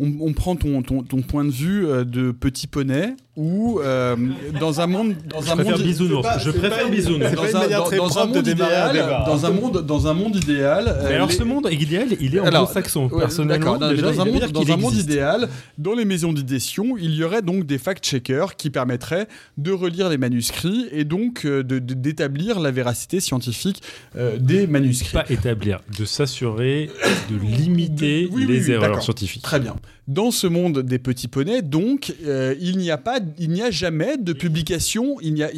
On, 0.00 0.12
on 0.20 0.32
prend 0.32 0.54
ton, 0.54 0.80
ton, 0.82 1.02
ton 1.02 1.22
point 1.22 1.44
de 1.44 1.50
vue 1.50 1.84
euh, 1.84 2.04
de 2.04 2.30
petit 2.30 2.68
poney 2.68 3.16
ou 3.38 3.78
euh, 3.80 4.16
dans 4.58 4.80
un 4.80 4.88
monde 4.88 5.14
dans 5.30 5.40
Je 5.40 5.50
un 5.52 5.54
préfère 5.54 5.78
monde 5.78 5.86
bisounours. 5.86 6.22
pas- 6.26 6.38
Je 6.38 6.50
préfère 6.50 6.88
bisounours. 6.90 7.30
dans 7.32 7.44
un, 7.44 7.68
dans- 7.68 7.90
dans 7.96 8.18
un 8.18 8.26
de 8.26 8.34
monde 8.34 8.36
un 8.36 8.50
idéal 8.50 8.92
débat. 8.92 9.24
dans 9.26 9.46
un 9.46 9.50
monde 9.50 9.86
dans 9.86 10.06
un 10.08 10.12
monde 10.14 10.34
idéal 10.36 10.84
euh, 10.88 11.02
Mais 11.08 11.14
alors, 11.14 11.28
les- 11.28 11.34
ce 11.36 11.44
monde 11.44 11.68
idéal, 11.70 12.08
il 12.20 12.34
est 12.34 12.40
anglo-saxon. 12.40 13.08
Ouais, 13.12 13.20
Personnellement, 13.20 13.78
non, 13.78 13.90
déjà, 13.90 14.02
dans 14.10 14.20
un 14.20 14.24
monde, 14.24 14.50
dans 14.50 14.72
un 14.72 14.76
monde 14.76 14.94
idéal, 14.94 15.48
dans 15.78 15.94
les 15.94 16.04
maisons 16.04 16.32
d'édition, 16.32 16.96
il 16.98 17.14
y 17.14 17.22
aurait 17.22 17.42
donc 17.42 17.64
des 17.64 17.78
fact-checkers 17.78 18.56
qui 18.56 18.70
permettraient 18.70 19.28
de 19.56 19.70
relire 19.70 20.08
les 20.08 20.18
manuscrits 20.18 20.86
et 20.90 21.04
donc 21.04 21.44
euh, 21.44 21.62
de- 21.62 21.78
de- 21.78 21.94
d'établir 21.94 22.58
la 22.58 22.72
véracité 22.72 23.20
scientifique 23.20 23.82
euh, 24.16 24.36
des 24.38 24.66
manuscrits. 24.66 25.12
Pas 25.12 25.26
établir, 25.30 25.78
de 25.96 26.04
s'assurer 26.04 26.90
de 27.30 27.36
limiter 27.36 28.28
Oui, 28.32 28.44
oui, 28.48 28.52
les 28.52 28.64
oui, 28.66 28.72
erreurs 28.72 29.00
scientifiques. 29.00 29.42
Très 29.42 29.60
bien. 29.60 29.76
Dans 30.08 30.30
ce 30.30 30.46
monde 30.46 30.80
des 30.80 30.98
petits 30.98 31.28
poneys, 31.28 31.60
donc, 31.60 32.14
euh, 32.26 32.54
il 32.60 32.78
n'y 32.78 32.90
a 32.90 32.96
pas 32.96 33.20
il 33.38 33.50
n'y 33.50 33.62
a 33.62 33.70
jamais 33.70 34.16
de 34.16 34.32
publication. 34.32 35.16
Il 35.20 35.34
n'y 35.34 35.42
a, 35.42 35.50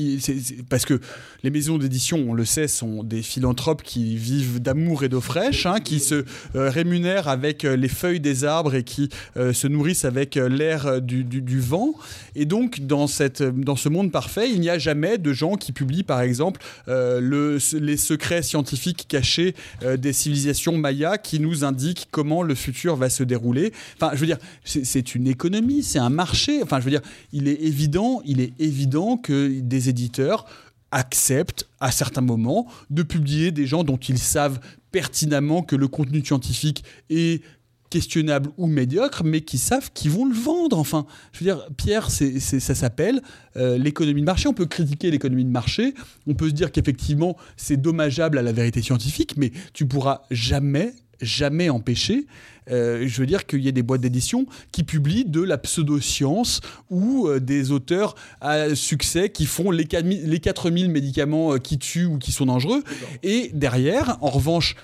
parce 0.69 0.85
que 0.85 1.01
les 1.43 1.51
maisons 1.51 1.79
d'édition, 1.79 2.19
on 2.29 2.35
le 2.35 2.45
sait, 2.45 2.69
sont 2.69 3.03
des 3.03 3.23
philanthropes 3.23 3.83
qui 3.83 4.17
vivent 4.17 4.61
d'amour 4.61 5.05
et 5.05 5.09
d'eau 5.09 5.21
fraîche, 5.21 5.67
hein, 5.67 5.81
qui 5.81 6.01
se 6.01 6.25
euh, 6.55 6.71
rémunèrent 6.71 7.29
avec 7.29 7.65
euh, 7.65 7.77
les 7.77 7.89
feuilles 7.89 8.21
des 8.21 8.45
arbres 8.45 8.75
et 8.75 8.85
qui 8.85 9.09
euh, 9.37 9.53
se 9.53 9.67
nourrissent 9.67 10.05
avec 10.05 10.35
l'air 10.35 11.01
du, 11.01 11.61
vent. 11.61 11.95
Et 12.35 12.45
donc, 12.45 12.81
dans, 12.81 13.07
cette, 13.07 13.43
dans 13.43 13.77
ce 13.77 13.89
monde 13.89 14.13
parfait, 14.13 14.51
il 14.51 14.61
n'y 14.61 14.71
a 14.71 14.79
jamais 14.79 15.19
de 15.19 15.33
gens 15.33 15.57
qui 15.57 15.73
publient, 15.73 16.03
par 16.03 16.21
exemple, 16.21 16.61
le, 16.87 17.59
les 17.79 17.97
secrets 17.97 18.43
scientifiques 18.43 19.07
cachés 19.09 19.55
des 19.99 20.13
civilisations 20.13 20.77
mayas 20.77 21.19
qui 21.19 21.41
nous 21.41 21.65
indiquent 21.65 22.09
comment 22.11 22.43
le 22.43 22.55
futur 22.55 22.97
va 22.97 23.11
se 23.11 23.23
dérouler. 23.23 23.73
Enfin, 23.97 24.13
je 24.15 24.21
veux 24.21 24.27
dire, 24.27 24.39
c'est 24.65 25.15
une 25.15 25.27
économie, 25.27 25.83
c'est 25.83 25.99
un 25.99 26.11
marché. 26.11 26.63
Enfin, 26.63 26.81
je 26.81 26.85
veux 26.85 26.91
dire, 26.91 27.03
il 27.33 27.49
est 27.49 27.60
évident, 27.63 28.23
il 28.25 28.41
est 28.41 28.53
évident 28.59 29.17
que 29.17 29.61
des 29.61 29.89
éditeurs 29.89 30.47
acceptent 30.91 31.69
à 31.79 31.93
certains 31.93 32.21
moments 32.21 32.67
de 32.91 33.03
publier 33.03 33.53
des 33.53 33.67
gens 33.67 33.85
dont 33.85 33.97
ils 33.97 34.19
savent 34.19 34.61
pertinemment 34.91 35.63
que 35.63 35.77
le 35.77 35.89
contenu 35.89 36.25
scientifique 36.25 36.85
est 37.11 37.43
questionnable 37.91 38.51
ou 38.57 38.67
médiocre, 38.67 39.23
mais 39.25 39.41
qui 39.41 39.59
savent 39.59 39.91
qu'ils 39.93 40.13
vont 40.13 40.25
le 40.25 40.35
vendre. 40.35 40.79
Enfin, 40.79 41.07
je 41.33 41.41
veux 41.41 41.45
dire, 41.45 41.69
Pierre, 41.77 42.09
ça 42.11 42.75
s'appelle 42.75 43.21
euh, 43.57 43.77
l'économie 43.77 44.21
de 44.21 44.27
marché. 44.27 44.49
On 44.49 44.55
peut 44.55 44.67
critiquer 44.67 45.11
l'économie 45.11 45.45
de 45.45 45.51
marché, 45.51 45.95
on 46.27 46.35
peut 46.35 46.49
se 46.49 46.55
dire 46.55 46.71
qu'effectivement 46.71 47.37
c'est 47.57 47.77
dommageable 47.77 48.39
à 48.39 48.43
la 48.43 48.53
vérité 48.53 48.81
scientifique, 48.81 49.37
mais 49.37 49.51
tu 49.73 49.87
pourras 49.87 50.23
jamais, 50.31 50.95
jamais 51.21 51.69
empêcher, 51.71 52.27
euh, 52.71 53.05
je 53.07 53.21
veux 53.21 53.27
dire, 53.27 53.47
qu'il 53.47 53.61
y 53.61 53.69
ait 53.69 53.73
des 53.73 53.83
boîtes 53.83 54.01
d'édition 54.01 54.47
qui 54.73 54.85
publient 54.85 55.25
de 55.25 55.43
la 55.43 55.59
pseudo-science 55.59 56.61
ou 56.89 57.27
euh, 57.27 57.41
des 57.41 57.73
auteurs 57.73 58.15
à 58.41 58.75
succès 58.75 59.31
qui 59.31 59.47
font 59.47 59.71
les 59.71 59.85
4000 59.85 60.29
les 60.29 60.41
4000 60.41 60.89
médicaments 60.89 61.55
euh, 61.55 61.59
qui 61.59 61.79
tuent 61.79 62.07
ou 62.07 62.19
qui 62.19 62.33
sont 62.33 62.47
dangereux. 62.47 62.85
Et 63.23 63.51
derrière, 63.55 64.19
en 64.21 64.31
revanche, 64.31 64.77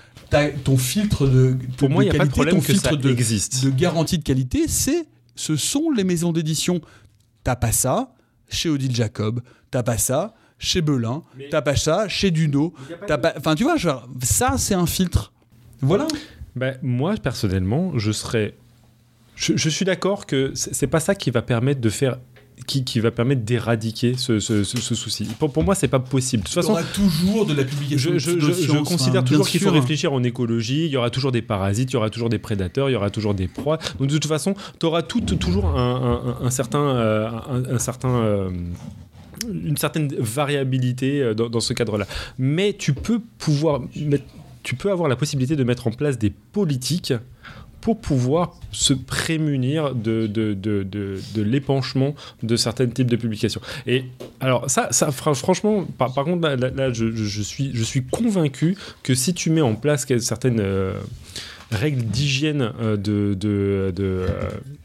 ton 0.63 0.77
filtre 0.77 1.27
de, 1.27 1.57
Pour 1.77 1.87
de 1.87 1.93
moi, 1.93 2.03
il 2.03 2.09
n'y 2.09 2.15
a 2.15 2.19
pas 2.19 2.25
de 2.25 2.31
qualité, 2.33 2.51
problème 2.51 2.55
ton 2.55 2.61
que 2.61 2.73
filtre 2.73 2.89
ça 2.89 2.95
de, 2.95 3.09
existe. 3.09 3.63
de 3.63 3.69
garantie 3.69 4.17
de 4.17 4.23
qualité, 4.23 4.67
c'est 4.67 5.05
ce 5.35 5.55
sont 5.55 5.91
les 5.91 6.03
maisons 6.03 6.33
d'édition. 6.33 6.81
T'as 7.43 7.55
pas 7.55 7.71
ça 7.71 8.13
chez 8.49 8.69
Odile 8.69 8.95
Jacob, 8.95 9.41
t'as 9.71 9.83
pas 9.83 9.97
ça 9.97 10.33
chez 10.59 10.81
Belin, 10.81 11.23
t'as 11.51 11.61
pas 11.61 11.75
ça 11.75 12.07
chez 12.07 12.31
Duno, 12.31 12.73
t'as 13.05 13.17
pas. 13.17 13.33
Enfin, 13.37 13.55
tu 13.55 13.63
vois, 13.63 13.77
genre, 13.77 14.09
ça 14.23 14.55
c'est 14.57 14.73
un 14.73 14.87
filtre. 14.87 15.31
Voilà. 15.81 16.07
Ben, 16.55 16.77
moi, 16.81 17.15
personnellement, 17.21 17.91
je 17.97 18.11
serais. 18.11 18.53
Je, 19.35 19.53
je 19.55 19.69
suis 19.69 19.85
d'accord 19.85 20.25
que 20.25 20.51
c'est 20.55 20.87
pas 20.87 20.99
ça 20.99 21.13
qui 21.15 21.29
va 21.31 21.41
permettre 21.41 21.81
de 21.81 21.89
faire. 21.89 22.17
Qui, 22.65 22.83
qui 22.83 22.99
va 22.99 23.11
permettre 23.11 23.43
d'éradiquer 23.43 24.15
ce, 24.17 24.39
ce- 24.39 24.63
ce- 24.63 24.77
ce 24.81 24.95
souci. 24.95 25.25
Pour, 25.37 25.53
pour 25.53 25.63
moi, 25.63 25.75
c'est 25.75 25.87
pas 25.87 25.99
possible. 25.99 26.41
De 26.41 26.47
toute 26.47 26.55
façon, 26.55 26.75
toujours 26.91 27.45
de 27.45 27.53
la 27.53 27.63
publication. 27.63 28.13
je, 28.13 28.17
je- 28.17 28.39
je- 28.39 28.51
je 28.63 28.77
considère 28.79 29.23
toujours 29.23 29.47
qu'il 29.47 29.59
faut 29.59 29.69
réfléchir 29.79 30.11
en 30.11 30.23
écologie. 30.23 30.85
Il 30.85 30.91
y 30.91 30.97
aura 30.97 31.11
toujours 31.11 31.31
des 31.31 31.43
parasites, 31.43 31.91
il 31.91 31.93
y 31.93 31.97
aura 31.97 32.09
toujours 32.09 32.29
des 32.29 32.39
prédateurs, 32.39 32.89
il 32.89 32.93
y 32.93 32.95
aura 32.95 33.11
toujours 33.11 33.35
des 33.35 33.47
proies. 33.47 33.77
Donc, 33.99 34.07
de 34.09 34.13
toute 34.17 34.25
façon, 34.25 34.55
tu 34.79 34.87
auras 34.87 35.03
tout, 35.03 35.21
toujours 35.21 35.67
un, 35.67 36.23
un- 36.41 36.45
un 36.47 36.49
certain. 36.49 36.79
euh, 36.81 37.29
un, 37.29 37.75
un 37.75 37.79
certain 37.79 38.09
euh, 38.09 38.49
une 39.47 39.77
certaine 39.77 40.07
variabilité 40.17 41.21
euh, 41.21 41.33
dans, 41.35 41.49
dans 41.49 41.59
ce 41.59 41.73
cadre-là. 41.73 42.07
Mais 42.39 42.73
tu 42.73 42.93
peux 42.93 43.19
pouvoir 43.37 43.81
mettre- 43.95 44.25
tu 44.67 44.75
peux 44.75 44.91
avoir 44.91 45.07
la 45.07 45.15
possibilité 45.15 45.55
de 45.55 45.63
mettre 45.63 45.87
en 45.87 45.91
place 45.91 46.17
des 46.17 46.29
politiques 46.29 47.13
pour 47.79 48.01
pouvoir 48.01 48.59
se 48.73 48.93
prémunir 48.93 49.95
de, 49.95 50.27
de, 50.27 50.53
de, 50.53 51.41
l'épanchement 51.41 52.15
de 52.43 52.55
certains 52.57 52.87
types 52.87 53.09
de 53.09 53.15
publications. 53.15 53.61
Et 53.85 54.03
alors 54.41 54.69
ça, 54.69 54.89
ça 54.91 55.09
fra- 55.11 55.33
franchement, 55.35 55.85
par, 55.97 56.13
contre, 56.13 56.49
là, 56.49 56.91
je, 56.91 57.41
suis, 57.43 57.71
je 57.73 57.83
suis 57.91 58.03
convaincu 58.03 58.75
que 59.03 59.15
si 59.15 59.33
tu 59.33 59.51
mets 59.51 59.61
en 59.61 59.75
place 59.75 60.05
certaines 60.19 60.59
euh, 60.59 60.99
règles 61.71 62.03
d'hygiène 62.03 62.73
euh, 62.81 62.97
de, 62.97 63.35
de, 63.35 63.93
de, 63.95 64.03
euh, 64.03 64.27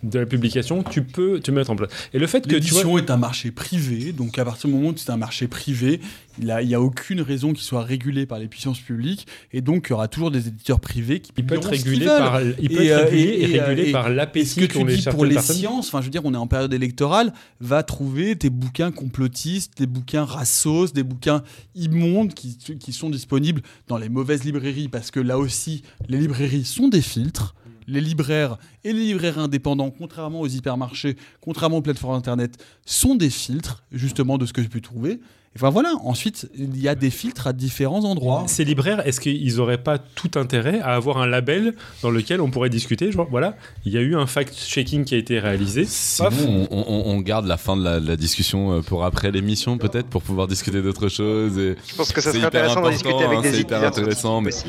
de 0.04 0.18
la 0.20 0.26
publication, 0.26 0.84
tu 0.84 1.02
peux 1.02 1.40
te 1.40 1.50
mettre 1.50 1.70
en 1.70 1.76
place. 1.76 1.90
Et 2.14 2.20
le 2.20 2.26
fait 2.28 2.46
que. 2.46 2.54
L'édition 2.54 2.98
est 2.98 3.10
un 3.10 3.16
marché 3.16 3.50
privé, 3.50 4.12
donc 4.12 4.38
à 4.38 4.44
partir 4.44 4.68
du 4.70 4.76
moment 4.76 4.90
où 4.90 4.94
c'est 4.96 5.10
un 5.10 5.16
marché 5.16 5.48
privé, 5.48 6.00
il 6.38 6.46
n'y 6.66 6.74
a, 6.74 6.80
aucune 6.80 7.20
raison 7.20 7.52
qu'il 7.52 7.62
soit 7.62 7.82
régulé 7.82 8.24
par 8.26 8.38
les 8.38 8.48
puissances 8.48 8.80
publiques, 8.80 9.26
et 9.52 9.60
donc 9.60 9.86
il 9.88 9.90
y 9.90 9.92
aura 9.92 10.08
toujours 10.08 10.30
des 10.30 10.48
éditeurs 10.48 10.80
privés 10.80 11.20
qui 11.20 11.32
Il 11.36 11.44
peut 11.44 11.56
être 11.56 11.68
régulé 11.68 12.06
par, 12.06 12.40
il 12.42 12.68
peut 12.70 12.82
Et, 12.82 12.86
être 12.86 12.98
euh, 13.00 13.04
régulé 13.04 13.22
et- 13.22 13.42
et, 13.50 13.54
et, 13.54 13.60
régulé 13.60 13.92
par 13.92 14.06
Et 14.06 14.10
ce 14.10 14.14
l'appétit 14.14 14.60
que 14.60 14.64
tu 14.72 14.84
les 14.86 14.96
dis 14.96 15.04
pour 15.10 15.24
les 15.24 15.34
personnes. 15.34 15.56
sciences, 15.56 15.88
enfin 15.88 16.00
je 16.00 16.06
veux 16.06 16.10
dire, 16.10 16.24
on 16.24 16.32
est 16.32 16.38
en 16.38 16.46
période 16.46 16.72
électorale, 16.72 17.32
va 17.60 17.82
trouver 17.82 18.34
tes 18.36 18.50
bouquins 18.50 18.92
complotistes, 18.92 19.76
des 19.78 19.86
bouquins 19.86 20.24
rassos, 20.24 20.92
des 20.92 21.02
bouquins 21.02 21.42
immondes 21.74 22.32
qui, 22.34 22.56
qui 22.56 22.92
sont 22.92 23.10
disponibles 23.10 23.60
dans 23.88 23.98
les 23.98 24.08
mauvaises 24.08 24.44
librairies, 24.44 24.88
parce 24.88 25.10
que 25.10 25.20
là 25.20 25.38
aussi, 25.38 25.82
les 26.08 26.18
librairies 26.18 26.64
sont 26.64 26.88
des 26.88 27.02
filtres. 27.02 27.54
Les 27.88 28.00
libraires 28.00 28.58
et 28.84 28.92
les 28.92 29.00
libraires 29.06 29.40
indépendants, 29.40 29.90
contrairement 29.90 30.40
aux 30.40 30.46
hypermarchés, 30.46 31.16
contrairement 31.40 31.78
aux 31.78 31.82
plateformes 31.82 32.14
internet, 32.14 32.56
sont 32.86 33.16
des 33.16 33.28
filtres 33.28 33.82
justement 33.90 34.38
de 34.38 34.46
ce 34.46 34.52
que 34.52 34.62
je 34.62 34.68
peux 34.68 34.80
trouver. 34.80 35.18
Enfin 35.54 35.68
voilà, 35.68 35.92
ensuite, 36.02 36.48
il 36.56 36.80
y 36.80 36.88
a 36.88 36.94
des 36.94 37.10
filtres 37.10 37.46
à 37.46 37.52
différents 37.52 38.04
endroits. 38.04 38.44
Ces 38.46 38.64
libraires, 38.64 39.06
est-ce 39.06 39.20
qu'ils 39.20 39.56
n'auraient 39.56 39.76
pas 39.82 39.98
tout 39.98 40.30
intérêt 40.36 40.80
à 40.80 40.94
avoir 40.94 41.18
un 41.18 41.26
label 41.26 41.74
dans 42.02 42.10
lequel 42.10 42.40
on 42.40 42.50
pourrait 42.50 42.70
discuter 42.70 43.12
Genre, 43.12 43.28
voilà, 43.30 43.54
il 43.84 43.92
y 43.92 43.98
a 43.98 44.00
eu 44.00 44.16
un 44.16 44.24
fact-checking 44.26 45.04
qui 45.04 45.14
a 45.14 45.18
été 45.18 45.38
réalisé. 45.38 45.84
Sinon, 45.86 46.30
on, 46.70 46.78
on- 46.88 47.02
on 47.12 47.20
garde 47.20 47.46
la 47.46 47.58
fin 47.58 47.76
de 47.76 47.84
la, 47.84 48.16
discussion 48.16 48.72
euh, 48.72 48.80
pour 48.80 49.04
après 49.04 49.30
l'émission, 49.30 49.76
peut-être, 49.76 50.06
pour 50.06 50.22
pouvoir 50.22 50.46
discuter 50.46 50.80
d'autres 50.80 51.08
choses. 51.08 51.58
Et... 51.58 51.76
Je 51.86 51.94
pense 51.96 52.12
que 52.12 52.22
ça 52.22 52.32
serait 52.32 52.44
intéressant 52.44 52.80
d'en 52.80 52.90
discuter 52.90 53.22
avec 53.22 53.38
hein, 53.38 53.42
des 53.42 53.52
c'est 53.52 53.60
hyper 53.60 53.84
intéressant, 53.84 54.40
mais- 54.40 54.48
aussi. 54.54 54.64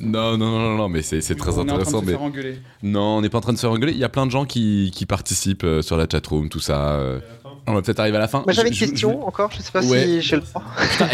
Non, 0.00 0.36
non, 0.36 0.50
non, 0.50 0.76
non, 0.76 0.88
mais 0.88 1.00
c'est 1.02 1.20
très 1.36 1.58
On 1.58 1.58
est 1.58 1.60
en 1.60 1.64
train 1.64 1.64
de 1.64 1.70
intéressant. 1.70 2.00
se 2.00 2.04
Mais... 2.06 2.12
faire 2.12 2.22
engueuler. 2.22 2.58
Non, 2.82 3.18
on 3.18 3.20
n'est 3.22 3.28
pas 3.30 3.38
en 3.38 3.42
train 3.42 3.52
de 3.52 3.56
se 3.58 3.62
faire 3.62 3.70
engueuler. 3.70 3.92
Il 3.92 3.98
y 3.98 4.04
a 4.04 4.08
plein 4.08 4.26
de 4.26 4.30
gens 4.32 4.44
qui, 4.44 4.90
qui 4.94 5.06
participent 5.06 5.64
euh, 5.64 5.80
sur 5.80 5.96
la 5.96 6.06
chatroom, 6.10 6.48
tout 6.48 6.60
ça. 6.60 6.98
On 7.66 7.74
va 7.74 7.82
peut-être 7.82 8.00
arriver 8.00 8.16
à 8.16 8.20
la 8.20 8.28
fin. 8.28 8.42
Moi 8.44 8.52
j'avais 8.52 8.70
une 8.70 8.74
je- 8.74 8.84
question 8.86 9.26
encore, 9.26 9.50
je 9.56 9.62
sais 9.62 9.70
pas 9.70 9.84
Ouais. 9.84 10.04
si 10.04 10.20
j'ai 10.22 10.36
le 10.36 10.42
temps. 10.42 10.62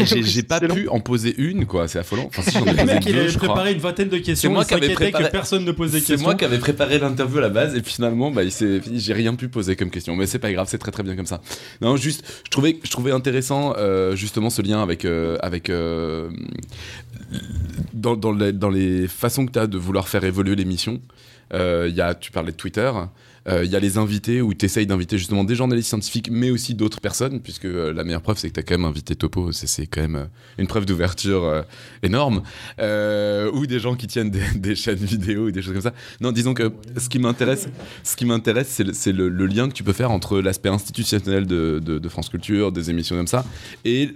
J'ai 0.04 0.42
pas 0.42 0.60
long. 0.60 0.74
pu 0.74 0.88
en 0.88 1.00
poser 1.00 1.34
une, 1.36 1.66
quoi. 1.66 1.88
C'est 1.88 1.98
affolant. 1.98 2.26
Enfin, 2.28 2.42
si, 2.42 2.58
Le 2.58 2.84
mec, 2.84 3.04
il 3.06 3.18
avait 3.18 3.32
préparé 3.32 3.72
une 3.74 3.80
vingtaine 3.80 4.08
de 4.08 4.16
questions. 4.16 4.48
C'est 4.48 4.54
moi 4.54 4.64
qui 4.64 4.72
avais 4.74 4.86
s'inquiétait 4.88 5.10
préparé- 5.10 5.24
que 5.26 5.30
personne 5.30 5.64
ne 5.64 5.72
des 5.72 6.00
C'est 6.00 6.16
moi 6.16 6.34
qui 6.34 6.44
avais 6.46 6.58
préparé 6.58 6.98
l'interview 6.98 7.38
à 7.38 7.42
la 7.42 7.48
base 7.50 7.76
et 7.76 7.82
puis 7.82 7.92
finalement 7.92 8.30
bah, 8.30 8.42
j'ai 8.48 9.12
rien 9.12 9.34
pu 9.34 9.48
poser 9.48 9.76
comme 9.76 9.90
question 9.90 10.16
mais 10.16 10.26
c'est 10.26 10.38
pas 10.38 10.52
grave 10.52 10.66
c'est 10.70 10.78
très 10.78 10.90
très 10.90 11.02
bien 11.02 11.16
comme 11.16 11.26
ça 11.26 11.40
non 11.80 11.96
juste 11.96 12.24
je 12.44 12.50
trouvais 12.50 12.78
je 12.82 12.90
trouvais 12.90 13.12
intéressant 13.12 13.74
euh, 13.76 14.16
justement 14.16 14.50
ce 14.50 14.62
lien 14.62 14.82
avec 14.82 15.04
euh, 15.04 15.36
avec 15.40 15.70
euh, 15.70 16.30
dans, 17.94 18.16
dans, 18.16 18.32
les, 18.32 18.52
dans 18.52 18.70
les 18.70 19.06
façons 19.08 19.46
que 19.46 19.52
tu 19.52 19.58
as 19.58 19.66
de 19.66 19.78
vouloir 19.78 20.08
faire 20.08 20.24
évoluer 20.24 20.56
l'émission 20.56 21.00
euh, 21.54 21.86
il 21.88 21.94
y 21.96 22.00
a 22.00 22.14
tu 22.14 22.30
parlais 22.30 22.52
de 22.52 22.56
Twitter 22.56 22.90
euh, 22.94 23.04
il 23.50 23.70
y 23.70 23.76
a 23.76 23.80
les 23.80 23.98
invités 23.98 24.42
où 24.42 24.52
tu 24.54 24.66
essayes 24.66 24.86
d'inviter 24.86 25.18
justement 25.18 25.44
des 25.44 25.54
journalistes 25.54 25.88
scientifiques 25.88 26.28
mais 26.30 26.50
aussi 26.50 26.74
d'autres 26.74 27.00
personnes 27.00 27.40
puisque 27.40 27.64
euh, 27.64 27.92
la 27.92 28.04
meilleure 28.04 28.22
preuve 28.22 28.38
c'est 28.38 28.48
que 28.48 28.54
tu 28.54 28.60
as 28.60 28.62
quand 28.62 28.76
même 28.76 28.84
invité 28.84 29.14
Topo. 29.16 29.52
C'est- 29.52 29.86
quand 29.86 30.00
même 30.00 30.16
euh, 30.16 30.24
une 30.58 30.66
preuve 30.66 30.86
d'ouverture 30.86 31.44
euh, 31.44 31.62
énorme. 32.02 32.42
Euh, 32.80 33.50
ou 33.52 33.66
des 33.66 33.78
gens 33.78 33.94
qui 33.94 34.06
tiennent 34.06 34.30
des, 34.54 34.74
chaînes 34.74 34.96
vidéo 34.96 35.46
ou 35.46 35.50
des 35.50 35.62
choses 35.62 35.72
comme 35.72 35.82
ça. 35.82 35.94
Non 36.20 36.32
disons 36.32 36.54
que 36.54 36.72
ce 36.96 37.08
qui 37.08 37.18
m'intéresse 37.18 37.68
ce 38.02 38.16
qui 38.16 38.26
m'intéresse 38.26 38.82
c'est 38.92 39.12
le, 39.12 39.28
lien 39.46 39.68
que 39.68 39.74
tu 39.74 39.82
peux 39.82 39.92
faire 39.92 40.10
entre 40.10 40.40
l'aspect 40.40 40.68
institutionnel 40.68 41.46
de, 41.46 42.08
France 42.08 42.28
Culture 42.30 42.72
des 42.72 42.90
émissions 42.90 43.16
comme 43.16 43.26
ça 43.26 43.44
et 43.84 44.08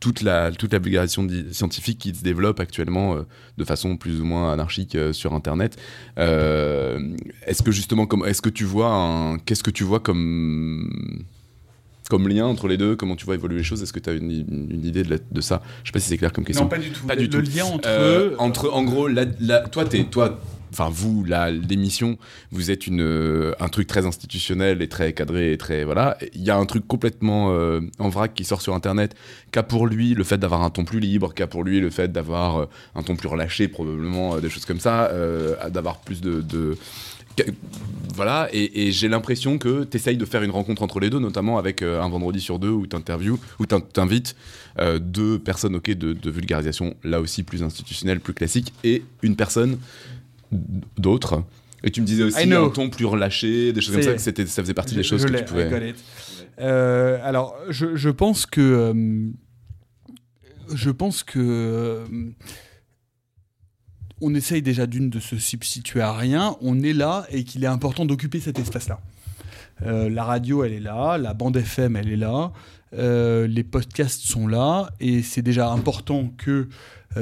toute 0.00 0.22
la 0.22 0.50
toute 0.50 0.72
la 0.72 0.78
vulgarisation 0.78 1.26
scientifique 1.52 1.98
qui 1.98 2.14
se 2.14 2.22
développe 2.22 2.60
actuellement 2.60 3.14
euh, 3.14 3.22
de 3.58 3.64
façon 3.64 3.96
plus 3.96 4.20
ou 4.20 4.24
moins 4.24 4.52
anarchique 4.52 4.94
euh, 4.94 5.12
sur 5.12 5.34
internet. 5.34 5.76
Euh, 6.18 7.14
est-ce 7.46 7.62
que 7.62 7.72
justement 7.72 7.87
comme 7.96 8.24
est-ce 8.26 8.42
que 8.42 8.48
tu 8.48 8.64
vois 8.64 8.90
un 8.92 9.38
qu'est-ce 9.38 9.62
que 9.62 9.70
tu 9.70 9.84
vois 9.84 10.00
comme 10.00 10.90
comme 12.10 12.26
lien 12.28 12.46
entre 12.46 12.68
les 12.68 12.78
deux? 12.78 12.96
Comment 12.96 13.16
tu 13.16 13.26
vois 13.26 13.34
évoluer 13.34 13.58
les 13.58 13.62
choses? 13.64 13.82
Est-ce 13.82 13.92
que 13.92 14.00
tu 14.00 14.08
as 14.08 14.14
une, 14.14 14.30
une- 14.30 14.68
une 14.70 14.84
idée 14.84 15.02
de, 15.02 15.10
la- 15.10 15.18
de 15.30 15.40
ça? 15.42 15.62
Je 15.84 15.88
sais 15.88 15.92
pas 15.92 16.00
si 16.00 16.08
c'est 16.08 16.16
clair 16.16 16.32
comme 16.32 16.44
question 16.44 16.64
Non, 16.64 16.70
pas 16.70 16.78
du 16.78 16.90
tout. 16.90 17.06
Pas 17.06 17.14
le, 17.14 17.26
du 17.28 17.36
le 17.36 17.44
tout. 17.44 17.50
lien 17.56 17.64
entre 17.66 17.88
euh, 17.88 18.30
eux. 18.30 18.34
entre 18.38 18.70
en 18.72 18.82
gros 18.82 19.08
la, 19.08 19.24
la- 19.40 19.60
toi 19.68 19.84
t'es 19.84 20.04
toi 20.04 20.40
enfin 20.70 20.90
vous 20.92 21.24
la 21.24 21.50
l'émission 21.50 22.18
vous 22.50 22.70
êtes 22.70 22.86
une 22.86 23.00
euh, 23.00 23.52
un 23.58 23.68
truc 23.70 23.86
très 23.86 24.04
institutionnel 24.04 24.82
et 24.82 24.88
très 24.88 25.14
cadré 25.14 25.52
et 25.54 25.56
très 25.58 25.82
voilà 25.84 26.18
il 26.34 26.42
y 26.42 26.50
a 26.50 26.58
un 26.58 26.66
truc 26.66 26.86
complètement 26.86 27.52
euh, 27.52 27.80
en 27.98 28.10
vrac 28.10 28.34
qui 28.34 28.44
sort 28.44 28.60
sur 28.60 28.74
internet 28.74 29.14
qu'a 29.50 29.62
pour 29.62 29.86
lui 29.86 30.12
le 30.12 30.24
fait 30.24 30.36
d'avoir 30.36 30.62
un 30.62 30.68
ton 30.68 30.84
plus 30.84 31.00
libre 31.00 31.32
qu'a 31.32 31.46
pour 31.46 31.64
lui 31.64 31.80
le 31.80 31.88
fait 31.88 32.12
d'avoir 32.12 32.58
euh, 32.58 32.66
un 32.94 33.02
ton 33.02 33.16
plus 33.16 33.28
relâché 33.28 33.66
probablement 33.68 34.34
euh, 34.36 34.40
des 34.40 34.50
choses 34.50 34.66
comme 34.66 34.78
ça 34.80 35.06
euh, 35.06 35.56
d'avoir 35.70 36.00
plus 36.00 36.20
de, 36.20 36.42
voilà, 38.14 38.48
et, 38.52 38.86
et 38.86 38.92
j'ai 38.92 39.08
l'impression 39.08 39.58
que 39.58 39.84
tu 39.84 39.96
essayes 39.96 40.16
de 40.16 40.24
faire 40.24 40.42
une 40.42 40.50
rencontre 40.50 40.82
entre 40.82 41.00
les 41.00 41.10
deux, 41.10 41.20
notamment 41.20 41.58
avec 41.58 41.82
euh, 41.82 42.02
un 42.02 42.08
vendredi 42.08 42.40
sur 42.40 42.58
deux 42.58 42.70
où 42.70 42.86
tu 42.86 42.96
interviews, 42.96 43.38
où 43.58 43.66
tu 43.66 43.74
invites 43.96 44.36
deux 45.00 45.40
personnes 45.40 45.74
ok 45.74 45.90
de, 45.90 46.12
de 46.12 46.30
vulgarisation, 46.30 46.94
là 47.02 47.20
aussi 47.20 47.42
plus 47.42 47.64
institutionnelle, 47.64 48.20
plus 48.20 48.32
classique, 48.32 48.72
et 48.84 49.02
une 49.22 49.34
personne 49.34 49.76
d'autre 50.96 51.42
Et 51.82 51.90
tu 51.90 52.00
me 52.00 52.06
disais 52.06 52.22
aussi 52.22 52.52
un 52.52 52.68
ton 52.68 52.88
plus 52.88 53.04
relâché, 53.04 53.72
des 53.72 53.80
choses 53.80 53.94
comme 53.94 54.02
ça, 54.02 54.14
que 54.14 54.20
c'était, 54.20 54.46
ça 54.46 54.62
faisait 54.62 54.74
partie 54.74 54.94
des 54.94 55.02
choses 55.02 55.24
que 55.24 55.36
tu 55.36 55.44
pouvais. 55.44 55.94
Euh, 56.60 57.18
alors, 57.22 57.56
je, 57.68 57.96
je, 57.96 58.10
pense 58.10 58.46
que. 58.46 58.60
Euh, 58.60 59.30
je 60.74 60.90
pense 60.90 61.22
que. 61.22 62.04
Euh, 64.22 64.26
on 64.26 64.34
essaye 64.34 64.62
déjà 64.62 64.86
d'une 64.86 65.10
de 65.10 65.20
se 65.20 65.36
substituer 65.36 66.00
à 66.00 66.12
rien, 66.12 66.56
on 66.60 66.82
est 66.82 66.92
là 66.92 67.26
et 67.30 67.44
qu'il 67.44 67.64
est 67.64 67.68
important 67.68 68.04
d'occuper 68.04 68.40
cet 68.40 68.58
espace-là. 68.58 69.00
la 69.84 70.24
radio, 70.24 70.64
elle 70.64 70.72
est 70.72 70.80
là, 70.80 71.18
la 71.18 71.34
bande 71.34 71.56
FM, 71.56 71.96
elle 71.96 72.10
est 72.10 72.16
là, 72.16 72.52
les 72.92 73.64
podcasts 73.64 74.22
sont 74.22 74.46
là, 74.46 74.90
et 75.00 75.22
c'est 75.22 75.42
déjà 75.42 75.70
important 75.70 76.32
que 76.36 76.68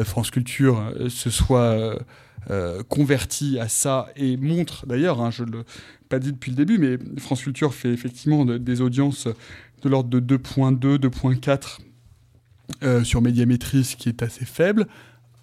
France 0.05 0.31
Culture 0.31 0.93
se 1.09 1.31
soit 1.31 1.99
euh, 2.49 2.85
converti 2.85 3.59
à 3.59 3.69
ça 3.69 4.07
et 4.15 4.37
montre, 4.37 4.87
d'ailleurs, 4.87 5.21
hein, 5.21 5.33
je 5.33 5.43
ne 5.43 5.51
l'ai 5.51 5.63
pas 6.09 6.21
dit 6.21 6.31
depuis 6.31 6.53
le 6.53 6.57
début, 6.57 6.79
mais 6.79 6.97
France 7.21 7.43
Culture 7.43 7.75
fait 7.75 7.91
effectivement 7.91 8.45
des 8.45 8.81
audiences 8.81 9.27
de 9.83 9.89
l'ordre 9.89 10.09
de 10.09 10.21
2.2, 10.37 10.99
2.4 10.99 11.79
euh, 12.85 13.03
sur 13.03 13.21
médiamétrie, 13.21 13.83
ce 13.83 13.97
qui 13.97 14.09
est 14.09 14.23
assez 14.23 14.45
faible. 14.45 14.87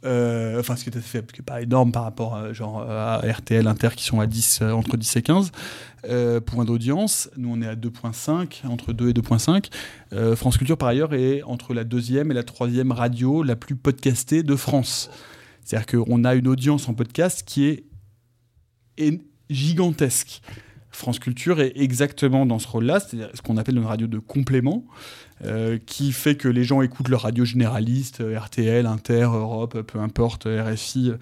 Euh, 0.06 0.60
enfin, 0.60 0.76
ce 0.76 0.84
qui 0.84 0.90
est 0.90 0.98
assez 0.98 1.22
qui 1.22 1.42
n'est 1.42 1.46
pas 1.46 1.62
énorme 1.62 1.92
par 1.92 2.04
rapport 2.04 2.54
genre, 2.54 2.82
à 2.82 3.20
RTL, 3.20 3.68
Inter, 3.68 3.90
qui 3.96 4.04
sont 4.04 4.20
à 4.20 4.28
10, 4.28 4.62
entre 4.62 4.98
10 4.98 5.16
et 5.16 5.22
15 5.22 5.52
points 6.46 6.66
d'audience. 6.66 7.30
Nous, 7.38 7.50
on 7.50 7.62
est 7.62 7.68
à 7.68 7.76
2.5, 7.76 8.68
entre 8.68 8.92
2 8.92 9.10
et 9.10 9.14
2.5. 9.14 10.36
France 10.36 10.58
Culture, 10.58 10.78
par 10.78 10.90
ailleurs, 10.90 11.14
est 11.14 11.44
entre 11.44 11.74
la 11.74 11.86
deuxième 11.86 12.32
et 12.32 12.34
la 12.34 12.44
troisième 12.44 12.92
radio 12.92 13.44
la 13.44 13.56
plus 13.56 13.76
podcastée 13.76 14.44
de 14.44 14.56
France. 14.56 15.10
C'est-à-dire 15.64 16.06
qu'on 16.06 16.24
a 16.24 16.36
une 16.36 16.48
audience 16.48 16.90
en 16.90 16.94
podcast 16.94 17.44
qui 17.46 17.66
est, 17.66 17.86
gigantesque. 19.50 20.42
France 20.90 21.20
Culture 21.20 21.60
est 21.60 21.74
exactement 21.76 22.46
dans 22.46 22.60
ce 22.60 22.68
rôle-là, 22.68 23.00
c'est-à-dire 23.00 23.30
ce 23.34 23.42
qu'on 23.42 23.58
appelle 23.58 23.78
une 23.78 23.86
radio 23.86 24.08
de 24.08 24.20
complément, 24.20 24.86
euh, 25.46 25.78
qui 25.86 26.12
fait 26.12 26.36
que 26.36 26.48
les 26.48 26.64
gens 26.64 26.82
écoutent 26.82 27.10
leur 27.10 27.22
radio 27.22 27.44
généraliste, 27.44 28.22
euh, 28.22 28.40
RTL, 28.40 28.86
Inter, 28.86 29.24
Europe, 29.24 29.82
peu 29.82 30.00
importe, 30.00 30.46
RFI, 30.46 31.14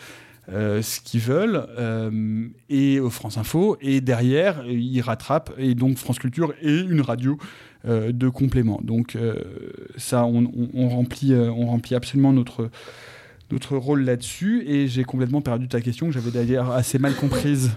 euh, 0.52 0.82
ce 0.82 1.00
qu'ils 1.00 1.22
veulent, 1.22 1.66
et 2.70 3.00
France 3.10 3.38
Info, 3.38 3.78
et 3.82 4.02
derrière, 4.02 4.64
ils 4.68 5.02
rattrapent, 5.02 5.54
et 5.58 5.76
donc 5.76 5.98
France 5.98 6.20
Culture 6.20 6.54
est 6.62 6.82
une 6.82 7.02
radio 7.02 7.38
de 7.84 8.30
complément. 8.30 8.80
Donc 8.84 9.18
ça, 9.98 10.26
on, 10.26 10.90
remplit, 10.90 11.34
on 11.34 11.68
remplit 11.68 11.96
absolument 11.96 12.34
notre 12.34 12.70
notre 13.52 13.76
rôle 13.76 14.04
là-dessus 14.04 14.64
et 14.66 14.88
j'ai 14.88 15.04
complètement 15.04 15.42
perdu 15.42 15.68
ta 15.68 15.82
question 15.82 16.08
que 16.08 16.14
j'avais 16.14 16.32
d'ailleurs 16.32 16.72
assez 16.72 17.00
mal 17.00 17.14
comprise. 17.16 17.72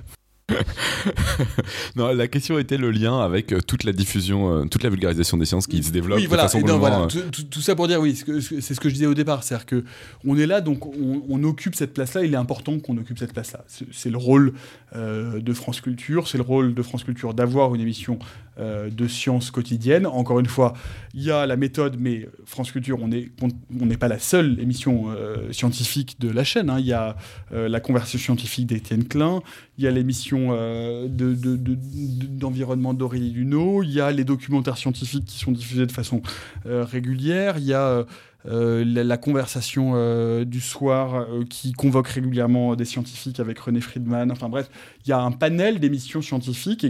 non, 1.96 2.12
la 2.12 2.28
question 2.28 2.58
était 2.58 2.76
le 2.76 2.90
lien 2.90 3.18
avec 3.20 3.52
euh, 3.52 3.60
toute 3.60 3.84
la 3.84 3.92
diffusion, 3.92 4.52
euh, 4.52 4.64
toute 4.66 4.82
la 4.82 4.90
vulgarisation 4.90 5.38
des 5.38 5.46
sciences 5.46 5.66
qui 5.66 5.82
se 5.82 5.90
développe 5.90 6.18
oui, 6.18 6.26
voilà, 6.26 6.44
de 6.44 6.48
façon 6.50 6.78
voilà. 6.78 7.02
Euh, 7.16 7.30
tout, 7.50 7.62
ça 7.62 7.74
pour 7.74 7.88
dire, 7.88 7.98
oui, 8.00 8.14
c'est 8.14 8.74
ce 8.74 8.80
que 8.80 8.90
je 8.90 8.94
disais 8.94 9.06
au 9.06 9.14
départ, 9.14 9.42
c'est-à-dire 9.42 9.64
que 9.64 9.84
on 10.26 10.36
est 10.36 10.46
là, 10.46 10.60
donc 10.60 10.86
on, 10.86 11.44
occupe 11.44 11.74
cette 11.74 11.92
place-là. 11.92 12.24
Il 12.24 12.32
est 12.32 12.38
important 12.38 12.78
qu'on 12.78 12.96
occupe 12.96 13.18
cette 13.18 13.32
place-là. 13.32 13.64
C'est 13.92 14.08
le 14.08 14.16
rôle 14.16 14.54
de 14.94 15.52
France 15.52 15.82
Culture, 15.82 16.26
c'est 16.26 16.38
le 16.38 16.42
rôle 16.42 16.72
de 16.72 16.82
France 16.82 17.04
Culture 17.04 17.34
d'avoir 17.34 17.74
une 17.74 17.82
émission 17.82 18.18
de 18.58 19.08
sciences 19.08 19.50
quotidienne. 19.50 20.06
Encore 20.06 20.40
une 20.40 20.46
fois, 20.46 20.72
il 21.12 21.22
y 21.22 21.30
a 21.30 21.44
la 21.44 21.56
méthode, 21.56 21.96
mais 21.98 22.26
France 22.46 22.72
Culture, 22.72 22.98
on 23.02 23.08
n'est 23.08 23.28
on, 23.42 23.84
n'est 23.84 23.98
pas 23.98 24.08
la 24.08 24.18
seule 24.18 24.58
émission 24.58 25.08
scientifique 25.50 26.16
de 26.18 26.30
la 26.30 26.44
chaîne. 26.44 26.70
Hein. 26.70 26.78
Il 26.78 26.86
y 26.86 26.94
a 26.94 27.16
la 27.50 27.80
conversation 27.80 28.18
scientifique 28.18 28.66
d'Étienne 28.66 29.04
Klein, 29.04 29.42
il 29.76 29.84
y 29.84 29.88
a 29.88 29.90
l'émission 29.90 30.48
euh, 30.52 31.08
d'environnement 31.08 32.94
d'Aurélie 32.94 33.30
Luneau, 33.30 33.82
il 33.82 33.90
y 33.90 34.00
a 34.00 34.12
les 34.12 34.24
documentaires 34.24 34.76
scientifiques 34.76 35.24
qui 35.24 35.38
sont 35.38 35.52
diffusés 35.52 35.86
de 35.86 35.92
façon 35.92 36.22
euh, 36.66 36.84
régulière, 36.84 37.58
il 37.58 37.64
y 37.64 37.74
a 37.74 38.04
euh, 38.46 38.84
la, 38.84 39.16
conversation 39.16 40.44
du 40.44 40.60
soir 40.60 41.26
qui 41.48 41.72
convoque 41.72 42.08
régulièrement 42.08 42.76
des 42.76 42.84
scientifiques 42.84 43.40
avec 43.40 43.58
René 43.58 43.80
Friedman. 43.80 44.30
Enfin 44.30 44.48
bref, 44.48 44.68
il 45.04 45.10
y 45.10 45.12
a 45.12 45.20
un 45.20 45.32
panel 45.32 45.80
d'émissions 45.80 46.22
scientifiques 46.22 46.86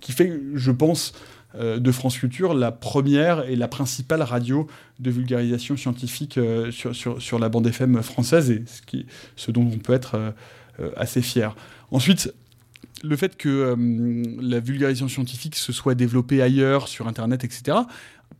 qui 0.00 0.12
fait, 0.12 0.40
je 0.54 0.70
pense, 0.70 1.12
de 1.54 1.92
France 1.92 2.16
Culture 2.16 2.54
la 2.54 2.72
première 2.72 3.46
et 3.50 3.56
la 3.56 3.68
principale 3.68 4.22
radio 4.22 4.66
de 4.98 5.10
vulgarisation 5.10 5.76
scientifique 5.76 6.40
sur, 6.70 7.38
la 7.38 7.48
bande 7.50 7.66
FM 7.66 8.02
française 8.02 8.50
et 8.50 8.64
ce 9.36 9.50
dont 9.50 9.70
on 9.70 9.78
peut 9.78 9.92
être 9.92 10.32
assez 10.96 11.20
fier. 11.20 11.54
Ensuite, 11.92 12.34
le 13.04 13.16
fait 13.16 13.36
que 13.36 13.48
euh, 13.48 14.24
la 14.40 14.58
vulgarisation 14.58 15.08
scientifique 15.08 15.54
se 15.54 15.72
soit 15.72 15.94
développée 15.94 16.42
ailleurs, 16.42 16.88
sur 16.88 17.06
Internet, 17.06 17.44
etc., 17.44 17.78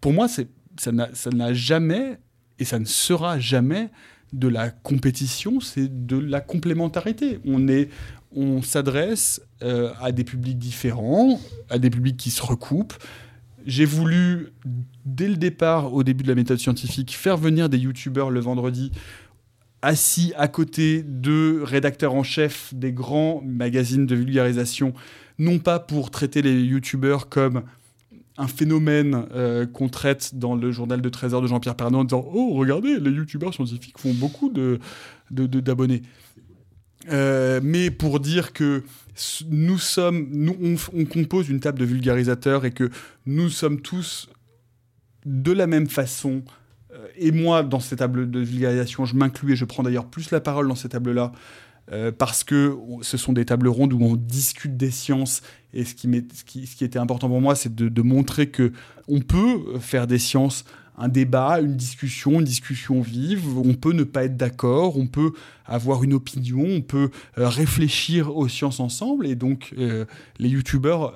pour 0.01 0.13
moi, 0.13 0.27
ça 0.27 0.93
n'a 0.93 1.53
jamais 1.53 2.19
et 2.59 2.65
ça 2.65 2.79
ne 2.79 2.85
sera 2.85 3.39
jamais 3.39 3.91
de 4.33 4.49
la 4.49 4.71
compétition, 4.71 5.61
c'est 5.61 6.07
de 6.07 6.17
la 6.17 6.41
complémentarité. 6.41 7.39
On 7.45 7.69
est, 7.69 7.91
on 8.35 8.63
s'adresse 8.63 9.43
euh, 9.63 9.93
à 10.01 10.13
des 10.13 10.25
publics 10.25 10.59
différents, 10.59 11.39
à 11.69 11.79
des 11.79 11.91
publics 11.91 12.17
qui 12.17 12.31
se 12.31 12.43
recoupent. 12.43 12.95
J'ai 13.67 13.85
voulu, 13.85 14.49
dès 15.05 15.29
le 15.29 15.37
départ, 15.37 15.93
au 15.93 16.03
début 16.03 16.25
de 16.25 16.29
la 16.29 16.35
méthode 16.35 16.59
scientifique, 16.59 17.15
faire 17.15 17.37
venir 17.37 17.69
des 17.69 17.79
youtubeurs 17.79 18.31
le 18.31 18.41
vendredi 18.41 18.91
assis 19.83 20.33
à 20.37 20.49
côté 20.49 21.03
de 21.03 21.61
rédacteurs 21.63 22.15
en 22.15 22.23
chef 22.23 22.73
des 22.73 22.93
grands 22.93 23.43
magazines 23.45 24.07
de 24.07 24.15
vulgarisation, 24.15 24.95
non 25.39 25.59
pas 25.59 25.81
pour 25.81 26.11
traiter 26.11 26.41
les 26.41 26.63
youtubeurs 26.63 27.29
comme 27.29 27.65
un 28.39 28.47
phénomène 28.47 29.27
euh, 29.35 29.67
qu'on 29.67 29.89
traite 29.89 30.37
dans 30.37 30.55
le 30.55 30.73
journal 30.73 31.03
de 31.03 31.09
13 31.09 31.35
heures 31.35 31.43
de 31.43 31.47
Jean-Pierre 31.47 31.75
Pernaut 31.75 31.99
en 31.99 32.05
disant 32.05 32.25
Oh, 32.33 32.55
regardez, 32.55 32.99
les 32.99 33.11
youtubeurs 33.11 33.53
scientifiques 33.53 33.99
font 33.99 34.15
beaucoup 34.15 34.51
de, 34.51 34.79
d'abonnés. 35.31 36.03
Euh, 37.11 37.61
mais 37.63 37.91
pour 37.91 38.21
dire 38.21 38.53
que 38.53 38.85
nous 39.51 39.79
sommes, 39.79 40.29
nous, 40.31 40.57
on, 40.95 41.05
compose 41.05 41.49
une 41.49 41.61
table 41.61 41.79
de 41.79 41.85
vulgarisateurs 41.85 42.65
et 42.65 42.71
que 42.71 42.91
nous 43.27 43.51
sommes 43.51 43.81
tous 43.81 44.31
de 45.27 45.53
la 45.53 45.67
même 45.67 45.89
façon 45.89 46.43
et 47.17 47.33
moi, 47.33 47.63
dans 47.63 47.81
ces 47.81 47.97
tables 47.97 48.31
de 48.31 48.41
vulgarisation, 48.41 49.05
je 49.05 49.17
m'inclus 49.17 49.53
et 49.53 49.57
je 49.57 49.65
prends 49.65 49.83
d'ailleurs 49.83 50.07
plus 50.07 50.31
la 50.31 50.41
parole 50.41 50.69
dans 50.69 50.75
ces 50.75 50.89
tables-là. 50.89 51.33
Euh, 51.91 52.13
parce 52.13 52.45
que 52.45 52.77
ce 53.01 53.17
sont 53.17 53.33
des 53.33 53.45
tables 53.45 53.67
rondes 53.67 53.93
où 53.93 54.01
on 54.01 54.15
discute 54.15 54.77
des 54.77 54.93
sciences 54.93 55.43
et 55.75 55.85
ce 55.85 55.95
qui, 55.95 56.85
était 56.85 56.99
important 56.99 57.29
pour 57.29 57.41
moi, 57.41 57.57
c'est 57.57 57.75
de, 57.75 58.03
montrer 58.03 58.51
que 58.51 58.73
on 59.09 59.21
peut 59.21 59.79
faire 59.81 60.07
des 60.07 60.19
sciences 60.19 60.65
un 60.97 61.09
débat, 61.09 61.59
une 61.61 61.75
discussion, 61.75 62.39
une 62.39 62.45
discussion 62.45 63.01
vive. 63.01 63.59
On 63.59 63.75
peut 63.75 63.95
ne 63.95 64.05
pas 64.05 64.25
être 64.25 64.37
d'accord, 64.37 64.97
on 64.97 65.07
peut 65.07 65.33
avoir 65.65 66.05
une 66.05 66.13
opinion, 66.13 66.65
on 66.65 66.83
peut 66.83 67.11
euh, 67.39 67.49
réfléchir 67.49 68.37
aux 68.37 68.47
sciences 68.47 68.79
ensemble. 68.79 69.27
Et 69.27 69.35
donc, 69.35 69.75
les 70.39 70.49
youtubeurs, 70.49 71.15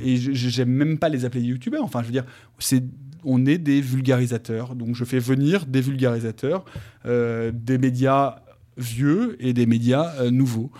et 0.00 0.16
j'aime 0.16 0.68
même 0.68 0.98
pas 0.98 1.08
les 1.08 1.24
appeler 1.24 1.42
youtubeurs, 1.42 1.82
enfin, 1.82 2.02
je 2.02 2.06
veux 2.06 2.12
dire, 2.12 2.26
c'est 2.58 2.84
on 3.24 3.46
est 3.46 3.58
des 3.58 3.80
vulgarisateurs. 3.80 4.74
Donc 4.74 4.94
je 4.94 5.04
fais 5.04 5.18
venir 5.18 5.66
des 5.66 5.80
vulgarisateurs, 5.80 6.64
euh, 7.06 7.50
des 7.52 7.78
médias 7.78 8.36
vieux 8.76 9.36
et 9.40 9.52
des 9.52 9.66
médias 9.66 10.14
euh, 10.20 10.30
nouveaux. 10.30 10.70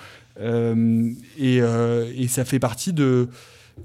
Euh, 0.40 1.10
et, 1.38 2.28
ça 2.28 2.44
fait 2.44 2.58
partie 2.58 2.92
de 2.92 3.28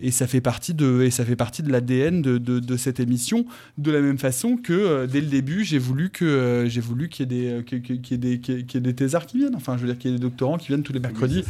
et 0.02 0.12
ça 0.12 0.28
fait 0.28 0.42
partie 0.42 0.74
de 0.74 1.02
et 1.02 1.12
ça 1.12 1.26
fait 1.26 1.36
partie 1.36 1.64
de 1.64 1.72
l'ADN 1.72 2.22
de, 2.22 2.38
de, 2.38 2.78
cette 2.78 3.00
émission 3.00 3.46
de 3.78 3.92
la 3.92 4.02
même 4.02 4.18
façon 4.18 4.58
que 4.58 4.74
euh, 4.74 5.08
dès 5.08 5.22
le 5.22 5.28
début 5.28 5.64
j'ai 5.64 5.80
voulu 5.80 6.10
que 6.10 6.26
euh, 6.26 6.70
j'ai 6.70 6.82
voulu 6.82 7.10
qu'il 7.10 7.32
y 7.32 7.36
ait 7.36 7.58
des 7.58 7.64
qu'il 7.64 7.96
y 7.96 8.14
ait 8.14 8.18
des 8.18 8.40
qu'il 8.40 8.56
y 8.56 8.78
ait 8.78 8.80
des 8.80 8.94
thésards 8.94 9.26
qui 9.26 9.38
viennent. 9.38 9.56
Enfin 9.56 9.76
je 9.78 9.82
veux 9.82 9.88
dire 9.88 9.98
qu'il 9.98 10.12
y 10.12 10.14
ait 10.14 10.18
des 10.18 10.22
doctorants 10.22 10.58
qui 10.58 10.68
viennent 10.68 10.84
tous 10.84 10.94
les 10.94 11.00
mercredis 11.00 11.44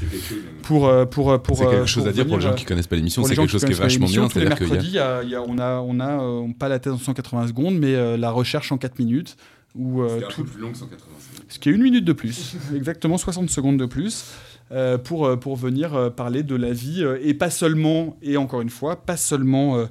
pour 0.63 0.87
euh, 0.87 1.05
pour 1.05 1.41
pour 1.41 1.57
c'est 1.57 1.65
quelque 1.65 1.85
chose 1.85 2.07
à 2.07 2.11
dire 2.11 2.25
pour 2.25 2.37
les 2.37 2.43
gens 2.43 2.55
qui 2.55 2.65
connaissent 2.65 2.87
pas 2.87 2.95
l'émission 2.95 3.23
c'est 3.23 3.35
quelque 3.35 3.51
chose 3.51 3.65
qui 3.65 3.71
est 3.71 3.75
vachement 3.75 4.07
bien 4.07 4.27
tous 4.27 4.39
les 4.39 4.45
mercredis 4.45 4.91
y 4.91 4.99
a, 4.99 5.23
y 5.23 5.35
a, 5.35 5.41
on 5.41 5.57
a 5.59 5.79
on 5.79 5.99
a 5.99 6.53
pas 6.57 6.69
la 6.69 6.79
thèse 6.79 6.93
en 6.93 6.97
180 6.97 7.47
secondes 7.47 7.77
mais 7.77 8.17
la 8.17 8.31
recherche 8.31 8.71
en 8.71 8.77
4 8.77 8.99
minutes 8.99 9.35
ou 9.75 10.03
tout 10.29 10.43
plus 10.43 10.59
long 10.59 10.71
que 10.71 10.77
180 10.77 10.97
secondes. 10.97 11.45
ce 11.47 11.59
qui 11.59 11.69
est 11.69 11.73
une 11.73 11.83
minute 11.83 12.05
de 12.05 12.13
plus. 12.13 12.55
Exactement 12.75 13.17
60 13.17 13.49
secondes 13.49 13.77
de 13.77 13.85
plus. 13.85 14.23
euh, 14.23 14.48
pour, 15.03 15.25
euh, 15.25 15.35
pour 15.35 15.55
venir 15.55 15.95
euh, 15.95 16.09
parler 16.09 16.43
de 16.43 16.55
la 16.55 16.71
vie, 16.71 17.03
et 17.21 17.33
pas 17.33 17.49
seulement, 17.49 18.17
et 18.21 18.37
encore 18.37 18.61
une 18.61 18.69
fois, 18.69 18.97
pas 19.05 19.17
seulement 19.17 19.85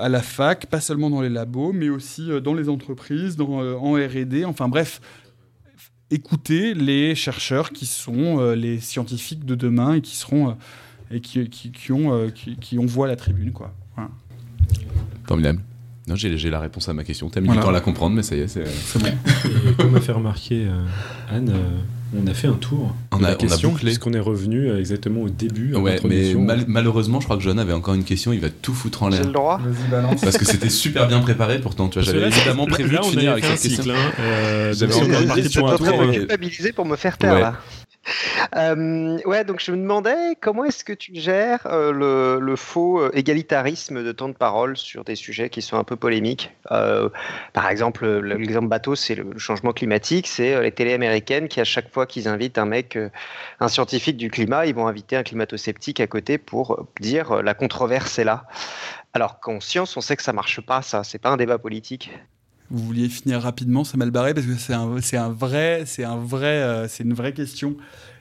à 0.00 0.08
la 0.08 0.20
fac, 0.20 0.66
pas 0.66 0.80
seulement 0.80 1.08
dans 1.08 1.22
les 1.22 1.30
labos, 1.30 1.72
mais 1.72 1.88
aussi 1.88 2.28
dans 2.42 2.54
les 2.54 2.68
entreprises, 2.68 3.36
dans, 3.36 3.60
en 3.78 3.92
RD, 3.94 4.44
enfin 4.44 4.68
bref, 4.68 5.00
écouter 6.10 6.74
les 6.74 7.14
chercheurs 7.14 7.70
qui 7.70 7.86
sont 7.86 8.52
les 8.52 8.80
scientifiques 8.80 9.46
de 9.46 9.54
demain 9.54 9.94
et 9.94 10.00
qui 10.02 10.16
seront 10.16 10.56
et 11.10 11.20
qui, 11.20 11.48
qui, 11.48 11.72
qui 11.72 11.92
ont 11.92 12.30
qui, 12.34 12.56
qui, 12.56 12.78
ont 12.78 12.84
voix 12.84 13.06
à 13.06 13.08
la 13.08 13.16
tribune 13.16 13.52
quoi. 13.52 13.74
Formidable. 15.24 15.60
Non, 16.06 16.16
j'ai 16.16 16.50
la 16.50 16.60
réponse 16.60 16.88
à 16.88 16.92
ma 16.92 17.04
question. 17.04 17.30
T'as 17.30 17.40
mis 17.40 17.48
du 17.48 17.56
temps 17.56 17.68
à 17.68 17.72
la 17.72 17.80
comprendre, 17.80 18.14
mais 18.14 18.22
ça 18.22 18.36
y 18.36 18.40
est, 18.40 18.48
c'est 18.48 18.98
bon. 18.98 19.08
Comme 19.78 19.94
a 19.94 20.00
fait 20.00 20.12
remarquer 20.12 20.68
Anne, 21.30 21.54
on 22.14 22.26
a 22.26 22.34
fait 22.34 22.48
un 22.48 22.52
tour. 22.52 22.94
On 23.10 23.22
a, 23.24 23.30
la 23.30 23.34
question, 23.34 23.70
on 23.72 23.76
a 23.76 23.78
puisqu'on 23.78 24.12
est 24.12 24.20
revenu 24.20 24.68
euh, 24.68 24.78
exactement 24.78 25.22
au 25.22 25.28
début. 25.28 25.74
Ouais, 25.74 25.98
mais 26.04 26.34
malheureusement, 26.66 27.20
je 27.20 27.24
crois 27.24 27.36
que 27.36 27.42
John 27.42 27.58
avait 27.58 27.72
encore 27.72 27.94
une 27.94 28.04
question. 28.04 28.32
Il 28.32 28.40
va 28.40 28.50
tout 28.50 28.74
foutre 28.74 29.02
en 29.02 29.08
l'air. 29.08 29.20
J'ai 29.20 29.26
le 29.26 29.32
droit. 29.32 29.60
Parce 30.20 30.36
que 30.36 30.44
c'était 30.44 30.68
super 30.70 31.08
bien 31.08 31.20
préparé. 31.20 31.60
Pourtant, 31.60 31.88
tu 31.88 31.98
vois, 31.98 32.12
j'avais 32.12 32.26
évidemment 32.26 32.66
prévu 32.66 32.96
de 32.96 33.02
finir 33.02 33.32
avec 33.32 33.44
cette 33.44 33.60
question. 33.60 33.94
Hein, 33.94 34.12
euh, 34.20 34.74
je 34.74 35.48
suis 35.48 35.60
en 35.60 35.76
train 35.76 36.06
de 36.06 36.12
culpabiliser 36.12 36.72
pour 36.72 36.86
me 36.86 36.96
faire 36.96 37.18
taire 37.18 37.38
là. 37.38 37.54
Euh, 38.56 39.18
ouais, 39.24 39.44
donc 39.44 39.60
je 39.60 39.72
me 39.72 39.76
demandais 39.78 40.36
comment 40.40 40.64
est-ce 40.64 40.84
que 40.84 40.92
tu 40.92 41.12
gères 41.14 41.66
euh, 41.66 42.38
le, 42.38 42.56
faux 42.56 43.00
euh, 43.00 43.10
égalitarisme 43.14 44.02
de 44.02 44.12
temps 44.12 44.28
de 44.28 44.34
parole 44.34 44.76
sur 44.76 45.04
des 45.04 45.14
sujets 45.14 45.48
qui 45.48 45.62
sont 45.62 45.78
un 45.78 45.84
peu 45.84 45.96
polémiques. 45.96 46.50
par 46.68 47.68
exemple, 47.70 48.06
l'exemple 48.06 48.68
bateau, 48.68 48.94
c'est 48.94 49.14
le, 49.14 49.38
changement 49.38 49.72
climatique. 49.72 50.26
C'est 50.26 50.60
les 50.60 50.72
télé 50.72 50.92
américaines 50.92 51.48
qui, 51.48 51.60
à 51.60 51.64
chaque 51.64 51.90
fois 51.90 52.06
qu'ils 52.06 52.28
invitent 52.28 52.58
un 52.58 52.66
mec, 52.66 52.98
un 53.60 53.68
scientifique 53.68 54.16
du 54.16 54.30
climat, 54.30 54.66
ils 54.66 54.74
vont 54.74 54.86
inviter 54.86 55.16
un 55.16 55.22
climato-sceptique 55.22 56.00
à 56.00 56.06
côté 56.06 56.36
pour 56.36 56.86
dire 57.00 57.42
la 57.42 57.54
controverse 57.54 58.18
est 58.18 58.24
là. 58.24 58.44
Alors 59.14 59.40
qu'en 59.40 59.60
science, 59.60 59.96
on 59.96 60.00
sait 60.00 60.16
que 60.16 60.22
ça 60.22 60.32
marche 60.32 60.60
pas, 60.60 60.82
ça. 60.82 61.04
C'est 61.04 61.18
pas 61.18 61.30
un 61.30 61.36
débat 61.36 61.58
politique 61.58 62.10
vous 62.72 62.86
vouliez 62.86 63.08
finir 63.10 63.42
rapidement, 63.42 63.84
ça 63.84 63.98
mal 63.98 64.10
barré 64.10 64.32
parce 64.32 64.46
que 64.46 64.56
c'est 64.56 64.72
un, 64.72 65.00
c'est 65.02 65.18
un 65.18 65.28
vrai, 65.28 65.82
c'est 65.84 66.04
un 66.04 66.16
vrai, 66.16 66.46
euh, 66.46 66.88
c'est 66.88 67.04
une 67.04 67.12
vraie 67.12 67.34
question. 67.34 67.76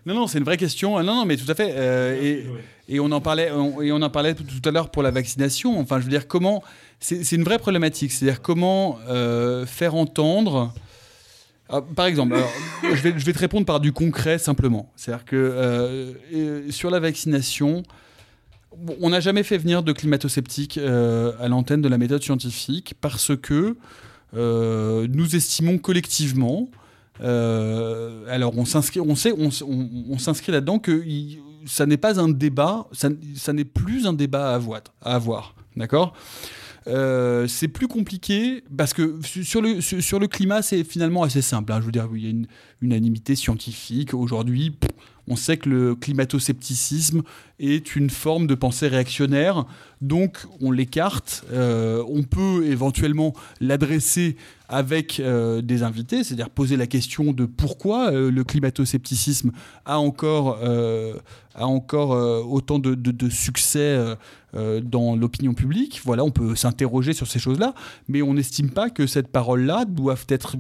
Non, 0.06 0.14
non, 0.14 0.28
c'est 0.28 0.40
une 0.40 0.44
vraie 0.44 0.58
question. 0.58 1.02
Non, 1.02 1.16
non, 1.16 1.26
mais 1.26 1.38
tout 1.38 1.50
à 1.50 1.56
fait. 1.56 1.74
Euh, 1.74 2.22
et, 2.22 2.46
et, 2.90 3.00
on 3.00 3.12
en 3.12 3.22
parlait, 3.22 3.48
et 3.48 3.92
on 3.92 4.02
en 4.02 4.10
parlait 4.10 4.36
tout, 4.36 4.44
à 4.66 4.72
l'heure 4.72 4.90
pour 4.90 5.04
la 5.04 5.12
vaccination. 5.12 5.80
Enfin, 5.80 6.00
je 6.00 6.04
veux 6.04 6.10
dire, 6.10 6.28
comment, 6.28 6.64
c'est, 7.00 7.24
c'est 7.24 7.38
une 7.38 7.44
vraie 7.44 7.60
problématique. 7.60 8.12
C'est-à-dire 8.12 8.42
comment 8.42 9.00
euh, 9.08 9.66
faire 9.66 9.96
entendre. 9.96 10.74
Ah, 11.70 11.82
par 11.82 12.08
exemple, 12.08 12.36
je, 12.84 13.02
vais, 13.02 13.14
je 13.18 13.26
vais 13.26 13.32
te 13.32 13.40
répondre 13.40 13.66
par 13.66 13.80
du 13.80 13.94
concret 13.94 14.38
simplement. 14.38 14.92
C'est-à-dire 14.98 15.24
que 15.24 16.14
sur 16.70 16.90
la 16.90 17.00
vaccination, 17.00 17.84
on 19.00 19.12
n'a 19.12 19.22
jamais 19.22 19.44
fait 19.44 19.58
venir 19.58 19.82
de 19.82 19.94
climato-sceptiques 19.94 20.78
à 20.78 21.48
l'antenne 21.48 21.82
de 21.82 21.88
la 21.88 21.98
méthode 21.98 22.22
scientifique 22.22 22.96
parce 23.00 23.32
que 23.42 23.78
nous 24.34 25.36
estimons 25.36 25.78
collectivement, 25.78 26.70
euh, 27.22 28.26
alors 28.28 28.58
on 28.58 28.66
s'inscrit, 28.66 29.00
on 29.00 29.16
sait, 29.16 29.34
on, 29.34 30.18
s'inscrit 30.18 30.52
là-dedans 30.52 30.80
que 30.80 31.04
ça 31.66 31.86
n'est 31.86 31.98
pas 31.98 32.20
un 32.20 32.30
débat, 32.30 32.88
ça, 32.92 33.10
n'est 33.54 33.66
plus 33.66 34.08
un 34.08 34.14
débat 34.14 34.60
à 35.02 35.16
avoir, 35.16 35.56
d'accord? 35.76 36.14
Euh, 36.88 37.46
c'est 37.46 37.68
plus 37.68 37.88
compliqué 37.88 38.64
parce 38.76 38.94
que 38.96 39.20
sur 39.44 39.62
le, 39.62 39.82
sur 39.82 40.20
le 40.20 40.28
climat, 40.28 40.64
c'est 40.64 40.84
finalement 40.84 41.22
assez 41.22 41.44
simple. 41.44 41.72
Hein. 41.72 41.80
Je 41.80 41.86
veux 41.86 41.92
dire, 41.92 42.10
il 42.16 42.24
y 42.24 42.26
a 42.26 42.32
une 42.32 42.48
unanimité 42.82 43.36
scientifique. 43.36 44.16
Aujourd'hui, 44.16 44.76
on 45.32 45.38
sait 45.38 45.56
que 45.56 45.70
le 45.70 45.96
climato-scepticisme 45.96 47.22
est 47.58 47.96
une 47.96 48.10
forme 48.10 48.48
de 48.48 48.56
pensée 48.56 48.90
réactionnaire, 48.90 49.66
donc 50.02 50.46
on 50.60 50.72
l'écarte. 50.72 51.46
Euh, 51.54 52.04
on 52.10 52.24
peut 52.24 52.66
éventuellement 52.66 53.34
l'adresser 53.62 54.36
avec 54.68 55.22
euh, 55.22 55.62
des 55.62 55.84
invités, 55.84 56.26
c'est-à-dire 56.26 56.50
poser 56.50 56.76
la 56.76 56.86
question 56.86 57.32
de 57.32 57.46
pourquoi 57.46 58.12
euh, 58.12 58.30
le 58.30 58.44
climato-scepticisme 58.44 59.52
a 59.86 60.00
encore, 60.00 60.60
a 61.56 61.66
encore 61.66 62.12
autant 62.46 62.80
de, 62.80 62.94
de 62.94 63.30
succès 63.30 63.98
dans 64.54 65.16
l'opinion 65.16 65.54
publique. 65.54 66.02
Voilà, 66.04 66.24
on 66.24 66.32
peut 66.32 66.56
s'interroger 66.56 67.14
sur 67.14 67.28
ces 67.28 67.40
choses-là, 67.40 67.74
mais 68.08 68.22
on 68.22 68.34
n'estime 68.34 68.70
pas 68.70 68.90
que 68.90 69.08
cette 69.08 69.30
parole-là 69.30 69.86
doive 69.86 70.26
être 70.30 70.58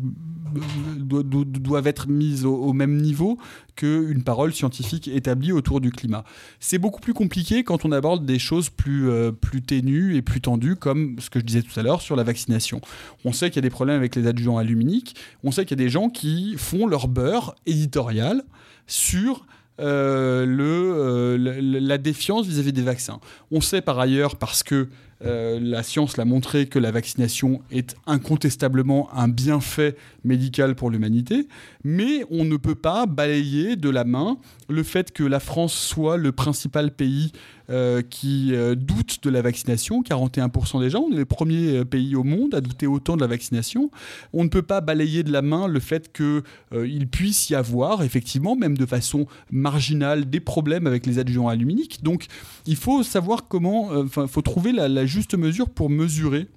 doivent 0.53 1.88
être 1.88 2.08
mises 2.08 2.45
au, 2.45 2.74
même 2.74 2.98
niveau 2.98 3.38
qu'une 3.76 4.24
parole 4.24 4.53
scientifique 4.53 5.08
établie 5.08 5.52
autour 5.52 5.82
du 5.82 5.92
climat. 5.92 6.24
C'est 6.60 6.78
beaucoup 6.78 7.00
plus 7.00 7.14
compliqué 7.14 7.64
quand 7.64 7.86
on 7.86 7.92
aborde 7.92 8.26
des 8.26 8.40
choses 8.40 8.70
plus, 8.70 9.10
euh, 9.10 9.32
plus 9.32 9.61
ténues 9.61 10.16
et 10.16 10.22
plus 10.22 10.42
tendues, 10.42 10.76
comme 10.76 11.18
ce 11.20 11.30
que 11.30 11.40
je 11.40 11.45
disais 11.45 11.61
tout 11.61 11.80
à 11.80 11.84
l'heure 11.84 12.02
sur 12.02 12.16
la 12.16 12.24
vaccination. 12.24 12.82
On 13.26 13.34
sait 13.34 13.50
qu'il 13.50 13.58
y 13.58 13.60
a 13.60 13.61
des 13.64 13.70
problèmes 13.70 13.98
avec 13.98 14.16
les 14.16 14.28
adjuvants 14.28 14.58
aluminiques, 14.58 15.16
on 15.44 15.52
sait 15.52 15.66
qu'il 15.66 15.80
y 15.80 15.82
a 15.82 15.86
des 15.86 15.90
gens 15.90 16.10
qui 16.10 16.56
font 16.58 16.88
leur 16.88 17.08
beurre 17.08 17.56
éditorial 17.66 18.44
sur 18.88 19.45
euh, 19.80 20.45
euh, 20.48 21.38
la 21.61 21.98
défiance 21.98 22.45
vis 22.45 22.59
à 22.59 22.64
-vis 22.64 22.72
des 22.72 22.82
vaccins. 22.82 23.19
On 23.51 23.61
sait 23.61 23.82
par 23.82 24.00
ailleurs, 24.00 24.35
parce 24.35 24.64
que 24.64 24.90
euh, 25.24 25.59
la 25.61 25.83
science 25.83 26.17
l'a 26.17 26.25
montré 26.25 26.66
que 26.66 26.80
la 26.80 26.90
vaccination 26.91 27.61
est 27.72 27.95
incontestablement 28.08 29.09
un 29.14 29.27
bienfait 29.27 29.95
médical 30.24 30.75
pour 30.75 30.90
l'humanité, 30.90 31.48
mais 31.83 32.25
on 32.32 32.43
ne 32.43 32.58
peut 32.58 32.75
pas 32.75 33.06
balayer 33.06 33.75
de 33.75 33.90
la 33.90 34.03
main 34.03 34.38
le 34.67 34.82
fait 34.82 35.11
que 35.11 35.24
la 35.24 35.40
France 35.40 35.74
soit 35.74 36.17
le 36.17 36.32
principal 36.32 36.91
pays 36.91 37.32
euh, 37.72 38.01
qui 38.01 38.53
euh, 38.53 38.75
doute 38.75 39.24
de 39.24 39.30
la 39.30 39.41
vaccination, 39.41 40.01
41% 40.01 40.82
des 40.82 40.90
gens, 40.90 41.06
on 41.09 41.14
est 41.14 41.17
le 41.17 41.25
premier 41.25 41.85
pays 41.85 42.16
au 42.16 42.24
monde 42.24 42.53
à 42.53 42.61
douter 42.61 42.88
autant 42.88 43.16
de 43.16 43.22
la 43.22 43.27
vaccination. 43.27 43.90
On 44.33 44.43
ne 44.43 44.50
peut 44.50 44.61
pas 44.61 44.82
balayer 44.82 45.24
de 45.24 45.32
la 45.32 45.41
main 45.41 45.67
le 45.67 45.80
fait 45.80 46.11
qu'il 46.11 47.08
puisse 47.08 47.50
y 47.50 47.56
avoir, 47.56 48.03
effectivement, 48.03 48.56
même 48.56 48.77
de 48.77 48.85
façon 48.85 49.25
marginale, 49.51 50.30
des 50.30 50.40
problèmes 50.40 50.88
avec 50.88 51.06
les 51.06 51.19
adjuvants 51.19 51.48
aluminiques. 51.48 52.03
Donc 52.03 52.25
il 52.66 52.75
faut 52.75 53.03
savoir 53.03 53.48
comment, 53.48 53.90
enfin, 53.91 54.27
faut 54.27 54.41
trouver 54.41 54.72
la 54.72 55.06
juste 55.06 55.35
mesure 55.35 55.69
pour 55.69 55.90
mesurer 55.90 56.48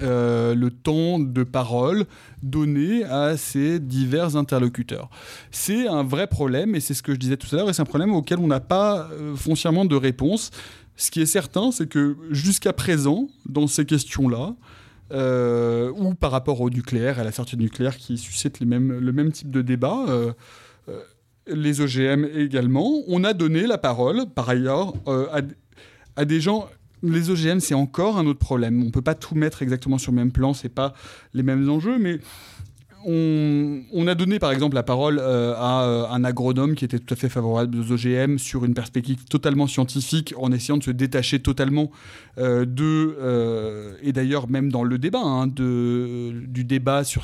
euh, 0.00 0.54
le 0.54 0.70
temps 0.70 1.18
de 1.18 1.42
parole 1.42 2.04
donné 2.42 3.04
à 3.04 3.36
ces 3.36 3.80
divers 3.80 4.36
interlocuteurs. 4.36 5.10
C'est 5.50 5.88
un 5.88 6.04
vrai 6.04 6.28
problème, 6.28 6.74
et 6.74 6.80
c'est 6.80 6.94
ce 6.94 7.02
que 7.02 7.12
je 7.12 7.18
disais 7.18 7.36
tout 7.36 7.48
à 7.52 7.56
l'heure, 7.56 7.68
et 7.68 7.72
c'est 7.72 7.82
un 7.82 7.86
problème 7.86 8.14
auquel 8.14 8.38
on 8.38 8.46
n'a 8.46 8.60
pas 8.60 9.08
euh, 9.10 9.34
foncièrement 9.34 9.84
de 9.84 9.96
réponse. 9.96 10.50
Ce 10.96 11.10
qui 11.10 11.20
est 11.20 11.26
certain, 11.26 11.72
c'est 11.72 11.88
que 11.88 12.16
jusqu'à 12.30 12.72
présent, 12.72 13.28
dans 13.48 13.66
ces 13.66 13.84
questions-là, 13.84 14.54
euh, 15.12 15.90
ou 15.96 16.14
par 16.14 16.30
rapport 16.30 16.60
au 16.60 16.70
nucléaire, 16.70 17.18
à 17.18 17.24
la 17.24 17.32
sortie 17.32 17.56
nucléaire 17.56 17.96
qui 17.96 18.18
suscite 18.18 18.60
le 18.60 18.66
même 18.66 19.32
type 19.32 19.50
de 19.50 19.62
débat, 19.62 20.06
les 21.46 21.80
OGM 21.80 22.24
également, 22.36 23.02
on 23.08 23.24
a 23.24 23.32
donné 23.32 23.66
la 23.66 23.78
parole, 23.78 24.26
par 24.34 24.48
ailleurs, 24.48 24.92
à 26.16 26.24
des 26.24 26.40
gens 26.40 26.68
les 27.02 27.30
OGM, 27.30 27.60
c'est 27.60 27.74
encore 27.74 28.18
un 28.18 28.26
autre 28.26 28.38
problème. 28.38 28.80
On 28.82 28.86
ne 28.86 28.90
peut 28.90 29.02
pas 29.02 29.14
tout 29.14 29.34
mettre 29.34 29.62
exactement 29.62 29.98
sur 29.98 30.12
le 30.12 30.16
même 30.16 30.32
plan, 30.32 30.54
c'est 30.54 30.68
pas 30.68 30.94
les 31.34 31.42
mêmes 31.42 31.68
enjeux, 31.68 31.98
mais 31.98 32.20
on, 33.04 34.06
a 34.06 34.14
donné 34.14 34.38
par 34.38 34.50
exemple 34.50 34.74
la 34.74 34.82
parole 34.82 35.18
euh, 35.20 35.54
à 35.56 35.84
euh, 35.84 36.06
un 36.10 36.24
agronome 36.24 36.74
qui 36.74 36.84
était 36.84 36.98
tout 36.98 37.14
à 37.14 37.16
fait 37.16 37.28
favorable 37.28 37.78
aux 37.78 37.92
OGM 37.92 38.38
sur 38.38 38.64
une 38.64 38.74
perspective 38.74 39.24
totalement 39.24 39.66
scientifique 39.66 40.34
en 40.36 40.52
essayant 40.52 40.78
de 40.78 40.82
se 40.82 40.90
détacher 40.90 41.40
totalement 41.40 41.90
euh, 42.38 42.64
de, 42.64 43.96
et 44.02 44.12
d'ailleurs 44.12 44.48
même 44.48 44.70
dans 44.70 44.82
le 44.82 44.98
débat, 44.98 45.22
hein, 45.22 45.46
du 45.46 46.64
débat 46.64 47.04
sur, 47.04 47.22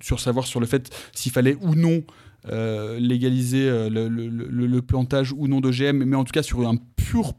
sur 0.00 0.20
savoir 0.20 0.46
sur 0.46 0.60
le 0.60 0.66
fait 0.66 0.90
s'il 1.12 1.32
fallait 1.32 1.56
ou 1.60 1.74
non 1.74 2.02
légaliser 2.98 3.68
le, 3.90 4.08
le, 4.08 4.82
plantage 4.82 5.32
ou 5.32 5.48
non 5.48 5.60
d'OGM, 5.60 6.04
mais 6.04 6.14
en 6.14 6.22
tout 6.22 6.32
cas 6.32 6.44
sur 6.44 6.66
un 6.68 6.76
pur 6.96 7.34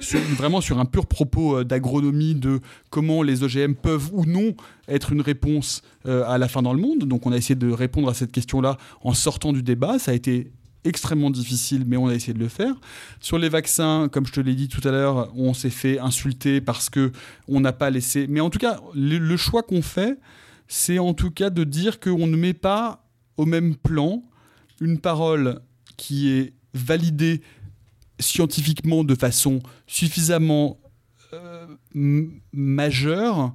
vraiment 0.00 0.60
sur 0.60 0.78
un 0.78 0.84
pur 0.84 1.06
propos 1.06 1.58
euh, 1.58 1.64
d'agronomie 1.64 2.34
de 2.34 2.60
comment 2.90 3.22
les 3.22 3.42
OGM 3.42 3.74
peuvent 3.74 4.10
ou 4.12 4.24
non 4.24 4.54
être 4.88 5.12
une 5.12 5.20
réponse 5.20 5.82
euh, 6.06 6.24
à 6.26 6.38
la 6.38 6.48
fin 6.48 6.62
dans 6.62 6.72
le 6.72 6.80
monde. 6.80 7.00
Donc 7.00 7.26
on 7.26 7.32
a 7.32 7.36
essayé 7.36 7.54
de 7.54 7.70
répondre 7.70 8.08
à 8.08 8.14
cette 8.14 8.32
question-là 8.32 8.76
en 9.02 9.14
sortant 9.14 9.52
du 9.52 9.62
débat. 9.62 9.98
Ça 9.98 10.12
a 10.12 10.14
été 10.14 10.50
extrêmement 10.84 11.30
difficile, 11.30 11.84
mais 11.86 11.96
on 11.96 12.08
a 12.08 12.14
essayé 12.14 12.32
de 12.32 12.38
le 12.38 12.48
faire. 12.48 12.74
Sur 13.20 13.38
les 13.38 13.48
vaccins, 13.48 14.08
comme 14.10 14.26
je 14.26 14.32
te 14.32 14.40
l'ai 14.40 14.54
dit 14.54 14.68
tout 14.68 14.86
à 14.86 14.90
l'heure, 14.90 15.30
on 15.36 15.54
s'est 15.54 15.70
fait 15.70 15.98
insulter 15.98 16.60
parce 16.60 16.88
que 16.88 17.12
on 17.48 17.60
n'a 17.60 17.72
pas 17.72 17.90
laissé. 17.90 18.26
Mais 18.28 18.40
en 18.40 18.50
tout 18.50 18.58
cas, 18.58 18.80
le, 18.94 19.36
choix 19.36 19.62
qu'on 19.62 19.82
fait, 19.82 20.18
c'est 20.68 20.98
en 20.98 21.14
tout 21.14 21.30
cas 21.30 21.50
de 21.50 21.64
dire 21.64 22.00
qu'on 22.00 22.26
ne 22.26 22.36
met 22.36 22.54
pas 22.54 23.04
au 23.36 23.46
même 23.46 23.76
plan 23.76 24.22
une 24.80 24.98
parole 24.98 25.60
qui 25.96 26.30
est 26.30 26.54
validée 26.72 27.42
scientifiquement 28.20 29.04
de 29.04 29.14
façon 29.14 29.60
suffisamment 29.86 30.78
euh, 31.32 31.66
majeure, 32.52 33.52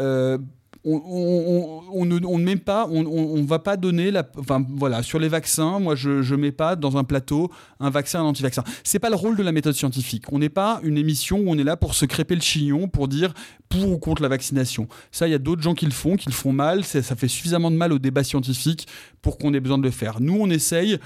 euh, 0.00 0.38
on, 0.84 2.04
ne, 2.04 2.42
met 2.42 2.56
pas, 2.56 2.88
on, 2.90 3.06
on, 3.06 3.44
va 3.44 3.60
pas 3.60 3.76
donner 3.76 4.10
la, 4.10 4.28
enfin 4.36 4.64
voilà, 4.68 5.02
sur 5.02 5.20
les 5.20 5.28
vaccins, 5.28 5.78
moi 5.78 5.94
je, 5.94 6.22
je 6.22 6.34
mets 6.34 6.50
pas 6.50 6.74
dans 6.74 6.96
un 6.96 7.04
plateau 7.04 7.50
un 7.78 7.90
vaccin, 7.90 8.20
un 8.20 8.24
anti-vaccin. 8.24 8.64
C'est 8.82 8.98
pas 8.98 9.10
le 9.10 9.16
rôle 9.16 9.36
de 9.36 9.42
la 9.42 9.52
méthode 9.52 9.74
scientifique. 9.74 10.24
On 10.32 10.40
n'est 10.40 10.48
pas 10.48 10.80
une 10.82 10.98
émission 10.98 11.38
où 11.38 11.44
on 11.48 11.58
est 11.58 11.64
là 11.64 11.76
pour 11.76 11.94
se 11.94 12.04
crêper 12.04 12.34
le 12.34 12.40
chignon 12.40 12.88
pour 12.88 13.06
dire 13.06 13.32
pour 13.68 13.90
ou 13.90 13.98
contre 13.98 14.22
la 14.22 14.28
vaccination. 14.28 14.88
Ça, 15.12 15.28
il 15.28 15.30
y 15.30 15.34
a 15.34 15.38
d'autres 15.38 15.62
gens 15.62 15.74
qui 15.74 15.84
le 15.84 15.92
font, 15.92 16.16
qui 16.16 16.28
le 16.28 16.34
font 16.34 16.52
mal. 16.52 16.84
Ça 16.84 17.02
fait 17.02 17.28
suffisamment 17.28 17.70
de 17.70 17.76
mal 17.76 17.92
au 17.92 17.98
débat 17.98 18.24
scientifique 18.24 18.88
pour 19.20 19.38
qu'on 19.38 19.54
ait 19.54 19.60
besoin 19.60 19.78
de 19.78 19.84
le 19.84 19.90
faire. 19.90 20.20
Nous, 20.20 20.36
on 20.38 20.50
essaye 20.50 20.98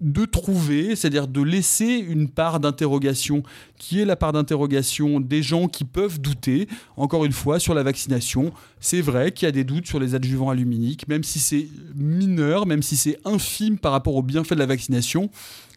de 0.00 0.24
trouver, 0.24 0.96
c'est-à-dire 0.96 1.28
de 1.28 1.42
laisser 1.42 1.86
une 1.86 2.28
part 2.28 2.60
d'interrogation, 2.60 3.42
qui 3.78 4.00
est 4.00 4.04
la 4.04 4.16
part 4.16 4.32
d'interrogation 4.32 5.20
des 5.20 5.42
gens 5.42 5.68
qui 5.68 5.84
peuvent 5.84 6.20
douter, 6.20 6.68
encore 6.96 7.24
une 7.24 7.32
fois, 7.32 7.58
sur 7.58 7.74
la 7.74 7.82
vaccination. 7.82 8.52
C'est 8.80 9.00
vrai 9.00 9.32
qu'il 9.32 9.46
y 9.46 9.48
a 9.48 9.52
des 9.52 9.64
doutes 9.64 9.86
sur 9.86 10.00
les 10.00 10.14
adjuvants 10.14 10.50
aluminiques, 10.50 11.08
même 11.08 11.22
si 11.22 11.38
c'est 11.38 11.68
mineur, 11.94 12.66
même 12.66 12.82
si 12.82 12.96
c'est 12.96 13.18
infime 13.24 13.78
par 13.78 13.92
rapport 13.92 14.14
aux 14.14 14.22
bienfaits 14.22 14.54
de 14.54 14.58
la 14.58 14.66
vaccination, 14.66 15.30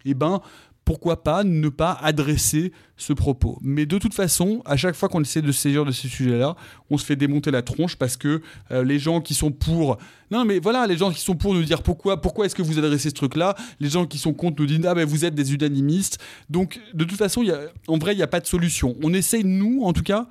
eh 0.06 0.14
ben, 0.14 0.42
pourquoi 0.88 1.22
pas 1.22 1.44
ne 1.44 1.68
pas 1.68 1.92
adresser 2.02 2.72
ce 2.96 3.12
propos. 3.12 3.60
Mais 3.62 3.86
de 3.86 3.98
toute 3.98 4.14
façon, 4.14 4.62
à 4.64 4.78
chaque 4.78 4.96
fois 4.96 5.10
qu'on 5.10 5.22
essaie 5.22 5.42
de 5.42 5.52
saisir 5.52 5.84
de 5.84 5.92
ces 5.92 6.08
sujets-là, 6.08 6.56
on 6.90 6.98
se 6.98 7.06
fait 7.06 7.18
démonter 7.18 7.52
la 7.52 7.62
tronche 7.62 7.98
parce 7.98 8.16
que 8.16 8.42
euh, 8.72 8.86
les 8.86 8.98
gens 8.98 9.20
qui 9.20 9.34
sont 9.34 9.52
pour... 9.52 9.98
Non 10.32 10.46
mais 10.46 10.60
voilà, 10.60 10.88
les 10.88 10.96
gens 10.96 11.12
qui 11.12 11.20
sont 11.20 11.36
pour 11.36 11.54
nous 11.54 11.64
dire 11.64 11.84
pourquoi, 11.84 12.22
pourquoi 12.22 12.46
est-ce 12.46 12.56
que 12.56 12.62
vous 12.62 12.80
adressez 12.80 13.10
ce 13.10 13.16
truc-là, 13.16 13.54
les 13.82 13.90
gens 13.90 14.06
qui 14.06 14.18
sont 14.18 14.32
contre 14.32 14.62
nous 14.62 14.66
disent 14.66 14.86
ah 14.86 14.96
ben 14.96 15.06
vous 15.06 15.26
êtes 15.26 15.36
des 15.36 15.54
unanimistes. 15.54 16.20
Donc 16.50 16.80
de 16.94 17.04
toute 17.04 17.18
façon, 17.18 17.44
y 17.44 17.52
a, 17.52 17.60
en 17.90 17.98
vrai, 17.98 18.14
il 18.14 18.18
n'y 18.18 18.24
a 18.24 18.28
pas 18.28 18.40
de 18.40 18.48
solution. 18.48 18.96
On 19.04 19.14
essaye, 19.14 19.44
nous, 19.44 19.82
en 19.84 19.92
tout 19.92 20.04
cas, 20.04 20.30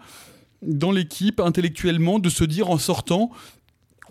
dans 0.63 0.91
l'équipe, 0.91 1.39
intellectuellement, 1.39 2.19
de 2.19 2.31
se 2.31 2.45
dire 2.45 2.71
en 2.71 2.79
sortant, 2.79 3.31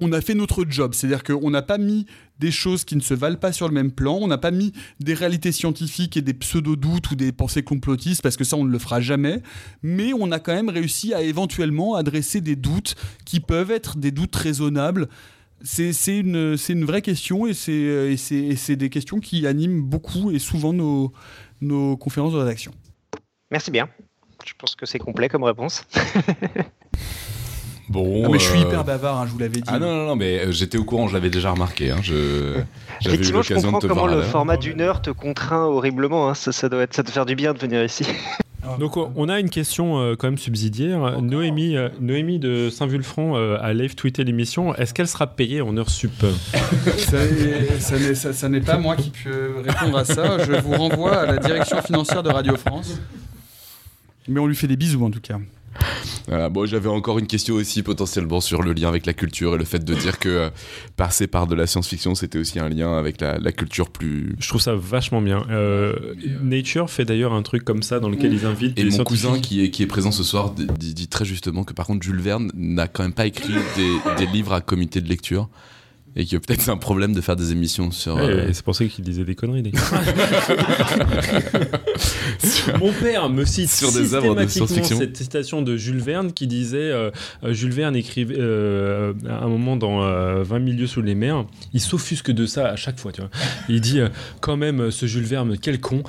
on 0.01 0.11
a 0.11 0.21
fait 0.21 0.33
notre 0.33 0.65
job. 0.67 0.93
C'est-à-dire 0.93 1.23
qu'on 1.23 1.49
n'a 1.49 1.61
pas 1.61 1.77
mis 1.77 2.05
des 2.39 2.51
choses 2.51 2.83
qui 2.83 2.95
ne 2.95 3.01
se 3.01 3.13
valent 3.13 3.37
pas 3.37 3.51
sur 3.51 3.67
le 3.67 3.73
même 3.73 3.91
plan. 3.91 4.17
On 4.21 4.27
n'a 4.27 4.37
pas 4.37 4.51
mis 4.51 4.73
des 4.99 5.13
réalités 5.13 5.51
scientifiques 5.51 6.17
et 6.17 6.21
des 6.21 6.33
pseudo-doutes 6.33 7.11
ou 7.11 7.15
des 7.15 7.31
pensées 7.31 7.63
complotistes 7.63 8.21
parce 8.21 8.37
que 8.37 8.43
ça, 8.43 8.57
on 8.57 8.65
ne 8.65 8.71
le 8.71 8.79
fera 8.79 9.01
jamais. 9.01 9.41
Mais 9.83 10.11
on 10.13 10.31
a 10.31 10.39
quand 10.39 10.53
même 10.53 10.69
réussi 10.69 11.13
à 11.13 11.21
éventuellement 11.21 11.95
adresser 11.95 12.41
des 12.41 12.55
doutes 12.55 12.95
qui 13.25 13.39
peuvent 13.39 13.71
être 13.71 13.97
des 13.97 14.11
doutes 14.11 14.35
raisonnables. 14.35 15.07
C'est 15.63 16.19
une, 16.19 16.85
vraie 16.85 17.01
question 17.01 17.47
et 17.47 17.53
c'est 17.53 18.75
des 18.75 18.89
questions 18.89 19.19
qui 19.19 19.47
animent 19.47 19.81
beaucoup 19.81 20.31
et 20.31 20.39
souvent 20.39 20.73
nos, 20.73 21.13
nos 21.61 21.97
conférences 21.97 22.33
de 22.33 22.39
rédaction. 22.39 22.71
Merci 23.51 23.71
bien. 23.71 23.89
Je 24.45 24.53
pense 24.57 24.75
que 24.75 24.85
c'est 24.85 24.99
complet 24.99 25.29
comme 25.29 25.43
réponse. 25.43 25.83
Bon, 27.87 28.31
mais 28.31 28.39
je 28.39 28.45
suis 28.45 28.59
euh, 28.59 28.63
hyper 28.63 28.83
bavard, 28.83 29.19
hein, 29.19 29.25
je 29.27 29.31
vous 29.31 29.37
l'avais 29.37 29.61
dit. 29.61 29.63
Ah 29.67 29.77
non, 29.77 29.93
non, 29.95 30.07
non, 30.07 30.15
mais 30.15 30.39
euh, 30.39 30.51
j'étais 30.51 30.77
au 30.77 30.83
courant, 30.83 31.07
je 31.07 31.13
l'avais 31.13 31.29
déjà 31.29 31.51
remarqué. 31.51 31.91
Hein, 31.91 31.99
je, 32.01 32.55
Effectivement, 33.05 33.43
je 33.43 33.53
comprends 33.53 33.79
comment 33.79 34.07
le 34.07 34.23
format 34.23 34.57
d'une 34.57 34.81
heure 34.81 35.01
te 35.01 35.11
contraint 35.11 35.65
horriblement. 35.65 36.29
Hein, 36.29 36.33
ça, 36.33 36.51
ça, 36.51 36.67
doit 36.67 36.81
être, 36.81 36.95
ça 36.95 37.03
te 37.03 37.11
faire 37.11 37.25
du 37.25 37.35
bien 37.35 37.53
de 37.53 37.59
venir 37.59 37.83
ici. 37.83 38.05
Donc 38.79 38.97
on 38.97 39.29
a 39.29 39.39
une 39.39 39.51
question 39.51 39.99
euh, 39.99 40.15
quand 40.15 40.25
même 40.25 40.39
subsidiaire. 40.39 41.21
Noémie, 41.21 41.75
Noémie 42.01 42.39
de 42.39 42.71
Saint-Vulfranc 42.71 43.35
a 43.35 43.73
live 43.73 43.93
tweeté 43.93 44.23
l'émission. 44.23 44.73
Est-ce 44.73 44.91
qu'elle 44.91 45.07
sera 45.07 45.27
payée 45.27 45.61
en 45.61 45.77
heure 45.77 45.91
sup? 45.91 46.25
Ça 47.77 48.49
n'est 48.49 48.61
pas 48.61 48.77
moi 48.77 48.95
qui 48.95 49.11
peux 49.11 49.57
répondre 49.63 49.99
à 49.99 50.05
ça. 50.05 50.43
Je 50.43 50.53
vous 50.53 50.71
renvoie 50.71 51.15
à 51.15 51.25
la 51.27 51.37
direction 51.37 51.79
financière 51.83 52.23
de 52.23 52.29
Radio 52.29 52.55
France. 52.55 52.99
Mais 54.27 54.39
on 54.39 54.47
lui 54.47 54.55
fait 54.55 54.65
des 54.65 54.77
bisous 54.77 55.05
en 55.05 55.11
tout 55.11 55.21
cas. 55.21 55.37
Voilà, 56.27 56.49
bon, 56.49 56.65
j'avais 56.65 56.89
encore 56.89 57.19
une 57.19 57.27
question 57.27 57.55
aussi 57.55 57.83
potentiellement 57.83 58.41
sur 58.41 58.63
le 58.63 58.73
lien 58.73 58.87
avec 58.87 59.05
la 59.05 59.13
culture 59.13 59.55
et 59.55 59.57
le 59.57 59.65
fait 59.65 59.83
de 59.83 59.93
dire 59.93 60.17
que 60.17 60.29
euh, 60.29 60.49
passer 60.97 61.27
par 61.27 61.47
de 61.47 61.55
la 61.55 61.67
science-fiction, 61.67 62.15
c'était 62.15 62.39
aussi 62.39 62.59
un 62.59 62.69
lien 62.69 62.97
avec 62.97 63.21
la, 63.21 63.51
culture 63.51 63.89
plus. 63.89 64.35
Je 64.39 64.47
trouve 64.47 64.61
ça 64.61 64.75
vachement 64.75 65.21
bien. 65.21 65.45
Euh, 65.49 66.15
Nature 66.41 66.89
fait 66.89 67.05
d'ailleurs 67.05 67.33
un 67.33 67.43
truc 67.43 67.63
comme 67.63 67.83
ça 67.83 67.99
dans 67.99 68.09
lequel 68.09 68.33
ils 68.33 68.45
invitent. 68.45 68.77
Et 68.79 68.85
mon 68.85 69.03
cousin 69.03 69.39
qui 69.39 69.63
est, 69.63 69.69
qui 69.69 69.83
est 69.83 69.87
présent 69.87 70.11
ce 70.11 70.23
soir 70.23 70.51
dit, 70.51 70.93
dit, 70.93 71.07
très 71.07 71.25
justement 71.25 71.63
que 71.63 71.73
par 71.73 71.85
contre 71.85 72.03
Jules 72.03 72.21
Verne 72.21 72.51
n'a 72.55 72.87
quand 72.87 73.03
même 73.03 73.13
pas 73.13 73.27
écrit 73.27 73.53
des, 73.75 74.25
des 74.25 74.31
livres 74.31 74.53
à 74.53 74.61
comité 74.61 75.01
de 75.01 75.07
lecture 75.07 75.49
et 76.17 76.25
que 76.25 76.37
peut-être 76.37 76.61
c'est 76.61 76.71
un 76.71 76.77
problème 76.77 77.13
de 77.13 77.19
faire 77.19 77.35
des 77.35 77.51
émissions 77.51 77.91
sur. 77.91 78.17
Euh, 78.17 78.47
c'est 78.53 78.63
pour 78.63 78.73
ça 78.73 78.85
qu'il 78.85 79.03
disait 79.03 79.25
des 79.25 79.35
conneries. 79.35 79.63
Mon 82.79 82.93
père 82.93 83.29
me 83.29 83.43
cite 83.43 83.69
sur 83.69 83.91
des 83.91 84.13
œuvres 84.13 84.33
de 84.35 84.47
science-fiction. 84.47 84.97
Cette 84.97 85.17
citation 85.17 85.61
de 85.61 85.75
Jules 85.75 85.99
Verne 85.99 86.31
qui 86.31 86.47
disait 86.47 86.77
euh, 86.77 87.11
euh, 87.43 87.51
Jules 87.51 87.73
Verne 87.73 87.97
écrivait 87.97 88.39
à 88.39 89.43
un 89.43 89.47
moment 89.47 89.75
dans 89.75 89.99
20 90.41 90.59
milieux 90.59 90.87
sous 90.87 91.01
les 91.01 91.15
mers, 91.15 91.45
il 91.73 91.81
s'offusque 91.81 92.31
de 92.31 92.45
ça 92.45 92.69
à 92.69 92.77
chaque 92.77 92.97
fois. 92.97 93.11
Tu 93.11 93.19
vois. 93.19 93.29
Il 93.67 93.81
dit 93.81 93.99
quand 94.39 94.55
même 94.55 94.91
ce 94.91 95.07
Jules 95.07 95.25
Verne 95.25 95.57
quel 95.61 95.81
con 95.81 96.03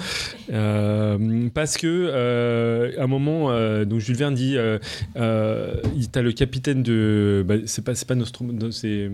parce 0.49 1.77
que 1.79 2.95
à 2.97 3.03
un 3.03 3.07
moment 3.09 3.51
donc 3.85 3.99
Jules 4.01 4.17
Verne 4.17 4.35
dit 4.35 4.57
t'as 5.15 6.23
le 6.23 6.33
capitaine 6.33 6.85
de 6.85 7.45
bah, 7.47 7.57
c'est 7.67 7.85
pas 7.85 7.97
c'est 7.97 8.07
pas 8.07 8.15
Nostromo 8.15 8.71
c'est 8.71 9.11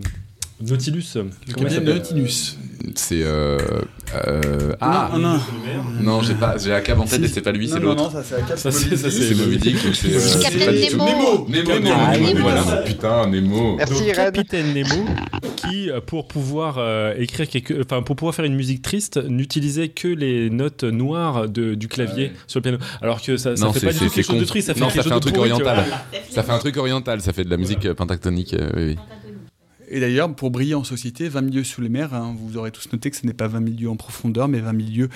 Nautilus. 0.69 1.19
Comment 1.55 1.69
Nautilus. 1.81 2.57
C'est 2.97 3.23
euh, 3.23 3.59
euh, 4.27 4.73
ah 4.81 5.11
non, 5.13 5.19
non, 5.19 5.41
non 6.01 6.23
j'ai 6.23 6.35
pas 6.35 6.57
j'ai 6.59 6.71
la 6.71 6.81
cave 6.81 7.01
en 7.01 7.05
tête 7.05 7.23
et 7.23 7.29
c'est 7.29 7.41
pas 7.41 7.53
lui 7.53 7.69
c'est 7.69 7.79
l'autre. 7.79 8.03
Non 8.03 8.11
ça 8.11 8.23
c'est 8.25 8.41
la 8.41 8.43
cave. 8.43 8.59
c'est 8.59 9.35
Moby 9.37 9.57
Dick 9.59 9.77
c'est 9.95 10.13
euh, 10.13 10.41
Capitaine 10.43 10.99
Nemo. 10.99 11.47
Nemo 11.49 11.79
Nemo 11.79 12.41
voilà 12.41 12.63
putain 12.85 13.29
Nemo. 13.29 13.77
Merci 13.77 14.07
Donc, 14.07 14.15
Capitaine 14.15 14.75
Nemo 14.75 15.05
qui 15.57 15.91
pour 16.07 16.27
pouvoir 16.27 16.81
écrire 17.19 17.49
quelque 17.49 17.81
enfin 17.83 18.03
pour 18.03 18.17
pouvoir 18.17 18.35
faire 18.35 18.45
une 18.45 18.57
musique 18.57 18.83
triste 18.83 19.17
n'utilisait 19.29 19.89
que 19.89 20.09
les 20.09 20.51
notes 20.51 20.85
noires 20.85 21.49
de, 21.49 21.75
du 21.75 21.87
clavier 21.87 22.33
sur 22.49 22.59
le 22.59 22.63
piano 22.63 22.79
alors 23.01 23.23
que 23.23 23.37
ça, 23.37 23.57
ça 23.57 23.73
fait 23.73 23.87
pas 23.87 23.93
du 23.93 23.99
tout 24.01 24.11
quelque 24.11 24.27
chose 24.27 24.41
de 24.41 24.45
triste 24.45 24.67
ça 24.69 24.75
fait 24.75 25.13
un 25.13 25.21
truc 25.21 25.39
oriental. 25.39 25.85
Ça 26.31 26.43
fait 26.43 26.53
un 26.53 26.59
truc 26.59 26.77
oriental 26.77 27.21
ça 27.21 27.33
fait 27.33 27.45
de 27.45 27.51
la 27.51 27.57
musique 27.57 27.93
pentatonique 27.93 28.57
oui. 28.77 28.97
Et 29.93 30.01
d'ailleurs, 30.01 30.35
pour 30.35 30.51
briller 30.51 30.75
en 30.75 30.83
société, 30.85 31.29
20 31.29 31.43
milieux 31.43 31.65
sous 31.65 31.83
les 31.83 31.91
mers, 31.91 32.15
hein, 32.15 32.35
vous 32.39 32.57
aurez 32.57 32.71
tous 32.71 32.91
noté 32.95 33.11
que 33.11 33.17
ce 33.17 33.27
n'est 33.27 33.35
pas 33.35 33.47
20 33.47 33.61
milieux 33.61 33.91
en 33.91 33.97
profondeur, 33.97 34.49
mais 34.49 34.59
20 34.59 34.73
milieux 34.73 35.11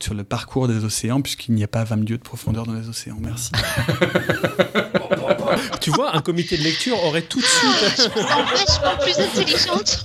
sur 0.00 0.14
le 0.14 0.24
parcours 0.24 0.66
des 0.66 0.82
océans, 0.82 1.20
puisqu'il 1.20 1.54
n'y 1.54 1.62
a 1.62 1.68
pas 1.68 1.84
20 1.84 1.96
milieux 1.96 2.16
de 2.16 2.22
profondeur 2.22 2.64
dans 2.64 2.72
les 2.72 2.88
océans. 2.88 3.18
Merci. 3.20 3.52
tu 5.82 5.90
vois, 5.90 6.16
un 6.16 6.22
comité 6.22 6.56
de 6.56 6.62
lecture 6.62 6.96
aurait 7.04 7.20
tout 7.20 7.38
de 7.38 7.44
suite. 7.44 8.10
vachement 8.14 8.96
plus 9.02 9.18
intelligente. 9.18 10.02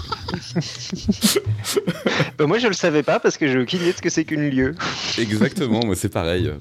bah 2.38 2.45
moi, 2.45 2.59
je 2.59 2.67
le 2.67 2.73
savais 2.73 3.03
pas 3.03 3.22
parce 3.22 3.38
que 3.38 3.48
j'ai 3.48 3.57
aucune 3.57 3.80
idée 3.80 3.93
de 3.93 3.98
ce 3.98 4.01
que 4.01 4.09
c'est 4.09 4.25
qu'une 4.25 4.49
lieu. 4.49 4.75
Exactement, 5.17 5.80
moi, 5.85 5.95
c'est 5.95 6.09
pareil 6.09 6.51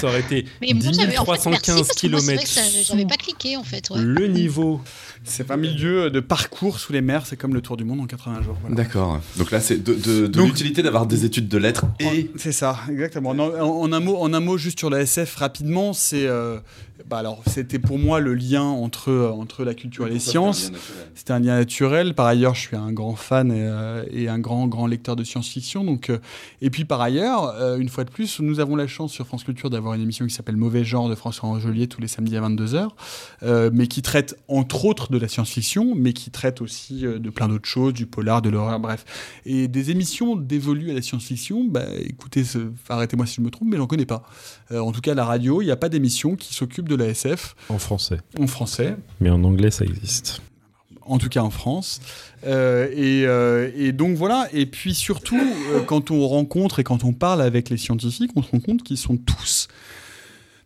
ça 0.00 0.08
aurait 0.08 0.20
été 0.20 0.46
10 0.62 1.14
315 1.14 1.88
km. 1.88 2.42
J'avais 2.84 3.04
pas 3.04 3.16
cliqué 3.16 3.56
en 3.56 3.64
fait. 3.64 3.90
Le 3.94 4.26
niveau. 4.26 4.80
C'est 5.24 5.44
pas 5.44 5.56
milieu 5.56 6.10
de 6.10 6.20
parcours 6.20 6.78
sous 6.78 6.92
les 6.92 7.00
mers, 7.00 7.26
c'est 7.26 7.36
comme 7.36 7.54
le 7.54 7.60
tour 7.60 7.76
du 7.76 7.84
monde 7.84 8.00
en 8.00 8.06
80 8.06 8.42
jours. 8.42 8.56
D'accord. 8.70 9.20
Donc 9.36 9.50
là, 9.50 9.60
c'est 9.60 9.82
de, 9.82 10.40
l'utilité 10.40 10.82
d'avoir 10.82 11.06
des 11.06 11.24
études 11.24 11.48
de 11.48 11.58
lettres 11.58 11.86
et. 11.98 12.30
C'est 12.36 12.52
ça, 12.52 12.78
exactement. 12.90 13.30
En, 13.30 13.92
un 13.92 14.00
mot, 14.00 14.16
en 14.16 14.32
un 14.32 14.40
mot, 14.40 14.56
juste 14.56 14.78
sur 14.78 14.90
la 14.90 15.00
SF 15.00 15.36
rapidement, 15.36 15.92
c'est. 15.92 16.26
Euh, 16.26 16.58
bah 17.08 17.18
alors, 17.18 17.42
c'était 17.46 17.78
pour 17.78 17.98
moi 17.98 18.20
le 18.20 18.34
lien 18.34 18.62
entre, 18.62 19.32
entre 19.34 19.64
la 19.64 19.74
culture 19.74 20.06
et 20.06 20.10
les 20.10 20.18
sciences. 20.18 20.70
C'était 21.14 21.32
un 21.32 21.40
lien 21.40 21.56
naturel. 21.56 22.14
Par 22.14 22.26
ailleurs, 22.26 22.54
je 22.54 22.60
suis 22.60 22.76
un 22.76 22.92
grand 22.92 23.16
fan 23.16 23.50
et, 23.50 23.62
euh, 23.62 24.04
et 24.10 24.28
un 24.28 24.38
grand, 24.38 24.68
grand 24.68 24.86
lecteur 24.86 25.16
de 25.16 25.24
science-fiction. 25.24 25.82
Donc, 25.82 26.10
euh, 26.10 26.18
et 26.60 26.70
puis 26.70 26.84
par 26.84 27.00
ailleurs, 27.00 27.54
une 27.78 27.88
fois 27.88 28.04
de 28.04 28.10
plus, 28.10 28.40
nous 28.40 28.60
avons 28.60 28.76
la 28.76 28.86
chance 28.86 29.12
sur 29.12 29.26
France 29.26 29.44
Culture 29.44 29.70
d'avoir 29.70 29.94
une 29.94 30.02
émission 30.02 30.26
qui 30.26 30.34
s'appelle 30.34 30.56
Mauvais 30.56 30.84
genre 30.84 31.08
de 31.08 31.14
François 31.14 31.48
Angelier 31.48 31.88
tous 31.88 32.00
les 32.00 32.08
samedis 32.08 32.36
à 32.36 32.40
22h, 32.40 32.88
euh, 33.42 33.70
mais 33.72 33.86
qui 33.86 34.02
traite 34.02 34.36
entre 34.48 34.84
autres 34.84 35.09
de 35.10 35.18
la 35.18 35.28
science-fiction, 35.28 35.94
mais 35.94 36.12
qui 36.12 36.30
traite 36.30 36.60
aussi 36.60 37.06
euh, 37.06 37.18
de 37.18 37.30
plein 37.30 37.48
d'autres 37.48 37.68
choses, 37.68 37.92
du 37.92 38.06
polar, 38.06 38.42
de 38.42 38.50
l'horreur, 38.50 38.80
bref. 38.80 39.04
Et 39.44 39.68
des 39.68 39.90
émissions 39.90 40.36
dévolues 40.36 40.90
à 40.90 40.94
la 40.94 41.02
science-fiction, 41.02 41.64
bah, 41.64 41.84
écoutez, 41.98 42.44
arrêtez-moi 42.88 43.26
si 43.26 43.36
je 43.36 43.40
me 43.42 43.50
trompe, 43.50 43.68
mais 43.70 43.76
j'en 43.76 43.86
connais 43.86 44.06
pas. 44.06 44.22
Euh, 44.72 44.80
en 44.80 44.92
tout 44.92 45.00
cas, 45.00 45.12
à 45.12 45.14
la 45.14 45.24
radio, 45.24 45.62
il 45.62 45.66
n'y 45.66 45.70
a 45.70 45.76
pas 45.76 45.88
d'émission 45.88 46.36
qui 46.36 46.54
s'occupe 46.54 46.88
de 46.88 46.94
la 46.94 47.06
SF. 47.06 47.54
En 47.68 47.78
français. 47.78 48.18
En 48.38 48.46
français. 48.46 48.96
Mais 49.20 49.30
en 49.30 49.42
anglais, 49.44 49.70
ça 49.70 49.84
existe 49.84 50.42
en 51.06 51.18
tout 51.18 51.28
cas 51.28 51.40
en 51.40 51.50
France. 51.50 52.00
et, 52.46 53.22
et, 53.22 53.92
donc 53.92 54.16
voilà, 54.16 54.48
et 54.52 54.64
puis 54.64 54.94
surtout, 54.94 55.40
quand 55.86 56.12
on 56.12 56.24
rencontre 56.28 56.78
et 56.78 56.84
quand 56.84 57.02
on 57.02 57.12
parle 57.12 57.42
avec 57.42 57.68
les 57.68 57.78
scientifiques, 57.78 58.30
on 58.36 58.44
se 58.44 58.50
rend 58.52 58.60
compte 58.60 58.84
qu'ils 58.84 58.96
sont 58.96 59.16
tous 59.16 59.59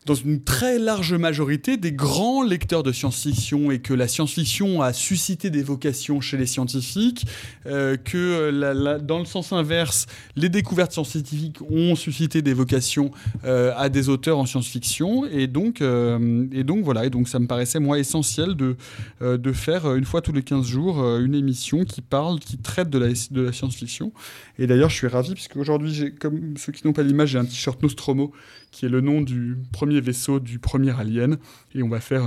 dans 0.07 0.15
une 0.15 0.43
très 0.43 0.79
large 0.79 1.15
majorité 1.15 1.77
des 1.77 1.93
grands 1.93 2.43
lecteurs 2.43 2.83
de 2.83 2.93
science-fiction 2.93 3.71
et 3.71 3.79
que 3.79 3.95
la 3.95 4.07
science-fiction 4.07 4.83
a 4.83 4.93
suscité 4.93 5.49
des 5.49 5.63
vocations 5.63 6.21
chez 6.21 6.37
les 6.37 6.47
scientifiques, 6.47 7.27
euh, 7.67 7.97
que 7.97 8.99
dans 8.99 9.19
le 9.19 9.25
sens 9.25 9.53
inverse, 9.53 10.07
les 10.37 10.51
découvertes 10.51 10.93
scientifiques 10.93 11.61
ont 11.71 11.97
suscité 11.97 12.43
des 12.43 12.53
vocations 12.53 13.13
euh, 13.45 13.73
à 13.77 13.89
des 13.89 14.11
auteurs 14.11 14.39
en 14.39 14.45
science-fiction. 14.45 15.25
Et 15.27 15.47
donc 15.47 15.81
euh, 15.81 16.47
et 16.53 16.65
donc 16.65 16.85
voilà. 16.85 17.07
Et 17.07 17.11
donc 17.11 17.29
ça 17.29 17.39
me 17.39 17.47
paraissait 17.47 17.81
moi 17.81 17.99
essentiel 17.99 18.55
de 18.55 18.77
de 19.21 19.53
faire 19.53 19.95
une 19.95 20.05
fois 20.05 20.21
tous 20.21 20.33
les 20.33 20.43
15 20.43 20.67
jours 20.67 21.19
une 21.19 21.35
émission 21.35 21.85
qui 21.85 22.03
parle 22.03 22.41
qui 22.41 22.59
traite 22.59 22.91
de 22.91 22.99
la 22.99 23.09
de 23.31 23.41
la 23.41 23.53
science-fiction. 23.53 24.13
Et 24.59 24.67
d'ailleurs 24.67 24.91
je 24.91 24.97
suis 24.97 25.09
ravi 25.09 25.33
puisque 25.33 25.57
aujourd'hui 25.57 26.15
comme 26.21 26.57
ceux 26.59 26.73
qui 26.73 26.87
n'ont 26.87 26.93
pas 26.93 27.03
l'image 27.03 27.31
j'ai 27.31 27.39
un 27.39 27.45
t-shirt 27.45 27.83
Nostromo 27.83 28.33
qui 28.75 28.87
est 28.87 28.89
le 28.89 29.01
nom 29.01 29.21
du 29.23 29.57
premier 29.73 30.01
vaisseau 30.01 30.41
du 30.41 30.59
premier 30.59 30.99
alien. 30.99 31.37
Et 31.77 31.83
on 31.85 31.89
va 31.89 32.01
faire 32.01 32.25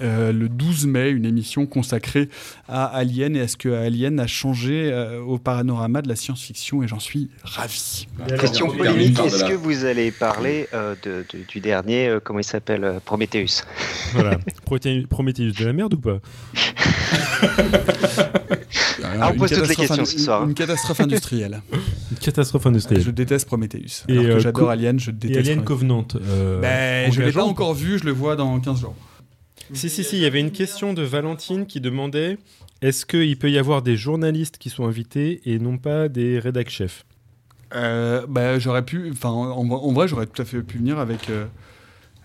euh, 0.00 0.32
le 0.32 0.48
12 0.48 0.86
mai, 0.86 1.10
une 1.10 1.26
émission 1.26 1.66
consacrée 1.66 2.30
à 2.66 2.86
Alien 2.86 3.36
et 3.36 3.40
à 3.42 3.48
ce 3.48 3.58
que 3.58 3.68
Alien 3.68 4.18
a 4.20 4.26
changé 4.26 4.90
euh, 4.90 5.20
au 5.20 5.36
panorama 5.38 6.00
de 6.00 6.08
la 6.08 6.16
science-fiction 6.16 6.82
et 6.82 6.88
j'en 6.88 6.98
suis 6.98 7.28
ravi. 7.44 8.08
Question 8.40 8.68
polémique, 8.68 9.18
est-ce 9.18 9.44
que 9.44 9.52
vous 9.52 9.84
allez 9.84 10.10
parler 10.10 10.66
euh, 10.72 10.94
de, 11.02 11.26
de- 11.34 11.44
du 11.46 11.60
dernier, 11.60 12.08
euh, 12.08 12.20
comment 12.24 12.38
il 12.38 12.44
s'appelle, 12.44 12.84
euh, 12.84 13.00
Prometheus? 13.04 13.64
Voilà. 14.14 14.38
Prometheus 15.08 15.52
de 15.52 15.64
la 15.64 15.72
merde 15.72 15.94
ou 15.94 15.98
pas? 16.00 16.20
Ah, 19.04 19.28
on 19.28 19.32
Une 19.34 19.38
pose 19.38 19.50
toutes 19.50 19.68
les 19.68 19.74
catastrophe 19.74 19.88
questions 19.98 20.04
ce 20.04 20.18
soir. 20.18 20.44
Une 20.44 20.54
catastrophe 20.54 21.00
industrielle. 21.00 21.62
Une 22.12 22.16
catastrophe 22.18 22.66
industrielle. 22.66 23.02
Je 23.02 23.10
déteste 23.10 23.46
Prometheus. 23.46 24.04
Et, 24.08 24.12
Alors 24.12 24.24
que 24.24 24.30
euh, 24.30 24.38
j'adore 24.38 24.70
Alien, 24.70 24.98
je 24.98 25.10
Et 25.10 25.14
déteste 25.14 25.38
Alien 25.48 25.64
Prometheus. 25.64 25.64
Covenant. 25.66 26.06
euh, 26.28 26.60
Ben, 26.60 27.12
je 27.12 27.22
l'ai 27.22 27.32
pas 27.32 27.44
encore 27.44 27.74
vu, 27.74 27.98
je 27.98 28.04
le 28.04 28.12
vois 28.12 28.36
dans 28.36 28.58
15 28.58 28.80
jours. 28.80 28.94
Si, 29.74 29.88
si, 29.90 30.02
si, 30.04 30.16
il 30.16 30.22
y 30.22 30.26
avait 30.26 30.40
une 30.40 30.50
question 30.50 30.92
de 30.92 31.02
Valentine 31.02 31.66
qui 31.66 31.80
demandait 31.80 32.38
est-ce 32.80 33.04
qu'il 33.06 33.36
peut 33.38 33.50
y 33.50 33.58
avoir 33.58 33.82
des 33.82 33.96
journalistes 33.96 34.58
qui 34.58 34.70
sont 34.70 34.86
invités 34.86 35.40
et 35.46 35.58
non 35.58 35.78
pas 35.78 36.08
des 36.08 36.38
rédac 36.38 36.68
chefs 36.70 37.04
Euh, 37.74 38.24
bah, 38.28 38.58
j'aurais 38.58 38.84
pu, 38.84 39.10
enfin, 39.12 39.30
en, 39.30 39.68
en 39.70 39.92
vrai, 39.92 40.08
j'aurais 40.08 40.26
tout 40.26 40.40
à 40.40 40.44
fait 40.44 40.60
pu 40.62 40.78
venir 40.78 40.98
avec, 40.98 41.28
euh, 41.30 41.44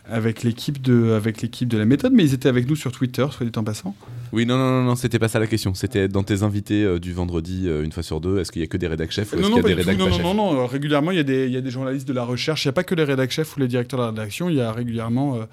avec 0.10 0.44
l'équipe 0.44 0.82
de, 0.82 1.12
avec 1.12 1.42
l'équipe 1.42 1.68
de 1.68 1.78
la 1.78 1.86
méthode, 1.86 2.14
mais 2.14 2.24
ils 2.24 2.34
étaient 2.34 2.50
avec 2.50 2.70
nous 2.70 2.76
sur 2.76 2.92
Twitter, 2.92 3.26
soit 3.32 3.46
dit 3.46 3.52
en 3.58 3.64
passant. 3.64 3.96
Oui, 4.32 4.46
non, 4.46 4.58
non, 4.58 4.70
non, 4.70 4.84
non, 4.84 4.96
c'était 4.96 5.20
pas 5.20 5.28
ça 5.28 5.40
la 5.40 5.48
question. 5.48 5.74
C'était 5.74 6.08
dans 6.08 6.24
tes 6.24 6.44
invités 6.44 6.84
euh, 6.84 7.00
du 7.00 7.14
vendredi, 7.14 7.64
euh, 7.68 7.84
une 7.84 7.92
fois 7.92 8.04
sur 8.04 8.22
deux, 8.22 8.40
est-ce 8.40 8.52
qu'il 8.52 8.62
y 8.62 8.66
a 8.66 8.68
que 8.68 8.78
des 8.78 8.88
rédac 8.88 9.12
chefs 9.12 9.34
ou 9.34 9.36
est-ce 9.36 9.42
Non, 9.44 9.56
qu'il 9.56 9.64
non, 9.64 9.70
y 9.70 9.72
a 9.74 9.84
des 9.84 9.96
non, 9.96 10.10
non, 10.10 10.20
non, 10.20 10.34
non, 10.34 10.62
euh, 10.62 10.66
Régulièrement, 10.66 11.12
il 11.12 11.18
y, 11.18 11.20
a 11.20 11.24
des, 11.24 11.48
il 11.48 11.54
y 11.54 11.58
a 11.58 11.62
des 11.62 11.72
journalistes 11.72 12.08
de 12.08 12.14
la 12.14 12.24
recherche. 12.24 12.66
Il 12.66 12.68
n'y 12.68 12.72
a 12.72 12.74
pas 12.74 12.84
que 12.84 12.96
les 12.96 13.04
rédac 13.04 13.32
chefs 13.32 13.56
ou 13.56 13.60
les 13.60 13.68
directeurs 13.68 14.00
de 14.00 14.06
la 14.06 14.12
rédaction. 14.12 14.50
Il 14.50 14.56
y 14.56 14.62
a 14.62 14.72
régulièrement, 14.72 15.36
euh, 15.36 15.46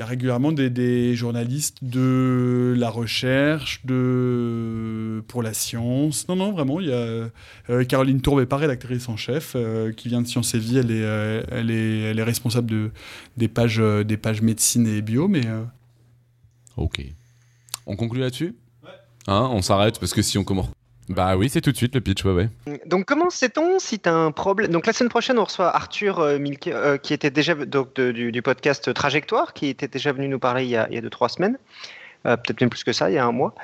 il 0.00 0.04
y 0.04 0.06
a 0.06 0.06
régulièrement 0.06 0.50
des, 0.50 1.14
journalistes 1.14 1.76
de 1.82 2.74
la 2.74 2.88
recherche, 2.88 3.84
de 3.84 5.22
pour 5.28 5.42
la 5.42 5.52
science. 5.52 6.26
Non, 6.26 6.36
non, 6.36 6.52
vraiment. 6.52 6.80
Il 6.80 6.86
y 6.86 6.92
a 6.92 7.28
euh, 7.68 7.84
Caroline 7.86 8.22
Tourbe, 8.22 8.40
est 8.40 8.46
pas 8.46 8.56
rédactrice 8.56 9.10
en 9.10 9.18
chef, 9.18 9.52
euh, 9.56 9.92
qui 9.92 10.08
vient 10.08 10.22
de 10.22 10.26
Sciences 10.26 10.54
et 10.54 10.58
Vie. 10.58 10.78
Elle 10.78 10.90
est, 10.90 11.04
euh, 11.04 11.42
elle 11.50 11.70
est, 11.70 12.00
elle 12.00 12.18
est 12.18 12.22
responsable 12.22 12.70
de 12.70 12.90
des 13.36 13.48
pages, 13.48 13.76
des 13.76 14.16
pages 14.16 14.40
médecine 14.40 14.86
et 14.86 15.02
bio, 15.02 15.28
mais. 15.28 15.42
Ok. 16.78 17.04
On 17.84 17.94
conclut 17.94 18.20
là-dessus? 18.20 18.56
Hein, 19.26 19.50
On 19.52 19.60
s'arrête 19.60 20.00
parce 20.00 20.14
que 20.14 20.22
si 20.22 20.38
on 20.38 20.44
commence. 20.44 20.70
Bah 21.10 21.36
oui, 21.36 21.48
c'est 21.48 21.60
tout 21.60 21.72
de 21.72 21.76
suite 21.76 21.96
le 21.96 22.00
pitch, 22.00 22.24
ouais, 22.24 22.32
ouais. 22.32 22.48
Donc 22.86 23.04
comment 23.04 23.30
sait-on 23.30 23.80
si 23.80 23.98
tu 23.98 24.08
as 24.08 24.14
un 24.14 24.30
problème 24.30 24.70
Donc 24.70 24.86
la 24.86 24.92
semaine 24.92 25.10
prochaine, 25.10 25.40
on 25.40 25.44
reçoit 25.44 25.74
Arthur 25.74 26.20
euh, 26.20 26.38
Milke, 26.38 26.68
euh, 26.68 26.98
qui 26.98 27.12
était 27.12 27.32
déjà 27.32 27.56
donc, 27.56 28.00
du, 28.00 28.42
podcast 28.42 28.94
Trajectoire, 28.94 29.52
qui 29.52 29.66
était 29.66 29.88
déjà 29.88 30.12
venu 30.12 30.28
nous 30.28 30.38
parler 30.38 30.62
il 30.62 30.70
y 30.70 30.76
a, 30.76 30.86
il 30.88 30.96
y 30.96 31.00
deux, 31.00 31.10
trois 31.10 31.28
semaines. 31.28 31.58
Euh, 32.26 32.36
peut-être 32.36 32.60
même 32.60 32.70
plus 32.70 32.84
que 32.84 32.92
ça, 32.92 33.10
il 33.10 33.14
y 33.14 33.18
a 33.18 33.24
un 33.24 33.32
mois. 33.32 33.56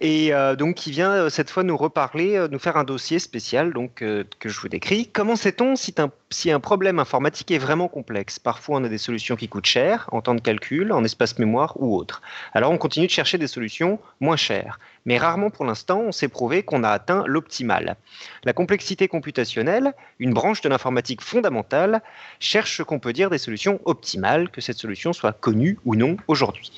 Et 0.00 0.30
donc 0.56 0.76
qui 0.76 0.92
vient 0.92 1.28
cette 1.30 1.50
fois 1.50 1.64
nous 1.64 1.76
reparler, 1.76 2.46
nous 2.48 2.58
faire 2.60 2.76
un 2.76 2.84
dossier 2.84 3.18
spécial 3.18 3.72
donc, 3.72 3.94
que 3.94 4.48
je 4.48 4.60
vous 4.60 4.68
décris. 4.68 5.08
Comment 5.12 5.34
sait-on 5.34 5.74
si, 5.74 5.92
si 6.30 6.52
un 6.52 6.60
problème 6.60 7.00
informatique 7.00 7.50
est 7.50 7.58
vraiment 7.58 7.88
complexe? 7.88 8.38
Parfois 8.38 8.76
on 8.78 8.84
a 8.84 8.88
des 8.88 8.98
solutions 8.98 9.34
qui 9.34 9.48
coûtent 9.48 9.66
cher, 9.66 10.08
en 10.12 10.20
temps 10.20 10.34
de 10.34 10.40
calcul, 10.40 10.92
en 10.92 11.02
espace 11.02 11.38
mémoire 11.40 11.72
ou 11.80 11.96
autre. 11.96 12.22
Alors 12.52 12.70
on 12.70 12.78
continue 12.78 13.06
de 13.06 13.12
chercher 13.12 13.38
des 13.38 13.48
solutions 13.48 13.98
moins 14.20 14.36
chères. 14.36 14.78
Mais 15.06 15.18
rarement 15.18 15.50
pour 15.50 15.64
l'instant 15.64 16.00
on 16.00 16.12
s'est 16.12 16.28
prouvé 16.28 16.62
qu'on 16.62 16.84
a 16.84 16.90
atteint 16.90 17.24
l'optimal. 17.26 17.96
La 18.44 18.52
complexité 18.52 19.08
computationnelle, 19.08 19.92
une 20.18 20.32
branche 20.32 20.60
de 20.60 20.68
l'informatique 20.68 21.20
fondamentale, 21.20 22.02
cherche 22.40 22.76
ce 22.76 22.82
qu'on 22.82 22.98
peut 22.98 23.12
dire 23.12 23.30
des 23.30 23.38
solutions 23.38 23.80
optimales, 23.84 24.50
que 24.50 24.60
cette 24.60 24.78
solution 24.78 25.12
soit 25.12 25.32
connue 25.32 25.78
ou 25.84 25.94
non 25.94 26.16
aujourd'hui. 26.28 26.72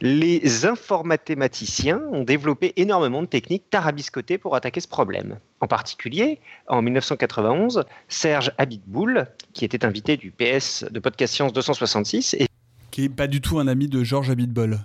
Les 0.00 0.66
informathématiciens 0.66 2.00
ont 2.12 2.24
développé 2.24 2.72
énormément 2.76 3.22
de 3.22 3.26
techniques 3.26 3.70
tarabiscotées 3.70 4.38
pour 4.38 4.54
attaquer 4.54 4.80
ce 4.80 4.88
problème. 4.88 5.38
En 5.60 5.66
particulier, 5.66 6.40
en 6.68 6.82
1991, 6.82 7.84
Serge 8.08 8.52
Abitboul, 8.58 9.26
qui 9.52 9.64
était 9.64 9.84
invité 9.84 10.16
du 10.16 10.30
PS 10.30 10.84
de 10.90 11.00
Podcast 11.00 11.34
Science 11.34 11.52
266, 11.52 12.34
et 12.34 12.46
qui 12.90 13.04
est 13.04 13.08
pas 13.08 13.26
du 13.26 13.40
tout 13.40 13.58
un 13.58 13.66
ami 13.66 13.88
de 13.88 14.04
Georges 14.04 14.30
Abitbol. 14.30 14.78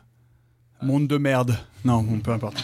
Monde 0.83 1.07
de 1.07 1.17
merde. 1.17 1.57
Non, 1.85 2.01
bon, 2.01 2.19
peu 2.19 2.31
importe. 2.31 2.63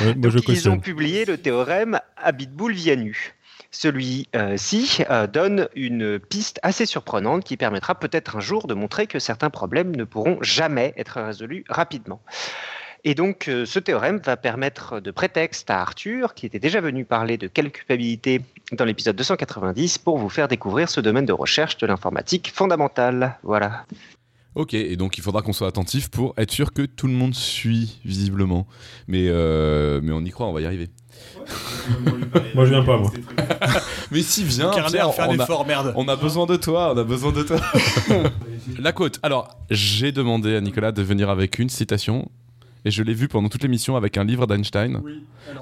Ouais, 0.00 0.14
moi, 0.14 0.30
Donc, 0.30 0.32
je 0.32 0.52
ils 0.52 0.68
ont 0.68 0.78
publié 0.78 1.24
le 1.24 1.38
théorème 1.38 2.00
Abitboul-Vianu. 2.16 3.34
Celui-ci 3.70 5.02
euh, 5.10 5.26
donne 5.26 5.68
une 5.76 6.18
piste 6.18 6.58
assez 6.62 6.86
surprenante 6.86 7.44
qui 7.44 7.56
permettra 7.56 7.94
peut-être 7.94 8.36
un 8.36 8.40
jour 8.40 8.66
de 8.66 8.74
montrer 8.74 9.06
que 9.06 9.18
certains 9.18 9.50
problèmes 9.50 9.94
ne 9.94 10.04
pourront 10.04 10.38
jamais 10.42 10.92
être 10.96 11.20
résolus 11.20 11.64
rapidement. 11.68 12.20
Et 13.04 13.14
donc, 13.14 13.48
euh, 13.48 13.64
ce 13.64 13.78
théorème 13.78 14.18
va 14.18 14.36
permettre 14.36 15.00
de 15.00 15.10
prétexte 15.10 15.70
à 15.70 15.80
Arthur, 15.80 16.34
qui 16.34 16.46
était 16.46 16.58
déjà 16.58 16.80
venu 16.80 17.04
parler 17.04 17.38
de 17.38 17.46
calculabilité 17.46 18.42
dans 18.72 18.84
l'épisode 18.84 19.16
290, 19.16 19.98
pour 19.98 20.18
vous 20.18 20.28
faire 20.28 20.48
découvrir 20.48 20.90
ce 20.90 21.00
domaine 21.00 21.24
de 21.24 21.32
recherche 21.32 21.78
de 21.78 21.86
l'informatique 21.86 22.52
fondamentale. 22.52 23.38
Voilà. 23.42 23.86
Ok, 24.56 24.74
et 24.74 24.96
donc 24.96 25.16
il 25.16 25.22
faudra 25.22 25.42
qu'on 25.42 25.52
soit 25.52 25.68
attentif 25.68 26.08
pour 26.08 26.34
être 26.36 26.50
sûr 26.50 26.72
que 26.72 26.82
tout 26.82 27.06
le 27.06 27.12
monde 27.12 27.34
suit, 27.34 28.00
visiblement. 28.04 28.66
Mais, 29.06 29.26
euh, 29.28 30.00
mais 30.02 30.12
on 30.12 30.20
y 30.24 30.30
croit, 30.30 30.46
on 30.48 30.52
va 30.52 30.60
y 30.60 30.66
arriver. 30.66 30.88
Moi, 32.54 32.64
je 32.64 32.70
viens 32.70 32.82
pas, 32.84 32.96
moi. 32.98 33.10
Mais 34.10 34.22
si, 34.22 34.42
viens, 34.44 34.70
Carnet, 34.70 34.90
Pierre, 34.90 35.10
on 35.18 35.38
a- 35.38 35.64
merde. 35.66 35.92
On 35.96 36.08
a 36.08 36.16
besoin 36.16 36.46
de 36.46 36.56
toi, 36.56 36.92
on 36.94 36.98
a 36.98 37.04
besoin 37.04 37.30
de 37.32 37.42
toi. 37.42 37.58
La 38.78 38.92
côte. 38.92 39.18
Alors, 39.22 39.48
j'ai 39.70 40.12
demandé 40.12 40.56
à 40.56 40.60
Nicolas 40.60 40.92
de 40.92 41.02
venir 41.02 41.30
avec 41.30 41.58
une 41.58 41.68
citation. 41.68 42.30
Et 42.84 42.90
je 42.90 43.02
l'ai 43.02 43.12
vu 43.12 43.28
pendant 43.28 43.48
toute 43.50 43.62
l'émission 43.62 43.96
avec 43.96 44.16
un 44.16 44.24
livre 44.24 44.46
d'Einstein. 44.46 45.02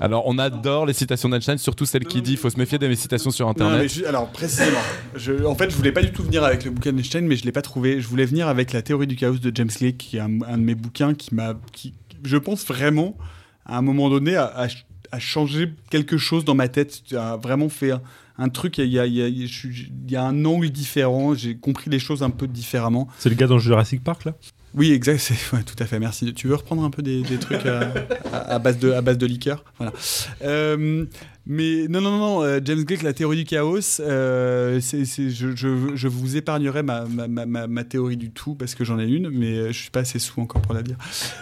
Alors, 0.00 0.22
on 0.26 0.38
adore 0.38 0.86
les 0.86 0.92
citations 0.92 1.28
d'Einstein, 1.28 1.58
surtout 1.58 1.84
celles 1.84 2.04
qui 2.04 2.22
dit 2.22 2.36
faut 2.36 2.48
se 2.50 2.58
méfier 2.58 2.78
des 2.78 2.94
citations 2.94 3.30
sur 3.30 3.46
Non, 3.46 3.50
Internet. 3.52 3.92
mais 4.00 4.06
alors 4.06 4.28
précisément, 4.30 4.78
je, 5.16 5.44
en 5.44 5.54
fait, 5.56 5.68
je 5.70 5.76
voulais 5.76 5.90
pas 5.92 6.02
du 6.02 6.12
tout 6.12 6.22
venir 6.22 6.44
avec 6.44 6.64
le 6.64 6.70
bouquin 6.70 6.92
d'Einstein, 6.92 7.26
mais 7.26 7.34
je 7.36 7.44
l'ai 7.44 7.52
pas 7.52 7.62
trouvé. 7.62 8.00
Je 8.00 8.06
voulais 8.06 8.24
venir 8.26 8.46
avec 8.46 8.72
la 8.72 8.82
théorie 8.82 9.06
du 9.08 9.16
chaos 9.16 9.38
de 9.38 9.50
James 9.54 9.68
Gleick, 9.76 9.98
qui 9.98 10.16
est 10.18 10.20
un, 10.20 10.40
un 10.42 10.58
de 10.58 10.62
mes 10.62 10.74
bouquins 10.76 11.14
qui 11.14 11.34
m'a, 11.34 11.54
qui, 11.72 11.94
je 12.22 12.36
pense 12.36 12.64
vraiment, 12.64 13.16
à 13.66 13.78
un 13.78 13.82
moment 13.82 14.08
donné, 14.10 14.36
a, 14.36 14.44
a- 14.44 14.68
a 15.10 15.18
changé 15.18 15.72
quelque 15.90 16.18
chose 16.18 16.44
dans 16.44 16.54
ma 16.54 16.68
tête, 16.68 17.00
a 17.16 17.36
vraiment 17.38 17.68
fait 17.70 17.92
un, 17.92 18.02
un 18.38 18.48
truc. 18.50 18.78
Il 18.78 18.84
y 18.86 20.12
y 20.12 20.16
a 20.16 20.24
un 20.24 20.44
angle 20.44 20.70
différent. 20.70 21.34
J'ai 21.34 21.56
compris 21.56 21.90
les 21.90 21.98
choses 21.98 22.22
un 22.22 22.30
peu 22.30 22.46
différemment. 22.46 23.08
C'est 23.18 23.30
le 23.30 23.34
gars 23.34 23.46
dans 23.48 23.58
Jurassic 23.58 24.04
Park, 24.04 24.24
là? 24.26 24.34
Oui, 24.78 24.92
exact. 24.92 25.18
c'est- 25.18 25.34
ouais, 25.56 25.62
tout 25.64 25.74
à 25.82 25.86
fait. 25.86 25.98
Merci. 25.98 26.32
Tu 26.34 26.46
veux 26.48 26.54
reprendre 26.54 26.84
un 26.84 26.90
peu 26.90 27.02
des, 27.02 27.22
des 27.22 27.38
trucs 27.38 27.66
à, 27.66 27.80
à- 28.32 28.54
à 28.54 28.58
base 28.58 28.78
de 28.78 28.92
à 28.92 29.02
base 29.02 29.18
de 29.18 29.26
liqueur, 29.26 29.64
voilà. 29.78 29.92
Euh, 30.42 31.04
mais 31.50 31.88
non, 31.88 32.00
non, 32.00 32.18
non. 32.18 32.42
euh, 32.44 32.60
James 32.64 32.84
Gleick, 32.84 33.02
la 33.02 33.12
théorie 33.14 33.38
du 33.38 33.44
chaos. 33.44 33.78
euh, 34.00 34.78
c'est, 34.80 35.04
c'est- 35.04 35.30
je, 35.30 35.56
je, 35.56 35.96
je 35.96 36.08
vous 36.08 36.36
épargnerai 36.36 36.82
ma, 36.82 37.06
ma, 37.06 37.26
ma, 37.26 37.44
ma- 37.46 37.66
ma 37.66 37.84
théorie 37.84 38.16
du 38.16 38.30
tout 38.30 38.54
parce 38.54 38.74
que 38.74 38.84
j'en 38.84 38.98
ai 38.98 39.06
une, 39.06 39.30
mais 39.30 39.56
euh, 39.56 39.66
je 39.72 39.78
suis 39.80 39.90
pas 39.90 40.00
assez 40.00 40.18
sous 40.18 40.40
encore 40.40 40.62
pour 40.62 40.74
la 40.74 40.82
dire. 40.82 40.96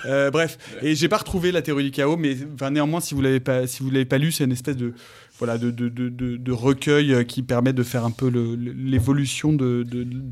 Euh, 0.06 0.31
bref, 0.31 0.56
et 0.82 0.94
j'ai 0.94 1.08
pas 1.08 1.18
retrouvé 1.18 1.52
la 1.52 1.60
théorie 1.62 1.84
du 1.84 1.90
chaos, 1.90 2.16
mais 2.16 2.36
enfin, 2.55 2.70
néanmoins, 2.70 3.00
si 3.00 3.15
vous 3.15 3.20
l'avez 3.20 3.40
pas, 3.40 3.66
si 3.66 3.82
vous 3.82 3.90
l'avez 3.90 4.05
pas 4.06 4.18
lu, 4.18 4.32
c'est 4.32 4.44
une 4.44 4.52
espèce 4.52 4.76
de 4.76 4.94
voilà, 5.39 5.58
de, 5.58 5.70
de, 5.70 5.89
de, 5.89 6.08
de- 6.08 6.36
de 6.36 6.52
recueil 6.52 7.12
euh, 7.12 7.23
qui 7.24 7.42
permet 7.42 7.73
de 7.73 7.82
faire 7.82 8.05
un 8.05 8.10
peu 8.10 8.28
l'évolution 8.28 9.52
de, 9.52 9.84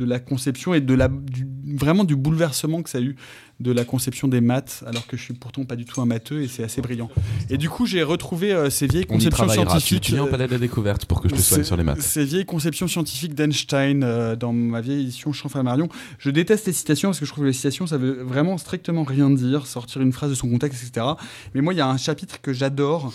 la 0.05 0.19
conception 0.19 0.75
et 0.75 0.81
de 0.81 0.95
la, 0.95 1.09
du, 1.09 1.47
vraiment 1.77 2.05
du 2.05 2.17
bouleversement 2.17 2.83
que 2.83 2.91
ça 2.91 2.99
a 2.99 3.01
eu 3.01 3.17
de 3.61 3.71
la 3.71 3.85
conception 3.85 4.27
des 4.27 4.41
maths, 4.41 4.83
alors 4.87 5.07
que 5.07 5.17
je 5.17 5.23
suis 5.23 5.35
pourtant 5.35 5.65
pas 5.65 5.77
du 5.77 5.85
tout 5.85 6.01
un 6.01 6.07
matheux 6.07 6.43
et 6.43 6.49
c'est 6.49 6.65
assez 6.65 6.81
brillant. 6.83 7.09
Et 7.51 7.57
du 7.57 7.69
coup, 7.71 7.87
j'ai 7.87 8.03
retrouvé 8.03 8.53
euh, 8.53 8.69
ces 8.69 8.87
vieilles 8.87 9.07
On 9.09 9.15
conceptions. 9.15 9.47
Tu, 9.47 9.53
scientifiques. 9.53 10.01
tu 10.03 10.13
viens 10.13 10.25
au 10.25 10.27
euh, 10.27 10.31
palais 10.31 10.47
de 10.49 10.53
la 10.53 10.59
découverte 10.59 11.07
pour 11.07 11.21
que 11.21 11.29
je 11.29 11.35
te 11.35 11.41
soigne 11.41 11.63
sur 11.65 11.77
les 11.77 11.85
maths. 11.85 12.01
Ces 12.03 12.25
vieilles 12.25 12.47
conceptions 12.47 12.89
scientifiques 12.89 13.35
d'Einstein 13.35 14.03
euh, 14.03 14.35
dans 14.37 14.53
ma 14.53 14.81
vieille 14.81 15.03
édition 15.03 15.33
Champ-Flammarion. 15.33 15.89
Je 16.19 16.31
déteste 16.31 16.67
les 16.67 16.73
citations 16.73 17.11
parce 17.11 17.21
que 17.21 17.27
je 17.27 17.31
trouve 17.31 17.45
que 17.45 17.49
les 17.49 17.53
citations, 17.55 17.87
ça 17.87 17.97
veut 17.97 18.23
vraiment 18.23 18.59
strictement 18.59 19.05
rien 19.05 19.31
dire, 19.31 19.67
sortir 19.69 20.03
une 20.03 20.13
phrase 20.13 20.31
de 20.31 20.35
son 20.35 20.49
contexte, 20.49 20.83
etc. 20.83 21.07
Mais 21.55 21.61
moi, 21.61 21.75
il 21.75 21.77
y 21.77 21.81
a 21.81 21.89
un 21.89 21.97
chapitre 21.97 22.41
que 22.41 22.53
j'adore 22.53 23.13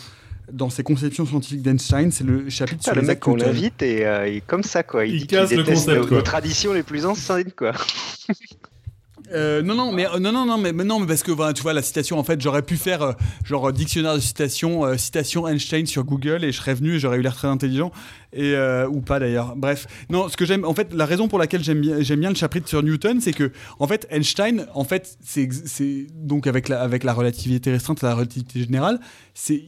dans 0.51 0.69
ces 0.69 0.83
conceptions 0.83 1.25
scientifiques 1.25 1.61
d'Einstein, 1.61 2.11
c'est 2.11 2.23
le 2.23 2.49
chapitre 2.49 2.81
Ah, 2.85 2.89
sur 2.91 2.95
le 2.95 3.01
les 3.01 3.07
mec 3.07 3.19
qu'on 3.19 3.39
invite 3.41 3.81
et 3.81 4.05
euh, 4.05 4.27
il 4.27 4.37
est 4.37 4.41
comme 4.41 4.63
ça 4.63 4.83
quoi. 4.83 5.05
Il, 5.05 5.15
Il 5.15 5.19
dit 5.21 5.27
qu'il 5.27 5.37
casse 5.37 5.51
le 5.51 5.63
concept, 5.63 5.97
nos, 6.01 6.07
quoi. 6.07 6.17
nos 6.17 6.23
traditions 6.23 6.73
les 6.73 6.83
plus 6.83 7.05
anciennes 7.05 7.51
quoi. 7.55 7.73
Euh, 9.31 9.61
non, 9.61 9.75
non, 9.75 9.91
mais 9.91 10.07
euh, 10.07 10.19
non, 10.19 10.31
non, 10.31 10.45
non, 10.45 10.57
mais, 10.57 10.71
non, 10.71 10.99
mais 10.99 11.07
parce 11.07 11.23
que 11.23 11.31
tu 11.53 11.61
vois 11.61 11.73
la 11.73 11.81
citation. 11.81 12.17
En 12.17 12.23
fait, 12.23 12.41
j'aurais 12.41 12.61
pu 12.61 12.77
faire 12.77 13.01
euh, 13.01 13.13
genre 13.43 13.69
euh, 13.69 13.71
dictionnaire 13.71 14.15
de 14.15 14.19
citation, 14.19 14.97
citation 14.97 15.47
Einstein 15.47 15.85
sur 15.85 16.03
Google 16.03 16.43
et 16.43 16.51
je 16.51 16.57
serais 16.57 16.73
venu 16.73 16.95
et 16.95 16.99
j'aurais 16.99 17.17
eu 17.17 17.21
l'air 17.21 17.35
très 17.35 17.47
intelligent 17.47 17.91
et 18.33 18.55
ou 18.89 19.01
pas 19.01 19.19
d'ailleurs. 19.19 19.55
Bref, 19.55 19.87
non, 20.09 20.29
ce 20.29 20.37
que 20.37 20.45
j'aime, 20.45 20.63
en 20.63 20.73
fait, 20.73 20.93
la 20.93 21.05
raison 21.05 21.27
pour 21.27 21.39
laquelle 21.39 21.63
j'aime 21.63 21.81
bien, 21.81 22.29
le 22.29 22.35
chapitre 22.35 22.67
sur 22.67 22.83
Newton, 22.83 23.19
c'est 23.21 23.33
que 23.33 23.51
en 23.79 23.87
fait 23.87 24.07
Einstein, 24.11 24.67
en 24.73 24.83
fait, 24.83 25.17
c'est, 25.23 26.07
donc 26.13 26.45
avec 26.45 26.69
la 26.69 26.81
avec 26.81 27.03
la 27.03 27.13
relativité 27.13 27.71
restreinte 27.71 28.01
la 28.01 28.13
relativité 28.13 28.61
générale, 28.61 28.99
c'est 29.33 29.63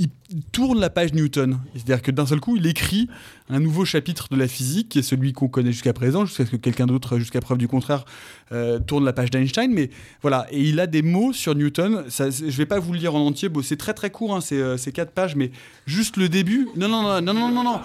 il 0.00 0.42
tourne 0.52 0.80
la 0.80 0.90
page 0.90 1.12
Newton. 1.12 1.58
C'est-à-dire 1.74 2.02
que 2.02 2.10
d'un 2.10 2.24
seul 2.24 2.40
coup, 2.40 2.56
il 2.56 2.66
écrit 2.66 3.08
un 3.48 3.58
nouveau 3.58 3.84
chapitre 3.84 4.28
de 4.30 4.36
la 4.36 4.46
physique, 4.46 4.88
qui 4.90 5.00
est 5.00 5.02
celui 5.02 5.32
qu'on 5.32 5.48
connaît 5.48 5.72
jusqu'à 5.72 5.92
présent, 5.92 6.24
jusqu'à 6.24 6.46
ce 6.46 6.52
que 6.52 6.56
quelqu'un 6.56 6.86
d'autre, 6.86 7.18
jusqu'à 7.18 7.40
preuve 7.40 7.58
du 7.58 7.68
contraire, 7.68 8.04
euh, 8.52 8.78
tourne 8.78 9.04
la 9.04 9.12
page 9.12 9.30
d'Einstein. 9.30 9.72
Mais 9.72 9.90
voilà, 10.22 10.46
et 10.50 10.62
il 10.62 10.80
a 10.80 10.86
des 10.86 11.02
mots 11.02 11.32
sur 11.32 11.54
Newton. 11.54 12.04
Je 12.08 12.56
vais 12.56 12.66
pas 12.66 12.78
vous 12.78 12.92
le 12.92 12.98
lire 12.98 13.14
en 13.14 13.26
entier. 13.26 13.50
C'est 13.62 13.76
très 13.76 13.92
très 13.92 14.10
court, 14.10 14.34
hein, 14.34 14.40
euh, 14.52 14.76
c'est 14.76 14.92
quatre 14.92 15.10
pages, 15.10 15.36
mais 15.36 15.50
juste 15.86 16.16
le 16.16 16.28
début. 16.28 16.68
Non, 16.76 16.88
non, 16.88 17.02
non, 17.02 17.20
non, 17.20 17.34
non, 17.34 17.50
non, 17.50 17.64
non, 17.64 17.80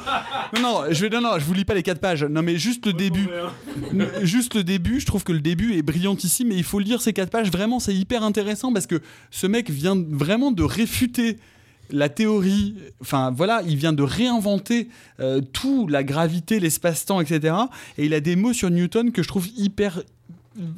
non, 0.53 0.61
non, 0.61 0.83
je 0.91 1.01
vais, 1.01 1.09
non, 1.09 1.21
non, 1.21 1.39
je 1.39 1.45
vous 1.45 1.53
lis 1.53 1.65
pas 1.65 1.73
les 1.73 1.83
quatre 1.83 1.99
pages. 1.99 2.23
Non, 2.23 2.43
mais 2.43 2.57
juste 2.57 2.85
le 2.85 2.93
début. 2.93 3.27
Juste 4.21 4.53
le 4.53 4.63
début. 4.63 4.99
Je 4.99 5.05
trouve 5.05 5.23
que 5.23 5.33
le 5.33 5.41
début 5.41 5.73
est 5.73 5.81
brillantissime, 5.81 6.49
mais 6.49 6.55
il 6.55 6.63
faut 6.63 6.79
lire 6.79 7.01
ces 7.01 7.11
quatre 7.11 7.31
pages. 7.31 7.51
Vraiment, 7.51 7.79
c'est 7.79 7.95
hyper 7.95 8.23
intéressant 8.23 8.71
parce 8.71 8.87
que 8.87 9.01
ce 9.31 9.47
mec 9.47 9.69
vient 9.69 10.01
vraiment 10.09 10.51
de 10.51 10.63
réfuter 10.63 11.39
la 11.91 12.09
théorie, 12.09 12.75
enfin 13.01 13.31
voilà, 13.31 13.61
il 13.67 13.75
vient 13.77 13.93
de 13.93 14.03
réinventer 14.03 14.89
euh, 15.19 15.41
tout, 15.41 15.87
la 15.87 16.03
gravité, 16.03 16.59
l'espace-temps, 16.59 17.21
etc. 17.21 17.55
Et 17.97 18.05
il 18.05 18.13
a 18.13 18.19
des 18.19 18.35
mots 18.35 18.53
sur 18.53 18.69
Newton 18.69 19.11
que 19.11 19.23
je 19.23 19.27
trouve 19.27 19.47
hyper 19.57 20.01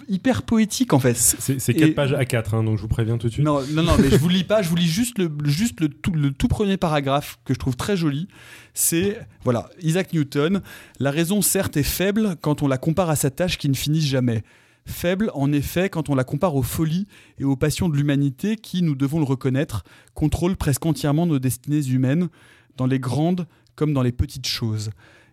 hyper 0.10 0.42
poétique 0.42 0.92
en 0.94 1.00
fait. 1.00 1.16
C'est 1.16 1.60
c'est 1.60 1.74
quatre 1.76 1.90
Et- 1.90 1.94
pages 1.94 2.14
à 2.14 2.26
4, 2.26 2.56
hein, 2.56 2.64
donc 2.64 2.78
je 2.78 2.82
vous 2.82 2.88
préviens 2.88 3.20
tout 3.20 3.28
de 3.28 3.34
suite. 3.34 3.46
Non, 3.46 3.62
non, 3.74 3.84
non, 3.84 3.94
mais 4.00 4.10
je 4.10 4.16
vous 4.18 4.28
lis 4.30 4.44
pas, 4.44 4.64
je 4.64 4.70
vous 4.70 4.76
lis 4.76 4.88
juste 4.88 5.20
le, 5.20 5.32
juste 5.46 5.80
le 5.82 5.90
tout, 5.90 6.12
le 6.12 6.32
tout 6.32 6.48
premier 6.48 6.78
paragraphe 6.78 7.38
que 7.46 7.54
je 7.54 7.60
trouve 7.60 7.76
très 7.76 7.96
joli. 7.96 8.28
C'est, 8.74 9.20
voilà, 9.44 9.70
Isaac 9.84 10.14
Newton. 10.14 10.62
La 11.00 11.12
raison, 11.12 11.44
certes, 11.44 11.78
est 11.78 11.84
faible 11.84 12.38
quand 12.42 12.64
on 12.64 12.68
la 12.68 12.80
compare 12.80 13.12
à 13.12 13.16
sa 13.16 13.30
tâche 13.30 13.60
qui 13.60 13.70
ne 13.70 13.76
finit 13.76 14.02
jamais. 14.02 14.44
Faible, 14.88 15.32
en 15.34 15.52
effet, 15.52 15.90
quand 15.90 16.10
on 16.10 16.16
la 16.16 16.24
compare 16.24 16.56
aux 16.56 16.64
folies 16.64 17.08
et 17.38 17.44
aux 17.44 17.56
passions 17.56 17.90
de 17.90 17.98
l'humanité 17.98 18.56
qui, 18.56 18.82
nous 18.82 18.96
devons 18.96 19.20
le 19.20 19.26
reconnaître, 19.26 19.84
contrôlent 20.14 20.56
presque 20.56 20.86
entièrement 20.86 21.28
nos 21.28 21.40
destinées 21.40 21.86
humaines, 21.86 22.30
dans 22.78 22.88
les 22.88 23.00
grandes 23.00 23.48
comme 23.76 23.94
dans 23.94 24.02
les 24.02 24.12
petites 24.12 24.48
choses. 24.48 24.92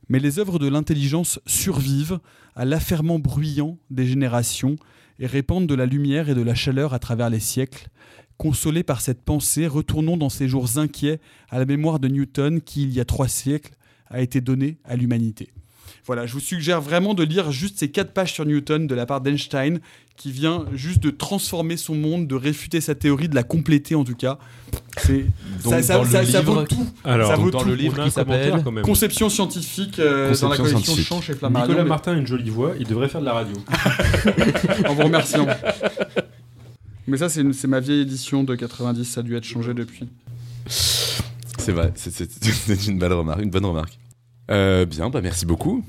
Mais 0.08 0.18
les 0.18 0.39
œuvres 0.39 0.58
de 0.58 0.68
l'intelligence 0.68 1.41
survivent 1.47 2.18
à 2.57 2.65
l'affairement 2.65 3.18
bruyant 3.18 3.78
des 3.91 4.07
générations 4.07 4.76
et 5.18 5.26
répandent 5.26 5.66
de 5.66 5.74
la 5.74 5.86
lumière 5.86 6.28
et 6.28 6.34
de 6.34 6.42
la 6.42 6.55
chaleur 6.55 6.92
à 6.92 6.99
travers 6.99 7.31
les 7.31 7.41
siècles. 7.41 7.89
Consolés 8.36 8.83
par 8.83 9.00
cette 9.00 9.23
pensée, 9.23 9.66
retournons 9.66 10.16
dans 10.16 10.28
ces 10.28 10.49
jours 10.49 10.78
inquiets 10.78 11.20
à 11.49 11.58
la 11.58 11.65
mémoire 11.65 12.00
de 12.00 12.08
Newton 12.08 12.60
qui, 12.60 12.83
il 12.83 12.92
y 12.92 13.00
a 13.00 13.05
trois 13.05 13.28
siècles, 13.28 13.76
a 14.08 14.20
été 14.20 14.41
donné 14.41 14.78
à 14.84 14.97
l'humanité. 14.97 15.52
Voilà, 16.07 16.26
je 16.26 16.34
vous 16.34 16.41
suggère 16.41 16.81
vraiment 16.83 17.15
de 17.15 17.23
lire 17.23 17.50
juste 17.50 17.78
ces 17.78 17.91
quatre 17.91 18.12
pages 18.12 18.33
sur 18.33 18.44
Newton 18.44 18.86
de 18.86 18.94
la 18.94 19.07
part 19.07 19.20
d'Einstein, 19.23 19.81
qui 20.16 20.31
vient 20.31 20.66
juste 20.74 21.00
de 21.02 21.10
transformer 21.10 21.76
son 21.76 21.94
monde, 21.94 22.26
de 22.28 22.34
réfuter 22.34 22.81
sa 22.83 22.94
théorie, 22.94 23.28
de 23.28 23.34
la 23.34 23.42
compléter 23.42 23.94
en 23.94 24.05
tout 24.05 24.15
cas. 24.15 24.39
C'est 24.99 25.24
ça, 25.60 25.83
ça- 25.83 26.05
ça- 26.05 26.24
ça 26.26 26.41
vaut 26.42 26.62
tout. 26.65 26.86
Alors, 27.05 27.31
ça 27.31 27.36
vaut 27.36 27.50
dans 27.50 27.60
tout. 27.62 27.68
le 27.68 27.74
livre 27.74 28.05
qui 28.05 28.10
s'appelle. 28.10 28.62
Conception 28.83 29.28
scientifique 29.31 29.99
euh, 29.99 30.34
dans 30.39 30.49
la 30.50 30.57
Conception 30.58 30.92
collection. 30.92 31.16
Champ 31.16 31.20
chez 31.23 31.34
Flammarion. 31.34 31.66
Nicolas 31.68 31.83
mais- 31.84 31.89
Martin 31.89 32.12
a 32.12 32.16
une 32.16 32.26
jolie 32.26 32.50
voix, 32.50 32.74
il 32.78 32.86
devrait 32.86 33.08
faire 33.08 33.20
de 33.23 33.26
la 33.26 33.33
radio. 33.33 33.57
en 34.89 34.94
vous 34.94 35.02
remerciant. 35.05 35.47
Mais 37.07 37.18
ça, 37.18 37.28
c'est 37.28 37.66
ma 37.66 37.81
vieille 37.81 38.00
édition 38.02 38.44
de 38.44 38.55
90, 38.55 39.05
ça 39.05 39.20
a 39.20 39.23
dû 39.23 39.36
être 39.36 39.44
changé 39.44 39.74
depuis. 39.74 40.08
C'est 40.66 41.73
vrai, 41.73 41.92
c'est 41.97 42.86
une 42.89 42.99
belle 42.99 43.12
remarque, 43.12 43.42
une 43.42 43.50
bonne 43.50 43.66
remarque. 43.66 43.99
Euh, 44.50 44.84
bien, 44.84 45.10
bah 45.10 45.20
merci 45.23 45.47
beaucoup. 45.47 45.84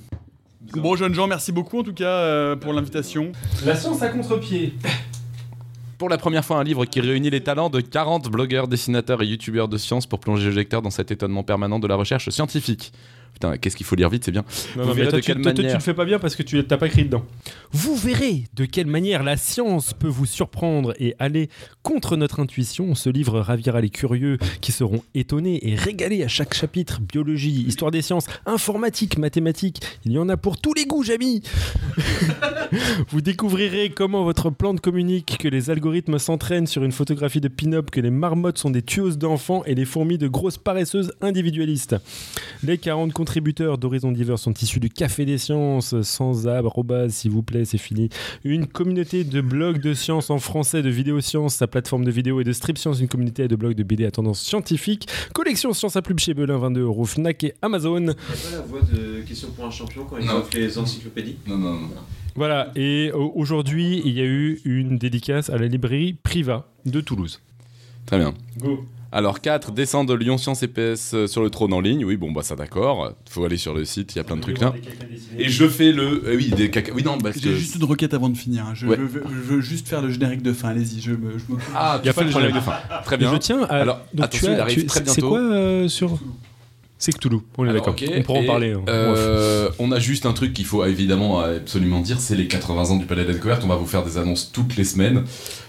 Bon, 0.73 0.95
jeunes 0.95 1.13
gens, 1.13 1.27
merci 1.27 1.51
beaucoup 1.51 1.79
en 1.79 1.83
tout 1.83 1.93
cas 1.93 2.05
euh, 2.05 2.55
pour 2.55 2.73
l'invitation. 2.73 3.31
La 3.65 3.75
science 3.75 4.01
à 4.01 4.09
contre-pied. 4.09 4.73
Pour 5.97 6.09
la 6.09 6.17
première 6.17 6.43
fois, 6.43 6.57
un 6.57 6.63
livre 6.63 6.85
qui 6.85 6.99
réunit 6.99 7.29
les 7.29 7.41
talents 7.41 7.69
de 7.69 7.79
40 7.79 8.29
blogueurs, 8.29 8.67
dessinateurs 8.67 9.21
et 9.21 9.27
youtubeurs 9.27 9.69
de 9.69 9.77
science 9.77 10.05
pour 10.05 10.19
plonger 10.19 10.49
le 10.49 10.55
lecteur 10.55 10.81
dans 10.81 10.89
cet 10.89 11.11
étonnement 11.11 11.43
permanent 11.43 11.79
de 11.79 11.87
la 11.87 11.95
recherche 11.95 12.29
scientifique. 12.29 12.91
Putain, 13.35 13.57
qu'est-ce 13.57 13.75
qu'il 13.75 13.85
faut 13.85 13.97
lire 13.97 14.09
vite, 14.09 14.23
c'est 14.23 14.31
bien. 14.31 14.45
Non, 14.77 14.83
Vous 14.83 14.89
non, 14.89 14.95
mais 14.95 15.03
toi, 15.03 15.11
de 15.11 15.19
tu, 15.19 15.33
quelle 15.33 15.41
toi, 15.41 15.51
toi, 15.51 15.53
tu 15.55 15.61
manière. 15.63 15.77
le 15.77 15.83
fais 15.83 15.93
pas 15.93 16.05
bien 16.05 16.19
parce 16.19 16.37
que 16.37 16.43
tu 16.43 16.63
t'as 16.65 16.77
pas 16.77 16.87
écrit 16.87 17.03
dedans. 17.03 17.25
Vous 17.73 17.93
verrez 17.97 18.45
de 18.53 18.63
quelle 18.63 18.87
manière 18.87 19.23
la 19.23 19.35
science 19.35 19.93
peut 19.93 20.07
vous 20.07 20.25
surprendre 20.25 20.93
et 20.99 21.15
aller 21.19 21.49
contre 21.83 22.15
notre 22.15 22.39
intuition. 22.39 22.95
Ce 22.95 23.09
livre 23.09 23.41
ravira 23.41 23.81
les 23.81 23.89
curieux 23.89 24.37
qui 24.61 24.71
seront 24.71 25.03
étonnés 25.15 25.67
et 25.69 25.75
régalés 25.75 26.23
à 26.23 26.29
chaque 26.29 26.53
chapitre. 26.53 27.01
Biologie, 27.01 27.65
histoire 27.67 27.91
des 27.91 28.01
sciences, 28.01 28.25
informatique, 28.45 29.17
mathématiques. 29.17 29.81
Il 30.05 30.13
y 30.13 30.17
en 30.17 30.29
a 30.29 30.37
pour 30.37 30.57
tous 30.57 30.73
les 30.73 30.85
goûts, 30.85 31.03
Jamy. 31.03 31.43
vous 33.09 33.19
découvrirez 33.19 33.89
comment 33.89 34.23
votre 34.23 34.49
plante 34.49 34.79
communique, 34.79 35.37
que 35.39 35.49
les 35.49 35.69
algorithmes 35.69 36.19
s'entraînent 36.19 36.67
sur 36.67 36.85
une 36.85 36.93
photographie 36.93 37.41
de 37.41 37.49
pin-up, 37.49 37.91
que 37.91 37.99
les 37.99 38.11
marmottes 38.11 38.59
sont 38.59 38.69
des 38.69 38.81
tueuses 38.81 39.17
d'enfants 39.17 39.63
et 39.65 39.75
les 39.75 39.83
fourmis 39.85 40.17
de 40.17 40.29
grosses 40.29 40.57
paresseuses 40.57 41.11
individualistes. 41.21 41.97
Les 42.63 42.77
40 42.77 43.11
contributeurs 43.25 43.79
d'Horizon 43.79 44.11
Divers 44.11 44.37
sont 44.37 44.53
issus 44.53 44.79
du 44.79 44.91
Café 44.91 45.25
des 45.25 45.39
Sciences, 45.39 45.99
sans 46.03 46.47
arrobase, 46.47 47.11
s'il 47.11 47.31
vous 47.31 47.41
plaît, 47.41 47.65
c'est 47.65 47.79
fini. 47.79 48.09
Une 48.43 48.67
communauté 48.67 49.23
de 49.23 49.41
blogs 49.41 49.81
de 49.81 49.95
sciences 49.95 50.29
en 50.29 50.37
français, 50.37 50.83
de 50.83 50.89
vidéosciences, 50.91 51.55
sa 51.55 51.65
plateforme 51.65 52.05
de 52.05 52.11
vidéo 52.11 52.39
et 52.39 52.43
de 52.43 52.51
strip 52.53 52.77
science, 52.77 52.99
une 52.99 53.07
communauté 53.07 53.47
de 53.47 53.55
blogs 53.55 53.73
de 53.73 53.81
BD 53.81 54.05
à 54.05 54.11
tendance 54.11 54.39
scientifique, 54.41 55.07
collection 55.33 55.73
science 55.73 55.95
à 55.95 56.03
pub 56.03 56.19
chez 56.19 56.35
Belin, 56.35 56.59
22 56.59 56.81
euros, 56.81 57.03
Fnac 57.05 57.43
et 57.45 57.55
Amazon. 57.63 57.99
Il 58.03 58.09
a 58.09 58.13
pas 58.13 58.51
la 58.51 58.61
voix 58.61 58.81
de 58.81 59.21
question 59.21 59.47
pour 59.55 59.65
un 59.65 59.71
champion 59.71 60.05
quand 60.07 60.17
ils 60.19 60.27
Non. 60.27 60.33
offrent 60.37 60.55
les 60.55 60.77
encyclopédies 60.77 61.37
Non, 61.47 61.57
non, 61.57 61.73
non. 61.73 61.89
Voilà, 62.35 62.71
et 62.75 63.11
aujourd'hui, 63.11 64.03
il 64.05 64.13
y 64.13 64.21
a 64.21 64.25
eu 64.25 64.61
une 64.65 64.99
dédicace 64.99 65.49
à 65.49 65.57
la 65.57 65.65
librairie 65.65 66.13
Priva 66.21 66.67
de 66.85 67.01
Toulouse. 67.01 67.41
Très 68.05 68.19
bien. 68.19 68.35
Go. 68.59 68.85
Alors 69.17 69.39
4, 69.39 69.71
descendre 69.71 70.09
de 70.09 70.13
Lyon 70.13 70.37
Science 70.37 70.61
et 70.63 70.67
PS 70.67 71.13
euh, 71.13 71.25
sur 71.27 71.41
le 71.41 71.49
trône 71.49 71.71
en 71.71 71.79
ligne. 71.79 72.03
Oui, 72.03 72.17
bon, 72.17 72.33
bah 72.33 72.41
ça 72.43 72.57
d'accord. 72.57 73.13
Faut 73.29 73.45
aller 73.45 73.55
sur 73.55 73.73
le 73.73 73.85
site, 73.85 74.13
il 74.13 74.17
y 74.17 74.19
a 74.19 74.25
plein 74.25 74.35
de 74.35 74.41
trucs 74.41 74.59
là. 74.59 74.73
Et 75.39 75.47
je 75.47 75.65
fais 75.69 75.93
le. 75.93 76.21
euh, 76.27 76.35
oui, 76.35 76.49
des 76.49 76.69
caca. 76.69 76.91
Oui, 76.93 77.01
non, 77.01 77.17
parce 77.17 77.37
que. 77.37 77.43
J'ai 77.43 77.55
juste 77.55 77.75
une 77.77 77.85
requête 77.85 78.13
avant 78.13 78.27
de 78.27 78.35
finir. 78.35 78.65
hein. 78.65 78.73
Je, 78.75 78.85
Ouais. 78.85 78.97
veux, 78.97 79.23
je 79.25 79.53
veux 79.53 79.61
juste 79.61 79.87
faire 79.87 80.01
le 80.01 80.09
générique 80.09 80.41
de 80.41 80.51
fin. 80.51 80.67
Allez-y, 80.67 80.99
je 80.99 81.11
me- 81.11 81.37
je 81.37 81.45
m'occupe. 81.47 81.65
Ah, 81.73 82.01
Y 82.03 82.09
a 82.09 82.11
tu 82.11 82.13
pas 82.13 82.13
fais 82.13 82.21
de 82.21 82.25
le 82.25 82.31
générique 82.33 82.55
de 82.55 82.59
fin. 82.59 82.73
Très 83.05 83.15
bien. 83.17 83.31
je 83.31 83.37
tiens 83.37 83.61
à. 83.63 83.75
Alors, 83.75 84.01
donc 84.13 84.25
attention, 84.25 84.47
tu 84.47 84.53
il 84.53 84.59
arrive 84.59 84.79
tu- 84.81 84.85
très 84.87 84.99
c'est- 84.99 85.05
C'est 85.09 85.21
bientôt. 85.21 85.29
quoi 85.29 85.39
euh, 85.39 85.87
sur. 85.87 86.19
C'est 87.05 87.11
Cthulhu, 87.11 87.37
on 87.59 87.69
est 87.69 87.71
d'accord. 87.71 87.95
On 88.17 88.21
pourra 88.23 88.39
en 88.39 88.45
parler. 88.45 88.73
euh, 88.89 89.69
on 89.77 89.91
a 89.91 89.99
juste 89.99 90.25
un 90.25 90.33
truc 90.33 90.53
qu'il 90.53 90.65
faut 90.65 90.83
évidemment 90.83 91.39
absolument 91.39 91.99
dire, 91.99 92.19
c'est 92.19 92.33
les 92.35 92.47
80 92.47 92.89
ans 92.89 92.95
du 92.95 93.05
Palais 93.05 93.21
de 93.21 93.27
la 93.27 93.33
Découverte. 93.35 93.61
On 93.63 93.67
va 93.67 93.75
vous 93.75 93.85
faire 93.85 94.03
des 94.03 94.17
annonces 94.17 94.51
toutes 94.51 94.75
les 94.75 94.85
semaines. 94.85 95.23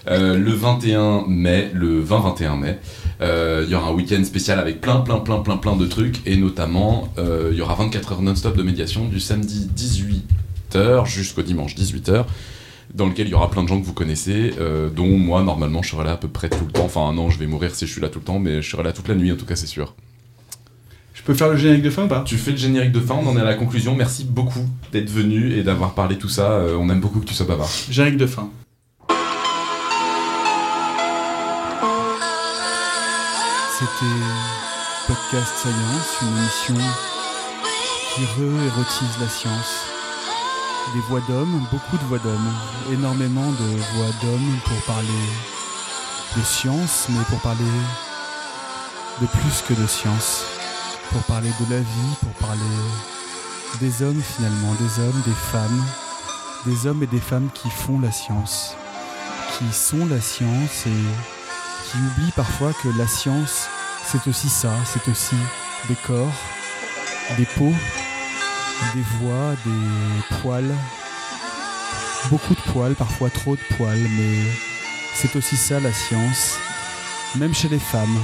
Euh, 0.07 0.35
le 0.35 0.51
21 0.51 1.25
mai, 1.27 1.69
le 1.75 2.03
20-21 2.03 2.59
mai, 2.59 2.79
euh, 3.21 3.63
il 3.67 3.71
y 3.71 3.75
aura 3.75 3.89
un 3.89 3.93
week-end 3.93 4.23
spécial 4.23 4.57
avec 4.57 4.81
plein, 4.81 5.01
plein, 5.01 5.19
plein, 5.19 5.37
plein, 5.37 5.57
plein 5.57 5.75
de 5.75 5.85
trucs. 5.85 6.25
Et 6.25 6.37
notamment, 6.37 7.13
il 7.19 7.55
y 7.55 7.61
aura 7.61 7.75
24 7.75 8.13
heures 8.13 8.21
non-stop 8.23 8.57
de 8.57 8.63
médiation 8.63 9.05
du 9.07 9.19
samedi 9.19 9.69
18h 9.77 11.05
jusqu'au 11.05 11.43
dimanche 11.43 11.75
18h. 11.75 12.25
Dans 12.95 13.05
lequel 13.05 13.27
il 13.27 13.29
y 13.29 13.35
aura 13.35 13.51
plein 13.51 13.61
de 13.61 13.67
gens 13.67 13.79
que 13.79 13.85
vous 13.85 13.93
connaissez, 13.93 14.53
euh, 14.59 14.89
dont 14.89 15.19
moi 15.19 15.43
normalement 15.43 15.83
je 15.83 15.91
serai 15.91 16.03
là 16.03 16.13
à 16.13 16.17
peu 16.17 16.29
près 16.29 16.49
tout 16.49 16.65
le 16.65 16.71
temps. 16.71 16.85
Enfin, 16.85 17.13
non, 17.13 17.29
je 17.29 17.37
vais 17.37 17.45
mourir 17.45 17.75
si 17.75 17.85
je 17.85 17.91
suis 17.91 18.01
là 18.01 18.09
tout 18.09 18.17
le 18.17 18.25
temps, 18.25 18.39
mais 18.39 18.63
je 18.63 18.71
serai 18.71 18.81
là 18.81 18.91
toute 18.91 19.07
la 19.07 19.13
nuit 19.13 19.31
en 19.31 19.35
tout 19.35 19.45
cas, 19.45 19.55
c'est 19.55 19.67
sûr. 19.67 19.93
Peux 21.27 21.33
faire 21.33 21.49
le 21.49 21.57
générique 21.57 21.83
de 21.83 21.89
fin 21.89 22.05
ou 22.05 22.07
pas? 22.07 22.21
Tu 22.21 22.37
fais 22.37 22.51
le 22.51 22.57
générique 22.57 22.93
de 22.93 23.01
fin, 23.01 23.15
on 23.15 23.27
en 23.27 23.35
est 23.35 23.41
à 23.41 23.43
la 23.43 23.55
conclusion. 23.55 23.93
Merci 23.95 24.23
beaucoup 24.23 24.65
d'être 24.93 25.09
venu 25.09 25.57
et 25.57 25.61
d'avoir 25.61 25.93
parlé 25.93 26.17
tout 26.17 26.29
ça. 26.29 26.51
Euh, 26.51 26.77
on 26.79 26.89
aime 26.89 27.01
beaucoup 27.01 27.19
que 27.19 27.25
tu 27.25 27.33
sois 27.33 27.45
bavard. 27.45 27.67
Générique 27.89 28.15
de 28.15 28.27
fin. 28.27 28.49
C'était 33.77 34.15
Podcast 35.05 35.53
Science, 35.57 36.17
une 36.21 36.37
émission 36.37 36.75
qui 38.15 38.21
re-érotise 38.21 39.19
la 39.19 39.27
science. 39.27 39.83
Des 40.93 41.01
voix 41.09 41.19
d'hommes, 41.27 41.61
beaucoup 41.73 41.97
de 41.97 42.03
voix 42.03 42.19
d'hommes, 42.19 42.53
énormément 42.93 43.51
de 43.51 43.97
voix 43.97 44.13
d'hommes 44.21 44.59
pour 44.63 44.95
parler 44.95 45.27
de 46.37 46.41
science, 46.41 47.07
mais 47.09 47.25
pour 47.27 47.41
parler 47.41 47.65
de 49.21 49.25
plus 49.25 49.61
que 49.67 49.73
de 49.73 49.87
science, 49.87 50.45
pour 51.11 51.21
parler 51.23 51.51
de 51.59 51.73
la 51.73 51.79
vie, 51.79 52.15
pour 52.21 52.47
parler 52.47 52.61
des 53.79 54.01
hommes 54.01 54.21
finalement, 54.21 54.73
des 54.73 55.01
hommes, 55.01 55.21
des 55.25 55.31
femmes, 55.31 55.85
des 56.65 56.87
hommes 56.87 57.03
et 57.03 57.07
des 57.07 57.19
femmes 57.19 57.49
qui 57.53 57.69
font 57.69 57.99
la 57.99 58.11
science, 58.11 58.75
qui 59.57 59.71
sont 59.71 60.05
la 60.05 60.21
science 60.21 60.85
et 60.85 61.89
qui 61.89 61.97
oublient 61.97 62.31
parfois 62.35 62.73
que 62.73 62.89
la 62.97 63.07
science, 63.07 63.67
c'est 64.05 64.27
aussi 64.27 64.49
ça, 64.49 64.71
c'est 64.85 65.09
aussi 65.09 65.35
des 65.87 65.95
corps, 65.95 66.33
des 67.37 67.45
peaux, 67.45 67.73
des 68.93 69.03
voix, 69.19 69.53
des 69.65 70.35
poils, 70.41 70.75
beaucoup 72.29 72.55
de 72.55 72.71
poils, 72.71 72.95
parfois 72.95 73.29
trop 73.29 73.55
de 73.55 73.75
poils, 73.75 74.07
mais 74.17 74.43
c'est 75.13 75.35
aussi 75.35 75.57
ça 75.57 75.79
la 75.79 75.93
science, 75.93 76.57
même 77.35 77.53
chez 77.53 77.69
les 77.69 77.79
femmes. 77.79 78.19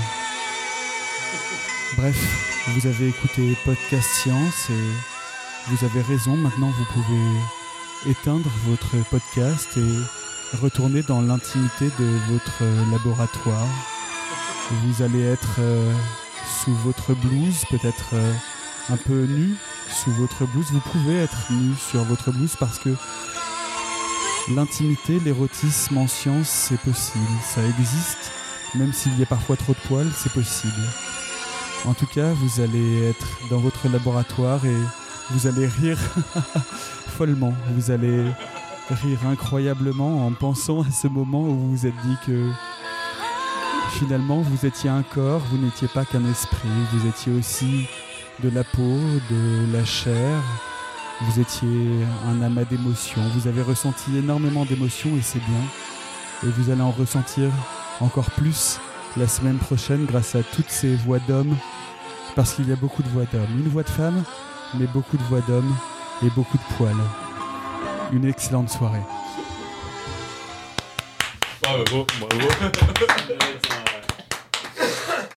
Bref, 1.98 2.53
vous 2.68 2.88
avez 2.88 3.10
écouté 3.10 3.58
Podcast 3.66 4.10
Science 4.10 4.70
et 4.70 5.70
vous 5.70 5.86
avez 5.86 6.02
raison, 6.02 6.38
maintenant 6.38 6.72
vous 6.78 6.86
pouvez 6.86 8.12
éteindre 8.12 8.50
votre 8.66 8.96
podcast 9.10 9.70
et 9.78 10.58
retourner 10.58 11.04
dans 11.04 11.22
l'intimité 11.22 11.86
de 12.00 12.06
votre 12.32 12.64
laboratoire 12.92 13.68
Vous 14.72 15.04
allez 15.04 15.24
être 15.24 15.58
euh, 15.60 15.94
sous 16.64 16.74
votre 16.76 17.14
blouse, 17.14 17.66
peut-être 17.70 18.12
euh, 18.14 18.34
un 18.90 18.98
peu 18.98 19.26
nu 19.26 19.56
sous 19.90 20.12
votre 20.12 20.46
blouse. 20.46 20.68
Vous 20.72 20.80
pouvez 20.80 21.18
être 21.18 21.52
nu 21.52 21.76
sur 21.76 22.04
votre 22.06 22.32
blouse 22.32 22.56
parce 22.58 22.80
que 22.80 22.96
l'intimité, 24.56 25.20
l'érotisme 25.20 25.98
en 25.98 26.08
science, 26.08 26.48
c'est 26.48 26.80
possible. 26.80 27.26
Ça 27.44 27.62
existe. 27.62 28.32
Même 28.76 28.94
s'il 28.94 29.20
y 29.20 29.24
a 29.24 29.28
parfois 29.28 29.58
trop 29.58 29.74
de 29.74 29.88
poils, 29.88 30.12
c'est 30.16 30.32
possible. 30.32 30.72
En 31.86 31.94
tout 31.94 32.06
cas, 32.06 32.32
vous 32.34 32.62
allez 32.62 33.10
être 33.10 33.28
dans 33.50 33.58
votre 33.58 33.90
laboratoire 33.90 34.66
et 34.66 34.76
vous 35.32 35.48
allez 35.48 35.68
rire 35.68 36.00
follement. 37.18 37.54
Vous 37.76 37.92
allez 37.92 38.24
rire 38.90 39.20
incroyablement 39.28 40.26
en 40.26 40.32
pensant 40.32 40.82
à 40.82 40.92
ce 40.92 41.08
moment 41.08 41.42
où 41.42 41.56
vous 41.56 41.72
vous 41.72 41.86
êtes 41.86 42.02
dit 42.06 42.16
que 42.26 42.50
finalement 43.92 44.42
vous 44.42 44.66
étiez 44.66 44.90
un 44.90 45.04
corps, 45.04 45.42
vous 45.52 45.58
n'étiez 45.58 45.90
pas 45.90 46.06
qu'un 46.06 46.24
esprit, 46.30 46.70
vous 46.94 47.08
étiez 47.08 47.34
aussi 47.34 47.88
de 48.42 48.50
la 48.50 48.64
peau, 48.64 49.00
de 49.30 49.74
la 49.74 49.84
chair, 49.84 50.42
vous 51.22 51.42
étiez 51.42 52.06
un 52.28 52.42
amas 52.42 52.64
d'émotions, 52.64 53.22
vous 53.36 53.48
avez 53.48 53.62
ressenti 53.62 54.18
énormément 54.18 54.64
d'émotions 54.64 55.16
et 55.18 55.22
c'est 55.22 55.40
bien. 55.40 55.64
Et 56.44 56.48
vous 56.48 56.72
allez 56.72 56.82
en 56.82 56.92
ressentir 56.92 57.50
encore 58.00 58.32
plus 58.32 58.80
la 59.18 59.28
semaine 59.28 59.58
prochaine 59.58 60.06
grâce 60.06 60.36
à 60.36 60.44
toutes 60.44 60.70
ces 60.70 60.96
voix 60.96 61.20
d'hommes, 61.28 61.56
parce 62.36 62.54
qu'il 62.54 62.68
y 62.68 62.72
a 62.72 62.76
beaucoup 62.76 63.04
de 63.04 63.10
voix 63.10 63.26
d'hommes. 63.32 63.60
Une 63.60 63.70
voix 63.70 63.84
de 63.84 63.90
femme, 63.90 64.24
mais 64.80 64.88
beaucoup 64.88 65.18
de 65.18 65.24
voix 65.24 65.42
d'hommes 65.48 65.76
et 66.24 66.30
beaucoup 66.32 66.58
de 66.58 66.76
poils. 66.78 66.96
Une 68.12 68.26
excellente 68.26 68.70
soirée. 68.70 69.02
Bravo, 71.62 72.06
bravo. 72.20 72.48